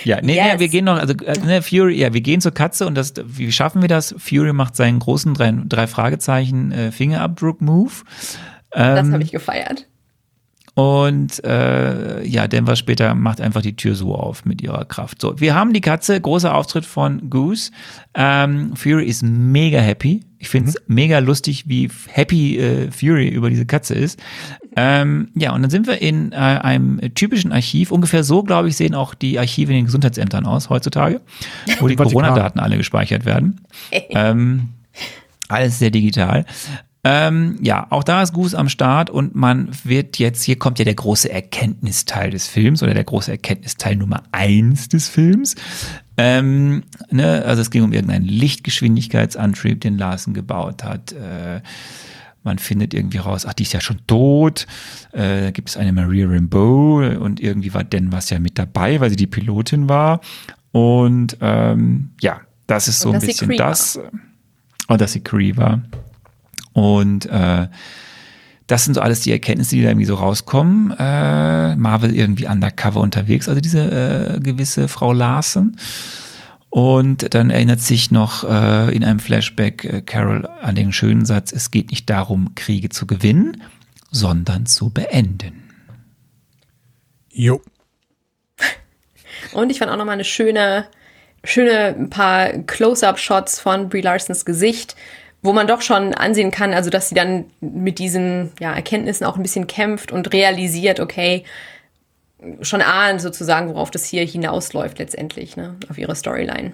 Ja, 0.03 0.19
nee, 0.21 0.35
Yes. 0.35 0.53
nee, 0.53 0.59
wir 0.59 0.67
gehen 0.67 0.85
noch, 0.85 0.99
also 0.99 1.13
äh, 1.25 1.37
ne, 1.39 1.61
Fury, 1.61 1.97
ja, 1.97 2.13
wir 2.13 2.21
gehen 2.21 2.41
zur 2.41 2.53
Katze 2.53 2.85
und 2.85 2.95
das, 2.95 3.13
wie 3.25 3.51
schaffen 3.51 3.81
wir 3.81 3.87
das? 3.89 4.13
Fury 4.19 4.53
macht 4.53 4.75
seinen 4.75 4.99
großen 4.99 5.33
drei, 5.33 5.53
drei 5.65 5.87
Fragezeichen 5.87 6.71
äh, 6.71 6.91
Fingerabdruck-Move. 6.91 7.91
Das 8.71 8.99
Ähm, 8.99 9.13
habe 9.13 9.23
ich 9.23 9.31
gefeiert. 9.31 9.87
Und 10.79 11.43
äh, 11.43 12.25
ja, 12.25 12.47
Denver 12.47 12.77
später 12.77 13.13
macht 13.13 13.41
einfach 13.41 13.61
die 13.61 13.75
Tür 13.75 13.95
so 13.95 14.15
auf 14.15 14.45
mit 14.45 14.61
ihrer 14.61 14.85
Kraft. 14.85 15.19
So, 15.19 15.37
wir 15.37 15.53
haben 15.53 15.73
die 15.73 15.81
Katze, 15.81 16.21
großer 16.21 16.55
Auftritt 16.55 16.85
von 16.85 17.29
Goose. 17.29 17.71
Ähm, 18.13 18.77
Fury 18.77 19.05
ist 19.05 19.21
mega 19.21 19.79
happy. 19.79 20.21
Ich 20.37 20.47
finde 20.47 20.69
es 20.69 20.77
mega 20.87 21.19
lustig, 21.19 21.67
wie 21.67 21.89
happy 22.07 22.59
äh, 22.59 22.91
Fury 22.91 23.27
über 23.27 23.49
diese 23.49 23.65
Katze 23.65 23.93
ist. 23.93 24.21
Ähm, 24.77 25.31
ja, 25.35 25.53
und 25.53 25.63
dann 25.63 25.69
sind 25.69 25.85
wir 25.85 26.01
in 26.01 26.31
äh, 26.31 26.35
einem 26.35 27.13
typischen 27.13 27.51
Archiv. 27.51 27.91
Ungefähr 27.91 28.23
so, 28.23 28.43
glaube 28.43 28.69
ich, 28.69 28.77
sehen 28.77 28.95
auch 28.95 29.15
die 29.15 29.37
Archive 29.37 29.71
in 29.71 29.79
den 29.79 29.85
Gesundheitsämtern 29.85 30.45
aus 30.45 30.69
heutzutage, 30.69 31.19
wo 31.81 31.89
die. 31.89 31.97
Corona-Daten 31.97 32.59
alle 32.61 32.77
gespeichert 32.77 33.25
werden. 33.25 33.59
ähm, 34.11 34.69
alles 35.49 35.77
sehr 35.77 35.91
digital. 35.91 36.45
Ähm, 37.03 37.57
ja, 37.61 37.87
auch 37.91 38.03
da 38.03 38.21
ist 38.21 38.33
Goose 38.33 38.57
am 38.57 38.67
Start 38.67 39.09
und 39.09 39.33
man 39.33 39.69
wird 39.83 40.19
jetzt, 40.19 40.43
hier 40.43 40.59
kommt 40.59 40.79
ja 40.79 40.85
der 40.85 40.95
große 40.95 41.31
Erkenntnisteil 41.31 42.31
des 42.31 42.47
Films 42.47 42.83
oder 42.83 42.93
der 42.93 43.05
große 43.05 43.31
Erkenntnisteil 43.31 43.95
Nummer 43.95 44.23
eins 44.31 44.89
des 44.89 45.07
Films. 45.07 45.55
Ähm, 46.17 46.83
ne, 47.09 47.45
also 47.45 47.61
es 47.61 47.71
ging 47.71 47.83
um 47.83 47.93
irgendeinen 47.93 48.25
Lichtgeschwindigkeitsantrieb, 48.25 49.79
den 49.79 49.97
Larsen 49.97 50.33
gebaut 50.33 50.83
hat. 50.83 51.13
Äh, 51.13 51.61
man 52.43 52.57
findet 52.57 52.93
irgendwie 52.93 53.19
raus, 53.19 53.45
ach, 53.45 53.53
die 53.53 53.63
ist 53.63 53.73
ja 53.73 53.79
schon 53.79 54.05
tot. 54.05 54.67
Äh, 55.13 55.43
da 55.43 55.51
gibt 55.51 55.69
es 55.69 55.77
eine 55.77 55.93
Maria 55.93 56.27
Rambeau 56.27 56.97
und 56.97 57.39
irgendwie 57.39 57.73
war 57.73 57.85
Dan 57.85 58.11
was 58.11 58.29
ja 58.29 58.39
mit 58.39 58.59
dabei, 58.59 58.99
weil 58.99 59.09
sie 59.09 59.15
die 59.15 59.27
Pilotin 59.27 59.87
war. 59.87 60.19
Und 60.71 61.37
ähm, 61.39 62.11
ja, 62.19 62.41
das 62.67 62.89
ist 62.89 62.99
so 62.99 63.11
ein 63.11 63.21
bisschen 63.21 63.55
das. 63.55 63.99
Und 64.87 64.99
dass 64.99 65.13
sie 65.13 65.21
Cree 65.21 65.55
war. 65.55 65.81
Und 66.73 67.25
äh, 67.25 67.67
das 68.67 68.85
sind 68.85 68.93
so 68.93 69.01
alles 69.01 69.21
die 69.21 69.31
Erkenntnisse, 69.31 69.75
die 69.75 69.81
da 69.81 69.89
irgendwie 69.89 70.05
so 70.05 70.15
rauskommen. 70.15 70.91
Äh, 70.97 71.75
Marvel 71.75 72.15
irgendwie 72.15 72.47
undercover 72.47 73.01
unterwegs, 73.01 73.49
also 73.49 73.61
diese 73.61 74.35
äh, 74.35 74.39
gewisse 74.39 74.87
Frau 74.87 75.11
Larsen. 75.11 75.77
Und 76.69 77.33
dann 77.33 77.49
erinnert 77.49 77.79
sich 77.79 78.11
noch 78.11 78.43
äh, 78.43 78.95
in 78.95 79.03
einem 79.03 79.19
Flashback 79.19 79.85
äh, 79.85 80.01
Carol 80.01 80.47
an 80.61 80.75
den 80.75 80.93
schönen 80.93 81.25
Satz, 81.25 81.51
es 81.51 81.71
geht 81.71 81.89
nicht 81.89 82.09
darum, 82.09 82.53
Kriege 82.53 82.89
zu 82.89 83.07
gewinnen, 83.07 83.63
sondern 84.11 84.67
zu 84.67 84.91
beenden. 84.91 85.63
Jo. 87.31 87.61
Und 89.53 89.71
ich 89.71 89.79
fand 89.79 89.91
auch 89.91 89.97
nochmal 89.97 90.13
eine 90.13 90.25
schöne, 90.25 90.85
schöne 91.43 91.95
ein 91.97 92.09
paar 92.11 92.49
Close-Up-Shots 92.49 93.59
von 93.59 93.89
Brie 93.89 94.01
Larsons 94.01 94.45
Gesicht, 94.45 94.95
wo 95.41 95.53
man 95.53 95.67
doch 95.67 95.81
schon 95.81 96.13
ansehen 96.13 96.51
kann, 96.51 96.73
also 96.73 96.89
dass 96.89 97.09
sie 97.09 97.15
dann 97.15 97.45
mit 97.61 97.99
diesen 97.99 98.51
ja, 98.59 98.73
Erkenntnissen 98.73 99.25
auch 99.25 99.37
ein 99.37 99.43
bisschen 99.43 99.67
kämpft 99.67 100.11
und 100.11 100.33
realisiert, 100.33 100.99
okay, 100.99 101.43
schon 102.61 102.81
ahnt 102.81 103.21
sozusagen, 103.21 103.69
worauf 103.69 103.91
das 103.91 104.05
hier 104.05 104.25
hinausläuft 104.25 104.99
letztendlich, 104.99 105.57
ne, 105.57 105.75
auf 105.89 105.97
ihre 105.97 106.15
Storyline. 106.15 106.73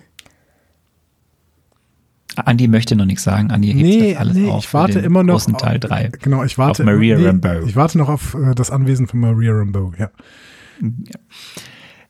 Andi 2.36 2.68
möchte 2.68 2.96
noch 2.96 3.06
nichts 3.06 3.24
sagen. 3.24 3.50
Andi 3.50 3.68
hebt 3.70 3.80
Nee, 3.80 4.12
das 4.12 4.20
alles 4.20 4.36
nee, 4.36 4.50
auf 4.50 4.66
ich 4.66 4.74
warte 4.74 5.00
immer 5.00 5.24
noch. 5.24 5.36
großen 5.36 5.58
Teil 5.58 5.80
3. 5.80 6.12
Genau, 6.22 6.44
ich 6.44 6.58
warte. 6.58 6.84
Auf 6.84 6.86
Maria 6.86 7.18
Rambeau. 7.18 7.62
Ich 7.66 7.78
warte 7.78 7.98
noch 7.98 8.10
auf 8.10 8.34
äh, 8.34 8.54
das 8.54 8.72
Anwesen 8.72 9.08
von 9.08 9.22
Maria 9.22 9.54
Rambeau, 9.54 9.94
ja. 9.98 10.10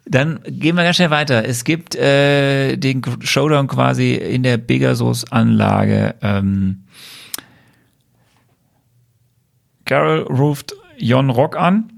Dann 0.08 0.40
gehen 0.46 0.76
wir 0.76 0.84
ganz 0.84 0.98
schnell 0.98 1.10
weiter. 1.10 1.46
Es 1.46 1.64
gibt 1.64 1.96
äh, 1.96 2.78
den 2.78 3.02
Showdown 3.22 3.68
quasi 3.68 4.14
in 4.14 4.44
der 4.44 4.58
Pegasus-Anlage. 4.58 6.16
Ähm, 6.22 6.84
Carol 9.86 10.22
ruft 10.24 10.74
Jon 10.98 11.30
Rock 11.30 11.58
an. 11.58 11.92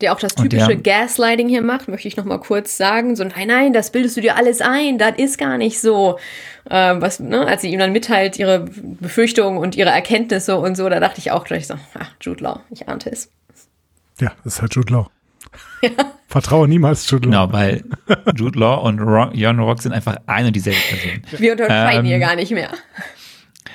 Der 0.00 0.12
auch 0.12 0.20
das 0.20 0.34
typische 0.36 0.76
der- 0.76 0.76
Gaslighting 0.76 1.48
hier 1.48 1.62
macht, 1.62 1.88
möchte 1.88 2.06
ich 2.06 2.16
noch 2.16 2.24
mal 2.24 2.38
kurz 2.38 2.76
sagen. 2.76 3.16
So, 3.16 3.24
nein, 3.24 3.48
nein, 3.48 3.72
das 3.72 3.90
bildest 3.90 4.16
du 4.16 4.20
dir 4.20 4.36
alles 4.36 4.60
ein, 4.60 4.96
das 4.96 5.14
ist 5.16 5.38
gar 5.38 5.58
nicht 5.58 5.80
so. 5.80 6.18
Ähm, 6.70 7.00
was, 7.02 7.18
ne, 7.18 7.46
als 7.46 7.62
sie 7.62 7.72
ihm 7.72 7.80
dann 7.80 7.92
mitteilt, 7.92 8.38
ihre 8.38 8.60
Befürchtungen 8.60 9.58
und 9.58 9.74
ihre 9.76 9.90
Erkenntnisse 9.90 10.56
und 10.56 10.76
so, 10.76 10.88
da 10.88 11.00
dachte 11.00 11.18
ich 11.18 11.32
auch 11.32 11.44
gleich 11.44 11.66
so, 11.66 11.74
ach, 11.98 12.12
Jude 12.20 12.44
Law, 12.44 12.60
ich 12.70 12.88
ahnte 12.88 13.10
es. 13.10 13.30
Ja, 14.20 14.32
das 14.44 14.54
ist 14.54 14.62
halt 14.62 14.74
Jude 14.76 14.92
Law. 14.92 15.10
Vertraue 16.28 16.68
niemals 16.68 17.08
Jude 17.10 17.28
Law. 17.28 17.46
Genau, 17.46 17.52
weil 17.52 17.84
Jude 18.36 18.58
Law 18.58 18.76
und 18.76 19.00
Ro 19.00 19.30
Jon 19.32 19.58
Rock 19.60 19.82
sind 19.82 19.92
einfach 19.92 20.16
ein 20.26 20.46
und 20.46 20.54
dieselbe 20.54 20.78
Person. 20.78 21.40
Wir 21.40 21.52
unterscheiden 21.52 22.00
Ähm, 22.00 22.06
hier 22.06 22.18
gar 22.18 22.36
nicht 22.36 22.52
mehr. 22.52 22.70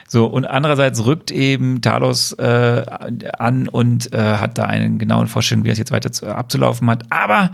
So, 0.08 0.28
und 0.28 0.46
andererseits 0.46 1.06
rückt 1.06 1.32
eben 1.32 1.82
Talos 1.82 2.34
äh, 2.34 2.86
an 3.40 3.68
und 3.68 4.14
äh, 4.14 4.18
hat 4.38 4.60
da 4.60 4.66
einen 4.66 5.00
genauen 5.00 5.26
Vorstellung, 5.28 5.64
wie 5.66 5.70
es 5.70 5.80
jetzt 5.80 5.92
weiter 5.92 6.12
zu, 6.12 6.28
abzulaufen 6.28 6.88
hat. 6.88 7.06
Aber 7.10 7.52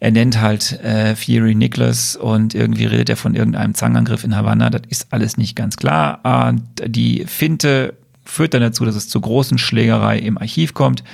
er 0.00 0.10
nennt 0.10 0.40
halt 0.40 0.72
äh, 0.82 1.14
Fury 1.14 1.54
Nicholas 1.54 2.16
und 2.16 2.52
irgendwie 2.54 2.86
redet 2.86 3.10
er 3.10 3.16
von 3.16 3.36
irgendeinem 3.36 3.74
Zangenangriff 3.74 4.24
in 4.24 4.34
Havanna. 4.34 4.70
Das 4.70 4.82
ist 4.88 5.12
alles 5.12 5.36
nicht 5.36 5.54
ganz 5.54 5.76
klar. 5.76 6.20
Und 6.50 6.64
die 6.84 7.26
Finte 7.26 7.94
führt 8.24 8.54
dann 8.54 8.62
dazu, 8.62 8.84
dass 8.84 8.96
es 8.96 9.08
zur 9.08 9.20
großen 9.20 9.58
Schlägerei 9.58 10.18
im 10.18 10.36
Archiv 10.36 10.74
kommt. 10.74 11.04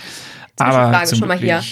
Aber 0.56 0.92
Frage 0.92 1.06
zum 1.06 1.18
schon 1.18 1.28
mal 1.28 1.38
Glück 1.38 1.60
hier. 1.60 1.62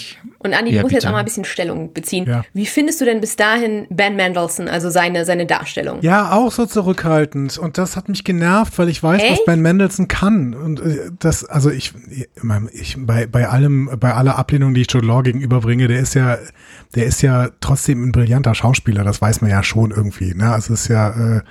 Und 0.41 0.53
Andi, 0.53 0.71
Ja, 0.71 0.77
ich 0.77 0.83
muss 0.83 0.91
jetzt 0.93 1.01
bitte. 1.01 1.09
auch 1.09 1.13
mal 1.13 1.19
ein 1.19 1.25
bisschen 1.25 1.43
Stellung 1.43 1.91
beziehen. 1.93 2.25
Ja. 2.25 2.43
Wie 2.53 2.65
findest 2.65 3.01
du 3.01 3.05
denn 3.05 3.19
bis 3.19 3.35
dahin 3.35 3.87
Ben 3.89 4.15
Mendelsohn, 4.15 4.69
also 4.69 4.89
seine, 4.89 5.25
seine 5.25 5.45
Darstellung? 5.45 5.99
Ja, 6.01 6.31
auch 6.31 6.51
so 6.53 6.65
zurückhaltend. 6.65 7.57
Und 7.57 7.77
das 7.77 7.97
hat 7.97 8.07
mich 8.07 8.23
genervt, 8.23 8.77
weil 8.79 8.87
ich 8.87 9.03
weiß, 9.03 9.21
was 9.21 9.29
Echt? 9.31 9.45
Ben 9.45 9.61
Mendelssohn 9.61 10.07
kann. 10.07 10.53
Und 10.53 10.79
äh, 10.79 11.11
das, 11.19 11.43
also 11.43 11.69
ich, 11.69 11.93
ich 12.71 12.95
bei, 12.97 13.25
bei 13.27 13.49
allem, 13.49 13.89
bei 13.99 14.13
aller 14.13 14.37
Ablehnung, 14.39 14.73
die 14.73 14.81
ich 14.81 14.91
Jude 14.91 15.05
Law 15.07 15.21
gegenüberbringe, 15.23 15.87
der 15.89 15.99
ist 15.99 16.13
ja, 16.13 16.37
der 16.95 17.05
ist 17.05 17.21
ja 17.21 17.49
trotzdem 17.59 18.03
ein 18.07 18.11
brillanter 18.13 18.55
Schauspieler. 18.55 19.03
Das 19.03 19.21
weiß 19.21 19.41
man 19.41 19.51
ja 19.51 19.61
schon 19.61 19.91
irgendwie. 19.91 20.33
Ne? 20.33 20.51
Also 20.51 20.73
es 20.73 20.83
ist 20.83 20.87
ja, 20.87 21.09
äh, 21.37 21.41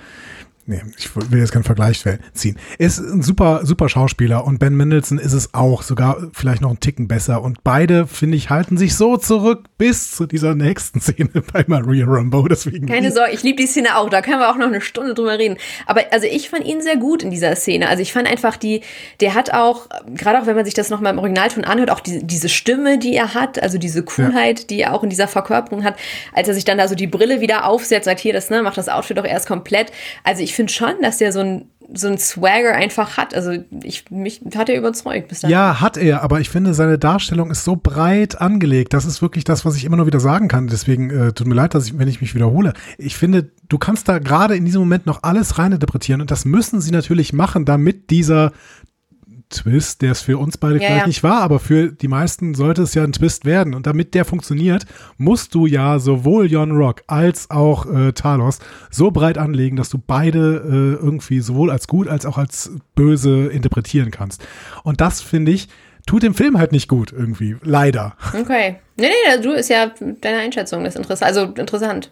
nee, 0.69 0.81
ich 0.97 1.09
will 1.15 1.39
jetzt 1.39 1.51
keinen 1.51 1.63
Vergleich 1.63 2.03
ziehen. 2.33 2.55
Er 2.77 2.87
ist 2.87 2.99
ein 2.99 3.23
super, 3.23 3.61
super 3.63 3.89
Schauspieler 3.89 4.45
und 4.45 4.59
Ben 4.59 4.75
Mendelssohn 4.75 5.17
ist 5.17 5.33
es 5.33 5.53
auch, 5.53 5.81
sogar 5.81 6.29
vielleicht 6.31 6.61
noch 6.61 6.69
einen 6.69 6.79
Ticken 6.79 7.07
besser. 7.07 7.41
Und 7.41 7.63
beide, 7.63 8.05
finde 8.05 8.37
ich, 8.37 8.49
halten 8.49 8.77
sich 8.77 8.95
so 8.95 9.17
zurück 9.17 9.65
bis 9.77 10.11
zu 10.11 10.27
dieser 10.27 10.53
nächsten 10.55 11.01
Szene 11.01 11.29
bei 11.51 11.65
Maria 11.67 12.05
Rambeau. 12.07 12.47
Deswegen 12.47 12.85
Keine 12.85 13.11
Sorge, 13.11 13.31
ich 13.33 13.41
liebe 13.41 13.57
die 13.61 13.67
Szene 13.67 13.97
auch, 13.97 14.09
da 14.09 14.21
können 14.21 14.39
wir 14.39 14.49
auch 14.49 14.57
noch 14.57 14.67
eine 14.67 14.81
Stunde 14.81 15.15
drüber 15.15 15.37
reden. 15.39 15.57
Aber 15.87 16.01
also 16.11 16.27
ich 16.27 16.49
fand 16.49 16.65
ihn 16.65 16.81
sehr 16.81 16.97
gut 16.97 17.23
in 17.23 17.31
dieser 17.31 17.55
Szene. 17.55 17.89
Also 17.89 18.03
ich 18.03 18.13
fand 18.13 18.27
einfach 18.27 18.55
die, 18.55 18.81
der 19.21 19.33
hat 19.33 19.51
auch, 19.51 19.87
gerade 20.13 20.39
auch 20.39 20.45
wenn 20.45 20.55
man 20.55 20.65
sich 20.65 20.75
das 20.75 20.89
nochmal 20.89 21.13
im 21.13 21.19
Originalton 21.19 21.63
anhört, 21.65 21.89
auch 21.89 21.99
die, 21.99 22.25
diese 22.25 22.47
Stimme, 22.47 22.99
die 22.99 23.15
er 23.15 23.33
hat, 23.33 23.61
also 23.61 23.79
diese 23.79 24.03
Coolheit, 24.03 24.69
die 24.69 24.81
er 24.81 24.93
auch 24.93 25.03
in 25.03 25.09
dieser 25.09 25.27
Verkörperung 25.27 25.83
hat, 25.83 25.95
als 26.33 26.47
er 26.47 26.53
sich 26.53 26.65
dann 26.65 26.77
da 26.77 26.87
so 26.87 26.93
die 26.93 27.07
Brille 27.07 27.41
wieder 27.41 27.65
aufsetzt, 27.65 28.05
sagt 28.05 28.19
hier, 28.19 28.33
das, 28.33 28.51
ne, 28.51 28.61
macht 28.61 28.77
das 28.77 28.87
Outfit 28.87 29.17
doch 29.17 29.25
erst 29.25 29.47
komplett. 29.47 29.91
Also 30.23 30.43
ich 30.43 30.53
finde 30.59 30.73
schon, 30.73 31.01
dass 31.01 31.19
der 31.19 31.31
so 31.31 31.39
ein, 31.39 31.69
so 31.93 32.09
ein 32.09 32.17
Swagger 32.17 32.73
einfach 32.73 33.15
hat. 33.15 33.33
Also 33.33 33.53
ich, 33.81 34.11
mich 34.11 34.41
hat 34.55 34.67
er 34.67 34.77
überzeugt 34.77 35.29
bis 35.29 35.39
dahin. 35.39 35.53
Ja, 35.53 35.79
hat 35.79 35.95
er, 35.95 36.21
aber 36.21 36.41
ich 36.41 36.49
finde, 36.49 36.73
seine 36.73 36.99
Darstellung 36.99 37.49
ist 37.49 37.63
so 37.63 37.77
breit 37.81 38.41
angelegt. 38.41 38.93
Das 38.93 39.05
ist 39.05 39.21
wirklich 39.21 39.45
das, 39.45 39.63
was 39.63 39.77
ich 39.77 39.85
immer 39.85 39.95
nur 39.95 40.05
wieder 40.05 40.19
sagen 40.19 40.49
kann. 40.49 40.67
Deswegen 40.67 41.09
äh, 41.11 41.31
tut 41.31 41.47
mir 41.47 41.55
leid, 41.55 41.75
dass 41.75 41.85
ich, 41.85 41.97
wenn 41.97 42.09
ich 42.09 42.19
mich 42.19 42.35
wiederhole. 42.35 42.73
Ich 42.97 43.15
finde, 43.15 43.49
du 43.69 43.77
kannst 43.77 44.09
da 44.09 44.19
gerade 44.19 44.57
in 44.57 44.65
diesem 44.65 44.81
Moment 44.81 45.05
noch 45.05 45.23
alles 45.23 45.57
reininterpretieren 45.57 46.19
und 46.19 46.29
das 46.29 46.43
müssen 46.43 46.81
sie 46.81 46.91
natürlich 46.91 47.31
machen, 47.31 47.63
damit 47.63 48.09
dieser 48.09 48.51
Twist, 49.49 50.01
der 50.01 50.11
es 50.11 50.21
für 50.21 50.37
uns 50.37 50.57
beide 50.57 50.75
Ja, 50.75 50.87
vielleicht 50.87 51.01
ja. 51.01 51.07
nicht 51.07 51.23
war, 51.23 51.41
aber 51.41 51.59
für 51.59 51.91
die 51.91 52.07
meisten 52.07 52.53
sollte 52.53 52.83
es 52.83 52.93
ja 52.93 53.03
ein 53.03 53.13
Twist 53.13 53.45
werden. 53.45 53.73
Und 53.73 53.87
damit 53.87 54.13
der 54.13 54.25
funktioniert, 54.25 54.85
musst 55.17 55.55
du 55.55 55.65
ja 55.65 55.99
sowohl 55.99 56.49
Jon 56.51 56.71
Rock 56.71 57.03
als 57.07 57.49
auch 57.49 57.85
äh, 57.85 58.13
Talos 58.13 58.59
so 58.91 59.11
breit 59.11 59.37
anlegen, 59.37 59.75
dass 59.75 59.89
du 59.89 59.97
beide 59.97 60.97
äh, 60.99 61.03
irgendwie 61.03 61.39
sowohl 61.39 61.71
als 61.71 61.87
gut 61.87 62.07
als 62.07 62.25
auch 62.25 62.37
als 62.37 62.71
böse 62.95 63.47
interpretieren 63.47 64.11
kannst. 64.11 64.45
Und 64.83 65.01
das, 65.01 65.21
finde 65.21 65.51
ich, 65.51 65.67
tut 66.05 66.23
dem 66.23 66.33
Film 66.33 66.57
halt 66.57 66.71
nicht 66.71 66.87
gut 66.87 67.11
irgendwie. 67.11 67.57
Leider. 67.63 68.15
Okay. 68.33 68.77
Nee, 68.97 69.07
nee, 69.07 69.41
du 69.41 69.51
ist 69.51 69.69
ja 69.69 69.91
deine 70.21 70.39
Einschätzung, 70.39 70.83
das 70.83 70.93
ist 70.93 70.99
interessant. 70.99 71.27
Also 71.27 71.53
interessant. 71.53 72.11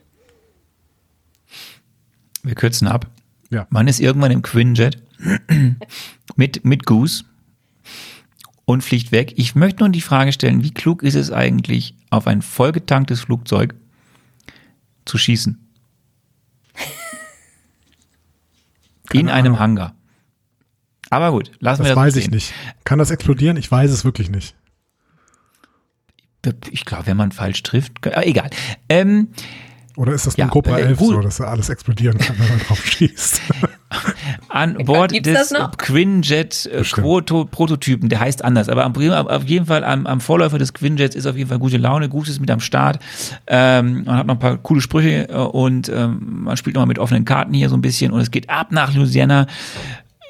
Wir 2.43 2.55
kürzen 2.55 2.87
ab. 2.87 3.07
Ja. 3.49 3.67
Man 3.69 3.87
ist 3.87 3.99
irgendwann 3.99 4.31
im 4.31 4.41
Quinjet 4.41 4.97
mit, 6.35 6.65
mit 6.65 6.85
Goose 6.85 7.25
und 8.67 8.83
fliegt 8.83 9.13
weg. 9.13 9.33
Ich 9.37 9.55
möchte 9.55 9.81
nur 9.81 9.89
die 9.89 10.01
Frage 10.01 10.33
stellen, 10.33 10.61
wie 10.61 10.73
klug 10.73 11.01
ist 11.01 11.15
es 11.15 11.31
eigentlich, 11.31 11.95
auf 12.09 12.27
ein 12.27 12.41
vollgetanktes 12.41 13.21
Flugzeug 13.21 13.73
zu 15.05 15.17
schießen? 15.17 15.57
In 19.13 19.29
einem 19.29 19.57
Hangar. 19.57 19.95
Aber 21.09 21.31
gut, 21.31 21.51
lassen 21.61 21.85
wir 21.85 21.89
Das 21.89 21.95
das 21.95 22.03
weiß 22.03 22.15
ich 22.17 22.29
nicht. 22.29 22.53
Kann 22.83 22.99
das 22.99 23.09
explodieren? 23.09 23.55
Ich 23.55 23.71
weiß 23.71 23.89
es 23.89 24.03
wirklich 24.03 24.29
nicht. 24.29 24.53
Ich 26.69 26.83
glaube, 26.83 27.07
wenn 27.07 27.17
man 27.17 27.31
falsch 27.31 27.63
trifft, 27.63 28.05
egal. 28.05 28.49
Ähm, 28.89 29.29
Oder 29.97 30.13
ist 30.13 30.27
das 30.27 30.37
Ja, 30.37 30.45
ein 30.45 30.51
Cobra 30.51 30.77
äh, 30.77 30.83
11 30.83 30.97
gut. 30.97 31.15
so, 31.15 31.21
dass 31.21 31.39
er 31.39 31.47
alles 31.47 31.69
explodieren 31.69 32.19
kann, 32.19 32.37
wenn 32.37 32.47
man 32.47 32.59
drauf 32.59 32.85
schießt? 32.85 33.41
an 34.49 34.75
Bord 34.85 35.11
des 35.11 35.33
das 35.33 35.51
noch? 35.51 35.75
Quinjet 35.75 36.67
äh. 36.67 36.83
Proto 36.83 37.45
Prototypen, 37.45 38.07
der 38.07 38.19
heißt 38.19 38.43
anders, 38.45 38.69
aber 38.69 38.85
am, 38.85 38.93
auf 38.95 39.43
jeden 39.45 39.65
Fall 39.65 39.83
am, 39.83 40.05
am 40.05 40.21
Vorläufer 40.21 40.59
des 40.59 40.73
Quinjets 40.73 41.15
ist 41.15 41.25
auf 41.25 41.35
jeden 41.35 41.49
Fall 41.49 41.57
gute 41.57 41.77
Laune, 41.77 42.09
Gutes 42.09 42.39
mit 42.39 42.51
am 42.51 42.59
Start. 42.59 42.99
Ähm, 43.47 44.03
man 44.05 44.17
hat 44.17 44.27
noch 44.27 44.35
ein 44.35 44.39
paar 44.39 44.57
coole 44.57 44.81
Sprüche 44.81 45.29
äh, 45.29 45.33
und 45.33 45.89
ähm, 45.89 46.43
man 46.43 46.57
spielt 46.57 46.75
nochmal 46.75 46.87
mit 46.87 46.99
offenen 46.99 47.25
Karten 47.25 47.53
hier 47.53 47.69
so 47.69 47.75
ein 47.75 47.81
bisschen 47.81 48.11
und 48.11 48.19
es 48.21 48.29
geht 48.29 48.51
ab 48.51 48.71
nach 48.71 48.93
Louisiana. 48.93 49.47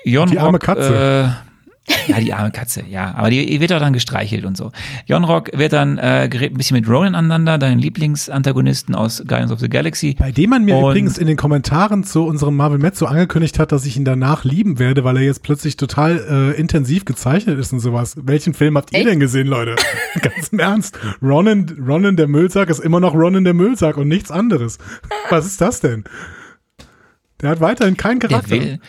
Jon 0.05 0.29
Die 0.29 0.39
arme 0.39 0.53
Rock, 0.53 0.61
Katze. 0.61 1.33
Äh, 1.43 1.46
ja, 2.07 2.19
die 2.19 2.33
arme 2.33 2.51
Katze, 2.51 2.83
ja. 2.89 3.13
Aber 3.15 3.29
die 3.29 3.59
wird 3.61 3.71
auch 3.71 3.79
dann 3.79 3.93
gestreichelt 3.93 4.43
und 4.43 4.57
so. 4.57 4.71
Jon 5.05 5.23
Rock 5.23 5.51
wird 5.53 5.71
dann 5.71 5.97
äh, 5.97 6.27
gerät 6.29 6.51
ein 6.53 6.57
bisschen 6.57 6.75
mit 6.75 6.87
Ronan 6.89 7.15
aneinander, 7.15 7.57
deinen 7.57 7.79
Lieblingsantagonisten 7.79 8.93
aus 8.93 9.23
Guardians 9.25 9.53
of 9.53 9.59
the 9.61 9.69
Galaxy. 9.69 10.15
Bei 10.19 10.31
dem 10.33 10.49
man 10.49 10.65
mir 10.65 10.75
Und- 10.75 10.83
übrigens 10.83 11.17
in 11.17 11.27
den 11.27 11.37
Kommentaren 11.37 12.03
zu 12.03 12.25
unserem 12.25 12.57
Marvel 12.57 12.77
Met 12.77 12.97
so 12.97 13.05
angekündigt 13.05 13.57
hat, 13.57 13.71
dass 13.71 13.85
ich 13.85 13.95
ihn 13.95 14.03
danach 14.03 14.43
lieben 14.43 14.79
werde, 14.79 15.05
weil 15.05 15.15
er 15.17 15.23
jetzt 15.23 15.43
plötzlich 15.43 15.77
total 15.77 16.53
äh, 16.55 16.59
intensiv 16.59 17.05
gezeichnet 17.05 17.57
ist 17.57 17.71
und 17.71 17.79
sowas. 17.79 18.17
Welchen 18.21 18.53
Film 18.53 18.75
habt 18.77 18.91
ihr 18.91 18.99
Echt? 18.99 19.07
denn 19.07 19.19
gesehen, 19.21 19.47
Leute? 19.47 19.75
Ganz 20.21 20.49
im 20.49 20.59
Ernst. 20.59 20.99
Ronan, 21.21 21.73
Ronan 21.87 22.17
der 22.17 22.27
Müllsack 22.27 22.69
ist 22.69 22.79
immer 22.79 22.99
noch 22.99 23.13
Ronan 23.13 23.45
der 23.45 23.53
Müllsack 23.53 23.95
und 23.95 24.09
nichts 24.09 24.29
anderes. 24.29 24.77
Was 25.29 25.45
ist 25.45 25.61
das 25.61 25.79
denn? 25.79 26.03
Der 27.41 27.49
hat 27.51 27.61
weiterhin 27.61 27.95
keinen 27.97 28.19
Der 28.19 28.29
Charakter. 28.29 28.49
will, 28.51 28.79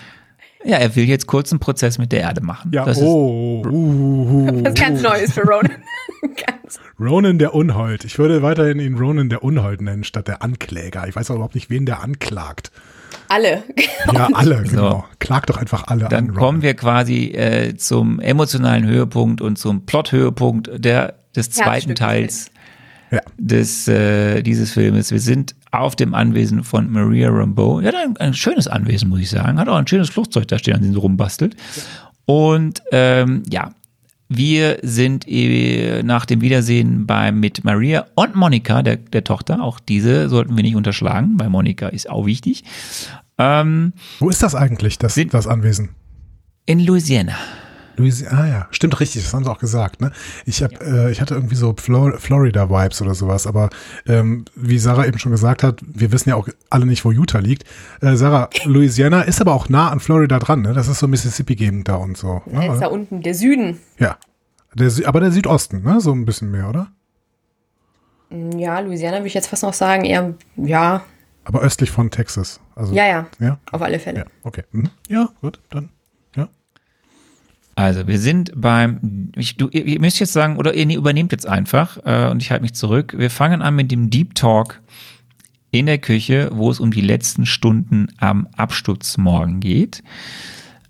ja, 0.65 0.77
er 0.77 0.97
will 0.97 1.05
jetzt 1.05 1.27
kurz 1.27 1.53
einen 1.53 1.61
Prozess 1.61 1.99
mit 1.99 2.13
der 2.13 2.21
Erde 2.21 2.41
machen. 2.41 2.71
ja, 2.75 2.85
das 2.85 2.99
oh, 3.01 3.63
uh, 3.65 3.71
uh, 3.71 4.63
Das 4.63 4.75
ist 4.75 4.81
ganz 4.81 5.03
Neues 5.03 5.33
für 5.33 5.43
Ronan. 5.43 5.77
ganz. 6.23 6.81
Ronan 6.99 7.39
der 7.39 7.55
Unhold. 7.55 8.05
Ich 8.05 8.19
würde 8.19 8.43
weiterhin 8.43 8.81
ihn 8.81 8.97
Ronan 8.97 9.29
der 9.29 9.45
Unhold 9.45 9.81
nennen, 9.81 10.05
statt 10.05 10.29
der 10.29 10.43
Ankläger. 10.43 11.07
Ich 11.07 11.15
weiß 11.15 11.31
auch 11.31 11.37
überhaupt 11.37 11.55
nicht, 11.55 11.71
wen 11.71 11.87
der 11.87 12.03
anklagt. 12.03 12.73
Alle. 13.29 13.63
Ja, 14.13 14.29
alle, 14.35 14.63
genau. 14.63 15.05
Klagt 15.19 15.51
doch 15.51 15.59
einfach 15.59 15.87
alle 15.87 16.09
Dann 16.09 16.31
an. 16.31 16.35
kommen 16.35 16.63
wir 16.63 16.75
quasi 16.75 17.27
äh, 17.27 17.77
zum 17.77 18.21
emotionalen 18.21 18.87
Höhepunkt 18.87 19.41
und 19.41 19.59
zum 19.59 19.87
Plot-Höhepunkt 19.87 20.71
der, 20.75 21.15
des 21.37 21.51
zweiten 21.51 21.95
Teils 21.95 22.51
Ja. 23.11 23.21
des, 23.39 23.89
äh, 23.89 24.43
dieses 24.43 24.73
Filmes. 24.73 25.11
Wir 25.11 25.21
sind 25.21 25.55
auf 25.71 25.97
dem 25.97 26.15
Anwesen 26.15 26.63
von 26.65 26.91
Maria 26.91 27.31
Rambeau. 27.31 27.81
Hat 27.83 27.95
ein, 27.95 28.17
ein 28.19 28.35
schönes 28.35 28.69
Anwesen, 28.69 29.09
muss 29.09 29.21
ich 29.21 29.31
sagen. 29.31 29.59
Hat 29.59 29.69
auch 29.69 29.77
ein 29.77 29.87
schönes 29.87 30.11
Flugzeug 30.11 30.47
da 30.49 30.59
stehen, 30.59 30.75
an 30.75 30.83
dem 30.83 30.93
sie 30.93 30.99
rumbastelt. 30.99 31.57
Und 32.27 32.83
ähm, 32.93 33.43
ja, 33.51 33.71
wir 34.29 34.79
sind 34.83 35.27
äh, 35.27 36.03
nach 36.03 36.27
dem 36.27 36.43
Wiedersehen 36.43 37.07
bei, 37.07 37.33
mit 37.33 37.65
Maria 37.65 38.05
und 38.15 38.35
Monika, 38.35 38.83
der, 38.83 38.97
der 38.97 39.25
Tochter. 39.25 39.63
Auch 39.63 39.81
diese 39.81 40.29
sollten 40.29 40.55
wir 40.57 40.63
nicht 40.63 40.77
unterschlagen, 40.77 41.35
weil 41.39 41.49
Monika 41.49 41.89
ist 41.89 42.11
auch 42.11 42.27
wichtig. 42.27 42.65
Ähm, 43.39 43.95
Wo 44.19 44.29
ist 44.29 44.43
das 44.43 44.55
eigentlich, 44.55 44.99
das, 44.99 45.15
Sind- 45.15 45.33
das 45.33 45.47
Anwesen? 45.47 45.91
in 46.67 46.81
Louisiana. 46.81 47.33
Louisiana, 47.99 48.39
ah 48.43 48.47
ja, 48.47 48.69
stimmt 48.71 48.99
richtig, 49.01 49.23
das 49.25 49.35
haben 49.35 49.45
sie 49.45 49.51
auch 49.51 49.59
gesagt. 49.59 50.01
Ne? 50.01 50.11
Ich, 50.47 50.63
hab, 50.63 50.73
äh, 50.83 51.11
ich 51.11 51.21
hatte 51.21 51.35
irgendwie 51.35 51.55
so 51.57 51.75
Flor 51.77 52.17
Florida-Vibes 52.19 53.03
oder 53.03 53.15
sowas, 53.15 53.47
aber 53.47 53.69
ähm, 54.07 54.45
wie 54.55 54.79
Sarah 54.79 55.05
eben 55.07 55.19
schon 55.19 55.33
gesagt 55.33 55.63
hat, 55.63 55.81
wir 55.87 56.11
wissen 56.13 56.31
ja 56.31 56.37
auch 56.37 56.49
alle 56.71 56.87
nicht, 56.87 57.05
wo 57.05 57.11
Utah 57.13 57.39
liegt. 57.41 57.65
Äh, 58.01 58.17
Sarah, 58.17 58.49
Louisiana 58.65 59.23
ist 59.23 59.41
aber 59.41 59.53
auch 59.53 59.69
nah 59.69 59.91
an 59.91 60.01
Florida 60.01 60.39
dran, 60.39 60.63
ne? 60.63 60.73
Das 60.73 60.89
ist 60.89 61.01
so 61.01 61.09
Mississippi-Gegend 61.09 61.89
da 61.89 61.97
und 61.97 62.17
so. 62.17 62.43
Da 62.47 62.63
ist 62.63 62.69
Ne? 62.75 62.81
da 62.81 62.87
unten 62.87 63.23
der 63.23 63.35
Süden. 63.35 63.79
Ja. 63.99 64.17
Der, 64.75 64.91
aber 65.07 65.21
der 65.21 65.33
Südosten, 65.33 65.83
ne? 65.83 66.01
So 66.01 66.13
ein 66.13 66.25
bisschen 66.25 66.51
mehr, 66.51 66.69
oder? 66.69 66.89
Ja, 68.57 68.79
Louisiana 68.81 69.17
würde 69.19 69.29
ich 69.29 69.35
jetzt 69.35 69.49
fast 69.49 69.63
noch 69.63 69.73
sagen, 69.73 70.05
eher, 70.05 70.35
ja, 70.57 71.03
Aber 71.45 71.61
östlich 71.63 71.91
von 71.91 72.11
Texas. 72.11 72.61
Also, 72.77 72.93
ja, 72.95 73.07
ja, 73.07 73.27
Ja, 73.41 73.59
auf 73.73 73.81
alle 73.81 73.99
Fälle. 73.99 74.19
ja 74.21 74.25
okay. 74.45 74.65
Mhm. 74.73 74.91
Ja, 75.09 75.31
gut, 75.41 75.61
dann. 75.71 75.89
Also 77.79 78.09
wir 78.09 78.19
sind 78.19 78.51
beim, 78.57 79.31
ich, 79.37 79.57
du, 79.57 79.69
ihr, 79.69 80.01
müsst 80.01 80.19
jetzt 80.19 80.33
sagen, 80.33 80.57
oder 80.57 80.75
ihr 80.75 80.97
übernehmt 80.97 81.31
jetzt 81.31 81.47
einfach 81.47 81.97
äh, 82.05 82.29
und 82.29 82.43
ich 82.43 82.51
halte 82.51 82.63
mich 82.63 82.75
zurück. 82.75 83.15
Wir 83.17 83.31
fangen 83.31 83.63
an 83.63 83.77
mit 83.77 83.93
dem 83.93 84.11
Deep 84.11 84.35
Talk 84.35 84.81
in 85.71 85.87
der 85.87 85.99
Küche, 85.99 86.51
wo 86.53 86.73
es 86.73 86.81
um 86.81 86.91
die 86.91 87.03
letzten 87.03 87.47
Stunden 87.47 88.09
am 88.19 88.49
Absturzmorgen 88.57 89.61
geht. 89.61 90.03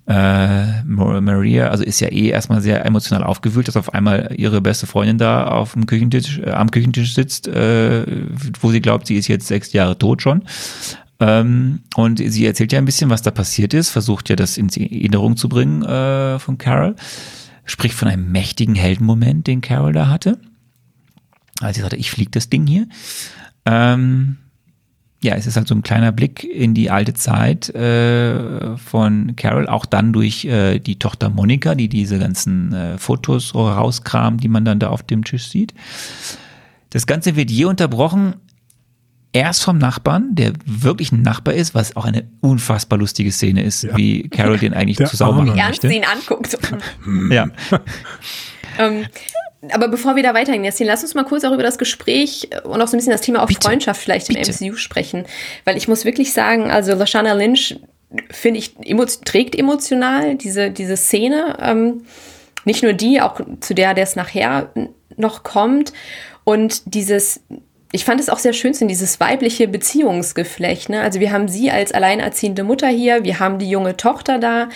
Äh, 0.06 0.82
Mar- 0.84 1.20
Maria, 1.20 1.68
also 1.68 1.84
ist 1.84 2.00
ja 2.00 2.08
eh 2.08 2.28
erstmal 2.28 2.62
sehr 2.62 2.86
emotional 2.86 3.22
aufgewühlt, 3.22 3.68
dass 3.68 3.76
auf 3.76 3.92
einmal 3.92 4.32
ihre 4.38 4.62
beste 4.62 4.86
Freundin 4.86 5.18
da 5.18 5.46
auf 5.46 5.74
dem 5.74 5.84
Küchentisch, 5.84 6.38
äh, 6.38 6.52
am 6.52 6.70
Küchentisch 6.70 7.12
sitzt, 7.12 7.48
äh, 7.48 8.06
wo 8.62 8.70
sie 8.70 8.80
glaubt, 8.80 9.08
sie 9.08 9.16
ist 9.16 9.28
jetzt 9.28 9.46
sechs 9.46 9.74
Jahre 9.74 9.98
tot 9.98 10.22
schon. 10.22 10.44
Ähm, 11.20 11.80
und 11.96 12.18
sie 12.18 12.46
erzählt 12.46 12.72
ja 12.72 12.78
ein 12.78 12.84
bisschen, 12.84 13.10
was 13.10 13.22
da 13.22 13.30
passiert 13.30 13.74
ist, 13.74 13.90
versucht 13.90 14.28
ja 14.28 14.36
das 14.36 14.56
in 14.56 14.68
Erinnerung 14.68 15.36
zu 15.36 15.48
bringen 15.48 15.82
äh, 15.82 16.38
von 16.38 16.58
Carol, 16.58 16.94
spricht 17.64 17.94
von 17.94 18.08
einem 18.08 18.30
mächtigen 18.30 18.74
Heldenmoment, 18.74 19.46
den 19.46 19.60
Carol 19.60 19.92
da 19.92 20.08
hatte. 20.08 20.38
Als 21.60 21.76
sie 21.76 21.82
sagte, 21.82 21.96
ich 21.96 22.10
fliege 22.10 22.30
das 22.30 22.50
Ding 22.50 22.66
hier. 22.66 22.86
Ähm, 23.64 24.36
ja, 25.20 25.34
es 25.34 25.48
ist 25.48 25.56
halt 25.56 25.66
so 25.66 25.74
ein 25.74 25.82
kleiner 25.82 26.12
Blick 26.12 26.44
in 26.44 26.74
die 26.74 26.90
alte 26.90 27.12
Zeit 27.12 27.68
äh, 27.70 28.76
von 28.76 29.34
Carol, 29.34 29.66
auch 29.66 29.84
dann 29.84 30.12
durch 30.12 30.44
äh, 30.44 30.78
die 30.78 31.00
Tochter 31.00 31.28
Monika, 31.28 31.74
die 31.74 31.88
diese 31.88 32.20
ganzen 32.20 32.72
äh, 32.72 32.98
Fotos 32.98 33.54
rauskramt, 33.54 34.44
die 34.44 34.48
man 34.48 34.64
dann 34.64 34.78
da 34.78 34.90
auf 34.90 35.02
dem 35.02 35.24
Tisch 35.24 35.48
sieht. 35.48 35.74
Das 36.90 37.06
Ganze 37.08 37.34
wird 37.34 37.50
je 37.50 37.64
unterbrochen, 37.64 38.36
erst 39.32 39.62
vom 39.62 39.78
Nachbarn, 39.78 40.34
der 40.34 40.52
wirklich 40.64 41.12
ein 41.12 41.22
Nachbar 41.22 41.54
ist, 41.54 41.74
was 41.74 41.96
auch 41.96 42.04
eine 42.04 42.28
unfassbar 42.40 42.98
lustige 42.98 43.30
Szene 43.32 43.62
ist, 43.62 43.84
ja. 43.84 43.96
wie 43.96 44.28
Carol 44.28 44.58
den 44.58 44.74
eigentlich 44.74 44.96
Der 44.96 45.06
zu 45.06 45.16
sauber 45.16 45.42
machen 45.42 45.56
Wie 45.56 45.60
ernst 45.60 45.84
ihn 45.84 46.04
anguckt. 46.04 46.58
Ja. 47.30 47.48
ähm, 48.78 49.06
aber 49.72 49.88
bevor 49.88 50.16
wir 50.16 50.22
da 50.22 50.34
weitergehen, 50.34 50.64
Jasmin, 50.64 50.88
lass 50.88 51.02
uns 51.02 51.14
mal 51.14 51.24
kurz 51.24 51.44
auch 51.44 51.52
über 51.52 51.62
das 51.62 51.78
Gespräch 51.78 52.48
und 52.64 52.80
auch 52.80 52.88
so 52.88 52.96
ein 52.96 52.98
bisschen 52.98 53.12
das 53.12 53.20
Thema 53.20 53.42
auf 53.42 53.48
Bitte. 53.48 53.60
Freundschaft 53.62 54.00
vielleicht 54.00 54.28
im 54.30 54.36
Bitte. 54.36 54.52
MCU 54.52 54.76
sprechen. 54.76 55.24
Weil 55.64 55.76
ich 55.76 55.88
muss 55.88 56.04
wirklich 56.04 56.32
sagen, 56.32 56.70
also 56.70 56.94
Lashana 56.94 57.32
Lynch, 57.32 57.78
finde 58.30 58.60
ich, 58.60 58.76
emo 58.84 59.04
trägt 59.04 59.56
emotional 59.56 60.36
diese, 60.36 60.70
diese 60.70 60.96
Szene. 60.96 61.56
Ähm, 61.60 62.02
nicht 62.64 62.82
nur 62.82 62.92
die, 62.92 63.20
auch 63.20 63.40
zu 63.60 63.74
der, 63.74 63.94
der 63.94 64.04
es 64.04 64.16
nachher 64.16 64.72
noch 65.16 65.42
kommt. 65.42 65.92
Und 66.44 66.94
dieses, 66.94 67.40
ich 67.90 68.04
fand 68.04 68.20
es 68.20 68.28
auch 68.28 68.38
sehr 68.38 68.52
schön, 68.52 68.74
so 68.74 68.86
dieses 68.86 69.18
weibliche 69.18 69.66
Beziehungsgeflecht. 69.66 70.90
Ne? 70.90 71.00
Also 71.00 71.20
wir 71.20 71.32
haben 71.32 71.48
sie 71.48 71.70
als 71.70 71.92
alleinerziehende 71.92 72.62
Mutter 72.62 72.88
hier, 72.88 73.24
wir 73.24 73.40
haben 73.40 73.58
die 73.58 73.70
junge 73.70 73.96
Tochter 73.96 74.38
da. 74.38 74.68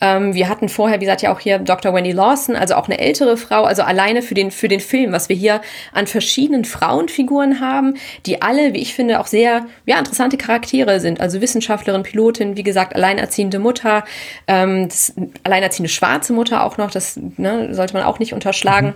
Ähm, 0.00 0.34
wir 0.34 0.48
hatten 0.48 0.68
vorher, 0.68 1.00
wie 1.00 1.04
gesagt, 1.04 1.22
ja 1.22 1.32
auch 1.32 1.40
hier 1.40 1.58
Dr. 1.58 1.92
Wendy 1.92 2.12
Lawson, 2.12 2.54
also 2.54 2.76
auch 2.76 2.86
eine 2.86 3.00
ältere 3.00 3.36
Frau, 3.36 3.64
also 3.64 3.82
alleine 3.82 4.22
für 4.22 4.34
den, 4.34 4.52
für 4.52 4.68
den 4.68 4.78
Film, 4.78 5.10
was 5.10 5.28
wir 5.28 5.34
hier 5.34 5.62
an 5.92 6.06
verschiedenen 6.06 6.64
Frauenfiguren 6.64 7.58
haben, 7.58 7.94
die 8.24 8.40
alle, 8.40 8.72
wie 8.72 8.78
ich 8.78 8.94
finde, 8.94 9.18
auch 9.18 9.26
sehr 9.26 9.66
ja, 9.84 9.98
interessante 9.98 10.36
Charaktere 10.36 11.00
sind. 11.00 11.20
Also 11.20 11.40
Wissenschaftlerin, 11.40 12.04
Pilotin, 12.04 12.56
wie 12.56 12.62
gesagt, 12.62 12.94
alleinerziehende 12.94 13.58
Mutter, 13.58 14.04
ähm, 14.46 14.88
das, 14.88 15.12
alleinerziehende 15.42 15.88
schwarze 15.88 16.32
Mutter 16.32 16.62
auch 16.62 16.78
noch, 16.78 16.92
das 16.92 17.18
ne, 17.36 17.74
sollte 17.74 17.94
man 17.94 18.04
auch 18.04 18.20
nicht 18.20 18.32
unterschlagen. 18.32 18.94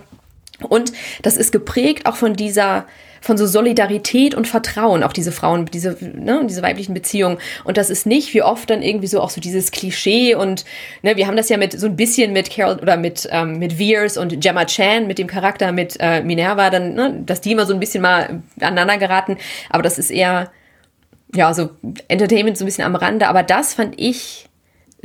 Und 0.61 0.93
das 1.21 1.35
ist 1.35 1.51
geprägt 1.51 2.05
auch 2.05 2.15
von 2.15 2.37
dieser, 2.37 2.85
von 3.25 3.39
so 3.39 3.47
Solidarität 3.47 4.35
und 4.35 4.47
Vertrauen, 4.47 5.01
auch 5.01 5.11
diese 5.11 5.31
Frauen, 5.31 5.65
diese, 5.65 5.97
ne, 5.99 6.45
diese 6.47 6.61
weiblichen 6.61 6.93
Beziehungen. 6.93 7.39
Und 7.63 7.75
das 7.77 7.89
ist 7.89 8.05
nicht 8.05 8.35
wie 8.35 8.43
oft 8.43 8.69
dann 8.69 8.83
irgendwie 8.83 9.07
so 9.07 9.19
auch 9.19 9.31
so 9.31 9.41
dieses 9.41 9.71
Klischee 9.71 10.35
und 10.35 10.63
ne, 11.01 11.17
wir 11.17 11.25
haben 11.25 11.35
das 11.35 11.49
ja 11.49 11.57
mit 11.57 11.77
so 11.77 11.87
ein 11.87 11.95
bisschen 11.95 12.33
mit 12.33 12.51
Carol 12.51 12.77
oder 12.77 12.97
mit, 12.97 13.27
ähm, 13.31 13.57
mit 13.57 13.79
Veers 13.79 14.17
und 14.17 14.39
Gemma 14.41 14.65
Chan, 14.65 15.07
mit 15.07 15.17
dem 15.17 15.25
Charakter 15.25 15.71
mit 15.71 15.97
äh, 15.99 16.21
Minerva, 16.21 16.69
dann, 16.69 16.93
ne, 16.93 17.23
dass 17.25 17.41
die 17.41 17.53
immer 17.53 17.65
so 17.65 17.73
ein 17.73 17.79
bisschen 17.79 18.03
mal 18.03 18.43
aneinander 18.59 18.99
geraten. 18.99 19.37
Aber 19.71 19.81
das 19.81 19.97
ist 19.97 20.11
eher, 20.11 20.51
ja, 21.33 21.51
so 21.55 21.71
Entertainment 22.07 22.59
so 22.59 22.63
ein 22.63 22.67
bisschen 22.67 22.85
am 22.85 22.93
Rande. 22.93 23.27
Aber 23.27 23.41
das 23.41 23.73
fand 23.73 23.95
ich 23.97 24.49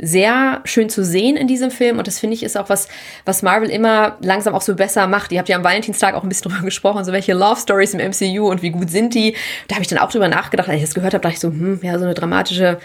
sehr 0.01 0.61
schön 0.65 0.89
zu 0.89 1.05
sehen 1.05 1.37
in 1.37 1.47
diesem 1.47 1.69
Film 1.69 1.99
und 1.99 2.07
das 2.07 2.19
finde 2.19 2.33
ich 2.33 2.43
ist 2.43 2.57
auch 2.57 2.69
was, 2.69 2.87
was 3.23 3.43
Marvel 3.43 3.69
immer 3.69 4.17
langsam 4.21 4.55
auch 4.55 4.61
so 4.61 4.75
besser 4.75 5.07
macht. 5.07 5.31
Ihr 5.31 5.37
habt 5.37 5.47
ja 5.47 5.55
am 5.55 5.63
Valentinstag 5.63 6.15
auch 6.15 6.23
ein 6.23 6.29
bisschen 6.29 6.51
drüber 6.51 6.65
gesprochen, 6.65 7.05
so 7.05 7.11
welche 7.11 7.33
Love 7.33 7.59
Stories 7.59 7.93
im 7.93 7.99
MCU 7.99 8.49
und 8.49 8.63
wie 8.63 8.71
gut 8.71 8.89
sind 8.89 9.13
die. 9.13 9.35
Da 9.67 9.75
habe 9.75 9.83
ich 9.83 9.87
dann 9.87 9.99
auch 9.99 10.11
drüber 10.11 10.27
nachgedacht, 10.27 10.67
als 10.67 10.77
ich 10.77 10.83
das 10.83 10.95
gehört 10.95 11.13
habe, 11.13 11.21
dachte 11.21 11.35
ich 11.35 11.39
so, 11.39 11.49
hm, 11.49 11.79
ja, 11.83 11.97
so 11.99 12.05
eine 12.05 12.15
dramatische 12.15 12.79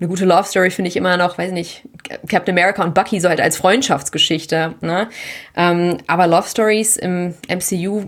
eine 0.00 0.08
gute 0.08 0.24
Love 0.24 0.44
Story 0.44 0.70
finde 0.70 0.88
ich 0.88 0.96
immer 0.96 1.18
noch, 1.18 1.36
weiß 1.36 1.52
nicht, 1.52 1.82
Captain 2.26 2.58
America 2.58 2.82
und 2.82 2.94
Bucky 2.94 3.20
so 3.20 3.28
halt 3.28 3.40
als 3.40 3.58
Freundschaftsgeschichte. 3.58 4.74
Ne? 4.80 5.08
Ähm, 5.54 5.98
aber 6.06 6.26
Love 6.26 6.48
Stories 6.48 6.96
im 6.96 7.34
MCU 7.48 8.04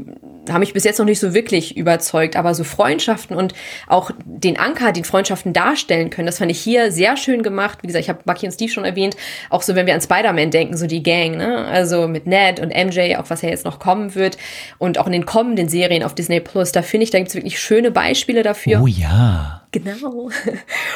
haben 0.51 0.61
mich 0.61 0.73
bis 0.73 0.85
jetzt 0.85 0.99
noch 0.99 1.07
nicht 1.07 1.21
so 1.21 1.35
wirklich 1.35 1.77
überzeugt. 1.77 2.37
Aber 2.37 2.55
so 2.55 2.65
Freundschaften 2.65 3.37
und 3.37 3.53
auch 3.87 4.11
den 4.25 4.59
Anker, 4.59 4.93
den 4.93 5.05
Freundschaften 5.05 5.53
darstellen 5.53 6.09
können, 6.09 6.27
das 6.27 6.39
fand 6.39 6.51
ich 6.51 6.61
hier 6.61 6.91
sehr 6.91 7.19
schön 7.19 7.43
gemacht. 7.43 7.81
Wie 7.83 7.89
gesagt, 7.89 8.03
ich 8.03 8.09
habe 8.09 8.21
Bucky 8.25 8.47
und 8.47 8.53
Steve 8.53 8.73
schon 8.73 8.87
erwähnt. 8.87 9.15
Auch 9.51 9.61
so, 9.61 9.75
wenn 9.75 9.87
wir 9.87 9.95
an 9.95 10.01
Spider-Man 10.01 10.51
denken, 10.51 10.77
so 10.79 10.87
die 10.87 11.03
Gang, 11.03 11.37
ne? 11.37 11.67
Also 11.67 12.09
mit 12.09 12.27
Ned 12.27 12.59
und 12.59 12.69
MJ, 12.71 13.17
auch 13.17 13.29
was 13.29 13.43
ja 13.43 13.51
jetzt 13.51 13.67
noch 13.67 13.79
kommen 13.79 14.15
wird. 14.15 14.39
Und 14.79 14.99
auch 14.99 15.07
in 15.07 15.13
den 15.13 15.27
kommenden 15.27 15.69
Serien 15.69 16.03
auf 16.03 16.15
Disney 16.15 16.41
Plus, 16.41 16.73
da 16.73 16.81
finde 16.81 17.05
ich, 17.05 17.11
da 17.11 17.19
gibt 17.19 17.29
es 17.29 17.35
wirklich 17.35 17.61
schöne 17.61 17.91
Beispiele 17.91 18.43
dafür. 18.43 18.81
Oh 18.83 18.87
ja. 18.87 19.62
Genau. 19.73 20.31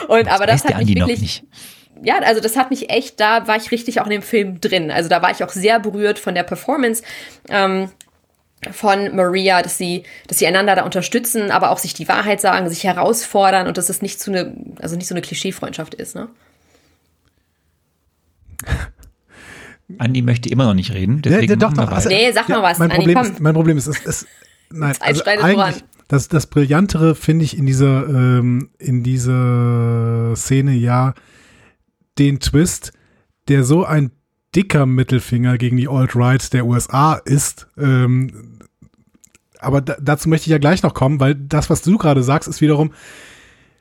Und 0.09 0.29
aber 0.29 0.47
das 0.47 0.65
hat 0.65 0.79
mich 0.79 0.89
Andi 0.89 0.95
noch 0.95 1.09
wirklich, 1.09 1.43
nicht. 1.43 1.45
ja, 2.07 2.19
also 2.19 2.41
das 2.41 2.57
hat 2.57 2.71
mich 2.71 2.91
echt, 2.91 3.19
da 3.19 3.49
war 3.49 3.57
ich 3.57 3.71
richtig 3.71 4.01
auch 4.01 4.05
in 4.05 4.11
dem 4.11 4.23
Film 4.23 4.61
drin. 4.61 4.91
Also 4.91 5.09
da 5.09 5.23
war 5.23 5.31
ich 5.31 5.43
auch 5.43 5.51
sehr 5.51 5.81
berührt 5.81 6.19
von 6.19 6.35
der 6.35 6.43
Performance. 6.45 7.03
Ähm, 7.49 7.91
von 8.73 9.15
Maria, 9.15 9.63
dass 9.63 9.77
sie, 9.79 10.03
dass 10.29 10.39
sie 10.39 10.47
einander 10.47 10.75
da 10.75 10.85
unterstützen, 10.85 11.51
aber 11.51 11.71
auch 11.71 11.79
sich 11.79 11.95
die 11.95 12.09
Wahrheit 12.09 12.41
sagen, 12.41 12.69
sich 12.69 12.85
herausfordern 12.85 13.67
und 13.67 13.77
dass 13.77 13.91
es 13.91 14.03
nicht 14.03 14.19
so 14.19 14.31
eine, 14.31 14.57
also 14.81 14.97
nicht 14.97 15.09
so 15.09 15.15
eine 15.15 15.21
Klischee-Freundschaft 15.23 15.95
ist, 15.95 16.15
ne? 16.15 16.29
Andi 19.99 20.23
möchte 20.23 20.49
immer 20.49 20.65
noch 20.65 20.75
nicht 20.75 20.93
reden, 20.93 21.17
Ja, 21.17 21.31
deswegen 21.33 21.53
ja, 21.53 21.57
doch, 21.57 21.71
machen 21.71 21.79
wir 21.79 21.87
doch. 21.87 21.93
Also. 21.97 22.09
Nee, 22.09 22.33
sag 22.33 22.49
mal 22.49 22.63
was, 22.63 22.79
Mein 22.79 22.91
Anni, 22.91 23.05
Problem, 23.05 23.17
komm. 23.19 23.33
ist, 23.33 23.41
mein 23.41 23.55
Problem 23.55 23.79
ist, 23.79 23.87
es, 23.87 24.05
es 24.05 24.27
nein, 24.71 24.97
also 25.01 25.25
eigentlich, 25.25 25.53
voran. 25.55 25.75
Das, 26.09 26.29
das 26.29 26.47
Brillantere 26.47 27.15
finde 27.15 27.45
ich 27.45 27.57
in 27.57 27.67
dieser, 27.67 28.09
ähm, 28.09 28.71
in 28.79 29.03
dieser 29.03 30.35
Szene 30.37 30.75
ja 30.75 31.15
den 32.19 32.41
Twist, 32.41 32.93
der 33.49 33.65
so 33.65 33.85
ein 33.85 34.13
dicker 34.55 34.87
Mittelfinger 34.87 35.59
gegen 35.59 35.77
die 35.77 35.89
Alt-Right 35.89 36.53
der 36.53 36.67
USA 36.67 37.15
ist. 37.15 37.69
Ähm, 37.77 38.59
aber 39.59 39.81
da, 39.81 39.97
dazu 40.01 40.29
möchte 40.29 40.47
ich 40.47 40.53
ja 40.53 40.59
gleich 40.59 40.83
noch 40.83 40.95
kommen, 40.95 41.21
weil 41.21 41.35
das, 41.35 41.71
was 41.71 41.83
du 41.83 41.99
gerade 41.99 42.23
sagst, 42.23 42.49
ist 42.49 42.61
wiederum, 42.61 42.93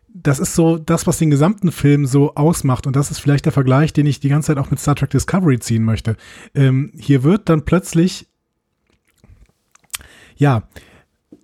das 0.07 0.39
ist 0.39 0.55
so 0.55 0.77
das, 0.77 1.07
was 1.07 1.17
den 1.17 1.29
gesamten 1.29 1.71
Film 1.71 2.05
so 2.05 2.35
ausmacht. 2.35 2.87
Und 2.87 2.95
das 2.95 3.11
ist 3.11 3.19
vielleicht 3.19 3.45
der 3.45 3.51
Vergleich, 3.51 3.93
den 3.93 4.05
ich 4.05 4.19
die 4.19 4.29
ganze 4.29 4.47
Zeit 4.47 4.57
auch 4.57 4.71
mit 4.71 4.79
Star 4.79 4.95
Trek 4.95 5.09
Discovery 5.09 5.59
ziehen 5.59 5.83
möchte. 5.83 6.15
Ähm, 6.53 6.91
hier 6.97 7.23
wird 7.23 7.49
dann 7.49 7.65
plötzlich, 7.65 8.27
ja, 10.37 10.67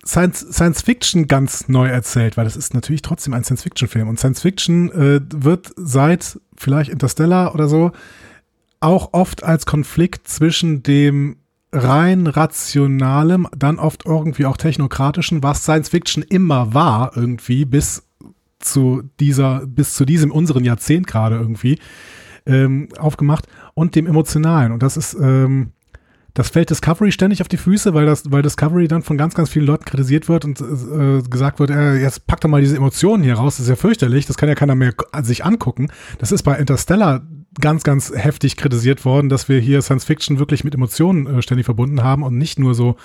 Science, 0.06 0.40
Science 0.52 0.82
Fiction 0.82 1.28
ganz 1.28 1.68
neu 1.68 1.88
erzählt, 1.88 2.38
weil 2.38 2.46
das 2.46 2.56
ist 2.56 2.74
natürlich 2.74 3.02
trotzdem 3.02 3.34
ein 3.34 3.44
Science 3.44 3.64
Fiction 3.64 3.88
Film. 3.88 4.08
Und 4.08 4.20
Science 4.20 4.42
Fiction 4.42 4.92
äh, 4.92 5.22
wird 5.34 5.72
seit 5.76 6.40
vielleicht 6.58 6.90
Interstellar 6.90 7.54
oder 7.54 7.68
so 7.68 7.92
auch 8.80 9.10
oft 9.14 9.44
als 9.44 9.66
Konflikt 9.66 10.28
zwischen 10.28 10.82
dem 10.84 11.38
rein 11.72 12.28
rationalem, 12.28 13.48
dann 13.56 13.80
oft 13.80 14.06
irgendwie 14.06 14.46
auch 14.46 14.58
technokratischen, 14.58 15.44
was 15.44 15.64
Science 15.64 15.90
Fiction 15.90 16.24
immer 16.24 16.74
war, 16.74 17.16
irgendwie 17.16 17.64
bis 17.64 18.04
zu 18.60 19.04
dieser, 19.20 19.66
bis 19.66 19.94
zu 19.94 20.04
diesem 20.06 20.32
unseren 20.32 20.66
Jahrzehnt 20.66 21.08
gerade 21.08 21.38
irgendwie 21.38 21.80
ähm, 22.46 22.90
aufgemacht 22.98 23.48
und 23.74 23.96
dem 23.96 24.08
emotionalen. 24.08 24.72
Und 24.72 24.84
das 24.84 24.98
ist, 24.98 25.14
ähm, 25.14 25.72
das 26.34 26.50
fällt 26.50 26.70
Discovery 26.70 27.12
ständig 27.12 27.42
auf 27.42 27.48
die 27.48 27.58
Füße, 27.58 27.94
weil 27.94 28.06
das, 28.06 28.32
weil 28.32 28.42
Discovery 28.42 28.88
dann 28.88 29.02
von 29.02 29.18
ganz, 29.18 29.34
ganz 29.34 29.50
vielen 29.50 29.66
Leuten 29.66 29.86
kritisiert 29.86 30.30
wird 30.30 30.46
und 30.46 30.62
äh, 30.62 31.22
gesagt 31.30 31.60
wird, 31.60 31.72
äh, 31.72 31.96
jetzt 31.96 32.28
pack 32.28 32.42
doch 32.42 32.50
mal 32.50 32.62
diese 32.62 32.78
Emotionen 32.78 33.24
hier 33.24 33.36
raus, 33.36 33.58
das 33.58 33.66
ist 33.66 33.70
ja 33.70 33.76
fürchterlich, 33.76 34.26
das 34.26 34.38
kann 34.38 34.50
ja 34.50 34.56
keiner 34.56 34.76
mehr 34.76 34.94
sich 35.22 35.44
angucken. 35.44 35.90
Das 36.20 36.32
ist 36.32 36.44
bei 36.44 36.58
Interstellar 36.58 37.22
ganz, 37.60 37.84
ganz 37.84 38.14
heftig 38.16 38.56
kritisiert 38.56 39.04
worden, 39.04 39.28
dass 39.28 39.50
wir 39.50 39.60
hier 39.60 39.82
Science 39.82 40.06
Fiction 40.06 40.40
wirklich 40.40 40.64
mit 40.64 40.74
Emotionen 40.74 41.40
äh, 41.40 41.42
ständig 41.42 41.66
verbunden 41.66 42.02
haben 42.02 42.24
und 42.24 42.38
nicht 42.38 42.60
nur 42.60 42.74
so 42.76 42.96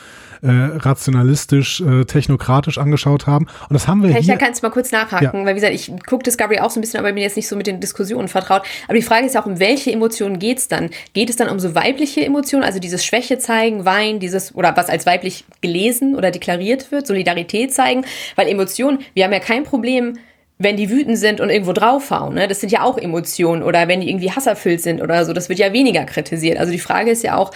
äh, 0.42 0.48
rationalistisch, 0.50 1.80
äh, 1.80 2.04
technokratisch 2.04 2.78
angeschaut 2.78 3.26
haben. 3.26 3.46
Und 3.68 3.74
das 3.74 3.88
haben 3.88 4.02
wir 4.02 4.10
Hey, 4.10 4.22
hier. 4.22 4.34
da 4.34 4.44
kannst 4.44 4.62
du 4.62 4.66
mal 4.66 4.70
kurz 4.72 4.92
nachhaken, 4.92 5.40
Ja. 5.40 5.44
weil 5.44 5.54
wie 5.56 5.60
gesagt, 5.60 5.74
ich 5.74 5.90
gucke 6.06 6.22
Discovery 6.22 6.60
auch 6.60 6.70
so 6.70 6.78
ein 6.78 6.82
bisschen, 6.82 7.00
aber 7.00 7.12
bin 7.12 7.22
jetzt 7.22 7.36
nicht 7.36 7.48
so 7.48 7.56
mit 7.56 7.66
den 7.66 7.80
Diskussionen 7.80 8.28
vertraut. 8.28 8.62
Aber 8.86 8.94
die 8.94 9.02
Frage 9.02 9.26
ist 9.26 9.34
ja 9.34 9.42
auch, 9.42 9.46
um 9.46 9.58
welche 9.58 9.90
Emotionen 9.90 10.38
geht's 10.38 10.68
dann? 10.68 10.90
Geht 11.12 11.30
es 11.30 11.36
dann 11.36 11.48
um 11.48 11.58
so 11.58 11.74
weibliche 11.74 12.24
Emotionen, 12.24 12.62
also 12.64 12.78
dieses 12.78 13.04
Schwäche 13.04 13.38
zeigen, 13.38 13.84
Wein, 13.84 14.20
dieses, 14.20 14.54
oder 14.54 14.76
was 14.76 14.88
als 14.88 15.06
weiblich 15.06 15.44
gelesen 15.60 16.14
oder 16.14 16.30
deklariert 16.30 16.92
wird, 16.92 17.06
Solidarität 17.06 17.74
zeigen? 17.74 18.04
Weil 18.36 18.46
Emotionen, 18.48 19.00
wir 19.14 19.24
haben 19.24 19.32
ja 19.32 19.40
kein 19.40 19.64
Problem, 19.64 20.18
wenn 20.58 20.76
die 20.76 20.88
wütend 20.88 21.18
sind 21.18 21.40
und 21.40 21.50
irgendwo 21.50 21.72
draufhauen, 21.72 22.34
ne? 22.34 22.48
das 22.48 22.60
sind 22.60 22.72
ja 22.72 22.82
auch 22.82 22.96
Emotionen 22.96 23.62
oder 23.62 23.88
wenn 23.88 24.00
die 24.00 24.08
irgendwie 24.08 24.30
hasserfüllt 24.30 24.80
sind 24.80 25.02
oder 25.02 25.24
so, 25.24 25.32
das 25.32 25.48
wird 25.48 25.58
ja 25.58 25.72
weniger 25.72 26.04
kritisiert. 26.04 26.58
Also 26.58 26.72
die 26.72 26.78
Frage 26.78 27.10
ist 27.10 27.22
ja 27.22 27.36
auch, 27.36 27.52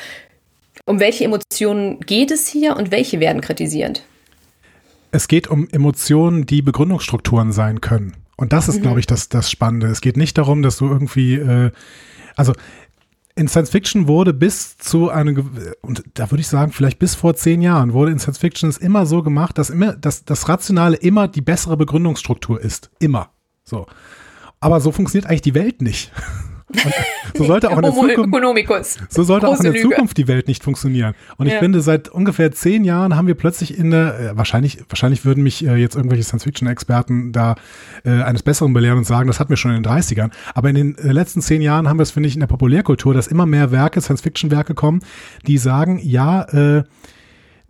um 0.84 1.00
welche 1.00 1.24
Emotionen 1.24 2.00
geht 2.00 2.30
es 2.30 2.48
hier 2.48 2.76
und 2.76 2.90
welche 2.90 3.20
werden 3.20 3.40
kritisiert? 3.40 4.02
Es 5.12 5.28
geht 5.28 5.48
um 5.48 5.68
Emotionen, 5.72 6.46
die 6.46 6.62
Begründungsstrukturen 6.62 7.52
sein 7.52 7.80
können. 7.80 8.16
Und 8.36 8.52
das 8.52 8.68
ist, 8.68 8.80
glaube 8.80 9.00
ich, 9.00 9.06
das, 9.06 9.28
das 9.28 9.50
Spannende. 9.50 9.88
Es 9.88 10.00
geht 10.00 10.16
nicht 10.16 10.38
darum, 10.38 10.62
dass 10.62 10.78
du 10.78 10.86
irgendwie, 10.86 11.34
äh, 11.34 11.70
also 12.36 12.54
in 13.36 13.48
Science 13.48 13.70
Fiction 13.70 14.08
wurde 14.08 14.34
bis 14.34 14.76
zu 14.78 15.10
einem, 15.10 15.50
und 15.82 16.02
da 16.14 16.30
würde 16.30 16.40
ich 16.40 16.48
sagen, 16.48 16.72
vielleicht 16.72 16.98
bis 16.98 17.14
vor 17.14 17.34
zehn 17.34 17.62
Jahren, 17.62 17.92
wurde 17.92 18.12
in 18.12 18.18
Science 18.18 18.38
Fiction 18.38 18.68
es 18.68 18.78
immer 18.78 19.06
so 19.06 19.22
gemacht, 19.22 19.56
dass 19.58 19.70
immer, 19.70 19.94
dass 19.94 20.24
das 20.24 20.48
Rationale 20.48 20.96
immer 20.96 21.28
die 21.28 21.40
bessere 21.40 21.76
Begründungsstruktur 21.76 22.60
ist. 22.60 22.90
Immer. 22.98 23.30
So. 23.64 23.86
Aber 24.58 24.80
so 24.80 24.92
funktioniert 24.92 25.28
eigentlich 25.28 25.42
die 25.42 25.54
Welt 25.54 25.82
nicht. 25.82 26.12
Und 26.70 27.36
so 27.36 27.44
sollte 27.44 27.70
auch 27.70 27.76
in 27.76 27.82
der 27.82 27.92
Zukunft, 27.92 28.34
so 29.08 29.22
sollte 29.22 29.48
auch 29.48 29.56
in 29.60 29.72
der. 29.72 29.80
Zukunft 29.82 30.16
die 30.16 30.28
Welt 30.28 30.46
nicht 30.48 30.62
funktionieren. 30.62 31.14
Und 31.36 31.46
ich 31.46 31.54
Ja. 31.54 31.58
finde, 31.58 31.80
seit 31.80 32.08
ungefähr 32.08 32.52
zehn 32.52 32.84
Jahren 32.84 33.16
haben 33.16 33.26
wir 33.26 33.34
plötzlich 33.34 33.76
in 33.78 33.90
der, 33.90 34.18
äh, 34.20 34.36
wahrscheinlich, 34.36 34.78
wahrscheinlich 34.88 35.24
würden 35.24 35.42
mich 35.42 35.64
äh, 35.66 35.76
jetzt 35.76 35.96
irgendwelche 35.96 36.22
Science-Fiction-Experten 36.24 37.32
da 37.32 37.54
äh, 38.04 38.22
eines 38.22 38.42
Besseren 38.42 38.72
belehren 38.72 38.98
und 38.98 39.04
sagen, 39.04 39.26
das 39.26 39.40
hatten 39.40 39.50
wir 39.50 39.56
schon 39.56 39.72
in 39.74 39.82
den 39.82 39.90
30ern. 39.92 40.30
Aber 40.54 40.68
in 40.68 40.74
den 40.74 40.98
äh, 40.98 41.12
letzten 41.12 41.40
zehn 41.40 41.62
Jahren 41.62 41.88
haben 41.88 41.98
wir 41.98 42.02
es, 42.04 42.10
finde 42.10 42.28
ich, 42.28 42.34
in 42.34 42.40
der 42.40 42.46
Populärkultur, 42.46 43.14
dass 43.14 43.26
immer 43.26 43.46
mehr 43.46 43.70
Werke, 43.72 44.00
Science-Fiction-Werke 44.00 44.74
kommen, 44.74 45.00
die 45.46 45.58
sagen, 45.58 45.98
ja, 46.02 46.42
äh, 46.42 46.84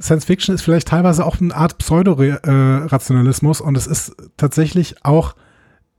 Science 0.00 0.24
Fiction 0.24 0.54
ist 0.54 0.62
vielleicht 0.62 0.88
teilweise 0.88 1.26
auch 1.26 1.40
eine 1.40 1.54
Art 1.54 1.76
Pseudo-Rationalismus 1.78 3.60
und 3.60 3.76
es 3.76 3.86
ist 3.86 4.14
tatsächlich 4.36 5.04
auch, 5.04 5.34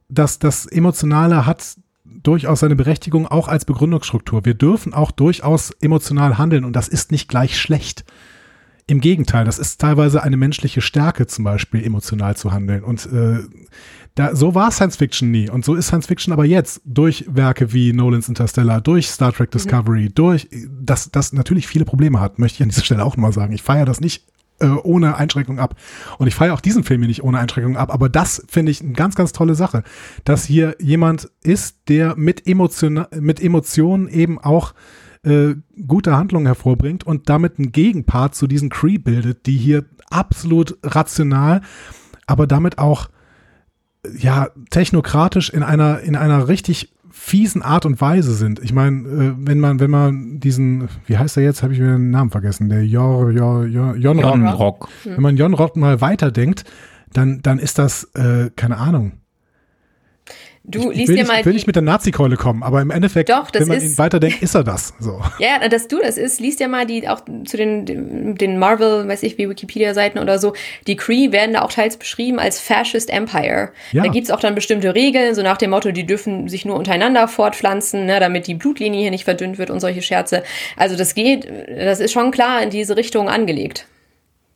dass 0.10 0.40
das 0.40 0.65
Emotionale 0.65 1.45
hat 1.45 1.76
durchaus 2.23 2.59
seine 2.61 2.75
Berechtigung 2.75 3.27
auch 3.27 3.47
als 3.47 3.65
Begründungsstruktur. 3.65 4.45
Wir 4.45 4.53
dürfen 4.53 4.93
auch 4.93 5.11
durchaus 5.11 5.71
emotional 5.81 6.38
handeln 6.38 6.65
und 6.65 6.75
das 6.75 6.88
ist 6.88 7.11
nicht 7.11 7.27
gleich 7.27 7.59
schlecht. 7.59 8.05
Im 8.88 8.99
Gegenteil, 8.99 9.45
das 9.45 9.59
ist 9.59 9.79
teilweise 9.79 10.23
eine 10.23 10.38
menschliche 10.38 10.81
Stärke, 10.81 11.27
zum 11.27 11.45
Beispiel 11.45 11.83
emotional 11.83 12.35
zu 12.35 12.51
handeln. 12.51 12.83
Und 12.83 13.05
äh, 13.05 13.39
da, 14.15 14.35
so 14.35 14.53
war 14.55 14.71
Science 14.71 14.97
Fiction 14.97 15.31
nie. 15.31 15.49
Und 15.49 15.63
so 15.63 15.75
ist 15.75 15.88
Science 15.88 16.07
Fiction 16.07 16.33
aber 16.33 16.45
jetzt 16.45 16.81
durch 16.83 17.25
Werke 17.29 17.71
wie 17.71 17.93
Nolans 17.93 18.27
Interstellar, 18.27 18.81
durch 18.81 19.09
Star 19.09 19.31
Trek 19.31 19.51
Discovery, 19.51 20.09
durch, 20.09 20.49
dass 20.69 21.09
das 21.11 21.31
natürlich 21.31 21.67
viele 21.67 21.85
Probleme 21.85 22.19
hat, 22.19 22.38
möchte 22.39 22.57
ich 22.57 22.63
an 22.63 22.69
dieser 22.69 22.83
Stelle 22.83 23.05
auch 23.05 23.15
nochmal 23.15 23.33
sagen. 23.33 23.53
Ich 23.53 23.61
feiere 23.61 23.85
das 23.85 24.01
nicht 24.01 24.25
äh, 24.61 24.67
ohne 24.67 25.15
Einschränkung 25.15 25.59
ab. 25.59 25.75
Und 26.17 26.27
ich 26.27 26.35
feiere 26.35 26.53
auch 26.53 26.61
diesen 26.61 26.83
Film 26.83 27.01
hier 27.01 27.07
nicht 27.07 27.23
ohne 27.23 27.39
Einschränkung 27.39 27.77
ab. 27.77 27.93
Aber 27.93 28.09
das 28.09 28.45
finde 28.47 28.71
ich 28.71 28.81
eine 28.81 28.93
ganz, 28.93 29.15
ganz 29.15 29.31
tolle 29.31 29.55
Sache, 29.55 29.83
dass 30.23 30.45
hier 30.45 30.75
jemand 30.79 31.29
ist, 31.43 31.77
der 31.89 32.15
mit, 32.15 32.47
Emotion, 32.47 33.05
mit 33.19 33.41
Emotionen 33.41 34.07
eben 34.07 34.39
auch 34.39 34.73
äh, 35.23 35.55
gute 35.88 36.15
Handlungen 36.15 36.47
hervorbringt 36.47 37.05
und 37.05 37.29
damit 37.29 37.59
einen 37.59 37.71
Gegenpart 37.71 38.35
zu 38.35 38.47
diesen 38.47 38.69
Cree 38.69 38.97
bildet, 38.97 39.45
die 39.45 39.57
hier 39.57 39.85
absolut 40.09 40.77
rational, 40.83 41.61
aber 42.25 42.47
damit 42.47 42.77
auch 42.77 43.09
ja 44.17 44.49
technokratisch 44.71 45.49
in 45.49 45.61
einer 45.63 45.99
in 45.99 46.15
einer 46.15 46.47
richtig 46.47 46.95
fiesen 47.23 47.61
Art 47.61 47.85
und 47.85 48.02
Weise 48.02 48.34
sind. 48.34 48.60
Ich 48.64 48.73
meine, 48.73 49.07
äh, 49.07 49.34
wenn 49.38 49.60
man 49.60 49.80
wenn 49.80 49.91
man 49.91 50.39
diesen 50.39 50.89
wie 51.06 51.19
heißt 51.19 51.38
er 51.38 51.43
jetzt, 51.43 51.61
habe 51.61 51.72
ich 51.72 51.80
mir 51.80 51.93
den 51.93 52.10
Namen 52.10 52.31
vergessen, 52.31 52.68
der 52.68 52.84
Jor 52.84 53.30
Jor 53.30 53.65
Jor 53.65 53.95
Jon 53.95 54.19
Rock. 54.19 54.35
Jon 54.35 54.48
Rock. 54.48 54.89
Wenn 55.03 55.22
man 55.22 55.38
Jon 55.38 55.53
Rock 55.53 55.77
mal 55.77 56.02
weiterdenkt, 56.02 56.65
dann 57.14 57.41
dann 57.43 57.60
ist 57.60 57.77
das 57.77 58.06
äh, 58.15 58.49
keine 58.56 58.77
Ahnung. 58.77 59.20
Du 60.63 60.91
ich 60.91 60.97
liest 60.97 61.09
will, 61.09 61.15
dir 61.15 61.23
nicht, 61.23 61.31
mal 61.31 61.39
ich 61.39 61.45
will 61.47 61.53
nicht 61.53 61.65
mit 61.65 61.75
der 61.75 61.81
Nazi-Keule 61.81 62.38
kommen, 62.38 62.61
aber 62.61 62.81
im 62.81 62.91
Endeffekt, 62.91 63.29
Doch, 63.29 63.49
das 63.49 63.63
wenn 63.63 63.67
man 63.69 63.77
ist- 63.77 63.83
ihn 63.93 63.97
weiterdenkt, 63.97 64.43
ist 64.43 64.53
er 64.53 64.63
das. 64.63 64.93
So. 64.99 65.19
Ja, 65.39 65.67
dass 65.67 65.88
du 65.88 65.99
das 65.99 66.17
ist, 66.17 66.39
liest 66.39 66.59
ja 66.59 66.67
mal 66.67 66.85
die 66.85 67.09
auch 67.09 67.21
zu 67.45 67.57
den, 67.57 68.35
den 68.35 68.59
Marvel, 68.59 69.07
weiß 69.07 69.23
ich, 69.23 69.39
wie 69.39 69.49
Wikipedia-Seiten 69.49 70.19
oder 70.19 70.38
so. 70.38 70.53
Die 70.85 70.95
Kree 70.95 71.31
werden 71.31 71.53
da 71.53 71.63
auch 71.63 71.71
teils 71.71 71.97
beschrieben 71.97 72.38
als 72.38 72.59
Fascist 72.59 73.09
Empire. 73.09 73.71
Ja. 73.91 74.03
Da 74.03 74.09
gibt's 74.09 74.29
auch 74.29 74.39
dann 74.39 74.53
bestimmte 74.53 74.93
Regeln, 74.93 75.33
so 75.33 75.41
nach 75.41 75.57
dem 75.57 75.71
Motto, 75.71 75.91
die 75.91 76.05
dürfen 76.05 76.47
sich 76.47 76.63
nur 76.63 76.75
untereinander 76.77 77.27
fortpflanzen, 77.27 78.05
ne, 78.05 78.19
damit 78.19 78.45
die 78.45 78.53
Blutlinie 78.53 79.01
hier 79.01 79.11
nicht 79.11 79.23
verdünnt 79.25 79.57
wird 79.57 79.71
und 79.71 79.79
solche 79.79 80.03
Scherze. 80.03 80.43
Also 80.77 80.95
das 80.95 81.15
geht, 81.15 81.51
das 81.75 81.99
ist 81.99 82.11
schon 82.11 82.29
klar 82.29 82.61
in 82.61 82.69
diese 82.69 82.95
Richtung 82.95 83.29
angelegt. 83.29 83.88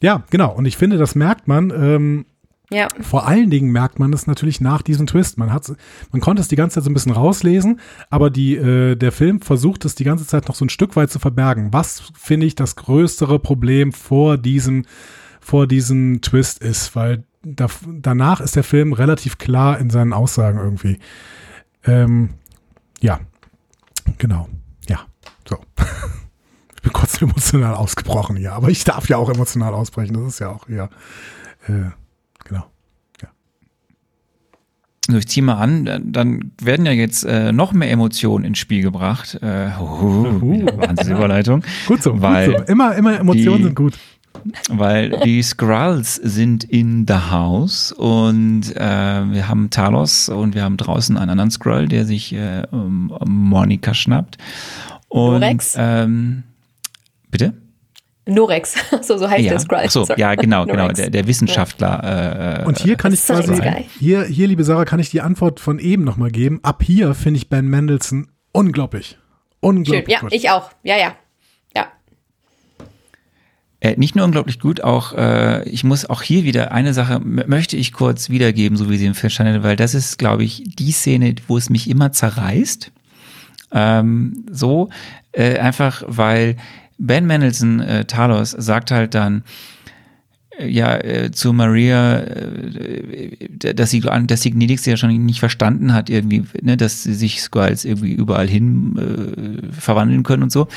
Ja, 0.02 0.24
genau. 0.30 0.54
Und 0.54 0.66
ich 0.68 0.78
finde, 0.78 0.98
das 0.98 1.16
merkt 1.16 1.48
man. 1.48 1.72
Ähm, 1.72 2.26
Ja. 2.72 2.88
Vor 3.02 3.28
allen 3.28 3.50
Dingen 3.50 3.72
merkt 3.72 4.00
man 4.00 4.12
es 4.12 4.26
natürlich 4.26 4.60
nach 4.60 4.82
diesem 4.82 5.06
Twist. 5.06 5.38
Man 5.38 5.50
man 6.12 6.22
konnte 6.22 6.42
es 6.42 6.48
die 6.48 6.56
ganze 6.56 6.76
Zeit 6.76 6.84
so 6.84 6.90
ein 6.90 6.94
bisschen 6.94 7.12
rauslesen, 7.12 7.80
aber 8.10 8.30
die, 8.30 8.56
äh, 8.56 8.96
der 8.96 9.12
Film 9.12 9.42
versucht 9.42 9.86
es 9.86 9.96
die 9.96 10.04
ganze 10.04 10.26
Zeit 10.26 10.48
noch 10.48 10.56
so 10.56 10.66
ein 10.66 10.70
Stück 10.70 10.96
weit 10.96 11.12
zu 11.12 11.20
verbergen. 11.20 11.74
Was 11.74 12.12
finde 12.18 12.48
ich 12.48 12.56
das 12.56 12.76
größere 12.76 13.40
Problem 13.40 13.94
vor 13.94 14.38
diesem, 14.38 14.86
vor 15.40 15.68
diesem 15.68 16.22
Twist 16.22 16.64
ist, 16.64 16.96
weil 16.96 17.24
da, 17.46 17.68
danach 17.86 18.42
ist 18.42 18.56
der 18.56 18.64
Film 18.64 18.94
relativ 18.94 19.38
klar 19.38 19.80
in 19.80 19.90
seinen 19.90 20.14
Aussagen 20.14 20.58
irgendwie. 20.58 21.00
Ähm, 21.84 22.32
ja, 23.00 23.20
genau, 24.18 24.50
ja, 24.88 25.00
so. 25.48 25.58
Ich 26.76 26.92
bin 26.92 27.02
kurz 27.02 27.20
emotional 27.20 27.74
ausgebrochen 27.74 28.36
hier, 28.36 28.54
aber 28.54 28.70
ich 28.70 28.84
darf 28.84 29.10
ja 29.10 29.18
auch 29.18 29.32
emotional 29.32 29.74
ausbrechen. 29.74 30.14
Das 30.14 30.34
ist 30.34 30.40
ja 30.40 30.50
auch 30.50 30.70
ja, 30.70 30.86
äh, 31.68 31.90
genau. 32.44 32.70
Also 35.08 35.20
ich 35.20 35.28
ziehe 35.28 35.44
mal 35.44 35.56
an, 35.56 35.86
dann- 35.86 36.12
dann 36.12 36.52
werden 36.62 36.86
ja 36.86 36.92
jetzt 36.92 37.24
äh, 37.26 37.52
noch 37.52 37.74
mehr 37.74 37.92
Emotionen 37.92 38.44
ins 38.46 38.58
Spiel 38.58 38.82
gebracht. 38.82 39.38
Äh, 39.42 39.68
uh, 39.80 40.66
Wahnsinnsüberleitung. 40.78 41.64
Gut 41.88 42.02
so, 42.02 42.22
weil, 42.22 42.52
gut 42.54 42.58
so. 42.68 42.72
Immer, 42.72 42.96
immer 42.96 43.20
Emotionen 43.20 43.58
die- 43.58 43.64
sind 43.66 43.76
gut. 43.76 43.94
weil 44.70 45.12
die 45.24 45.42
Skrulls 45.44 46.16
sind 46.16 46.64
in 46.64 47.06
the 47.08 47.14
house 47.32 47.92
und 47.92 48.76
äh, 48.76 48.80
wir 49.32 49.48
haben 49.48 49.70
Talos 49.70 50.28
und 50.30 50.56
wir 50.56 50.64
haben 50.64 50.78
draußen 50.78 51.18
einen 51.18 51.30
anderen 51.30 51.52
Skrull, 51.52 51.88
der 51.88 52.06
sich 52.06 52.34
äh, 52.34 52.64
um, 52.72 53.12
um 53.12 53.50
Monika 53.50 53.94
schnappt. 53.94 54.38
Und, 55.08 55.40
Norex? 55.40 55.76
Ähm, 55.78 56.44
bitte? 57.32 57.54
Norex, 58.28 58.76
so, 59.02 59.18
so 59.18 59.30
heißt 59.30 59.44
ja. 59.44 59.58
der. 59.58 59.84
Ach 59.86 59.90
so, 59.92 60.06
Sorry. 60.06 60.20
ja, 60.20 60.36
genau, 60.36 60.66
genau, 60.68 60.90
der, 60.90 61.10
der 61.10 61.28
Wissenschaftler. 61.28 62.62
Äh, 62.62 62.66
Und 62.66 62.80
hier 62.80 62.96
kann 62.96 63.14
ich 63.14 63.24
quasi, 63.24 63.62
hier, 64.00 64.24
hier, 64.24 64.48
liebe 64.48 64.64
Sarah, 64.64 64.86
kann 64.86 65.00
ich 65.00 65.10
die 65.10 65.22
Antwort 65.22 65.60
von 65.60 65.80
eben 65.80 66.04
nochmal 66.04 66.32
geben. 66.32 66.60
Ab 66.64 66.82
hier 66.84 67.14
finde 67.14 67.38
ich 67.38 67.50
Ben 67.50 67.68
Mendelssohn 67.68 68.28
unglaublich. 68.52 69.10
Schön. 69.10 69.20
Unglaublich 69.60 70.08
Ja, 70.14 70.20
gut. 70.20 70.34
ich 70.34 70.50
auch. 70.50 70.72
Ja, 70.84 70.98
ja. 70.98 71.16
Ja. 71.76 71.88
Äh, 73.80 73.96
nicht 73.98 74.16
nur 74.16 74.26
unglaublich 74.26 74.60
gut, 74.60 74.82
auch 74.82 75.14
äh, 75.14 75.68
ich 75.70 75.84
muss 75.84 76.10
auch 76.10 76.22
hier 76.22 76.44
wieder 76.44 76.72
eine 76.72 76.94
Sache 76.94 77.20
möchte 77.20 77.78
ich 77.78 77.94
kurz 77.94 78.30
wiedergeben, 78.30 78.78
so 78.78 78.90
wie 78.90 78.98
sie 78.98 79.06
im 79.06 79.16
Film 79.16 79.30
stand, 79.30 79.64
weil 79.64 79.76
das 79.76 79.94
ist, 79.94 80.18
glaube 80.18 80.44
ich, 80.44 80.64
die 80.66 80.92
Szene, 80.92 81.36
wo 81.48 81.58
es 81.58 81.70
mich 81.70 81.90
immer 81.90 82.12
zerreißt. 82.12 82.92
Ähm, 83.72 84.46
so 84.50 84.90
äh, 85.32 85.58
einfach, 85.60 86.04
weil 86.08 86.58
Ben 86.98 87.26
Mendelssohn 87.26 87.80
äh, 87.82 88.06
Talos 88.06 88.52
sagt 88.52 88.92
halt 88.92 89.14
dann 89.14 89.44
äh, 90.58 90.68
ja 90.68 90.96
äh, 90.98 91.32
zu 91.32 91.54
Maria, 91.54 92.20
äh, 92.20 93.50
dass 93.74 93.92
sie 93.92 94.02
dass 94.02 94.42
sie 94.42 94.52
Gnädigste 94.52 94.92
ja 94.92 94.98
schon 94.98 95.26
nicht 95.26 95.40
verstanden 95.40 95.94
hat 95.94 96.10
irgendwie, 96.10 96.44
ne, 96.62 96.78
dass 96.78 97.04
sie 97.04 97.14
sich 97.14 97.42
Skrulls 97.42 97.86
irgendwie 97.86 98.14
überall 98.14 98.48
hin 98.48 98.98
äh, 98.98 99.72
verwandeln 99.72 100.24
können 100.24 100.44
und 100.44 100.52
so. 100.52 100.68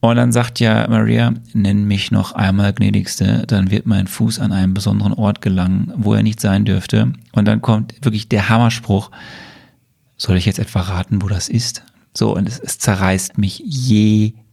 Und 0.00 0.16
dann 0.16 0.32
sagt 0.32 0.60
ja 0.60 0.86
Maria, 0.88 1.32
nenn 1.54 1.84
mich 1.86 2.10
noch 2.10 2.32
einmal 2.32 2.74
Gnädigste, 2.74 3.44
dann 3.46 3.70
wird 3.70 3.86
mein 3.86 4.06
Fuß 4.06 4.38
an 4.38 4.52
einen 4.52 4.74
besonderen 4.74 5.14
Ort 5.14 5.40
gelangen, 5.40 5.92
wo 5.96 6.12
er 6.12 6.22
nicht 6.22 6.40
sein 6.40 6.66
dürfte. 6.66 7.14
Und 7.32 7.46
dann 7.46 7.62
kommt 7.62 7.94
wirklich 8.04 8.28
der 8.28 8.50
Hammerspruch, 8.50 9.10
soll 10.18 10.36
ich 10.36 10.44
jetzt 10.44 10.58
etwa 10.58 10.80
raten, 10.80 11.22
wo 11.22 11.28
das 11.28 11.48
ist? 11.48 11.84
So, 12.12 12.36
und 12.36 12.46
es, 12.46 12.60
es 12.60 12.78
zerreißt 12.78 13.38
mich 13.38 13.62
jedes 13.64 14.43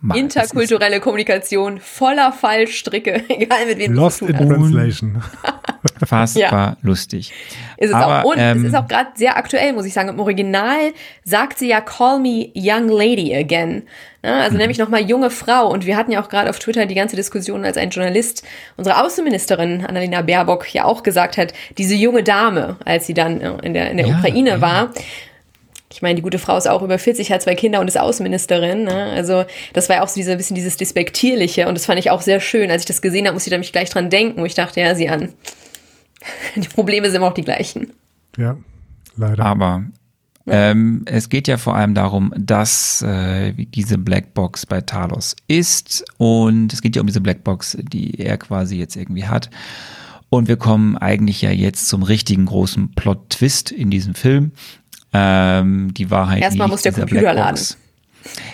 Mal. 0.00 0.18
Interkulturelle 0.18 1.00
Kommunikation 1.00 1.80
voller 1.80 2.32
Fallstricke, 2.32 3.24
egal 3.28 3.66
mit 3.66 3.78
wem 3.78 3.94
Lost 3.94 4.20
du 4.20 4.26
in. 4.26 4.36
Translation. 4.36 5.22
Es 5.82 5.92
ist 6.02 6.08
fassbar 6.08 6.76
lustig. 6.82 7.32
Ist 7.78 7.88
es 7.88 7.94
Aber, 7.94 8.20
auch. 8.20 8.24
Und 8.24 8.36
ähm, 8.38 8.58
es 8.58 8.68
ist 8.72 8.74
auch 8.74 8.86
gerade 8.86 9.10
sehr 9.14 9.36
aktuell, 9.36 9.72
muss 9.72 9.86
ich 9.86 9.94
sagen. 9.94 10.10
Im 10.10 10.20
Original 10.20 10.92
sagt 11.24 11.58
sie 11.58 11.68
ja 11.68 11.80
Call 11.80 12.20
me 12.20 12.50
young 12.54 12.88
lady 12.88 13.34
again. 13.34 13.84
Ja, 14.24 14.40
also 14.40 14.56
nämlich 14.56 14.78
nochmal 14.78 15.00
junge 15.02 15.30
Frau. 15.30 15.68
Und 15.68 15.86
wir 15.86 15.96
hatten 15.96 16.12
ja 16.12 16.22
auch 16.22 16.28
gerade 16.28 16.50
auf 16.50 16.58
Twitter 16.58 16.86
die 16.86 16.94
ganze 16.94 17.16
Diskussion, 17.16 17.64
als 17.64 17.76
ein 17.76 17.90
Journalist, 17.90 18.44
unsere 18.76 19.02
Außenministerin 19.02 19.84
Annalena 19.86 20.22
Baerbock 20.22 20.72
ja 20.74 20.84
auch 20.84 21.02
gesagt 21.02 21.38
hat, 21.38 21.54
diese 21.78 21.94
junge 21.94 22.22
Dame, 22.22 22.76
als 22.84 23.06
sie 23.06 23.14
dann 23.14 23.40
äh, 23.40 23.52
in 23.62 23.74
der, 23.74 23.90
in 23.90 23.96
der 23.96 24.06
Ja, 24.06 24.18
Ukraine 24.18 24.50
ja. 24.50 24.60
war. 24.60 24.92
Ich 25.92 26.02
meine, 26.02 26.16
die 26.16 26.22
gute 26.22 26.38
Frau 26.38 26.56
ist 26.56 26.68
auch 26.68 26.82
über 26.82 26.98
40, 26.98 27.30
hat 27.32 27.42
zwei 27.42 27.54
Kinder 27.54 27.80
und 27.80 27.88
ist 27.88 27.98
Außenministerin. 27.98 28.84
Ne? 28.84 29.10
Also 29.12 29.44
das 29.72 29.88
war 29.88 29.96
ja 29.96 30.02
auch 30.02 30.08
so 30.08 30.16
dieser, 30.16 30.36
bisschen 30.36 30.56
dieses 30.56 30.76
Despektierliche 30.76 31.68
und 31.68 31.74
das 31.74 31.86
fand 31.86 31.98
ich 31.98 32.10
auch 32.10 32.22
sehr 32.22 32.40
schön. 32.40 32.70
Als 32.70 32.82
ich 32.82 32.86
das 32.86 33.02
gesehen 33.02 33.26
habe, 33.26 33.34
musste 33.34 33.48
ich 33.48 33.52
da 33.52 33.58
mich 33.58 33.72
gleich 33.72 33.90
dran 33.90 34.10
denken, 34.10 34.40
wo 34.40 34.44
ich 34.44 34.54
dachte, 34.54 34.80
ja, 34.80 34.94
sieh 34.94 35.08
an. 35.08 35.30
Die 36.56 36.68
Probleme 36.68 37.06
sind 37.06 37.16
immer 37.16 37.28
auch 37.28 37.34
die 37.34 37.42
gleichen. 37.42 37.92
Ja, 38.36 38.56
leider. 39.16 39.44
Aber 39.44 39.84
ähm, 40.46 41.02
es 41.06 41.28
geht 41.28 41.48
ja 41.48 41.56
vor 41.56 41.76
allem 41.76 41.94
darum, 41.94 42.32
dass 42.36 43.02
äh, 43.02 43.52
diese 43.52 43.98
Blackbox 43.98 44.66
bei 44.66 44.80
Talos 44.80 45.36
ist 45.46 46.04
und 46.18 46.72
es 46.72 46.82
geht 46.82 46.96
ja 46.96 47.02
um 47.02 47.06
diese 47.06 47.20
Blackbox, 47.20 47.78
die 47.80 48.18
er 48.18 48.38
quasi 48.38 48.76
jetzt 48.76 48.96
irgendwie 48.96 49.26
hat. 49.26 49.50
Und 50.30 50.48
wir 50.48 50.56
kommen 50.56 50.96
eigentlich 50.96 51.42
ja 51.42 51.50
jetzt 51.50 51.88
zum 51.88 52.02
richtigen 52.02 52.46
großen 52.46 52.92
Plot-Twist 52.94 53.70
in 53.70 53.90
diesem 53.90 54.14
Film. 54.14 54.52
Ähm, 55.12 55.92
die 55.94 56.10
Wahrheit 56.10 56.42
Erstmal 56.42 56.68
muss 56.68 56.82
der 56.82 56.92
Computer 56.92 57.32
Blackbox. 57.32 57.76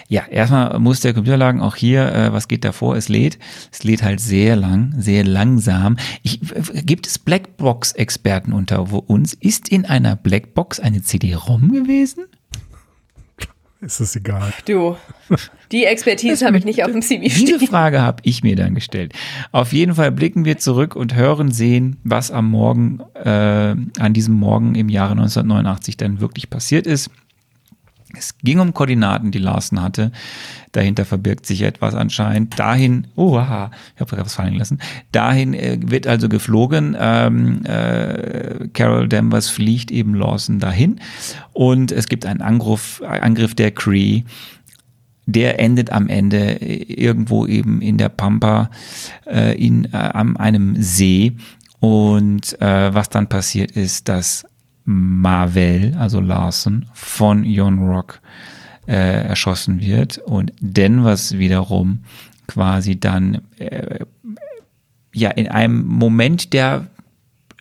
Ja, 0.09 0.23
erstmal 0.27 0.79
muss 0.79 1.01
der 1.01 1.13
Computer 1.13 1.37
lagen, 1.37 1.61
auch 1.61 1.77
hier, 1.77 2.13
äh, 2.13 2.33
was 2.33 2.49
geht 2.49 2.65
davor? 2.65 2.97
Es 2.97 3.09
lädt. 3.09 3.39
Es 3.71 3.85
lädt 3.85 4.03
halt 4.03 4.21
sehr 4.21 4.57
lang, 4.57 4.95
sehr 4.99 5.25
langsam. 5.25 5.97
Ich, 6.23 6.41
gibt 6.87 7.07
es 7.07 7.19
Blackbox-Experten 7.19 8.53
unter 8.53 8.91
uns? 9.11 9.35
Ist 9.35 9.69
in 9.69 9.85
einer 9.85 10.17
Blackbox 10.17 10.81
eine 10.81 11.03
CD-ROM 11.03 11.71
gewesen? 11.73 12.25
Ist 13.81 14.01
es 14.01 14.17
egal. 14.17 14.53
Du, 14.67 14.97
die 15.71 15.85
Expertise 15.85 16.45
habe 16.45 16.59
ich 16.59 16.65
nicht 16.65 16.85
auf 16.85 16.91
dem 16.91 17.01
CV 17.01 17.23
Diese 17.23 17.57
stehen. 17.57 17.69
Frage 17.69 18.03
habe 18.03 18.21
ich 18.25 18.43
mir 18.43 18.57
dann 18.57 18.75
gestellt. 18.75 19.13
Auf 19.53 19.73
jeden 19.73 19.95
Fall 19.95 20.11
blicken 20.11 20.45
wir 20.45 20.59
zurück 20.59 20.97
und 20.97 21.15
hören, 21.15 21.53
sehen, 21.53 21.97
was 22.03 22.33
am 22.33 22.51
Morgen, 22.51 23.01
äh, 23.15 23.29
an 23.29 24.13
diesem 24.15 24.35
Morgen 24.35 24.75
im 24.75 24.89
Jahre 24.89 25.13
1989 25.13 25.97
dann 25.97 26.21
wirklich 26.21 26.51
passiert 26.51 26.89
ist. 26.89 27.11
Es 28.17 28.39
ging 28.39 28.59
um 28.59 28.73
Koordinaten, 28.73 29.31
die 29.31 29.39
Larsen 29.39 29.83
hatte. 29.83 30.13
Dahinter 30.73 31.05
verbirgt 31.05 31.45
sich 31.45 31.63
etwas 31.63 31.95
anscheinend. 31.95 32.59
Dahin, 32.59 33.07
oh, 33.17 33.39
haha, 33.39 33.71
ich 33.95 34.01
habe 34.01 34.11
gerade 34.11 34.25
was 34.25 34.35
fallen 34.35 34.55
lassen. 34.55 34.79
Dahin 35.13 35.53
äh, 35.53 35.79
wird 35.83 36.07
also 36.07 36.29
geflogen. 36.29 36.97
Ähm, 36.99 37.65
äh, 37.65 38.69
Carol 38.73 39.09
Danvers 39.09 39.51
fliegt 39.51 39.91
eben 39.91 40.15
Lawson 40.15 40.59
dahin. 40.59 41.01
Und 41.53 41.93
es 41.93 42.09
gibt 42.09 42.25
einen 42.25 42.41
Angriff, 42.41 43.03
Angriff 43.07 43.55
der 43.55 43.73
Cree. 43.73 44.23
Der 45.27 45.61
endet 45.61 45.93
am 45.93 46.09
Ende 46.09 46.57
irgendwo 46.63 47.45
eben 47.45 47.83
in 47.83 47.99
der 47.99 48.09
Pampa, 48.09 48.71
äh, 49.27 49.55
in 49.63 49.85
äh, 49.93 49.97
an 49.97 50.39
einem 50.39 50.81
See. 50.81 51.37
Und 51.81 52.59
äh, 52.63 52.95
was 52.95 53.11
dann 53.11 53.29
passiert 53.29 53.73
ist, 53.73 54.09
dass 54.09 54.47
Marvel, 54.91 55.95
also 55.99 56.19
Larson, 56.19 56.87
von 56.95 57.45
Jon 57.45 57.79
Rock 57.79 58.23
äh, 58.87 59.27
erschossen 59.27 59.83
wird. 59.83 60.17
Und 60.17 60.55
Denvers 60.61 61.37
wiederum 61.37 62.05
quasi 62.47 62.99
dann 62.99 63.43
äh, 63.59 64.07
ja 65.13 65.29
in 65.31 65.49
einem 65.49 65.85
Moment 65.85 66.55
der 66.55 66.87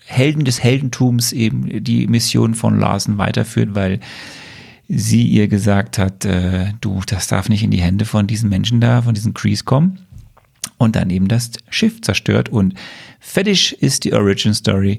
Helden 0.05 0.45
des 0.45 0.63
Heldentums 0.63 1.33
eben 1.33 1.83
die 1.83 2.07
Mission 2.07 2.55
von 2.55 2.79
Larson 2.79 3.17
weiterführt, 3.17 3.75
weil 3.75 3.99
sie 4.87 5.27
ihr 5.27 5.49
gesagt 5.49 5.97
hat, 5.97 6.23
äh, 6.23 6.71
du, 6.79 7.01
das 7.07 7.27
darf 7.27 7.49
nicht 7.49 7.61
in 7.61 7.71
die 7.71 7.81
Hände 7.81 8.05
von 8.05 8.25
diesen 8.25 8.49
Menschen 8.49 8.79
da, 8.79 9.01
von 9.01 9.13
diesen 9.13 9.33
Crees 9.33 9.65
kommen. 9.65 9.99
Und 10.77 10.95
dann 10.95 11.09
eben 11.09 11.27
das 11.27 11.51
Schiff 11.69 12.01
zerstört. 12.01 12.47
Und 12.47 12.75
fertig 13.19 13.81
ist 13.81 14.05
die 14.05 14.13
Origin 14.13 14.53
Story 14.53 14.97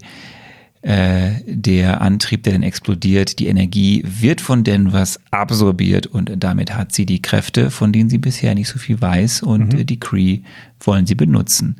äh, 0.82 1.32
der 1.47 2.00
Antrieb, 2.00 2.44
der 2.44 2.52
dann 2.55 2.62
explodiert, 2.62 3.39
die 3.39 3.48
Energie 3.48 4.02
wird 4.07 4.40
von 4.40 4.65
Denvers 4.65 5.18
absorbiert 5.31 6.07
und 6.07 6.32
damit 6.36 6.74
hat 6.76 6.92
sie 6.92 7.07
die 7.07 7.20
Kräfte, 7.23 7.70
von 7.70 7.92
denen 7.92 8.10
sie 8.10 8.18
bisher 8.18 8.55
nicht 8.55 8.68
so 8.68 8.78
viel 8.78 9.00
weiß 9.00 9.42
und 9.42 9.73
Mhm. 9.73 9.81
äh, 9.81 9.84
die 9.84 9.98
Cree 10.00 10.40
wollen 10.81 11.07
sie 11.07 11.15
benutzen. 11.16 11.76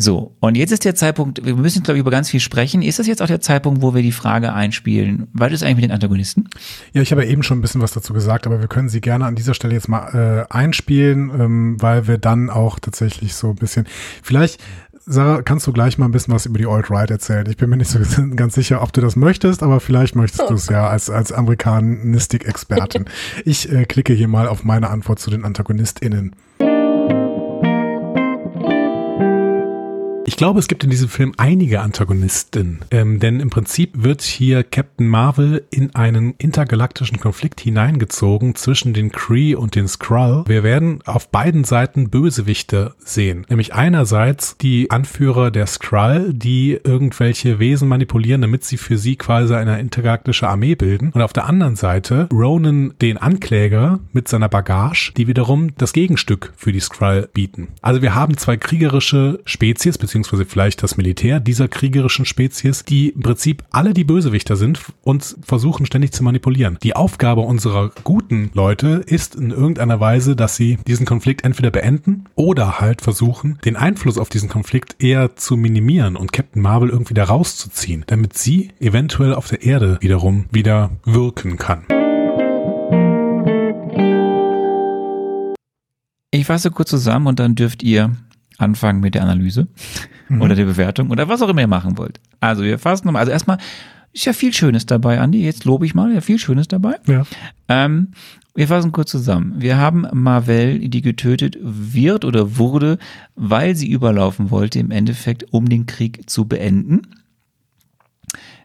So, 0.00 0.32
und 0.38 0.56
jetzt 0.56 0.70
ist 0.70 0.84
der 0.84 0.94
Zeitpunkt, 0.94 1.44
wir 1.44 1.56
müssen, 1.56 1.82
glaube 1.82 1.98
ich, 1.98 2.02
über 2.02 2.12
ganz 2.12 2.30
viel 2.30 2.38
sprechen. 2.38 2.82
Ist 2.82 3.00
das 3.00 3.08
jetzt 3.08 3.20
auch 3.20 3.26
der 3.26 3.40
Zeitpunkt, 3.40 3.82
wo 3.82 3.96
wir 3.96 4.02
die 4.02 4.12
Frage 4.12 4.52
einspielen, 4.52 5.26
was 5.32 5.50
ist 5.50 5.64
eigentlich 5.64 5.74
mit 5.76 5.84
den 5.86 5.90
Antagonisten? 5.90 6.48
Ja, 6.92 7.02
ich 7.02 7.10
habe 7.10 7.24
ja 7.24 7.30
eben 7.30 7.42
schon 7.42 7.58
ein 7.58 7.62
bisschen 7.62 7.80
was 7.80 7.90
dazu 7.94 8.12
gesagt, 8.12 8.46
aber 8.46 8.60
wir 8.60 8.68
können 8.68 8.88
sie 8.88 9.00
gerne 9.00 9.24
an 9.24 9.34
dieser 9.34 9.54
Stelle 9.54 9.74
jetzt 9.74 9.88
mal 9.88 10.46
äh, 10.48 10.54
einspielen, 10.54 11.30
ähm, 11.36 11.76
weil 11.82 12.06
wir 12.06 12.18
dann 12.18 12.48
auch 12.48 12.78
tatsächlich 12.78 13.34
so 13.34 13.48
ein 13.50 13.56
bisschen, 13.56 13.86
vielleicht, 14.22 14.60
Sarah, 15.10 15.40
kannst 15.40 15.66
du 15.66 15.72
gleich 15.72 15.96
mal 15.96 16.04
ein 16.04 16.12
bisschen 16.12 16.34
was 16.34 16.44
über 16.44 16.58
die 16.58 16.66
Alt-Right 16.66 17.10
erzählen? 17.10 17.48
Ich 17.48 17.56
bin 17.56 17.70
mir 17.70 17.78
nicht 17.78 17.90
so 17.90 17.98
ganz 18.36 18.54
sicher, 18.54 18.82
ob 18.82 18.92
du 18.92 19.00
das 19.00 19.16
möchtest, 19.16 19.62
aber 19.62 19.80
vielleicht 19.80 20.14
möchtest 20.14 20.50
du 20.50 20.54
es 20.54 20.68
ja 20.68 20.86
als, 20.86 21.08
als 21.08 21.32
Amerikanistik-Expertin. 21.32 23.06
Ich 23.46 23.72
äh, 23.72 23.86
klicke 23.86 24.12
hier 24.12 24.28
mal 24.28 24.46
auf 24.46 24.64
meine 24.64 24.90
Antwort 24.90 25.18
zu 25.18 25.30
den 25.30 25.46
AntagonistInnen. 25.46 26.36
Glaube, 30.38 30.60
es 30.60 30.68
gibt 30.68 30.84
in 30.84 30.90
diesem 30.90 31.08
Film 31.08 31.32
einige 31.36 31.80
Antagonisten, 31.80 32.78
ähm, 32.92 33.18
denn 33.18 33.40
im 33.40 33.50
Prinzip 33.50 34.04
wird 34.04 34.22
hier 34.22 34.62
Captain 34.62 35.08
Marvel 35.08 35.66
in 35.70 35.96
einen 35.96 36.34
intergalaktischen 36.38 37.18
Konflikt 37.18 37.60
hineingezogen 37.60 38.54
zwischen 38.54 38.94
den 38.94 39.10
Kree 39.10 39.56
und 39.56 39.74
den 39.74 39.88
Skrull. 39.88 40.44
Wir 40.46 40.62
werden 40.62 41.00
auf 41.06 41.28
beiden 41.30 41.64
Seiten 41.64 42.08
Bösewichte 42.08 42.94
sehen, 43.00 43.46
nämlich 43.48 43.74
einerseits 43.74 44.56
die 44.58 44.92
Anführer 44.92 45.50
der 45.50 45.66
Skrull, 45.66 46.32
die 46.32 46.78
irgendwelche 46.84 47.58
Wesen 47.58 47.88
manipulieren, 47.88 48.40
damit 48.40 48.62
sie 48.62 48.76
für 48.76 48.96
sie 48.96 49.16
quasi 49.16 49.54
eine 49.54 49.80
intergalaktische 49.80 50.48
Armee 50.48 50.76
bilden, 50.76 51.10
und 51.12 51.22
auf 51.22 51.32
der 51.32 51.46
anderen 51.46 51.74
Seite 51.74 52.28
Ronan, 52.32 52.94
den 53.02 53.18
Ankläger 53.18 53.98
mit 54.12 54.28
seiner 54.28 54.48
Bagage, 54.48 55.12
die 55.16 55.26
wiederum 55.26 55.74
das 55.78 55.92
Gegenstück 55.92 56.52
für 56.56 56.70
die 56.70 56.78
Skrull 56.78 57.28
bieten. 57.34 57.68
Also 57.82 58.02
wir 58.02 58.14
haben 58.14 58.36
zwei 58.36 58.56
kriegerische 58.56 59.40
Spezies, 59.44 59.98
beziehungsweise 60.28 60.44
vielleicht 60.44 60.82
das 60.82 60.96
Militär 60.96 61.40
dieser 61.40 61.68
kriegerischen 61.68 62.24
Spezies, 62.24 62.84
die 62.84 63.10
im 63.10 63.22
Prinzip 63.22 63.64
alle 63.70 63.94
die 63.94 64.04
Bösewichter 64.04 64.56
sind 64.56 64.80
und 65.02 65.36
versuchen 65.42 65.86
ständig 65.86 66.12
zu 66.12 66.22
manipulieren. 66.22 66.78
Die 66.82 66.94
Aufgabe 66.94 67.40
unserer 67.40 67.90
guten 68.04 68.50
Leute 68.54 69.02
ist 69.06 69.36
in 69.36 69.50
irgendeiner 69.50 70.00
Weise, 70.00 70.36
dass 70.36 70.56
sie 70.56 70.78
diesen 70.86 71.06
Konflikt 71.06 71.44
entweder 71.44 71.70
beenden 71.70 72.26
oder 72.34 72.80
halt 72.80 73.00
versuchen, 73.00 73.58
den 73.64 73.76
Einfluss 73.76 74.18
auf 74.18 74.28
diesen 74.28 74.48
Konflikt 74.48 75.02
eher 75.02 75.36
zu 75.36 75.56
minimieren 75.56 76.16
und 76.16 76.32
Captain 76.32 76.62
Marvel 76.62 76.90
irgendwie 76.90 77.14
da 77.14 77.24
rauszuziehen, 77.24 78.04
damit 78.06 78.36
sie 78.36 78.70
eventuell 78.80 79.34
auf 79.34 79.48
der 79.48 79.62
Erde 79.62 79.98
wiederum 80.00 80.46
wieder 80.50 80.90
wirken 81.04 81.56
kann. 81.56 81.84
Ich 86.30 86.44
fasse 86.44 86.70
kurz 86.70 86.90
zusammen 86.90 87.26
und 87.26 87.40
dann 87.40 87.54
dürft 87.54 87.82
ihr 87.82 88.12
anfangen 88.58 89.00
mit 89.00 89.14
der 89.14 89.22
Analyse 89.22 89.68
oder 90.40 90.54
der 90.54 90.64
Bewertung 90.64 91.10
oder 91.10 91.28
was 91.28 91.40
auch 91.40 91.48
immer 91.48 91.62
ihr 91.62 91.68
machen 91.68 91.96
wollt. 91.96 92.20
Also 92.40 92.62
wir 92.62 92.78
fassen 92.78 93.06
nochmal, 93.06 93.20
also 93.20 93.32
erstmal 93.32 93.58
ist 94.12 94.24
ja 94.24 94.32
viel 94.32 94.52
Schönes 94.52 94.84
dabei, 94.84 95.20
Andi, 95.20 95.42
jetzt 95.42 95.64
lobe 95.64 95.86
ich 95.86 95.94
mal, 95.94 96.12
ja 96.12 96.20
viel 96.20 96.38
Schönes 96.38 96.68
dabei. 96.68 96.96
Ja. 97.06 97.24
Ähm, 97.68 98.08
wir 98.54 98.66
fassen 98.66 98.90
kurz 98.90 99.10
zusammen. 99.10 99.54
Wir 99.58 99.76
haben 99.78 100.06
Marvel, 100.12 100.88
die 100.88 101.00
getötet 101.00 101.56
wird 101.60 102.24
oder 102.24 102.56
wurde, 102.56 102.98
weil 103.36 103.76
sie 103.76 103.88
überlaufen 103.88 104.50
wollte, 104.50 104.80
im 104.80 104.90
Endeffekt, 104.90 105.52
um 105.52 105.68
den 105.68 105.86
Krieg 105.86 106.28
zu 106.28 106.46
beenden. 106.46 107.02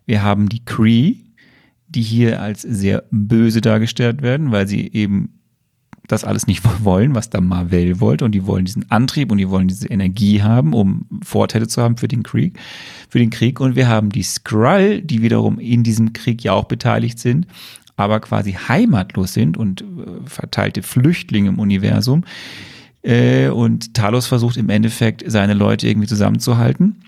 Wir 0.06 0.24
haben 0.24 0.50
die 0.50 0.66
Kree, 0.66 1.18
die 1.88 2.02
hier 2.02 2.42
als 2.42 2.64
sehr 2.64 3.04
böse 3.12 3.62
dargestellt 3.62 4.24
werden, 4.24 4.52
weil 4.52 4.68
sie 4.68 4.92
eben 4.92 5.43
das 6.08 6.24
alles 6.24 6.48
nicht 6.48 6.64
wollen, 6.84 7.16
was 7.16 7.30
da 7.30 7.42
Marvel 7.42 8.00
wollte. 8.00 8.26
Und 8.26 8.34
die 8.34 8.46
wollen 8.46 8.66
diesen 8.66 8.90
Antrieb 8.92 9.32
und 9.32 9.38
die 9.38 9.50
wollen 9.50 9.68
diese 9.68 9.88
Energie 9.88 10.42
haben, 10.42 10.74
um 10.74 11.06
Vorteile 11.24 11.68
zu 11.68 11.82
haben 11.82 11.98
für 11.98 12.08
den 12.08 12.24
Krieg. 12.24 12.60
Für 13.10 13.20
den 13.20 13.30
Krieg. 13.30 13.60
Und 13.60 13.76
wir 13.76 13.88
haben 13.88 14.10
die 14.10 14.24
Skrull, 14.24 15.02
die 15.02 15.22
wiederum 15.22 15.60
in 15.60 15.84
diesem 15.84 16.14
Krieg 16.14 16.44
ja 16.44 16.54
auch 16.54 16.66
beteiligt 16.66 17.20
sind, 17.20 17.48
aber 17.96 18.20
quasi 18.20 18.54
heimatlos 18.54 19.34
sind 19.34 19.58
und 19.58 19.82
äh, 19.82 19.86
verteilte 20.26 20.82
Flüchtlinge 20.82 21.50
im 21.50 21.60
Universum. 21.60 22.24
Äh, 23.04 23.50
und 23.50 23.94
Talos 23.94 24.28
versucht 24.28 24.58
im 24.58 24.70
Endeffekt, 24.70 25.24
seine 25.28 25.54
Leute 25.54 25.88
irgendwie 25.88 26.08
zusammenzuhalten. 26.08 27.04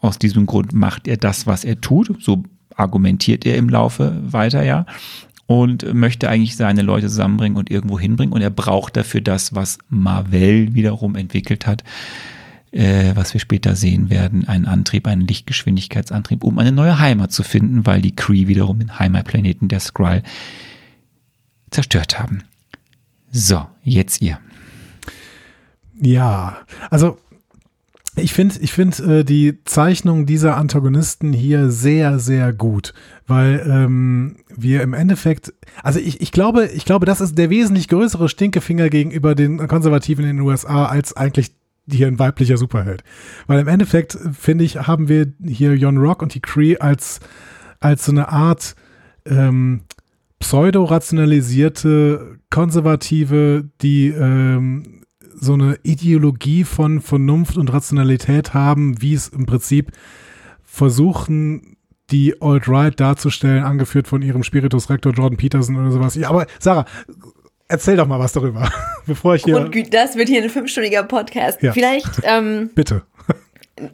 Aus 0.00 0.18
diesem 0.18 0.46
Grund 0.46 0.72
macht 0.72 1.08
er 1.08 1.16
das, 1.16 1.46
was 1.46 1.64
er 1.64 1.80
tut. 1.80 2.22
So 2.22 2.42
argumentiert 2.76 3.44
er 3.44 3.56
im 3.56 3.68
Laufe 3.68 4.16
weiter, 4.22 4.62
ja. 4.62 4.86
Und 5.48 5.94
möchte 5.94 6.28
eigentlich 6.28 6.56
seine 6.56 6.82
Leute 6.82 7.08
zusammenbringen 7.08 7.56
und 7.56 7.70
irgendwo 7.70 7.98
hinbringen. 7.98 8.34
Und 8.34 8.42
er 8.42 8.50
braucht 8.50 8.96
dafür 8.96 9.22
das, 9.22 9.54
was 9.54 9.78
Marvel 9.88 10.74
wiederum 10.74 11.16
entwickelt 11.16 11.66
hat, 11.66 11.82
äh, 12.70 13.12
was 13.14 13.32
wir 13.32 13.40
später 13.40 13.74
sehen 13.74 14.10
werden, 14.10 14.46
einen 14.46 14.66
Antrieb, 14.66 15.06
einen 15.06 15.26
Lichtgeschwindigkeitsantrieb, 15.26 16.44
um 16.44 16.58
eine 16.58 16.70
neue 16.70 16.98
Heimat 16.98 17.32
zu 17.32 17.42
finden, 17.42 17.86
weil 17.86 18.02
die 18.02 18.14
Kree 18.14 18.46
wiederum 18.46 18.78
den 18.78 18.98
Heimatplaneten 18.98 19.68
der 19.68 19.80
Skrull 19.80 20.22
zerstört 21.70 22.20
haben. 22.20 22.42
So, 23.30 23.66
jetzt 23.82 24.20
ihr. 24.20 24.38
Ja, 25.98 26.58
also 26.90 27.18
ich 28.18 28.32
finde 28.32 28.56
ich 28.60 28.72
find, 28.72 28.98
äh, 29.00 29.24
die 29.24 29.64
Zeichnung 29.64 30.26
dieser 30.26 30.56
Antagonisten 30.56 31.32
hier 31.32 31.70
sehr, 31.70 32.18
sehr 32.18 32.52
gut, 32.52 32.94
weil 33.26 33.64
ähm, 33.68 34.36
wir 34.54 34.82
im 34.82 34.94
Endeffekt, 34.94 35.52
also 35.82 35.98
ich, 35.98 36.20
ich 36.20 36.32
glaube, 36.32 36.66
ich 36.66 36.84
glaube, 36.84 37.06
das 37.06 37.20
ist 37.20 37.36
der 37.38 37.50
wesentlich 37.50 37.88
größere 37.88 38.28
Stinkefinger 38.28 38.88
gegenüber 38.88 39.34
den 39.34 39.66
Konservativen 39.68 40.24
in 40.24 40.36
den 40.36 40.46
USA 40.46 40.86
als 40.86 41.16
eigentlich 41.16 41.52
hier 41.90 42.06
ein 42.06 42.18
weiblicher 42.18 42.56
Superheld. 42.56 43.02
Weil 43.46 43.60
im 43.60 43.68
Endeffekt, 43.68 44.14
äh, 44.14 44.32
finde 44.32 44.64
ich, 44.64 44.76
haben 44.76 45.08
wir 45.08 45.32
hier 45.44 45.74
Jon 45.74 45.98
Rock 45.98 46.22
und 46.22 46.34
die 46.34 46.40
Cree 46.40 46.78
als, 46.78 47.20
als 47.80 48.04
so 48.04 48.12
eine 48.12 48.28
Art 48.28 48.74
ähm, 49.26 49.82
pseudo-rationalisierte 50.40 52.38
Konservative, 52.50 53.68
die 53.82 54.08
ähm, 54.08 55.02
so 55.40 55.54
eine 55.54 55.78
Ideologie 55.82 56.64
von 56.64 57.00
Vernunft 57.00 57.56
und 57.56 57.72
Rationalität 57.72 58.54
haben, 58.54 59.00
wie 59.00 59.14
es 59.14 59.28
im 59.28 59.46
Prinzip 59.46 59.92
versuchen, 60.64 61.76
die 62.10 62.40
Alt-Right 62.40 62.98
darzustellen, 62.98 63.64
angeführt 63.64 64.08
von 64.08 64.22
ihrem 64.22 64.42
Spiritus 64.42 64.88
Rector 64.88 65.12
Jordan 65.12 65.36
Peterson 65.36 65.76
oder 65.76 65.90
sowas. 65.90 66.14
Ja, 66.14 66.30
aber 66.30 66.46
Sarah, 66.58 66.86
erzähl 67.68 67.96
doch 67.96 68.06
mal 68.06 68.18
was 68.18 68.32
darüber, 68.32 68.70
bevor 69.06 69.34
ich 69.34 69.44
hier. 69.44 69.56
Und 69.56 69.94
das 69.94 70.16
wird 70.16 70.28
hier 70.28 70.42
ein 70.42 70.50
fünfstündiger 70.50 71.02
Podcast. 71.02 71.62
Ja. 71.62 71.72
Vielleicht 71.72 72.20
ähm, 72.22 72.70
Bitte. 72.74 73.02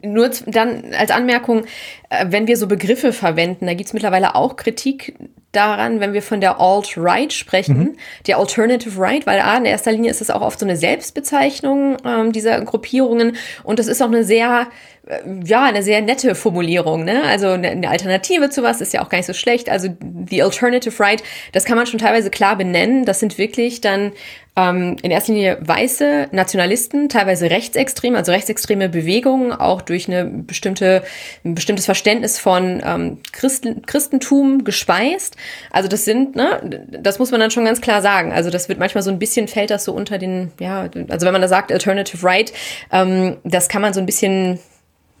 nur 0.01 0.31
dann 0.47 0.93
als 0.97 1.11
Anmerkung, 1.11 1.65
äh, 2.09 2.25
wenn 2.29 2.47
wir 2.47 2.57
so 2.57 2.67
Begriffe 2.67 3.11
verwenden, 3.11 3.67
da 3.67 3.73
gibt's 3.73 3.93
mittlerweile 3.93 4.35
auch 4.35 4.55
Kritik 4.55 5.15
daran, 5.55 5.99
wenn 5.99 6.13
wir 6.13 6.21
von 6.21 6.41
der 6.41 6.59
Alt-Right 6.59 7.33
sprechen, 7.33 7.97
der 8.27 8.37
Alternative 8.37 8.99
Right, 8.99 9.25
weil 9.25 9.39
A, 9.39 9.57
in 9.57 9.65
erster 9.65 9.91
Linie 9.91 10.11
ist 10.11 10.21
es 10.21 10.29
auch 10.29 10.41
oft 10.41 10.59
so 10.59 10.65
eine 10.65 10.75
Selbstbezeichnung 10.75 11.97
ähm, 12.05 12.31
dieser 12.31 12.61
Gruppierungen 12.61 13.37
und 13.63 13.79
das 13.79 13.87
ist 13.87 14.01
auch 14.01 14.07
eine 14.07 14.23
sehr, 14.23 14.67
äh, 15.07 15.19
ja, 15.43 15.63
eine 15.63 15.83
sehr 15.83 16.01
nette 16.01 16.35
Formulierung, 16.35 17.03
ne? 17.03 17.23
Also 17.23 17.49
eine 17.49 17.89
Alternative 17.89 18.49
zu 18.49 18.63
was 18.63 18.81
ist 18.81 18.93
ja 18.93 19.03
auch 19.03 19.09
gar 19.09 19.19
nicht 19.19 19.27
so 19.27 19.33
schlecht. 19.33 19.69
Also 19.69 19.89
die 19.99 20.43
Alternative 20.43 20.99
Right, 20.99 21.23
das 21.51 21.65
kann 21.65 21.77
man 21.77 21.87
schon 21.87 21.99
teilweise 21.99 22.29
klar 22.29 22.57
benennen. 22.57 23.05
Das 23.05 23.19
sind 23.19 23.37
wirklich 23.37 23.81
dann 23.81 24.11
ähm, 24.55 24.95
in 25.01 25.11
erster 25.11 25.33
Linie 25.33 25.57
weiße 25.61 26.29
Nationalisten, 26.31 27.09
teilweise 27.09 27.49
rechtsextrem, 27.49 28.15
also 28.15 28.31
rechtsextreme 28.31 28.89
Bewegungen, 28.89 29.51
auch 29.51 29.81
durch 29.81 30.07
eine 30.07 30.25
bestimmte, 30.25 31.03
ein 31.43 31.55
bestimmtes 31.55 31.85
Verständnis 31.85 32.39
von 32.39 32.81
ähm, 32.85 33.17
Christen, 33.31 33.81
Christentum 33.85 34.63
gespeist. 34.63 35.35
Also 35.71 35.89
das 35.89 36.05
sind, 36.05 36.35
ne, 36.35 36.87
das 36.89 37.19
muss 37.19 37.31
man 37.31 37.39
dann 37.39 37.51
schon 37.51 37.65
ganz 37.65 37.81
klar 37.81 38.01
sagen. 38.01 38.31
Also 38.31 38.49
das 38.49 38.69
wird 38.69 38.79
manchmal 38.79 39.03
so 39.03 39.11
ein 39.11 39.19
bisschen, 39.19 39.47
fällt 39.47 39.71
das 39.71 39.83
so 39.83 39.93
unter 39.93 40.17
den, 40.17 40.51
ja, 40.59 40.89
also 41.09 41.25
wenn 41.25 41.33
man 41.33 41.41
da 41.41 41.47
sagt 41.47 41.71
Alternative 41.71 42.25
Right, 42.25 42.53
ähm, 42.91 43.37
das 43.43 43.67
kann 43.67 43.81
man 43.81 43.93
so 43.93 43.99
ein 43.99 44.05
bisschen 44.05 44.59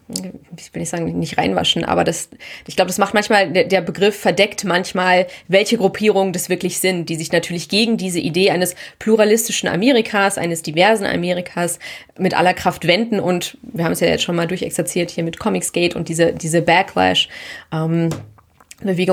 ich 0.07 0.73
will 0.73 0.81
nicht 0.81 0.89
sagen, 0.89 1.17
nicht 1.17 1.37
reinwaschen, 1.37 1.83
aber 1.83 2.03
das, 2.03 2.29
ich 2.67 2.75
glaube, 2.75 2.89
das 2.89 2.99
macht 2.99 3.15
manchmal, 3.15 3.51
der, 3.51 3.81
Begriff 3.81 4.15
verdeckt 4.15 4.63
manchmal, 4.63 5.25
welche 5.47 5.77
Gruppierungen 5.77 6.31
das 6.31 6.47
wirklich 6.47 6.79
sind, 6.79 7.09
die 7.09 7.15
sich 7.15 7.31
natürlich 7.31 7.69
gegen 7.69 7.97
diese 7.97 8.19
Idee 8.19 8.51
eines 8.51 8.75
pluralistischen 8.99 9.67
Amerikas, 9.67 10.37
eines 10.37 10.61
diversen 10.61 11.05
Amerikas 11.05 11.79
mit 12.19 12.35
aller 12.35 12.53
Kraft 12.53 12.85
wenden 12.85 13.19
und 13.19 13.57
wir 13.63 13.83
haben 13.83 13.93
es 13.93 13.99
ja 13.99 14.07
jetzt 14.07 14.23
schon 14.23 14.35
mal 14.35 14.47
durchexerziert 14.47 15.09
hier 15.09 15.23
mit 15.23 15.39
Comicsgate 15.39 15.95
und 15.95 16.07
diese, 16.07 16.33
diese 16.33 16.61
Backlash, 16.61 17.27
ähm, 17.73 18.09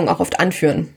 auch 0.08 0.20
oft 0.20 0.40
anführen. 0.40 0.94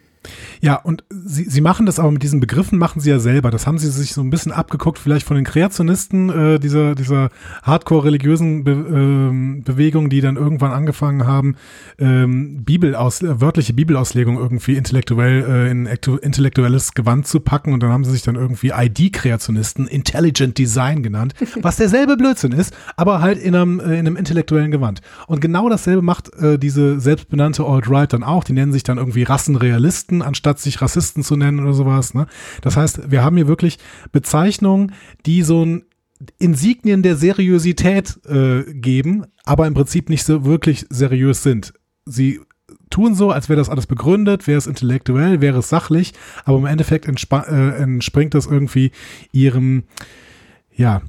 Ja, 0.62 0.76
und 0.76 1.04
sie, 1.10 1.44
sie 1.44 1.62
machen 1.62 1.86
das 1.86 2.00
aber 2.00 2.12
mit 2.12 2.24
diesen 2.24 2.40
Begriffen, 2.40 2.78
machen 2.80 3.00
sie 3.00 3.10
ja 3.10 3.20
selber. 3.20 3.52
Das 3.52 3.68
haben 3.68 3.78
sie 3.78 3.90
sich 3.90 4.14
so 4.14 4.22
ein 4.22 4.30
bisschen 4.30 4.52
abgeguckt, 4.52 5.00
vielleicht 5.00 5.26
von 5.26 5.36
den 5.36 5.46
Kreationisten 5.46 6.30
äh, 6.30 6.60
dieser, 6.60 6.96
dieser 6.96 7.30
hardcore-religiösen 7.64 8.64
Be 8.64 8.72
ähm, 8.72 9.64
Bewegung, 9.64 10.10
die 10.10 10.22
dann 10.22 10.36
irgendwann 10.36 10.72
angefangen 10.72 11.26
haben, 11.26 11.56
ähm, 11.98 12.64
Bibelaus 12.64 13.22
äh, 13.22 13.42
wörtliche 13.42 13.74
Bibelauslegung 13.74 14.38
irgendwie 14.38 14.76
intellektuell 14.76 15.44
äh, 15.44 15.72
in 15.72 15.86
intellektuelles 15.86 16.94
Gewand 16.94 17.28
zu 17.28 17.40
packen. 17.40 17.74
Und 17.74 17.84
dann 17.84 17.92
haben 17.92 18.04
sie 18.04 18.12
sich 18.12 18.22
dann 18.22 18.36
irgendwie 18.36 18.72
ID-Kreationisten, 18.76 19.88
Intelligent 19.88 20.58
Design 20.58 21.04
genannt, 21.04 21.34
was 21.62 21.78
derselbe 21.78 22.18
Blödsinn 22.18 22.52
ist, 22.52 22.76
aber 22.96 23.22
halt 23.22 23.40
in 23.40 23.56
einem, 23.56 23.80
äh, 23.80 23.84
in 24.00 24.08
einem 24.08 24.16
intellektuellen 24.16 24.72
Gewand. 24.72 25.02
Und 25.28 25.42
genau 25.42 25.70
dasselbe 25.70 26.02
macht 26.02 26.34
äh, 26.36 26.58
diese 26.58 27.00
selbstbenannte 27.00 27.64
Alt-Right 27.64 28.14
dann 28.14 28.24
auch. 28.24 28.44
Die 28.44 28.54
nennen 28.54 28.72
sich 28.72 28.84
dann 28.84 28.98
irgendwie 28.98 29.24
Rassenrealisten, 29.24 30.15
anstatt 30.22 30.60
sich 30.60 30.82
Rassisten 30.82 31.24
zu 31.24 31.36
nennen 31.36 31.60
oder 31.60 31.74
sowas. 31.74 32.14
Ne? 32.14 32.28
Das 32.62 32.78
heißt, 32.78 33.12
wir 33.12 33.24
haben 33.24 33.38
hier 33.38 33.48
wirklich 33.48 33.78
Bezeichnungen, 34.12 34.94
die 35.26 35.42
so 35.42 35.66
ein 35.66 35.86
Insignien 36.38 37.04
der 37.04 37.16
Seriosität 37.16 38.20
äh, 38.26 38.64
geben, 38.74 39.26
aber 39.44 39.68
im 39.68 39.74
Prinzip 39.74 40.10
nicht 40.10 40.24
so 40.24 40.46
wirklich 40.46 40.86
seriös 40.90 41.44
sind. 41.44 41.74
Sie 42.06 42.40
tun 42.90 43.16
so, 43.16 43.32
als 43.32 43.50
wäre 43.50 43.58
das 43.58 43.70
alles 43.70 43.88
begründet, 43.88 44.48
wäre 44.48 44.58
es 44.58 44.68
intellektuell, 44.68 45.42
wäre 45.42 45.60
es 45.60 45.70
sachlich, 45.70 46.14
aber 46.46 46.58
im 46.58 46.66
Endeffekt 46.66 47.08
äh, 47.08 47.70
entspringt 47.78 48.34
das 48.34 48.46
irgendwie 48.46 48.92
ihrem, 49.32 49.84
ja, 50.74 51.02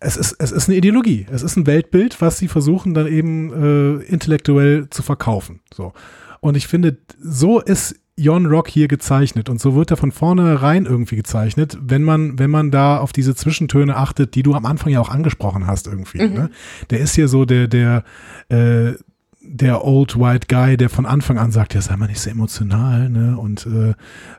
es 0.00 0.16
ist, 0.16 0.36
es 0.38 0.50
ist 0.50 0.68
eine 0.68 0.78
Ideologie, 0.78 1.26
es 1.30 1.42
ist 1.42 1.56
ein 1.56 1.66
Weltbild, 1.66 2.20
was 2.20 2.38
sie 2.38 2.48
versuchen 2.48 2.94
dann 2.94 3.06
eben 3.06 3.52
äh, 3.52 4.02
intellektuell 4.04 4.88
zu 4.90 5.02
verkaufen. 5.02 5.60
So. 5.72 5.92
Und 6.40 6.56
ich 6.56 6.66
finde, 6.66 6.98
so 7.20 7.60
ist 7.60 7.96
Jon 8.20 8.46
Rock 8.46 8.68
hier 8.68 8.86
gezeichnet 8.86 9.48
und 9.48 9.60
so 9.60 9.74
wird 9.74 9.90
er 9.90 9.96
von 9.96 10.12
vornherein 10.12 10.84
irgendwie 10.84 11.16
gezeichnet, 11.16 11.78
wenn 11.80 12.02
man, 12.02 12.38
wenn 12.38 12.50
man 12.50 12.70
da 12.70 12.98
auf 12.98 13.12
diese 13.12 13.34
Zwischentöne 13.34 13.96
achtet, 13.96 14.34
die 14.34 14.42
du 14.42 14.54
am 14.54 14.66
Anfang 14.66 14.92
ja 14.92 15.00
auch 15.00 15.08
angesprochen 15.08 15.66
hast 15.66 15.86
irgendwie. 15.86 16.18
Ne? 16.28 16.50
Der 16.90 17.00
ist 17.00 17.14
hier 17.14 17.28
so 17.28 17.46
der, 17.46 17.66
der, 17.66 18.04
äh, 18.50 18.92
der 19.40 19.84
old 19.84 20.20
white 20.20 20.48
guy, 20.48 20.76
der 20.76 20.90
von 20.90 21.06
Anfang 21.06 21.38
an 21.38 21.50
sagt, 21.50 21.72
ja, 21.74 21.80
sei 21.80 21.96
mal 21.96 22.08
nicht 22.08 22.20
so 22.20 22.28
emotional, 22.28 23.08
ne? 23.08 23.38
Und 23.38 23.66
äh, 23.66 23.90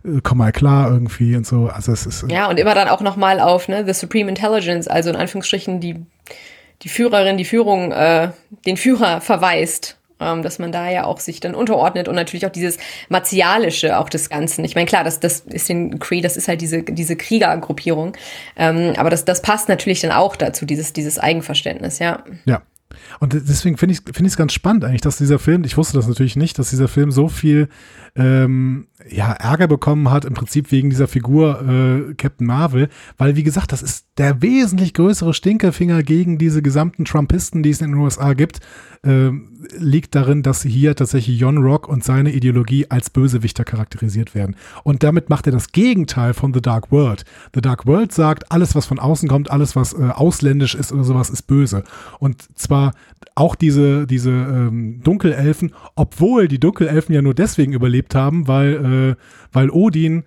äh, 0.08 0.22
komm 0.22 0.38
mal 0.38 0.52
klar 0.52 0.92
irgendwie 0.92 1.36
und 1.36 1.48
so. 1.48 1.68
Also 1.68 1.92
es 1.92 2.06
ist 2.06 2.24
äh, 2.24 2.32
Ja, 2.32 2.50
und 2.50 2.60
immer 2.60 2.76
dann 2.76 2.88
auch 2.88 3.02
nochmal 3.02 3.40
auf, 3.40 3.68
ne, 3.68 3.84
The 3.86 3.94
Supreme 3.94 4.30
Intelligence, 4.30 4.88
also 4.88 5.10
in 5.10 5.16
Anführungsstrichen 5.16 5.80
die, 5.80 5.96
die 6.84 6.90
Führerin, 6.90 7.38
die 7.38 7.46
Führung, 7.46 7.92
äh, 7.92 8.30
den 8.68 8.78
Führer 8.78 9.22
verweist. 9.22 9.98
Ähm, 10.22 10.44
dass 10.44 10.60
man 10.60 10.72
da 10.72 10.90
ja 10.90 11.06
auch 11.06 11.20
sich 11.20 11.40
dann 11.40 11.56
unterordnet 11.56 12.08
und 12.08 12.16
natürlich 12.16 12.46
auch 12.46 12.52
dieses 12.52 12.78
Martialische 13.10 13.98
auch 13.98 14.08
des 14.08 14.30
Ganzen. 14.30 14.64
Ich 14.64 14.76
meine, 14.76 14.86
klar, 14.86 15.04
das, 15.04 15.20
das 15.20 15.40
ist 15.42 15.68
den 15.68 15.98
Cree, 16.00 16.22
das 16.22 16.38
ist 16.38 16.48
halt 16.48 16.62
diese, 16.62 16.84
diese 16.84 17.16
Kriegergruppierung. 17.16 18.16
Ähm, 18.56 18.94
aber 18.98 19.10
das, 19.10 19.26
das 19.26 19.42
passt 19.42 19.68
natürlich 19.68 20.02
dann 20.02 20.12
auch 20.12 20.36
dazu, 20.36 20.66
dieses, 20.66 20.94
dieses 20.94 21.18
Eigenverständnis, 21.18 22.00
ja. 22.00 22.24
Ja. 22.46 22.62
Und 23.20 23.34
deswegen 23.34 23.78
finde 23.78 23.94
ich 23.94 24.02
es 24.06 24.32
es 24.32 24.38
ganz 24.38 24.54
spannend 24.54 24.84
eigentlich, 24.86 25.02
dass 25.02 25.18
dieser 25.18 25.40
Film, 25.40 25.64
ich 25.64 25.78
wusste 25.78 25.98
das 25.98 26.08
natürlich 26.08 26.36
nicht, 26.36 26.58
dass 26.60 26.70
dieser 26.70 26.88
Film 26.88 27.12
so 27.12 27.28
viel 27.28 27.68
ähm, 28.16 28.88
ja, 29.10 29.32
Ärger 29.32 29.68
bekommen 29.68 30.10
hat, 30.12 30.26
im 30.26 30.34
Prinzip 30.34 30.72
wegen 30.72 30.90
dieser 30.90 31.08
Figur 31.08 31.62
äh, 31.62 32.14
Captain 32.16 32.46
Marvel, 32.46 32.90
weil 33.18 33.36
wie 33.36 33.44
gesagt, 33.44 33.72
das 33.72 33.82
ist 33.82 34.06
der 34.18 34.42
wesentlich 34.42 34.94
größere 34.94 35.34
Stinkefinger 35.34 36.04
gegen 36.04 36.38
diese 36.38 36.62
gesamten 36.62 37.06
Trumpisten, 37.06 37.64
die 37.64 37.70
es 37.70 37.82
in 37.82 37.92
den 37.92 38.00
USA 38.00 38.34
gibt, 38.34 38.60
ähm, 39.04 39.66
liegt 39.78 40.14
darin, 40.16 40.44
dass 40.44 40.62
hier 40.64 40.96
tatsächlich 40.96 41.40
Jon 41.40 41.58
Rock 41.58 41.88
und 41.88 42.04
seine 42.04 42.32
Ideologie 42.32 42.88
als 42.90 43.10
Bösewichter 43.10 43.64
charakterisiert 43.64 44.36
werden. 44.36 44.56
Und 44.84 45.04
damit 45.04 45.30
macht 45.30 45.48
er 45.48 45.54
das 45.54 45.72
Gegenteil 45.72 46.34
von 46.34 46.54
The 46.54 46.62
Dark 46.62 46.92
World. 46.92 47.26
The 47.56 47.62
Dark 47.62 47.86
World 47.86 48.12
sagt, 48.12 48.52
alles, 48.52 48.76
was 48.76 48.86
von 48.86 49.00
außen 49.00 49.28
kommt, 49.30 49.50
alles, 49.50 49.76
was 49.76 49.94
äh, 49.94 50.10
ausländisch 50.10 50.76
ist 50.76 50.92
oder 50.92 51.04
sowas, 51.04 51.30
ist 51.30 51.44
böse. 51.44 51.84
Und 52.20 52.44
zwar 52.58 52.91
auch 53.36 53.56
diese, 53.56 54.08
diese 54.08 54.32
ähm, 54.32 55.02
Dunkelelfen, 55.04 55.74
obwohl 55.96 56.48
die 56.48 56.60
Dunkelelfen 56.60 57.14
ja 57.14 57.22
nur 57.22 57.34
deswegen 57.34 57.74
überlebt 57.74 58.16
haben, 58.16 58.48
weil, 58.48 59.16
äh, 59.16 59.16
weil 59.52 59.70
Odin 59.70 60.24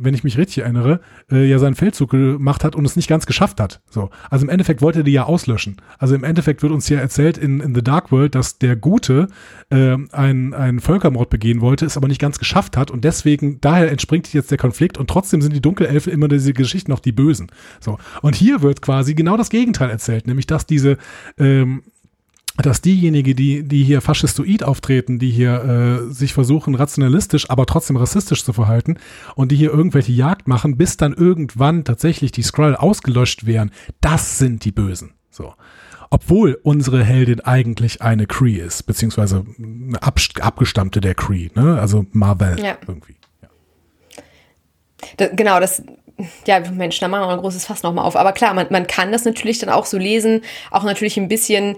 wenn 0.00 0.14
ich 0.14 0.24
mich 0.24 0.38
richtig 0.38 0.58
erinnere, 0.58 1.00
äh, 1.30 1.44
ja 1.44 1.58
seinen 1.58 1.74
Feldzug 1.74 2.10
gemacht 2.10 2.64
hat 2.64 2.76
und 2.76 2.84
es 2.84 2.96
nicht 2.96 3.08
ganz 3.08 3.26
geschafft 3.26 3.60
hat. 3.60 3.80
So. 3.90 4.10
Also 4.30 4.44
im 4.44 4.48
Endeffekt 4.48 4.80
wollte 4.80 5.00
er 5.00 5.02
die 5.02 5.12
ja 5.12 5.24
auslöschen. 5.24 5.76
Also 5.98 6.14
im 6.14 6.24
Endeffekt 6.24 6.62
wird 6.62 6.72
uns 6.72 6.86
hier 6.86 7.00
erzählt 7.00 7.36
in, 7.36 7.60
in 7.60 7.74
The 7.74 7.82
Dark 7.82 8.12
World, 8.12 8.34
dass 8.34 8.58
der 8.58 8.76
Gute 8.76 9.28
äh, 9.70 9.96
einen, 10.12 10.54
einen 10.54 10.80
Völkermord 10.80 11.30
begehen 11.30 11.60
wollte, 11.60 11.84
es 11.84 11.96
aber 11.96 12.08
nicht 12.08 12.20
ganz 12.20 12.38
geschafft 12.38 12.76
hat 12.76 12.90
und 12.90 13.04
deswegen, 13.04 13.60
daher 13.60 13.90
entspringt 13.90 14.32
jetzt 14.32 14.50
der 14.50 14.58
Konflikt 14.58 14.98
und 14.98 15.10
trotzdem 15.10 15.42
sind 15.42 15.54
die 15.54 15.62
Dunkelelfen 15.62 16.12
immer 16.12 16.28
diese 16.28 16.52
Geschichten 16.52 16.90
noch 16.90 17.00
die 17.00 17.12
Bösen. 17.12 17.48
So. 17.80 17.98
Und 18.22 18.36
hier 18.36 18.62
wird 18.62 18.82
quasi 18.82 19.14
genau 19.14 19.36
das 19.36 19.50
Gegenteil 19.50 19.90
erzählt, 19.90 20.26
nämlich 20.26 20.46
dass 20.46 20.66
diese 20.66 20.96
ähm, 21.38 21.82
dass 22.62 22.80
diejenigen, 22.80 23.36
die, 23.36 23.62
die 23.62 23.84
hier 23.84 24.00
faschistoid 24.00 24.62
auftreten, 24.64 25.18
die 25.18 25.30
hier 25.30 26.08
äh, 26.08 26.12
sich 26.12 26.32
versuchen, 26.34 26.74
rationalistisch, 26.74 27.48
aber 27.50 27.66
trotzdem 27.66 27.96
rassistisch 27.96 28.44
zu 28.44 28.52
verhalten 28.52 28.98
und 29.34 29.52
die 29.52 29.56
hier 29.56 29.72
irgendwelche 29.72 30.12
Jagd 30.12 30.48
machen, 30.48 30.76
bis 30.76 30.96
dann 30.96 31.12
irgendwann 31.12 31.84
tatsächlich 31.84 32.32
die 32.32 32.42
Skrull 32.42 32.74
ausgelöscht 32.74 33.46
wären, 33.46 33.70
das 34.00 34.38
sind 34.38 34.64
die 34.64 34.72
Bösen. 34.72 35.12
So. 35.30 35.54
Obwohl 36.10 36.58
unsere 36.62 37.04
Heldin 37.04 37.40
eigentlich 37.40 38.02
eine 38.02 38.26
Cree 38.26 38.56
ist, 38.56 38.84
beziehungsweise 38.84 39.44
eine 39.58 40.02
Ab 40.02 40.18
abgestammte 40.40 41.00
der 41.00 41.14
Cree, 41.14 41.50
ne? 41.54 41.78
Also 41.78 42.06
Marvel 42.12 42.58
Ja. 42.60 42.78
irgendwie. 42.86 43.14
Da, 45.16 45.28
genau, 45.28 45.60
das, 45.60 45.82
ja, 46.46 46.60
Mensch, 46.60 46.98
da 46.98 47.08
machen 47.08 47.28
wir 47.28 47.32
ein 47.34 47.38
großes 47.38 47.66
Fass 47.66 47.82
nochmal 47.82 48.04
auf. 48.04 48.16
Aber 48.16 48.32
klar, 48.32 48.54
man, 48.54 48.66
man 48.70 48.86
kann 48.86 49.12
das 49.12 49.24
natürlich 49.24 49.58
dann 49.58 49.68
auch 49.68 49.86
so 49.86 49.98
lesen, 49.98 50.42
auch 50.70 50.82
natürlich 50.82 51.16
ein 51.18 51.28
bisschen. 51.28 51.76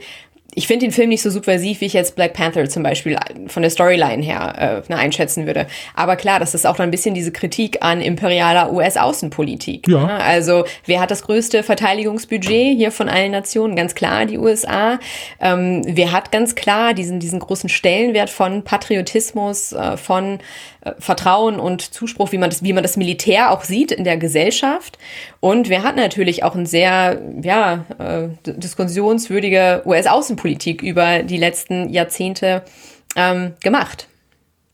Ich 0.54 0.66
finde 0.66 0.86
den 0.86 0.92
Film 0.92 1.10
nicht 1.10 1.22
so 1.22 1.30
subversiv, 1.30 1.80
wie 1.80 1.86
ich 1.86 1.92
jetzt 1.92 2.16
Black 2.16 2.32
Panther 2.32 2.68
zum 2.68 2.82
Beispiel 2.82 3.16
von 3.46 3.62
der 3.62 3.70
Storyline 3.70 4.22
her 4.22 4.82
äh, 4.86 4.92
ne, 4.92 4.98
einschätzen 4.98 5.46
würde. 5.46 5.66
Aber 5.94 6.16
klar, 6.16 6.40
das 6.40 6.54
ist 6.54 6.66
auch 6.66 6.76
dann 6.76 6.88
ein 6.88 6.90
bisschen 6.90 7.14
diese 7.14 7.30
Kritik 7.30 7.78
an 7.82 8.00
imperialer 8.00 8.72
US-Außenpolitik. 8.72 9.86
Ja. 9.86 10.06
ne? 10.06 10.12
Also, 10.14 10.64
wer 10.86 11.00
hat 11.00 11.10
das 11.10 11.22
größte 11.22 11.62
Verteidigungsbudget 11.62 12.76
hier 12.76 12.90
von 12.90 13.08
allen 13.08 13.32
Nationen? 13.32 13.76
Ganz 13.76 13.94
klar 13.94 14.26
die 14.26 14.38
USA. 14.38 14.98
Ähm, 15.40 15.82
wer 15.86 16.12
hat 16.12 16.32
ganz 16.32 16.54
klar 16.54 16.94
diesen, 16.94 17.20
diesen 17.20 17.38
großen 17.38 17.68
Stellenwert 17.68 18.30
von 18.30 18.64
Patriotismus, 18.64 19.72
äh, 19.72 19.96
von 19.96 20.40
äh, 20.79 20.79
Vertrauen 20.98 21.60
und 21.60 21.82
Zuspruch, 21.94 22.32
wie 22.32 22.38
man 22.38 22.50
das, 22.50 22.62
wie 22.62 22.72
man 22.72 22.82
das 22.82 22.96
Militär 22.96 23.50
auch 23.50 23.62
sieht 23.62 23.92
in 23.92 24.04
der 24.04 24.16
Gesellschaft. 24.16 24.98
Und 25.40 25.68
wer 25.68 25.82
hat 25.82 25.96
natürlich 25.96 26.42
auch 26.42 26.54
ein 26.54 26.66
sehr, 26.66 27.20
ja, 27.42 27.84
äh, 27.98 28.28
diskussionswürdige 28.44 29.82
US-Außenpolitik 29.84 30.82
über 30.82 31.22
die 31.22 31.36
letzten 31.36 31.90
Jahrzehnte 31.90 32.62
ähm, 33.16 33.52
gemacht. 33.62 34.09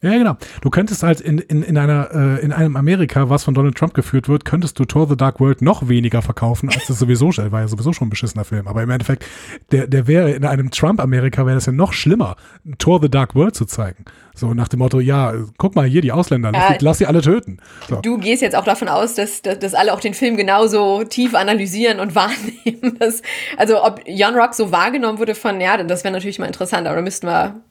Ja, 0.02 0.10
genau. 0.10 0.36
Du 0.60 0.68
könntest 0.68 1.02
halt 1.02 1.20
in, 1.22 1.38
in, 1.38 1.62
in 1.62 1.78
einer 1.78 2.10
äh, 2.12 2.44
in 2.44 2.52
einem 2.52 2.76
Amerika, 2.76 3.30
was 3.30 3.44
von 3.44 3.54
Donald 3.54 3.76
Trump 3.76 3.94
geführt 3.94 4.28
wird, 4.28 4.44
könntest 4.44 4.78
du 4.78 4.84
Thor 4.84 5.08
the 5.08 5.16
Dark 5.16 5.40
World 5.40 5.62
noch 5.62 5.88
weniger 5.88 6.20
verkaufen, 6.20 6.68
als 6.68 6.88
es 6.90 6.98
sowieso 6.98 7.32
schon, 7.32 7.50
war 7.50 7.62
ja 7.62 7.68
sowieso 7.68 7.94
schon 7.94 8.08
ein 8.08 8.10
beschissener 8.10 8.44
Film. 8.44 8.68
Aber 8.68 8.82
im 8.82 8.90
Endeffekt, 8.90 9.24
der, 9.72 9.86
der 9.86 10.06
wäre 10.06 10.32
in 10.32 10.44
einem 10.44 10.70
Trump-Amerika 10.70 11.46
wäre 11.46 11.54
das 11.54 11.64
ja 11.66 11.72
noch 11.72 11.94
schlimmer, 11.94 12.36
Thor 12.78 13.00
the 13.00 13.08
Dark 13.10 13.34
World 13.34 13.54
zu 13.56 13.64
zeigen. 13.64 14.04
So 14.34 14.52
nach 14.52 14.68
dem 14.68 14.80
Motto, 14.80 15.00
ja, 15.00 15.32
guck 15.56 15.74
mal 15.74 15.86
hier, 15.86 16.02
die 16.02 16.12
Ausländer, 16.12 16.52
lass, 16.52 16.62
Ja. 16.70 16.76
die, 16.76 16.84
lass 16.84 16.98
sie 16.98 17.06
alle 17.06 17.22
töten. 17.22 17.56
So. 17.88 17.96
Du 18.02 18.18
gehst 18.18 18.42
jetzt 18.42 18.54
auch 18.54 18.64
davon 18.64 18.88
aus, 18.88 19.14
dass, 19.14 19.40
dass, 19.40 19.58
dass 19.60 19.72
alle 19.72 19.94
auch 19.94 20.00
den 20.00 20.12
Film 20.12 20.36
genauso 20.36 21.04
tief 21.04 21.34
analysieren 21.34 22.00
und 22.00 22.14
wahrnehmen. 22.14 22.98
Dass, 22.98 23.22
also 23.56 23.82
ob 23.82 24.02
Jon 24.06 24.34
Rock 24.34 24.52
so 24.52 24.70
wahrgenommen 24.72 25.18
wurde 25.18 25.34
von, 25.34 25.58
ja, 25.58 25.82
das 25.82 26.04
wäre 26.04 26.12
natürlich 26.12 26.38
mal 26.38 26.44
interessant, 26.46 26.86
aber 26.86 26.96
da 26.96 27.02
müssten 27.02 27.26
wir, 27.26 27.62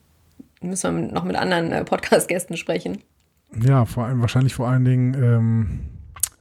müssen 0.62 0.96
wir 0.96 1.12
noch 1.12 1.24
mit 1.24 1.36
anderen 1.36 1.72
äh, 1.72 1.84
Podcast-Gästen 1.84 2.56
sprechen. 2.56 3.02
Ja, 3.62 3.84
vor 3.84 4.04
allem 4.04 4.20
wahrscheinlich 4.20 4.54
vor 4.54 4.68
allen 4.68 4.84
Dingen 4.84 5.14
ähm, 5.14 5.80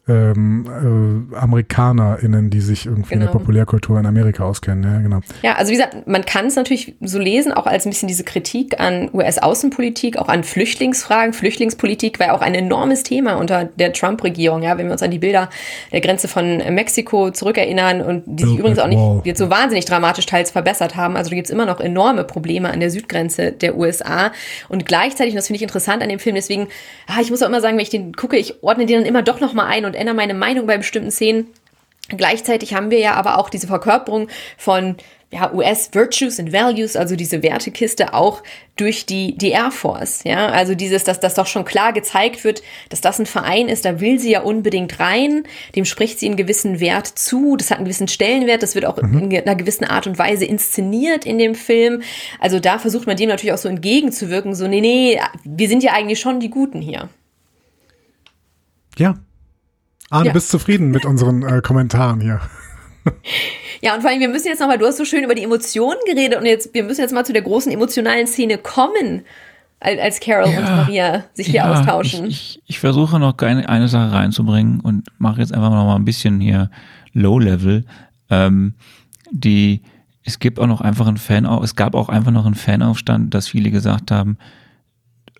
ähm, 0.07 1.31
äh, 1.31 1.35
AmerikanerInnen, 1.35 2.49
die 2.49 2.61
sich 2.61 2.85
irgendwie 2.85 3.15
in 3.15 3.19
der 3.21 3.29
Genau. 3.29 3.39
Populärkultur 3.39 3.99
in 3.99 4.05
Amerika 4.05 4.43
auskennen. 4.43 4.83
Ja, 4.83 4.99
genau. 4.99 5.19
Ja, 5.41 5.53
also 5.55 5.71
wie 5.71 5.75
gesagt, 5.77 6.07
man 6.07 6.23
kann 6.25 6.45
es 6.45 6.55
natürlich 6.55 6.95
so 7.01 7.17
lesen, 7.17 7.51
auch 7.51 7.65
als 7.65 7.85
ein 7.85 7.89
bisschen 7.89 8.07
diese 8.07 8.23
Kritik 8.23 8.79
an 8.79 9.09
US-Außenpolitik, 9.13 10.17
auch 10.17 10.27
an 10.27 10.43
Flüchtlingsfragen. 10.43 11.33
Flüchtlingspolitik 11.33 12.19
war 12.19 12.27
ja 12.27 12.33
auch 12.33 12.41
ein 12.41 12.53
enormes 12.53 13.03
Thema 13.03 13.35
unter 13.35 13.65
der 13.65 13.93
Trump-Regierung, 13.93 14.61
ja, 14.61 14.77
wenn 14.77 14.85
wir 14.85 14.91
uns 14.91 15.01
an 15.01 15.11
die 15.11 15.19
Bilder 15.19 15.49
der 15.91 16.01
Grenze 16.01 16.27
von 16.27 16.57
Mexiko 16.57 17.31
zurückerinnern 17.31 18.01
und 18.01 18.23
die 18.27 18.43
sich 18.45 18.59
übrigens 18.59 18.79
auch 18.79 18.87
nicht 18.87 18.99
wall. 18.99 19.21
jetzt 19.23 19.39
so 19.39 19.49
wahnsinnig 19.49 19.85
dramatisch 19.85 20.25
teils 20.27 20.51
verbessert 20.51 20.95
haben. 20.95 21.15
Also 21.17 21.29
da 21.31 21.35
gibt 21.35 21.47
es 21.47 21.51
immer 21.51 21.65
noch 21.65 21.79
enorme 21.79 22.23
Probleme 22.25 22.69
an 22.69 22.79
der 22.79 22.91
Südgrenze 22.91 23.51
der 23.51 23.75
USA. 23.77 24.31
Und 24.69 24.85
gleichzeitig, 24.85 25.33
und 25.33 25.37
das 25.37 25.47
finde 25.47 25.57
ich 25.57 25.63
interessant 25.63 26.03
an 26.03 26.09
dem 26.09 26.19
Film, 26.19 26.35
deswegen, 26.35 26.67
ah, 27.07 27.21
ich 27.21 27.31
muss 27.31 27.41
auch 27.41 27.47
immer 27.47 27.61
sagen, 27.61 27.75
wenn 27.77 27.83
ich 27.83 27.89
den 27.89 28.13
gucke, 28.13 28.37
ich 28.37 28.61
ordne 28.63 28.85
den 28.85 28.99
dann 28.99 29.05
immer 29.07 29.23
doch 29.23 29.39
nochmal 29.39 29.67
ein 29.67 29.85
und 29.85 29.94
ändere 29.95 30.15
meine 30.15 30.33
Meinung 30.33 30.67
bei 30.67 30.77
bestimmten 30.77 31.11
Szenen. 31.11 31.47
Gleichzeitig 32.09 32.73
haben 32.73 32.91
wir 32.91 32.99
ja 32.99 33.13
aber 33.13 33.39
auch 33.39 33.49
diese 33.49 33.67
Verkörperung 33.67 34.27
von 34.57 34.97
ja, 35.31 35.51
US 35.53 35.89
Virtues 35.91 36.39
and 36.39 36.53
Values, 36.53 36.95
also 36.95 37.15
diese 37.15 37.41
Wertekiste 37.41 38.13
auch 38.13 38.43
durch 38.75 39.05
die, 39.05 39.35
die 39.37 39.49
Air 39.49 39.71
Force. 39.71 40.23
Ja, 40.23 40.47
also 40.47 40.75
dieses, 40.75 41.03
dass 41.03 41.19
das 41.19 41.33
doch 41.33 41.47
schon 41.47 41.65
klar 41.65 41.93
gezeigt 41.93 42.43
wird, 42.43 42.61
dass 42.89 43.01
das 43.01 43.19
ein 43.19 43.25
Verein 43.25 43.67
ist, 43.67 43.85
da 43.85 43.99
will 43.99 44.19
sie 44.19 44.31
ja 44.31 44.41
unbedingt 44.41 44.99
rein, 44.99 45.43
dem 45.75 45.83
spricht 45.83 46.19
sie 46.19 46.27
einen 46.27 46.37
gewissen 46.37 46.79
Wert 46.79 47.07
zu, 47.07 47.57
das 47.57 47.71
hat 47.71 47.79
einen 47.79 47.85
gewissen 47.85 48.07
Stellenwert, 48.07 48.63
das 48.63 48.75
wird 48.75 48.85
auch 48.85 48.97
in 48.97 49.35
einer 49.35 49.55
gewissen 49.55 49.85
Art 49.85 50.07
und 50.07 50.17
Weise 50.17 50.45
inszeniert 50.45 51.25
in 51.25 51.37
dem 51.37 51.55
Film. 51.55 52.01
Also 52.39 52.59
da 52.59 52.79
versucht 52.79 53.07
man 53.07 53.17
dem 53.17 53.29
natürlich 53.29 53.53
auch 53.53 53.57
so 53.57 53.67
entgegenzuwirken, 53.67 54.55
so, 54.55 54.67
nee, 54.67 54.81
nee, 54.81 55.19
wir 55.43 55.67
sind 55.67 55.83
ja 55.83 55.93
eigentlich 55.93 56.19
schon 56.19 56.39
die 56.39 56.49
Guten 56.49 56.81
hier. 56.81 57.09
Ja. 58.97 59.15
Ah, 60.15 60.21
du 60.21 60.27
Ja. 60.27 60.33
bist 60.33 60.49
zufrieden 60.49 60.91
mit 60.91 61.05
unseren 61.05 61.43
äh, 61.43 61.61
Kommentaren 61.61 62.21
hier. 62.21 62.39
Ja, 63.81 63.93
und 63.93 64.01
vor 64.01 64.09
allem, 64.09 64.19
wir 64.19 64.29
müssen 64.29 64.47
jetzt 64.47 64.59
nochmal, 64.61 64.77
du 64.77 64.85
hast 64.87 64.97
so 64.97 65.05
schön 65.05 65.23
über 65.23 65.35
die 65.35 65.43
Emotionen 65.43 65.99
geredet 66.07 66.39
und 66.39 66.45
jetzt, 66.45 66.73
wir 66.73 66.83
müssen 66.83 67.01
jetzt 67.01 67.13
mal 67.13 67.25
zu 67.25 67.33
der 67.33 67.41
großen 67.41 67.71
emotionalen 67.71 68.25
Szene 68.25 68.57
kommen, 68.57 69.23
als, 69.79 70.19
Carol 70.21 70.47
und 70.47 70.63
Maria 70.63 71.25
sich 71.33 71.47
hier 71.47 71.69
austauschen. 71.69 72.25
Ich, 72.27 72.55
ich, 72.55 72.61
ich 72.65 72.79
versuche 72.79 73.19
noch 73.19 73.37
eine, 73.39 73.67
eine 73.69 73.87
Sache 73.89 74.13
reinzubringen 74.13 74.79
und 74.79 75.07
mache 75.19 75.41
jetzt 75.41 75.53
einfach 75.53 75.69
noch 75.69 75.85
mal 75.85 75.97
ein 75.97 76.05
bisschen 76.05 76.39
hier 76.39 76.71
Low-Level. 77.13 77.85
Ähm, 78.29 78.73
die, 79.31 79.81
es 80.23 80.39
gibt 80.39 80.59
auch 80.59 80.67
noch 80.67 80.81
einfach 80.81 81.07
einen 81.07 81.17
Fan, 81.17 81.45
es 81.45 81.75
gab 81.75 81.93
auch 81.93 82.09
einfach 82.09 82.31
noch 82.31 82.45
einen 82.45 82.55
Fanaufstand, 82.55 83.33
dass 83.33 83.49
viele 83.49 83.69
gesagt 83.69 84.09
haben, 84.09 84.37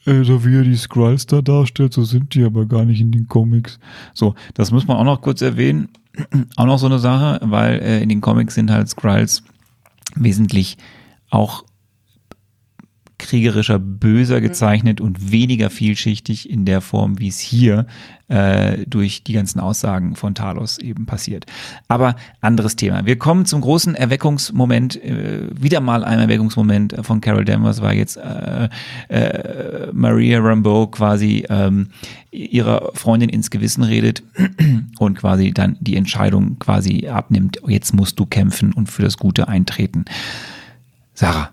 äh, 0.05 0.23
so 0.23 0.45
wie 0.45 0.55
er 0.55 0.63
die 0.63 0.75
Skrulls 0.75 1.25
da 1.25 1.41
darstellt, 1.41 1.93
so 1.93 2.03
sind 2.03 2.33
die 2.35 2.43
aber 2.43 2.65
gar 2.65 2.85
nicht 2.85 3.01
in 3.01 3.11
den 3.11 3.27
Comics. 3.27 3.79
So, 4.13 4.35
das 4.53 4.71
muss 4.71 4.87
man 4.87 4.97
auch 4.97 5.03
noch 5.03 5.21
kurz 5.21 5.41
erwähnen. 5.41 5.89
auch 6.55 6.65
noch 6.65 6.79
so 6.79 6.85
eine 6.85 6.99
Sache, 6.99 7.39
weil 7.43 7.79
äh, 7.79 8.01
in 8.01 8.09
den 8.09 8.21
Comics 8.21 8.55
sind 8.55 8.71
halt 8.71 8.87
Skrulls 8.87 9.43
wesentlich 10.15 10.77
auch 11.29 11.63
kriegerischer, 13.25 13.79
böser 13.79 14.41
gezeichnet 14.41 15.01
und 15.01 15.31
weniger 15.31 15.69
vielschichtig 15.69 16.49
in 16.49 16.65
der 16.65 16.81
Form, 16.81 17.19
wie 17.19 17.27
es 17.27 17.39
hier 17.39 17.87
äh, 18.27 18.85
durch 18.87 19.23
die 19.23 19.33
ganzen 19.33 19.59
Aussagen 19.59 20.15
von 20.15 20.33
Talos 20.33 20.77
eben 20.77 21.05
passiert. 21.05 21.45
Aber 21.87 22.15
anderes 22.41 22.75
Thema. 22.75 23.05
Wir 23.05 23.17
kommen 23.17 23.45
zum 23.45 23.61
großen 23.61 23.95
Erweckungsmoment, 23.95 25.01
äh, 25.03 25.47
wieder 25.53 25.79
mal 25.79 26.03
ein 26.03 26.19
Erweckungsmoment 26.19 26.95
von 27.01 27.21
Carol 27.21 27.45
Danvers 27.45 27.81
war 27.81 27.93
jetzt 27.93 28.17
äh, 28.17 28.69
äh, 29.09 29.91
Maria 29.93 30.39
Rambeau 30.39 30.87
quasi 30.87 31.45
ähm, 31.49 31.89
ihrer 32.31 32.91
Freundin 32.93 33.29
ins 33.29 33.49
Gewissen 33.51 33.83
redet 33.83 34.23
und 34.97 35.17
quasi 35.17 35.51
dann 35.51 35.77
die 35.79 35.95
Entscheidung 35.95 36.57
quasi 36.59 37.07
abnimmt, 37.07 37.59
jetzt 37.67 37.93
musst 37.93 38.19
du 38.19 38.25
kämpfen 38.25 38.73
und 38.73 38.89
für 38.89 39.03
das 39.03 39.17
Gute 39.17 39.47
eintreten. 39.47 40.05
Sarah, 41.13 41.51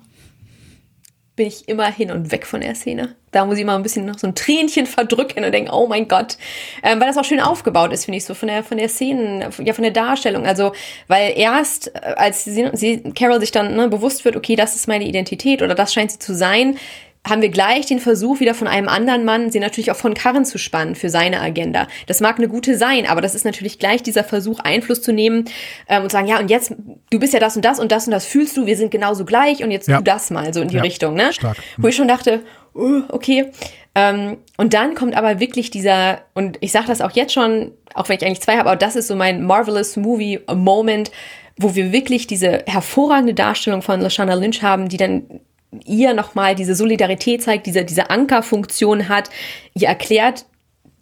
bin 1.35 1.47
ich 1.47 1.67
immer 1.67 1.91
hin 1.91 2.11
und 2.11 2.31
weg 2.31 2.47
von 2.47 2.61
der 2.61 2.75
Szene. 2.75 3.17
Da 3.31 3.47
muss 3.47 3.57
ich 3.57 3.65
mal 3.65 3.77
ein 3.77 3.83
bisschen 3.83 4.05
noch 4.05 4.19
so 4.19 4.27
ein 4.27 4.35
Tränchen 4.35 4.85
verdrücken 4.87 5.45
und 5.45 5.53
denken, 5.53 5.71
oh 5.71 5.87
mein 5.87 6.07
Gott. 6.07 6.37
Ähm, 6.83 7.01
weil 7.01 7.09
das 7.09 7.17
auch 7.17 7.25
schön 7.25 7.41
aufgebaut 7.41 7.93
ist, 7.93 8.05
finde 8.05 8.19
ich, 8.19 8.25
so 8.27 8.35
von 8.35 8.49
der, 8.49 8.63
von 8.63 8.77
der 8.77 8.91
Szenen, 8.91 9.41
ja, 9.41 9.73
von 9.73 9.83
der 9.83 9.93
Darstellung. 9.93 10.47
Also, 10.47 10.73
weil 11.09 11.33
erst, 11.37 11.95
äh, 11.95 12.15
als 12.17 12.45
sie, 12.45 12.69
sie 12.75 13.03
Carol 13.15 13.41
sich 13.41 13.51
dann 13.51 13.75
ne, 13.75 13.89
bewusst 13.89 14.27
wird, 14.27 14.37
okay, 14.37 14.57
das 14.57 14.77
ist 14.77 14.89
meine 14.89 15.07
Identität 15.07 15.63
oder 15.63 15.75
das 15.75 15.95
scheint 15.95 16.13
sie 16.13 16.19
zu 16.19 16.35
sein, 16.35 16.77
haben 17.27 17.41
wir 17.41 17.51
gleich 17.51 17.87
den 17.87 18.01
Versuch 18.01 18.41
wieder 18.41 18.53
von 18.55 18.67
einem 18.67 18.89
anderen 18.89 19.25
Mann, 19.25 19.51
sie 19.51 19.61
natürlich 19.61 19.93
auch 19.93 19.97
von 19.97 20.13
Karren 20.15 20.45
zu 20.45 20.59
spannen 20.59 20.97
für 20.97 21.09
seine 21.09 21.41
Agenda. 21.41 21.87
Das 22.07 22.21
mag 22.21 22.39
eine 22.39 22.49
gute 22.49 22.77
sein, 22.77 23.07
aber 23.07 23.21
das 23.21 23.37
ist 23.37 23.45
natürlich 23.45 23.79
gleich 23.79 24.03
dieser 24.03 24.25
Versuch, 24.25 24.59
Einfluss 24.59 25.03
zu 25.03 25.13
nehmen 25.13 25.45
ähm, 25.89 26.03
und 26.03 26.11
sagen, 26.11 26.27
ja, 26.27 26.41
und 26.41 26.51
jetzt, 26.51 26.75
du 27.11 27.21
bist 27.21 27.33
ja 27.33 27.39
das 27.39 27.55
und 27.55 27.65
das 27.65 27.79
und 27.79 27.93
das 27.93 28.07
und 28.07 28.11
das 28.11 28.27
fühlst 28.27 28.57
du, 28.57 28.67
wir 28.67 28.77
sind 28.77 28.91
genauso 28.91 29.25
gleich 29.25 29.63
und 29.63 29.71
jetzt 29.71 29.87
Ja. 29.87 29.99
tu 29.99 30.05
das 30.05 30.31
mal, 30.31 30.53
so 30.53 30.61
in 30.61 30.69
die 30.69 30.77
Ja, 30.77 30.83
Richtung, 30.83 31.15
ne? 31.15 31.33
stark. 31.33 31.57
Wo 31.79 31.87
ich 31.87 31.95
schon 31.95 32.09
dachte, 32.09 32.41
uh, 32.75 33.03
okay. 33.09 33.53
Ähm, 33.95 34.39
und 34.57 34.75
dann 34.75 34.97
kommt 34.97 35.17
aber 35.17 35.39
wirklich 35.39 35.71
dieser, 35.71 36.23
und 36.35 36.59
ich 36.61 36.73
sage 36.73 36.87
das 36.89 37.01
auch 37.01 37.13
jetzt 37.13 37.35
schon, 37.35 37.71
auch 37.95 38.09
wenn 38.09 38.17
ich 38.17 38.25
eigentlich 38.27 38.41
zwei 38.41 38.57
habe, 38.57 38.69
aber 38.71 38.77
das 38.77 38.97
ist 38.97 39.07
so 39.07 39.15
mein 39.15 39.45
Marvelous 39.45 39.97
Movie 39.97 40.41
Moment, 40.53 41.13
wo 41.57 41.75
wir 41.77 41.93
wirklich 41.93 42.27
diese 42.27 42.65
hervorragende 42.67 43.35
Darstellung 43.35 43.83
von 43.83 44.01
Lashana 44.01 44.35
Lynch 44.35 44.63
haben, 44.63 44.89
die 44.89 44.97
dann 44.97 45.41
ihr 45.85 46.15
nochmal 46.15 46.55
diese 46.55 46.75
Solidarität 46.75 47.43
zeigt, 47.43 47.67
diese, 47.67 47.85
diese 47.85 48.11
Ankerfunktion 48.11 49.09
hat, 49.09 49.31
ihr 49.75 49.89
erklärt, 49.89 50.45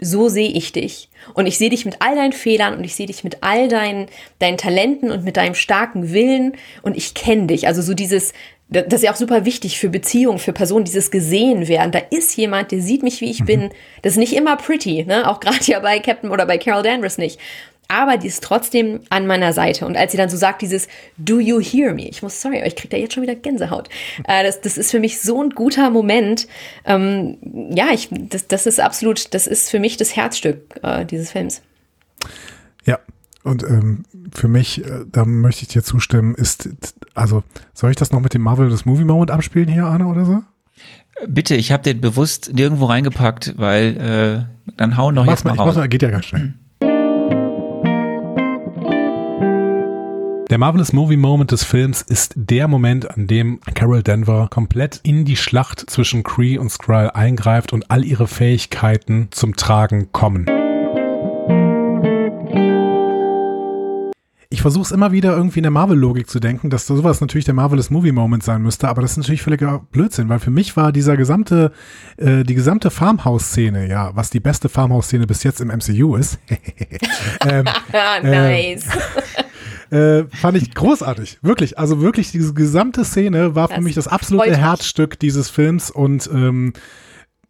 so 0.01 0.29
sehe 0.29 0.51
ich 0.51 0.73
dich. 0.73 1.09
Und 1.35 1.47
ich 1.47 1.59
sehe 1.59 1.71
dich 1.71 1.85
mit 1.85 1.97
all 2.01 2.15
deinen 2.15 2.33
Fehlern 2.33 2.75
und 2.77 2.85
ich 2.85 2.95
sehe 2.95 3.07
dich 3.07 3.23
mit 3.23 3.39
all 3.43 3.69
deinen, 3.69 4.07
deinen 4.39 4.57
Talenten 4.57 5.11
und 5.11 5.25
mit 5.25 5.37
deinem 5.37 5.55
starken 5.55 6.13
Willen 6.13 6.55
und 6.83 6.97
ich 6.97 7.15
kenne 7.15 7.49
dich. 7.49 7.67
Also 7.67 7.83
so 7.83 7.93
dieses, 7.93 8.33
das 8.71 8.87
ist 8.87 9.03
ja 9.03 9.13
auch 9.13 9.17
super 9.17 9.45
wichtig 9.45 9.79
für 9.79 9.89
Beziehungen, 9.89 10.39
für 10.39 10.53
Personen, 10.53 10.85
dieses 10.85 11.11
gesehen 11.11 11.69
werden. 11.69 11.91
Da 11.91 11.99
ist 12.11 12.37
jemand, 12.37 12.71
der 12.71 12.81
sieht 12.81 13.03
mich, 13.03 13.21
wie 13.21 13.31
ich 13.31 13.45
bin. 13.45 13.71
Das 14.03 14.13
ist 14.13 14.19
nicht 14.19 14.35
immer 14.35 14.57
pretty, 14.57 15.05
ne? 15.05 15.29
Auch 15.29 15.41
gerade 15.41 15.65
ja 15.65 15.81
bei 15.81 15.99
Captain 15.99 16.31
oder 16.31 16.47
bei 16.47 16.57
Carol 16.57 16.85
Danvers 16.85 17.19
nicht. 17.19 17.39
Aber 17.91 18.17
die 18.17 18.29
ist 18.29 18.45
trotzdem 18.45 19.01
an 19.11 19.27
meiner 19.27 19.53
Seite. 19.53 19.85
Und 19.85 19.97
als 19.97 20.13
sie 20.13 20.19
dann 20.19 20.31
so 20.31 20.37
sagt, 20.37 20.63
dieses 20.63 20.87
Do 21.17 21.41
you 21.41 21.61
hear 21.61 21.93
me? 21.93 22.09
Ich 22.09 22.23
muss, 22.23 22.41
sorry, 22.41 22.59
aber 22.59 22.67
ich 22.69 22.77
krieg 22.77 22.91
da 22.91 22.97
jetzt 22.97 23.15
schon 23.15 23.25
wieder 23.25 23.35
Gänsehaut. 23.35 23.89
Äh, 24.29 24.45
das, 24.45 24.61
das 24.61 24.79
ist 24.79 24.93
für 24.93 25.01
mich 25.01 25.21
so 25.21 25.43
ein 25.43 25.51
guter 25.51 25.91
Moment. 25.91 26.47
Ähm, 26.85 27.39
ja, 27.75 27.89
ich, 27.93 28.09
das, 28.13 28.47
das 28.47 28.67
ist 28.67 28.79
absolut, 28.79 29.35
das 29.35 29.49
ist 29.49 29.71
für 29.71 29.81
mich 29.81 29.97
das 29.97 30.15
Herzstück 30.15 30.79
äh, 30.83 31.05
dieses 31.05 31.33
Films. 31.33 31.63
Ja. 32.87 33.01
Und 33.43 33.65
ähm, 33.65 34.05
für 34.33 34.49
mich, 34.49 34.85
äh, 34.85 35.05
da 35.11 35.25
möchte 35.25 35.63
ich 35.63 35.69
dir 35.69 35.83
zustimmen, 35.83 36.35
ist, 36.35 36.69
also, 37.15 37.43
soll 37.73 37.91
ich 37.91 37.97
das 37.97 38.13
noch 38.13 38.21
mit 38.21 38.35
dem 38.35 38.43
Marvel 38.43 38.71
das 38.71 38.85
Movie 38.85 39.05
Moment 39.05 39.31
abspielen 39.31 39.69
hier, 39.69 39.87
Arne, 39.87 40.07
oder 40.07 40.25
so? 40.25 40.43
Bitte, 41.27 41.57
ich 41.57 41.73
habe 41.73 41.83
den 41.83 42.01
bewusst 42.01 42.53
nirgendwo 42.53 42.85
reingepackt, 42.85 43.55
weil 43.57 43.97
äh, 43.97 44.73
dann 44.77 44.97
hauen 44.97 45.15
doch 45.15 45.25
Mach's 45.25 45.41
jetzt 45.41 45.45
mal, 45.45 45.51
mal 45.57 45.65
mach's 45.65 45.77
raus. 45.77 45.81
mal, 45.81 45.89
geht 45.89 46.03
ja 46.03 46.11
ganz 46.11 46.27
schnell. 46.27 46.55
Der 50.51 50.59
Marvelous 50.59 50.93
Movie 50.93 51.17
Moment 51.17 51.53
des 51.53 51.63
Films 51.63 52.03
ist 52.03 52.33
der 52.35 52.67
Moment, 52.67 53.09
an 53.09 53.29
dem 53.29 53.61
Carol 53.77 54.03
Denver 54.03 54.49
komplett 54.51 54.99
in 55.05 55.25
die 55.25 55.37
Schlacht 55.37 55.89
zwischen 55.89 56.25
Kree 56.25 56.59
und 56.59 56.71
Skrull 56.71 57.09
eingreift 57.15 57.73
und 57.73 57.89
all 57.89 58.05
ihre 58.05 58.27
Fähigkeiten 58.27 59.29
zum 59.31 59.55
Tragen 59.55 60.11
kommen. 60.11 60.47
Ich 64.53 64.63
versuche 64.63 64.83
es 64.83 64.91
immer 64.91 65.13
wieder 65.13 65.37
irgendwie 65.37 65.61
in 65.61 65.63
der 65.63 65.71
Marvel-Logik 65.71 66.29
zu 66.29 66.41
denken, 66.41 66.69
dass 66.69 66.85
sowas 66.85 67.21
natürlich 67.21 67.45
der 67.45 67.55
Marvelous 67.55 67.91
Movie 67.91 68.11
Moment 68.11 68.43
sein 68.43 68.61
müsste, 68.61 68.89
aber 68.89 69.03
das 69.03 69.13
ist 69.13 69.19
natürlich 69.19 69.43
völliger 69.43 69.87
Blödsinn, 69.93 70.29
weil 70.29 70.41
für 70.41 70.51
mich 70.51 70.77
war 70.77 70.91
dieser 70.91 71.17
gesamte, 71.17 71.71
äh, 72.17 72.43
die 72.43 72.57
gesamte 72.57 72.91
Farmhouse-Szene, 72.91 73.89
ja, 73.89 74.11
was 74.17 74.31
die 74.31 74.41
beste 74.41 74.69
Farmhouse-Szene 74.69 75.29
bis 75.29 75.45
jetzt 75.45 75.61
im 75.61 75.69
MCU 75.69 76.17
ist, 76.17 76.41
ähm, 77.49 77.67
Ah, 77.93 78.21
nice. 78.21 78.87
äh, 78.89 79.45
fand 79.91 80.57
ich 80.57 80.75
großartig. 80.75 81.39
Wirklich. 81.43 81.79
Also 81.79 82.01
wirklich, 82.01 82.31
diese 82.33 82.55
gesamte 82.55 83.05
Szene 83.05 83.55
war 83.55 83.69
für 83.69 83.75
Das 83.75 83.85
mich 83.85 83.95
das 83.95 84.09
absolute. 84.09 84.57
Herzstück 84.57 85.19
dieses 85.19 85.51
Films 85.51 85.91
und 85.91 86.29
ähm, 86.33 86.73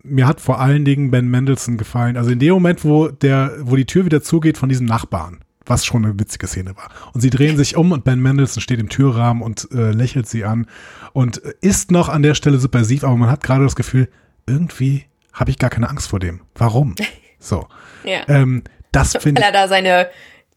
mir 0.02 0.26
hat 0.26 0.40
vor 0.40 0.60
allen 0.60 0.84
Dingen 0.84 1.10
Ben 1.10 1.28
Mendelssohn 1.28 1.76
gefallen. 1.76 2.16
Also 2.16 2.30
in 2.30 2.38
dem 2.38 2.54
Moment, 2.54 2.84
wo 2.84 3.08
der, 3.08 3.52
wo 3.60 3.76
die 3.76 3.84
Tür 3.84 4.04
wieder 4.04 4.22
zugeht 4.22 4.56
von 4.56 4.68
diesem 4.70 4.86
Nachbarn, 4.86 5.40
was 5.66 5.84
schon 5.84 6.04
eine 6.04 6.18
witzige 6.18 6.46
Szene 6.46 6.74
war. 6.76 6.88
Und 7.12 7.20
sie 7.20 7.28
drehen 7.30 7.56
sich 7.58 7.76
um 7.76 7.92
und 7.92 8.04
Ben 8.04 8.20
Mendelssohn 8.20 8.62
steht 8.62 8.80
im 8.80 8.88
Türrahmen 8.88 9.42
und 9.42 9.68
äh, 9.72 9.90
lächelt 9.90 10.26
sie 10.26 10.44
an 10.44 10.66
und 11.12 11.36
ist 11.60 11.90
noch 11.90 12.08
an 12.08 12.22
der 12.22 12.34
Stelle 12.34 12.58
subversiv, 12.58 13.04
aber 13.04 13.16
man 13.16 13.30
hat 13.30 13.42
gerade 13.42 13.64
das 13.64 13.76
Gefühl, 13.76 14.08
irgendwie 14.46 15.04
habe 15.34 15.50
ich 15.50 15.58
gar 15.58 15.70
keine 15.70 15.90
Angst 15.90 16.08
vor 16.08 16.18
dem. 16.20 16.40
Warum? 16.54 16.94
So. 17.42 17.68
Ja. 18.04 18.20
Ähm, 18.28 18.64
das 18.92 19.12
finde 19.18 19.40
Weil 19.40 19.48
ich. 19.50 19.54
er 19.56 19.62
da 19.62 19.68
seine, 19.68 20.08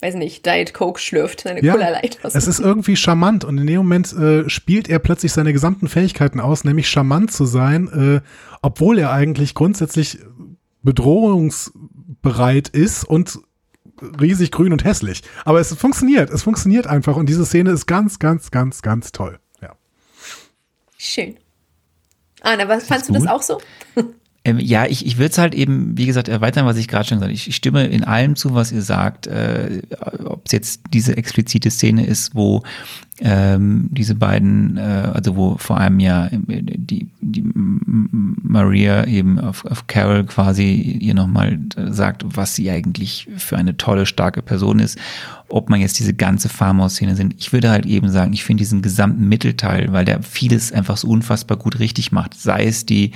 weiß 0.04 0.16
nicht, 0.16 0.46
Diet 0.46 0.74
Coke 0.74 1.00
schlürft, 1.00 1.42
seine 1.42 1.64
Ja, 1.64 1.74
Cola 1.74 1.90
Light 1.90 2.20
aus. 2.24 2.36
es 2.36 2.48
ist 2.48 2.60
irgendwie 2.60 2.96
charmant 2.96 3.44
und 3.46 3.58
in 3.58 3.66
dem 3.66 3.78
Moment 3.78 4.14
äh, 4.14 4.50
spielt 4.50 4.90
er 4.90 5.00
plötzlich 5.00 5.32
seine 5.32 5.54
gesamten 5.54 5.88
Fähigkeiten 5.88 6.40
aus, 6.40 6.64
nämlich 6.64 6.90
charmant 6.90 7.32
zu 7.32 7.46
sein, 7.46 7.88
äh, 7.88 8.22
obwohl 8.62 9.00
er 9.00 9.12
eigentlich 9.12 9.54
grundsätzlich 9.54 10.20
bedrohungsbereit 10.84 12.68
ist 12.70 13.06
und 13.06 13.40
riesig 14.20 14.52
grün 14.52 14.74
und 14.74 14.84
hässlich. 14.84 15.24
Aber 15.46 15.60
es 15.60 15.74
funktioniert, 15.74 16.30
es 16.30 16.44
funktioniert 16.44 16.88
einfach 16.88 17.16
und 17.16 17.28
diese 17.28 17.46
Szene 17.46 17.72
ist 17.72 17.86
ganz, 17.86 18.20
ganz, 18.20 18.52
ganz, 18.52 18.82
ganz 18.82 19.12
toll. 19.12 19.40
Ja. 19.62 19.76
Schön. 20.98 21.38
Anna, 22.42 22.68
was 22.68 22.88
fandst 22.88 23.10
du 23.10 23.14
das 23.14 23.26
auch 23.28 23.42
so? 23.42 23.62
Ähm, 24.46 24.60
ja, 24.60 24.86
ich, 24.86 25.06
ich 25.06 25.18
würde 25.18 25.32
es 25.32 25.38
halt 25.38 25.56
eben, 25.56 25.98
wie 25.98 26.06
gesagt, 26.06 26.28
erweitern, 26.28 26.66
was 26.66 26.76
ich 26.76 26.90
gerade 26.90 27.08
schon 27.08 27.18
gesagt 27.18 27.30
habe. 27.30 27.34
Ich, 27.34 27.48
ich 27.48 27.56
stimme 27.56 27.86
in 27.86 28.04
allem 28.04 28.36
zu, 28.36 28.54
was 28.54 28.74
ihr 28.74 28.82
sagt. 28.82 29.26
Äh, 29.26 29.82
Ob 30.26 30.46
es 30.46 30.52
jetzt 30.52 30.82
diese 30.94 31.16
explizite 31.16 31.72
Szene 31.72 32.06
ist, 32.06 32.36
wo 32.36 32.62
ähm, 33.20 33.88
diese 33.92 34.16
beiden, 34.16 34.76
äh, 34.76 34.82
also 35.14 35.38
wo 35.38 35.56
vor 35.58 35.80
allem 35.80 36.02
ja 36.02 36.30
die, 36.32 37.08
die 37.22 37.40
M- 37.40 38.36
Maria 38.42 39.06
eben 39.06 39.40
auf, 39.40 39.64
auf 39.64 39.88
Carol 39.88 40.26
quasi 40.26 40.74
ihr 40.74 41.14
nochmal 41.14 41.60
sagt, 41.90 42.26
was 42.26 42.54
sie 42.56 42.70
eigentlich 42.70 43.30
für 43.38 43.56
eine 43.56 43.78
tolle, 43.78 44.06
starke 44.06 44.42
Person 44.42 44.80
ist. 44.80 44.98
Ob 45.48 45.70
man 45.70 45.80
jetzt 45.80 46.00
diese 46.00 46.14
ganze 46.14 46.50
Farmhouse-Szene 46.50 47.16
sind. 47.16 47.36
Ich 47.38 47.54
würde 47.54 47.70
halt 47.70 47.86
eben 47.86 48.10
sagen, 48.10 48.34
ich 48.34 48.44
finde 48.44 48.62
diesen 48.62 48.82
gesamten 48.82 49.30
Mittelteil, 49.30 49.94
weil 49.94 50.04
der 50.04 50.22
vieles 50.22 50.74
einfach 50.74 50.98
so 50.98 51.08
unfassbar 51.08 51.58
gut 51.58 51.80
richtig 51.80 52.12
macht. 52.12 52.34
Sei 52.34 52.66
es 52.66 52.86
die 52.86 53.12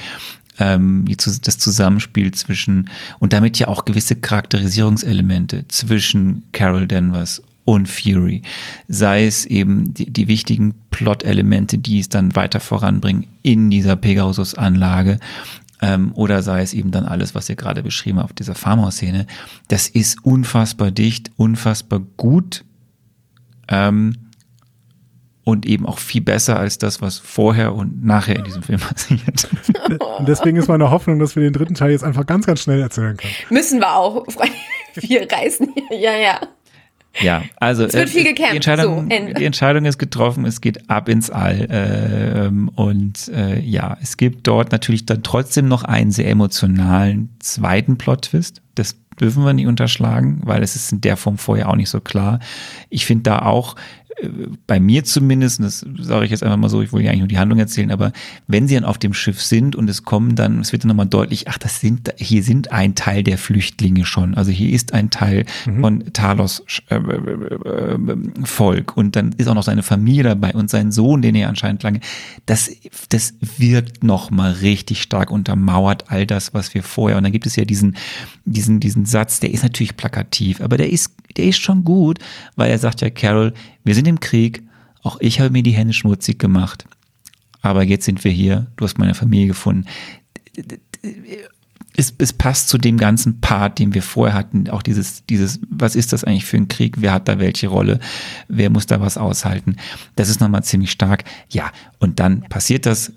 ähm, 0.60 1.06
die, 1.06 1.18
zu- 1.18 1.40
das 1.42 1.58
Zusammenspiel 1.58 2.34
zwischen 2.34 2.90
und 3.19 3.34
damit 3.34 3.60
ja 3.60 3.68
auch 3.68 3.86
gewisse 3.86 4.16
Charakterisierungselemente 4.16 5.68
zwischen 5.68 6.44
Carol 6.52 6.88
Danvers 6.88 7.42
und 7.66 7.90
Fury, 7.90 8.44
sei 8.88 9.26
es 9.26 9.45
eben 9.45 9.94
die, 9.94 10.11
die 10.11 10.27
wichtigen 10.30 10.74
Plot-Elemente, 10.90 11.77
die 11.77 12.00
es 12.00 12.08
dann 12.10 12.36
weiter 12.36 12.60
voranbringen 12.61 13.27
in 13.44 13.69
dieser 13.69 13.95
Pegasus-Anlage, 13.98 15.19
ähm, 15.82 16.11
oder 16.14 16.42
sei 16.44 16.61
es 16.61 16.74
eben 16.74 16.92
dann 16.92 17.06
alles, 17.06 17.36
was 17.36 17.50
ihr 17.50 17.56
gerade 17.56 17.84
beschrieben 17.84 18.19
habt 18.19 18.40
dieser 18.40 18.56
Farmhouse-Szene. 18.56 19.27
Das 19.68 19.90
ist 19.90 20.24
unfassbar 20.26 20.92
dicht, 20.92 21.32
unfassbar 21.36 22.00
gut. 22.00 22.64
Ähm, 23.68 24.16
und 25.48 25.66
eben 25.66 25.85
auch 25.85 25.98
viel 25.98 26.19
besser 26.19 26.59
als 26.59 26.77
das, 26.77 27.01
was 27.01 27.19
vorher 27.19 27.74
und 27.74 28.03
nachher 28.03 28.35
in 28.35 28.43
diesem 28.43 28.64
Film 28.64 28.80
passiert. 28.82 29.48
Und 30.19 30.27
deswegen 30.27 30.58
ist 30.58 30.67
meine 30.67 30.92
Hoffnung, 30.92 31.19
dass 31.19 31.38
wir 31.38 31.43
den 31.43 31.53
dritten 31.53 31.74
Teil 31.74 31.92
jetzt 31.92 32.03
einfach 32.03 32.26
ganz, 32.26 32.45
ganz 32.45 32.61
schnell 32.61 32.82
erzählen 32.82 33.16
können. 33.16 33.32
Müssen 33.50 33.80
wir 33.80 33.95
auch. 33.95 34.26
Freunde. 34.30 34.53
Wir 34.95 35.32
reißen 35.32 35.69
hier. 35.74 36.00
Ja, 36.00 36.17
ja. 36.17 36.42
Ja, 37.22 37.43
also 37.58 37.85
Es 37.85 37.93
wird 37.93 38.09
viel 38.09 38.24
gecampt. 38.26 38.51
Die 38.51 38.56
Entscheidung, 38.58 39.09
So, 39.09 39.34
die 39.35 39.45
Entscheidung 39.45 39.85
ist 39.85 40.00
getroffen, 40.00 40.43
es 40.43 40.59
geht 40.59 40.90
ab 40.90 41.08
ins 41.08 41.30
All. 41.30 41.67
ähm, 41.69 42.69
und 42.76 43.30
äh, 43.30 43.59
ja, 43.61 43.95
es 44.01 44.17
gibt 44.17 44.48
dort 44.48 44.72
natürlich 44.74 45.06
dann 45.06 45.24
trotzdem 45.24 45.67
noch 45.67 45.84
einen 45.84 46.11
sehr 46.11 46.30
emotionalen 46.30 47.30
zweiten 47.40 47.98
Plot-Twist. 47.98 48.61
Das 48.76 48.98
dürfen 49.19 49.45
wir 49.45 49.53
nicht 49.53 49.67
unterschlagen, 49.67 50.42
weil 50.43 50.61
es 50.61 50.76
ist 50.76 50.92
in 50.92 51.01
der 51.01 51.16
Form 51.16 51.38
vorher 51.38 51.69
auch 51.69 51.76
nicht 51.76 51.90
so 51.90 52.01
klar. 52.01 52.40
Ich 52.90 53.06
finde 53.06 53.24
da 53.24 53.40
auch 53.40 53.76
äh, 53.76 54.07
bei 54.66 54.80
mir 54.80 55.04
zumindest, 55.04 55.60
und 55.60 55.66
das 55.66 55.86
sage 56.00 56.26
ich 56.26 56.32
jetzt 56.32 56.42
einfach 56.42 56.58
mal 56.58 56.70
so, 56.70 56.82
ich 56.82 56.92
wollte 56.92 57.06
ja 57.06 57.12
eigentlich 57.12 57.22
nur 57.22 57.28
die 57.28 57.38
Handlung 57.38 57.60
erzählen, 57.60 57.92
aber 57.92 58.12
wenn 58.48 58.68
sie 58.68 58.76
dann 58.76 58.84
auf 58.84 58.98
dem 58.98 59.14
Schiff 59.14 59.42
sind 59.42 59.76
und 59.76 59.90
es 59.90 60.04
kommen 60.04 60.36
dann, 60.36 60.60
es 60.60 60.72
wird 60.72 60.84
dann 60.84 60.90
nochmal 60.90 61.06
deutlich, 61.06 61.48
ach, 61.48 61.58
das 61.58 61.80
sind, 61.80 62.14
hier 62.18 62.42
sind 62.42 62.72
ein 62.72 62.96
Teil 62.96 63.24
der 63.24 63.38
Flüchtlinge 63.38 64.06
schon. 64.06 64.34
Also 64.34 64.52
hier 64.52 64.72
ist 64.72 64.94
ein 64.94 65.12
Teil 65.12 65.46
von 65.80 66.04
Talos 66.14 66.64
äh, 66.90 66.96
äh, 66.96 67.00
äh, 67.00 68.18
Volk 68.44 68.98
und 68.98 69.16
dann 69.16 69.34
ist 69.34 69.48
auch 69.48 69.54
noch 69.54 69.64
seine 69.64 69.84
Familie 69.84 70.24
dabei 70.24 70.54
und 70.54 70.70
sein 70.70 70.92
Sohn, 70.92 71.22
den 71.22 71.36
er 71.36 71.50
anscheinend 71.50 71.84
lange, 71.84 72.00
das, 72.48 72.72
das 73.10 73.36
wirkt 73.58 74.04
nochmal 74.04 74.54
richtig 74.54 75.02
stark 75.02 75.30
untermauert, 75.30 76.06
all 76.08 76.26
das, 76.26 76.54
was 76.56 76.74
wir 76.74 76.82
vorher, 76.82 77.18
und 77.18 77.24
dann 77.24 77.32
gibt 77.32 77.46
es 77.46 77.56
ja 77.56 77.66
diesen, 77.66 77.98
diesen, 78.46 78.80
diesen 78.80 79.06
Satz, 79.06 79.40
der 79.40 79.52
ist 79.52 79.64
natürlich 79.64 79.96
plakativ, 79.96 80.62
aber 80.62 80.78
der 80.78 80.92
ist, 80.92 81.14
der 81.36 81.46
ist 81.46 81.60
schon 81.60 81.84
gut, 81.84 82.20
weil 82.56 82.72
er 82.72 82.80
sagt 82.80 83.02
ja, 83.02 83.10
Carol, 83.10 83.54
wir 83.88 83.95
sind 83.95 84.07
im 84.07 84.19
Krieg, 84.19 84.64
auch 85.01 85.17
ich 85.19 85.40
habe 85.40 85.49
mir 85.49 85.64
die 85.64 85.72
Hände 85.72 85.93
schmutzig 85.93 86.38
gemacht, 86.38 86.85
aber 87.61 87.83
jetzt 87.83 88.06
sind 88.06 88.24
wir 88.24 88.32
hier, 88.32 88.67
du 88.75 88.85
hast 88.85 88.99
meine 88.99 89.16
Familie 89.16 89.48
gefunden. 89.48 89.85
Es, 91.95 92.14
es 92.17 92.33
passt 92.33 92.69
zu 92.69 92.77
dem 92.77 92.98
ganzen 92.98 93.41
Part, 93.41 93.80
den 93.80 93.93
wir 93.95 94.03
vorher 94.03 94.38
hatten, 94.38 94.69
auch 94.69 94.83
dieses, 94.83 95.25
dieses, 95.25 95.59
was 95.69 95.95
ist 95.95 96.14
das 96.14 96.24
eigentlich 96.24 96.45
für 96.45 96.57
ein 96.57 96.67
Krieg, 96.67 97.01
wer 97.01 97.14
hat 97.14 97.27
da 97.27 97.40
welche 97.40 97.69
Rolle, 97.69 97.99
wer 98.48 98.69
muss 98.69 98.85
da 98.85 99.01
was 99.01 99.17
aushalten. 99.17 99.77
Das 100.16 100.30
ist 100.30 100.40
nochmal 100.40 100.64
ziemlich 100.64 100.91
stark. 100.91 101.24
Ja, 101.49 101.72
und 101.98 102.19
dann 102.19 102.41
passiert 102.41 102.85
das, 102.85 103.14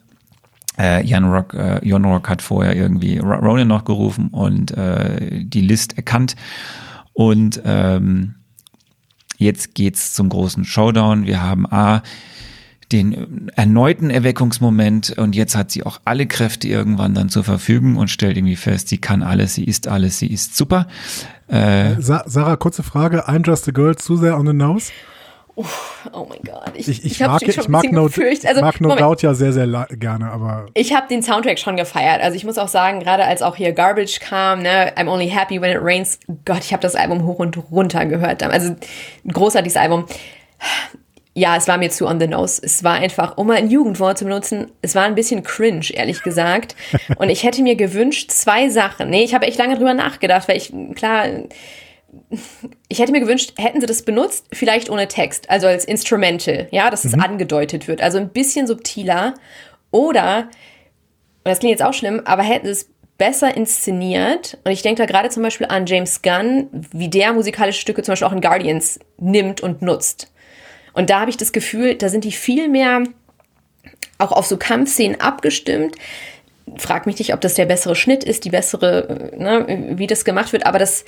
äh, 0.78 1.04
Jan 1.04 1.24
Rock, 1.24 1.52
äh, 1.52 1.86
Jon 1.86 2.06
Rock 2.06 2.28
hat 2.30 2.40
vorher 2.40 2.74
irgendwie 2.74 3.18
Ro- 3.18 3.40
Ronan 3.40 3.68
noch 3.68 3.84
gerufen 3.84 4.28
und 4.28 4.70
äh, 4.70 5.44
die 5.44 5.60
List 5.60 5.98
erkannt. 5.98 6.36
Und 7.12 7.60
ähm, 7.64 8.36
jetzt 9.40 9.74
geht's 9.74 10.14
zum 10.14 10.28
großen 10.28 10.64
Showdown. 10.64 11.26
Wir 11.26 11.42
haben 11.42 11.66
A, 11.70 12.02
den 12.92 13.50
erneuten 13.54 14.10
Erweckungsmoment 14.10 15.16
und 15.16 15.36
jetzt 15.36 15.56
hat 15.56 15.70
sie 15.70 15.84
auch 15.84 16.00
alle 16.04 16.26
Kräfte 16.26 16.66
irgendwann 16.66 17.14
dann 17.14 17.28
zur 17.28 17.44
Verfügung 17.44 17.96
und 17.96 18.10
stellt 18.10 18.36
irgendwie 18.36 18.56
fest, 18.56 18.88
sie 18.88 18.98
kann 18.98 19.22
alles, 19.22 19.54
sie 19.54 19.64
ist 19.64 19.86
alles, 19.86 20.18
sie 20.18 20.26
ist 20.26 20.56
super. 20.56 20.88
Äh, 21.46 22.00
Sa 22.00 22.24
Sarah, 22.26 22.56
kurze 22.56 22.82
Frage. 22.82 23.28
I'm 23.28 23.46
just 23.46 23.68
a 23.68 23.72
girl, 23.72 23.96
zu 23.96 24.16
sehr 24.16 24.36
on 24.36 24.46
the 24.46 24.52
nose? 24.52 24.90
Oh 26.12 26.26
mein 26.28 26.40
Gott. 26.44 26.72
Ich, 26.74 27.04
ich, 27.04 27.22
hab 27.22 27.32
mag, 27.32 27.40
schon 27.40 27.50
ich 27.50 27.68
mag, 27.68 27.92
no, 27.92 28.08
ich 28.08 28.48
Also, 28.48 28.60
mag 28.60 28.80
no. 28.80 28.94
Doubt 28.96 29.22
ja 29.22 29.34
sehr, 29.34 29.52
sehr 29.52 29.66
gerne, 29.90 30.30
aber 30.30 30.66
Ich 30.74 30.94
habe 30.94 31.08
den 31.08 31.22
Soundtrack 31.22 31.58
schon 31.58 31.76
gefeiert. 31.76 32.22
Also 32.22 32.36
ich 32.36 32.44
muss 32.44 32.58
auch 32.58 32.68
sagen, 32.68 33.00
gerade 33.00 33.24
als 33.24 33.42
auch 33.42 33.56
hier 33.56 33.72
Garbage 33.72 34.20
kam, 34.20 34.62
ne, 34.62 34.92
I'm 34.96 35.08
only 35.08 35.28
happy 35.28 35.60
when 35.60 35.70
it 35.70 35.82
rains. 35.82 36.18
Gott, 36.44 36.60
ich 36.60 36.72
habe 36.72 36.82
das 36.82 36.94
Album 36.94 37.26
hoch 37.26 37.38
und 37.38 37.56
runter 37.70 38.06
gehört. 38.06 38.42
Also 38.42 38.70
ein 38.70 39.32
großartiges 39.32 39.76
Album. 39.76 40.06
Ja, 41.34 41.56
es 41.56 41.68
war 41.68 41.78
mir 41.78 41.90
zu 41.90 42.06
on 42.06 42.18
the 42.18 42.26
nose. 42.26 42.60
Es 42.62 42.82
war 42.82 42.94
einfach, 42.94 43.36
um 43.38 43.46
mal 43.46 43.56
ein 43.56 43.70
Jugendwort 43.70 44.18
zu 44.18 44.24
benutzen, 44.24 44.72
es 44.82 44.94
war 44.96 45.04
ein 45.04 45.14
bisschen 45.14 45.42
cringe, 45.42 45.86
ehrlich 45.92 46.22
gesagt. 46.22 46.74
Und 47.16 47.30
ich 47.30 47.44
hätte 47.44 47.62
mir 47.62 47.76
gewünscht, 47.76 48.30
zwei 48.32 48.68
Sachen. 48.68 49.10
Nee, 49.10 49.22
ich 49.22 49.32
habe 49.32 49.46
echt 49.46 49.58
lange 49.58 49.76
drüber 49.76 49.94
nachgedacht, 49.94 50.48
weil 50.48 50.56
ich, 50.56 50.72
klar, 50.96 51.26
ich 52.88 52.98
hätte 52.98 53.12
mir 53.12 53.20
gewünscht, 53.20 53.52
hätten 53.56 53.80
sie 53.80 53.86
das 53.86 54.02
benutzt, 54.02 54.46
vielleicht 54.52 54.90
ohne 54.90 55.08
Text, 55.08 55.48
also 55.48 55.66
als 55.66 55.84
Instrumental, 55.84 56.68
ja, 56.70 56.90
dass 56.90 57.04
es 57.04 57.14
angedeutet 57.14 57.88
wird, 57.88 58.00
also 58.00 58.18
ein 58.18 58.30
bisschen 58.30 58.66
subtiler. 58.66 59.34
Oder, 59.90 60.48
und 61.44 61.44
das 61.44 61.60
klingt 61.60 61.72
jetzt 61.72 61.82
auch 61.82 61.94
schlimm, 61.94 62.22
aber 62.24 62.42
hätten 62.42 62.66
sie 62.66 62.72
es 62.72 62.90
besser 63.18 63.54
inszeniert, 63.56 64.58
und 64.64 64.72
ich 64.72 64.82
denke 64.82 65.02
da 65.02 65.06
gerade 65.06 65.28
zum 65.28 65.42
Beispiel 65.42 65.66
an 65.66 65.86
James 65.86 66.22
Gunn, 66.22 66.68
wie 66.92 67.08
der 67.08 67.32
musikalische 67.32 67.80
Stücke 67.80 68.02
zum 68.02 68.12
Beispiel 68.12 68.28
auch 68.28 68.32
in 68.32 68.40
Guardians 68.40 68.98
nimmt 69.18 69.60
und 69.60 69.82
nutzt. 69.82 70.32
Und 70.94 71.10
da 71.10 71.20
habe 71.20 71.30
ich 71.30 71.36
das 71.36 71.52
Gefühl, 71.52 71.94
da 71.94 72.08
sind 72.08 72.24
die 72.24 72.32
viel 72.32 72.68
mehr 72.68 73.04
auch 74.18 74.32
auf 74.32 74.46
so 74.46 74.56
Kampfszenen 74.56 75.20
abgestimmt. 75.20 75.96
Frag 76.76 77.06
mich 77.06 77.18
nicht, 77.18 77.34
ob 77.34 77.40
das 77.40 77.54
der 77.54 77.66
bessere 77.66 77.94
Schnitt 77.94 78.24
ist, 78.24 78.44
die 78.44 78.50
bessere, 78.50 79.32
äh, 79.32 79.36
ne, 79.36 79.94
wie 79.96 80.06
das 80.06 80.24
gemacht 80.24 80.52
wird, 80.52 80.66
aber 80.66 80.78
das, 80.78 81.04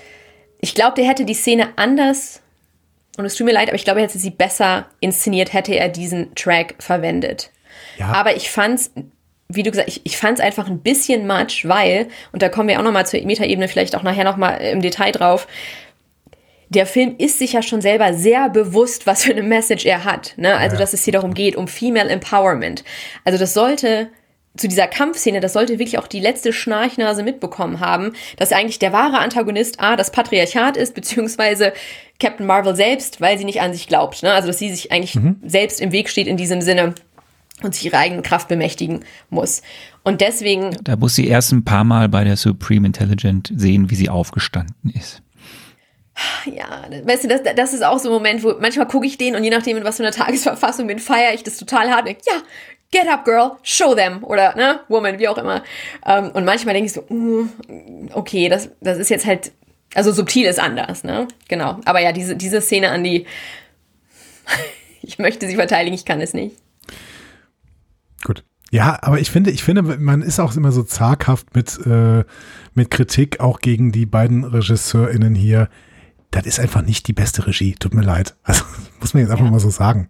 ich 0.63 0.75
glaube, 0.75 0.95
der 0.97 1.05
hätte 1.07 1.27
die 1.27 1.35
Szene 1.35 1.71
anders, 1.77 2.41
und 3.19 3.27
es 3.27 3.35
tut 3.35 3.45
mir 3.45 3.53
leid, 3.53 3.69
aber 3.69 3.77
ich 3.77 3.85
glaube, 3.85 4.01
er 4.01 4.07
hätte 4.07 4.19
sie 4.19 4.31
besser 4.31 4.87
inszeniert, 5.01 5.53
hätte 5.53 5.75
er 5.75 5.89
diesen 5.91 6.35
Track 6.35 6.77
verwendet. 6.79 7.51
Ja. 7.99 8.07
Aber 8.07 8.35
ich 8.37 8.51
fand's, 8.51 8.91
wie 9.49 9.63
du 9.63 9.71
gesagt, 9.71 9.89
ich, 9.89 10.01
ich 10.05 10.17
fand's 10.17 10.41
einfach 10.41 10.69
ein 10.69 10.79
bisschen 10.79 11.27
much, 11.27 11.69
weil, 11.69 12.09
und 12.33 12.41
da 12.43 12.49
kommen 12.49 12.69
wir 12.71 12.79
auch 12.79 12.85
nochmal 12.85 13.07
zur 13.07 13.21
Metaebene, 13.21 13.69
vielleicht 13.69 13.95
auch 13.97 14.03
nachher 14.03 14.25
nochmal 14.25 14.61
im 14.63 14.81
Detail 14.81 15.11
drauf, 15.13 15.47
der 16.71 16.87
Film 16.87 17.17
ist 17.19 17.39
sich 17.39 17.53
ja 17.53 17.61
schon 17.61 17.83
selber 17.83 18.15
sehr 18.15 18.49
bewusst, 18.49 19.07
was 19.07 19.25
für 19.25 19.33
eine 19.33 19.43
Message 19.43 19.85
er 19.85 20.05
hat. 20.05 20.33
Ne? 20.39 20.57
Also, 20.57 20.77
Ja. 20.77 20.81
dass 20.81 20.95
es 20.95 21.05
hier 21.05 21.13
darum 21.13 21.35
geht, 21.35 21.55
um 21.55 21.69
Female 21.69 22.09
Empowerment. 22.09 22.83
Also, 23.25 23.39
das 23.39 23.53
sollte 23.53 24.09
zu 24.57 24.69
dieser 24.69 24.87
Kampfszene, 24.87 25.41
das 25.41 25.55
sollte 25.55 25.79
wirklich 25.79 25.99
auch 25.99 26.07
die 26.07 26.21
letzte 26.21 26.53
Schnarchnase 26.53 27.23
mitbekommen 27.23 27.81
haben, 27.81 28.13
dass 28.37 28.53
eigentlich 28.53 28.79
der 28.79 28.93
wahre 28.93 29.19
Antagonist 29.19 29.81
A, 29.81 29.97
das 29.97 30.13
Patriarchat 30.13 30.77
ist, 30.77 30.95
beziehungsweise 30.95 31.73
Captain 32.21 32.47
Marvel 32.47 32.77
selbst, 32.77 33.21
weil 33.21 33.39
sie 33.39 33.45
nicht 33.45 33.63
an 33.63 33.73
sich 33.73 33.89
glaubt. 33.89 34.23
Ne? 34.23 34.33
Also, 34.33 34.49
dass 34.49 34.59
sie 34.59 34.71
sich 34.71 34.93
eigentlich 34.93 35.19
selbst 35.45 35.81
im 35.81 35.93
Weg 35.93 36.09
steht 36.09 36.27
in 36.27 36.37
diesem 36.37 36.61
Sinne. 36.61 36.95
und 37.63 37.75
sich 37.75 37.85
ihrer 37.87 37.99
eigenen 37.99 38.23
Kraft 38.23 38.49
bemächtigen 38.49 39.05
muss. 39.31 39.63
Und 40.03 40.21
deswegen. 40.21 40.77
Da 40.83 40.97
muss 40.97 41.15
sie 41.15 41.29
erst 41.29 41.53
ein 41.53 41.65
paar 41.65 41.85
Mal 41.85 42.09
bei 42.09 42.25
der 42.25 42.37
Supreme 42.37 42.87
Intelligent 42.87 43.53
sehen, 43.55 43.89
wie 43.91 43.95
sie 43.95 44.09
aufgestanden 44.09 44.91
ist. 44.91 45.23
Ja, 46.45 46.85
weißt 47.05 47.25
du, 47.25 47.29
das, 47.29 47.41
das 47.57 47.73
ist 47.73 47.83
auch 47.83 47.99
so 47.99 48.11
ein 48.11 48.13
Moment, 48.13 48.45
wo 48.45 48.55
manchmal 48.61 48.87
gucke 48.87 49.07
ich 49.07 49.17
den 49.17 49.35
und 49.35 49.45
je 49.45 49.51
nachdem, 49.51 49.79
in 49.79 49.85
was 49.85 49.97
für 49.97 50.03
einer 50.03 50.13
Tagesverfassung 50.13 50.87
bin, 50.87 50.99
feiere 50.99 51.33
ich 51.35 51.43
das 51.43 51.57
total 51.57 51.91
hart. 51.91 52.07
Ja, 52.09 52.43
get 52.93 53.09
up, 53.09 53.25
girl, 53.25 53.59
show 53.63 53.95
them. 53.95 54.23
Oder, 54.23 54.55
ne, 54.55 54.81
woman, 54.89 55.19
wie 55.19 55.27
auch 55.27 55.39
immer. 55.39 55.65
Ähm, 56.07 56.31
und 56.31 56.45
manchmal 56.45 56.75
denke 56.75 56.87
ich 56.87 56.93
so, 56.93 57.05
uh, 57.11 57.49
okay, 58.13 58.49
das, 58.49 58.71
das 58.81 58.99
ist 58.99 59.09
jetzt 59.09 59.27
halt, 59.27 59.53
also 59.95 60.13
subtil 60.13 60.47
ist 60.47 60.61
anders, 60.61 61.03
ne? 61.03 61.27
Genau. 61.49 61.81
Aber 61.85 62.01
ja, 62.01 62.13
diese, 62.13 62.37
diese 62.37 62.61
Szene 62.61 62.91
an 62.91 63.03
die, 63.03 63.27
ich 65.03 65.19
möchte 65.19 65.49
sie 65.49 65.57
verteidigen, 65.57 65.95
ich 65.95 66.05
kann 66.05 66.21
es 66.21 66.35
nicht. 66.35 66.57
Gut. 68.23 68.45
Ja, 68.71 68.99
aber 69.03 69.21
ich 69.21 69.31
finde, 69.31 69.51
ich 69.51 69.65
finde, 69.65 69.83
man 69.83 70.23
ist 70.23 70.41
auch 70.41 70.57
immer 70.57 70.73
so 70.73 70.83
zaghaft 70.83 71.55
mit, 71.55 71.79
äh, 71.85 72.25
mit 72.75 72.91
Kritik 72.91 73.41
auch 73.41 73.61
gegen 73.61 73.93
die 73.93 74.07
beiden 74.07 74.45
RegisseurInnen 74.45 75.35
hier. 75.35 75.69
Das 76.31 76.47
ist 76.47 76.59
einfach 76.59 76.81
nicht 76.81 77.07
die 77.07 77.13
beste 77.13 77.47
Regie. 77.47 77.75
Tut 77.75 77.93
mir 77.93 78.03
leid. 78.03 78.35
Also, 78.43 78.65
muss 79.01 79.13
man 79.13 79.23
jetzt 79.23 79.31
einfach 79.31 79.45
ja. 79.45 79.51
mal 79.51 79.61
so 79.61 79.71
sagen. 79.71 80.09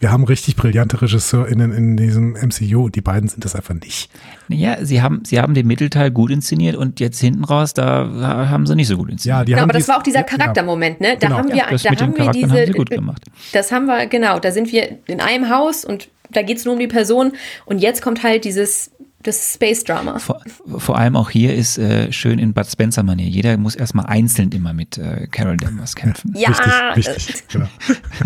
Wir 0.00 0.12
haben 0.12 0.24
richtig 0.24 0.54
brillante 0.54 1.02
RegisseurInnen 1.02 1.72
in 1.72 1.96
diesem 1.96 2.32
MCU. 2.32 2.88
Die 2.88 3.00
beiden 3.00 3.28
sind 3.28 3.44
das 3.44 3.56
einfach 3.56 3.74
nicht. 3.74 4.10
Ja, 4.48 4.84
sie 4.84 5.02
haben, 5.02 5.22
sie 5.24 5.40
haben 5.40 5.54
den 5.54 5.66
Mittelteil 5.66 6.10
gut 6.10 6.30
inszeniert 6.30 6.76
und 6.76 7.00
jetzt 7.00 7.18
hinten 7.20 7.44
raus, 7.44 7.74
da 7.74 8.48
haben 8.48 8.66
sie 8.66 8.76
nicht 8.76 8.88
so 8.88 8.96
gut 8.96 9.10
inszeniert. 9.10 9.38
Ja, 9.40 9.44
die 9.44 9.56
haben 9.56 9.64
aber 9.64 9.72
das 9.72 9.88
war 9.88 9.98
auch 9.98 10.02
dieser 10.02 10.22
Charaktermoment, 10.22 11.00
ne? 11.00 11.16
Da 11.18 11.26
genau. 11.26 11.38
haben 11.38 11.48
wir, 11.48 11.64
das 11.70 11.82
da 11.82 11.90
haben 11.90 12.16
wir 12.16 12.30
diese, 12.30 12.48
haben 12.48 12.66
sie 12.66 12.72
gut 12.72 12.90
gemacht. 12.90 13.22
Das 13.52 13.72
haben 13.72 13.86
wir, 13.86 14.06
genau, 14.06 14.38
da 14.38 14.52
sind 14.52 14.70
wir 14.70 14.98
in 15.06 15.20
einem 15.20 15.48
Haus 15.50 15.84
und 15.84 16.08
da 16.30 16.42
geht 16.42 16.58
es 16.58 16.64
nur 16.64 16.74
um 16.74 16.80
die 16.80 16.88
Person 16.88 17.32
und 17.64 17.78
jetzt 17.78 18.02
kommt 18.02 18.22
halt 18.22 18.44
dieses 18.44 18.92
das 19.22 19.54
Space 19.54 19.82
Drama. 19.82 20.18
Vor, 20.18 20.40
vor, 20.76 20.96
allem 20.96 21.16
auch 21.16 21.28
hier 21.28 21.54
ist 21.54 21.76
äh, 21.76 22.12
schön 22.12 22.38
in 22.38 22.52
Bud 22.52 22.66
Spencer 22.66 23.02
Manier. 23.02 23.28
Jeder 23.28 23.56
muss 23.56 23.74
erstmal 23.74 24.06
einzeln 24.06 24.52
immer 24.52 24.72
mit 24.72 24.96
äh, 24.96 25.26
Carol 25.30 25.56
Danvers 25.56 25.96
kämpfen. 25.96 26.34
Ja, 26.36 26.50
richtig, 26.94 27.16
richtig. 27.16 27.48
Genau. 27.48 27.66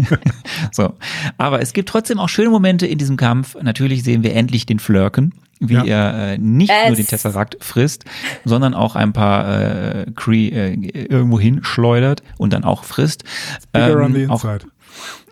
so, 0.71 0.95
aber 1.39 1.63
es 1.63 1.73
gibt 1.73 1.89
trotzdem 1.89 2.19
auch 2.19 2.29
schöne 2.29 2.51
Momente 2.51 2.87
in 2.87 2.99
diesem 2.99 3.17
Kampf. 3.17 3.57
Natürlich 3.61 4.03
sehen 4.03 4.23
wir 4.23 4.35
endlich 4.35 4.67
den 4.67 4.79
Flirken, 4.79 5.33
wie 5.61 5.75
ja. 5.75 5.85
er 5.85 6.33
äh, 6.35 6.39
nicht 6.39 6.71
es 6.71 6.89
nur 6.89 6.97
den 6.97 7.07
Tesseract 7.07 7.57
frisst, 7.61 8.05
sondern 8.45 8.75
auch 8.75 8.95
ein 8.95 9.15
paar 9.15 10.03
äh, 10.03 10.07
Cree 10.15 10.49
äh, 10.49 10.75
irgendwo 10.75 11.41
hinschleudert 11.41 12.23
und 12.37 12.53
dann 12.53 12.65
auch 12.65 12.85
frisst. 12.85 13.25
Bigger 13.73 13.99
ähm, 13.99 14.05
on 14.05 14.13
the 14.15 14.23
inside. 14.25 14.65
Auch, 14.67 14.73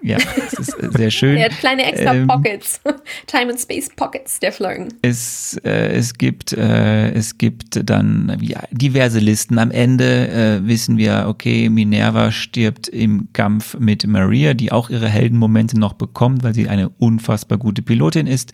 ja, 0.02 0.16
es 0.46 0.52
ist 0.54 0.82
äh, 0.82 0.90
sehr 0.96 1.10
schön. 1.10 1.36
Er 1.40 1.46
hat 1.46 1.58
kleine 1.58 1.84
extra 1.84 2.14
ähm, 2.14 2.26
Pockets. 2.26 2.80
Time 3.26 3.50
and 3.50 3.60
Space 3.60 3.88
Pockets, 3.94 4.40
der 4.40 4.52
Flirgen. 4.52 4.88
Es, 5.02 5.58
äh, 5.64 5.92
es 5.92 6.14
gibt, 6.14 6.52
äh, 6.52 7.10
es 7.12 7.38
gibt 7.38 7.88
dann 7.88 8.36
ja, 8.40 8.62
diverse 8.70 9.18
Listen. 9.18 9.58
Am 9.58 9.70
Ende 9.70 10.28
äh, 10.28 10.66
wissen 10.66 10.96
wir, 10.98 11.26
okay, 11.28 11.68
Minerva 11.68 12.30
stirbt 12.30 12.88
im 12.88 13.28
Kampf 13.32 13.76
mit 13.78 14.06
Maria, 14.06 14.54
die 14.54 14.72
auch 14.72 14.90
ihre 14.90 15.08
Heldenmomente 15.08 15.78
noch 15.78 15.94
bekommt, 15.94 16.42
weil 16.42 16.54
sie 16.54 16.68
eine 16.68 16.88
unfassbar 16.88 17.58
gute 17.58 17.82
Pilotin 17.82 18.26
ist. 18.26 18.52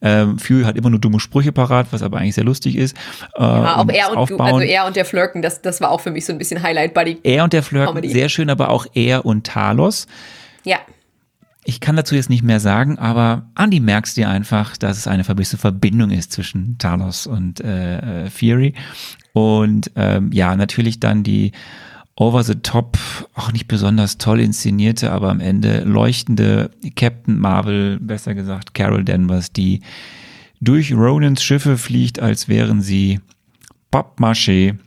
Ähm, 0.00 0.38
Fury 0.38 0.64
hat 0.64 0.76
immer 0.76 0.90
nur 0.90 1.00
dumme 1.00 1.20
Sprüche 1.20 1.52
parat, 1.52 1.88
was 1.90 2.02
aber 2.02 2.18
eigentlich 2.18 2.34
sehr 2.34 2.44
lustig 2.44 2.76
ist. 2.76 2.96
Äh, 3.36 3.42
ja, 3.42 3.76
auch 3.76 3.88
er 3.88 4.16
und 4.16 4.30
du, 4.30 4.36
also 4.36 4.60
er 4.60 4.86
und 4.86 4.96
der 4.96 5.04
Flirken, 5.04 5.42
das, 5.42 5.62
das 5.62 5.80
war 5.80 5.90
auch 5.90 6.00
für 6.00 6.10
mich 6.10 6.24
so 6.24 6.32
ein 6.32 6.38
bisschen 6.38 6.62
Highlight 6.62 6.94
Buddy. 6.94 7.18
Er 7.22 7.44
und 7.44 7.52
der 7.52 7.62
Flirken, 7.62 8.08
sehr 8.08 8.28
schön, 8.28 8.50
aber 8.50 8.68
auch 8.68 8.86
er 8.94 9.24
und 9.24 9.46
Talos. 9.46 10.06
Ja. 10.64 10.78
Ich 11.64 11.80
kann 11.80 11.94
dazu 11.94 12.16
jetzt 12.16 12.30
nicht 12.30 12.42
mehr 12.42 12.58
sagen, 12.58 12.98
aber 12.98 13.50
Andy 13.56 13.78
merkst 13.78 14.16
dir 14.16 14.28
einfach, 14.28 14.76
dass 14.76 14.98
es 14.98 15.06
eine 15.06 15.22
gewisse 15.22 15.58
Verbindung 15.58 16.10
ist 16.10 16.32
zwischen 16.32 16.76
Talos 16.78 17.26
und 17.26 17.60
äh, 17.60 18.24
äh, 18.24 18.30
Fury. 18.30 18.74
Und 19.32 19.92
ähm, 19.94 20.32
ja, 20.32 20.56
natürlich 20.56 20.98
dann 20.98 21.22
die 21.22 21.52
over 22.16 22.42
the 22.42 22.56
top, 22.56 22.98
auch 23.34 23.52
nicht 23.52 23.68
besonders 23.68 24.18
toll 24.18 24.40
inszenierte, 24.40 25.12
aber 25.12 25.30
am 25.30 25.40
Ende 25.40 25.84
leuchtende 25.84 26.70
Captain 26.94 27.38
Marvel, 27.38 27.98
besser 28.00 28.34
gesagt 28.34 28.74
Carol 28.74 29.04
Danvers, 29.04 29.52
die 29.52 29.80
durch 30.60 30.92
Ronans 30.92 31.42
Schiffe 31.42 31.78
fliegt, 31.78 32.20
als 32.20 32.48
wären 32.48 32.82
sie 32.82 33.20
Pappmaché. 33.90 34.78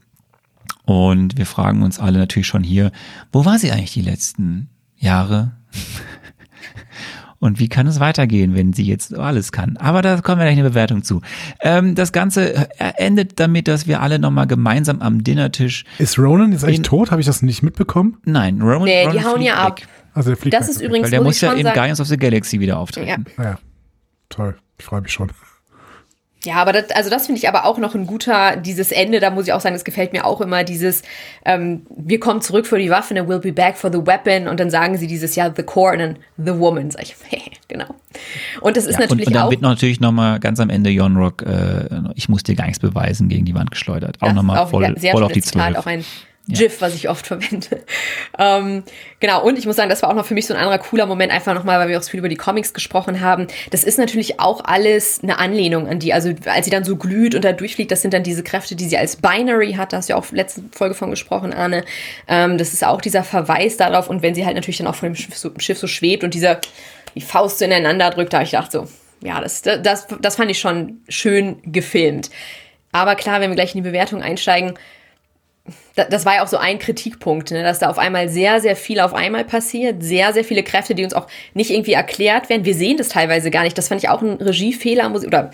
Und 0.85 1.37
wir 1.37 1.45
fragen 1.45 1.81
uns 1.81 1.99
alle 1.99 2.19
natürlich 2.19 2.47
schon 2.47 2.63
hier, 2.63 2.91
wo 3.31 3.43
war 3.43 3.57
sie 3.57 3.71
eigentlich 3.71 3.93
die 3.93 4.01
letzten 4.01 4.69
Jahre? 4.97 5.53
Und 7.39 7.59
wie 7.59 7.69
kann 7.69 7.85
es 7.85 7.99
weitergehen, 7.99 8.55
wenn 8.55 8.73
sie 8.73 8.83
jetzt 8.83 9.13
alles 9.13 9.51
kann? 9.51 9.77
Aber 9.77 10.01
da 10.01 10.19
kommen 10.21 10.39
wir 10.39 10.45
gleich 10.45 10.57
eine 10.57 10.67
Bewertung 10.67 11.03
zu. 11.03 11.21
Ähm, 11.61 11.93
das 11.93 12.11
Ganze 12.11 12.69
endet 12.79 13.39
damit, 13.39 13.67
dass 13.67 13.85
wir 13.87 14.01
alle 14.01 14.19
nochmal 14.19 14.47
gemeinsam 14.47 15.01
am 15.01 15.23
Dinnertisch. 15.23 15.83
Ist 15.99 16.17
Ronan 16.17 16.53
jetzt 16.53 16.63
eigentlich 16.63 16.81
tot? 16.81 17.11
Habe 17.11 17.21
ich 17.21 17.27
das 17.27 17.41
nicht 17.41 17.61
mitbekommen? 17.61 18.17
Nein, 18.23 18.61
Ronan, 18.61 18.85
nee, 18.85 19.01
Ronan 19.01 19.17
die 19.17 19.25
hauen 19.25 19.41
ja 19.41 19.55
ab. 19.55 19.81
Also 20.13 20.29
der 20.29 20.37
fliegt 20.37 20.53
das 20.53 20.69
ist 20.69 20.81
übrigens, 20.81 21.05
Weil 21.05 21.11
der 21.11 21.21
muss 21.21 21.41
ja 21.41 21.51
in 21.53 21.65
Guardians 21.65 21.99
of 21.99 22.07
the 22.07 22.17
Galaxy 22.17 22.59
wieder 22.59 22.79
auftreten. 22.79 23.25
Ja, 23.37 23.43
ja. 23.43 23.59
toll. 24.29 24.55
Ich 24.79 24.85
freue 24.85 25.01
mich 25.01 25.11
schon. 25.11 25.29
Ja, 26.45 26.56
aber 26.56 26.74
das, 26.74 26.91
also 26.91 27.09
das 27.09 27.25
finde 27.25 27.40
ich 27.40 27.48
aber 27.49 27.65
auch 27.65 27.77
noch 27.77 27.95
ein 27.95 28.07
guter, 28.07 28.56
dieses 28.56 28.91
Ende, 28.91 29.19
da 29.19 29.30
muss 29.30 29.48
ich 29.48 29.53
auch 29.53 29.61
sagen, 29.61 29.75
das 29.75 29.83
gefällt 29.83 30.14
mir 30.14 30.25
auch 30.25 30.41
immer, 30.41 30.64
dieses, 30.64 31.03
ähm, 31.43 31.85
wir 31.95 32.19
kommen 32.19 32.41
zurück 32.41 32.67
für 32.67 32.77
die 32.77 32.90
Waffen, 32.90 33.17
and 33.17 33.30
we'll 33.30 33.40
be 33.40 33.51
back 33.51 33.77
for 33.77 33.91
the 33.91 33.99
weapon 34.06 34.48
und 34.48 34.59
dann 34.59 34.69
sagen 34.69 34.98
sie 34.98 35.07
dieses, 35.07 35.35
ja, 35.35 35.51
the 35.56 35.64
core 35.64 35.93
and 35.93 35.99
then 36.01 36.17
the 36.38 36.59
woman, 36.59 36.91
sag 36.91 37.03
ich, 37.03 37.15
hey, 37.30 37.41
genau. 37.67 37.88
Und 38.61 38.77
das 38.77 38.85
ist 38.85 38.93
ja, 38.93 39.01
natürlich 39.01 39.27
und, 39.27 39.33
und 39.33 39.35
dann 39.35 39.48
auch. 39.48 39.51
wird 39.51 39.61
natürlich 39.61 39.99
nochmal 39.99 40.40
ganz 40.40 40.59
am 40.59 40.69
Ende 40.69 40.90
Jon 40.90 41.17
Rock, 41.17 41.41
äh, 41.41 41.88
ich 42.15 42.30
muss 42.30 42.43
dir 42.43 42.56
gar 42.56 42.65
nichts 42.65 42.80
beweisen, 42.80 43.27
gegen 43.27 43.45
die 43.45 43.56
Wand 43.56 43.72
geschleudert. 43.72 44.17
Auch 44.22 44.33
nochmal 44.33 44.67
voll, 44.67 44.95
voll 45.11 45.24
auf 45.24 45.32
die 45.32 45.41
Zitat, 45.41 45.75
Auch 45.77 45.85
ein 45.85 46.06
GIF, 46.48 46.82
was 46.82 46.93
ich 46.93 47.09
oft 47.09 47.25
verwende. 47.27 47.83
ähm, 48.38 48.83
genau, 49.19 49.43
und 49.43 49.57
ich 49.57 49.65
muss 49.65 49.75
sagen, 49.75 49.90
das 49.90 50.01
war 50.01 50.09
auch 50.09 50.15
noch 50.15 50.25
für 50.25 50.33
mich 50.33 50.45
so 50.45 50.53
ein 50.53 50.59
anderer 50.59 50.77
cooler 50.77 51.06
Moment, 51.06 51.32
einfach 51.32 51.53
nochmal, 51.53 51.80
weil 51.80 51.90
wir 51.90 51.98
auch 51.98 52.03
viel 52.03 52.19
über 52.19 52.30
die 52.30 52.35
Comics 52.35 52.74
gesprochen 52.74 53.22
haben. 53.22 53.48
Das 53.72 53.83
ist 53.83 53.98
natürlich 53.98 54.40
auch 54.40 54.64
alles 54.64 55.22
eine 55.24 55.40
Anlehnung 55.40 55.88
an 55.88 55.99
die. 55.99 56.14
Also, 56.14 56.33
als 56.45 56.65
sie 56.65 56.72
dann 56.72 56.83
so 56.83 56.98
glüht 56.98 57.33
und 57.35 57.43
da 57.43 57.51
durchfliegt, 57.51 57.91
das 57.91 58.01
sind 58.01 58.14
dann 58.14 58.24
diese 58.24 58.43
Kräfte, 58.43 58.75
die 58.75 58.85
sie 58.85 58.98
als 58.98 59.15
Binary 59.15 59.74
hat. 59.74 59.93
Da 59.93 59.98
hast 59.98 60.09
du 60.09 60.14
ja 60.14 60.19
auch 60.19 60.32
letzte 60.32 60.64
Folge 60.72 60.95
von 60.95 61.09
gesprochen, 61.09 61.53
Arne. 61.53 61.83
Ähm, 62.27 62.57
das 62.57 62.74
ist 62.74 62.85
auch 62.85 63.01
dieser 63.01 63.24
Verweis 63.24 63.77
darauf. 63.77 64.09
Und 64.09 64.22
wenn 64.22 64.35
sie 64.35 64.45
halt 64.45 64.56
natürlich 64.56 64.77
dann 64.77 64.88
auch 64.88 64.95
vor 64.95 65.09
dem 65.09 65.15
Schiff 65.15 65.35
so, 65.35 65.51
Schiff 65.57 65.80
so 65.80 65.88
schwebt 65.88 66.24
und 66.24 66.33
dieser 66.33 66.59
die 67.15 67.22
Faust 67.22 67.59
so 67.59 67.65
ineinander 67.65 68.09
drückt, 68.11 68.33
da 68.33 68.38
habe 68.38 68.45
ich 68.45 68.51
gedacht 68.51 68.72
so, 68.72 68.88
ja, 69.22 69.41
das, 69.41 69.61
das, 69.61 70.07
das 70.19 70.35
fand 70.35 70.51
ich 70.51 70.59
schon 70.59 71.01
schön 71.09 71.59
gefilmt. 71.64 72.30
Aber 72.91 73.15
klar, 73.15 73.41
wenn 73.41 73.49
wir 73.49 73.56
gleich 73.56 73.74
in 73.74 73.83
die 73.83 73.90
Bewertung 73.90 74.22
einsteigen, 74.22 74.75
das 75.95 76.25
war 76.25 76.35
ja 76.35 76.43
auch 76.43 76.47
so 76.47 76.57
ein 76.57 76.77
Kritikpunkt, 76.77 77.51
ne, 77.51 77.63
dass 77.63 77.79
da 77.79 77.89
auf 77.89 77.97
einmal 77.97 78.29
sehr, 78.29 78.61
sehr 78.61 78.75
viel 78.75 78.99
auf 78.99 79.13
einmal 79.13 79.45
passiert, 79.45 80.03
sehr, 80.03 80.33
sehr 80.33 80.43
viele 80.43 80.61
Kräfte, 80.61 80.93
die 80.93 81.03
uns 81.03 81.13
auch 81.13 81.27
nicht 81.53 81.71
irgendwie 81.71 81.93
erklärt 81.93 82.49
werden. 82.49 82.65
Wir 82.65 82.75
sehen 82.75 82.97
das 82.97 83.09
teilweise 83.09 83.49
gar 83.49 83.63
nicht. 83.63 83.77
Das 83.77 83.87
fand 83.87 84.03
ich 84.03 84.09
auch 84.09 84.21
ein 84.21 84.33
Regiefehler, 84.33 85.11
oder 85.11 85.51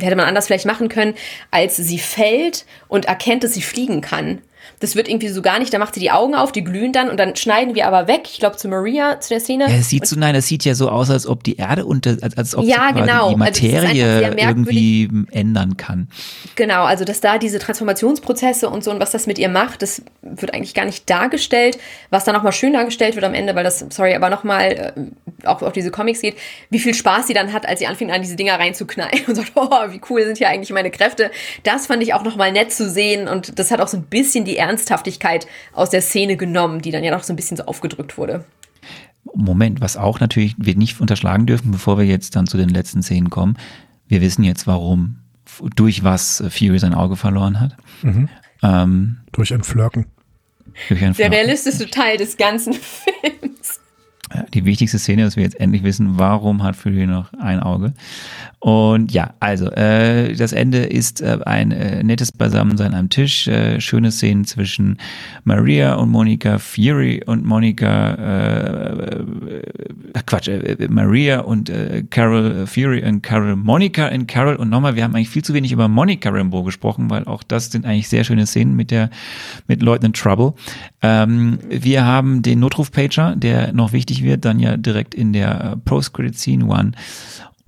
hätte 0.00 0.16
man 0.16 0.26
anders 0.26 0.46
vielleicht 0.46 0.66
machen 0.66 0.88
können, 0.88 1.14
als 1.50 1.76
sie 1.76 1.98
fällt 1.98 2.66
und 2.88 3.04
erkennt, 3.04 3.44
dass 3.44 3.54
sie 3.54 3.62
fliegen 3.62 4.00
kann. 4.00 4.42
Das 4.80 4.96
wird 4.96 5.08
irgendwie 5.08 5.28
so 5.28 5.42
gar 5.42 5.58
nicht, 5.58 5.72
da 5.72 5.78
macht 5.78 5.94
sie 5.94 6.00
die 6.00 6.10
Augen 6.10 6.34
auf, 6.34 6.52
die 6.52 6.62
glühen 6.64 6.92
dann 6.92 7.08
und 7.08 7.18
dann 7.18 7.36
schneiden 7.36 7.74
wir 7.74 7.86
aber 7.86 8.08
weg, 8.08 8.22
ich 8.24 8.38
glaube 8.38 8.56
zu 8.56 8.68
Maria, 8.68 9.20
zu 9.20 9.30
der 9.30 9.40
Szene. 9.40 9.64
Ja, 9.68 9.76
es 9.76 9.88
sieht 9.88 10.06
so, 10.06 10.16
nein, 10.18 10.34
es 10.34 10.46
sieht 10.46 10.64
ja 10.64 10.74
so 10.74 10.88
aus, 10.88 11.10
als 11.10 11.26
ob 11.26 11.44
die 11.44 11.56
Erde 11.56 11.86
unter, 11.86 12.16
als, 12.20 12.36
als 12.36 12.54
ob 12.54 12.64
ja, 12.64 12.90
genau. 12.90 13.34
die 13.34 13.34
also 13.34 13.36
Materie 13.36 14.26
also 14.26 14.38
irgendwie 14.38 15.08
ändern 15.30 15.76
kann. 15.76 16.08
Genau, 16.54 16.84
also 16.84 17.04
dass 17.04 17.20
da 17.20 17.38
diese 17.38 17.58
Transformationsprozesse 17.58 18.68
und 18.68 18.84
so 18.84 18.90
und 18.90 19.00
was 19.00 19.10
das 19.10 19.26
mit 19.26 19.38
ihr 19.38 19.48
macht, 19.48 19.82
das 19.82 20.02
wird 20.22 20.54
eigentlich 20.54 20.74
gar 20.74 20.84
nicht 20.84 21.08
dargestellt. 21.08 21.78
Was 22.10 22.24
dann 22.24 22.34
nochmal 22.34 22.52
schön 22.52 22.72
dargestellt 22.72 23.14
wird 23.14 23.24
am 23.24 23.34
Ende, 23.34 23.54
weil 23.54 23.64
das, 23.64 23.84
sorry, 23.90 24.14
aber 24.14 24.30
nochmal 24.30 24.62
äh, 24.72 25.46
auch 25.46 25.62
auf 25.62 25.72
diese 25.72 25.90
Comics 25.90 26.20
geht, 26.20 26.36
wie 26.70 26.78
viel 26.78 26.94
Spaß 26.94 27.26
sie 27.26 27.34
dann 27.34 27.52
hat, 27.52 27.66
als 27.68 27.80
sie 27.80 27.86
anfängt 27.86 28.12
an 28.12 28.22
diese 28.22 28.36
Dinger 28.36 28.58
reinzuknallen 28.58 29.20
und 29.26 29.34
sagt, 29.34 29.52
oh, 29.54 29.70
wie 29.88 30.00
cool 30.10 30.24
sind 30.24 30.38
hier 30.38 30.48
eigentlich 30.48 30.70
meine 30.70 30.90
Kräfte. 30.90 31.30
Das 31.62 31.86
fand 31.86 32.02
ich 32.02 32.14
auch 32.14 32.22
nochmal 32.22 32.52
nett 32.52 32.72
zu 32.72 32.88
sehen 32.88 33.28
und 33.28 33.58
das 33.58 33.70
hat 33.70 33.80
auch 33.80 33.88
so 33.88 33.96
ein 33.96 34.04
bisschen 34.04 34.44
die 34.44 34.56
Ernsthaftigkeit 34.66 35.46
aus 35.72 35.90
der 35.90 36.02
Szene 36.02 36.36
genommen, 36.36 36.80
die 36.80 36.90
dann 36.90 37.04
ja 37.04 37.10
noch 37.10 37.22
so 37.22 37.32
ein 37.32 37.36
bisschen 37.36 37.56
so 37.56 37.64
aufgedrückt 37.64 38.18
wurde. 38.18 38.44
Moment, 39.34 39.80
was 39.80 39.96
auch 39.96 40.20
natürlich 40.20 40.54
wir 40.58 40.76
nicht 40.76 41.00
unterschlagen 41.00 41.46
dürfen, 41.46 41.72
bevor 41.72 41.98
wir 41.98 42.06
jetzt 42.06 42.36
dann 42.36 42.46
zu 42.46 42.56
den 42.56 42.68
letzten 42.68 43.02
Szenen 43.02 43.30
kommen. 43.30 43.56
Wir 44.08 44.20
wissen 44.20 44.44
jetzt, 44.44 44.66
warum, 44.66 45.16
durch 45.74 46.04
was 46.04 46.42
Fury 46.48 46.78
sein 46.78 46.94
Auge 46.94 47.16
verloren 47.16 47.60
hat. 47.60 47.76
Mhm. 48.02 48.28
Ähm, 48.62 49.16
durch 49.32 49.52
ein 49.52 49.62
Flirken. 49.62 50.06
Durch 50.88 51.02
ein 51.02 51.14
Der 51.14 51.30
realistische 51.30 51.90
Teil 51.90 52.16
des 52.16 52.36
ganzen 52.36 52.72
Films. 52.74 53.65
Die 54.54 54.64
wichtigste 54.64 54.98
Szene, 54.98 55.24
dass 55.24 55.36
wir 55.36 55.44
jetzt 55.44 55.60
endlich 55.60 55.84
wissen, 55.84 56.18
warum 56.18 56.62
hat 56.62 56.76
Fury 56.76 57.06
noch 57.06 57.32
ein 57.34 57.60
Auge. 57.60 57.92
Und 58.58 59.12
ja, 59.12 59.34
also 59.38 59.70
äh, 59.70 60.34
das 60.34 60.52
Ende 60.52 60.78
ist 60.78 61.20
äh, 61.20 61.38
ein 61.44 61.70
äh, 61.70 62.02
nettes 62.02 62.32
Beisammensein 62.32 62.94
am 62.94 63.08
Tisch, 63.08 63.46
äh, 63.46 63.80
schöne 63.80 64.10
Szenen 64.10 64.44
zwischen 64.44 64.98
Maria 65.44 65.94
und 65.94 66.10
Monika, 66.10 66.58
Fury 66.58 67.22
und 67.24 67.44
Monika, 67.44 68.14
äh, 68.14 69.18
äh, 69.18 70.22
Quatsch, 70.26 70.48
äh, 70.48 70.88
Maria 70.88 71.40
und 71.40 71.70
Carol, 72.10 72.66
Fury 72.66 73.04
und 73.04 73.22
Carol, 73.22 73.54
Monika 73.54 74.08
und 74.08 74.26
Carol 74.26 74.56
und 74.56 74.70
nochmal, 74.70 74.96
wir 74.96 75.04
haben 75.04 75.14
eigentlich 75.14 75.30
viel 75.30 75.44
zu 75.44 75.54
wenig 75.54 75.70
über 75.70 75.86
Monika 75.86 76.30
Rambeau 76.30 76.64
gesprochen, 76.64 77.10
weil 77.10 77.24
auch 77.24 77.44
das 77.44 77.70
sind 77.70 77.84
eigentlich 77.84 78.08
sehr 78.08 78.24
schöne 78.24 78.46
Szenen 78.46 78.74
mit 78.74 78.90
der 78.90 79.10
mit 79.68 79.82
Leutnant 79.82 80.16
Trouble. 80.16 80.54
Ähm, 81.02 81.58
wir 81.68 82.04
haben 82.04 82.42
den 82.42 82.58
Notruf-Pager, 82.58 83.36
der 83.36 83.72
noch 83.72 83.92
wichtig 83.92 84.15
wird, 84.22 84.44
dann 84.44 84.58
ja 84.60 84.76
direkt 84.76 85.14
in 85.14 85.32
der 85.32 85.72
äh, 85.72 85.76
Post-Credit-Scene 85.76 86.66
One. 86.66 86.92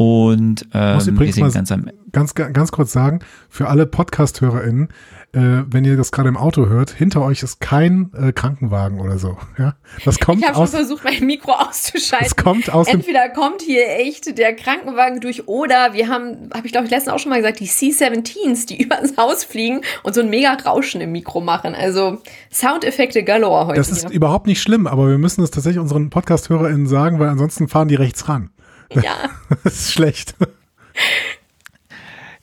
Und 0.00 0.68
ähm, 0.74 0.94
Muss 0.94 1.06
wir 1.06 1.12
übrigens 1.12 1.34
sehen 1.34 1.44
mal 1.44 1.50
ganz 1.50 1.72
am 1.72 1.90
ganz, 2.12 2.34
ganz 2.34 2.70
kurz 2.70 2.92
sagen, 2.92 3.18
für 3.48 3.66
alle 3.66 3.84
Podcast-HörerInnen, 3.84 4.90
äh, 5.32 5.40
wenn 5.66 5.84
ihr 5.84 5.96
das 5.96 6.12
gerade 6.12 6.28
im 6.28 6.36
Auto 6.36 6.66
hört, 6.66 6.90
hinter 6.90 7.22
euch 7.22 7.42
ist 7.42 7.60
kein 7.60 8.12
äh, 8.14 8.32
Krankenwagen 8.32 9.00
oder 9.00 9.18
so. 9.18 9.36
Ja? 9.58 9.74
Das 10.04 10.20
kommt 10.20 10.38
Ich 10.38 10.46
habe 10.46 10.54
schon 10.54 10.62
aus, 10.62 10.70
versucht, 10.70 11.02
mein 11.02 11.26
Mikro 11.26 11.50
auszuschalten. 11.50 12.28
das 12.28 12.36
kommt 12.36 12.72
aus 12.72 12.86
dem 12.86 13.00
Entweder 13.00 13.28
kommt 13.30 13.60
hier 13.60 13.88
echt 13.88 14.38
der 14.38 14.54
Krankenwagen 14.54 15.20
durch 15.20 15.48
oder 15.48 15.94
wir 15.94 16.06
haben, 16.06 16.50
habe 16.54 16.66
ich 16.66 16.70
glaube 16.72 16.84
ich 16.84 16.92
letztens 16.92 17.14
auch 17.14 17.18
schon 17.18 17.30
mal 17.30 17.38
gesagt, 17.40 17.58
die 17.58 17.66
C-17s, 17.66 18.68
die 18.68 18.80
übers 18.82 19.16
Haus 19.16 19.42
fliegen 19.42 19.80
und 20.04 20.14
so 20.14 20.20
ein 20.20 20.30
mega 20.30 20.52
Rauschen 20.52 21.00
im 21.00 21.10
Mikro 21.10 21.40
machen. 21.40 21.74
Also 21.74 22.22
Soundeffekte 22.52 23.24
galore 23.24 23.66
heute. 23.66 23.78
Das 23.78 23.90
ist 23.90 24.02
hier. 24.02 24.10
überhaupt 24.12 24.46
nicht 24.46 24.62
schlimm, 24.62 24.86
aber 24.86 25.08
wir 25.08 25.18
müssen 25.18 25.42
es 25.42 25.50
tatsächlich 25.50 25.80
unseren 25.80 26.08
Podcast-HörerInnen 26.08 26.86
sagen, 26.86 27.18
weil 27.18 27.30
ansonsten 27.30 27.66
fahren 27.66 27.88
die 27.88 27.96
rechts 27.96 28.28
ran. 28.28 28.50
Ja. 28.94 29.30
Das 29.64 29.74
ist 29.74 29.92
schlecht. 29.92 30.34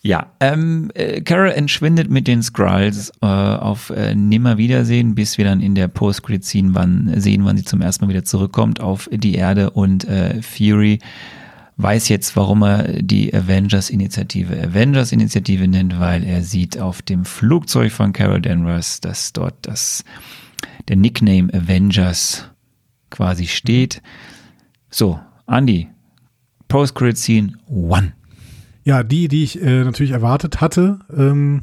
Ja, 0.01 0.33
ähm, 0.39 0.91
äh, 0.93 1.21
Carol 1.21 1.49
entschwindet 1.49 2.11
mit 2.11 2.27
den 2.27 2.43
Skrulls 2.43 3.11
äh, 3.23 3.25
auf 3.25 3.89
äh, 3.89 4.13
Nimmerwiedersehen, 4.13 5.15
bis 5.15 5.39
wir 5.39 5.45
dann 5.45 5.61
in 5.61 5.73
der 5.73 5.87
Post-Credit-Scene 5.87 6.75
wann, 6.75 7.19
sehen, 7.19 7.43
wann 7.43 7.57
sie 7.57 7.63
zum 7.63 7.81
ersten 7.81 8.05
Mal 8.05 8.09
wieder 8.09 8.23
zurückkommt 8.23 8.81
auf 8.81 9.09
die 9.11 9.33
Erde 9.33 9.71
und 9.71 10.07
äh, 10.07 10.43
Fury 10.43 10.99
weiß 11.77 12.07
jetzt, 12.09 12.35
warum 12.35 12.61
er 12.61 13.01
die 13.01 13.33
Avengers-Initiative 13.33 14.55
Avengers-Initiative 14.61 15.67
nennt, 15.67 15.99
weil 15.99 16.23
er 16.23 16.43
sieht 16.43 16.79
auf 16.79 17.01
dem 17.01 17.25
Flugzeug 17.25 17.91
von 17.91 18.13
Carol 18.13 18.41
Danvers, 18.41 19.01
dass 19.01 19.33
dort 19.33 19.55
das, 19.63 20.03
der 20.87 20.97
Nickname 20.97 21.51
Avengers 21.51 22.49
quasi 23.09 23.47
steht. 23.47 24.03
So, 24.91 25.19
Andy, 25.47 25.87
Post-Credit-Scene 26.75 27.53
One. 27.69 28.11
Ja, 28.83 29.03
die, 29.03 29.29
die 29.29 29.45
ich 29.45 29.61
äh, 29.63 29.85
natürlich 29.85 30.11
erwartet 30.11 30.59
hatte. 30.59 30.99
Ähm, 31.15 31.61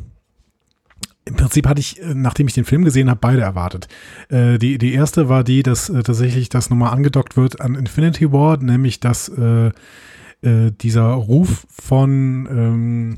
Im 1.27 1.37
Prinzip 1.37 1.69
hatte 1.69 1.81
ich, 1.81 2.01
äh, 2.01 2.15
nachdem 2.15 2.49
ich 2.49 2.55
den 2.55 2.65
Film 2.65 2.83
gesehen 2.83 3.11
habe, 3.11 3.21
beide 3.21 3.43
erwartet. 3.43 3.89
Äh, 4.31 4.57
die, 4.57 4.79
die 4.79 4.95
erste 4.95 5.29
war 5.29 5.45
die, 5.45 5.63
dass 5.63 5.91
äh, 5.91 6.03
tatsächlich 6.03 6.49
das 6.49 6.71
nochmal 6.71 6.95
angedockt 6.95 7.37
wird 7.37 7.61
an 7.61 7.75
Infinity 7.75 8.33
War, 8.33 8.57
nämlich 8.57 9.01
dass 9.01 9.29
äh, 9.29 9.73
äh, 10.41 10.73
dieser 10.81 11.11
Ruf 11.11 11.67
von, 11.69 12.49
ähm, 12.51 13.17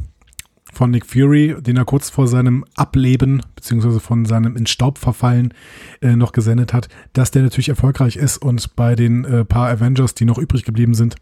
von 0.73 0.91
Nick 0.91 1.07
Fury, 1.07 1.55
den 1.61 1.77
er 1.77 1.85
kurz 1.85 2.11
vor 2.11 2.27
seinem 2.27 2.65
Ableben, 2.75 3.41
beziehungsweise 3.55 4.01
von 4.01 4.25
seinem 4.25 4.57
in 4.57 4.67
Staub 4.67 4.99
verfallen 4.99 5.55
äh, 6.01 6.17
noch 6.17 6.33
gesendet 6.33 6.73
hat, 6.73 6.89
dass 7.13 7.31
der 7.31 7.43
natürlich 7.43 7.69
erfolgreich 7.69 8.17
ist 8.17 8.39
und 8.39 8.75
bei 8.75 8.97
den 8.97 9.25
äh, 9.25 9.45
paar 9.45 9.69
Avengers, 9.69 10.15
die 10.15 10.25
noch 10.25 10.39
übrig 10.39 10.65
geblieben 10.65 10.95
sind, 10.95 11.15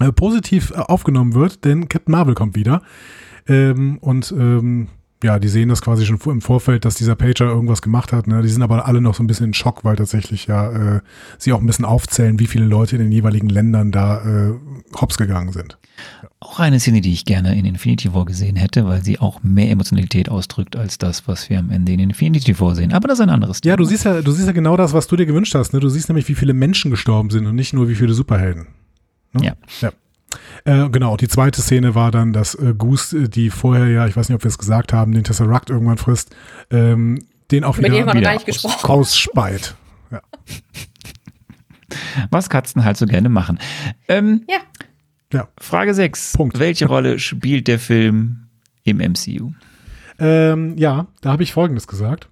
äh, 0.00 0.12
positiv 0.12 0.70
äh, 0.70 0.78
aufgenommen 0.78 1.34
wird, 1.34 1.64
denn 1.64 1.88
Captain 1.88 2.12
Marvel 2.12 2.34
kommt 2.34 2.54
wieder. 2.54 2.82
Ähm, 3.46 3.98
und 3.98 4.32
ähm, 4.36 4.88
ja, 5.22 5.38
die 5.40 5.48
sehen 5.48 5.68
das 5.68 5.82
quasi 5.82 6.06
schon 6.06 6.20
im 6.26 6.40
Vorfeld, 6.40 6.84
dass 6.84 6.94
dieser 6.94 7.16
Pager 7.16 7.46
irgendwas 7.46 7.82
gemacht 7.82 8.12
hat. 8.12 8.28
Ne? 8.28 8.40
Die 8.42 8.48
sind 8.48 8.62
aber 8.62 8.86
alle 8.86 9.00
noch 9.00 9.14
so 9.14 9.22
ein 9.22 9.26
bisschen 9.26 9.46
in 9.46 9.54
Schock, 9.54 9.84
weil 9.84 9.96
tatsächlich 9.96 10.46
ja 10.46 10.96
äh, 10.96 11.00
sie 11.38 11.52
auch 11.52 11.60
ein 11.60 11.66
bisschen 11.66 11.84
aufzählen, 11.84 12.38
wie 12.38 12.46
viele 12.46 12.66
Leute 12.66 12.96
in 12.96 13.02
den 13.02 13.10
jeweiligen 13.10 13.48
Ländern 13.48 13.90
da 13.90 14.22
äh, 14.24 14.54
hops 15.00 15.18
gegangen 15.18 15.52
sind. 15.52 15.76
Auch 16.38 16.60
eine 16.60 16.78
Szene, 16.78 17.00
die 17.00 17.12
ich 17.12 17.24
gerne 17.24 17.58
in 17.58 17.64
Infinity 17.64 18.14
War 18.14 18.24
gesehen 18.24 18.54
hätte, 18.54 18.86
weil 18.86 19.02
sie 19.02 19.18
auch 19.18 19.42
mehr 19.42 19.70
Emotionalität 19.70 20.28
ausdrückt 20.28 20.76
als 20.76 20.98
das, 20.98 21.26
was 21.26 21.50
wir 21.50 21.58
am 21.58 21.70
Ende 21.70 21.92
in 21.92 21.98
Infinity 21.98 22.60
War 22.60 22.76
sehen. 22.76 22.92
Aber 22.92 23.08
das 23.08 23.18
ist 23.18 23.22
ein 23.24 23.30
anderes 23.30 23.60
Ja, 23.64 23.76
du 23.76 23.84
siehst 23.84 24.04
ja, 24.04 24.22
du 24.22 24.30
siehst 24.30 24.46
ja 24.46 24.52
genau 24.52 24.76
das, 24.76 24.92
was 24.92 25.08
du 25.08 25.16
dir 25.16 25.26
gewünscht 25.26 25.56
hast. 25.56 25.72
Ne? 25.72 25.80
Du 25.80 25.88
siehst 25.88 26.08
nämlich, 26.08 26.28
wie 26.28 26.36
viele 26.36 26.54
Menschen 26.54 26.92
gestorben 26.92 27.30
sind 27.30 27.46
und 27.46 27.56
nicht 27.56 27.72
nur 27.72 27.88
wie 27.88 27.96
viele 27.96 28.14
Superhelden. 28.14 28.68
Ne? 29.32 29.44
Ja. 29.46 29.52
ja. 29.80 29.92
Äh, 30.64 30.90
genau, 30.90 31.16
die 31.16 31.28
zweite 31.28 31.62
Szene 31.62 31.94
war 31.94 32.10
dann, 32.10 32.32
dass 32.32 32.54
äh, 32.54 32.74
Goose, 32.76 33.16
äh, 33.24 33.28
die 33.28 33.50
vorher 33.50 33.86
ja, 33.88 34.06
ich 34.06 34.16
weiß 34.16 34.28
nicht, 34.28 34.36
ob 34.36 34.42
wir 34.44 34.48
es 34.48 34.58
gesagt 34.58 34.92
haben, 34.92 35.12
den 35.12 35.24
Tesseract 35.24 35.70
irgendwann 35.70 35.98
frisst, 35.98 36.34
ähm, 36.70 37.18
den 37.50 37.64
auch 37.64 37.78
Über 37.78 37.88
den 37.88 37.94
wieder 37.96 38.06
noch 38.06 38.14
wieder 38.14 38.32
aus- 38.34 38.44
gesprochen. 38.44 38.90
ausspeit. 38.90 39.74
Ja. 40.10 40.20
Was 42.30 42.50
Katzen 42.50 42.84
halt 42.84 42.96
so 42.96 43.06
gerne 43.06 43.28
machen. 43.30 43.58
Ähm, 44.08 44.44
Ja. 44.48 44.58
ja. 45.32 45.48
Frage 45.58 45.94
6. 45.94 46.34
Punkt. 46.34 46.58
Welche 46.58 46.86
Rolle 46.86 47.18
spielt 47.18 47.66
der 47.68 47.78
Film 47.78 48.48
im 48.84 48.98
MCU? 48.98 49.52
Ähm, 50.18 50.76
ja, 50.76 51.06
da 51.22 51.30
habe 51.32 51.42
ich 51.42 51.52
Folgendes 51.52 51.86
gesagt. 51.86 52.28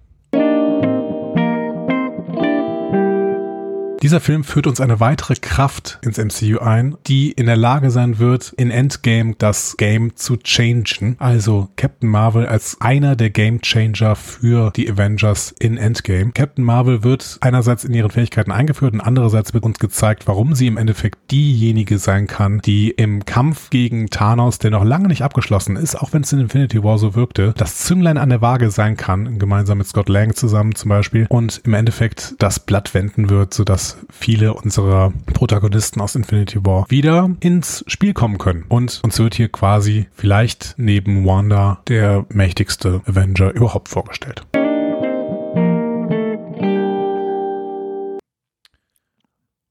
Dieser 4.07 4.21
Film 4.21 4.45
führt 4.45 4.67
uns 4.67 4.79
eine 4.79 5.01
weitere 5.01 5.35
Kraft 5.35 5.99
ins 6.01 6.17
MCU 6.17 6.59
ein, 6.59 6.95
die 7.07 7.33
in 7.33 7.45
der 7.45 7.57
Lage 7.57 7.91
sein 7.91 8.19
wird, 8.19 8.53
in 8.55 8.71
Endgame 8.71 9.35
das 9.37 9.75
Game 9.75 10.15
zu 10.15 10.37
changen. 10.37 11.17
Also 11.19 11.67
Captain 11.75 12.09
Marvel 12.09 12.45
als 12.45 12.79
einer 12.79 13.17
der 13.17 13.31
Game 13.31 13.59
Changer 13.59 14.15
für 14.15 14.71
die 14.71 14.89
Avengers 14.89 15.53
in 15.59 15.75
Endgame. 15.75 16.31
Captain 16.31 16.63
Marvel 16.63 17.03
wird 17.03 17.37
einerseits 17.41 17.83
in 17.83 17.93
ihren 17.93 18.09
Fähigkeiten 18.09 18.53
eingeführt 18.53 18.93
und 18.93 19.01
andererseits 19.01 19.53
wird 19.53 19.65
uns 19.65 19.77
gezeigt, 19.77 20.25
warum 20.25 20.55
sie 20.55 20.67
im 20.67 20.77
Endeffekt 20.77 21.29
diejenige 21.29 21.97
sein 21.97 22.27
kann, 22.27 22.61
die 22.63 22.91
im 22.91 23.25
Kampf 23.25 23.69
gegen 23.71 24.09
Thanos, 24.09 24.57
der 24.57 24.71
noch 24.71 24.85
lange 24.85 25.09
nicht 25.09 25.23
abgeschlossen 25.23 25.75
ist, 25.75 25.95
auch 25.95 26.13
wenn 26.13 26.21
es 26.21 26.31
in 26.31 26.39
Infinity 26.39 26.81
War 26.81 26.97
so 26.97 27.13
wirkte, 27.13 27.53
das 27.57 27.79
Zünglein 27.79 28.17
an 28.17 28.29
der 28.29 28.39
Waage 28.39 28.71
sein 28.71 28.95
kann, 28.95 29.37
gemeinsam 29.37 29.79
mit 29.79 29.87
Scott 29.87 30.07
Lang 30.07 30.33
zusammen 30.33 30.75
zum 30.75 30.87
Beispiel, 30.87 31.25
und 31.27 31.59
im 31.65 31.73
Endeffekt 31.73 32.35
das 32.39 32.61
Blatt 32.61 32.93
wenden 32.93 33.29
wird, 33.29 33.53
sodass 33.53 33.96
viele 34.09 34.53
unserer 34.53 35.11
Protagonisten 35.33 36.01
aus 36.01 36.15
Infinity 36.15 36.65
War 36.65 36.85
wieder 36.89 37.29
ins 37.39 37.83
Spiel 37.87 38.13
kommen 38.13 38.37
können. 38.37 38.65
Und 38.69 39.01
uns 39.03 39.19
wird 39.19 39.35
hier 39.35 39.49
quasi 39.49 40.07
vielleicht 40.13 40.75
neben 40.77 41.25
Wanda 41.25 41.81
der 41.87 42.25
mächtigste 42.29 43.01
Avenger 43.05 43.53
überhaupt 43.53 43.89
vorgestellt. 43.89 44.43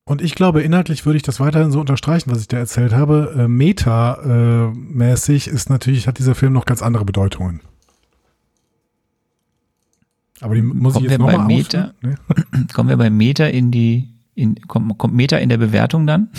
Und 0.08 0.22
ich 0.22 0.36
glaube, 0.36 0.62
inhaltlich 0.62 1.04
würde 1.04 1.16
ich 1.16 1.24
das 1.24 1.40
weiterhin 1.40 1.72
so 1.72 1.80
unterstreichen, 1.80 2.30
was 2.30 2.40
ich 2.40 2.46
da 2.46 2.58
erzählt 2.58 2.94
habe. 2.94 3.34
Äh, 3.36 3.48
Meta-mäßig 3.48 5.48
ist 5.48 5.68
natürlich, 5.68 6.06
hat 6.06 6.18
dieser 6.18 6.36
Film 6.36 6.52
noch 6.52 6.64
ganz 6.64 6.80
andere 6.80 7.04
Bedeutungen. 7.04 7.60
Aber 10.40 10.54
die 10.54 10.62
muss 10.62 10.94
Kommen 10.94 11.06
ich 11.06 11.10
jetzt 11.10 11.20
nochmal 11.20 11.44
Meta? 11.46 11.92
Kommen 12.72 12.88
wir 12.88 12.96
bei 12.96 13.10
Meta 13.10 13.46
in 13.46 13.72
die, 13.72 14.08
in, 14.36 14.54
kommt, 14.68 14.96
kommt 14.98 15.14
Meta 15.14 15.38
in 15.38 15.48
der 15.48 15.58
Bewertung 15.58 16.06
dann? 16.06 16.30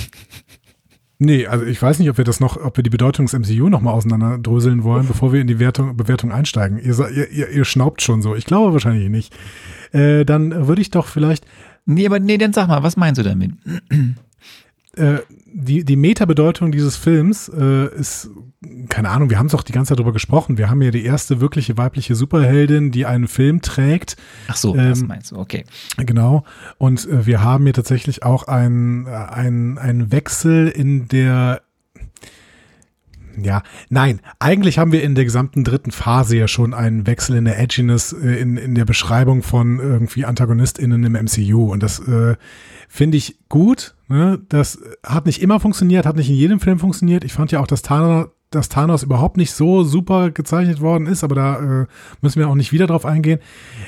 Nee, 1.19 1.48
also 1.48 1.66
ich 1.66 1.82
weiß 1.82 2.00
nicht, 2.00 2.09
ob 2.09 2.17
wir 2.17 2.26
das 2.26 2.40
noch, 2.40 2.58
ob 2.58 2.77
wir 2.77 2.84
die 2.84 2.90
Bedeutung 2.90 3.26
des 3.26 3.34
MCU 3.34 3.67
nochmal 3.67 3.93
auseinanderdröseln 3.95 4.84
wollen, 4.84 5.08
bevor 5.09 5.34
wir 5.34 5.42
in 5.42 5.48
die 5.48 5.59
Wertung, 5.59 5.98
Bewertung 5.98 6.32
einsteigen. 6.32 6.77
Ihr, 6.77 6.98
ihr, 7.09 7.30
ihr, 7.32 7.50
ihr 7.50 7.66
schnaubt 7.66 8.01
schon 8.01 8.22
so. 8.22 8.35
Ich 8.35 8.45
glaube 8.45 8.72
wahrscheinlich 8.72 9.09
nicht. 9.09 9.35
Äh, 9.92 10.24
dann 10.24 10.67
würde 10.67 10.82
ich 10.82 10.92
doch 10.92 11.08
vielleicht 11.08 11.45
Nee, 11.90 12.06
aber 12.06 12.19
nee, 12.19 12.38
dann 12.38 12.51
sag 12.51 12.67
mal, 12.67 12.84
was 12.84 12.98
meinst 12.98 13.17
du 13.17 13.24
damit? 13.24 13.51
äh, 14.98 15.19
die, 15.60 15.84
die 15.84 15.95
Meta-Bedeutung 15.95 16.72
dieses 16.72 16.95
Films 16.98 17.50
äh, 17.50 17.88
ist, 17.95 18.30
keine 18.90 19.10
Ahnung, 19.10 19.32
wir 19.32 19.40
haben 19.40 19.48
es 19.48 19.56
auch 19.56 19.64
die 19.64 19.72
ganze 19.72 19.90
Zeit 19.90 20.00
drüber 20.00 20.14
gesprochen. 20.14 20.60
Wir 20.60 20.69
haben 20.69 20.84
ja 20.84 20.92
die 20.92 21.03
erste 21.03 21.42
wirkliche 21.42 21.77
weibliche 21.77 22.14
Superheldin, 22.14 22.92
die 22.92 23.08
einen 23.08 23.27
Film 23.27 23.64
trägt. 23.64 24.18
Ach 24.48 24.56
so, 24.56 24.76
das 24.76 25.02
Ähm, 25.02 25.08
meinst 25.08 25.32
du, 25.32 25.38
okay. 25.38 25.64
Genau. 25.98 26.44
Und 26.77 27.08
äh, 27.08 27.26
wir 27.26 27.44
haben 27.44 27.64
hier 27.64 27.74
tatsächlich 27.74 28.22
auch 28.22 28.44
einen 28.44 29.08
ein, 29.08 29.80
ein 29.80 30.11
Wechsel 30.11 30.68
in 30.68 31.08
der 31.08 31.61
ja, 33.43 33.64
nein, 33.90 34.22
eigentlich 34.40 34.80
haben 34.80 34.91
wir 34.91 35.03
in 35.03 35.16
der 35.16 35.25
gesamten 35.25 35.64
dritten 35.64 35.91
Phase 35.91 36.38
ja 36.38 36.48
schon 36.48 36.74
einen 36.74 37.06
Wechsel 37.07 37.35
in 37.38 37.45
der 37.45 37.59
Edginess, 37.59 38.14
äh, 38.14 38.40
in, 38.40 38.57
in 38.57 38.75
der 38.75 38.85
Beschreibung 38.85 39.43
von 39.43 39.80
irgendwie 39.80 40.25
AntagonistInnen 40.25 41.03
im 41.03 41.14
MCU. 41.14 41.72
Und 41.72 41.83
das 41.83 41.99
äh, 41.99 42.35
finde 42.88 43.17
ich 43.17 43.38
gut. 43.49 43.95
Ne? 44.07 44.40
Das 44.49 44.80
hat 45.06 45.25
nicht 45.25 45.41
immer 45.41 45.59
funktioniert, 45.59 46.06
hat 46.06 46.16
nicht 46.16 46.30
in 46.30 46.35
jedem 46.35 46.59
Film 46.59 46.80
funktioniert. 46.80 47.24
Ich 47.24 47.33
fand 47.33 47.51
ja 47.51 47.59
auch, 47.59 47.67
dass 47.67 47.82
Thanos, 47.82 48.30
dass 48.49 48.69
Thanos 48.69 49.03
überhaupt 49.03 49.38
nicht 49.38 49.51
so 49.51 49.83
super 49.83 50.32
gezeichnet 50.32 50.80
worden 50.80 51.06
ist, 51.06 51.24
aber 51.24 51.35
da 51.35 51.82
äh, 51.82 51.85
müssen 52.22 52.40
wir 52.40 52.48
auch 52.48 52.56
nicht 52.56 52.72
wieder 52.72 52.88
drauf 52.88 53.06
eingehen. 53.06 53.40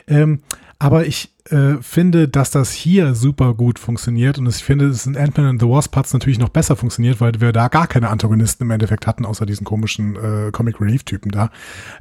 Ähm, 0.07 0.41
Aber 0.81 1.05
ich 1.05 1.35
äh, 1.49 1.75
finde, 1.81 2.29
dass 2.29 2.51
das 2.51 2.71
hier 2.71 3.13
super 3.13 3.53
gut 3.53 3.79
funktioniert 3.79 4.39
und 4.39 4.47
ich 4.47 4.63
finde, 4.63 4.87
dass 4.87 5.05
in 5.05 5.17
Ant-Man 5.17 5.45
and 5.45 5.61
the 5.61 5.67
Wasp 5.67 5.93
hat 5.97 6.05
es 6.05 6.13
natürlich 6.13 6.39
noch 6.39 6.49
besser 6.49 6.77
funktioniert, 6.77 7.19
weil 7.19 7.33
wir 7.41 7.51
da 7.51 7.67
gar 7.67 7.85
keine 7.85 8.09
Antagonisten 8.09 8.63
im 8.63 8.71
Endeffekt 8.71 9.05
hatten, 9.05 9.25
außer 9.25 9.45
diesen 9.45 9.65
komischen 9.65 10.15
äh, 10.15 10.51
Comic 10.51 10.79
Relief-Typen 10.79 11.31
da. 11.31 11.51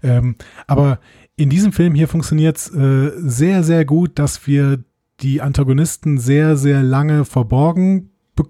Ähm, 0.04 0.36
aber 0.68 1.00
in 1.34 1.50
diesem 1.50 1.72
Film 1.72 1.94
hier 1.96 2.06
funktioniert 2.06 2.56
es 2.56 2.72
äh, 2.72 3.10
sehr, 3.16 3.64
sehr 3.64 3.84
gut, 3.84 4.18
dass 4.18 4.46
wir 4.46 4.78
die 5.20 5.42
Antagonisten 5.42 6.18
sehr, 6.18 6.56
sehr 6.56 6.84
lange 6.84 7.24
verborgen, 7.24 8.10
be 8.36 8.44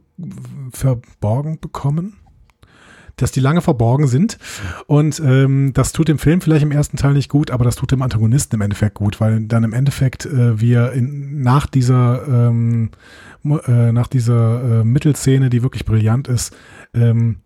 verborgen 0.73 1.59
bekommen 1.59 2.18
dass 3.23 3.33
die 3.33 3.41
lange 3.41 3.61
verborgen 3.61 4.07
sind. 4.07 4.39
Und 4.87 5.21
ähm, 5.21 5.73
das 5.75 5.93
tut 5.93 6.09
dem 6.09 6.19
Film 6.19 6.41
vielleicht 6.41 6.63
im 6.63 6.73
ersten 6.73 6.97
Teil 6.97 7.15
nicht 7.15 7.29
gut, 7.29 7.51
aber 7.51 7.65
das 7.65 7.77
tut 7.77 7.93
dem 7.93 8.03
Antagonisten 8.03 8.57
im 8.57 8.63
Endeffekt 8.63 8.95
gut, 8.95 9.21
weil 9.21 9.41
dann 9.41 9.65
im 9.65 9.73
Endeffekt 9.73 10.27
äh, 10.27 10.61
wir 10.61 10.93
in, 10.93 11.43
nach 11.43 11.67
dieser 11.67 12.27
ähm, 12.29 12.91
äh, 13.45 13.93
nach 13.93 14.09
dieser 14.09 14.81
äh, 14.81 14.85
Mittelszene, 14.85 15.51
die 15.51 15.63
wirklich 15.63 15.85
brillant 15.85 16.29
ist, 16.29 16.55
ähm, 16.95 17.37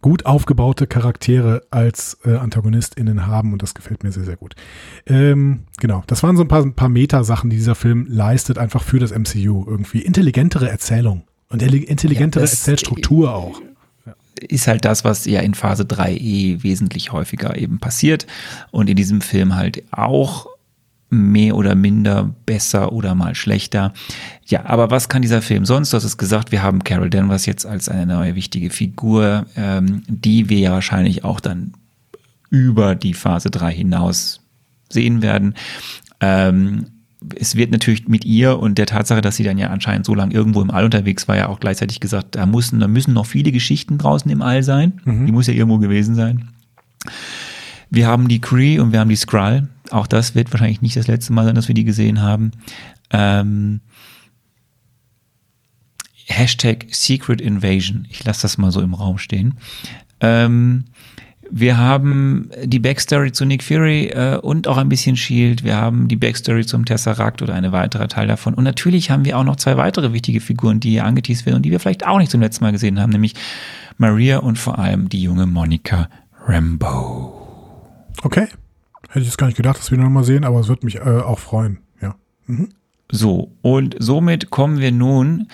gut 0.00 0.26
aufgebaute 0.26 0.86
Charaktere 0.86 1.62
als 1.70 2.18
äh, 2.24 2.36
AntagonistInnen 2.36 3.26
haben 3.26 3.52
und 3.52 3.62
das 3.62 3.74
gefällt 3.74 4.04
mir 4.04 4.12
sehr, 4.12 4.24
sehr 4.24 4.36
gut. 4.36 4.54
Ähm, 5.06 5.64
genau, 5.78 6.04
das 6.06 6.22
waren 6.22 6.36
so 6.36 6.42
ein 6.42 6.48
paar, 6.48 6.62
ein 6.62 6.74
paar 6.74 6.88
Meta-Sachen, 6.88 7.50
die 7.50 7.56
dieser 7.56 7.74
Film 7.74 8.06
leistet, 8.08 8.58
einfach 8.58 8.82
für 8.82 8.98
das 8.98 9.12
MCU. 9.12 9.64
Irgendwie 9.66 10.00
intelligentere 10.02 10.68
Erzählung 10.68 11.24
und 11.48 11.62
intelligentere 11.62 12.44
ja, 12.44 12.50
Erzählstruktur 12.50 13.34
auch 13.34 13.60
ist 14.38 14.66
halt 14.66 14.84
das, 14.84 15.04
was 15.04 15.24
ja 15.24 15.40
in 15.40 15.54
Phase 15.54 15.84
3e 15.84 16.62
wesentlich 16.62 17.12
häufiger 17.12 17.56
eben 17.56 17.78
passiert 17.78 18.26
und 18.70 18.88
in 18.88 18.96
diesem 18.96 19.20
Film 19.20 19.54
halt 19.54 19.82
auch 19.90 20.46
mehr 21.10 21.56
oder 21.56 21.74
minder 21.74 22.34
besser 22.44 22.92
oder 22.92 23.14
mal 23.14 23.34
schlechter. 23.34 23.92
Ja, 24.46 24.66
aber 24.66 24.90
was 24.90 25.08
kann 25.08 25.22
dieser 25.22 25.40
Film 25.40 25.64
sonst? 25.64 25.92
Du 25.92 25.96
hast 25.96 26.04
es 26.04 26.18
gesagt, 26.18 26.52
wir 26.52 26.62
haben 26.62 26.84
Carol 26.84 27.10
Danvers 27.10 27.46
jetzt 27.46 27.64
als 27.64 27.88
eine 27.88 28.06
neue 28.06 28.34
wichtige 28.34 28.70
Figur, 28.70 29.46
ähm, 29.56 30.02
die 30.06 30.48
wir 30.48 30.58
ja 30.58 30.72
wahrscheinlich 30.72 31.24
auch 31.24 31.40
dann 31.40 31.72
über 32.50 32.94
die 32.94 33.14
Phase 33.14 33.50
3 33.50 33.72
hinaus 33.72 34.40
sehen 34.90 35.22
werden. 35.22 35.54
Ähm, 36.20 36.86
es 37.36 37.56
wird 37.56 37.70
natürlich 37.70 38.06
mit 38.08 38.24
ihr 38.24 38.58
und 38.58 38.78
der 38.78 38.86
Tatsache, 38.86 39.20
dass 39.20 39.36
sie 39.36 39.42
dann 39.42 39.58
ja 39.58 39.68
anscheinend 39.68 40.06
so 40.06 40.14
lange 40.14 40.34
irgendwo 40.34 40.62
im 40.62 40.70
All 40.70 40.84
unterwegs 40.84 41.26
war, 41.26 41.36
ja 41.36 41.48
auch 41.48 41.60
gleichzeitig 41.60 42.00
gesagt, 42.00 42.36
da 42.36 42.46
müssen, 42.46 42.80
da 42.80 42.88
müssen 42.88 43.12
noch 43.12 43.26
viele 43.26 43.52
Geschichten 43.52 43.98
draußen 43.98 44.30
im 44.30 44.42
All 44.42 44.62
sein. 44.62 45.00
Mhm. 45.04 45.26
Die 45.26 45.32
muss 45.32 45.48
ja 45.48 45.54
irgendwo 45.54 45.78
gewesen 45.78 46.14
sein. 46.14 46.48
Wir 47.90 48.06
haben 48.06 48.28
die 48.28 48.40
Cree 48.40 48.78
und 48.78 48.92
wir 48.92 49.00
haben 49.00 49.08
die 49.08 49.16
Skrull. 49.16 49.68
Auch 49.90 50.06
das 50.06 50.34
wird 50.34 50.52
wahrscheinlich 50.52 50.82
nicht 50.82 50.96
das 50.96 51.06
letzte 51.06 51.32
Mal 51.32 51.44
sein, 51.44 51.54
dass 51.54 51.68
wir 51.68 51.74
die 51.74 51.84
gesehen 51.84 52.22
haben. 52.22 52.52
Ähm, 53.10 53.80
Hashtag 56.26 56.86
Secret 56.90 57.40
Invasion. 57.40 58.06
Ich 58.10 58.22
lasse 58.24 58.42
das 58.42 58.58
mal 58.58 58.70
so 58.70 58.80
im 58.80 58.94
Raum 58.94 59.18
stehen. 59.18 59.54
Ähm, 60.20 60.84
wir 61.50 61.78
haben 61.78 62.50
die 62.64 62.78
Backstory 62.78 63.32
zu 63.32 63.44
Nick 63.44 63.62
Fury 63.62 64.08
äh, 64.08 64.38
und 64.38 64.68
auch 64.68 64.76
ein 64.76 64.88
bisschen 64.88 65.16
Shield. 65.16 65.64
Wir 65.64 65.76
haben 65.76 66.08
die 66.08 66.16
Backstory 66.16 66.66
zum 66.66 66.84
Tesseract 66.84 67.42
oder 67.42 67.54
eine 67.54 67.72
weitere 67.72 68.08
Teil 68.08 68.26
davon. 68.26 68.54
Und 68.54 68.64
natürlich 68.64 69.10
haben 69.10 69.24
wir 69.24 69.38
auch 69.38 69.44
noch 69.44 69.56
zwei 69.56 69.76
weitere 69.76 70.12
wichtige 70.12 70.40
Figuren, 70.40 70.80
die 70.80 70.90
hier 70.90 71.04
angeteased 71.04 71.46
werden 71.46 71.56
und 71.56 71.62
die 71.62 71.70
wir 71.70 71.80
vielleicht 71.80 72.06
auch 72.06 72.18
nicht 72.18 72.30
zum 72.30 72.40
letzten 72.40 72.64
Mal 72.64 72.72
gesehen 72.72 73.00
haben, 73.00 73.10
nämlich 73.10 73.34
Maria 73.96 74.38
und 74.38 74.58
vor 74.58 74.78
allem 74.78 75.08
die 75.08 75.22
junge 75.22 75.46
Monica 75.46 76.08
Rambo. 76.46 77.34
Okay. 78.22 78.46
Hätte 79.08 79.20
ich 79.20 79.26
jetzt 79.26 79.38
gar 79.38 79.46
nicht 79.46 79.56
gedacht, 79.56 79.78
dass 79.78 79.90
wir 79.90 79.98
noch 79.98 80.10
mal 80.10 80.24
sehen, 80.24 80.44
aber 80.44 80.60
es 80.60 80.68
wird 80.68 80.84
mich 80.84 80.96
äh, 80.96 81.00
auch 81.00 81.38
freuen. 81.38 81.78
Ja. 82.00 82.14
Mhm. 82.46 82.68
So, 83.10 83.52
und 83.62 83.96
somit 83.98 84.50
kommen 84.50 84.80
wir 84.80 84.92
nun 84.92 85.48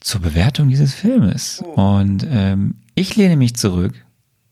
zur 0.00 0.20
Bewertung 0.20 0.68
dieses 0.68 0.94
Filmes. 0.94 1.62
Und 1.74 2.26
ähm, 2.28 2.76
ich 2.96 3.14
lehne 3.14 3.36
mich 3.36 3.54
zurück 3.54 4.05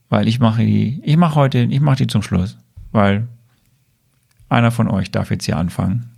weil 0.09 0.27
ich 0.27 0.39
mache 0.39 0.63
die, 0.63 1.01
ich 1.03 1.17
mache 1.17 1.35
heute, 1.35 1.59
ich 1.59 1.81
mache 1.81 1.97
die 1.97 2.07
zum 2.07 2.21
Schluss, 2.21 2.57
weil 2.91 3.27
einer 4.49 4.71
von 4.71 4.89
euch 4.89 5.11
darf 5.11 5.31
jetzt 5.31 5.45
hier 5.45 5.57
anfangen 5.57 6.11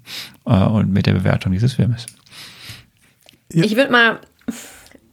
äh, 0.46 0.52
und 0.52 0.92
mit 0.92 1.06
der 1.06 1.14
Bewertung 1.14 1.52
dieses 1.52 1.74
Filmes. 1.74 2.06
Ja. 3.54 3.64
Ich 3.64 3.76
würde 3.76 3.92
mal, 3.92 4.20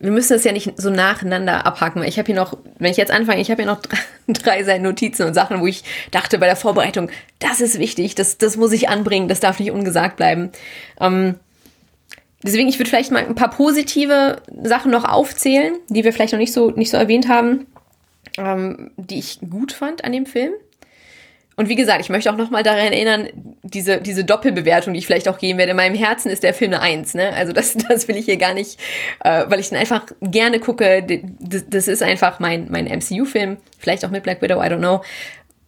wir 0.00 0.10
müssen 0.10 0.34
es 0.34 0.44
ja 0.44 0.52
nicht 0.52 0.72
so 0.76 0.90
nacheinander 0.90 1.64
abhaken. 1.64 2.02
Ich 2.02 2.18
habe 2.18 2.26
hier 2.26 2.34
noch, 2.34 2.58
wenn 2.78 2.90
ich 2.90 2.96
jetzt 2.96 3.12
anfange, 3.12 3.40
ich 3.40 3.50
habe 3.50 3.62
hier 3.62 3.70
noch 3.70 3.80
drei, 3.80 3.98
drei 4.28 4.64
Seiten 4.64 4.82
Notizen 4.82 5.26
und 5.26 5.34
Sachen, 5.34 5.60
wo 5.60 5.66
ich 5.66 5.84
dachte 6.10 6.38
bei 6.38 6.46
der 6.46 6.56
Vorbereitung, 6.56 7.10
das 7.38 7.60
ist 7.60 7.78
wichtig, 7.78 8.14
das, 8.14 8.38
das 8.38 8.56
muss 8.56 8.72
ich 8.72 8.88
anbringen, 8.88 9.28
das 9.28 9.40
darf 9.40 9.60
nicht 9.60 9.70
ungesagt 9.70 10.16
bleiben. 10.16 10.50
Ähm, 11.00 11.36
deswegen, 12.42 12.68
ich 12.68 12.78
würde 12.78 12.90
vielleicht 12.90 13.12
mal 13.12 13.24
ein 13.24 13.36
paar 13.36 13.50
positive 13.50 14.42
Sachen 14.64 14.90
noch 14.90 15.04
aufzählen, 15.04 15.74
die 15.88 16.02
wir 16.02 16.12
vielleicht 16.12 16.32
noch 16.32 16.40
nicht 16.40 16.52
so, 16.52 16.70
nicht 16.70 16.90
so 16.90 16.96
erwähnt 16.96 17.28
haben 17.28 17.66
ähm, 18.38 18.90
die 18.96 19.18
ich 19.18 19.40
gut 19.40 19.72
fand 19.72 20.04
an 20.04 20.12
dem 20.12 20.26
Film. 20.26 20.52
Und 21.56 21.68
wie 21.68 21.76
gesagt, 21.76 22.00
ich 22.00 22.08
möchte 22.08 22.32
auch 22.32 22.36
nochmal 22.36 22.64
daran 22.64 22.92
erinnern, 22.92 23.28
diese, 23.62 24.00
diese 24.00 24.24
Doppelbewertung, 24.24 24.92
die 24.92 24.98
ich 24.98 25.06
vielleicht 25.06 25.28
auch 25.28 25.38
geben 25.38 25.58
werde. 25.58 25.70
In 25.70 25.76
meinem 25.76 25.94
Herzen 25.94 26.28
ist 26.30 26.42
der 26.42 26.52
Film 26.52 26.72
eine 26.72 26.82
Eins, 26.82 27.14
ne? 27.14 27.32
Also 27.32 27.52
das, 27.52 27.74
das 27.88 28.08
will 28.08 28.16
ich 28.16 28.24
hier 28.24 28.38
gar 28.38 28.54
nicht, 28.54 28.80
äh, 29.22 29.44
weil 29.46 29.60
ich 29.60 29.68
den 29.68 29.78
einfach 29.78 30.06
gerne 30.20 30.58
gucke. 30.58 31.04
Das, 31.38 31.64
das 31.68 31.88
ist 31.88 32.02
einfach 32.02 32.40
mein, 32.40 32.66
mein 32.70 32.86
MCU-Film. 32.86 33.58
Vielleicht 33.78 34.04
auch 34.04 34.10
mit 34.10 34.24
Black 34.24 34.42
Widow, 34.42 34.60
I 34.60 34.66
don't 34.66 34.78
know. 34.78 35.02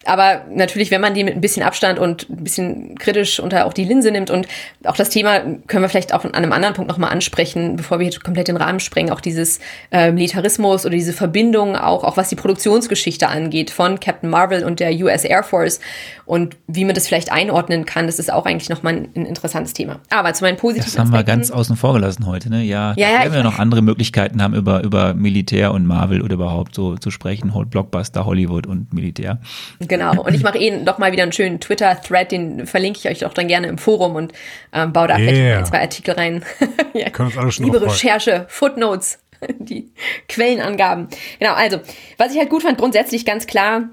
Aber 0.07 0.44
natürlich, 0.51 0.91
wenn 0.91 1.01
man 1.01 1.15
die 1.15 1.25
mit 1.25 1.35
ein 1.35 1.41
bisschen 1.41 1.62
Abstand 1.62 1.99
und 1.99 2.28
ein 2.31 2.44
bisschen 2.44 2.99
kritisch 2.99 3.41
unter 3.41 3.67
auch 3.67 3.73
die 3.73 3.85
Linse 3.85 4.10
nimmt 4.10 4.31
und 4.31 4.47
auch 4.85 4.97
das 4.97 5.10
Thema 5.10 5.41
können 5.67 5.83
wir 5.83 5.89
vielleicht 5.89 6.15
auch 6.15 6.25
an 6.25 6.35
einem 6.35 6.52
anderen 6.52 6.75
Punkt 6.75 6.91
nochmal 6.91 7.10
ansprechen, 7.10 7.76
bevor 7.76 7.99
wir 7.99 8.09
hier 8.09 8.20
komplett 8.20 8.49
den 8.49 8.57
Rahmen 8.57 8.81
sprengen, 8.81 9.12
auch 9.12 9.20
dieses 9.20 9.60
äh, 9.91 10.12
Militarismus 10.12 10.86
oder 10.86 10.94
diese 10.94 11.12
Verbindung, 11.12 11.76
auch, 11.76 12.05
auch 12.05 12.17
was 12.17 12.28
die 12.28 12.36
Produktionsgeschichte 12.36 13.28
angeht 13.28 13.70
von 13.70 14.01
Captain 14.01 14.31
Marvel 14.31 14.65
und 14.65 14.81
der 14.81 14.93
US 14.93 15.25
Air 15.25 15.43
Force 15.43 15.81
und 16.25 16.57
wie 16.67 16.85
man 16.85 16.94
das 16.94 17.07
vielleicht 17.07 17.31
einordnen 17.31 17.85
kann, 17.86 18.07
das 18.07 18.18
ist 18.18 18.33
auch 18.33 18.47
eigentlich 18.47 18.68
nochmal 18.68 18.94
ein, 18.94 19.09
ein 19.15 19.26
interessantes 19.26 19.73
Thema. 19.73 20.01
Aber 20.10 20.35
zu 20.35 20.44
meinen 20.44 20.57
positiven 20.57 20.91
Das 20.91 20.99
haben 20.99 21.09
Aspekten, 21.09 21.26
wir 21.26 21.36
ganz 21.36 21.51
außen 21.51 21.76
vor 21.76 21.94
gelassen 21.94 22.26
heute, 22.26 22.51
ne? 22.51 22.62
Ja, 22.62 22.94
ja, 22.97 23.09
ja 23.09 23.18
werden 23.20 23.35
wir 23.35 23.43
noch 23.44 23.59
andere 23.59 23.81
Möglichkeiten 23.81 24.43
haben, 24.43 24.55
über, 24.55 24.83
über 24.83 25.15
Militär 25.15 25.73
und 25.73 25.86
Marvel 25.86 26.23
oder 26.23 26.35
überhaupt 26.35 26.75
so 26.75 26.97
zu 26.97 27.10
sprechen, 27.10 27.52
Blockbuster, 27.70 28.26
Hollywood 28.26 28.67
und 28.67 28.93
Militär. 28.93 29.41
Genau. 29.78 29.95
Genau. 29.99 30.23
Und 30.23 30.34
ich 30.34 30.42
mache 30.42 30.58
eh 30.58 30.70
noch 30.70 30.99
mal 30.99 31.12
wieder 31.12 31.23
einen 31.23 31.33
schönen 31.33 31.60
Twitter-Thread, 31.60 32.33
den 32.33 32.66
verlinke 32.66 32.99
ich 32.99 33.08
euch 33.08 33.25
auch 33.25 33.34
dann 33.34 33.49
gerne 33.49 33.66
im 33.66 33.78
Forum 33.78 34.15
und 34.15 34.33
ähm, 34.73 34.92
baue 34.92 35.08
da 35.08 35.16
yeah. 35.16 35.28
vielleicht 35.28 35.57
ein, 35.57 35.66
zwei 35.66 35.81
Artikel 35.81 36.15
rein. 36.15 36.44
ja. 36.94 37.10
Können 37.10 37.28
uns 37.28 37.39
alle 37.39 37.52
schon 37.52 37.65
Liebe 37.66 37.81
Recherche, 37.81 38.47
Footnotes, 38.49 39.18
die 39.58 39.91
Quellenangaben. 40.28 41.08
Genau, 41.39 41.55
also, 41.55 41.81
was 42.18 42.33
ich 42.33 42.39
halt 42.39 42.50
gut 42.50 42.62
fand, 42.62 42.78
grundsätzlich 42.78 43.25
ganz 43.25 43.47
klar, 43.47 43.89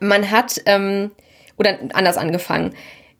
man 0.00 0.30
hat, 0.30 0.60
ähm, 0.66 1.10
oder 1.56 1.78
anders 1.92 2.16
angefangen, 2.16 2.74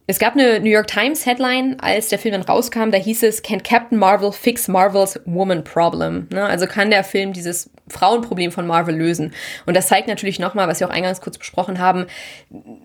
es 0.06 0.18
gab 0.18 0.34
eine 0.34 0.60
New 0.60 0.70
York 0.70 0.86
Times 0.86 1.24
Headline, 1.24 1.80
als 1.80 2.08
der 2.10 2.18
Film 2.18 2.32
dann 2.32 2.42
rauskam, 2.42 2.90
da 2.90 2.98
hieß 2.98 3.22
es, 3.22 3.42
Can 3.42 3.62
Captain 3.62 3.98
Marvel 3.98 4.32
fix 4.32 4.68
Marvel's 4.68 5.18
Woman 5.24 5.64
Problem? 5.64 6.28
Ne? 6.30 6.44
Also 6.44 6.66
kann 6.66 6.90
der 6.90 7.04
Film 7.04 7.32
dieses 7.32 7.70
Frauenproblem 7.88 8.52
von 8.52 8.66
Marvel 8.66 8.96
lösen? 8.96 9.32
Und 9.66 9.76
das 9.76 9.88
zeigt 9.88 10.08
natürlich 10.08 10.38
nochmal, 10.38 10.68
was 10.68 10.80
wir 10.80 10.88
auch 10.88 10.92
eingangs 10.92 11.20
kurz 11.20 11.38
besprochen 11.38 11.78
haben, 11.78 12.06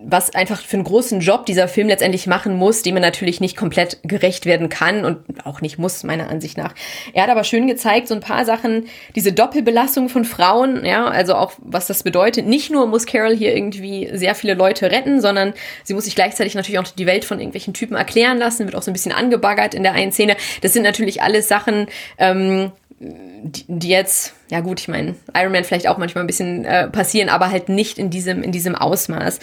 was 0.02 0.34
einfach 0.34 0.60
für 0.60 0.76
einen 0.76 0.84
großen 0.84 1.20
Job 1.20 1.46
dieser 1.46 1.68
Film 1.68 1.88
letztendlich 1.88 2.26
machen 2.26 2.54
muss, 2.56 2.82
dem 2.82 2.96
er 2.96 3.02
natürlich 3.02 3.40
nicht 3.40 3.56
komplett 3.56 3.98
gerecht 4.02 4.46
werden 4.46 4.68
kann 4.68 5.04
und 5.04 5.46
auch 5.46 5.60
nicht 5.60 5.78
muss, 5.78 6.04
meiner 6.04 6.28
Ansicht 6.28 6.58
nach. 6.58 6.74
Er 7.12 7.24
hat 7.24 7.30
aber 7.30 7.44
schön 7.44 7.66
gezeigt, 7.66 8.08
so 8.08 8.14
ein 8.14 8.20
paar 8.20 8.44
Sachen, 8.44 8.86
diese 9.14 9.32
Doppelbelastung 9.32 10.08
von 10.08 10.24
Frauen, 10.24 10.84
ja, 10.84 11.06
also 11.06 11.34
auch 11.34 11.52
was 11.58 11.86
das 11.86 12.02
bedeutet. 12.02 12.46
Nicht 12.46 12.70
nur 12.70 12.86
muss 12.86 13.06
Carol 13.06 13.36
hier 13.36 13.54
irgendwie 13.54 14.10
sehr 14.12 14.34
viele 14.34 14.54
Leute 14.54 14.90
retten, 14.90 15.20
sondern 15.20 15.54
sie 15.84 15.94
muss 15.94 16.04
sich 16.04 16.14
gleichzeitig 16.14 16.54
natürlich 16.54 16.78
auch 16.78 16.88
die 16.88 17.06
Welt 17.06 17.24
von 17.24 17.38
irgendwelchen 17.38 17.74
Typen 17.74 17.96
erklären 17.96 18.38
lassen, 18.38 18.66
wird 18.66 18.76
auch 18.76 18.82
so 18.82 18.90
ein 18.90 18.94
bisschen 18.94 19.12
angebaggert 19.12 19.74
in 19.74 19.82
der 19.82 19.92
einen 19.92 20.12
Szene. 20.12 20.36
Das 20.62 20.72
sind 20.72 20.82
natürlich 20.82 21.22
alles 21.22 21.48
Sachen, 21.48 21.86
ähm, 22.18 22.72
die, 22.98 23.64
die 23.68 23.88
jetzt 23.88 24.34
ja 24.50 24.60
gut, 24.60 24.80
ich 24.80 24.88
meine, 24.88 25.14
Iron 25.34 25.52
Man 25.52 25.62
vielleicht 25.62 25.86
auch 25.86 25.96
manchmal 25.96 26.24
ein 26.24 26.26
bisschen 26.26 26.64
äh, 26.64 26.88
passieren, 26.88 27.28
aber 27.28 27.50
halt 27.50 27.68
nicht 27.68 27.98
in 27.98 28.10
diesem, 28.10 28.42
in 28.42 28.50
diesem 28.50 28.74
Ausmaß. 28.74 29.38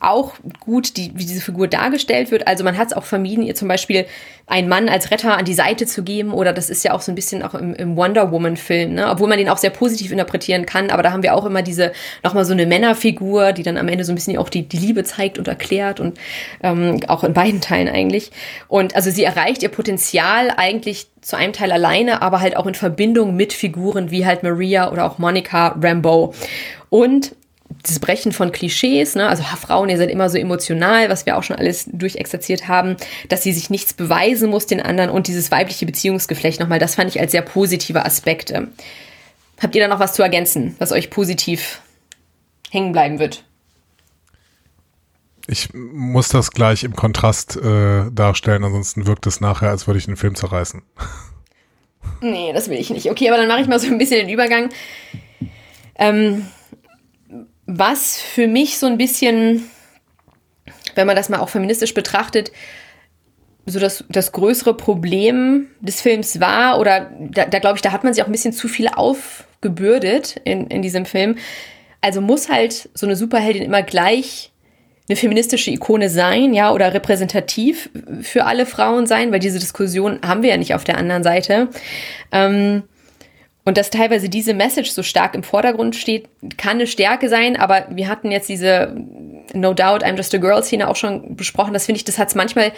Auch 0.00 0.34
gut, 0.60 0.96
die, 0.98 1.12
wie 1.14 1.24
diese 1.24 1.40
Figur 1.40 1.66
dargestellt 1.66 2.30
wird. 2.30 2.46
Also 2.46 2.62
man 2.62 2.76
hat 2.76 2.88
es 2.88 2.92
auch 2.92 3.04
vermieden, 3.04 3.42
ihr 3.42 3.54
zum 3.54 3.68
Beispiel 3.68 4.06
einen 4.46 4.68
Mann 4.68 4.88
als 4.88 5.10
Retter 5.10 5.36
an 5.36 5.44
die 5.44 5.54
Seite 5.54 5.86
zu 5.86 6.02
geben. 6.02 6.32
Oder 6.32 6.52
das 6.52 6.68
ist 6.68 6.84
ja 6.84 6.92
auch 6.92 7.00
so 7.00 7.10
ein 7.10 7.14
bisschen 7.14 7.42
auch 7.42 7.54
im, 7.54 7.74
im 7.74 7.96
Wonder 7.96 8.32
Woman-Film, 8.32 8.94
ne? 8.94 9.10
obwohl 9.10 9.28
man 9.28 9.38
den 9.38 9.48
auch 9.48 9.58
sehr 9.58 9.70
positiv 9.70 10.12
interpretieren 10.12 10.66
kann. 10.66 10.90
Aber 10.90 11.02
da 11.02 11.12
haben 11.12 11.22
wir 11.22 11.34
auch 11.34 11.46
immer 11.46 11.62
diese, 11.62 11.92
nochmal 12.22 12.44
so 12.44 12.52
eine 12.52 12.66
Männerfigur, 12.66 13.52
die 13.52 13.62
dann 13.62 13.78
am 13.78 13.88
Ende 13.88 14.04
so 14.04 14.12
ein 14.12 14.16
bisschen 14.16 14.36
auch 14.36 14.50
die, 14.50 14.68
die 14.68 14.78
Liebe 14.78 15.04
zeigt 15.04 15.38
und 15.38 15.48
erklärt 15.48 16.00
und 16.00 16.18
ähm, 16.62 17.00
auch 17.08 17.24
in 17.24 17.32
beiden 17.32 17.62
Teilen 17.62 17.88
eigentlich. 17.88 18.30
Und 18.68 18.94
also 18.94 19.10
sie 19.10 19.24
erreicht 19.24 19.62
ihr 19.62 19.70
Potenzial 19.70 20.52
eigentlich 20.56 21.08
zu 21.20 21.36
einem 21.36 21.52
Teil 21.52 21.70
alleine, 21.70 22.22
aber 22.22 22.40
halt 22.40 22.56
auch 22.56 22.66
in 22.66 22.74
Verbindung 22.74 23.36
mit 23.36 23.52
Figuren 23.52 24.10
wie 24.10 24.24
halt 24.24 24.42
Maria 24.50 24.90
oder 24.90 25.04
auch 25.04 25.18
Monica 25.18 25.76
Rambeau. 25.80 26.34
Und 26.88 27.34
das 27.82 27.98
Brechen 27.98 28.32
von 28.32 28.52
Klischees, 28.52 29.14
ne? 29.14 29.28
also 29.28 29.42
Frauen, 29.42 29.88
ihr 29.88 29.96
seid 29.96 30.10
immer 30.10 30.28
so 30.28 30.38
emotional, 30.38 31.08
was 31.08 31.24
wir 31.24 31.36
auch 31.36 31.42
schon 31.42 31.56
alles 31.56 31.88
durchexerziert 31.90 32.68
haben, 32.68 32.96
dass 33.28 33.42
sie 33.42 33.52
sich 33.52 33.70
nichts 33.70 33.92
beweisen 33.92 34.50
muss 34.50 34.66
den 34.66 34.80
anderen 34.80 35.10
und 35.10 35.28
dieses 35.28 35.50
weibliche 35.50 35.86
Beziehungsgeflecht 35.86 36.60
nochmal, 36.60 36.78
das 36.78 36.96
fand 36.96 37.10
ich 37.10 37.20
als 37.20 37.32
sehr 37.32 37.42
positive 37.42 38.04
Aspekte. 38.04 38.68
Habt 39.60 39.74
ihr 39.74 39.82
da 39.82 39.88
noch 39.88 40.00
was 40.00 40.14
zu 40.14 40.22
ergänzen, 40.22 40.74
was 40.78 40.92
euch 40.92 41.10
positiv 41.10 41.80
hängen 42.70 42.92
bleiben 42.92 43.18
wird? 43.18 43.44
Ich 45.46 45.72
muss 45.72 46.28
das 46.28 46.52
gleich 46.52 46.84
im 46.84 46.94
Kontrast 46.94 47.56
äh, 47.56 48.10
darstellen, 48.10 48.64
ansonsten 48.64 49.06
wirkt 49.06 49.26
es 49.26 49.40
nachher, 49.40 49.70
als 49.70 49.86
würde 49.86 49.98
ich 49.98 50.06
den 50.06 50.16
Film 50.16 50.34
zerreißen. 50.34 50.82
Nee, 52.20 52.52
das 52.52 52.68
will 52.68 52.78
ich 52.78 52.90
nicht. 52.90 53.10
Okay, 53.10 53.28
aber 53.28 53.38
dann 53.38 53.48
mache 53.48 53.62
ich 53.62 53.66
mal 53.66 53.78
so 53.78 53.86
ein 53.86 53.98
bisschen 53.98 54.20
den 54.20 54.28
Übergang. 54.28 54.70
Ähm, 55.98 56.46
was 57.66 58.20
für 58.20 58.48
mich 58.48 58.78
so 58.78 58.86
ein 58.86 58.98
bisschen, 58.98 59.70
wenn 60.94 61.06
man 61.06 61.16
das 61.16 61.28
mal 61.28 61.40
auch 61.40 61.48
feministisch 61.48 61.94
betrachtet, 61.94 62.52
so 63.66 63.78
das, 63.78 64.04
das 64.08 64.32
größere 64.32 64.76
Problem 64.76 65.68
des 65.80 66.00
Films 66.00 66.40
war, 66.40 66.78
oder 66.80 67.10
da, 67.18 67.46
da 67.46 67.58
glaube 67.58 67.76
ich, 67.76 67.82
da 67.82 67.92
hat 67.92 68.04
man 68.04 68.12
sich 68.12 68.22
auch 68.22 68.28
ein 68.28 68.32
bisschen 68.32 68.52
zu 68.52 68.68
viel 68.68 68.88
aufgebürdet 68.88 70.40
in, 70.44 70.66
in 70.66 70.82
diesem 70.82 71.06
Film. 71.06 71.36
Also 72.00 72.20
muss 72.20 72.48
halt 72.48 72.88
so 72.94 73.06
eine 73.06 73.16
Superheldin 73.16 73.62
immer 73.62 73.82
gleich 73.82 74.49
eine 75.10 75.16
feministische 75.16 75.72
Ikone 75.72 76.08
sein, 76.08 76.54
ja, 76.54 76.72
oder 76.72 76.94
repräsentativ 76.94 77.90
für 78.22 78.44
alle 78.44 78.64
Frauen 78.64 79.08
sein, 79.08 79.32
weil 79.32 79.40
diese 79.40 79.58
Diskussion 79.58 80.20
haben 80.24 80.44
wir 80.44 80.50
ja 80.50 80.56
nicht 80.56 80.72
auf 80.72 80.84
der 80.84 80.98
anderen 80.98 81.24
Seite. 81.24 81.68
Ähm, 82.30 82.84
und 83.64 83.76
dass 83.76 83.90
teilweise 83.90 84.28
diese 84.28 84.54
Message 84.54 84.92
so 84.92 85.02
stark 85.02 85.34
im 85.34 85.42
Vordergrund 85.42 85.96
steht, 85.96 86.28
kann 86.56 86.76
eine 86.76 86.86
Stärke 86.86 87.28
sein, 87.28 87.56
aber 87.56 87.86
wir 87.90 88.06
hatten 88.06 88.30
jetzt 88.30 88.48
diese 88.48 88.94
No 89.52 89.74
Doubt, 89.74 90.04
I'm 90.04 90.16
Just 90.16 90.32
a 90.34 90.38
Girl 90.38 90.62
Szene 90.62 90.88
auch 90.88 90.96
schon 90.96 91.34
besprochen. 91.34 91.74
Das 91.74 91.86
finde 91.86 91.96
ich, 91.96 92.04
das 92.04 92.16
hat 92.16 92.28
es 92.28 92.36
manchmal, 92.36 92.70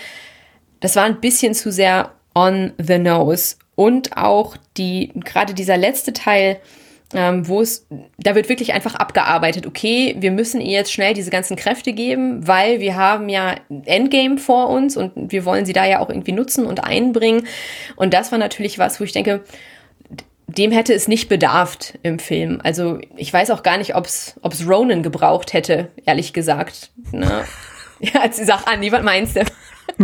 das 0.80 0.96
war 0.96 1.04
ein 1.04 1.20
bisschen 1.20 1.52
zu 1.52 1.70
sehr 1.70 2.12
on 2.34 2.72
the 2.78 2.98
nose. 2.98 3.56
Und 3.74 4.16
auch 4.16 4.56
die, 4.78 5.12
gerade 5.14 5.52
dieser 5.52 5.76
letzte 5.76 6.14
Teil, 6.14 6.60
ähm, 7.14 7.46
wo 7.48 7.60
es, 7.60 7.86
da 8.18 8.34
wird 8.34 8.48
wirklich 8.48 8.72
einfach 8.72 8.94
abgearbeitet. 8.94 9.66
Okay, 9.66 10.16
wir 10.18 10.30
müssen 10.30 10.60
ihr 10.60 10.72
jetzt 10.72 10.92
schnell 10.92 11.14
diese 11.14 11.30
ganzen 11.30 11.56
Kräfte 11.56 11.92
geben, 11.92 12.46
weil 12.46 12.80
wir 12.80 12.96
haben 12.96 13.28
ja 13.28 13.56
Endgame 13.84 14.38
vor 14.38 14.70
uns 14.70 14.96
und 14.96 15.12
wir 15.14 15.44
wollen 15.44 15.66
sie 15.66 15.72
da 15.72 15.84
ja 15.84 16.00
auch 16.00 16.08
irgendwie 16.08 16.32
nutzen 16.32 16.66
und 16.66 16.84
einbringen. 16.84 17.46
Und 17.96 18.14
das 18.14 18.32
war 18.32 18.38
natürlich 18.38 18.78
was, 18.78 19.00
wo 19.00 19.04
ich 19.04 19.12
denke, 19.12 19.42
dem 20.46 20.70
hätte 20.70 20.92
es 20.92 21.08
nicht 21.08 21.28
bedarft 21.28 21.98
im 22.02 22.18
Film. 22.18 22.60
Also 22.62 22.98
ich 23.16 23.32
weiß 23.32 23.50
auch 23.50 23.62
gar 23.62 23.78
nicht, 23.78 23.94
ob 23.94 24.06
es 24.06 24.36
Ronan 24.68 25.02
gebraucht 25.02 25.52
hätte, 25.52 25.88
ehrlich 26.04 26.32
gesagt. 26.32 26.90
Ne? 27.10 27.44
ja, 28.00 28.30
sie 28.30 28.44
sagt, 28.44 28.68
Andi, 28.68 28.92
was 28.92 29.02
meinst 29.02 29.36
du? 29.36 29.44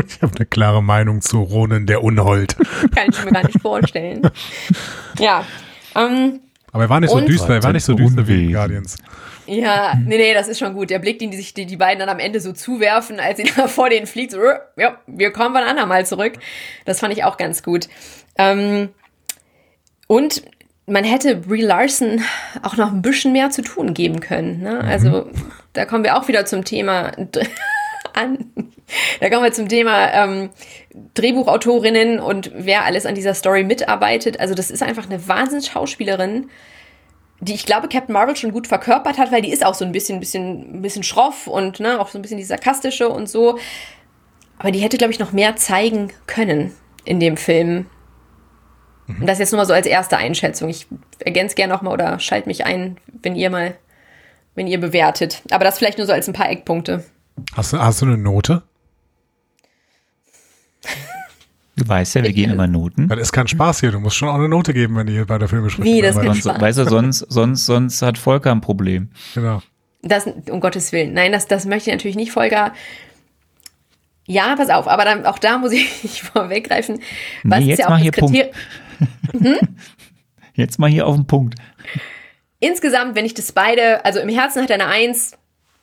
Ich 0.07 0.21
habe 0.23 0.35
eine 0.37 0.47
klare 0.47 0.83
Meinung 0.83 1.21
zu 1.21 1.41
Ronan 1.41 1.87
der 1.87 2.03
Unhold. 2.03 2.57
Kann 2.95 3.09
ich 3.11 3.25
mir 3.25 3.33
gar 3.33 3.45
nicht 3.45 3.61
vorstellen. 3.63 4.29
ja. 5.19 5.45
Ähm, 5.95 6.41
Aber 6.73 6.85
er 6.85 6.91
war 6.91 7.01
nicht 7.01 7.11
so 7.11 7.21
düster, 7.21 7.55
er 7.55 7.63
war 7.63 7.73
nicht 7.73 7.85
so 7.85 7.95
düster 7.95 8.27
wie 8.27 8.53
Guardians. 8.53 8.97
Ja, 9.47 9.95
nee, 10.05 10.19
nee, 10.19 10.35
das 10.35 10.49
ist 10.49 10.59
schon 10.59 10.75
gut. 10.75 10.91
Der 10.91 10.99
Blick, 10.99 11.19
den 11.19 11.31
die 11.31 11.39
sich 11.39 11.55
die, 11.55 11.65
die 11.65 11.77
beiden 11.77 11.99
dann 12.01 12.11
am 12.11 12.19
Ende 12.19 12.41
so 12.41 12.53
zuwerfen, 12.53 13.19
als 13.19 13.39
sie 13.39 13.51
da 13.57 13.67
vor 13.67 13.89
denen 13.89 14.07
fliegt, 14.07 14.33
so, 14.33 14.41
ja, 14.77 14.99
wir 15.07 15.33
kommen 15.33 15.55
wann 15.55 15.65
andermal 15.65 16.05
zurück. 16.07 16.35
Das 16.85 17.01
fand 17.01 17.15
ich 17.15 17.25
auch 17.25 17.39
ganz 17.39 17.63
gut. 17.63 17.89
Ähm, 18.37 18.91
und 20.07 20.43
man 20.87 21.05
hätte 21.05 21.37
Brie 21.37 21.63
Larson 21.63 22.23
auch 22.63 22.77
noch 22.77 22.93
ein 22.93 23.03
bisschen 23.03 23.33
mehr 23.33 23.51
zu 23.51 23.63
tun 23.63 23.95
geben 23.95 24.21
können. 24.21 24.61
Ne? 24.63 24.81
Mhm. 24.83 24.89
Also 24.89 25.31
da 25.73 25.85
kommen 25.85 26.05
wir 26.05 26.17
auch 26.17 26.29
wieder 26.29 26.45
zum 26.47 26.65
Thema 26.65 27.13
an. 28.15 28.68
Da 29.21 29.29
kommen 29.29 29.45
wir 29.45 29.53
zum 29.53 29.69
Thema 29.69 30.13
ähm, 30.13 30.51
Drehbuchautorinnen 31.15 32.21
und 32.21 32.51
wer 32.55 32.85
alles 32.85 33.07
an 33.07 33.15
dieser 33.15 33.35
Story 33.35 33.65
mitarbeitet. 33.65 34.41
Also 34.41 34.55
das 34.55 34.71
ist 34.71 34.83
einfach 34.83 35.07
eine 35.07 35.29
Wahnsinns-Schauspielerin, 35.29 36.49
die 37.41 37.55
ich 37.55 37.67
glaube 37.67 37.89
Captain 37.89 38.13
Marvel 38.13 38.37
schon 38.37 38.53
gut 38.53 38.67
verkörpert 38.67 39.19
hat, 39.19 39.31
weil 39.31 39.43
die 39.43 39.53
ist 39.53 39.65
auch 39.65 39.75
so 39.75 39.85
ein 39.85 39.93
bisschen, 39.93 40.21
bisschen, 40.21 40.83
bisschen 40.83 41.03
schroff 41.03 41.47
und 41.47 41.81
ne, 41.81 42.01
auch 42.01 42.09
so 42.09 42.19
ein 42.19 42.23
bisschen 42.23 42.39
die 42.39 42.45
sarkastische 42.45 43.09
und 43.09 43.29
so. 43.29 43.59
Aber 44.59 44.73
die 44.73 44.81
hätte, 44.81 44.99
glaube 44.99 45.13
ich, 45.13 45.19
noch 45.19 45.33
mehr 45.33 45.57
zeigen 45.57 46.13
können 46.27 46.73
in 47.05 47.21
dem 47.21 47.37
Film. 47.37 47.87
Mhm. 49.07 49.27
Das 49.27 49.39
jetzt 49.39 49.53
nur 49.53 49.61
mal 49.61 49.67
so 49.67 49.73
als 49.73 49.87
erste 49.87 50.17
Einschätzung. 50.17 50.69
Ich 50.69 50.87
ergänze 51.21 51.55
gerne 51.55 51.73
nochmal 51.73 51.93
oder 51.93 52.19
schalt 52.19 52.47
mich 52.47 52.67
ein, 52.67 52.99
wenn 53.23 53.37
ihr 53.37 53.51
mal, 53.51 53.77
wenn 54.55 54.67
ihr 54.67 54.81
bewertet. 54.81 55.43
Aber 55.51 55.65
das 55.65 55.79
vielleicht 55.79 55.99
nur 55.99 56.07
so 56.07 56.13
als 56.13 56.29
ein 56.29 56.35
paar 56.35 56.51
Eckpunkte. 56.51 57.05
Hast 57.55 57.73
du, 57.73 57.79
hast 57.79 58.03
du 58.03 58.07
eine 58.07 58.19
Note? 58.19 58.63
Du 61.79 61.87
weißt 61.87 62.17
ja, 62.17 62.25
wir 62.25 62.33
gehen 62.33 62.51
immer 62.51 62.67
Noten. 62.67 63.07
Das 63.07 63.21
ist 63.21 63.33
kein 63.33 63.47
Spaß 63.47 63.81
hier. 63.81 63.93
Du 63.93 64.01
musst 64.01 64.17
schon 64.17 64.29
auch 64.29 64.35
eine 64.35 64.49
Note 64.49 64.75
geben, 64.75 64.97
wenn 64.97 65.07
ihr 65.07 65.25
bei 65.25 65.39
der 65.39 65.49
Filmbesprechung 65.49 65.93
Wie, 65.93 66.03
das 66.03 66.17
sonst, 66.17 66.45
Weißt 66.45 66.79
du, 66.79 66.85
sonst, 66.85 67.19
sonst, 67.21 67.67
sonst 67.67 68.03
hat 68.03 68.19
Volker 68.19 68.51
ein 68.51 68.61
Problem. 68.61 69.11
Genau. 69.35 69.63
Das, 70.03 70.27
um 70.51 70.61
Gottes 70.61 70.91
Willen. 70.91 71.13
Nein, 71.13 71.31
das, 71.31 71.47
das 71.47 71.67
möchte 71.67 71.91
ich 71.91 71.95
natürlich 71.95 72.17
nicht, 72.17 72.33
Volker. 72.33 72.73
Ja, 74.27 74.57
pass 74.57 74.71
auf, 74.71 74.89
aber 74.89 75.05
dann, 75.05 75.25
auch 75.25 75.39
da 75.39 75.59
muss 75.59 75.73
ich 75.73 76.23
vorweggreifen. 76.33 77.01
Was 77.45 77.61
nee, 77.61 77.67
jetzt 77.67 77.79
ja 77.79 77.89
mal 77.89 77.99
hier 77.99 78.13
Punkt. 78.13 78.37
Hm? 79.33 79.57
Jetzt 80.55 80.81
mal 80.81 80.91
hier 80.91 81.07
auf 81.07 81.15
den 81.15 81.27
Punkt. 81.27 81.55
Insgesamt, 82.59 83.15
wenn 83.15 83.25
ich 83.25 83.35
das 83.35 83.53
beide, 83.53 84.05
also 84.05 84.19
im 84.19 84.29
Herzen 84.29 84.61
hat 84.61 84.71
er 84.71 84.75
eine 84.75 84.87
Eins, 84.87 85.37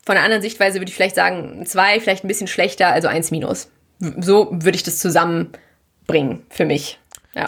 von 0.05 0.15
der 0.15 0.23
anderen 0.23 0.41
Sichtweise 0.41 0.79
würde 0.79 0.89
ich 0.89 0.95
vielleicht 0.95 1.15
sagen 1.15 1.65
zwei, 1.65 2.01
vielleicht 2.01 2.25
ein 2.25 2.27
bisschen 2.27 2.47
schlechter, 2.47 2.89
also 2.89 3.07
eins 3.07 3.31
minus. 3.31 3.69
So 3.99 4.49
würde 4.51 4.75
ich 4.75 4.83
das 4.83 4.99
zusammenbringen 4.99 6.43
für 6.49 6.65
mich. 6.65 6.99
Ja. 7.33 7.45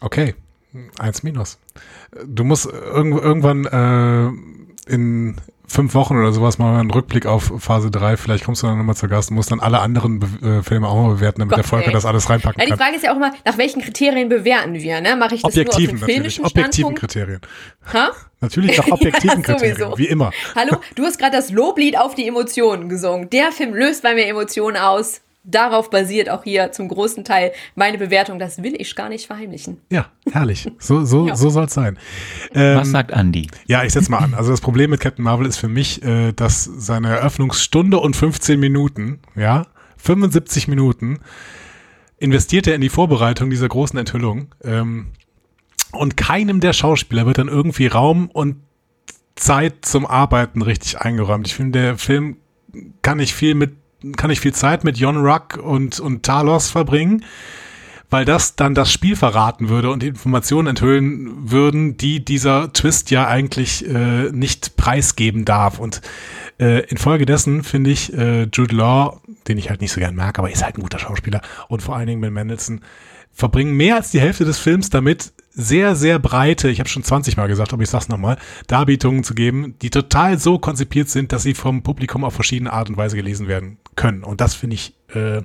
Okay, 0.00 0.34
eins 0.98 1.22
minus. 1.22 1.58
Du 2.26 2.44
musst 2.44 2.66
irg 2.66 3.22
irgendwann 3.22 3.64
äh, 3.66 4.92
in 4.92 5.36
fünf 5.66 5.94
Wochen 5.94 6.16
oder 6.16 6.32
sowas 6.32 6.58
mal 6.58 6.78
einen 6.78 6.90
Rückblick 6.90 7.26
auf 7.26 7.52
Phase 7.58 7.90
3. 7.90 8.16
Vielleicht 8.16 8.44
kommst 8.44 8.62
du 8.62 8.66
dann 8.66 8.78
nochmal 8.78 8.94
zu 8.94 9.08
Gast 9.08 9.30
und 9.30 9.36
musst 9.36 9.50
dann 9.50 9.60
alle 9.60 9.80
anderen 9.80 10.20
Be 10.20 10.26
äh, 10.42 10.62
Filme 10.62 10.88
auch 10.88 10.94
mal 10.94 11.14
bewerten, 11.14 11.40
damit 11.40 11.50
Gott, 11.50 11.58
der 11.58 11.64
Volker 11.64 11.88
ey. 11.88 11.92
das 11.92 12.04
alles 12.04 12.30
reinpacken 12.30 12.60
ja, 12.60 12.66
die 12.66 12.80
Frage 12.80 12.96
ist 12.96 13.02
ja 13.02 13.12
auch 13.12 13.16
immer, 13.16 13.32
nach 13.44 13.58
welchen 13.58 13.82
Kriterien 13.82 14.28
bewerten 14.28 14.74
wir? 14.74 15.00
Ne? 15.00 15.16
Mache 15.16 15.34
ich 15.34 15.42
das 15.42 15.52
objektiven, 15.52 15.96
nur 15.96 16.04
auf 16.04 16.10
filmischen 16.10 16.44
Objektiven 16.44 16.94
Kriterien. 16.94 17.40
Ha? 17.92 18.10
Natürlich 18.40 18.78
nach 18.78 18.86
objektiven 18.90 19.42
ja, 19.42 19.54
Kriterien, 19.54 19.92
wie 19.96 20.06
immer. 20.06 20.30
Hallo, 20.54 20.76
du 20.94 21.04
hast 21.04 21.18
gerade 21.18 21.36
das 21.36 21.50
Loblied 21.50 21.98
auf 21.98 22.14
die 22.14 22.28
Emotionen 22.28 22.88
gesungen. 22.88 23.28
Der 23.30 23.50
Film 23.50 23.74
löst 23.74 24.02
bei 24.02 24.14
mir 24.14 24.26
Emotionen 24.26 24.76
aus 24.76 25.20
darauf 25.46 25.88
basiert 25.88 26.28
auch 26.28 26.44
hier 26.44 26.72
zum 26.72 26.88
großen 26.88 27.24
Teil 27.24 27.52
meine 27.74 27.96
Bewertung. 27.96 28.38
Das 28.38 28.62
will 28.62 28.74
ich 28.78 28.94
gar 28.94 29.08
nicht 29.08 29.26
verheimlichen. 29.26 29.80
Ja, 29.90 30.06
herrlich. 30.30 30.70
So, 30.78 31.04
so, 31.04 31.28
ja. 31.28 31.36
so 31.36 31.48
soll 31.48 31.64
es 31.64 31.74
sein. 31.74 31.98
Ähm, 32.54 32.78
Was 32.78 32.90
sagt 32.90 33.12
Andy? 33.12 33.48
Ja, 33.66 33.84
ich 33.84 33.92
setze 33.92 34.10
mal 34.10 34.18
an. 34.18 34.34
Also 34.34 34.50
das 34.50 34.60
Problem 34.60 34.90
mit 34.90 35.00
Captain 35.00 35.24
Marvel 35.24 35.46
ist 35.46 35.56
für 35.56 35.68
mich, 35.68 36.02
äh, 36.02 36.32
dass 36.32 36.64
seine 36.64 37.08
Eröffnungsstunde 37.08 37.98
und 37.98 38.16
15 38.16 38.58
Minuten, 38.60 39.20
ja, 39.34 39.66
75 39.98 40.68
Minuten 40.68 41.20
investiert 42.18 42.66
er 42.66 42.74
in 42.74 42.80
die 42.80 42.88
Vorbereitung 42.88 43.50
dieser 43.50 43.68
großen 43.68 43.98
Enthüllung. 43.98 44.54
Ähm, 44.64 45.08
und 45.92 46.16
keinem 46.16 46.60
der 46.60 46.72
Schauspieler 46.72 47.26
wird 47.26 47.38
dann 47.38 47.48
irgendwie 47.48 47.86
Raum 47.86 48.28
und 48.32 48.56
Zeit 49.36 49.84
zum 49.84 50.06
Arbeiten 50.06 50.62
richtig 50.62 51.00
eingeräumt. 51.00 51.46
Ich 51.46 51.54
finde, 51.54 51.80
der 51.80 51.98
Film 51.98 52.38
kann 53.02 53.18
nicht 53.18 53.34
viel 53.34 53.54
mit 53.54 53.76
kann 54.16 54.30
ich 54.30 54.40
viel 54.40 54.54
Zeit 54.54 54.84
mit 54.84 54.98
Jon 54.98 55.16
Ruck 55.16 55.56
und, 55.56 56.00
und 56.00 56.22
Talos 56.22 56.70
verbringen, 56.70 57.24
weil 58.10 58.24
das 58.24 58.54
dann 58.54 58.74
das 58.74 58.92
Spiel 58.92 59.16
verraten 59.16 59.68
würde 59.68 59.90
und 59.90 60.04
Informationen 60.04 60.68
enthüllen 60.68 61.50
würden, 61.50 61.96
die 61.96 62.24
dieser 62.24 62.72
Twist 62.72 63.10
ja 63.10 63.26
eigentlich 63.26 63.86
äh, 63.88 64.30
nicht 64.30 64.76
preisgeben 64.76 65.44
darf. 65.44 65.78
Und 65.78 66.02
äh, 66.58 66.84
infolgedessen 66.86 67.64
finde 67.64 67.90
ich 67.90 68.12
äh, 68.12 68.48
Jude 68.52 68.76
Law, 68.76 69.20
den 69.48 69.58
ich 69.58 69.70
halt 69.70 69.80
nicht 69.80 69.92
so 69.92 70.00
gern 70.00 70.14
mag, 70.14 70.38
aber 70.38 70.50
ist 70.50 70.64
halt 70.64 70.78
ein 70.78 70.82
guter 70.82 70.98
Schauspieler 70.98 71.40
und 71.68 71.82
vor 71.82 71.96
allen 71.96 72.06
Dingen 72.06 72.20
Ben 72.20 72.32
Mendelssohn, 72.32 72.80
verbringen 73.32 73.74
mehr 73.74 73.96
als 73.96 74.10
die 74.10 74.20
Hälfte 74.20 74.46
des 74.46 74.58
Films 74.58 74.88
damit, 74.88 75.34
sehr, 75.50 75.94
sehr 75.94 76.18
breite, 76.18 76.70
ich 76.70 76.80
habe 76.80 76.88
schon 76.88 77.02
20 77.02 77.36
Mal 77.36 77.48
gesagt, 77.48 77.74
aber 77.74 77.82
ich 77.82 77.90
sag's 77.90 78.08
nochmal, 78.08 78.38
Darbietungen 78.66 79.24
zu 79.24 79.34
geben, 79.34 79.74
die 79.82 79.90
total 79.90 80.38
so 80.38 80.58
konzipiert 80.58 81.10
sind, 81.10 81.32
dass 81.32 81.42
sie 81.42 81.52
vom 81.52 81.82
Publikum 81.82 82.24
auf 82.24 82.34
verschiedene 82.34 82.72
Art 82.72 82.88
und 82.88 82.96
Weise 82.96 83.16
gelesen 83.16 83.46
werden 83.46 83.78
können. 83.96 84.22
Und 84.22 84.40
das 84.40 84.54
finde 84.54 84.74
ich 84.74 84.94
äh, 85.14 85.42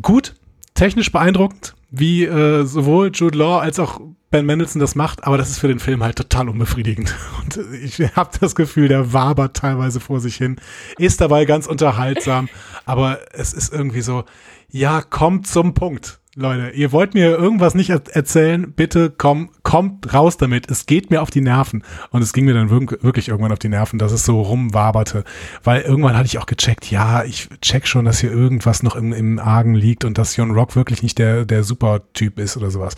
gut, 0.00 0.34
technisch 0.74 1.10
beeindruckend, 1.12 1.74
wie 1.90 2.24
äh, 2.24 2.64
sowohl 2.64 3.10
Jude 3.12 3.38
Law 3.38 3.58
als 3.60 3.78
auch 3.78 4.00
Ben 4.30 4.46
Mendelssohn 4.46 4.80
das 4.80 4.94
macht, 4.94 5.24
aber 5.24 5.36
das 5.36 5.50
ist 5.50 5.58
für 5.58 5.68
den 5.68 5.78
Film 5.78 6.02
halt 6.02 6.16
total 6.16 6.48
unbefriedigend. 6.48 7.14
Und 7.42 7.58
ich 7.74 8.00
habe 8.16 8.30
das 8.40 8.54
Gefühl, 8.54 8.88
der 8.88 9.12
wabert 9.12 9.56
teilweise 9.56 10.00
vor 10.00 10.20
sich 10.20 10.36
hin, 10.36 10.56
ist 10.98 11.20
dabei 11.20 11.44
ganz 11.44 11.66
unterhaltsam, 11.66 12.48
aber 12.86 13.18
es 13.32 13.52
ist 13.52 13.72
irgendwie 13.72 14.00
so, 14.00 14.24
ja, 14.70 15.02
kommt 15.02 15.46
zum 15.46 15.74
Punkt. 15.74 16.18
Leute, 16.34 16.70
ihr 16.70 16.92
wollt 16.92 17.12
mir 17.12 17.36
irgendwas 17.36 17.74
nicht 17.74 17.90
er 17.90 18.00
erzählen, 18.10 18.72
bitte 18.72 19.12
komm, 19.14 19.50
kommt 19.62 20.14
raus 20.14 20.38
damit. 20.38 20.70
Es 20.70 20.86
geht 20.86 21.10
mir 21.10 21.20
auf 21.20 21.30
die 21.30 21.42
Nerven. 21.42 21.84
Und 22.08 22.22
es 22.22 22.32
ging 22.32 22.46
mir 22.46 22.54
dann 22.54 22.70
wirklich 22.70 23.28
irgendwann 23.28 23.52
auf 23.52 23.58
die 23.58 23.68
Nerven, 23.68 23.98
dass 23.98 24.12
es 24.12 24.24
so 24.24 24.40
rumwaberte. 24.40 25.24
Weil 25.62 25.82
irgendwann 25.82 26.16
hatte 26.16 26.24
ich 26.24 26.38
auch 26.38 26.46
gecheckt, 26.46 26.90
ja, 26.90 27.22
ich 27.24 27.50
check 27.60 27.86
schon, 27.86 28.06
dass 28.06 28.20
hier 28.20 28.32
irgendwas 28.32 28.82
noch 28.82 28.96
im, 28.96 29.12
im 29.12 29.38
Argen 29.38 29.74
liegt 29.74 30.06
und 30.06 30.16
dass 30.16 30.34
Jon 30.34 30.52
Rock 30.52 30.74
wirklich 30.74 31.02
nicht 31.02 31.18
der, 31.18 31.44
der 31.44 31.64
Super-Typ 31.64 32.38
ist 32.38 32.56
oder 32.56 32.70
sowas. 32.70 32.94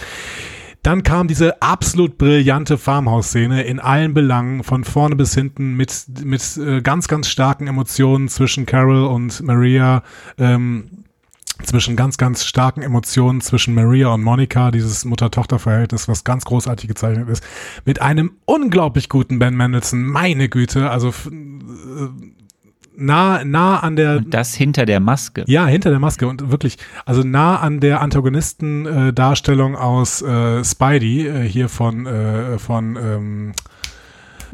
Dann 0.84 1.02
kam 1.02 1.26
diese 1.26 1.60
absolut 1.60 2.18
brillante 2.18 2.78
Farmhouse-Szene 2.78 3.64
in 3.64 3.80
allen 3.80 4.14
Belangen, 4.14 4.62
von 4.62 4.84
vorne 4.84 5.16
bis 5.16 5.34
hinten, 5.34 5.74
mit, 5.74 6.04
mit 6.22 6.56
äh, 6.58 6.82
ganz, 6.82 7.08
ganz 7.08 7.26
starken 7.26 7.66
Emotionen 7.66 8.28
zwischen 8.28 8.64
Carol 8.64 9.06
und 9.06 9.42
Maria. 9.42 10.04
Ähm, 10.38 11.03
zwischen 11.62 11.96
ganz, 11.96 12.18
ganz 12.18 12.44
starken 12.44 12.82
Emotionen 12.82 13.40
zwischen 13.40 13.74
Maria 13.74 14.08
und 14.08 14.22
Monica, 14.22 14.70
dieses 14.70 15.04
Mutter-Tochter-Verhältnis, 15.04 16.08
was 16.08 16.24
ganz 16.24 16.44
großartig 16.44 16.88
gezeichnet 16.88 17.28
ist, 17.28 17.44
mit 17.84 18.02
einem 18.02 18.32
unglaublich 18.44 19.08
guten 19.08 19.38
Ben 19.38 19.56
Mendelssohn, 19.56 20.04
meine 20.04 20.48
Güte, 20.48 20.90
also 20.90 21.08
äh, 21.08 22.08
nah, 22.96 23.44
nah 23.44 23.80
an 23.80 23.96
der. 23.96 24.18
Und 24.18 24.34
das 24.34 24.54
hinter 24.54 24.84
der 24.84 25.00
Maske. 25.00 25.44
Ja, 25.46 25.66
hinter 25.66 25.90
der 25.90 26.00
Maske 26.00 26.26
und 26.26 26.50
wirklich, 26.50 26.78
also 27.06 27.22
nah 27.22 27.60
an 27.60 27.80
der 27.80 28.00
Antagonisten-Darstellung 28.00 29.74
äh, 29.74 29.76
aus 29.76 30.22
äh, 30.22 30.64
Spidey, 30.64 31.26
äh, 31.26 31.48
hier 31.48 31.68
von, 31.68 32.06
äh, 32.06 32.58
von 32.58 32.96
ähm, 32.96 33.52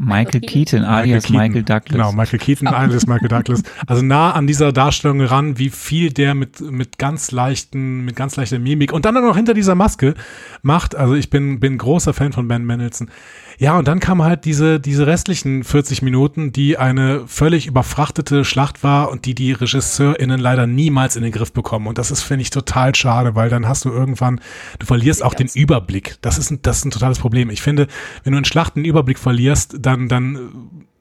Michael 0.02 0.40
Keaton 0.40 0.82
alias 0.82 1.28
Michael, 1.28 1.48
Michael 1.48 1.62
Douglas. 1.62 1.92
Genau, 1.92 2.12
Michael 2.12 2.38
Keaton 2.38 2.68
alias 2.68 3.06
Michael 3.06 3.28
Douglas. 3.28 3.62
Also 3.86 4.02
nah 4.02 4.32
an 4.32 4.46
dieser 4.46 4.72
Darstellung 4.72 5.20
ran, 5.20 5.58
wie 5.58 5.68
viel 5.68 6.10
der 6.10 6.34
mit, 6.34 6.58
mit 6.62 6.96
ganz 6.96 7.32
leichten, 7.32 8.06
mit 8.06 8.16
ganz 8.16 8.36
leichter 8.36 8.58
Mimik 8.58 8.94
und 8.94 9.04
dann 9.04 9.14
noch 9.14 9.36
hinter 9.36 9.52
dieser 9.52 9.74
Maske 9.74 10.14
macht. 10.62 10.94
Also 10.94 11.14
ich 11.14 11.28
bin, 11.28 11.60
bin 11.60 11.76
großer 11.76 12.14
Fan 12.14 12.32
von 12.32 12.48
Ben 12.48 12.64
Mendelssohn. 12.64 13.10
Ja, 13.60 13.78
und 13.78 13.86
dann 13.86 14.00
kam 14.00 14.22
halt 14.22 14.46
diese, 14.46 14.80
diese 14.80 15.06
restlichen 15.06 15.64
40 15.64 16.00
Minuten, 16.00 16.50
die 16.50 16.78
eine 16.78 17.26
völlig 17.26 17.66
überfrachtete 17.66 18.42
Schlacht 18.42 18.82
war 18.82 19.10
und 19.10 19.26
die 19.26 19.34
die 19.34 19.52
RegisseurInnen 19.52 20.40
leider 20.40 20.66
niemals 20.66 21.14
in 21.14 21.22
den 21.22 21.30
Griff 21.30 21.52
bekommen. 21.52 21.86
Und 21.86 21.98
das 21.98 22.10
ist, 22.10 22.22
finde 22.22 22.40
ich, 22.40 22.48
total 22.48 22.94
schade, 22.94 23.34
weil 23.34 23.50
dann 23.50 23.68
hast 23.68 23.84
du 23.84 23.90
irgendwann, 23.90 24.40
du 24.78 24.86
verlierst 24.86 25.22
auch 25.22 25.34
den 25.34 25.50
Überblick. 25.52 26.16
Das 26.22 26.38
ist 26.38 26.50
ein, 26.50 26.62
das 26.62 26.78
ist 26.78 26.86
ein 26.86 26.90
totales 26.90 27.18
Problem. 27.18 27.50
Ich 27.50 27.60
finde, 27.60 27.86
wenn 28.24 28.32
du 28.32 28.38
in 28.38 28.46
Schlachten 28.46 28.80
den 28.80 28.88
Überblick 28.88 29.18
verlierst, 29.18 29.76
dann, 29.78 30.08
dann 30.08 30.38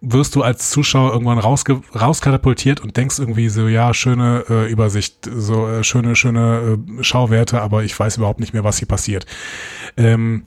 wirst 0.02 0.36
du 0.36 0.44
als 0.44 0.70
Zuschauer 0.70 1.14
irgendwann 1.14 1.40
rausge 1.40 1.82
rauskatapultiert 1.96 2.82
und 2.82 2.98
denkst 2.98 3.20
irgendwie 3.20 3.48
so, 3.48 3.70
ja, 3.70 3.94
schöne 3.94 4.44
äh, 4.50 4.70
Übersicht, 4.70 5.30
so 5.34 5.66
äh, 5.66 5.86
schöne, 5.86 6.18
schöne 6.18 6.78
äh, 7.00 7.04
Schauwerte, 7.06 7.62
aber 7.62 7.86
ich 7.86 7.98
weiß 7.98 8.18
überhaupt 8.18 8.42
nicht 8.42 8.52
mehr, 8.52 8.66
was 8.66 8.80
hier 8.80 8.88
passiert. 8.90 9.26
Ähm, 9.96 10.44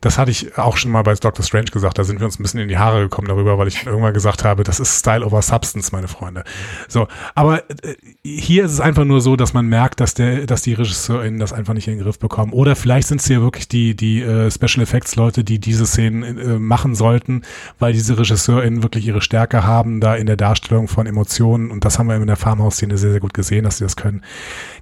das 0.00 0.16
hatte 0.16 0.30
ich 0.30 0.56
auch 0.56 0.78
schon 0.78 0.90
mal 0.90 1.02
bei 1.02 1.12
Doctor 1.14 1.44
Strange 1.44 1.66
gesagt, 1.66 1.98
da 1.98 2.04
sind 2.04 2.20
wir 2.20 2.24
uns 2.24 2.38
ein 2.38 2.42
bisschen 2.42 2.60
in 2.60 2.68
die 2.68 2.78
Haare 2.78 3.00
gekommen 3.02 3.28
darüber, 3.28 3.58
weil 3.58 3.68
ich 3.68 3.84
irgendwann 3.84 4.14
gesagt 4.14 4.44
habe, 4.44 4.64
das 4.64 4.80
ist 4.80 4.98
Style 4.98 5.24
over 5.26 5.42
Substance, 5.42 5.92
meine 5.92 6.08
Freunde. 6.08 6.44
So, 6.88 7.06
aber 7.34 7.68
äh, 7.68 7.96
hier 8.24 8.64
ist 8.64 8.72
es 8.72 8.80
einfach 8.80 9.04
nur 9.04 9.20
so, 9.20 9.36
dass 9.36 9.52
man 9.52 9.66
merkt, 9.66 10.00
dass 10.00 10.14
der, 10.14 10.46
dass 10.46 10.62
die 10.62 10.72
RegisseurInnen 10.72 11.38
das 11.38 11.52
einfach 11.52 11.74
nicht 11.74 11.86
in 11.86 11.96
den 11.96 12.02
Griff 12.02 12.18
bekommen. 12.18 12.54
Oder 12.54 12.76
vielleicht 12.76 13.08
sind 13.08 13.20
es 13.20 13.28
ja 13.28 13.42
wirklich 13.42 13.68
die, 13.68 13.94
die 13.94 14.22
äh, 14.22 14.50
Special 14.50 14.82
Effects 14.82 15.16
Leute, 15.16 15.44
die 15.44 15.58
diese 15.58 15.84
Szenen 15.84 16.38
äh, 16.38 16.58
machen 16.58 16.94
sollten, 16.94 17.42
weil 17.78 17.92
diese 17.92 18.18
RegisseurInnen 18.18 18.82
wirklich 18.82 19.06
ihre 19.06 19.20
Stärke 19.20 19.64
haben, 19.64 20.00
da 20.00 20.16
in 20.16 20.26
der 20.26 20.36
Darstellung 20.36 20.88
von 20.88 21.06
Emotionen. 21.06 21.70
Und 21.70 21.84
das 21.84 21.98
haben 21.98 22.06
wir 22.06 22.16
in 22.16 22.26
der 22.26 22.36
Farmhouse-Szene 22.36 22.96
sehr, 22.96 23.10
sehr 23.10 23.20
gut 23.20 23.34
gesehen, 23.34 23.64
dass 23.64 23.76
sie 23.78 23.84
das 23.84 23.96
können. 23.96 24.24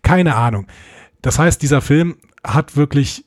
Keine 0.03 0.37
Ahnung. 0.37 0.69
Das 1.23 1.41
heißt, 1.41 1.61
dieser 1.61 1.81
Film 1.81 2.17
hat 2.45 2.77
wirklich 2.77 3.25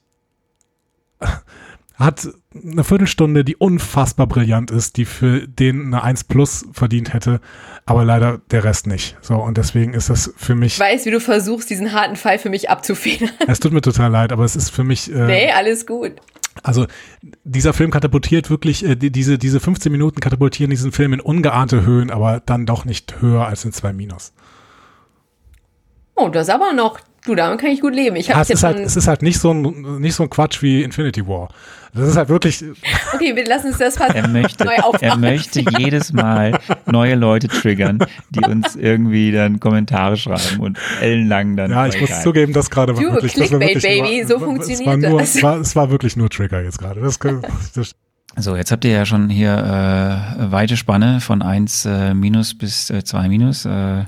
hat 2.03 2.27
eine 2.53 2.83
Viertelstunde, 2.83 3.43
die 3.43 3.55
unfassbar 3.55 4.27
brillant 4.27 4.71
ist, 4.71 4.97
die 4.97 5.05
für 5.05 5.47
den 5.47 5.87
eine 5.87 6.03
1 6.03 6.25
plus 6.25 6.65
verdient 6.71 7.13
hätte, 7.13 7.39
aber 7.85 8.05
leider 8.05 8.39
der 8.51 8.63
Rest 8.63 8.87
nicht. 8.87 9.17
So, 9.21 9.35
und 9.35 9.57
deswegen 9.57 9.93
ist 9.93 10.09
das 10.09 10.33
für 10.37 10.55
mich. 10.55 10.73
Ich 10.73 10.79
weiß, 10.79 11.05
wie 11.05 11.11
du 11.11 11.19
versuchst, 11.19 11.69
diesen 11.69 11.93
harten 11.93 12.15
Fall 12.15 12.39
für 12.39 12.49
mich 12.49 12.69
abzufedern. 12.69 13.29
Es 13.47 13.59
tut 13.59 13.73
mir 13.73 13.81
total 13.81 14.11
leid, 14.11 14.31
aber 14.31 14.45
es 14.45 14.55
ist 14.55 14.69
für 14.69 14.83
mich. 14.83 15.11
Äh, 15.11 15.25
nee, 15.25 15.51
alles 15.51 15.85
gut. 15.85 16.13
Also 16.63 16.85
dieser 17.43 17.73
Film 17.73 17.91
katapultiert 17.91 18.49
wirklich, 18.49 18.85
äh, 18.85 18.95
die, 18.95 19.11
diese, 19.11 19.37
diese 19.37 19.59
15 19.59 19.91
Minuten 19.91 20.19
katapultieren 20.19 20.69
diesen 20.69 20.91
Film 20.91 21.13
in 21.13 21.19
ungeahnte 21.19 21.85
Höhen, 21.85 22.11
aber 22.11 22.41
dann 22.45 22.65
doch 22.65 22.85
nicht 22.85 23.21
höher 23.21 23.45
als 23.47 23.65
in 23.65 23.71
2 23.71 23.93
Minus. 23.93 24.33
Oh, 26.15 26.29
das 26.29 26.49
aber 26.49 26.73
noch 26.73 26.99
Du, 27.25 27.35
damit 27.35 27.59
kann 27.59 27.69
ich 27.69 27.81
gut 27.81 27.93
leben. 27.93 28.15
Ich 28.15 28.27
ja, 28.27 28.41
es, 28.41 28.49
ist 28.49 28.63
halt, 28.63 28.79
es 28.79 28.95
ist 28.95 29.07
halt 29.07 29.21
nicht 29.21 29.39
so, 29.39 29.51
ein, 29.53 29.99
nicht 29.99 30.15
so 30.15 30.23
ein 30.23 30.29
Quatsch 30.29 30.63
wie 30.63 30.81
Infinity 30.81 31.27
War. 31.27 31.49
Das 31.93 32.07
ist 32.07 32.15
halt 32.15 32.29
wirklich. 32.29 32.63
Okay, 33.13 33.35
wir 33.35 33.45
lassen 33.45 33.67
uns 33.67 33.77
das 33.77 33.97
fast 33.97 34.15
er 34.15 34.27
möchte, 34.27 34.63
neu 34.63 34.77
aufmachen. 34.77 35.23
Er 35.23 35.31
möchte 35.31 35.63
jedes 35.77 36.13
Mal 36.13 36.57
neue 36.85 37.15
Leute 37.15 37.47
triggern, 37.49 37.99
die 38.29 38.39
uns 38.39 38.75
irgendwie 38.75 39.31
dann 39.31 39.59
Kommentare 39.59 40.15
schreiben 40.15 40.59
und 40.59 40.77
ellenlang 41.01 41.57
dann. 41.57 41.71
Ja, 41.71 41.87
ich 41.87 41.99
muss 41.99 42.09
geil. 42.09 42.23
zugeben, 42.23 42.53
dass 42.53 42.69
gerade 42.69 42.95
war 42.95 43.01
wirklich. 43.01 43.33
Clickbait, 43.33 43.51
das 43.51 43.59
war 43.59 43.59
wirklich 43.59 43.83
Baby, 43.83 44.17
nur, 44.19 44.27
so 44.27 44.39
funktioniert 44.39 44.79
es 44.81 44.85
war 44.85 44.97
nur, 44.97 45.19
das. 45.19 45.35
Es 45.35 45.43
war, 45.43 45.59
es 45.59 45.75
war 45.75 45.91
wirklich 45.91 46.15
nur 46.15 46.29
Trigger 46.29 46.61
jetzt 46.61 46.79
gerade. 46.79 47.01
Das, 47.01 47.19
das 47.73 47.95
so, 48.37 48.55
jetzt 48.55 48.71
habt 48.71 48.85
ihr 48.85 48.91
ja 48.91 49.05
schon 49.05 49.29
hier 49.29 49.57
äh, 49.57 50.51
weite 50.51 50.77
Spanne 50.77 51.19
von 51.19 51.41
1 51.41 51.85
äh, 51.85 52.13
minus 52.13 52.57
bis 52.57 52.85
2 52.87 53.25
äh, 53.25 53.27
minus. 53.27 53.65
Äh, 53.65 54.05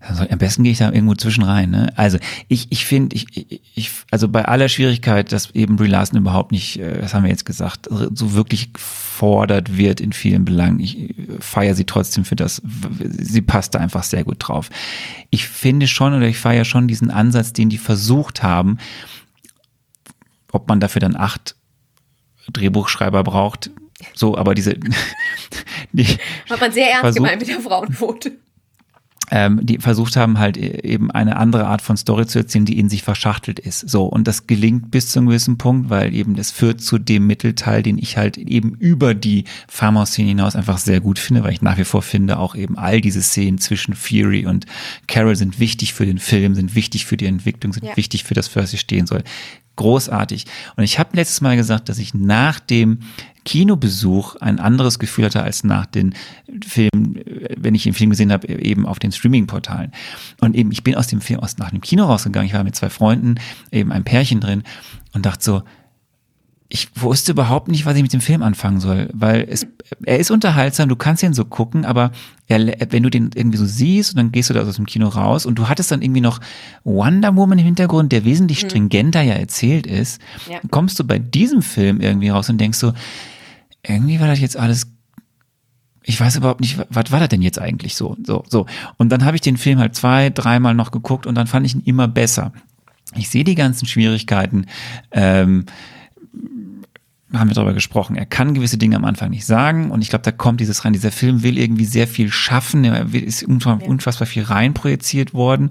also 0.00 0.24
am 0.28 0.38
besten 0.38 0.62
gehe 0.62 0.72
ich 0.72 0.78
da 0.78 0.92
irgendwo 0.92 1.14
zwischen 1.14 1.42
rein. 1.42 1.70
Ne? 1.70 1.92
Also 1.96 2.18
ich, 2.48 2.66
ich 2.70 2.84
finde, 2.84 3.16
ich, 3.16 3.60
ich, 3.74 3.90
also 4.10 4.28
bei 4.28 4.44
aller 4.44 4.68
Schwierigkeit, 4.68 5.32
dass 5.32 5.50
eben 5.50 5.76
Brie 5.76 5.88
Larson 5.88 6.18
überhaupt 6.18 6.52
nicht, 6.52 6.78
äh, 6.78 7.00
das 7.00 7.14
haben 7.14 7.24
wir 7.24 7.30
jetzt 7.30 7.46
gesagt, 7.46 7.88
so 7.90 8.32
wirklich 8.34 8.72
gefordert 8.72 9.76
wird 9.76 10.00
in 10.00 10.12
vielen 10.12 10.44
Belangen. 10.44 10.80
Ich 10.80 11.14
feiere 11.40 11.74
sie 11.74 11.84
trotzdem 11.84 12.24
für 12.24 12.36
das, 12.36 12.62
sie 13.00 13.42
passt 13.42 13.74
da 13.74 13.80
einfach 13.80 14.02
sehr 14.02 14.24
gut 14.24 14.36
drauf. 14.38 14.68
Ich 15.30 15.46
finde 15.48 15.86
schon 15.86 16.14
oder 16.14 16.26
ich 16.26 16.38
feiere 16.38 16.64
schon 16.64 16.88
diesen 16.88 17.10
Ansatz, 17.10 17.52
den 17.52 17.68
die 17.68 17.78
versucht 17.78 18.42
haben, 18.42 18.78
ob 20.52 20.68
man 20.68 20.80
dafür 20.80 21.00
dann 21.00 21.16
acht 21.16 21.56
Drehbuchschreiber 22.52 23.24
braucht, 23.24 23.70
so, 24.14 24.36
aber 24.36 24.54
diese. 24.54 24.74
die 25.92 26.06
Hat 26.50 26.60
man 26.60 26.72
sehr 26.72 26.88
ernst 26.88 27.00
versucht, 27.00 27.24
gemeint 27.24 27.40
mit 27.40 27.48
der 27.48 27.60
Frauenquote 27.60 28.32
ähm, 29.30 29.60
die 29.62 29.78
versucht 29.78 30.16
haben, 30.16 30.38
halt 30.38 30.56
e-, 30.56 30.80
eben 30.82 31.10
eine 31.10 31.36
andere 31.36 31.66
Art 31.66 31.82
von 31.82 31.96
Story 31.96 32.26
zu 32.26 32.38
erzählen, 32.38 32.64
die 32.64 32.78
in 32.78 32.88
sich 32.88 33.02
verschachtelt 33.02 33.58
ist. 33.58 33.88
So, 33.88 34.04
und 34.04 34.26
das 34.26 34.46
gelingt 34.46 34.90
bis 34.90 35.10
zu 35.10 35.18
einem 35.18 35.28
gewissen 35.28 35.58
Punkt, 35.58 35.90
weil 35.90 36.14
eben 36.14 36.36
das 36.36 36.50
führt 36.50 36.80
zu 36.80 36.98
dem 36.98 37.26
Mittelteil, 37.26 37.82
den 37.82 37.98
ich 37.98 38.16
halt 38.16 38.38
eben 38.38 38.74
über 38.74 39.14
die 39.14 39.44
Farmhouse-Szene 39.68 40.28
hinaus 40.28 40.56
einfach 40.56 40.78
sehr 40.78 41.00
gut 41.00 41.18
finde, 41.18 41.44
weil 41.44 41.52
ich 41.52 41.62
nach 41.62 41.78
wie 41.78 41.84
vor 41.84 42.02
finde, 42.02 42.38
auch 42.38 42.54
eben 42.54 42.78
all 42.78 43.00
diese 43.00 43.22
Szenen 43.22 43.58
zwischen 43.58 43.94
Fury 43.94 44.46
und 44.46 44.66
Carol 45.06 45.36
sind 45.36 45.58
wichtig 45.58 45.94
für 45.94 46.06
den 46.06 46.18
Film, 46.18 46.54
sind 46.54 46.74
wichtig 46.74 47.06
für 47.06 47.16
die 47.16 47.26
Entwicklung, 47.26 47.72
sind 47.72 47.86
ja. 47.86 47.96
wichtig 47.96 48.24
für 48.24 48.34
das, 48.34 48.48
für 48.48 48.62
was 48.62 48.70
sie 48.70 48.78
stehen 48.78 49.06
soll 49.06 49.22
großartig. 49.76 50.46
Und 50.76 50.84
ich 50.84 50.98
habe 50.98 51.16
letztes 51.16 51.40
Mal 51.40 51.56
gesagt, 51.56 51.88
dass 51.88 51.98
ich 51.98 52.14
nach 52.14 52.60
dem 52.60 53.00
Kinobesuch 53.44 54.34
ein 54.36 54.58
anderes 54.58 54.98
Gefühl 54.98 55.26
hatte 55.26 55.42
als 55.42 55.62
nach 55.62 55.86
den 55.86 56.14
Filmen, 56.66 57.20
wenn 57.56 57.76
ich 57.76 57.84
den 57.84 57.94
Film 57.94 58.10
gesehen 58.10 58.32
habe, 58.32 58.48
eben 58.48 58.84
auf 58.84 58.98
den 58.98 59.12
Streaming-Portalen. 59.12 59.92
Und 60.40 60.56
eben, 60.56 60.72
ich 60.72 60.82
bin 60.82 60.96
aus 60.96 61.06
dem 61.06 61.20
Film, 61.20 61.40
aus 61.40 61.56
nach 61.58 61.70
dem 61.70 61.80
Kino 61.80 62.04
rausgegangen, 62.06 62.48
ich 62.48 62.54
war 62.54 62.64
mit 62.64 62.74
zwei 62.74 62.90
Freunden, 62.90 63.36
eben 63.70 63.92
ein 63.92 64.02
Pärchen 64.02 64.40
drin 64.40 64.64
und 65.12 65.24
dachte 65.24 65.44
so, 65.44 65.62
ich 66.68 66.88
wusste 66.96 67.32
überhaupt 67.32 67.68
nicht, 67.68 67.86
was 67.86 67.96
ich 67.96 68.02
mit 68.02 68.12
dem 68.12 68.20
Film 68.20 68.42
anfangen 68.42 68.80
soll, 68.80 69.08
weil 69.12 69.46
es, 69.48 69.66
er 70.04 70.18
ist 70.18 70.32
unterhaltsam, 70.32 70.88
du 70.88 70.96
kannst 70.96 71.22
ihn 71.22 71.32
so 71.32 71.44
gucken, 71.44 71.84
aber 71.84 72.10
er, 72.48 72.58
wenn 72.90 73.04
du 73.04 73.10
den 73.10 73.30
irgendwie 73.34 73.58
so 73.58 73.66
siehst 73.66 74.12
und 74.12 74.16
dann 74.16 74.32
gehst 74.32 74.50
du 74.50 74.54
da 74.54 74.62
aus 74.62 74.76
dem 74.76 74.86
Kino 74.86 75.06
raus 75.08 75.46
und 75.46 75.56
du 75.56 75.68
hattest 75.68 75.92
dann 75.92 76.02
irgendwie 76.02 76.20
noch 76.20 76.40
Wonder 76.82 77.36
Woman 77.36 77.58
im 77.60 77.64
Hintergrund, 77.64 78.10
der 78.10 78.24
wesentlich 78.24 78.64
mhm. 78.64 78.68
stringenter 78.68 79.22
ja 79.22 79.34
erzählt 79.34 79.86
ist, 79.86 80.20
ja. 80.50 80.58
kommst 80.70 80.98
du 80.98 81.04
bei 81.04 81.20
diesem 81.20 81.62
Film 81.62 82.00
irgendwie 82.00 82.30
raus 82.30 82.50
und 82.50 82.60
denkst 82.60 82.78
so, 82.78 82.92
irgendwie 83.82 84.18
war 84.18 84.26
das 84.26 84.40
jetzt 84.40 84.56
alles 84.56 84.88
ich 86.08 86.20
weiß 86.20 86.36
überhaupt 86.36 86.60
nicht, 86.60 86.78
was 86.88 87.10
war 87.10 87.18
das 87.18 87.30
denn 87.30 87.42
jetzt 87.42 87.58
eigentlich 87.58 87.96
so, 87.96 88.16
so, 88.24 88.44
so. 88.48 88.66
Und 88.96 89.10
dann 89.10 89.24
habe 89.24 89.34
ich 89.34 89.40
den 89.40 89.56
Film 89.56 89.80
halt 89.80 89.96
zwei, 89.96 90.30
dreimal 90.30 90.72
noch 90.72 90.92
geguckt 90.92 91.26
und 91.26 91.34
dann 91.34 91.48
fand 91.48 91.66
ich 91.66 91.74
ihn 91.74 91.82
immer 91.84 92.06
besser. 92.06 92.52
Ich 93.16 93.28
sehe 93.28 93.42
die 93.42 93.56
ganzen 93.56 93.86
Schwierigkeiten. 93.86 94.66
Ähm, 95.10 95.66
haben 97.38 97.48
wir 97.48 97.54
darüber 97.54 97.74
gesprochen. 97.74 98.16
Er 98.16 98.26
kann 98.26 98.54
gewisse 98.54 98.78
Dinge 98.78 98.96
am 98.96 99.04
Anfang 99.04 99.30
nicht 99.30 99.46
sagen 99.46 99.90
und 99.90 100.02
ich 100.02 100.08
glaube, 100.08 100.22
da 100.22 100.32
kommt 100.32 100.60
dieses 100.60 100.84
rein. 100.84 100.92
Dieser 100.92 101.10
Film 101.10 101.42
will 101.42 101.58
irgendwie 101.58 101.84
sehr 101.84 102.06
viel 102.06 102.30
schaffen. 102.30 102.84
Er 102.84 103.12
ist 103.12 103.42
unfassbar 103.42 104.26
viel 104.26 104.42
reinprojiziert 104.42 105.34
worden 105.34 105.70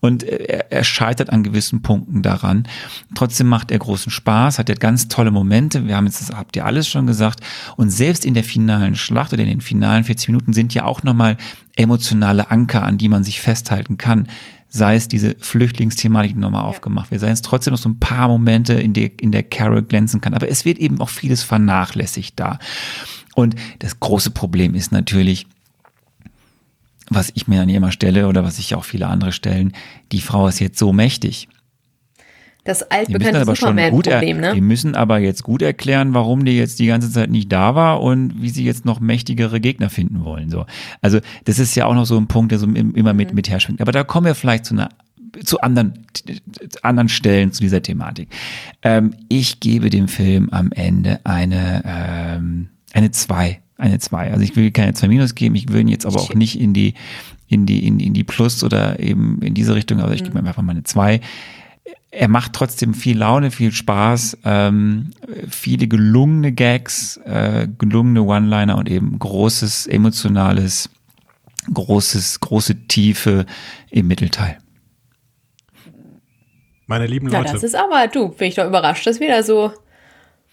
und 0.00 0.22
er, 0.22 0.72
er, 0.72 0.84
scheitert 0.84 1.30
an 1.30 1.42
gewissen 1.42 1.82
Punkten 1.82 2.22
daran. 2.22 2.68
Trotzdem 3.14 3.48
macht 3.48 3.70
er 3.70 3.78
großen 3.78 4.10
Spaß, 4.10 4.58
hat 4.58 4.68
er 4.68 4.76
ganz 4.76 5.08
tolle 5.08 5.30
Momente. 5.30 5.86
Wir 5.86 5.96
haben 5.96 6.06
jetzt, 6.06 6.20
das 6.20 6.36
habt 6.36 6.56
ihr 6.56 6.64
alles 6.64 6.88
schon 6.88 7.06
gesagt. 7.06 7.40
Und 7.76 7.90
selbst 7.90 8.24
in 8.24 8.34
der 8.34 8.44
finalen 8.44 8.94
Schlacht 8.94 9.32
oder 9.32 9.42
in 9.42 9.48
den 9.48 9.60
finalen 9.60 10.04
40 10.04 10.28
Minuten 10.28 10.52
sind 10.52 10.74
ja 10.74 10.84
auch 10.84 11.02
nochmal 11.02 11.36
emotionale 11.76 12.50
Anker, 12.50 12.82
an 12.82 12.98
die 12.98 13.08
man 13.08 13.22
sich 13.22 13.40
festhalten 13.40 13.98
kann. 13.98 14.28
Sei 14.68 14.96
es 14.96 15.08
diese 15.08 15.36
Flüchtlingsthematik, 15.38 16.34
die 16.34 16.40
nochmal 16.40 16.64
aufgemacht 16.64 17.10
wird, 17.10 17.20
sei 17.20 17.30
es 17.30 17.42
trotzdem 17.42 17.72
noch 17.72 17.80
so 17.80 17.88
ein 17.88 17.98
paar 17.98 18.28
Momente, 18.28 18.74
in 18.74 18.92
der, 18.92 19.10
in 19.20 19.32
der 19.32 19.42
Carol 19.42 19.82
glänzen 19.82 20.20
kann. 20.20 20.34
Aber 20.34 20.48
es 20.48 20.64
wird 20.64 20.78
eben 20.78 21.00
auch 21.00 21.08
vieles 21.08 21.42
vernachlässigt 21.42 22.38
da. 22.38 22.58
Und 23.34 23.54
das 23.78 24.00
große 24.00 24.30
Problem 24.30 24.74
ist 24.74 24.92
natürlich, 24.92 25.46
was 27.08 27.30
ich 27.34 27.46
mir 27.46 27.62
an 27.62 27.68
ihr 27.68 27.76
immer 27.76 27.92
stelle 27.92 28.28
oder 28.28 28.44
was 28.44 28.56
sich 28.56 28.74
auch 28.74 28.84
viele 28.84 29.06
andere 29.06 29.32
stellen, 29.32 29.72
die 30.12 30.20
Frau 30.20 30.48
ist 30.48 30.58
jetzt 30.58 30.78
so 30.78 30.92
mächtig. 30.92 31.48
Das 32.66 32.82
altbekannte 32.90 33.38
er, 33.38 33.44
Superman-Problem, 33.46 34.38
ne? 34.40 34.52
die 34.54 34.60
müssen 34.60 34.94
aber 34.94 35.18
jetzt 35.18 35.42
gut 35.42 35.62
erklären, 35.62 36.14
warum 36.14 36.44
die 36.44 36.52
jetzt 36.56 36.78
die 36.78 36.86
ganze 36.86 37.10
Zeit 37.10 37.30
nicht 37.30 37.50
da 37.52 37.74
war 37.74 38.02
und 38.02 38.42
wie 38.42 38.50
sie 38.50 38.64
jetzt 38.64 38.84
noch 38.84 39.00
mächtigere 39.00 39.60
Gegner 39.60 39.88
finden 39.90 40.24
wollen. 40.24 40.50
So, 40.50 40.66
also 41.00 41.20
das 41.44 41.58
ist 41.58 41.74
ja 41.74 41.86
auch 41.86 41.94
noch 41.94 42.06
so 42.06 42.16
ein 42.16 42.26
Punkt, 42.26 42.52
der 42.52 42.58
so 42.58 42.66
im- 42.66 42.94
immer 42.94 43.12
mit 43.14 43.32
mit 43.34 43.48
herschwingt. 43.48 43.80
Aber 43.80 43.92
da 43.92 44.04
kommen 44.04 44.26
wir 44.26 44.34
vielleicht 44.34 44.64
zu 44.66 44.74
einer 44.74 44.88
zu 45.44 45.60
anderen 45.60 45.92
anderen 46.82 47.08
Stellen 47.10 47.52
zu 47.52 47.60
dieser 47.62 47.82
Thematik. 47.82 48.28
Ähm, 48.82 49.14
ich 49.28 49.60
gebe 49.60 49.90
dem 49.90 50.08
Film 50.08 50.48
am 50.50 50.72
Ende 50.72 51.20
eine 51.24 51.82
ähm, 51.84 52.68
eine 52.92 53.10
zwei, 53.10 53.60
eine 53.76 53.98
zwei. 53.98 54.30
Also 54.30 54.42
ich 54.42 54.56
will 54.56 54.70
keine 54.70 54.94
zwei 54.94 55.08
Minus 55.08 55.34
geben. 55.34 55.54
Ich 55.54 55.70
will 55.70 55.82
ihn 55.82 55.88
jetzt 55.88 56.06
aber 56.06 56.20
auch 56.20 56.34
nicht 56.34 56.58
in 56.58 56.72
die 56.72 56.94
in 57.48 57.66
die 57.66 57.86
in, 57.86 58.00
in 58.00 58.14
die 58.14 58.24
Plus 58.24 58.64
oder 58.64 58.98
eben 58.98 59.40
in 59.42 59.52
diese 59.54 59.74
Richtung. 59.74 60.00
Aber 60.00 60.14
ich 60.14 60.24
gebe 60.24 60.38
ihm 60.38 60.46
einfach 60.46 60.62
mal 60.62 60.72
eine 60.72 60.84
zwei 60.84 61.20
er 62.10 62.28
macht 62.28 62.52
trotzdem 62.54 62.94
viel 62.94 63.18
Laune, 63.18 63.50
viel 63.50 63.72
Spaß, 63.72 64.38
ähm, 64.44 65.10
viele 65.50 65.86
gelungene 65.86 66.52
Gags, 66.52 67.18
äh, 67.24 67.68
gelungene 67.78 68.22
One-Liner 68.22 68.78
und 68.78 68.88
eben 68.88 69.18
großes 69.18 69.86
emotionales, 69.86 70.88
großes, 71.72 72.40
große 72.40 72.86
Tiefe 72.88 73.44
im 73.90 74.08
Mittelteil. 74.08 74.58
Meine 76.86 77.06
lieben 77.06 77.28
Ja, 77.30 77.40
Leute. 77.40 77.52
das 77.52 77.64
ist 77.64 77.74
aber, 77.74 78.06
du, 78.08 78.28
bin 78.28 78.48
ich 78.48 78.54
doch 78.54 78.66
überrascht, 78.66 79.06
dass 79.06 79.18
wir 79.20 79.28
da 79.28 79.42
so, 79.42 79.72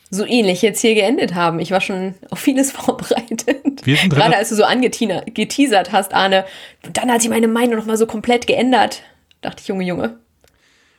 so 0.10 0.26
ähnlich 0.26 0.62
jetzt 0.64 0.82
hier 0.82 0.96
geendet 0.96 1.36
haben. 1.36 1.60
Ich 1.60 1.72
war 1.72 1.80
schon 1.82 2.16
auf 2.32 2.40
vieles 2.40 2.72
vorbereitet. 2.74 3.86
Wir 3.86 3.96
sind 3.98 4.10
Gerade 4.14 4.36
als 4.36 4.50
du 4.50 4.56
so 4.56 4.64
angeteasert 4.64 5.92
hast, 5.92 6.14
Arne, 6.14 6.46
dann 6.92 7.12
hat 7.12 7.22
sich 7.22 7.30
meine 7.30 7.48
Meinung 7.48 7.76
noch 7.78 7.86
mal 7.86 7.98
so 7.98 8.08
komplett 8.08 8.48
geändert. 8.48 9.04
Dachte 9.42 9.62
ich, 9.62 9.68
Junge, 9.68 9.84
Junge. 9.84 10.18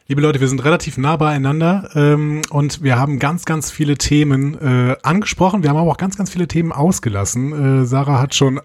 Liebe 0.07 0.21
Leute, 0.21 0.39
wir 0.39 0.49
sind 0.49 0.63
relativ 0.63 0.99
nah 0.99 1.17
beieinander 1.17 1.89
ähm, 1.95 2.43
und 2.51 2.83
wir 2.83 2.99
haben 2.99 3.19
ganz, 3.19 3.47
ganz 3.47 3.71
viele 3.71 3.97
Themen 3.97 4.53
äh, 4.61 4.97
angesprochen. 5.03 5.63
Wir 5.63 5.71
haben 5.71 5.79
aber 5.79 5.91
auch 5.91 5.97
ganz, 5.97 6.19
ganz 6.19 6.29
viele 6.29 6.47
Themen 6.47 6.73
ausgelassen. 6.73 7.85
Äh, 7.85 7.87
Sarah 7.87 8.21
hat 8.21 8.35
schon 8.35 8.61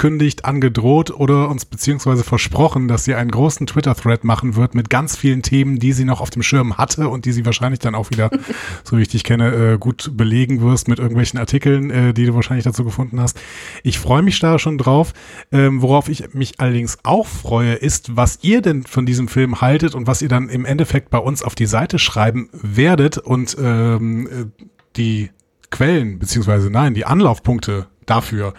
angekündigt, 0.00 0.46
angedroht 0.46 1.10
oder 1.10 1.50
uns 1.50 1.66
beziehungsweise 1.66 2.24
versprochen, 2.24 2.88
dass 2.88 3.04
sie 3.04 3.14
einen 3.14 3.30
großen 3.30 3.66
Twitter-Thread 3.66 4.24
machen 4.24 4.56
wird 4.56 4.74
mit 4.74 4.88
ganz 4.88 5.14
vielen 5.14 5.42
Themen, 5.42 5.78
die 5.78 5.92
sie 5.92 6.06
noch 6.06 6.22
auf 6.22 6.30
dem 6.30 6.42
Schirm 6.42 6.78
hatte 6.78 7.10
und 7.10 7.26
die 7.26 7.32
sie 7.32 7.44
wahrscheinlich 7.44 7.80
dann 7.80 7.94
auch 7.94 8.08
wieder, 8.10 8.30
so 8.84 8.96
wie 8.96 9.02
ich 9.02 9.08
dich 9.08 9.24
kenne, 9.24 9.74
äh, 9.74 9.78
gut 9.78 10.12
belegen 10.14 10.62
wirst 10.62 10.88
mit 10.88 10.98
irgendwelchen 10.98 11.38
Artikeln, 11.38 11.90
äh, 11.90 12.14
die 12.14 12.24
du 12.24 12.34
wahrscheinlich 12.34 12.64
dazu 12.64 12.82
gefunden 12.82 13.20
hast. 13.20 13.38
Ich 13.82 13.98
freue 13.98 14.22
mich 14.22 14.40
da 14.40 14.58
schon 14.58 14.78
drauf. 14.78 15.12
Ähm, 15.52 15.82
worauf 15.82 16.08
ich 16.08 16.32
mich 16.32 16.60
allerdings 16.60 16.98
auch 17.02 17.26
freue, 17.26 17.74
ist, 17.74 18.16
was 18.16 18.38
ihr 18.40 18.62
denn 18.62 18.84
von 18.84 19.04
diesem 19.04 19.28
Film 19.28 19.60
haltet 19.60 19.94
und 19.94 20.06
was 20.06 20.22
ihr 20.22 20.28
dann 20.28 20.48
im 20.48 20.64
Endeffekt 20.64 21.10
bei 21.10 21.18
uns 21.18 21.42
auf 21.42 21.54
die 21.54 21.66
Seite 21.66 21.98
schreiben 21.98 22.48
werdet 22.52 23.18
und 23.18 23.54
ähm, 23.60 24.26
äh, 24.26 24.64
die 24.96 25.30
Quellen, 25.70 26.18
beziehungsweise 26.18 26.70
nein, 26.70 26.94
die 26.94 27.04
Anlaufpunkte 27.04 27.86
dafür. 28.06 28.54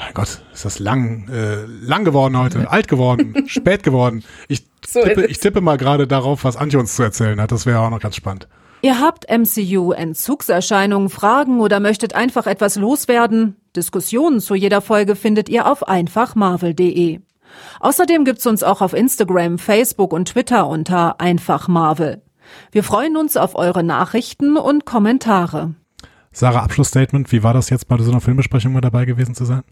Mein 0.00 0.14
Gott, 0.14 0.40
ist 0.54 0.64
das 0.64 0.78
lang, 0.78 1.28
äh, 1.28 1.66
lang 1.66 2.04
geworden 2.04 2.36
heute, 2.38 2.70
alt 2.70 2.88
geworden, 2.88 3.34
spät 3.46 3.82
geworden. 3.82 4.24
Ich 4.48 4.66
So 4.86 5.02
tippe, 5.02 5.26
ich 5.26 5.38
tippe 5.40 5.60
mal 5.60 5.76
gerade 5.76 6.06
darauf, 6.06 6.42
was 6.42 6.56
Antje 6.56 6.80
uns 6.80 6.96
zu 6.96 7.02
erzählen 7.02 7.38
hat. 7.38 7.52
Das 7.52 7.66
wäre 7.66 7.80
auch 7.80 7.90
noch 7.90 8.00
ganz 8.00 8.16
spannend. 8.16 8.48
Ihr 8.80 8.98
habt 8.98 9.26
MCU-Entzugserscheinungen, 9.28 11.10
Fragen 11.10 11.60
oder 11.60 11.80
möchtet 11.80 12.14
einfach 12.14 12.46
etwas 12.46 12.76
loswerden? 12.76 13.56
Diskussionen 13.76 14.40
zu 14.40 14.54
jeder 14.54 14.80
Folge 14.80 15.16
findet 15.16 15.50
ihr 15.50 15.70
auf 15.70 15.86
einfachmarvel.de. 15.86 17.20
Außerdem 17.80 18.24
gibt's 18.24 18.46
uns 18.46 18.62
auch 18.62 18.80
auf 18.80 18.94
Instagram, 18.94 19.58
Facebook 19.58 20.14
und 20.14 20.28
Twitter 20.28 20.66
unter 20.66 21.20
einfachmarvel. 21.20 22.22
Wir 22.72 22.84
freuen 22.84 23.18
uns 23.18 23.36
auf 23.36 23.54
eure 23.54 23.82
Nachrichten 23.82 24.56
und 24.56 24.86
Kommentare. 24.86 25.74
Sarah, 26.32 26.62
Abschlussstatement. 26.62 27.30
Wie 27.32 27.42
war 27.42 27.52
das 27.52 27.68
jetzt 27.68 27.86
bei 27.86 27.98
so 27.98 28.10
einer 28.10 28.22
Filmbesprechung 28.22 28.72
mal 28.72 28.80
dabei 28.80 29.04
gewesen 29.04 29.34
zu 29.34 29.44
sein? 29.44 29.62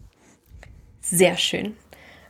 Sehr 1.11 1.37
schön. 1.37 1.77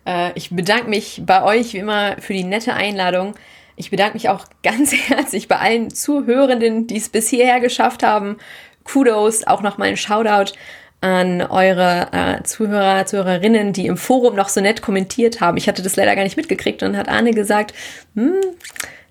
Äh, 0.07 0.33
ich 0.35 0.51
bedanke 0.51 0.89
mich 0.89 1.23
bei 1.25 1.43
euch 1.43 1.75
wie 1.75 1.79
immer 1.79 2.17
für 2.21 2.33
die 2.33 2.45
nette 2.45 2.75
Einladung. 2.75 3.35
Ich 3.77 3.91
bedanke 3.91 4.15
mich 4.15 4.29
auch 4.29 4.47
ganz 4.63 4.93
herzlich 4.93 5.49
bei 5.49 5.57
allen 5.57 5.91
Zuhörenden, 5.91 6.87
die 6.87 6.97
es 6.97 7.09
bis 7.09 7.29
hierher 7.29 7.61
geschafft 7.61 8.03
haben. 8.03 8.39
Kudos, 8.85 9.47
auch 9.47 9.63
noch 9.63 9.79
mal 9.79 9.89
ein 9.89 9.97
Shoutout 9.97 10.53
an 11.01 11.43
eure 11.43 12.09
äh, 12.13 12.43
Zuhörer, 12.43 13.07
Zuhörerinnen, 13.07 13.73
die 13.73 13.87
im 13.87 13.97
Forum 13.97 14.35
noch 14.35 14.49
so 14.49 14.61
nett 14.61 14.83
kommentiert 14.83 15.41
haben. 15.41 15.57
Ich 15.57 15.69
hatte 15.69 15.83
das 15.83 15.95
leider 15.95 16.17
gar 16.17 16.25
nicht 16.25 16.37
mitgekriegt 16.37 16.83
und 16.83 16.97
hat 16.97 17.09
Arne 17.09 17.33
gesagt, 17.33 17.73
hm, 18.15 18.35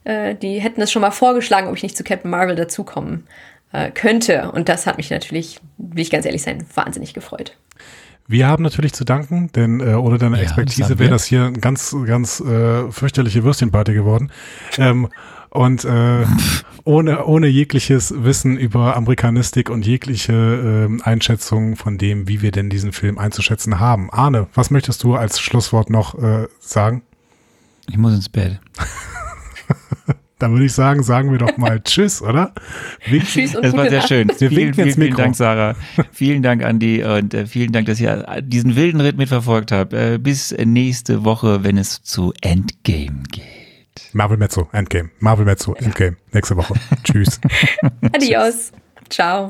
äh, 0.03 0.35
die 0.35 0.59
hätten 0.59 0.81
es 0.81 0.91
schon 0.91 1.01
mal 1.01 1.11
vorgeschlagen, 1.11 1.67
ob 1.67 1.77
ich 1.77 1.83
nicht 1.83 1.95
zu 1.95 2.03
Captain 2.03 2.31
Marvel 2.31 2.55
dazukommen 2.55 3.27
äh, 3.71 3.91
könnte. 3.91 4.51
Und 4.51 4.67
das 4.67 4.85
hat 4.85 4.97
mich 4.97 5.09
natürlich, 5.09 5.59
will 5.77 6.01
ich 6.01 6.09
ganz 6.09 6.25
ehrlich 6.25 6.41
sein, 6.41 6.65
wahnsinnig 6.73 7.13
gefreut. 7.13 7.55
Wir 8.29 8.47
haben 8.47 8.61
natürlich 8.61 8.93
zu 8.93 9.05
danken, 9.05 9.49
denn 9.53 9.79
äh, 9.79 9.93
ohne 9.93 10.17
deine 10.17 10.35
Ja, 10.37 10.43
Expertise 10.43 10.99
wäre 10.99 11.11
das 11.11 11.23
hier 11.25 11.45
eine 11.45 11.59
ganz, 11.59 11.95
ganz 12.05 12.41
äh, 12.41 12.91
fürchterliche 12.91 13.43
Würstchenparty 13.43 13.93
geworden. 13.93 14.31
Ähm, 14.77 15.07
und 15.49 15.85
äh, 15.85 16.25
ohne, 16.83 17.25
ohne 17.25 17.47
jegliches 17.47 18.13
Wissen 18.23 18.57
über 18.57 18.97
Amerikanistik 18.97 19.69
und 19.69 19.85
jegliche 19.85 20.33
ähm, 20.33 21.01
Einschätzung 21.03 21.77
von 21.77 21.97
dem, 21.97 22.27
wie 22.27 22.41
wir 22.41 22.51
denn 22.51 22.69
diesen 22.69 22.91
Film 22.91 23.17
einzuschätzen 23.17 23.79
haben. 23.79 24.09
Arne, 24.11 24.47
was 24.53 24.71
möchtest 24.71 25.03
du 25.03 25.15
als 25.15 25.39
Schlusswort 25.39 25.89
noch 25.89 26.21
äh, 26.21 26.47
sagen? 26.59 27.03
Ich 27.89 27.97
muss 27.97 28.13
ins 28.13 28.27
Bett. 28.27 28.59
Dann 30.39 30.51
würde 30.51 30.65
ich 30.65 30.73
sagen, 30.73 31.01
sagen 31.03 31.31
wir 31.31 31.39
doch 31.39 31.57
mal 31.57 31.79
Tschüss, 31.83 32.21
oder? 32.21 32.53
Wink- 33.09 33.25
Tschüss 33.25 33.55
und 33.55 33.65
Das 33.65 33.73
war 33.75 33.89
sehr 33.89 33.99
Nacht. 33.99 34.07
schön. 34.09 34.27
Wir 34.27 34.49
vielen, 34.49 34.51
winken 34.55 34.83
vielen, 34.83 34.93
vielen. 34.95 35.15
Dank, 35.15 35.35
Sarah. 35.35 35.75
vielen 36.11 36.43
Dank, 36.43 36.63
Andi. 36.63 37.03
Und 37.03 37.33
äh, 37.33 37.45
vielen 37.47 37.71
Dank, 37.71 37.87
dass 37.87 37.99
ihr 37.99 38.25
diesen 38.43 38.75
wilden 38.75 39.01
Ritt 39.01 39.17
mitverfolgt 39.17 39.71
habt. 39.71 39.93
Äh, 39.93 40.19
bis 40.21 40.51
nächste 40.63 41.23
Woche, 41.25 41.63
wenn 41.63 41.77
es 41.77 42.03
zu 42.03 42.33
Endgame 42.41 43.23
geht. 43.31 43.43
Marvel 44.13 44.37
Mezzo, 44.37 44.69
Endgame. 44.73 45.09
Marvel 45.19 45.45
Mezzo, 45.45 45.73
Endgame. 45.73 46.17
Nächste 46.31 46.55
Woche. 46.55 46.75
Tschüss. 47.03 47.39
Adios. 48.13 48.71
Ciao. 49.09 49.49